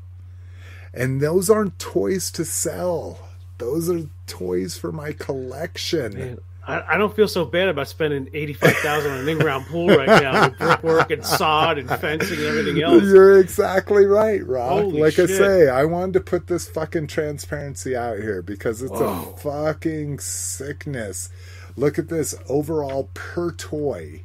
And 0.98 1.22
those 1.22 1.50
aren't 1.50 1.78
toys 1.78 2.32
to 2.32 2.44
sell. 2.44 3.20
Those 3.60 3.90
are 3.90 4.08
toys 4.26 4.78
for 4.78 4.92
my 4.92 5.12
collection. 5.12 6.18
Man, 6.18 6.38
I, 6.68 6.96
I 6.96 6.98
don't 6.98 7.16
feel 7.16 7.28
so 7.28 7.46
bad 7.46 7.70
about 7.70 7.88
spending 7.88 8.30
eighty 8.34 8.54
five 8.54 8.76
thousand 8.78 9.12
on 9.12 9.20
an 9.20 9.30
in-ground 9.30 9.68
pool 9.68 9.88
right 9.88 10.22
now 10.22 10.48
with 10.48 10.58
brickwork 10.60 11.12
and 11.12 11.26
sod 11.26 11.78
and 11.78 11.88
fencing 11.88 12.40
and 12.40 12.48
everything 12.48 12.82
else. 12.82 13.04
You're 13.04 13.40
exactly 13.40 14.06
right, 14.06 14.46
Rob. 14.46 14.82
Holy 14.82 15.00
like 15.00 15.18
I 15.20 15.28
say, 15.28 15.70
I 15.70 15.86
wanted 15.86 16.14
to 16.14 16.22
put 16.22 16.48
this 16.48 16.68
fucking 16.68 17.08
transparency 17.08 17.96
out 17.96 18.18
here 18.18 18.42
because 18.42 18.82
it's 18.82 18.92
Whoa. 18.92 19.34
a 19.36 19.38
fucking 19.38 20.20
sickness. 20.20 21.30
Look 21.76 21.98
at 22.00 22.10
this. 22.10 22.36
Overall 22.50 23.10
per 23.14 23.52
toy 23.52 24.24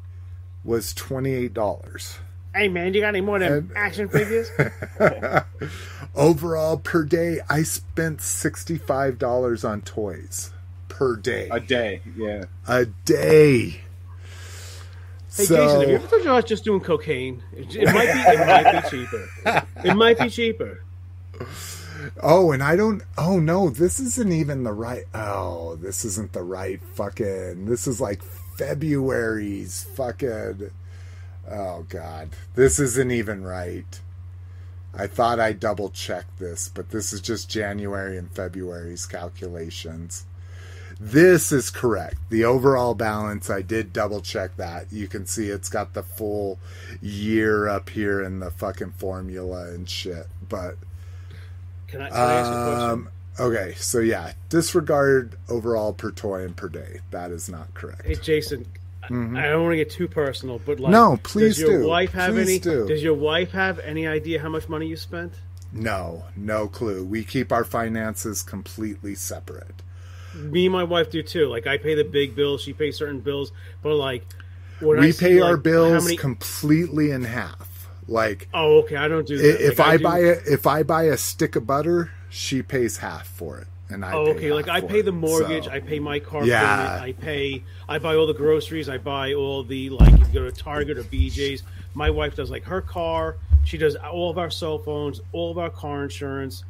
was 0.64 0.92
twenty 0.94 1.34
eight 1.34 1.54
dollars. 1.54 2.18
Hey 2.54 2.68
man, 2.68 2.92
you 2.92 3.00
got 3.00 3.08
any 3.08 3.20
more 3.22 3.36
of 3.36 3.42
them 3.42 3.52
And- 3.52 3.76
action 3.76 4.08
figures? 4.08 4.50
Overall 6.14 6.76
per 6.76 7.04
day, 7.04 7.40
I 7.48 7.62
spent 7.62 8.20
sixty 8.20 8.76
five 8.76 9.18
dollars 9.18 9.64
on 9.64 9.80
toys 9.82 10.50
per 10.88 11.16
day. 11.16 11.48
A 11.50 11.58
day, 11.60 12.02
yeah. 12.16 12.44
a 12.68 12.84
day. 12.84 13.80
Hey 15.34 15.44
so, 15.44 15.56
Jason, 15.56 15.80
have 15.80 15.88
you 15.88 15.94
ever 15.94 16.06
thought 16.06 16.20
about 16.20 16.46
just 16.46 16.62
doing 16.64 16.80
cocaine? 16.82 17.42
It, 17.56 17.74
it 17.74 17.86
might 17.86 18.12
be. 18.12 18.20
It 18.20 18.46
might 18.46 18.82
be 18.82 18.88
cheaper. 18.90 19.28
It 19.82 19.94
might 19.96 20.18
be 20.18 20.28
cheaper. 20.28 20.84
oh, 22.22 22.52
and 22.52 22.62
I 22.62 22.76
don't. 22.76 23.02
Oh 23.16 23.38
no, 23.40 23.70
this 23.70 23.98
isn't 23.98 24.30
even 24.30 24.64
the 24.64 24.74
right. 24.74 25.04
Oh, 25.14 25.76
this 25.76 26.04
isn't 26.04 26.34
the 26.34 26.42
right 26.42 26.82
fucking. 26.94 27.64
This 27.64 27.86
is 27.86 27.98
like 27.98 28.22
February's 28.22 29.84
fucking. 29.94 30.70
Oh 31.50 31.84
god, 31.88 32.30
this 32.54 32.78
isn't 32.78 33.10
even 33.10 33.44
right. 33.44 34.00
I 34.94 35.06
thought 35.06 35.40
I 35.40 35.52
double 35.52 35.88
checked 35.88 36.38
this, 36.38 36.68
but 36.68 36.90
this 36.90 37.12
is 37.12 37.20
just 37.20 37.48
January 37.50 38.18
and 38.18 38.30
February's 38.30 39.06
calculations. 39.06 40.26
This 41.00 41.50
is 41.50 41.70
correct. 41.70 42.16
The 42.28 42.44
overall 42.44 42.94
balance, 42.94 43.48
I 43.50 43.62
did 43.62 43.92
double 43.92 44.20
check 44.20 44.56
that. 44.58 44.92
You 44.92 45.08
can 45.08 45.26
see 45.26 45.48
it's 45.48 45.68
got 45.70 45.94
the 45.94 46.02
full 46.02 46.58
year 47.00 47.66
up 47.68 47.88
here 47.88 48.22
in 48.22 48.38
the 48.40 48.50
fucking 48.50 48.92
formula 48.92 49.68
and 49.72 49.88
shit. 49.88 50.26
But 50.48 50.76
Can 51.88 52.02
I, 52.02 52.08
can 52.10 52.16
I 52.16 52.32
ask 52.34 52.50
you 52.52 52.56
a 52.58 52.64
question? 52.64 52.90
um, 52.90 53.08
okay, 53.40 53.74
so 53.78 53.98
yeah, 53.98 54.32
disregard 54.50 55.36
overall 55.48 55.92
per 55.94 56.10
toy 56.12 56.44
and 56.44 56.54
per 56.56 56.68
day. 56.68 57.00
That 57.10 57.30
is 57.32 57.48
not 57.48 57.72
correct. 57.74 58.06
Hey 58.06 58.14
Jason, 58.14 58.66
I- 59.02 59.06
I 59.46 59.50
don't 59.50 59.62
want 59.64 59.72
to 59.72 59.76
get 59.76 59.90
too 59.90 60.08
personal, 60.08 60.58
but 60.64 60.78
like, 60.80 60.92
Mm-hmm. 60.92 61.12
No, 61.12 61.18
please 61.22 61.56
does 61.56 61.60
your 61.68 61.82
do. 61.82 61.88
wife 61.88 62.12
have 62.12 62.34
Please 62.34 62.48
any? 62.48 62.58
do. 62.58 62.86
Does 62.88 63.02
your 63.02 63.14
wife 63.14 63.50
have 63.52 63.78
any 63.80 64.06
idea 64.06 64.40
how 64.40 64.48
much 64.48 64.68
money 64.68 64.86
you 64.86 64.96
spent? 64.96 65.32
No, 65.72 66.24
no 66.36 66.68
clue. 66.68 67.04
We 67.04 67.24
keep 67.24 67.50
our 67.52 67.64
finances 67.64 68.42
completely 68.42 69.14
separate. 69.14 69.82
Me 70.34 70.66
and 70.66 70.72
my 70.72 70.84
wife 70.84 71.10
do 71.10 71.22
too. 71.22 71.48
Like 71.48 71.66
I 71.66 71.78
pay 71.78 71.94
the 71.94 72.04
big 72.04 72.34
bills, 72.36 72.62
she 72.62 72.72
pays 72.72 72.96
certain 72.96 73.20
bills, 73.20 73.52
but 73.82 73.94
like 73.96 74.24
when 74.80 74.98
we 75.00 75.12
see, 75.12 75.26
pay 75.26 75.34
like, 75.40 75.50
our 75.50 75.56
how 75.56 75.62
bills 75.62 76.04
many- 76.04 76.16
completely 76.16 77.10
in 77.10 77.24
half. 77.24 77.88
Like 78.08 78.48
Oh, 78.54 78.78
okay. 78.80 78.96
I 78.96 79.08
don't 79.08 79.26
do 79.26 79.34
i- 79.34 79.38
that. 79.38 79.66
if 79.72 79.78
Like, 79.78 79.88
I, 79.88 79.96
do- 79.96 80.02
buy 80.04 80.18
a, 80.18 80.30
if 80.46 80.66
I 80.66 80.82
buy 80.82 81.02
a 81.04 81.16
stick 81.16 81.54
of 81.56 81.66
butter, 81.66 82.10
she 82.28 82.62
pays 82.62 82.98
half 82.98 83.26
for 83.26 83.58
it, 83.58 83.66
and 83.92 84.04
I 84.04 84.12
Oh, 84.12 84.26
okay. 84.28 84.52
Like 84.52 84.68
I 84.68 84.80
pay 84.80 85.00
it. 85.00 85.04
the 85.04 85.12
mortgage, 85.12 85.64
So- 85.66 85.70
I 85.70 85.80
pay 85.80 85.98
my 85.98 86.18
car 86.18 86.44
Yeah. 86.44 86.60
payment, 86.98 87.02
I 87.02 87.12
pay, 87.24 87.62
I 87.88 87.98
buy 87.98 88.16
all 88.16 88.26
the 88.26 88.34
groceries, 88.34 88.88
I 88.88 88.98
buy 88.98 89.34
all 89.34 89.62
the 89.62 89.90
like. 89.90 90.12
If 90.14 90.28
you 90.28 90.40
go 90.40 90.44
to 90.44 90.52
Target 90.52 90.98
or 90.98 91.04
BJ's, 91.04 91.62
my 91.94 92.10
wife 92.10 92.36
does 92.36 92.50
like 92.50 92.64
her 92.64 92.80
car. 92.80 93.36
She 93.64 93.78
does 93.78 93.94
all 93.96 94.30
of 94.30 94.38
our 94.38 94.50
cell 94.50 94.78
phones, 94.78 95.20
all 95.32 95.50
of 95.50 95.58
our 95.58 95.70
car 95.70 96.02
insurance. 96.02 96.64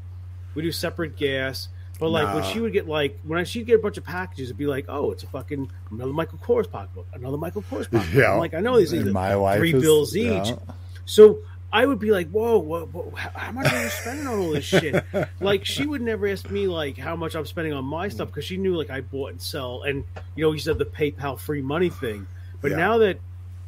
We 0.54 0.62
do 0.62 0.72
separate 0.72 1.16
gas. 1.16 1.68
But 1.98 2.08
like 2.08 2.26
when 2.34 2.42
Nah. 2.42 2.50
she 2.50 2.58
would 2.60 2.72
get 2.72 2.88
like 2.88 3.18
when 3.22 3.38
I, 3.38 3.44
she'd 3.44 3.66
get 3.66 3.76
a 3.76 3.82
bunch 3.82 3.96
of 3.96 4.04
packages, 4.04 4.48
it'd 4.48 4.58
be 4.58 4.66
like, 4.66 4.86
oh, 4.88 5.12
it's 5.12 5.22
a 5.22 5.26
fucking 5.28 5.70
another 5.92 6.12
Michael 6.12 6.38
Kors 6.38 6.68
pocketbook, 6.68 7.06
another 7.12 7.36
Michael 7.36 7.62
Kors 7.62 7.88
pocketbook. 7.90 8.06
Yeah. 8.14 8.32
I'm 8.32 8.38
like 8.38 8.54
I 8.54 8.60
know 8.60 8.76
these 8.76 8.90
things, 8.90 9.06
are 9.06 9.12
my 9.12 9.36
wife 9.36 9.58
three 9.58 9.72
is- 9.74 9.80
bills 9.82 10.16
each. 10.16 10.26
yeah. 10.48 10.56
So 11.04 11.38
I 11.72 11.86
would 11.86 11.98
be 11.98 12.10
like, 12.10 12.28
"Whoa, 12.30 13.10
how, 13.16 13.52
much 13.52 13.72
are 13.72 13.82
you 13.82 13.88
spending 13.88 14.26
on 14.26 14.38
all 14.38 14.50
this 14.50 14.64
shit?" 14.64 15.02
like 15.40 15.64
she 15.64 15.86
would 15.86 16.02
never 16.02 16.26
ask 16.28 16.50
me 16.50 16.66
like 16.66 16.98
how 16.98 17.16
much 17.16 17.34
I'm 17.34 17.46
spending 17.46 17.72
on 17.72 17.84
my 17.84 18.08
stuff 18.08 18.28
because 18.28 18.44
she 18.44 18.56
knew 18.58 18.76
like 18.76 18.90
I 18.90 19.00
bought 19.00 19.30
and 19.30 19.40
sell, 19.40 19.82
and 19.82 20.04
you 20.36 20.44
know, 20.44 20.52
you 20.52 20.58
said 20.58 20.78
the 20.78 20.84
PayPal 20.84 21.38
free 21.38 21.62
money 21.62 21.88
thing. 21.90 22.26
But 22.60 22.72
Yeah. 22.72 22.76
now 22.76 22.98
that, 22.98 23.18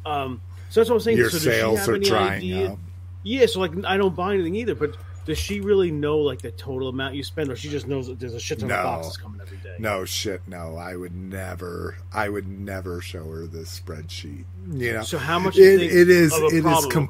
um, 0.05 0.39
so 0.69 0.79
that's 0.79 0.89
what 0.89 0.97
I'm 0.97 1.01
saying. 1.01 1.17
Your 1.17 1.29
so 1.29 1.37
does 1.37 1.43
she 1.43 1.49
sales 1.49 1.79
have 1.79 1.89
are 1.89 1.95
any 1.95 2.05
drying 2.05 2.33
idea? 2.33 2.71
out. 2.71 2.79
Yeah, 3.23 3.45
so 3.47 3.59
like 3.59 3.71
I 3.85 3.97
don't 3.97 4.15
buy 4.15 4.33
anything 4.35 4.55
either, 4.55 4.75
but. 4.75 4.95
Does 5.25 5.39
she 5.39 5.59
really 5.59 5.89
know 5.89 6.19
like 6.19 6.43
the 6.43 6.51
total 6.51 6.87
amount 6.87 7.15
you 7.15 7.23
spend, 7.23 7.49
or 7.49 7.55
she 7.55 7.67
just 7.67 7.87
knows 7.87 8.05
that 8.05 8.19
there's 8.19 8.35
a 8.35 8.39
shit 8.39 8.59
ton 8.59 8.69
No. 8.69 8.75
of 8.75 8.83
boxes 8.83 9.17
coming 9.17 9.41
every 9.41 9.57
day? 9.57 9.73
No 9.79 10.05
shit, 10.05 10.39
no. 10.47 10.75
I 10.75 10.95
would 10.95 11.15
never. 11.15 11.97
I 12.13 12.29
would 12.29 12.47
never 12.47 13.01
show 13.01 13.23
her 13.31 13.47
this 13.47 13.79
spreadsheet. 13.79 14.43
You 14.71 14.93
know. 14.93 15.01
So 15.01 15.17
how 15.17 15.39
much? 15.39 15.55
do 15.55 15.63
you 15.63 15.71
It, 15.71 15.79
think 15.79 15.91
it 15.93 16.09
is. 16.11 16.31
It 16.31 16.53
is. 16.53 16.61
problem 16.61 16.91
Com- 16.91 17.07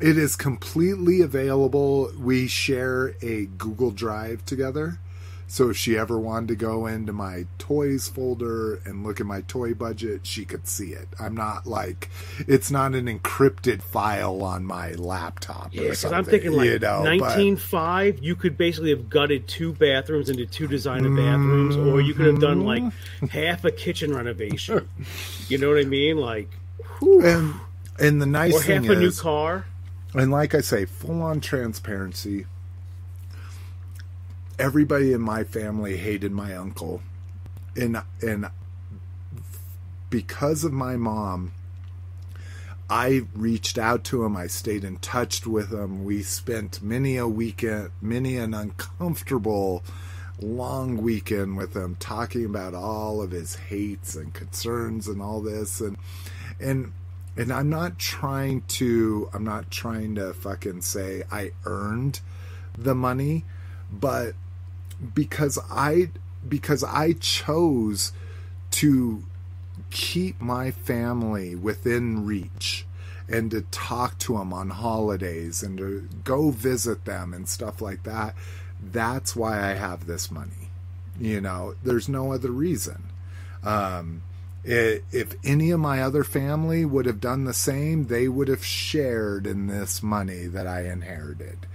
it 0.00 0.16
is 0.18 0.36
completely 0.36 1.20
available. 1.20 2.10
We 2.18 2.46
share 2.46 3.14
a 3.22 3.46
Google 3.46 3.90
Drive 3.90 4.44
together. 4.44 4.98
So 5.50 5.70
if 5.70 5.78
she 5.78 5.96
ever 5.96 6.18
wanted 6.18 6.48
to 6.48 6.56
go 6.56 6.86
into 6.86 7.14
my 7.14 7.46
toys 7.56 8.06
folder 8.06 8.80
and 8.84 9.02
look 9.02 9.18
at 9.18 9.24
my 9.24 9.40
toy 9.40 9.72
budget, 9.72 10.26
she 10.26 10.44
could 10.44 10.68
see 10.68 10.90
it. 10.90 11.08
I'm 11.18 11.34
not 11.34 11.66
like 11.66 12.10
it's 12.46 12.70
not 12.70 12.94
an 12.94 13.06
encrypted 13.06 13.80
file 13.80 14.42
on 14.42 14.66
my 14.66 14.92
laptop. 14.92 15.70
Yeah, 15.72 15.84
because 15.84 16.04
I'm 16.04 16.24
thinking 16.26 16.52
like 16.52 16.66
you 16.66 16.78
know, 16.80 17.02
but- 17.18 18.22
you 18.22 18.36
could 18.36 18.58
basically 18.58 18.90
have 18.90 19.08
gutted 19.08 19.48
two 19.48 19.72
bathrooms 19.72 20.28
into 20.28 20.44
two 20.44 20.66
designer 20.68 21.08
bathrooms, 21.08 21.76
or 21.76 22.02
you 22.02 22.12
could 22.12 22.26
have 22.26 22.40
done 22.40 22.64
like 22.64 22.82
Mm-hmm. 22.82 23.26
half 23.28 23.64
a 23.64 23.70
kitchen 23.70 24.14
renovation. 24.14 24.86
you 25.48 25.56
know 25.56 25.70
what 25.70 25.78
I 25.78 25.84
mean? 25.84 26.18
Like, 26.18 26.50
whew, 26.98 27.24
and 27.24 27.54
and 27.98 28.20
the 28.20 28.26
nice 28.26 28.52
or 28.54 28.60
thing 28.60 28.84
half 28.84 28.96
a 28.96 29.00
new 29.00 29.12
car. 29.12 29.64
And 30.18 30.32
like 30.32 30.54
I 30.54 30.60
say, 30.60 30.84
full 30.84 31.22
on 31.22 31.40
transparency. 31.40 32.46
Everybody 34.58 35.12
in 35.12 35.20
my 35.20 35.44
family 35.44 35.96
hated 35.96 36.32
my 36.32 36.56
uncle, 36.56 37.02
and 37.76 38.02
and 38.20 38.50
because 40.10 40.64
of 40.64 40.72
my 40.72 40.96
mom, 40.96 41.52
I 42.90 43.22
reached 43.32 43.78
out 43.78 44.02
to 44.04 44.24
him. 44.24 44.36
I 44.36 44.48
stayed 44.48 44.82
in 44.82 44.96
touch 44.96 45.46
with 45.46 45.72
him. 45.72 46.04
We 46.04 46.24
spent 46.24 46.82
many 46.82 47.16
a 47.16 47.28
weekend, 47.28 47.90
many 48.02 48.36
an 48.38 48.54
uncomfortable, 48.54 49.84
long 50.40 50.96
weekend 50.96 51.56
with 51.56 51.76
him, 51.76 51.96
talking 52.00 52.44
about 52.44 52.74
all 52.74 53.22
of 53.22 53.30
his 53.30 53.54
hates 53.54 54.16
and 54.16 54.34
concerns 54.34 55.06
and 55.06 55.22
all 55.22 55.40
this, 55.40 55.80
and 55.80 55.96
and 56.58 56.92
and 57.36 57.52
I'm 57.52 57.70
not 57.70 57.98
trying 57.98 58.62
to 58.68 59.30
I'm 59.32 59.44
not 59.44 59.70
trying 59.70 60.14
to 60.16 60.32
fucking 60.34 60.82
say 60.82 61.22
I 61.30 61.52
earned 61.64 62.20
the 62.76 62.94
money, 62.94 63.44
but 63.90 64.34
because 65.14 65.58
I 65.70 66.10
because 66.48 66.82
I 66.84 67.12
chose 67.12 68.12
to 68.72 69.22
keep 69.90 70.40
my 70.40 70.70
family 70.70 71.54
within 71.54 72.26
reach 72.26 72.84
and 73.28 73.50
to 73.50 73.62
talk 73.70 74.18
to 74.18 74.34
them 74.34 74.52
on 74.52 74.70
holidays 74.70 75.62
and 75.62 75.78
to 75.78 76.08
go 76.24 76.50
visit 76.50 77.04
them 77.04 77.32
and 77.32 77.48
stuff 77.48 77.80
like 77.80 78.02
that 78.02 78.34
that's 78.82 79.34
why 79.34 79.70
I 79.70 79.74
have 79.74 80.06
this 80.06 80.30
money. 80.30 80.70
You 81.18 81.40
know 81.40 81.74
there's 81.82 82.08
no 82.08 82.32
other 82.32 82.50
reason. 82.50 83.04
Um 83.64 84.22
if 84.64 85.34
any 85.44 85.70
of 85.70 85.80
my 85.80 86.02
other 86.02 86.24
family 86.24 86.84
would 86.84 87.06
have 87.06 87.20
done 87.20 87.44
the 87.44 87.54
same 87.54 88.06
they 88.06 88.28
would 88.28 88.48
have 88.48 88.64
shared 88.64 89.46
in 89.46 89.66
this 89.66 90.02
money 90.02 90.46
that 90.46 90.66
I 90.66 90.84
inherited. 90.84 91.66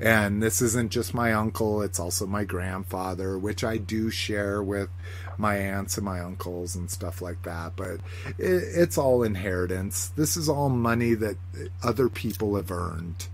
And 0.00 0.42
this 0.42 0.60
isn't 0.60 0.90
just 0.90 1.14
my 1.14 1.32
uncle 1.32 1.80
it's 1.82 2.00
also 2.00 2.26
my 2.26 2.44
grandfather 2.44 3.38
which 3.38 3.62
i 3.62 3.76
do 3.76 4.10
share 4.10 4.60
with 4.62 4.90
my 5.38 5.56
aunts 5.56 5.96
and 5.96 6.04
my 6.04 6.20
uncles 6.20 6.74
and 6.74 6.90
stuff 6.90 7.22
like 7.22 7.42
that. 7.42 7.72
But 7.76 8.00
it, 8.38 8.62
it's 8.74 8.98
all 8.98 9.22
inheritance. 9.22 10.08
This 10.16 10.36
is 10.36 10.48
all 10.48 10.68
money 10.68 11.14
that 11.14 11.36
other 11.82 12.08
people 12.08 12.56
have 12.56 12.70
earned 12.70 13.28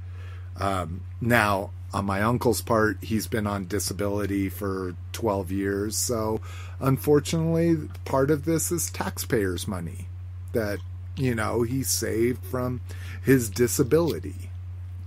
um, 0.61 1.01
now 1.21 1.71
on 1.93 2.05
my 2.05 2.23
uncle's 2.23 2.61
part 2.61 2.99
he's 3.03 3.27
been 3.27 3.47
on 3.47 3.67
disability 3.67 4.49
for 4.49 4.95
12 5.13 5.51
years 5.51 5.97
so 5.97 6.41
unfortunately 6.79 7.77
part 8.05 8.31
of 8.31 8.45
this 8.45 8.71
is 8.71 8.91
taxpayers 8.91 9.67
money 9.67 10.07
that 10.53 10.79
you 11.17 11.35
know 11.35 11.63
he 11.63 11.83
saved 11.83 12.45
from 12.45 12.81
his 13.23 13.51
disability 13.51 14.51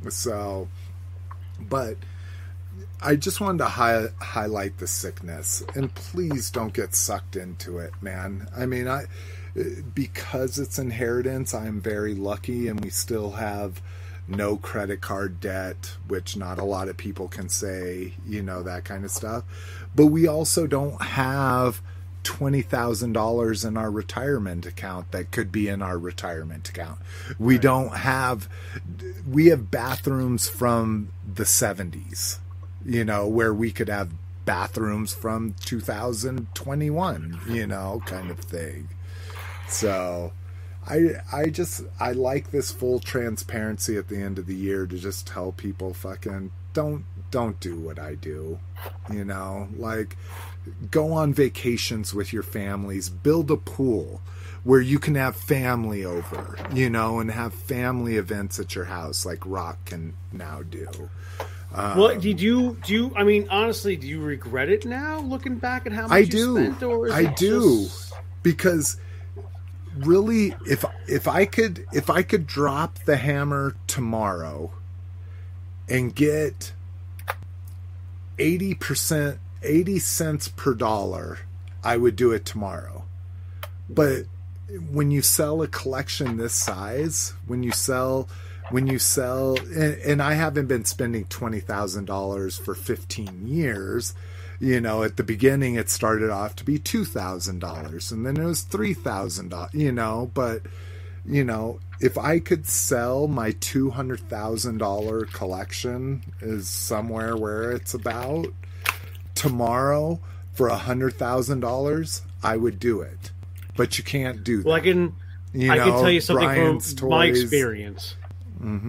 so 0.09 0.67
but 1.59 1.97
I 3.01 3.15
just 3.17 3.41
wanted 3.41 3.59
to 3.59 3.65
hi- 3.65 4.09
highlight 4.21 4.77
the 4.77 4.87
sickness, 4.87 5.61
and 5.75 5.93
please 5.93 6.49
don't 6.49 6.73
get 6.73 6.95
sucked 6.95 7.35
into 7.35 7.77
it, 7.79 7.91
man. 8.01 8.47
I 8.55 8.65
mean, 8.65 8.87
I 8.87 9.05
because 9.93 10.57
it's 10.57 10.79
inheritance, 10.79 11.53
I'm 11.53 11.81
very 11.81 12.15
lucky, 12.15 12.67
and 12.69 12.79
we 12.79 12.89
still 12.89 13.31
have 13.31 13.81
no 14.27 14.57
credit 14.57 15.01
card 15.01 15.39
debt, 15.39 15.97
which 16.07 16.37
not 16.37 16.59
a 16.59 16.63
lot 16.63 16.87
of 16.87 16.97
people 16.97 17.27
can 17.27 17.49
say, 17.49 18.13
you 18.25 18.41
know, 18.41 18.63
that 18.63 18.85
kind 18.85 19.03
of 19.03 19.11
stuff. 19.11 19.43
But 19.95 20.07
we 20.07 20.27
also 20.27 20.67
don't 20.67 21.01
have 21.01 21.81
twenty 22.23 22.61
thousand 22.61 23.13
dollars 23.13 23.65
in 23.65 23.75
our 23.75 23.91
retirement 23.91 24.65
account 24.65 25.11
that 25.11 25.31
could 25.31 25.51
be 25.51 25.67
in 25.67 25.81
our 25.81 25.97
retirement 25.97 26.69
account. 26.69 26.99
We 27.37 27.57
don't 27.57 27.97
have 27.97 28.47
we 29.29 29.47
have 29.47 29.69
bathrooms 29.69 30.47
from 30.47 31.09
the 31.31 31.45
seventies, 31.45 32.39
you 32.85 33.03
know, 33.03 33.27
where 33.27 33.53
we 33.53 33.71
could 33.71 33.89
have 33.89 34.11
bathrooms 34.45 35.13
from 35.13 35.55
two 35.65 35.81
thousand 35.81 36.47
twenty 36.53 36.89
one, 36.89 37.39
you 37.49 37.67
know, 37.67 38.01
kind 38.05 38.31
of 38.31 38.39
thing. 38.39 38.89
So 39.67 40.31
I 40.87 41.15
I 41.31 41.45
just 41.49 41.83
I 41.99 42.11
like 42.11 42.51
this 42.51 42.71
full 42.71 42.99
transparency 42.99 43.97
at 43.97 44.07
the 44.07 44.17
end 44.17 44.37
of 44.39 44.45
the 44.47 44.55
year 44.55 44.85
to 44.85 44.97
just 44.97 45.27
tell 45.27 45.51
people 45.51 45.93
fucking 45.93 46.51
don't 46.73 47.05
don't 47.31 47.59
do 47.59 47.75
what 47.79 47.99
I 47.99 48.15
do. 48.15 48.59
You 49.11 49.25
know, 49.25 49.67
like 49.77 50.17
go 50.91 51.13
on 51.13 51.33
vacations 51.33 52.13
with 52.13 52.31
your 52.33 52.43
families, 52.43 53.09
build 53.09 53.51
a 53.51 53.57
pool 53.57 54.21
where 54.63 54.79
you 54.81 54.97
can 54.97 55.15
have 55.15 55.35
family 55.35 56.05
over, 56.05 56.57
you 56.73 56.89
know, 56.89 57.19
and 57.19 57.29
have 57.31 57.53
family 57.53 58.15
events 58.15 58.59
at 58.59 58.75
your 58.75 58.85
house 58.85 59.25
like 59.25 59.39
Rock 59.45 59.83
can 59.85 60.13
now 60.31 60.61
do. 60.63 60.87
Um, 61.73 61.97
What 61.97 62.21
did 62.21 62.39
you 62.39 62.77
do? 62.83 62.93
You, 62.93 63.13
I 63.15 63.23
mean, 63.23 63.47
honestly, 63.49 63.97
do 63.97 64.07
you 64.07 64.21
regret 64.21 64.69
it 64.69 64.85
now, 64.85 65.19
looking 65.19 65.55
back 65.57 65.85
at 65.85 65.91
how 65.91 66.03
much 66.03 66.11
I 66.11 66.19
you 66.19 66.25
do. 66.27 66.55
spent, 66.55 66.83
or 66.83 67.07
is 67.07 67.13
I 67.13 67.25
do. 67.33 67.83
just- 67.83 68.13
because 68.41 68.97
really 69.97 70.55
if 70.67 70.85
if 71.07 71.27
I 71.27 71.45
could 71.45 71.85
if 71.93 72.09
I 72.09 72.23
could 72.23 72.47
drop 72.47 72.99
the 73.05 73.17
hammer 73.17 73.75
tomorrow 73.87 74.71
and 75.87 76.13
get 76.15 76.73
80% 78.37 79.37
80 79.61 79.99
cents 79.99 80.47
per 80.47 80.73
dollar 80.73 81.39
I 81.83 81.97
would 81.97 82.15
do 82.15 82.31
it 82.31 82.45
tomorrow. 82.45 83.03
But 83.89 84.25
when 84.89 85.11
you 85.11 85.21
sell 85.21 85.61
a 85.61 85.67
collection 85.67 86.37
this 86.37 86.53
size 86.53 87.33
when 87.45 87.61
you 87.63 87.71
sell 87.71 88.27
when 88.71 88.87
you 88.87 88.97
sell 88.97 89.57
and, 89.59 89.97
and 90.01 90.21
I 90.21 90.33
haven't 90.33 90.67
been 90.67 90.85
spending 90.85 91.25
$20,000 91.25 92.59
for 92.59 92.73
15 92.73 93.47
years 93.47 94.13
you 94.63 94.79
know 94.79 95.03
at 95.03 95.17
the 95.17 95.23
beginning 95.23 95.75
it 95.75 95.89
started 95.89 96.29
off 96.29 96.55
to 96.55 96.63
be 96.63 96.79
$2,000 96.79 98.11
and 98.11 98.25
then 98.25 98.37
it 98.37 98.45
was 98.45 98.63
$3,000 98.63 99.73
you 99.73 99.91
know 99.91 100.31
but 100.33 100.61
you 101.25 101.43
know 101.43 101.79
if 101.99 102.17
I 102.17 102.39
could 102.39 102.65
sell 102.67 103.27
my 103.27 103.51
$200,000 103.51 105.33
collection 105.33 106.23
is 106.41 106.67
somewhere 106.69 107.35
where 107.35 107.71
it's 107.73 107.93
about 107.93 108.47
tomorrow 109.35 110.19
for 110.53 110.69
$100,000 110.69 112.21
I 112.43 112.57
would 112.57 112.79
do 112.79 113.01
it 113.01 113.31
but 113.75 113.97
you 113.97 114.03
can't 114.03 114.43
do 114.43 114.63
that 114.63 114.65
Well, 114.65 114.75
I 114.75 114.79
can 114.81 115.13
You 115.53 115.71
I 115.71 115.75
know, 115.77 115.85
can 115.85 115.93
tell 116.01 116.11
you 116.11 116.21
something 116.21 116.45
Brian's 116.47 116.93
from 116.93 117.09
my 117.09 117.27
toys. 117.29 117.37
Mm-hmm. 117.37 117.43
experience. 117.43 118.15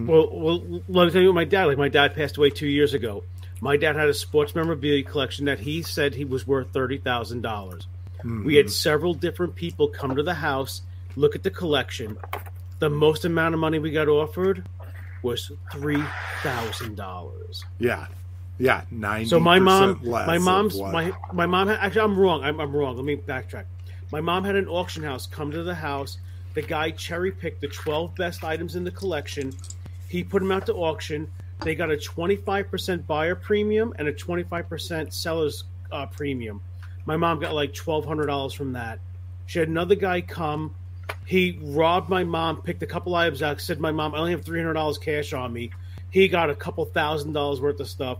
Well, 0.07 0.29
well, 0.31 0.59
let 0.87 1.05
me 1.07 1.11
tell 1.11 1.21
you 1.21 1.27
what 1.27 1.35
my 1.35 1.43
dad. 1.43 1.65
Like 1.65 1.77
my 1.77 1.89
dad 1.89 2.15
passed 2.15 2.37
away 2.37 2.49
two 2.49 2.67
years 2.67 2.93
ago. 2.93 3.23
My 3.61 3.77
dad 3.77 3.95
had 3.95 4.09
a 4.09 4.13
sports 4.13 4.53
memorabilia 4.55 5.03
collection 5.03 5.45
that 5.45 5.59
he 5.59 5.81
said 5.81 6.13
he 6.13 6.25
was 6.25 6.45
worth 6.45 6.71
thirty 6.71 6.97
thousand 6.97 7.41
dollars. 7.41 7.87
We 8.23 8.29
Mm-hmm. 8.31 8.49
had 8.55 8.69
several 8.71 9.13
different 9.13 9.53
people 9.55 9.87
come 9.87 10.15
to 10.15 10.23
the 10.23 10.33
house, 10.33 10.81
look 11.15 11.35
at 11.35 11.43
the 11.43 11.51
collection. 11.51 12.17
The 12.79 12.89
most 12.89 13.23
amount 13.23 13.53
of 13.53 13.59
money 13.59 13.77
we 13.77 13.91
got 13.91 14.07
offered 14.07 14.67
was 15.21 15.51
three 15.71 16.03
thousand 16.41 16.95
dollars. 16.95 17.63
Yeah, 17.79 18.07
yeah, 18.57 18.81
ninety. 18.91 19.29
So 19.29 19.39
my 19.39 19.59
mom, 19.59 19.99
my 20.03 20.37
mom's, 20.37 20.79
my 20.79 21.11
my 21.33 21.45
mom. 21.45 21.67
Had, 21.67 21.77
actually, 21.79 22.01
I'm 22.01 22.17
wrong. 22.19 22.43
I'm, 22.43 22.59
I'm 22.59 22.75
wrong. 22.75 22.95
Let 22.95 23.05
me 23.05 23.15
backtrack. 23.15 23.65
My 24.11 24.21
mom 24.21 24.43
had 24.43 24.55
an 24.55 24.67
auction 24.67 25.03
house 25.03 25.25
come 25.27 25.51
to 25.51 25.63
the 25.63 25.75
house. 25.75 26.17
The 26.55 26.61
guy 26.61 26.91
cherry 26.91 27.31
picked 27.31 27.61
the 27.61 27.67
12 27.67 28.15
best 28.15 28.43
items 28.43 28.75
in 28.75 28.83
the 28.85 28.91
collection. 28.91 29.51
He 30.07 30.23
put 30.23 30.39
them 30.39 30.51
out 30.51 30.65
to 30.67 30.73
auction. 30.73 31.29
They 31.61 31.75
got 31.75 31.91
a 31.91 31.95
25% 31.95 33.07
buyer 33.07 33.35
premium 33.35 33.93
and 33.97 34.07
a 34.07 34.13
25% 34.13 35.13
seller's 35.13 35.63
uh, 35.91 36.05
premium. 36.07 36.61
My 37.05 37.17
mom 37.17 37.39
got 37.39 37.53
like 37.53 37.73
$1,200 37.73 38.55
from 38.55 38.73
that. 38.73 38.99
She 39.45 39.59
had 39.59 39.67
another 39.67 39.95
guy 39.95 40.21
come. 40.21 40.75
He 41.25 41.59
robbed 41.61 42.09
my 42.09 42.23
mom, 42.23 42.61
picked 42.61 42.81
a 42.83 42.87
couple 42.87 43.15
items 43.15 43.41
out, 43.43 43.61
said, 43.61 43.79
My 43.79 43.91
mom, 43.91 44.15
I 44.15 44.19
only 44.19 44.31
have 44.31 44.43
$300 44.43 45.01
cash 45.01 45.33
on 45.33 45.53
me. 45.53 45.71
He 46.09 46.27
got 46.27 46.49
a 46.49 46.55
couple 46.55 46.85
thousand 46.85 47.33
dollars 47.33 47.59
worth 47.59 47.79
of 47.79 47.89
stuff. 47.89 48.19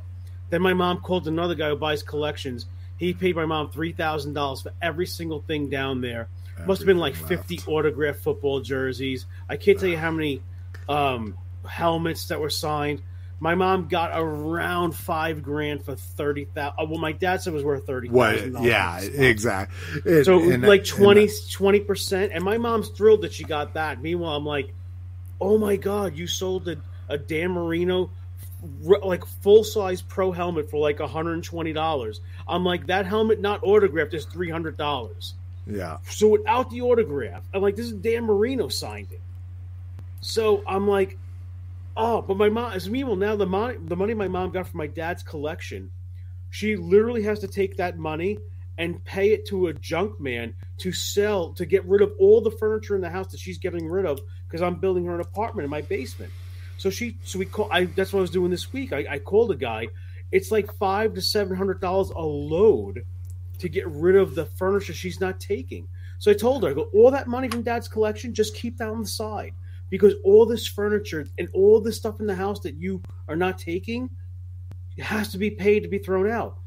Then 0.49 0.61
my 0.61 0.73
mom 0.73 0.99
called 0.99 1.27
another 1.27 1.55
guy 1.55 1.69
who 1.69 1.75
buys 1.77 2.03
collections. 2.03 2.65
He 2.97 3.14
paid 3.14 3.35
my 3.35 3.45
mom 3.45 3.72
three 3.72 3.93
thousand 3.93 4.33
dollars 4.33 4.61
for 4.61 4.72
every 4.81 5.05
single 5.05 5.41
thing 5.41 5.69
down 5.69 6.01
there. 6.01 6.27
Must 6.65 6.81
have 6.81 6.88
been 6.88 6.97
like 6.97 7.14
Everything 7.14 7.38
fifty 7.38 7.55
left. 7.57 7.67
autographed 7.69 8.19
football 8.22 8.59
jerseys. 8.59 9.25
I 9.49 9.55
can't 9.57 9.80
tell 9.80 9.89
you 9.89 9.97
how 9.97 10.11
many 10.11 10.41
um, 10.89 11.38
helmets 11.67 12.27
that 12.27 12.39
were 12.39 12.49
signed. 12.49 13.01
My 13.39 13.53
mom 13.55 13.88
got 13.89 14.11
around 14.14 14.93
five 14.93 15.43
grand 15.43 15.83
for 15.83 15.95
thirty 15.95 16.45
thousand. 16.45 16.80
Uh, 16.80 16.85
well, 16.89 16.99
my 16.99 17.11
dad 17.11 17.41
said 17.41 17.51
it 17.51 17.55
was 17.55 17.64
worth 17.65 17.85
thirty 17.85 18.09
What? 18.09 18.61
Yeah, 18.61 18.99
exactly. 19.01 20.23
So 20.23 20.39
And- 20.39 20.64
uh, 20.64 20.67
like 20.67 20.89
and- 20.91 21.17
uh, 21.17 21.27
20 21.51 21.80
percent, 21.81 22.31
and 22.33 22.43
my 22.43 22.57
mom's 22.57 22.89
thrilled 22.89 23.22
that 23.23 23.33
she 23.33 23.43
got 23.43 23.73
that. 23.73 24.01
Meanwhile, 24.01 24.35
I'm 24.35 24.45
like, 24.45 24.73
oh 25.41 25.57
my 25.57 25.75
god, 25.75 26.15
you 26.15 26.27
sold 26.27 26.67
a, 26.69 26.77
a 27.09 27.17
Dan 27.17 27.51
Marino 27.51 28.09
like 28.81 29.25
full 29.25 29.64
size 29.64 30.01
pro 30.01 30.31
helmet 30.31 30.72
for 30.72 30.77
like 30.80 30.99
120 30.99 31.73
dollars. 31.73 32.22
I'm 32.47 32.64
like, 32.64 32.88
that 32.88 33.05
helmet 33.05 33.39
not 33.41 33.59
autographed 33.64 34.14
is 34.14 34.25
300 34.25 34.77
dollars. 34.77 35.33
yeah, 35.67 35.97
So 36.09 36.30
without 36.30 36.69
the 36.72 36.81
autograph, 36.81 37.43
I'm 37.53 37.61
like, 37.61 37.75
this 37.75 37.88
is 37.88 37.91
Dan 37.93 38.23
Marino 38.23 38.69
signed 38.69 39.11
it. 39.11 39.22
So 40.22 40.64
I'm 40.65 40.88
like, 40.88 41.17
oh, 41.95 42.22
but 42.22 42.38
my 42.38 42.49
mom. 42.49 42.74
As 42.74 42.90
meanwhile, 42.90 43.15
now 43.15 43.35
the 43.35 43.45
money, 43.45 43.77
the 43.80 43.95
money 43.95 44.14
my 44.14 44.27
mom 44.27 44.51
got 44.51 44.67
from 44.67 44.77
my 44.77 44.88
dad's 44.88 45.24
collection, 45.24 45.91
she 46.49 46.75
literally 46.75 47.24
has 47.24 47.40
to 47.40 47.48
take 47.48 47.77
that 47.77 47.98
money 47.98 48.40
and 48.77 49.03
pay 49.06 49.32
it 49.32 49.45
to 49.48 49.67
a 49.67 49.74
junk 49.74 50.19
man 50.19 50.53
to 50.77 50.91
sell 50.91 51.53
to 51.53 51.65
get 51.65 51.85
rid 51.85 52.01
of 52.01 52.14
all 52.19 52.41
the 52.41 52.51
furniture 52.51 52.95
in 52.95 53.01
the 53.01 53.09
house 53.09 53.32
that 53.32 53.40
she's 53.40 53.57
getting 53.57 53.88
rid 53.88 54.06
of 54.06 54.19
because 54.48 54.61
I'm 54.61 54.75
building 54.75 55.06
her 55.06 55.15
an 55.15 55.22
apartment 55.22 55.64
in 55.64 55.69
my 55.69 55.82
basement. 55.82 56.32
So 56.77 56.90
she, 56.90 57.17
so 57.24 57.40
we 57.40 57.45
call. 57.45 57.69
I 57.72 57.85
that's 57.85 58.11
what 58.11 58.19
I 58.19 58.22
was 58.22 58.32
doing 58.32 58.51
this 58.51 58.74
week. 58.74 58.91
I, 58.93 59.06
I 59.09 59.19
called 59.19 59.51
a 59.51 59.56
guy. 59.56 59.88
It's 60.32 60.51
like 60.51 60.74
five 60.74 61.14
to 61.14 61.22
seven 61.22 61.56
hundred 61.56 61.80
dollars 61.80 62.09
a 62.09 62.22
load 62.22 63.06
to 63.59 63.69
get 63.69 63.88
rid 63.88 64.17
of 64.17 64.35
the 64.35 64.45
furniture 64.45 64.93
she's 64.93 65.22
not 65.22 65.40
taking. 65.40 65.88
So 66.19 66.32
I 66.32 66.33
told 66.33 66.64
her, 66.64 66.69
I 66.69 66.74
go, 66.74 66.90
all 66.93 67.11
that 67.11 67.27
money 67.27 67.49
from 67.49 67.61
dad's 67.61 67.88
collection, 67.88 68.33
just 68.33 68.56
keep 68.56 68.77
that 68.77 68.90
on 68.90 69.01
the 69.01 69.07
side. 69.07 69.53
Because 69.89 70.14
all 70.23 70.45
this 70.45 70.67
furniture 70.67 71.27
and 71.38 71.47
all 71.53 71.80
this 71.80 71.95
stuff 71.95 72.19
in 72.19 72.25
the 72.25 72.35
house 72.35 72.59
that 72.61 72.75
you 72.75 73.01
are 73.27 73.35
not 73.35 73.57
taking 73.57 74.09
has 74.99 75.30
to 75.30 75.38
be 75.38 75.49
paid 75.49 75.81
to 75.81 75.89
be 75.89 75.99
thrown 75.99 76.30
out. 76.30 76.57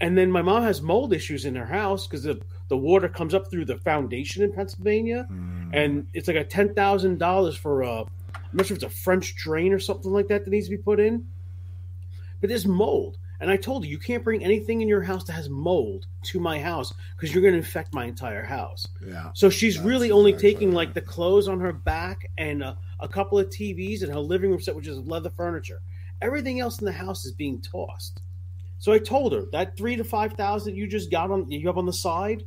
And 0.00 0.16
then 0.16 0.30
my 0.30 0.42
mom 0.42 0.62
has 0.62 0.82
mold 0.82 1.14
issues 1.14 1.46
in 1.46 1.54
her 1.54 1.64
house 1.64 2.06
because 2.06 2.24
the, 2.24 2.40
the 2.68 2.76
water 2.76 3.08
comes 3.08 3.32
up 3.32 3.50
through 3.50 3.64
the 3.64 3.78
foundation 3.78 4.42
in 4.42 4.52
Pennsylvania. 4.52 5.24
Hmm. 5.28 5.70
And 5.72 6.06
it's 6.12 6.28
like 6.28 6.36
a 6.36 6.44
$10,000 6.44 7.56
for 7.56 7.82
a, 7.82 8.00
I'm 8.00 8.06
not 8.52 8.66
sure 8.66 8.76
if 8.76 8.82
it's 8.82 8.94
a 8.94 8.98
French 8.98 9.36
drain 9.36 9.72
or 9.72 9.78
something 9.78 10.12
like 10.12 10.28
that 10.28 10.44
that 10.44 10.50
needs 10.50 10.66
to 10.66 10.76
be 10.76 10.82
put 10.82 11.00
in. 11.00 11.26
But 12.40 12.50
there's 12.50 12.66
mold. 12.66 13.16
And 13.40 13.50
I 13.50 13.56
told 13.56 13.84
her, 13.84 13.90
you 13.90 13.98
can't 13.98 14.24
bring 14.24 14.42
anything 14.42 14.80
in 14.80 14.88
your 14.88 15.02
house 15.02 15.24
that 15.24 15.32
has 15.32 15.48
mold 15.48 16.06
to 16.24 16.40
my 16.40 16.58
house 16.58 16.92
because 17.16 17.32
you're 17.34 17.42
going 17.42 17.52
to 17.52 17.58
infect 17.58 17.92
my 17.94 18.04
entire 18.06 18.42
house. 18.44 18.86
yeah. 19.06 19.30
So 19.34 19.50
she's 19.50 19.78
really 19.78 20.10
only 20.10 20.30
exactly 20.30 20.52
taking 20.52 20.68
right. 20.70 20.76
like 20.76 20.94
the 20.94 21.00
clothes 21.02 21.46
on 21.48 21.60
her 21.60 21.72
back 21.72 22.30
and 22.38 22.62
a, 22.62 22.78
a 23.00 23.08
couple 23.08 23.38
of 23.38 23.48
TVs 23.50 24.02
and 24.02 24.12
her 24.12 24.20
living 24.20 24.50
room 24.50 24.60
set, 24.60 24.74
which 24.74 24.86
is 24.86 24.98
leather 25.00 25.30
furniture. 25.30 25.80
Everything 26.22 26.60
else 26.60 26.78
in 26.78 26.86
the 26.86 26.92
house 26.92 27.24
is 27.26 27.32
being 27.32 27.60
tossed. 27.60 28.22
So 28.78 28.92
I 28.92 28.98
told 28.98 29.32
her 29.32 29.44
that 29.52 29.76
three 29.76 29.96
to 29.96 30.04
five 30.04 30.34
thousand 30.34 30.76
you 30.76 30.86
just 30.86 31.10
got 31.10 31.30
on 31.30 31.50
you 31.50 31.66
have 31.66 31.78
on 31.78 31.86
the 31.86 31.92
side, 31.92 32.44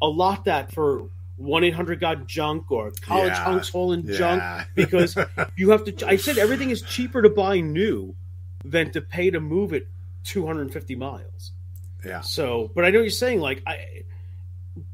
a 0.00 0.06
lot 0.08 0.44
that 0.46 0.72
for 0.72 1.08
one 1.36 1.64
eight 1.64 1.74
hundred 1.74 1.98
got 2.00 2.26
junk 2.26 2.70
or 2.70 2.92
college 3.00 3.28
Yeah. 3.32 3.44
hunks 3.44 3.68
hauling 3.68 4.06
junk 4.06 4.40
Yeah. 4.42 4.64
because 4.74 5.16
you 5.56 5.70
have 5.70 5.84
to. 5.84 6.06
I 6.06 6.16
said 6.16 6.38
everything 6.38 6.70
is 6.70 6.82
cheaper 6.82 7.22
to 7.22 7.28
buy 7.30 7.60
new 7.60 8.14
than 8.64 8.90
to 8.92 9.00
pay 9.00 9.30
to 9.30 9.40
move 9.40 9.72
it 9.72 9.88
two 10.24 10.46
hundred 10.46 10.62
and 10.62 10.72
fifty 10.72 10.94
miles. 10.94 11.52
Yeah. 12.04 12.20
So, 12.20 12.70
but 12.74 12.84
I 12.84 12.90
know 12.90 13.00
you're 13.00 13.10
saying. 13.10 13.40
Like, 13.40 13.62
I 13.66 14.04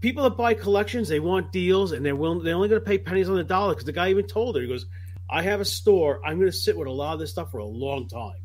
people 0.00 0.24
that 0.24 0.36
buy 0.36 0.54
collections, 0.54 1.08
they 1.08 1.20
want 1.20 1.52
deals, 1.52 1.92
and 1.92 2.04
they're 2.04 2.16
willing. 2.16 2.42
They're 2.42 2.54
only 2.54 2.68
going 2.68 2.80
to 2.80 2.86
pay 2.86 2.98
pennies 2.98 3.28
on 3.28 3.36
the 3.36 3.44
dollar. 3.44 3.74
Because 3.74 3.86
the 3.86 3.92
guy 3.92 4.10
even 4.10 4.26
told 4.26 4.56
her, 4.56 4.62
he 4.62 4.68
goes, 4.68 4.86
"I 5.28 5.42
have 5.42 5.60
a 5.60 5.64
store. 5.64 6.20
I'm 6.24 6.38
going 6.38 6.50
to 6.50 6.56
sit 6.56 6.76
with 6.76 6.88
a 6.88 6.92
lot 6.92 7.14
of 7.14 7.20
this 7.20 7.30
stuff 7.30 7.50
for 7.50 7.58
a 7.58 7.64
long 7.64 8.08
time." 8.08 8.40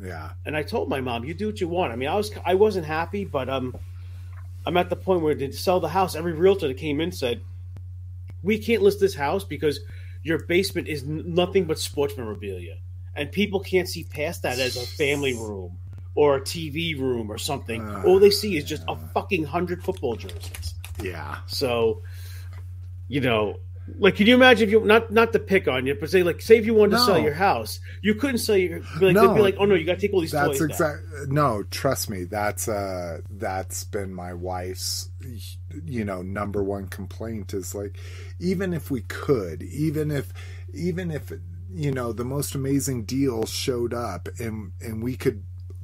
Yeah. 0.00 0.30
And 0.44 0.56
I 0.56 0.62
told 0.62 0.88
my 0.88 1.00
mom, 1.00 1.24
"You 1.24 1.34
do 1.34 1.46
what 1.46 1.60
you 1.60 1.68
want." 1.68 1.92
I 1.92 1.96
mean, 1.96 2.08
I 2.08 2.16
was 2.16 2.32
I 2.44 2.54
wasn't 2.54 2.86
happy, 2.86 3.24
but 3.24 3.48
um, 3.48 3.76
I'm 4.66 4.76
at 4.76 4.90
the 4.90 4.96
point 4.96 5.22
where 5.22 5.34
to 5.34 5.52
sell 5.52 5.80
the 5.80 5.88
house, 5.88 6.14
every 6.16 6.32
realtor 6.32 6.68
that 6.68 6.78
came 6.78 7.00
in 7.00 7.12
said, 7.12 7.40
"We 8.42 8.58
can't 8.58 8.82
list 8.82 9.00
this 9.00 9.14
house 9.14 9.44
because 9.44 9.80
your 10.24 10.44
basement 10.46 10.88
is 10.88 11.02
n- 11.02 11.34
nothing 11.34 11.64
but 11.64 11.78
sports 11.78 12.16
memorabilia, 12.16 12.78
and 13.14 13.30
people 13.30 13.60
can't 13.60 13.88
see 13.88 14.04
past 14.04 14.42
that 14.42 14.58
as 14.58 14.76
a 14.76 14.86
family 14.86 15.34
room 15.34 15.78
or 16.14 16.36
a 16.36 16.40
TV 16.40 16.98
room 16.98 17.30
or 17.30 17.38
something. 17.38 17.82
Uh, 17.82 18.02
All 18.06 18.18
they 18.18 18.30
see 18.30 18.56
is 18.56 18.64
just 18.64 18.82
a 18.88 18.96
fucking 18.96 19.44
hundred 19.44 19.82
football 19.82 20.16
jerseys." 20.16 20.74
Yeah. 21.02 21.38
So, 21.46 22.02
you 23.08 23.20
know, 23.20 23.56
like, 23.98 24.14
can 24.14 24.26
you 24.26 24.34
imagine 24.34 24.68
if 24.68 24.72
you 24.72 24.80
not 24.84 25.10
not 25.10 25.32
to 25.32 25.38
pick 25.38 25.66
on 25.66 25.86
you, 25.86 25.94
but 25.94 26.08
say 26.08 26.22
like, 26.22 26.40
say 26.40 26.56
if 26.56 26.66
you 26.66 26.74
wanted 26.74 26.92
to 26.92 26.98
sell 27.00 27.18
your 27.18 27.34
house, 27.34 27.80
you 28.00 28.14
couldn't 28.14 28.38
sell 28.38 28.56
your 28.56 28.80
like, 29.00 29.14
No. 29.14 29.28
they'd 29.28 29.34
be 29.34 29.40
like, 29.42 29.56
oh 29.58 29.64
no, 29.64 29.74
you 29.74 29.84
got 29.84 29.96
to 29.96 30.00
take 30.00 30.12
all 30.14 30.20
these 30.20 30.30
That's 30.30 30.50
toys. 30.50 30.58
down." 30.60 30.70
exact. 30.70 31.02
No, 31.28 31.62
trust 31.64 32.08
me. 32.08 32.24
That's 32.24 32.68
uh, 32.68 33.22
that's 33.30 33.84
been 33.84 34.14
my 34.14 34.34
wife's, 34.34 35.10
you 35.84 36.04
know, 36.04 36.22
number 36.22 36.62
one 36.62 36.86
complaint 36.88 37.54
is 37.54 37.74
like, 37.74 37.96
even 38.38 38.72
if 38.72 38.90
we 38.90 39.00
could, 39.02 39.62
even 39.64 40.10
if, 40.12 40.32
even 40.72 41.10
if, 41.10 41.32
you 41.74 41.90
know, 41.90 42.12
the 42.12 42.24
most 42.24 42.54
amazing 42.54 43.04
deal 43.04 43.46
showed 43.46 43.92
up 43.92 44.28
and 44.38 44.72
and 44.80 45.02
we 45.02 45.16
could 45.16 45.42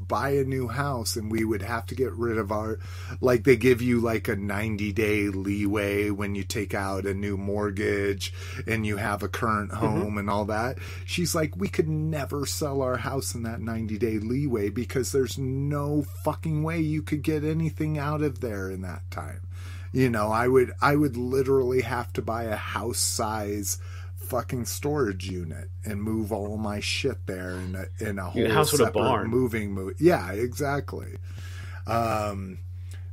buy 0.08 0.30
a 0.30 0.44
new 0.44 0.68
house 0.68 1.16
and 1.16 1.30
we 1.30 1.44
would 1.44 1.62
have 1.62 1.86
to 1.86 1.94
get 1.94 2.12
rid 2.14 2.38
of 2.38 2.50
our 2.50 2.78
like 3.20 3.44
they 3.44 3.56
give 3.56 3.80
you 3.82 4.00
like 4.00 4.26
a 4.26 4.36
90 4.36 4.92
day 4.92 5.28
leeway 5.28 6.10
when 6.10 6.34
you 6.34 6.42
take 6.42 6.74
out 6.74 7.06
a 7.06 7.14
new 7.14 7.36
mortgage 7.36 8.32
and 8.66 8.86
you 8.86 8.96
have 8.96 9.22
a 9.22 9.28
current 9.28 9.70
mm-hmm. 9.70 9.86
home 9.86 10.18
and 10.18 10.30
all 10.30 10.46
that. 10.46 10.78
She's 11.04 11.34
like 11.34 11.56
we 11.56 11.68
could 11.68 11.88
never 11.88 12.46
sell 12.46 12.82
our 12.82 12.96
house 12.96 13.34
in 13.34 13.42
that 13.42 13.60
90 13.60 13.98
day 13.98 14.18
leeway 14.18 14.70
because 14.70 15.12
there's 15.12 15.38
no 15.38 16.02
fucking 16.24 16.62
way 16.62 16.80
you 16.80 17.02
could 17.02 17.22
get 17.22 17.44
anything 17.44 17.98
out 17.98 18.22
of 18.22 18.40
there 18.40 18.70
in 18.70 18.82
that 18.82 19.10
time. 19.10 19.42
You 19.90 20.10
know 20.10 20.28
i 20.28 20.46
would 20.46 20.72
i 20.82 20.94
would 20.94 21.16
literally 21.16 21.80
have 21.80 22.12
to 22.12 22.22
buy 22.22 22.44
a 22.44 22.56
house 22.56 22.98
size 22.98 23.78
fucking 24.28 24.64
storage 24.66 25.28
unit 25.28 25.70
and 25.84 26.02
move 26.02 26.32
all 26.32 26.58
my 26.58 26.80
shit 26.80 27.26
there 27.26 27.52
in 27.52 27.74
a 27.74 28.04
in 28.04 28.18
a 28.18 28.24
whole 28.28 28.44
a 28.46 28.48
house 28.50 28.72
with 28.72 28.82
a 28.82 28.90
barn. 28.90 29.28
moving 29.28 29.72
mo- 29.72 29.92
yeah 29.98 30.32
exactly 30.32 31.16
um 31.86 32.58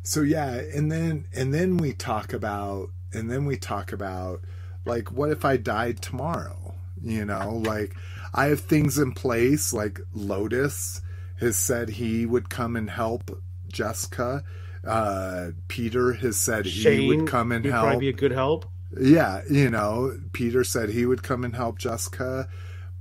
so 0.04 0.22
yeah 0.22 0.52
and 0.74 0.92
then 0.92 1.26
and 1.34 1.54
then 1.54 1.78
we 1.78 1.94
talk 1.94 2.34
about 2.34 2.90
and 3.14 3.32
then 3.32 3.46
we 3.46 3.56
talk 3.56 3.94
about 3.94 4.42
like 4.86 5.12
what 5.12 5.30
if 5.32 5.46
i 5.46 5.56
died 5.56 6.02
tomorrow 6.02 6.74
you 7.02 7.24
know 7.24 7.62
like 7.66 7.96
i 8.34 8.46
have 8.46 8.60
things 8.60 8.98
in 8.98 9.12
place 9.14 9.72
like 9.72 10.00
lotus 10.14 11.02
has 11.40 11.56
said 11.58 11.88
he 11.90 12.26
would 12.26 12.50
come 12.50 12.76
and 12.76 12.90
help 12.90 13.42
jessica 13.70 14.44
uh 14.86 15.48
peter 15.68 16.14
has 16.14 16.38
said 16.38 16.66
he 16.66 17.08
would 17.08 17.28
come 17.28 17.52
and 17.52 17.64
help 17.66 17.86
probably 17.86 18.00
be 18.02 18.10
a 18.10 18.14
good 18.14 18.32
help. 18.32 18.66
Yeah, 19.00 19.42
you 19.50 19.70
know, 19.70 20.18
Peter 20.34 20.64
said 20.64 20.90
he 20.90 21.06
would 21.06 21.24
come 21.24 21.44
and 21.44 21.56
help 21.56 21.78
Jessica, 21.80 22.48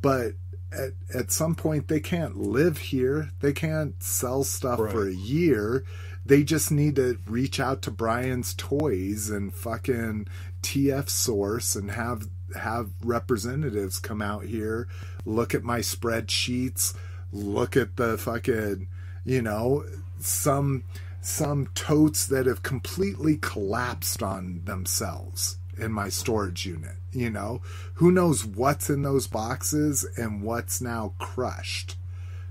but 0.00 0.32
at 0.72 0.92
at 1.14 1.30
some 1.30 1.54
point 1.54 1.88
they 1.88 2.00
can't 2.00 2.36
live 2.36 2.78
here. 2.78 3.30
They 3.40 3.52
can't 3.52 4.02
sell 4.02 4.44
stuff 4.44 4.80
Right. 4.80 4.92
for 4.92 5.06
a 5.08 5.14
year. 5.14 5.84
They 6.26 6.42
just 6.42 6.70
need 6.70 6.96
to 6.96 7.18
reach 7.26 7.60
out 7.60 7.82
to 7.82 7.90
Brian's 7.90 8.54
Toys 8.54 9.28
and 9.30 9.52
fucking 9.54 10.26
TF 10.62 11.08
Source 11.08 11.76
and 11.76 11.90
have 11.90 12.28
have 12.56 12.90
representatives 13.02 13.98
come 13.98 14.22
out 14.22 14.44
here, 14.44 14.86
look 15.24 15.54
at 15.54 15.64
my 15.64 15.80
spreadsheets, 15.80 16.94
look 17.32 17.76
at 17.76 17.96
the 17.96 18.16
fucking, 18.16 18.88
you 19.24 19.42
know, 19.42 19.84
some 20.20 20.84
some 21.20 21.66
totes 21.74 22.26
that 22.26 22.46
have 22.46 22.62
completely 22.62 23.36
collapsed 23.38 24.22
on 24.22 24.62
themselves 24.64 25.56
in 25.78 25.92
my 25.92 26.08
storage 26.08 26.66
unit. 26.66 26.96
You 27.12 27.30
know, 27.30 27.62
who 27.94 28.10
knows 28.12 28.44
what's 28.44 28.90
in 28.90 29.02
those 29.02 29.26
boxes 29.26 30.04
and 30.16 30.42
what's 30.42 30.80
now 30.80 31.14
crushed 31.18 31.96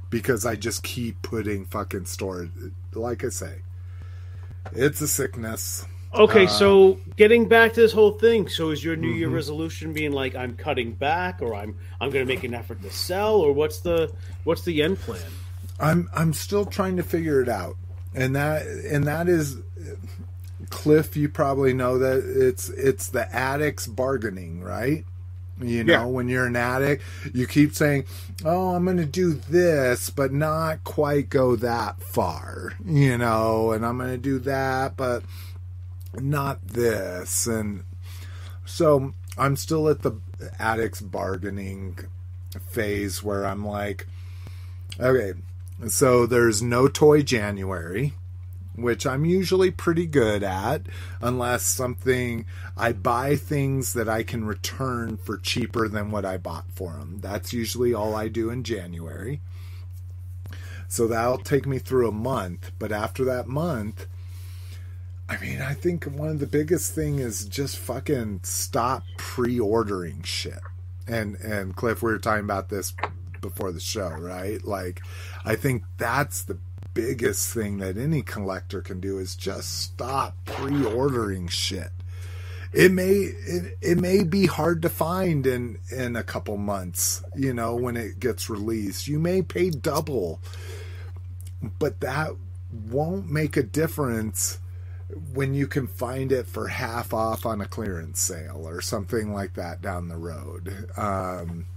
because 0.09 0.45
I 0.45 0.55
just 0.55 0.83
keep 0.83 1.21
putting 1.21 1.65
fucking 1.65 2.05
storage. 2.05 2.51
Like 2.93 3.23
I 3.23 3.29
say, 3.29 3.61
it's 4.73 5.01
a 5.01 5.07
sickness. 5.07 5.85
Okay, 6.13 6.45
Uh, 6.45 6.47
so 6.47 6.99
getting 7.17 7.47
back 7.47 7.73
to 7.73 7.81
this 7.81 7.91
whole 7.93 8.11
thing, 8.11 8.47
so 8.47 8.69
is 8.71 8.83
your 8.83 8.95
New 8.95 9.09
Year 9.09 9.29
Mm-hmm. 9.29 9.35
resolution 9.35 9.93
being 9.93 10.11
like 10.11 10.35
I'm 10.35 10.55
cutting 10.55 10.93
back, 10.93 11.41
or 11.41 11.55
I'm 11.55 11.77
I'm 12.01 12.11
going 12.11 12.25
to 12.25 12.31
make 12.31 12.43
an 12.43 12.53
effort 12.53 12.81
to 12.83 12.91
sell, 12.91 13.37
or 13.37 13.53
what's 13.53 13.79
the 13.81 14.13
what's 14.43 14.63
the 14.63 14.83
end 14.83 15.01
plan? 15.01 15.39
I'm 15.79 16.09
I'm 16.13 16.33
still 16.33 16.65
trying 16.65 16.97
to 16.97 17.03
figure 17.03 17.41
it 17.41 17.49
out, 17.49 17.77
and 18.13 18.35
that 18.35 18.63
and 18.67 19.07
that 19.07 19.27
is 19.27 19.57
Cliff. 20.73 21.15
You 21.15 21.29
probably 21.29 21.73
know 21.73 21.99
that 21.99 22.23
it's 22.25 22.67
it's 22.69 23.07
the 23.09 23.33
addict's 23.33 23.85
bargaining, 23.87 24.61
right? 24.61 25.05
You 25.61 25.83
know, 25.83 25.93
Yeah. 25.93 26.05
when 26.05 26.27
you're 26.29 26.47
an 26.47 26.55
addict, 26.55 27.03
you 27.31 27.45
keep 27.45 27.75
saying, 27.75 28.05
"Oh, 28.43 28.73
I'm 28.75 28.83
going 28.85 28.97
to 28.97 29.05
do 29.05 29.33
this, 29.33 30.09
but 30.09 30.33
not 30.33 30.83
quite 30.83 31.29
go 31.29 31.55
that 31.57 32.01
far," 32.01 32.73
you 32.83 33.17
know, 33.19 33.71
and 33.71 33.85
I'm 33.85 33.97
going 33.99 34.09
to 34.09 34.17
do 34.17 34.39
that, 34.39 34.97
but 34.97 35.23
not 36.19 36.67
this, 36.67 37.45
and 37.45 37.83
so 38.65 39.13
I'm 39.37 39.55
still 39.55 39.87
at 39.89 40.01
the 40.01 40.13
addict's 40.59 41.01
bargaining 41.01 41.99
phase 42.69 43.21
where 43.23 43.45
I'm 43.45 43.65
like, 43.65 44.07
okay, 44.99 45.33
so 45.87 46.25
there's 46.25 46.61
no 46.63 46.87
toy 46.87 47.21
January, 47.21 48.13
which 48.75 49.05
I'm 49.05 49.25
usually 49.25 49.71
pretty 49.71 50.05
good 50.05 50.43
at, 50.43 50.83
unless 51.21 51.63
something 51.63 52.45
I 52.75 52.93
buy 52.93 53.35
things 53.35 53.93
that 53.93 54.09
I 54.09 54.23
can 54.23 54.45
return 54.45 55.17
for 55.17 55.37
cheaper 55.37 55.87
than 55.87 56.11
what 56.11 56.25
I 56.25 56.37
bought 56.37 56.71
for 56.71 56.93
them. 56.93 57.19
That's 57.21 57.53
usually 57.53 57.93
all 57.93 58.15
I 58.15 58.27
do 58.27 58.49
in 58.49 58.63
January. 58.63 59.41
So 60.87 61.07
that'll 61.07 61.39
take 61.39 61.65
me 61.65 61.79
through 61.79 62.07
a 62.07 62.11
month, 62.11 62.71
but 62.77 62.91
after 62.91 63.25
that 63.25 63.47
month, 63.47 64.07
I 65.29 65.37
mean, 65.37 65.61
I 65.61 65.73
think 65.73 66.03
one 66.05 66.29
of 66.29 66.39
the 66.39 66.45
biggest 66.47 66.93
thing 66.93 67.19
is 67.19 67.45
just 67.45 67.77
fucking 67.77 68.41
stop 68.43 69.03
pre-ordering 69.17 70.21
shit. 70.23 70.59
And 71.07 71.35
and 71.37 71.75
Cliff, 71.75 72.03
we 72.03 72.11
were 72.11 72.19
talking 72.19 72.43
about 72.43 72.69
this 72.69 72.93
before 73.41 73.71
the 73.71 73.79
show, 73.79 74.09
right? 74.09 74.63
Like, 74.63 75.01
I 75.43 75.55
think 75.55 75.83
that's 75.97 76.43
the 76.43 76.59
biggest 76.93 77.53
thing 77.53 77.79
that 77.79 77.97
any 77.97 78.21
collector 78.21 78.81
can 78.81 78.99
do 78.99 79.17
is 79.17 79.35
just 79.35 79.81
stop 79.81 80.35
pre-ordering 80.45 81.47
shit. 81.47 81.89
It 82.71 82.91
may 82.91 83.11
it, 83.11 83.77
it 83.81 83.99
may 83.99 84.23
be 84.23 84.47
hard 84.47 84.81
to 84.81 84.89
find 84.89 85.45
in 85.45 85.77
in 85.91 86.15
a 86.15 86.23
couple 86.23 86.57
months, 86.57 87.23
you 87.35 87.53
know, 87.53 87.75
when 87.75 87.95
it 87.95 88.19
gets 88.19 88.49
released. 88.49 89.07
You 89.07 89.19
may 89.19 89.43
pay 89.43 89.69
double, 89.69 90.41
but 91.77 91.99
that 91.99 92.31
won't 92.89 93.29
make 93.29 93.57
a 93.57 93.63
difference 93.63 94.57
when 95.33 95.53
you 95.53 95.67
can 95.67 95.87
find 95.87 96.31
it 96.31 96.47
for 96.47 96.67
half 96.67 97.13
off 97.13 97.45
on 97.45 97.61
a 97.61 97.67
clearance 97.67 98.19
sale 98.19 98.67
or 98.67 98.81
something 98.81 99.31
like 99.31 99.53
that 99.53 99.81
down 99.81 100.07
the 100.07 100.17
road. 100.17 100.89
Um, 100.97 101.67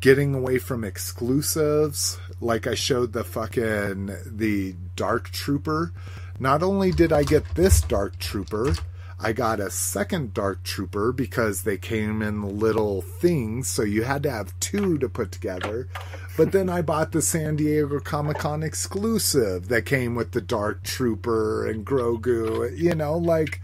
getting 0.00 0.34
away 0.34 0.58
from 0.58 0.84
exclusives, 0.84 2.18
like 2.40 2.66
I 2.66 2.74
showed 2.74 3.12
the 3.12 3.24
fucking 3.24 4.14
the 4.26 4.74
Dark 4.96 5.30
Trooper. 5.30 5.92
Not 6.38 6.62
only 6.62 6.90
did 6.90 7.12
I 7.12 7.22
get 7.22 7.54
this 7.54 7.80
Dark 7.80 8.18
Trooper, 8.18 8.74
I 9.20 9.32
got 9.32 9.60
a 9.60 9.70
second 9.70 10.34
Dark 10.34 10.64
Trooper 10.64 11.12
because 11.12 11.62
they 11.62 11.78
came 11.78 12.20
in 12.20 12.58
little 12.58 13.02
things, 13.02 13.68
so 13.68 13.82
you 13.82 14.02
had 14.02 14.22
to 14.24 14.30
have 14.30 14.58
two 14.60 14.98
to 14.98 15.08
put 15.08 15.32
together. 15.32 15.88
But 16.36 16.52
then 16.52 16.68
I 16.68 16.82
bought 16.82 17.12
the 17.12 17.22
San 17.22 17.56
Diego 17.56 18.00
Comic 18.00 18.38
Con 18.38 18.62
exclusive 18.62 19.68
that 19.68 19.86
came 19.86 20.14
with 20.14 20.32
the 20.32 20.40
Dark 20.40 20.82
Trooper 20.82 21.66
and 21.66 21.86
Grogu. 21.86 22.76
You 22.76 22.94
know, 22.94 23.16
like 23.16 23.60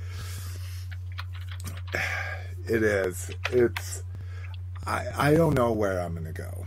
it 2.66 2.82
is. 2.82 3.30
It's. 3.50 4.02
I 4.86 5.06
I 5.16 5.34
don't 5.34 5.54
know 5.54 5.72
where 5.72 6.00
I'm 6.00 6.14
gonna 6.14 6.32
go. 6.32 6.66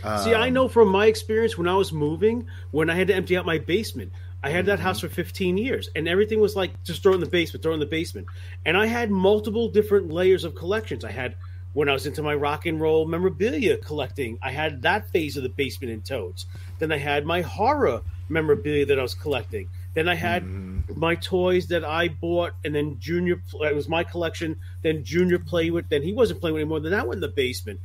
See, 0.00 0.34
Um, 0.34 0.40
I 0.40 0.48
know 0.48 0.66
from 0.66 0.88
my 0.88 1.06
experience 1.06 1.58
when 1.58 1.68
I 1.68 1.74
was 1.74 1.92
moving, 1.92 2.46
when 2.70 2.88
I 2.88 2.94
had 2.94 3.08
to 3.08 3.14
empty 3.14 3.36
out 3.36 3.44
my 3.44 3.58
basement, 3.58 4.12
I 4.42 4.48
had 4.48 4.64
that 4.66 4.80
house 4.80 5.00
for 5.00 5.10
15 5.10 5.58
years, 5.58 5.90
and 5.94 6.08
everything 6.08 6.40
was 6.40 6.56
like 6.56 6.82
just 6.84 7.02
throw 7.02 7.12
in 7.12 7.20
the 7.20 7.26
basement, 7.26 7.62
throw 7.62 7.74
in 7.74 7.80
the 7.80 7.86
basement. 7.86 8.26
And 8.64 8.76
I 8.76 8.86
had 8.86 9.10
multiple 9.10 9.68
different 9.68 10.10
layers 10.10 10.44
of 10.44 10.54
collections. 10.54 11.04
I 11.04 11.10
had 11.10 11.36
when 11.72 11.88
I 11.88 11.92
was 11.92 12.06
into 12.06 12.22
my 12.22 12.34
rock 12.34 12.66
and 12.66 12.80
roll 12.80 13.06
memorabilia 13.06 13.76
collecting, 13.76 14.38
I 14.42 14.50
had 14.50 14.82
that 14.82 15.10
phase 15.10 15.36
of 15.36 15.42
the 15.42 15.50
basement 15.50 15.92
in 15.92 16.00
totes. 16.00 16.46
Then 16.78 16.90
I 16.90 16.96
had 16.96 17.26
my 17.26 17.42
horror 17.42 18.00
memorabilia 18.28 18.86
that 18.86 18.98
I 18.98 19.02
was 19.02 19.14
collecting. 19.14 19.68
Then 19.94 20.08
I 20.08 20.14
had 20.14 20.44
mm-hmm. 20.44 20.98
my 20.98 21.16
toys 21.16 21.68
that 21.68 21.84
I 21.84 22.08
bought, 22.08 22.52
and 22.64 22.74
then 22.74 22.98
Junior. 23.00 23.42
It 23.62 23.74
was 23.74 23.88
my 23.88 24.04
collection. 24.04 24.56
Then 24.82 25.04
Junior 25.04 25.38
played 25.38 25.72
with. 25.72 25.88
Then 25.88 26.02
he 26.02 26.12
wasn't 26.12 26.40
playing 26.40 26.54
with 26.54 26.62
anymore. 26.62 26.80
Then 26.80 26.92
that 26.92 27.06
went 27.06 27.18
in 27.18 27.22
the 27.22 27.28
basement 27.28 27.80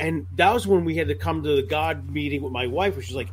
and 0.00 0.26
that 0.36 0.52
was 0.52 0.66
when 0.66 0.84
we 0.84 0.96
had 0.96 1.08
to 1.08 1.14
come 1.14 1.42
to 1.42 1.56
the 1.56 1.62
God 1.62 2.10
meeting 2.10 2.42
with 2.42 2.52
my 2.52 2.66
wife, 2.66 2.96
which 2.96 3.08
was 3.08 3.16
like, 3.16 3.28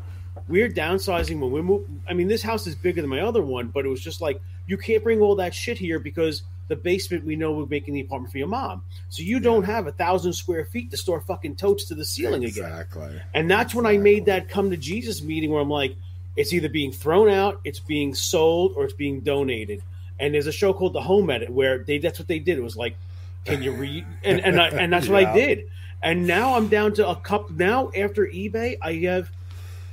we're 0.47 0.69
downsizing 0.69 1.39
when 1.39 1.51
we 1.51 1.61
move. 1.61 1.87
I 2.07 2.13
mean, 2.13 2.27
this 2.27 2.43
house 2.43 2.67
is 2.67 2.75
bigger 2.75 3.01
than 3.01 3.09
my 3.09 3.21
other 3.21 3.41
one, 3.41 3.69
but 3.69 3.85
it 3.85 3.89
was 3.89 4.01
just 4.01 4.21
like 4.21 4.39
you 4.67 4.77
can't 4.77 5.03
bring 5.03 5.21
all 5.21 5.35
that 5.35 5.55
shit 5.55 5.77
here 5.77 5.97
because 5.97 6.43
the 6.67 6.75
basement 6.75 7.25
we 7.25 7.35
know 7.35 7.53
we're 7.53 7.65
making 7.65 7.93
the 7.93 8.01
apartment 8.01 8.31
for 8.31 8.37
your 8.37 8.47
mom, 8.47 8.83
so 9.09 9.23
you 9.23 9.39
don't 9.39 9.63
have 9.63 9.87
a 9.87 9.91
thousand 9.91 10.33
square 10.33 10.65
feet 10.65 10.91
to 10.91 10.97
store 10.97 11.21
fucking 11.21 11.55
totes 11.55 11.85
to 11.85 11.95
the 11.95 12.05
ceiling 12.05 12.43
again. 12.43 12.65
exactly. 12.65 13.21
And 13.33 13.49
that's 13.49 13.73
when 13.73 13.85
I 13.85 13.97
made 13.97 14.25
that 14.25 14.49
come 14.49 14.69
to 14.69 14.77
Jesus 14.77 15.21
meeting 15.21 15.49
where 15.49 15.61
I'm 15.61 15.69
like, 15.69 15.95
it's 16.38 16.53
either 16.53 16.69
being 16.69 16.91
thrown 16.91 17.30
out, 17.30 17.59
it's 17.64 17.80
being 17.80 18.14
sold, 18.14 18.74
or 18.77 18.85
it's 18.85 18.93
being 18.93 19.22
donated. 19.22 19.82
And 20.19 20.33
there's 20.33 20.48
a 20.48 20.51
show 20.51 20.72
called 20.72 20.93
The 20.93 21.01
Home 21.01 21.30
Edit 21.30 21.49
where 21.49 21.80
they 21.80 21.98
that's 21.98 22.19
what 22.19 22.27
they 22.27 22.40
did. 22.40 22.57
It 22.57 22.64
was 22.64 22.77
like, 22.77 22.95
can 23.43 23.61
you 23.64 23.72
read? 23.72 24.06
And 24.24 24.40
and, 24.40 24.61
I, 24.61 24.69
and 24.69 24.93
that's 24.93 25.09
what 25.09 25.25
I 25.25 25.33
did. 25.35 25.67
And 26.01 26.27
now 26.27 26.56
I'm 26.56 26.67
down 26.67 26.93
to 26.93 27.09
a 27.09 27.16
cup. 27.16 27.49
Now 27.49 27.91
after 27.95 28.25
eBay, 28.25 28.77
I 28.82 28.93
have 29.06 29.30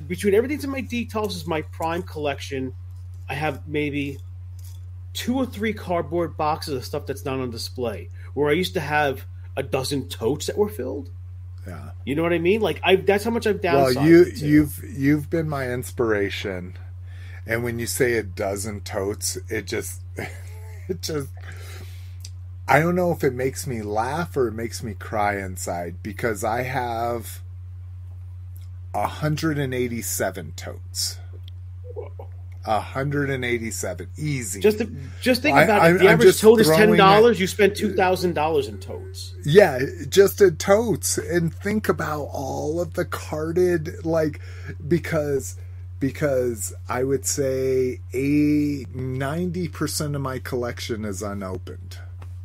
between 0.06 0.34
everything's 0.34 0.64
in 0.64 0.70
my 0.70 0.82
details 0.82 1.34
is 1.34 1.46
my 1.46 1.62
prime 1.62 2.02
collection. 2.02 2.74
I 3.28 3.34
have 3.34 3.66
maybe 3.66 4.18
two 5.14 5.36
or 5.36 5.46
three 5.46 5.72
cardboard 5.72 6.36
boxes 6.36 6.74
of 6.74 6.84
stuff 6.84 7.06
that's 7.06 7.24
not 7.24 7.40
on 7.40 7.50
display. 7.50 8.10
Where 8.34 8.50
I 8.50 8.52
used 8.52 8.74
to 8.74 8.80
have 8.80 9.24
a 9.56 9.62
dozen 9.62 10.08
totes 10.08 10.46
that 10.46 10.58
were 10.58 10.68
filled. 10.68 11.08
Yeah. 11.66 11.90
You 12.04 12.14
know 12.14 12.22
what 12.22 12.32
I 12.32 12.38
mean? 12.38 12.60
Like 12.60 12.80
I 12.82 12.96
that's 12.96 13.24
how 13.24 13.30
much 13.30 13.46
I've 13.46 13.60
downsized. 13.60 13.96
Well, 13.96 14.06
you 14.06 14.24
you've 14.34 14.84
you've 14.84 15.30
been 15.30 15.48
my 15.48 15.70
inspiration, 15.70 16.76
and 17.46 17.64
when 17.64 17.78
you 17.78 17.86
say 17.86 18.14
a 18.14 18.22
dozen 18.22 18.82
totes, 18.82 19.38
it 19.48 19.66
just 19.66 20.02
it 20.88 21.00
just 21.00 21.28
I 22.66 22.80
don't 22.80 22.94
know 22.94 23.12
if 23.12 23.22
it 23.22 23.34
makes 23.34 23.66
me 23.66 23.82
laugh 23.82 24.36
or 24.36 24.48
it 24.48 24.52
makes 24.52 24.82
me 24.82 24.94
cry 24.94 25.38
inside 25.38 26.02
because 26.02 26.42
I 26.44 26.62
have 26.62 27.40
187 28.92 30.52
totes. 30.56 31.18
187 32.64 34.08
easy. 34.18 34.60
Just 34.60 34.78
to, 34.78 34.90
just 35.20 35.42
think 35.42 35.56
about 35.56 35.82
I- 35.82 35.90
it. 35.90 35.92
The 35.98 36.00
I'm 36.08 36.14
average 36.14 36.40
tote 36.40 36.60
is 36.60 36.68
ten 36.68 36.96
dollars 36.96 37.40
You 37.40 37.46
spend 37.46 37.76
two 37.76 37.92
thousand 37.94 38.34
dollars 38.34 38.68
in 38.68 38.78
totes. 38.78 39.34
Yeah, 39.44 39.80
just 40.08 40.40
in 40.40 40.56
totes 40.56 41.18
and 41.18 41.54
think 41.54 41.88
about 41.88 42.24
all 42.32 42.80
of 42.80 42.94
the 42.94 43.04
carded 43.04 44.04
like 44.04 44.40
because 44.86 45.56
because 46.00 46.74
I 46.88 47.04
would 47.04 47.24
say 47.24 48.00
a 48.12 48.84
90% 48.84 50.14
of 50.14 50.20
my 50.20 50.38
collection 50.38 51.04
is 51.04 51.22
unopened. 51.22 51.98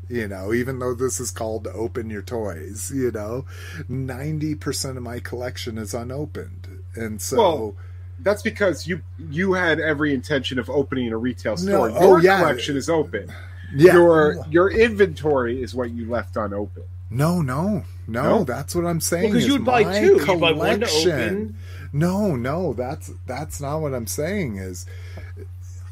You 0.07 0.27
know, 0.27 0.53
even 0.53 0.79
though 0.79 0.95
this 0.95 1.19
is 1.19 1.29
called 1.31 1.67
open 1.67 2.09
your 2.09 2.21
toys, 2.21 2.91
you 2.95 3.11
know, 3.11 3.45
90% 3.89 4.97
of 4.97 5.03
my 5.03 5.19
collection 5.19 5.77
is 5.77 5.93
unopened. 5.93 6.67
And 6.95 7.21
so 7.21 7.37
Well, 7.37 7.75
That's 8.21 8.41
because 8.41 8.87
you 8.87 9.01
you 9.29 9.53
had 9.53 9.79
every 9.79 10.13
intention 10.13 10.59
of 10.59 10.69
opening 10.69 11.11
a 11.11 11.17
retail 11.17 11.57
store. 11.57 11.89
No, 11.89 11.99
Your 11.99 12.17
oh, 12.17 12.17
yeah. 12.17 12.39
collection 12.39 12.75
is 12.77 12.89
open. 12.89 13.31
yeah. 13.73 13.93
Your 13.93 14.45
your 14.49 14.69
inventory 14.71 15.61
is 15.61 15.73
what 15.73 15.91
you 15.91 16.09
left 16.09 16.35
unopened. 16.37 16.85
No, 17.11 17.41
no, 17.41 17.83
no, 18.07 18.21
No? 18.37 18.43
That's 18.43 18.75
what 18.75 18.85
I'm 18.85 18.99
saying. 19.01 19.31
Because 19.31 19.43
is 19.43 19.47
you 19.47 19.53
would 19.53 19.65
buy 19.65 19.83
my 19.83 19.99
two. 19.99 20.05
You 20.19 20.25
buy 20.25 20.51
one 20.51 20.79
to 20.81 20.85
collection- 20.85 21.11
open. 21.11 21.57
No, 21.91 22.35
no, 22.35 22.73
that's 22.73 23.11
that's 23.25 23.59
not 23.59 23.79
what 23.79 23.95
I'm 23.95 24.05
saying. 24.05 24.57
Is 24.57 24.85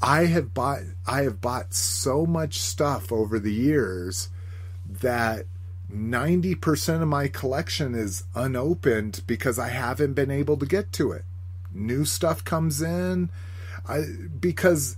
I 0.02 0.26
have 0.26 0.54
bought 0.54 0.82
I 1.08 1.24
have 1.24 1.42
bought 1.42 1.74
so 1.74 2.26
much 2.26 2.60
stuff 2.60 3.12
over 3.12 3.40
the 3.40 3.54
years 3.54 4.30
that 4.88 5.46
90% 5.94 7.02
of 7.02 7.08
my 7.08 7.28
collection 7.28 7.96
is 7.96 8.24
unopened 8.36 9.22
because 9.26 9.58
I 9.58 9.70
haven't 9.70 10.14
been 10.14 10.32
able 10.32 10.58
to 10.58 10.66
get 10.66 10.92
to 10.94 11.12
it. 11.12 11.24
New 11.78 12.06
stuff 12.06 12.44
comes 12.44 12.82
in 12.82 13.30
I 13.88 14.04
because 14.40 14.98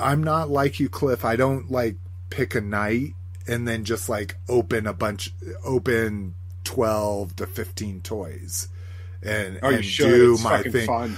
I'm 0.00 0.22
not 0.22 0.50
like 0.50 0.80
you 0.80 0.88
Cliff. 0.88 1.24
I 1.24 1.36
don't 1.36 1.70
like 1.70 1.96
pick 2.30 2.54
a 2.54 2.60
night 2.60 3.14
and 3.46 3.66
then 3.66 3.84
just 3.84 4.08
like 4.08 4.36
open 4.48 4.86
a 4.86 4.92
bunch 4.92 5.32
open 5.64 6.34
12 6.64 7.36
to 7.36 7.46
15 7.46 8.02
toys 8.02 8.68
and, 9.22 9.58
Oh, 9.62 9.70
and 9.70 9.84
should. 9.84 10.08
do 10.08 10.34
It's 10.34 10.44
my 10.44 10.62
thing. 10.62 10.86
fun. 10.86 11.16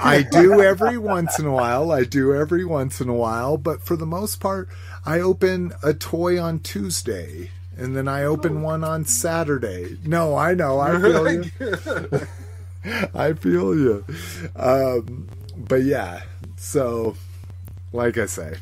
I 0.00 0.22
do 0.22 0.60
every 0.60 0.98
once 0.98 1.38
in 1.38 1.46
a 1.46 1.52
while. 1.52 1.92
I 1.92 2.04
do 2.04 2.34
every 2.34 2.64
once 2.64 3.00
in 3.00 3.08
a 3.08 3.14
while, 3.14 3.56
but 3.56 3.82
for 3.82 3.96
the 3.96 4.06
most 4.06 4.40
part, 4.40 4.68
I 5.04 5.20
open 5.20 5.72
a 5.82 5.94
toy 5.94 6.40
on 6.40 6.58
Tuesday 6.60 7.50
and 7.76 7.96
then 7.96 8.08
I 8.08 8.24
open 8.24 8.58
oh. 8.58 8.60
one 8.60 8.84
on 8.84 9.04
Saturday. 9.04 9.98
No, 10.04 10.36
I 10.36 10.54
know. 10.54 10.80
I 10.80 11.00
feel 11.00 11.32
you. 11.32 11.50
I 13.14 13.32
feel 13.34 13.74
you. 13.74 14.04
Um, 14.56 15.28
but 15.56 15.82
yeah, 15.82 16.22
so 16.56 17.16
like 17.92 18.18
I 18.18 18.26
say, 18.26 18.54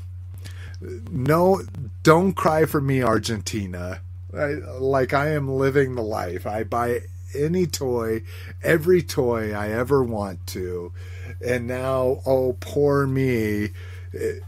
no, 1.11 1.63
don't 2.03 2.33
cry 2.35 2.65
for 2.65 2.81
me, 2.81 3.03
Argentina. 3.03 4.01
I, 4.37 4.55
like 4.79 5.13
I 5.13 5.31
am 5.31 5.49
living 5.49 5.95
the 5.95 6.03
life. 6.03 6.47
I 6.47 6.65
buy 6.65 7.01
any 7.35 7.67
toy, 7.67 8.23
every 8.63 9.03
toy 9.03 9.53
I 9.53 9.71
ever 9.71 10.03
want 10.03 10.47
to, 10.49 10.93
and 11.45 11.67
now, 11.67 12.21
oh, 12.27 12.57
poor 12.61 13.07
me, 13.07 13.71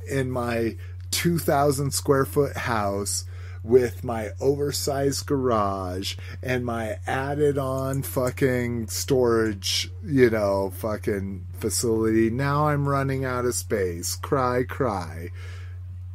in 0.08 0.30
my 0.30 0.76
two 1.10 1.38
thousand 1.38 1.92
square 1.92 2.24
foot 2.24 2.56
house 2.56 3.24
with 3.62 4.02
my 4.04 4.30
oversized 4.40 5.26
garage 5.26 6.16
and 6.42 6.64
my 6.64 6.98
added 7.06 7.58
on 7.58 8.02
fucking 8.02 8.88
storage, 8.88 9.90
you 10.04 10.30
know, 10.30 10.72
fucking 10.76 11.46
facility. 11.58 12.30
Now 12.30 12.68
I'm 12.68 12.88
running 12.88 13.24
out 13.24 13.44
of 13.44 13.54
space. 13.54 14.16
Cry, 14.16 14.62
cry. 14.62 15.30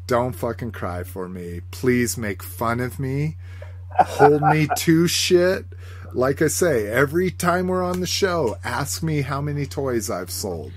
Don't 0.07 0.33
fucking 0.33 0.71
cry 0.71 1.03
for 1.03 1.27
me. 1.27 1.61
Please 1.71 2.17
make 2.17 2.43
fun 2.43 2.79
of 2.79 2.99
me. 2.99 3.37
Hold 3.99 4.41
me 4.41 4.67
to 4.77 5.07
shit. 5.07 5.65
Like 6.13 6.41
I 6.41 6.47
say, 6.47 6.87
every 6.87 7.29
time 7.29 7.67
we're 7.67 7.83
on 7.83 7.99
the 7.99 8.07
show, 8.07 8.57
ask 8.63 9.03
me 9.03 9.21
how 9.21 9.41
many 9.41 9.65
toys 9.65 10.09
I've 10.09 10.31
sold. 10.31 10.71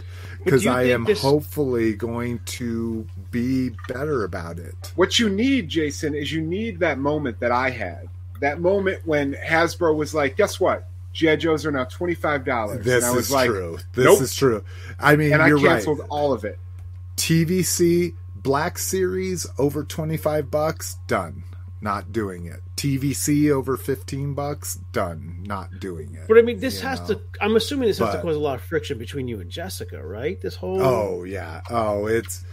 Because 0.45 0.67
I 0.67 0.85
am 0.85 1.05
this- 1.05 1.21
hopefully 1.23 1.95
going 1.95 2.41
to 2.47 3.07
be 3.31 3.71
better 3.89 4.25
about 4.25 4.59
it. 4.59 4.93
What 4.97 5.19
you 5.19 5.29
need, 5.29 5.69
Jason, 5.69 6.15
is 6.15 6.33
you 6.33 6.41
need 6.41 6.81
that 6.81 6.99
moment 6.99 7.41
that 7.41 7.53
I 7.53 7.71
had. 7.71 8.09
That 8.41 8.61
moment 8.61 9.01
when 9.05 9.35
Hasbro 9.35 9.97
was 9.97 10.15
like, 10.15 10.37
"Guess 10.37 10.61
what? 10.61 10.89
GI 11.13 11.39
Joes 11.39 11.67
are 11.67 11.73
now 11.73 11.85
twenty 11.85 12.15
five 12.15 12.45
dollars." 12.45 12.85
This 12.85 13.05
and 13.05 13.13
I 13.13 13.17
was 13.17 13.27
is 13.27 13.33
like, 13.33 13.51
true. 13.51 13.79
This 13.95 14.05
nope. 14.05 14.21
is 14.21 14.35
true. 14.35 14.65
I 14.99 15.17
mean, 15.17 15.33
and 15.33 15.43
I 15.43 15.49
you're 15.49 15.61
canceled 15.61 16.01
right. 16.01 16.09
all 16.09 16.33
of 16.33 16.45
it. 16.45 16.59
TVC 17.17 18.15
Black 18.37 18.79
Series 18.79 19.47
over 19.59 19.85
25 19.85 20.51
bucks, 20.51 20.97
done. 21.07 21.45
Not 21.81 22.13
doing 22.13 22.47
it. 22.47 22.61
TVC 22.77 23.51
over 23.51 23.77
15 23.77 24.35
bucks, 24.35 24.77
done. 24.93 25.45
Not 25.47 25.79
doing 25.79 26.15
it. 26.15 26.27
But 26.27 26.39
I 26.39 26.43
mean, 26.43 26.59
this 26.59 26.81
has 26.81 27.01
know? 27.01 27.17
to. 27.17 27.21
I'm 27.41 27.57
assuming 27.57 27.89
this 27.89 27.99
has 27.99 28.15
to 28.15 28.23
cause 28.23 28.35
a 28.35 28.39
lot 28.39 28.57
of 28.57 28.63
friction 28.63 28.99
between 28.99 29.29
you 29.29 29.41
and 29.41 29.49
Jessica, 29.49 30.05
right? 30.05 30.41
This 30.41 30.57
whole. 30.57 30.83
Oh 30.83 31.25
yeah. 31.25 31.61
Oh, 31.71 32.07
it's 32.07 32.45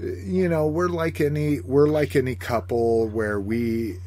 you 0.00 0.48
know, 0.48 0.66
we're 0.66 0.88
like 0.88 1.20
any 1.20 1.60
we're 1.60 1.88
like 1.88 2.16
any 2.16 2.34
couple 2.34 3.08
where 3.08 3.38
we 3.40 3.98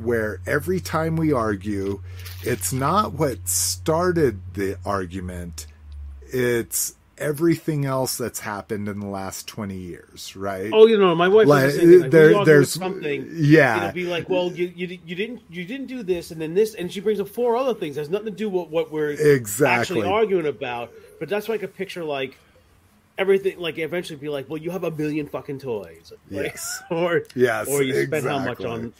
where 0.00 0.40
every 0.46 0.80
time 0.80 1.16
we 1.16 1.32
argue, 1.32 2.00
it's 2.42 2.72
not 2.72 3.12
what 3.12 3.46
started 3.48 4.40
the 4.54 4.78
argument. 4.84 5.66
It's 6.22 6.94
everything 7.18 7.84
else 7.84 8.16
that's 8.16 8.40
happened 8.40 8.88
in 8.88 8.98
the 8.98 9.06
last 9.06 9.46
20 9.46 9.76
years, 9.76 10.34
right? 10.34 10.70
Oh, 10.72 10.86
you 10.86 10.98
know, 10.98 11.14
my 11.14 11.28
wife 11.28 11.46
Like, 11.46 11.72
the. 11.74 11.98
Like, 11.98 12.10
there- 12.10 12.44
there's- 12.44 12.70
something. 12.70 13.28
yeah. 13.34 13.76
it'll 13.88 13.92
be 13.94 14.06
like, 14.06 14.28
well, 14.30 14.50
you, 14.50 14.72
you 14.74 14.98
you 15.04 15.14
didn't 15.14 15.42
you 15.50 15.64
didn't 15.64 15.86
do 15.86 16.02
this, 16.02 16.30
and 16.30 16.40
then 16.40 16.54
this, 16.54 16.74
and 16.74 16.90
she 16.90 17.00
brings 17.00 17.20
up 17.20 17.28
four 17.28 17.56
other 17.56 17.74
things. 17.74 17.96
Has 17.96 18.08
nothing 18.08 18.26
to 18.26 18.30
do 18.32 18.48
with 18.48 18.68
what 18.70 18.90
we're 18.90 19.10
Exactly. 19.10 19.98
actually 19.98 20.08
arguing 20.12 20.46
about. 20.46 20.90
But 21.20 21.28
that's 21.28 21.48
I 21.54 21.58
could 21.58 21.74
picture 21.76 22.02
like 22.04 22.38
everything. 23.18 23.58
Like 23.58 23.78
eventually 23.78 24.18
be 24.18 24.28
like, 24.28 24.48
well, 24.48 24.58
you 24.58 24.70
have 24.70 24.84
a 24.84 24.90
million 24.90 25.26
fucking 25.26 25.58
toys, 25.58 26.12
Like, 26.30 26.44
Yes. 26.44 26.82
or 26.90 27.24
Yes, 27.34 27.68
or 27.68 27.82
you 27.82 28.06
spend 28.06 28.26
how 28.26 28.38
much 28.38 28.64
on 28.64 28.92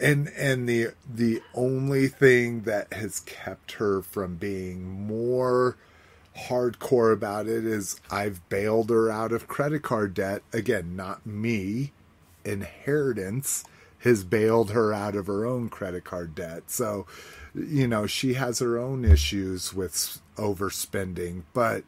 and 0.00 0.28
and 0.28 0.68
the 0.68 0.88
the 1.12 1.42
only 1.54 2.08
thing 2.08 2.62
that 2.62 2.92
has 2.92 3.20
kept 3.20 3.72
her 3.72 4.02
from 4.02 4.36
being 4.36 5.06
more 5.06 5.76
hardcore 6.48 7.12
about 7.12 7.46
it 7.46 7.64
is 7.64 8.00
I've 8.10 8.48
bailed 8.48 8.90
her 8.90 9.10
out 9.10 9.32
of 9.32 9.48
credit 9.48 9.82
card 9.82 10.14
debt 10.14 10.42
again 10.52 10.94
not 10.94 11.26
me 11.26 11.92
inheritance 12.44 13.64
has 14.00 14.22
bailed 14.22 14.70
her 14.70 14.92
out 14.94 15.16
of 15.16 15.26
her 15.26 15.44
own 15.44 15.68
credit 15.68 16.04
card 16.04 16.34
debt 16.34 16.64
so 16.70 17.06
you 17.54 17.88
know 17.88 18.06
she 18.06 18.34
has 18.34 18.60
her 18.60 18.78
own 18.78 19.04
issues 19.04 19.74
with 19.74 20.20
overspending 20.36 21.42
but 21.52 21.82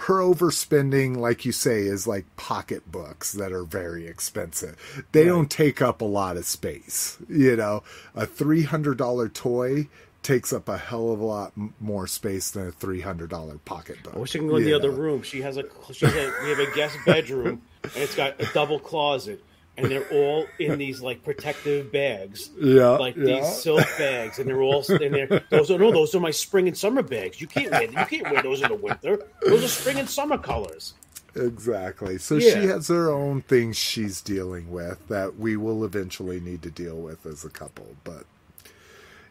her 0.00 0.20
overspending, 0.20 1.16
like 1.16 1.44
you 1.44 1.52
say, 1.52 1.82
is 1.82 2.06
like 2.06 2.24
pocketbooks 2.36 3.32
that 3.32 3.50
are 3.50 3.64
very 3.64 4.06
expensive. 4.06 5.06
They 5.12 5.24
don't 5.24 5.50
take 5.50 5.80
up 5.80 6.02
a 6.02 6.04
lot 6.04 6.36
of 6.36 6.44
space. 6.44 7.16
You 7.28 7.56
know, 7.56 7.82
a 8.14 8.26
three 8.26 8.62
hundred 8.62 8.98
dollar 8.98 9.28
toy 9.28 9.88
takes 10.22 10.52
up 10.52 10.68
a 10.68 10.76
hell 10.76 11.12
of 11.12 11.20
a 11.20 11.24
lot 11.24 11.52
more 11.80 12.06
space 12.06 12.50
than 12.50 12.66
a 12.66 12.72
three 12.72 13.00
hundred 13.00 13.30
dollar 13.30 13.58
pocketbook. 13.58 14.14
I 14.14 14.18
wish 14.18 14.36
I 14.36 14.40
can 14.40 14.48
go 14.48 14.56
in 14.56 14.64
the 14.64 14.70
you 14.70 14.76
other 14.76 14.90
room. 14.90 15.22
She 15.22 15.40
has 15.40 15.56
a 15.56 15.64
she 15.92 16.04
has 16.04 16.14
a 16.14 16.32
we 16.42 16.50
have 16.50 16.58
a 16.58 16.74
guest 16.74 16.98
bedroom 17.06 17.62
and 17.82 17.96
it's 17.96 18.14
got 18.14 18.38
a 18.40 18.46
double 18.52 18.78
closet 18.78 19.42
and 19.76 19.90
they're 19.90 20.08
all 20.10 20.46
in 20.58 20.78
these 20.78 21.00
like 21.00 21.22
protective 21.22 21.92
bags. 21.92 22.50
Yeah, 22.58 22.90
Like 22.90 23.16
yeah. 23.16 23.40
these 23.40 23.62
silk 23.62 23.84
bags 23.98 24.38
and 24.38 24.48
they're 24.48 24.62
all 24.62 24.82
in 24.90 25.12
there. 25.12 25.44
Those 25.50 25.70
are 25.70 25.78
no, 25.78 25.90
those 25.92 26.14
are 26.14 26.20
my 26.20 26.30
spring 26.30 26.66
and 26.68 26.76
summer 26.76 27.02
bags. 27.02 27.40
You 27.40 27.46
can't 27.46 27.70
wear 27.70 27.82
you 27.84 28.06
can't 28.06 28.30
wear 28.30 28.42
those 28.42 28.62
in 28.62 28.68
the 28.68 28.74
winter. 28.76 29.26
Those 29.44 29.64
are 29.64 29.68
spring 29.68 29.98
and 29.98 30.08
summer 30.08 30.38
colors. 30.38 30.94
Exactly. 31.34 32.16
So 32.18 32.36
Yeah. 32.36 32.54
she 32.60 32.66
has 32.68 32.88
her 32.88 33.10
own 33.10 33.42
things 33.42 33.76
she's 33.76 34.22
dealing 34.22 34.70
with 34.70 35.06
that 35.08 35.36
we 35.38 35.56
will 35.56 35.84
eventually 35.84 36.40
need 36.40 36.62
to 36.62 36.70
deal 36.70 36.96
with 36.96 37.26
as 37.26 37.44
a 37.44 37.50
couple. 37.50 37.88
But 38.04 38.24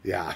yeah. 0.03 0.33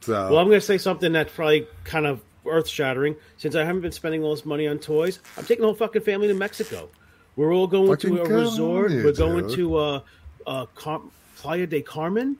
So 0.00 0.12
Well, 0.12 0.38
I'm 0.38 0.48
going 0.48 0.60
to 0.60 0.66
say 0.66 0.78
something 0.78 1.12
that's 1.12 1.32
probably 1.32 1.66
kind 1.84 2.06
of 2.06 2.22
earth 2.46 2.68
shattering. 2.68 3.16
Since 3.36 3.54
I 3.54 3.64
haven't 3.64 3.82
been 3.82 3.92
spending 3.92 4.22
all 4.22 4.34
this 4.34 4.46
money 4.46 4.66
on 4.66 4.78
toys, 4.78 5.20
I'm 5.36 5.44
taking 5.44 5.60
the 5.60 5.66
whole 5.66 5.74
fucking 5.74 6.02
family 6.02 6.28
to 6.28 6.34
Mexico. 6.34 6.88
We're 7.36 7.54
all 7.54 7.66
going 7.66 7.88
Fucking 7.88 8.16
to 8.16 8.22
a 8.22 8.28
resort. 8.28 8.90
you, 8.90 9.04
We're 9.04 9.12
going 9.12 9.46
dude. 9.46 9.56
to 9.56 9.76
uh, 9.76 10.00
uh, 10.46 10.66
Car- 10.74 11.00
Playa 11.36 11.66
de 11.66 11.80
Carmen. 11.82 12.36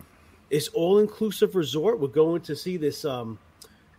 It's 0.50 0.68
all 0.68 0.98
inclusive 0.98 1.54
resort. 1.54 2.00
We're 2.00 2.08
going 2.08 2.42
to 2.42 2.56
see 2.56 2.76
this 2.76 3.04
um, 3.04 3.38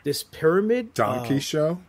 this 0.04 0.24
pyramid. 0.24 0.94
donkey 0.94 1.38
Uh, 1.38 1.40
show. 1.40 1.80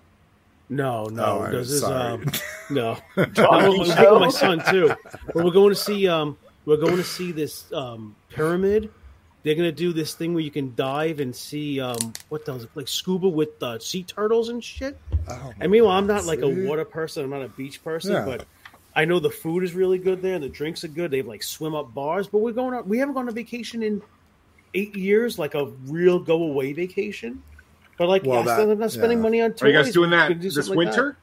no, 0.69 1.07
no, 1.07 1.25
Oh, 1.25 1.41
I'm 1.43 1.53
this 1.53 1.71
is 1.71 1.83
um, 1.85 2.25
no. 2.71 2.97
no 3.17 3.25
Donkey 3.27 3.79
we're 3.81 3.95
taking 3.97 4.21
my 4.21 4.29
son 4.29 4.63
too. 4.71 4.95
But 5.27 5.35
we're 5.45 5.51
going 5.51 5.71
to 5.75 5.81
see 5.81 6.09
um, 6.09 6.39
we're 6.65 6.77
going 6.77 6.97
to 6.97 7.05
see 7.05 7.33
this 7.33 7.71
um, 7.73 8.15
pyramid. 8.31 8.91
They're 9.43 9.57
going 9.57 9.69
to 9.69 9.73
do 9.77 9.93
this 9.93 10.15
thing 10.15 10.35
where 10.35 10.43
you 10.45 10.53
can 10.53 10.73
dive 10.77 11.19
and 11.19 11.35
see 11.35 11.81
um, 11.81 11.97
what 12.29 12.45
does 12.45 12.69
like 12.77 12.87
scuba 12.87 13.29
with 13.29 13.61
uh, 13.61 13.81
sea 13.81 14.05
turtles 14.05 14.49
and 14.49 14.63
shit. 14.63 14.97
Oh, 15.29 15.53
I 15.61 15.67
mean, 15.67 15.83
well, 15.83 15.91
I'm 15.93 16.07
not 16.07 16.25
like 16.25 16.43
a 16.43 16.49
water 16.49 16.85
person. 16.85 17.25
I'm 17.25 17.31
not 17.31 17.43
a 17.43 17.49
beach 17.49 17.83
person, 17.83 18.13
Yeah. 18.13 18.25
but 18.25 18.47
I 18.95 19.05
know 19.07 19.19
the 19.21 19.31
food 19.31 19.65
is 19.65 19.75
really 19.75 19.99
good 19.99 20.21
there. 20.23 20.35
and 20.35 20.45
The 20.45 20.49
drinks 20.49 20.85
are 20.85 20.89
good. 20.89 21.11
They 21.11 21.19
have 21.19 21.27
like 21.27 21.43
swim 21.43 21.75
up 21.75 21.95
bars. 21.95 22.27
But 22.29 22.39
we're 22.39 22.53
going 22.53 22.75
out. 22.75 22.87
We 22.87 22.99
haven't 22.99 23.15
gone 23.15 23.29
on 23.29 23.35
vacation 23.35 23.83
in 23.83 24.03
eight 24.75 24.95
years, 24.97 25.39
like 25.39 25.55
a 25.55 25.67
real 25.87 26.19
go 26.19 26.43
away 26.43 26.73
vacation. 26.73 27.43
But 27.99 28.09
like, 28.09 28.25
Well, 28.25 28.41
yeah, 28.45 28.57
that- 28.57 28.69
I'm 28.71 28.79
not 28.79 28.91
spending 28.93 29.19
yeah. 29.19 29.23
money 29.23 29.41
on 29.43 29.51
toys. 29.53 29.62
Are 29.62 29.69
you 29.69 29.73
guys 29.75 29.93
doing 29.93 30.11
that 30.11 30.29
do 30.41 30.51
this 30.51 30.55
something 30.55 30.77
like 30.77 30.95
that. 30.95 31.01
winter? 31.03 31.17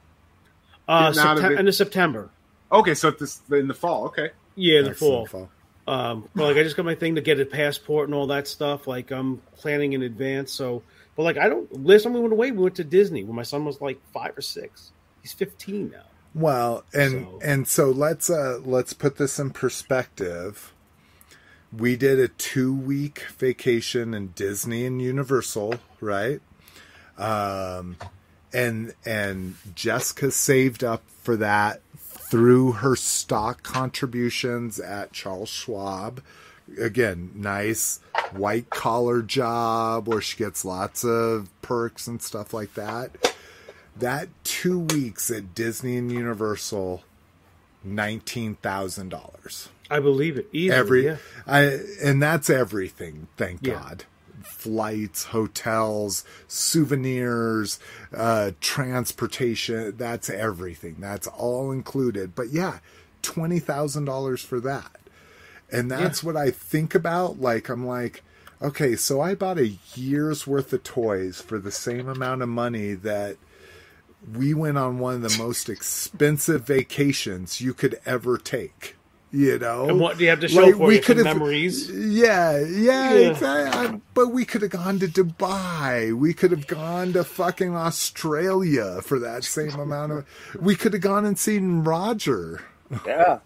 Uh, 0.88 1.12
Getting 1.12 1.22
Septem- 1.22 1.52
it? 1.52 1.58
end 1.58 1.68
of 1.68 1.74
September. 1.74 2.30
Okay, 2.72 2.94
so 2.94 3.10
this 3.10 3.40
in 3.52 3.68
the 3.68 3.74
fall. 3.74 4.06
Okay, 4.06 4.30
Yeah, 4.56 4.78
in 4.78 4.84
the 4.84 4.90
Excellent 4.90 5.28
fall. 5.30 5.48
fall. 5.86 5.94
Um, 5.94 6.28
but 6.36 6.44
like 6.44 6.56
I 6.56 6.62
just 6.62 6.76
got 6.76 6.84
my 6.84 6.94
thing 6.94 7.16
to 7.16 7.20
get 7.20 7.40
a 7.40 7.44
passport 7.44 8.08
and 8.08 8.14
all 8.14 8.28
that 8.28 8.46
stuff. 8.46 8.86
Like 8.86 9.10
I'm 9.10 9.38
planning 9.56 9.92
in 9.92 10.02
advance. 10.02 10.52
So, 10.52 10.82
but 11.16 11.22
like 11.24 11.36
I 11.36 11.48
don't. 11.48 11.84
Last 11.84 12.02
time 12.04 12.12
we 12.14 12.20
went 12.20 12.32
away, 12.32 12.50
we 12.52 12.58
went 12.62 12.76
to 12.76 12.84
Disney 12.84 13.24
when 13.24 13.34
my 13.34 13.42
son 13.42 13.64
was 13.64 13.80
like 13.80 13.98
five 14.12 14.36
or 14.38 14.40
six. 14.42 14.92
He's 15.22 15.32
15 15.32 15.90
now. 15.90 16.02
Well, 16.34 16.84
and 16.92 17.26
So- 17.26 17.38
and 17.42 17.68
so 17.68 17.90
let's 17.90 18.30
uh 18.30 18.60
let's 18.64 18.92
put 18.92 19.16
this 19.16 19.38
in 19.38 19.50
perspective. 19.50 20.72
We 21.76 21.96
did 21.96 22.18
a 22.18 22.28
2 22.28 22.74
week 22.74 23.24
vacation 23.38 24.14
in 24.14 24.28
Disney 24.28 24.86
and 24.86 25.00
Universal, 25.00 25.74
right? 26.00 26.40
Um 27.18 27.96
and 28.52 28.94
and 29.04 29.56
Jessica 29.74 30.30
saved 30.30 30.82
up 30.84 31.02
for 31.22 31.36
that 31.36 31.80
through 31.98 32.72
her 32.72 32.94
stock 32.96 33.62
contributions 33.64 34.78
at 34.78 35.12
Charles 35.12 35.48
Schwab. 35.48 36.22
again, 36.78 37.32
nice 37.34 37.98
white 38.30 38.70
collar 38.70 39.22
job 39.22 40.06
where 40.06 40.20
she 40.20 40.36
gets 40.36 40.64
lots 40.64 41.02
of 41.04 41.48
perks 41.62 42.06
and 42.06 42.22
stuff 42.22 42.54
like 42.54 42.74
that. 42.74 43.34
That 44.00 44.28
two 44.44 44.80
weeks 44.80 45.30
at 45.30 45.54
Disney 45.54 45.96
and 45.96 46.10
Universal, 46.10 47.02
nineteen 47.84 48.56
thousand 48.56 49.10
dollars. 49.10 49.68
I 49.90 50.00
believe 50.00 50.36
it. 50.36 50.48
Easily, 50.52 50.78
Every, 50.78 51.04
yeah. 51.06 51.16
I, 51.46 51.78
and 52.02 52.22
that's 52.22 52.48
everything. 52.48 53.28
Thank 53.36 53.66
Yeah. 53.66 53.74
God. 53.74 54.04
Flights, 54.42 55.24
hotels, 55.24 56.24
souvenirs, 56.48 57.78
uh, 58.16 58.52
transportation. 58.60 59.94
That's 59.96 60.30
everything. 60.30 60.96
That's 61.00 61.26
all 61.26 61.72
included. 61.72 62.34
But 62.34 62.50
yeah, 62.50 62.78
twenty 63.22 63.58
thousand 63.58 64.04
dollars 64.06 64.42
for 64.42 64.60
that. 64.60 64.92
And 65.72 65.90
that's 65.90 66.24
what 66.24 66.36
I 66.36 66.50
think 66.50 66.94
about. 66.94 67.40
Like, 67.40 67.68
I'm 67.68 67.86
like, 67.86 68.22
okay, 68.60 68.96
so 68.96 69.20
I 69.20 69.34
bought 69.34 69.58
a 69.58 69.76
year's 69.94 70.46
worth 70.46 70.72
of 70.72 70.82
toys 70.82 71.40
for 71.40 71.58
the 71.58 71.70
same 71.70 72.08
amount 72.08 72.42
of 72.42 72.48
money 72.48 72.94
that 72.94 73.36
we 74.34 74.54
went 74.54 74.78
on 74.78 74.98
one 74.98 75.14
of 75.16 75.22
the 75.22 75.38
most 75.38 75.68
expensive 75.68 76.66
vacations 76.66 77.60
you 77.60 77.72
could 77.74 77.98
ever 78.06 78.36
take. 78.38 78.96
You 79.32 79.60
know, 79.60 79.88
And 79.88 80.00
what 80.00 80.18
do 80.18 80.24
you 80.24 80.30
have 80.30 80.40
to 80.40 80.48
show 80.48 80.60
Like, 80.62 80.74
for 80.74 80.88
we 80.88 80.96
you? 80.96 81.00
could 81.02 81.18
Some 81.18 81.26
have- 81.26 81.36
memories. 81.36 81.88
Yeah, 81.88 82.58
yeah, 82.58 83.14
Yeah. 83.14 83.30
exactly. 83.30 83.86
Um, 83.86 84.02
but 84.12 84.32
we 84.32 84.44
could 84.44 84.62
have 84.62 84.72
gone 84.72 84.98
to 84.98 85.06
Dubai. 85.06 86.12
We 86.12 86.34
could 86.34 86.50
have 86.50 86.66
gone 86.66 87.12
to 87.12 87.22
fucking 87.22 87.76
Australia 87.76 89.00
for 89.02 89.20
that 89.20 89.44
same 89.44 89.70
amount 89.78 90.10
of. 90.12 90.24
We 90.60 90.74
could 90.74 90.92
have 90.94 91.02
gone 91.02 91.24
and 91.24 91.38
seen 91.38 91.84
Roger. 91.84 92.62
Yeah. 93.06 93.38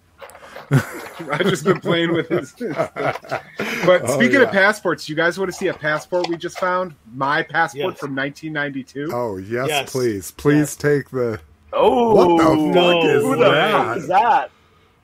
Roger's 1.20 1.62
been 1.62 1.81
playing 1.81 2.12
with 2.12 2.28
his. 2.28 2.52
but 2.59 4.02
Oh, 4.02 4.15
speaking 4.15 4.41
yeah. 4.41 4.47
of 4.47 4.51
passports, 4.52 5.09
you 5.09 5.15
guys 5.15 5.39
want 5.39 5.51
to 5.51 5.57
see 5.57 5.68
a 5.68 5.75
passport 5.75 6.28
we 6.28 6.36
just 6.36 6.59
found? 6.59 6.94
My 7.15 7.43
passport 7.43 7.94
Yes. 7.94 8.01
from 8.01 8.15
1992. 8.17 9.10
Oh 9.12 9.36
yes, 9.36 9.68
Yes. 9.68 9.93
please, 9.93 10.31
please 10.33 10.59
Yes. 10.59 10.76
take 10.76 11.10
the. 11.10 11.41
Oh, 11.73 12.15
What 12.15 12.39
the 12.39 12.55
no. 12.55 12.73
fuck 12.73 13.05
is 13.10 13.23
Who 13.23 13.36
the 13.36 13.51
that? 13.51 13.70
fuck 13.73 13.97
is 13.99 14.09
that? 14.09 14.51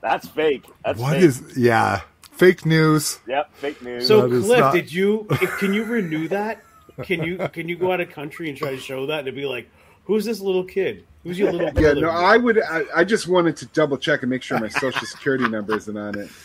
That's 0.01 0.27
fake. 0.29 0.65
That's 0.83 0.99
What 0.99 1.13
fake. 1.13 1.23
is? 1.23 1.57
Yeah, 1.57 2.01
fake 2.31 2.65
news. 2.65 3.19
Yep, 3.27 3.49
fake 3.55 3.81
news. 3.83 4.07
So, 4.07 4.27
That 4.27 4.35
is 4.35 4.45
Cliff, 4.45 4.59
not- 4.59 4.73
did 4.73 4.91
you? 4.91 5.27
if- 5.29 5.57
Can 5.59 5.73
you 5.73 5.83
renew 5.83 6.27
that? 6.29 6.63
Can 7.03 7.23
you? 7.23 7.37
Can 7.53 7.67
you 7.69 7.75
go 7.77 7.91
out 7.91 8.01
of 8.01 8.09
country 8.11 8.49
and 8.49 8.57
try 8.57 8.71
to 8.71 8.77
show 8.79 9.05
that 9.07 9.25
and 9.27 9.35
be 9.35 9.45
like, 9.45 9.69
"Who's 10.13 10.25
this 10.25 10.39
little 10.41 10.63
kid? 10.63 11.05
Who's 11.23 11.39
your 11.39 11.51
little 11.51 11.71
brother? 11.73 11.95
Yeah, 11.95 12.01
no, 12.01 12.09
I 12.09 12.37
would. 12.37 12.61
I, 12.61 12.83
I 12.95 13.03
just 13.03 13.27
wanted 13.27 13.55
to 13.57 13.65
double 13.67 13.97
check 13.97 14.21
and 14.23 14.29
make 14.29 14.43
sure 14.43 14.59
my 14.59 14.67
social 14.69 15.05
security 15.07 15.47
number 15.47 15.75
isn't 15.77 15.97
on 15.97 16.17
it. 16.19 16.29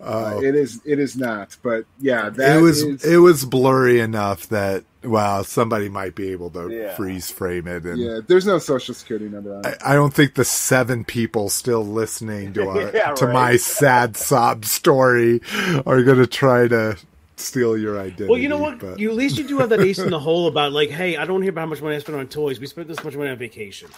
Uh, 0.00 0.40
it 0.42 0.54
is. 0.54 0.80
It 0.86 0.98
is 0.98 1.18
not. 1.18 1.54
But 1.62 1.84
yeah, 2.00 2.30
that 2.30 2.56
Oh. 2.56 2.58
it 2.58 2.62
was 2.62 2.82
is- 2.82 3.04
it 3.04 3.18
was 3.18 3.44
blurry 3.44 4.00
enough 4.00 4.48
that 4.48 4.84
wow, 5.04 5.42
somebody 5.42 5.90
might 5.90 6.14
be 6.14 6.30
able 6.32 6.48
to 6.52 6.70
Yeah. 6.70 6.94
freeze 6.94 7.30
frame 7.30 7.66
it 7.68 7.84
and. 7.84 7.98
yeah, 8.00 8.20
there's 8.26 8.46
no 8.46 8.58
social 8.58 8.94
security 8.94 9.28
number 9.28 9.54
on 9.54 9.66
it. 9.66 9.76
I 9.84 9.92
I 9.92 9.94
don't 9.94 10.14
think 10.14 10.32
the 10.32 10.46
seven 10.46 11.04
people 11.04 11.50
still 11.50 11.84
listening 11.84 12.54
to 12.54 12.66
our, 12.70 12.90
Yeah, 12.90 13.12
to 13.16 13.26
right. 13.26 13.34
my 13.34 13.56
sad 13.58 14.16
sob 14.16 14.64
story 14.64 15.42
are 15.84 16.02
going 16.02 16.18
to 16.20 16.26
try 16.26 16.68
to 16.68 16.96
steal 17.36 17.76
your 17.76 17.98
identity. 18.00 18.26
Well, 18.26 18.38
you 18.38 18.48
know 18.48 18.58
what? 18.58 18.78
but- 18.78 18.98
You 18.98 19.10
at 19.10 19.16
least 19.16 19.36
you 19.38 19.44
do 19.46 19.58
have 19.58 19.68
that 19.70 19.80
ace 19.80 19.98
in 19.98 20.10
the 20.10 20.18
hole 20.20 20.46
about 20.48 20.72
like, 20.72 20.90
hey, 20.90 21.16
I 21.16 21.24
don't 21.24 21.42
hear 21.42 21.50
about 21.50 21.62
how 21.62 21.66
much 21.66 21.82
money 21.82 21.96
I 21.96 21.98
spent 21.98 22.18
on 22.18 22.26
toys. 22.28 22.58
We 22.60 22.66
spent 22.66 22.88
this 22.88 23.02
much 23.04 23.14
money 23.16 23.30
on 23.30 23.36
vacation, 23.38 23.88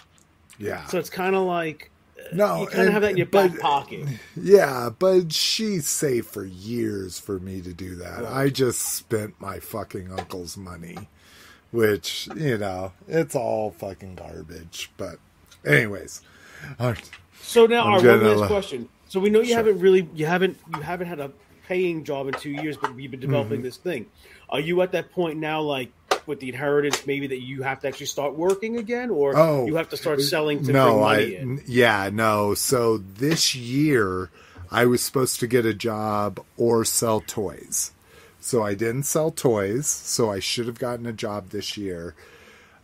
yeah, 0.59 0.85
so 0.87 0.99
it's 0.99 1.11
kind 1.11 1.35
of 1.37 1.43
like 1.45 1.91
uh, 2.19 2.23
no, 2.35 2.61
you 2.63 2.67
kind 2.67 2.89
of 2.89 2.93
have 2.95 3.03
that 3.03 3.13
in 3.13 3.17
your 3.17 3.27
but- 3.27 3.53
back 3.53 3.61
pocket. 3.61 4.07
Yeah, 4.37 4.91
but 4.99 5.33
she 5.33 5.79
saved 5.79 6.27
for 6.27 6.45
years 6.45 7.19
for 7.21 7.39
me 7.39 7.61
to 7.61 7.73
do 7.73 7.95
that. 7.97 8.25
I 8.27 8.49
just 8.49 8.81
spent 8.81 9.41
my 9.41 9.61
fucking 9.61 10.11
uncle's 10.13 10.57
money, 10.57 10.97
which 11.71 12.29
you 12.37 12.59
know 12.59 12.93
it's 13.07 13.37
all 13.37 13.71
fucking 13.71 14.17
garbage. 14.17 14.91
But, 14.97 15.19
anyways, 15.65 16.23
all 16.81 16.89
right. 16.91 17.11
So 17.41 17.67
now, 17.67 17.85
I'm 17.87 18.05
our 18.05 18.19
one 18.19 18.37
last 18.39 18.49
question. 18.49 18.89
So 19.09 19.21
we 19.21 19.31
know 19.31 19.39
you 19.41 19.47
Sure. 19.47 19.57
haven't 19.59 19.79
really, 19.79 20.07
you 20.15 20.27
haven't, 20.27 20.59
you 20.75 20.83
haven't 20.83 21.07
had 21.07 21.19
a 21.21 21.31
paying 21.69 22.05
job 22.05 22.27
in 22.29 22.35
two 22.35 22.51
years, 22.51 22.77
but 22.77 22.99
you've 22.99 23.11
been 23.11 23.21
developing 23.21 23.59
Mm-hmm. 23.59 23.63
this 23.63 23.77
thing. 23.77 24.07
Are 24.49 24.61
you 24.61 24.81
at 24.83 24.93
that 24.93 25.13
point 25.13 25.39
now, 25.39 25.61
like 25.61 25.93
with 26.27 26.41
the 26.41 26.49
inheritance, 26.49 27.07
maybe 27.07 27.27
that 27.29 27.41
you 27.43 27.63
have 27.63 27.81
to 27.81 27.89
actually 27.89 28.07
start 28.07 28.35
working 28.35 28.77
again, 28.79 29.11
or 29.11 29.37
Oh, 29.37 29.67
you 29.67 29.77
have 29.77 29.91
to 29.91 29.97
start 29.97 30.21
selling 30.23 30.63
to 30.65 30.73
no, 30.73 30.93
bring 30.95 31.05
I 31.05 31.21
in? 31.21 31.63
yeah, 31.67 32.11
no. 32.13 32.55
So 32.55 32.99
this 32.99 33.55
year 33.55 34.31
I 34.71 34.87
was 34.87 35.03
supposed 35.03 35.41
to 35.41 35.47
get 35.47 35.65
a 35.67 35.75
job 35.75 36.41
or 36.57 36.85
sell 36.85 37.21
toys. 37.21 37.93
So 38.41 38.63
I 38.63 38.75
didn't 38.75 39.03
sell 39.03 39.31
toys, 39.31 39.87
so 39.87 40.31
I 40.31 40.39
should 40.39 40.67
have 40.67 40.79
gotten 40.79 41.07
a 41.07 41.13
job 41.13 41.51
this 41.51 41.77
year. 41.77 42.15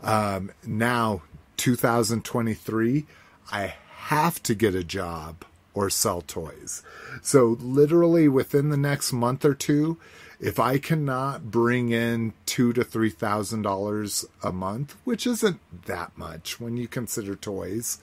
Um, 0.02 0.50
now 0.66 1.22
2023, 1.56 3.06
I 3.52 3.74
have 3.96 4.42
to 4.42 4.54
get 4.54 4.74
a 4.74 4.84
job 4.84 5.44
or 5.74 5.90
sell 5.90 6.22
toys. 6.22 6.82
So 7.22 7.56
literally 7.60 8.28
within 8.28 8.70
the 8.70 8.76
next 8.76 9.12
month 9.12 9.44
or 9.44 9.54
two, 9.54 9.98
if 10.40 10.58
I 10.58 10.78
cannot 10.78 11.50
bring 11.50 11.90
in 11.90 12.32
two 12.46 12.72
to 12.72 12.84
three 12.84 13.10
thousand 13.10 13.62
dollars 13.62 14.24
a 14.42 14.52
month, 14.52 14.96
which 15.04 15.26
isn't 15.26 15.60
that 15.86 16.16
much 16.16 16.60
when 16.60 16.76
you 16.76 16.88
consider 16.88 17.34
toys, 17.34 17.98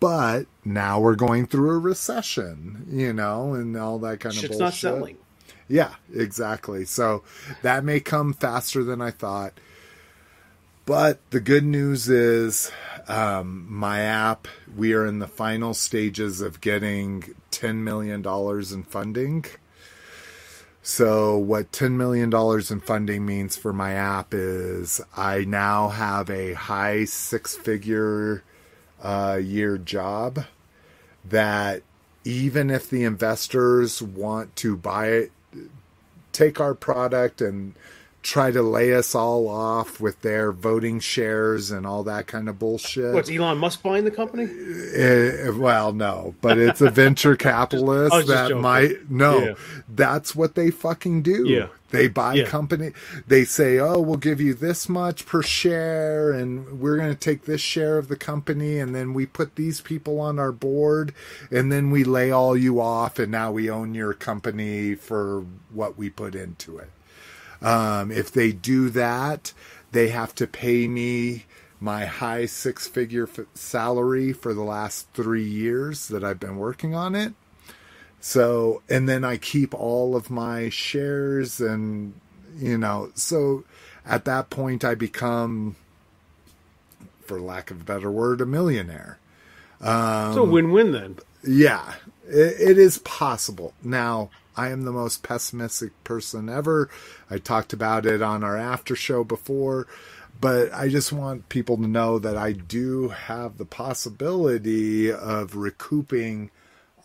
but 0.00 0.46
now 0.64 0.98
we're 0.98 1.14
going 1.14 1.46
through 1.46 1.70
a 1.70 1.78
recession, 1.78 2.86
you 2.90 3.12
know, 3.12 3.54
and 3.54 3.76
all 3.76 3.98
that 4.00 4.20
kind 4.20 4.34
of 4.34 4.40
Shit's 4.40 4.56
bullshit. 4.58 4.60
not 4.60 4.74
selling. 4.74 5.18
Yeah, 5.68 5.94
exactly. 6.12 6.84
So 6.84 7.22
that 7.62 7.84
may 7.84 8.00
come 8.00 8.32
faster 8.34 8.82
than 8.82 9.00
I 9.00 9.10
thought. 9.10 9.52
But 10.84 11.20
the 11.30 11.40
good 11.40 11.64
news 11.64 12.08
is 12.08 12.72
um, 13.08 13.66
my 13.68 14.00
app, 14.00 14.48
we 14.76 14.92
are 14.94 15.06
in 15.06 15.18
the 15.18 15.28
final 15.28 15.74
stages 15.74 16.40
of 16.40 16.60
getting 16.60 17.34
$10 17.50 17.76
million 17.76 18.24
in 18.24 18.82
funding. 18.82 19.44
So, 20.84 21.38
what 21.38 21.70
$10 21.70 21.92
million 21.92 22.32
in 22.34 22.80
funding 22.80 23.24
means 23.24 23.56
for 23.56 23.72
my 23.72 23.92
app 23.92 24.34
is 24.34 25.00
I 25.16 25.44
now 25.44 25.88
have 25.88 26.28
a 26.28 26.54
high 26.54 27.04
six 27.04 27.56
figure 27.56 28.42
uh, 29.00 29.38
year 29.40 29.78
job 29.78 30.44
that 31.24 31.82
even 32.24 32.70
if 32.70 32.90
the 32.90 33.04
investors 33.04 34.02
want 34.02 34.56
to 34.56 34.76
buy 34.76 35.08
it, 35.08 35.32
take 36.32 36.60
our 36.60 36.74
product 36.74 37.40
and 37.40 37.74
try 38.22 38.50
to 38.52 38.62
lay 38.62 38.94
us 38.94 39.14
all 39.14 39.48
off 39.48 40.00
with 40.00 40.20
their 40.22 40.52
voting 40.52 41.00
shares 41.00 41.70
and 41.72 41.84
all 41.86 42.04
that 42.04 42.26
kind 42.28 42.48
of 42.48 42.58
bullshit. 42.58 43.12
What's 43.12 43.30
Elon 43.30 43.58
Musk 43.58 43.82
buying 43.82 44.04
the 44.04 44.10
company? 44.12 44.44
Eh, 44.94 45.50
well, 45.50 45.92
no, 45.92 46.34
but 46.40 46.56
it's 46.58 46.80
a 46.80 46.88
venture 46.90 47.34
capitalist 47.50 48.14
just 48.14 48.28
that 48.28 48.56
might 48.56 49.10
no. 49.10 49.38
Yeah. 49.44 49.54
That's 49.88 50.36
what 50.36 50.54
they 50.54 50.70
fucking 50.70 51.22
do. 51.22 51.48
Yeah. 51.48 51.66
They 51.90 52.08
buy 52.08 52.34
Yeah. 52.34 52.44
company. 52.46 52.92
They 53.26 53.44
say, 53.44 53.78
"Oh, 53.78 54.00
we'll 54.00 54.16
give 54.16 54.40
you 54.40 54.54
this 54.54 54.88
much 54.88 55.26
per 55.26 55.42
share, 55.42 56.32
and 56.32 56.80
we're 56.80 56.96
going 56.96 57.10
to 57.10 57.18
take 57.18 57.44
this 57.44 57.60
share 57.60 57.98
of 57.98 58.08
the 58.08 58.16
company, 58.16 58.78
and 58.78 58.94
then 58.94 59.12
we 59.12 59.26
put 59.26 59.56
these 59.56 59.80
people 59.82 60.18
on 60.18 60.38
our 60.38 60.52
board, 60.52 61.12
and 61.50 61.70
then 61.70 61.90
we 61.90 62.02
lay 62.04 62.30
all 62.30 62.56
you 62.56 62.80
off, 62.80 63.18
and 63.18 63.30
now 63.30 63.52
we 63.52 63.68
own 63.68 63.94
your 63.94 64.14
company 64.14 64.94
for 64.94 65.44
what 65.70 65.98
we 65.98 66.08
put 66.08 66.34
into 66.34 66.78
it." 66.78 66.88
Um, 67.62 68.10
if 68.10 68.30
they 68.30 68.52
do 68.52 68.90
that, 68.90 69.52
they 69.92 70.08
have 70.08 70.34
to 70.36 70.46
pay 70.46 70.88
me 70.88 71.44
my 71.80 72.04
high 72.04 72.46
six 72.46 72.86
figure 72.86 73.28
f- 73.28 73.46
salary 73.54 74.32
for 74.32 74.54
the 74.54 74.62
last 74.62 75.08
three 75.14 75.44
years 75.44 76.08
that 76.08 76.22
I've 76.22 76.40
been 76.40 76.56
working 76.56 76.94
on 76.94 77.14
it. 77.14 77.34
So, 78.20 78.82
and 78.88 79.08
then 79.08 79.24
I 79.24 79.36
keep 79.36 79.74
all 79.74 80.14
of 80.14 80.30
my 80.30 80.68
shares, 80.68 81.60
and 81.60 82.14
you 82.56 82.78
know, 82.78 83.10
so 83.14 83.64
at 84.06 84.24
that 84.26 84.48
point, 84.48 84.84
I 84.84 84.94
become, 84.94 85.74
for 87.24 87.40
lack 87.40 87.70
of 87.70 87.80
a 87.80 87.84
better 87.84 88.10
word, 88.10 88.40
a 88.40 88.46
millionaire. 88.46 89.18
Um, 89.80 90.28
it's 90.28 90.36
a 90.36 90.44
win-win 90.44 90.92
then. 90.92 91.18
Yeah, 91.44 91.94
it, 92.28 92.70
it 92.70 92.78
is 92.78 92.98
possible. 92.98 93.74
Now, 93.82 94.30
I 94.56 94.68
am 94.68 94.82
the 94.82 94.92
most 94.92 95.22
pessimistic 95.22 95.92
person 96.04 96.48
ever. 96.48 96.90
I 97.30 97.38
talked 97.38 97.72
about 97.72 98.06
it 98.06 98.22
on 98.22 98.44
our 98.44 98.56
after 98.56 98.94
show 98.94 99.24
before, 99.24 99.86
but 100.40 100.72
I 100.72 100.88
just 100.88 101.12
want 101.12 101.48
people 101.48 101.76
to 101.76 101.86
know 101.86 102.18
that 102.18 102.36
I 102.36 102.52
do 102.52 103.08
have 103.08 103.58
the 103.58 103.64
possibility 103.64 105.12
of 105.12 105.56
recouping 105.56 106.50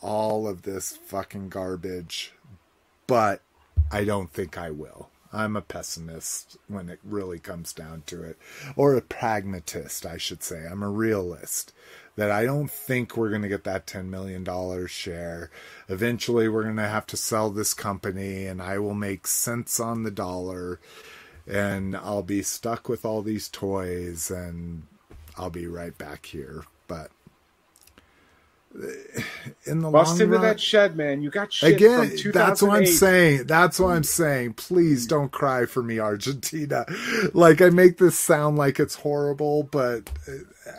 all 0.02 0.48
of 0.48 0.64
this 0.64 0.98
fucking 0.98 1.50
garbage, 1.50 2.34
but 3.06 3.42
I 3.92 4.04
don't 4.04 4.32
think 4.32 4.58
I 4.58 4.72
will. 4.72 5.10
I'm 5.34 5.56
a 5.56 5.62
pessimist 5.62 6.58
when 6.68 6.90
it 6.90 7.00
really 7.04 7.40
comes 7.40 7.74
down 7.74 8.04
to 8.08 8.24
it, 8.24 8.38
or 8.76 8.96
a 8.96 9.02
pragmatist, 9.02 10.06
I 10.06 10.18
should 10.18 10.42
say. 10.42 10.66
I'm 10.66 10.84
a 10.84 10.90
realist 10.90 11.74
that 12.18 12.32
I 12.32 12.46
don't 12.46 12.70
think 12.70 13.16
we're 13.16 13.30
going 13.30 13.44
to 13.44 13.48
get 13.48 13.64
that 13.64 13.86
$10 13.86 14.06
million 14.08 14.44
share. 14.88 15.50
Eventually, 15.88 16.50
we're 16.50 16.64
going 16.64 16.76
to 16.78 16.88
have 16.88 17.06
to 17.08 17.18
sell 17.18 17.52
this 17.52 17.74
company, 17.74 18.48
and 18.48 18.62
I 18.62 18.80
will 18.80 18.96
make 18.96 19.28
cents 19.28 19.80
on 19.80 20.04
the 20.04 20.12
dollar, 20.12 20.80
and 21.48 21.96
I'll 21.96 22.24
be 22.24 22.42
stuck 22.42 22.90
with 22.90 23.06
all 23.06 23.22
these 23.22 23.48
toys, 23.48 24.32
and 24.32 24.84
I'll 25.38 25.52
be 25.52 25.68
right 25.68 25.96
back 25.96 26.26
here. 26.26 26.64
But 26.88 27.12
in 29.66 29.82
the 29.82 29.92
Bust 29.92 30.14
long 30.14 30.22
into 30.22 30.34
run, 30.34 30.42
that 30.42 30.60
shed, 30.60 30.98
man. 30.98 31.22
You 31.22 31.30
got 31.30 31.54
shit 31.54 31.76
Again, 31.76 32.12
that's 32.34 32.64
what 32.64 32.78
I'm 32.78 32.86
saying. 32.88 33.46
That's 33.46 33.80
what 33.80 33.90
I'm 33.90 34.04
saying. 34.04 34.54
Please 34.54 35.06
don't 35.06 35.32
cry 35.32 35.68
for 35.68 35.84
me, 35.84 36.00
Argentina. 36.00 36.86
Like 37.34 37.62
I 37.62 37.70
make 37.70 37.98
this 37.98 38.18
sound 38.18 38.58
like 38.58 38.80
it's 38.80 38.96
horrible, 38.96 39.64
but 39.64 40.10
uh, 40.28 40.72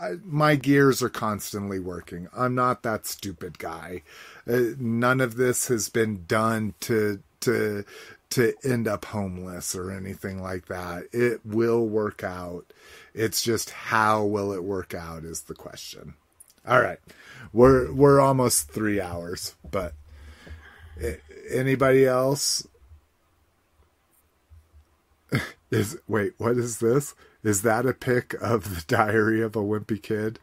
I, 0.00 0.14
my 0.24 0.56
gears 0.56 1.02
are 1.02 1.08
constantly 1.08 1.78
working. 1.78 2.28
I'm 2.36 2.54
not 2.54 2.82
that 2.82 3.06
stupid 3.06 3.58
guy. 3.58 4.02
Uh, 4.48 4.74
none 4.78 5.20
of 5.20 5.36
this 5.36 5.68
has 5.68 5.88
been 5.88 6.24
done 6.26 6.74
to 6.80 7.20
to 7.40 7.84
to 8.30 8.52
end 8.64 8.88
up 8.88 9.04
homeless 9.04 9.76
or 9.76 9.92
anything 9.92 10.42
like 10.42 10.66
that. 10.66 11.04
It 11.12 11.44
will 11.44 11.86
work 11.86 12.24
out. 12.24 12.72
It's 13.14 13.42
just 13.42 13.70
how 13.70 14.24
will 14.24 14.52
it 14.52 14.64
work 14.64 14.94
out 14.94 15.24
is 15.24 15.42
the 15.42 15.54
question. 15.54 16.14
All 16.66 16.80
right. 16.80 16.98
We're 17.52 17.92
we're 17.92 18.20
almost 18.20 18.70
3 18.70 19.00
hours, 19.00 19.54
but 19.70 19.94
anybody 21.50 22.06
else 22.06 22.66
is 25.70 25.96
wait, 26.08 26.32
what 26.38 26.56
is 26.56 26.78
this? 26.78 27.14
Is 27.44 27.62
that 27.62 27.86
a 27.86 27.92
pic 27.92 28.34
of 28.40 28.74
the 28.74 28.82
diary 28.96 29.40
of 29.42 29.54
a 29.54 29.60
wimpy 29.60 30.02
kid? 30.02 30.40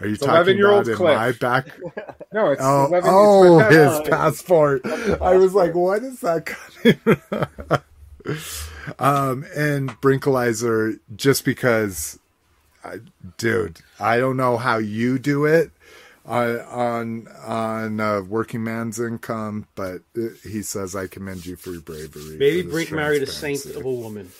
Are 0.00 0.08
you 0.08 0.14
It's 0.14 0.24
talking 0.24 0.54
11-year-old 0.54 0.88
about 0.88 0.90
in 0.90 0.96
Cliff. 0.96 1.16
my 1.16 1.32
back? 1.32 1.68
No, 2.32 2.50
it's 2.50 2.60
Oh, 2.64 2.86
11 2.86 3.10
oh, 3.12 3.60
it's 3.60 3.70
my 3.70 3.78
his 4.00 4.08
passport. 4.08 4.82
passport. 4.82 5.22
I 5.22 5.36
was 5.36 5.54
like, 5.54 5.72
what 5.76 6.02
is 6.02 6.18
that 6.22 6.46
coming? 6.46 6.98
um, 8.98 9.44
and 9.54 9.90
Brinkalizer, 10.00 10.98
just 11.14 11.44
because, 11.44 12.18
I, 12.82 12.98
dude, 13.38 13.80
I 14.00 14.18
don't 14.18 14.36
know 14.36 14.56
how 14.56 14.78
you 14.78 15.20
do 15.20 15.44
it 15.44 15.70
on 16.26 16.58
on 16.60 17.28
on 17.44 18.00
uh, 18.00 18.22
working 18.22 18.64
man's 18.64 18.98
income, 18.98 19.66
but 19.76 20.02
uh, 20.18 20.22
he 20.42 20.62
says 20.62 20.96
I 20.96 21.06
commend 21.06 21.46
you 21.46 21.54
for 21.54 21.70
your 21.70 21.82
bravery. 21.82 22.36
Maybe 22.36 22.62
Brink 22.62 22.90
married 22.90 23.22
a 23.22 23.26
saint 23.26 23.64
of 23.66 23.84
a 23.84 23.90
woman. 23.92 24.30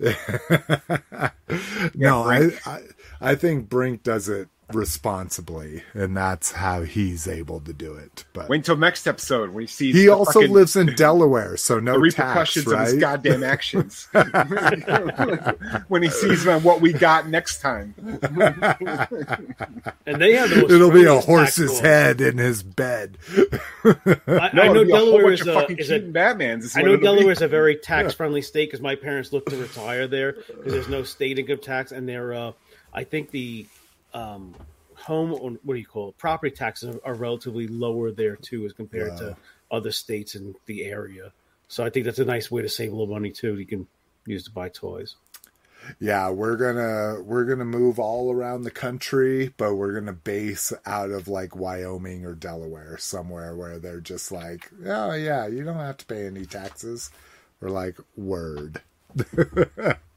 no, 1.94 2.22
I, 2.24 2.50
I 2.64 2.80
I 3.20 3.34
think 3.34 3.68
Brink 3.68 4.02
does 4.02 4.28
it 4.28 4.48
responsibly, 4.74 5.82
and 5.94 6.16
that's 6.16 6.52
how 6.52 6.82
he's 6.82 7.26
able 7.28 7.60
to 7.60 7.72
do 7.72 7.94
it. 7.94 8.24
But 8.32 8.48
Wait 8.48 8.58
until 8.58 8.76
next 8.76 9.06
episode 9.06 9.50
when 9.50 9.62
he 9.62 9.66
sees 9.66 9.94
he 9.94 10.08
also 10.08 10.40
fucking- 10.40 10.52
lives 10.52 10.76
in 10.76 10.94
Delaware, 10.96 11.56
so 11.56 11.76
the 11.76 11.82
no 11.82 11.92
tax, 12.10 12.56
repercussions 12.56 12.72
of 12.72 12.80
his 12.80 12.94
goddamn 12.94 13.42
actions 13.42 14.08
when 15.88 16.02
he 16.02 16.10
sees 16.10 16.44
man, 16.44 16.62
what 16.62 16.80
we 16.80 16.92
got 16.92 17.28
next 17.28 17.60
time. 17.60 17.94
And 20.06 20.20
they 20.20 20.32
have 20.34 20.50
the 20.50 20.56
most 20.62 20.70
It'll 20.70 20.90
be 20.90 21.04
a 21.04 21.20
horse's 21.20 21.80
head 21.80 22.20
in 22.20 22.38
his 22.38 22.62
bed. 22.62 23.18
I, 23.84 24.50
No, 24.52 24.62
I 24.62 24.68
know 24.68 24.80
it'll 24.82 24.84
be 24.84 24.92
a 24.92 24.96
whole 24.96 25.18
Delaware 25.18 25.32
is 25.32 25.46
a, 25.46 25.66
is 25.72 25.90
a 25.90 26.00
Batmans. 26.00 26.62
is 26.64 26.76
I 26.76 26.82
know. 26.82 26.96
Delaware 26.96 27.32
is 27.32 27.42
a 27.42 27.48
very 27.48 27.76
tax 27.76 28.14
friendly 28.14 28.42
state 28.42 28.68
because 28.68 28.80
my 28.80 28.94
parents 28.94 29.32
look 29.32 29.46
to 29.46 29.56
retire 29.56 30.06
there 30.06 30.32
because 30.32 30.72
there's 30.72 30.88
no 30.88 31.02
state 31.02 31.38
income 31.38 31.58
tax, 31.58 31.92
and 31.92 32.08
they're 32.08 32.32
uh, 32.34 32.52
I 32.92 33.04
think 33.04 33.30
the 33.30 33.66
um, 34.14 34.54
home 34.94 35.32
or 35.32 35.50
what 35.62 35.74
do 35.74 35.80
you 35.80 35.86
call 35.86 36.10
it 36.10 36.18
property 36.18 36.54
taxes 36.54 36.96
are, 36.96 37.00
are 37.04 37.14
relatively 37.14 37.66
lower 37.66 38.10
there 38.10 38.36
too 38.36 38.64
as 38.66 38.72
compared 38.72 39.16
to 39.16 39.36
other 39.70 39.92
states 39.92 40.34
in 40.34 40.54
the 40.66 40.84
area. 40.84 41.32
So 41.68 41.84
I 41.84 41.90
think 41.90 42.04
that's 42.04 42.18
a 42.18 42.24
nice 42.24 42.50
way 42.50 42.62
to 42.62 42.68
save 42.68 42.92
a 42.92 42.96
little 42.96 43.12
money 43.12 43.30
too. 43.30 43.58
You 43.58 43.66
can 43.66 43.86
use 44.26 44.44
to 44.44 44.50
buy 44.50 44.68
toys. 44.68 45.16
Yeah, 45.98 46.30
we're 46.30 46.56
gonna 46.56 47.22
we're 47.22 47.44
gonna 47.44 47.64
move 47.64 47.98
all 47.98 48.32
around 48.32 48.62
the 48.62 48.70
country, 48.70 49.52
but 49.56 49.74
we're 49.76 49.92
gonna 49.92 50.12
base 50.12 50.72
out 50.84 51.10
of 51.10 51.26
like 51.26 51.56
Wyoming 51.56 52.26
or 52.26 52.34
Delaware, 52.34 52.98
somewhere 52.98 53.54
where 53.56 53.78
they're 53.78 54.00
just 54.00 54.30
like, 54.30 54.70
oh 54.84 55.14
yeah, 55.14 55.46
you 55.46 55.64
don't 55.64 55.76
have 55.76 55.96
to 55.98 56.06
pay 56.06 56.26
any 56.26 56.44
taxes. 56.44 57.10
We're 57.60 57.70
like, 57.70 57.96
word. 58.16 58.82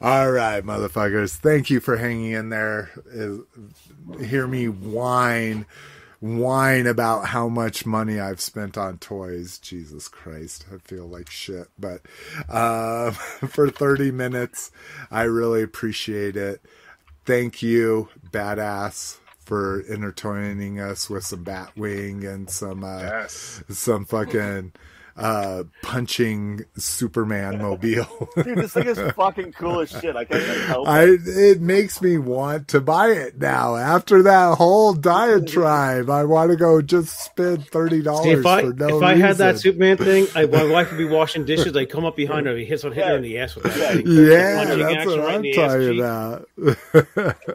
all 0.00 0.30
right, 0.30 0.64
motherfuckers. 0.64 1.36
Thank 1.36 1.70
you 1.70 1.80
for 1.80 1.96
hanging 1.96 2.32
in 2.32 2.48
there. 2.48 2.90
Hear 4.22 4.46
me 4.46 4.68
whine, 4.68 5.66
whine 6.20 6.86
about 6.86 7.26
how 7.26 7.48
much 7.48 7.86
money 7.86 8.18
I've 8.18 8.40
spent 8.40 8.76
on 8.78 8.98
toys. 8.98 9.58
Jesus 9.58 10.08
Christ, 10.08 10.66
I 10.72 10.78
feel 10.78 11.06
like 11.06 11.30
shit. 11.30 11.68
But 11.78 12.02
uh, 12.48 13.10
for 13.12 13.70
30 13.70 14.10
minutes, 14.10 14.70
I 15.10 15.22
really 15.24 15.62
appreciate 15.62 16.36
it. 16.36 16.60
Thank 17.26 17.62
you, 17.62 18.08
badass, 18.30 19.18
for 19.44 19.84
entertaining 19.88 20.80
us 20.80 21.10
with 21.10 21.24
some 21.24 21.44
Batwing 21.44 22.26
and 22.26 22.48
some 22.48 22.82
uh, 22.82 23.00
Yes. 23.02 23.62
some 23.68 24.04
fucking 24.06 24.72
uh, 25.20 25.64
punching 25.82 26.64
Superman 26.76 27.58
mobile. 27.62 28.28
Dude, 28.42 28.58
this 28.58 28.72
thing 28.72 28.86
is 28.86 28.98
fucking 29.12 29.52
cool 29.52 29.80
as 29.80 29.90
shit. 29.90 30.16
I 30.16 30.24
can't 30.24 30.42
even 30.42 30.60
help 30.62 30.88
it. 30.88 30.90
I 30.90 31.04
it 31.04 31.60
makes 31.60 32.00
me 32.02 32.18
want 32.18 32.68
to 32.68 32.80
buy 32.80 33.08
it 33.10 33.38
now. 33.38 33.76
After 33.76 34.22
that 34.22 34.56
whole 34.56 34.94
diatribe, 34.94 36.08
I 36.10 36.24
want 36.24 36.50
to 36.50 36.56
go 36.56 36.80
just 36.82 37.20
spend 37.20 37.66
thirty 37.68 38.02
dollars 38.02 38.38
if 38.40 38.46
I 38.46 38.62
for 38.62 38.72
no 38.72 38.96
if 38.98 39.02
I 39.02 39.14
had 39.16 39.36
that. 39.36 39.58
Superman 39.58 39.96
thing, 39.98 40.26
I, 40.34 40.46
my 40.46 40.64
wife 40.70 40.90
would 40.90 40.98
be 40.98 41.04
washing 41.04 41.44
dishes. 41.44 41.76
I'd 41.76 41.90
come 41.90 42.04
up 42.04 42.16
behind 42.16 42.46
her, 42.46 42.56
he 42.56 42.64
hits 42.64 42.84
on 42.84 42.92
hit 42.92 43.04
her 43.06 43.16
in 43.16 43.22
the 43.22 43.38
ass 43.38 43.54
with 43.54 43.64
that 43.64 43.96
thing. 43.96 44.04
yeah, 44.06 44.64
Punching 44.64 44.78
that's 44.78 45.06
what 45.06 45.18
right 45.18 45.34
I'm 45.34 45.42
the 45.42 45.58
ass 45.58 45.72
talking 45.72 45.90
cheek. 45.90 46.00
about. 46.00 46.48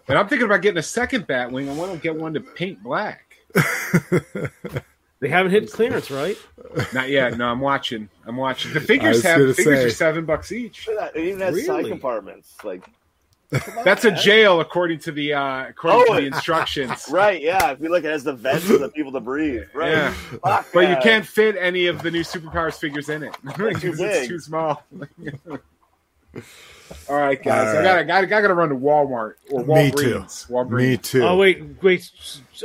And 0.07 0.17
I'm 0.17 0.27
thinking 0.27 0.45
about 0.45 0.61
getting 0.61 0.77
a 0.77 0.83
second 0.83 1.27
Batwing. 1.27 1.69
I 1.69 1.73
want 1.73 1.91
to 1.93 1.97
get 1.97 2.15
one 2.15 2.33
to 2.35 2.41
paint 2.41 2.83
black. 2.83 3.21
They 5.21 5.29
haven't 5.29 5.51
hit 5.51 5.71
clearance, 5.71 6.11
right? 6.11 6.37
Not 6.93 7.09
yet. 7.09 7.37
No, 7.37 7.47
I'm 7.47 7.59
watching. 7.61 8.09
I'm 8.25 8.35
watching. 8.35 8.73
The 8.73 8.81
figures 8.81 9.23
have 9.23 9.39
the 9.39 9.53
figures 9.53 9.79
say. 9.79 9.85
are 9.85 9.89
seven 9.89 10.25
bucks 10.25 10.51
each. 10.51 10.87
Look 10.87 10.99
that. 10.99 11.15
It 11.15 11.25
even 11.27 11.39
has 11.41 11.65
side 11.65 11.85
compartments. 11.85 12.55
Like, 12.63 12.87
That's 13.83 14.03
a 14.05 14.11
jail 14.11 14.59
according 14.59 14.99
to 14.99 15.11
the 15.11 15.33
uh 15.33 15.67
according 15.67 16.05
Oh, 16.09 16.15
to 16.15 16.21
the 16.21 16.27
instructions. 16.27 17.07
right? 17.11 17.41
Yeah. 17.41 17.71
If 17.71 17.79
you 17.79 17.89
look, 17.89 18.03
it 18.03 18.09
has 18.11 18.23
the 18.23 18.33
vents 18.33 18.65
for 18.65 18.77
the 18.77 18.89
people 18.89 19.11
to 19.13 19.19
breathe. 19.19 19.63
Right. 19.73 19.91
Yeah. 19.91 20.11
Fuck 20.43 20.67
But 20.73 20.89
you 20.89 20.97
can't 21.01 21.25
fit 21.25 21.55
any 21.59 21.85
of 21.87 22.01
the 22.01 22.11
new 22.11 22.23
superpowers 22.23 22.77
figures 22.77 23.09
in 23.09 23.23
it. 23.23 23.35
Because 23.43 23.81
big. 23.81 23.99
it's 23.99 24.27
too 24.27 24.39
small. 24.39 24.83
All 27.09 27.15
right, 27.17 27.41
guys. 27.41 27.73
All 27.75 27.79
I 27.81 27.83
gotta, 27.83 28.05
gotta, 28.05 28.27
gotta 28.27 28.53
run 28.53 28.69
to 28.69 28.75
Walmart 28.75 29.33
or 29.51 29.63
Me 29.65 29.91
too. 29.91 29.97
Walgreens. 30.19 30.49
Walgreens. 30.49 30.71
Me 30.77 30.97
too. 30.97 31.23
Oh 31.23 31.37
wait, 31.37 31.63
wait, 31.81 32.11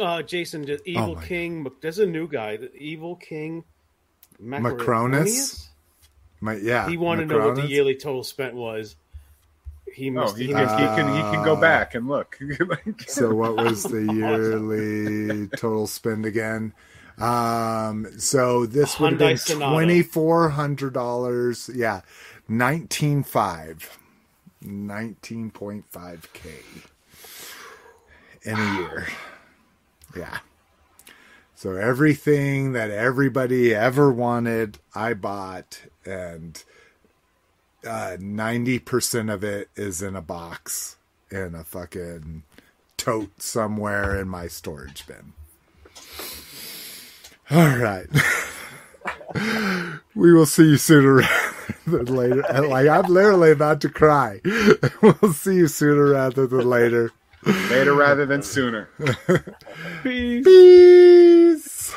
uh, 0.00 0.22
Jason, 0.22 0.62
the 0.62 0.80
Evil 0.84 1.14
my- 1.16 1.24
King. 1.24 1.70
There's 1.80 1.98
a 1.98 2.06
new 2.06 2.28
guy, 2.28 2.56
the 2.58 2.74
Evil 2.76 3.16
King 3.16 3.64
Macronus? 4.38 5.68
My, 6.40 6.56
yeah, 6.56 6.88
He 6.88 6.96
wanted 6.96 7.28
to 7.28 7.38
know 7.38 7.46
what 7.48 7.56
the 7.56 7.66
yearly 7.66 7.94
total 7.96 8.24
spent 8.24 8.54
was. 8.54 8.96
He 9.92 10.16
Oh, 10.16 10.32
he 10.32 10.46
he 10.46 10.52
can, 10.52 10.64
must 10.64 10.78
he 10.78 10.86
can, 10.86 11.14
he 11.14 11.20
can 11.34 11.44
go 11.44 11.56
Uh, 11.56 11.60
back 11.60 11.94
and 11.94 12.08
look. 12.08 12.38
So 13.06 13.34
what 13.34 13.56
was 13.56 13.82
the 13.90 14.04
yearly 14.12 15.48
total 15.48 15.86
spend 15.86 16.24
again? 16.26 16.72
Um, 17.18 18.06
so 18.18 18.64
this 18.66 18.98
would 18.98 19.20
have 19.20 19.46
been 19.46 19.58
twenty 19.58 20.02
four 20.02 20.48
hundred 20.50 20.94
dollars. 20.94 21.68
Yeah, 21.74 22.00
nineteen 22.48 23.22
five, 23.22 23.98
nineteen 24.62 25.50
point 25.50 25.84
five 25.90 26.28
k 26.32 26.50
in 28.42 28.58
a 28.58 28.74
year. 28.74 29.06
Yeah. 30.16 30.38
So 31.54 31.72
everything 31.74 32.72
that 32.72 32.90
everybody 32.90 33.74
ever 33.74 34.10
wanted, 34.10 34.78
I 34.94 35.14
bought, 35.14 35.82
and 36.06 36.62
uh, 37.86 38.16
ninety 38.18 38.78
percent 38.78 39.30
of 39.30 39.44
it 39.44 39.68
is 39.76 40.02
in 40.02 40.16
a 40.16 40.22
box 40.22 40.96
in 41.30 41.54
a 41.54 41.64
fucking 41.64 42.42
tote 42.96 43.40
somewhere 43.40 44.18
in 44.18 44.28
my 44.28 44.46
storage 44.48 45.06
bin. 45.06 45.32
All 47.50 47.76
right. 47.76 48.06
we 50.14 50.32
will 50.32 50.46
see 50.46 50.70
you 50.70 50.76
sooner 50.76 51.14
rather 51.14 51.54
than 51.86 52.06
later. 52.06 52.42
Like 52.68 52.88
I'm 52.88 53.06
literally 53.06 53.50
about 53.52 53.80
to 53.82 53.88
cry. 53.88 54.40
we'll 55.02 55.32
see 55.32 55.56
you 55.56 55.68
sooner 55.68 56.10
rather 56.10 56.46
than 56.46 56.68
later. 56.68 57.12
Later 57.70 57.94
rather 57.94 58.26
than 58.26 58.42
sooner. 58.42 58.88
Peace. 60.02 61.94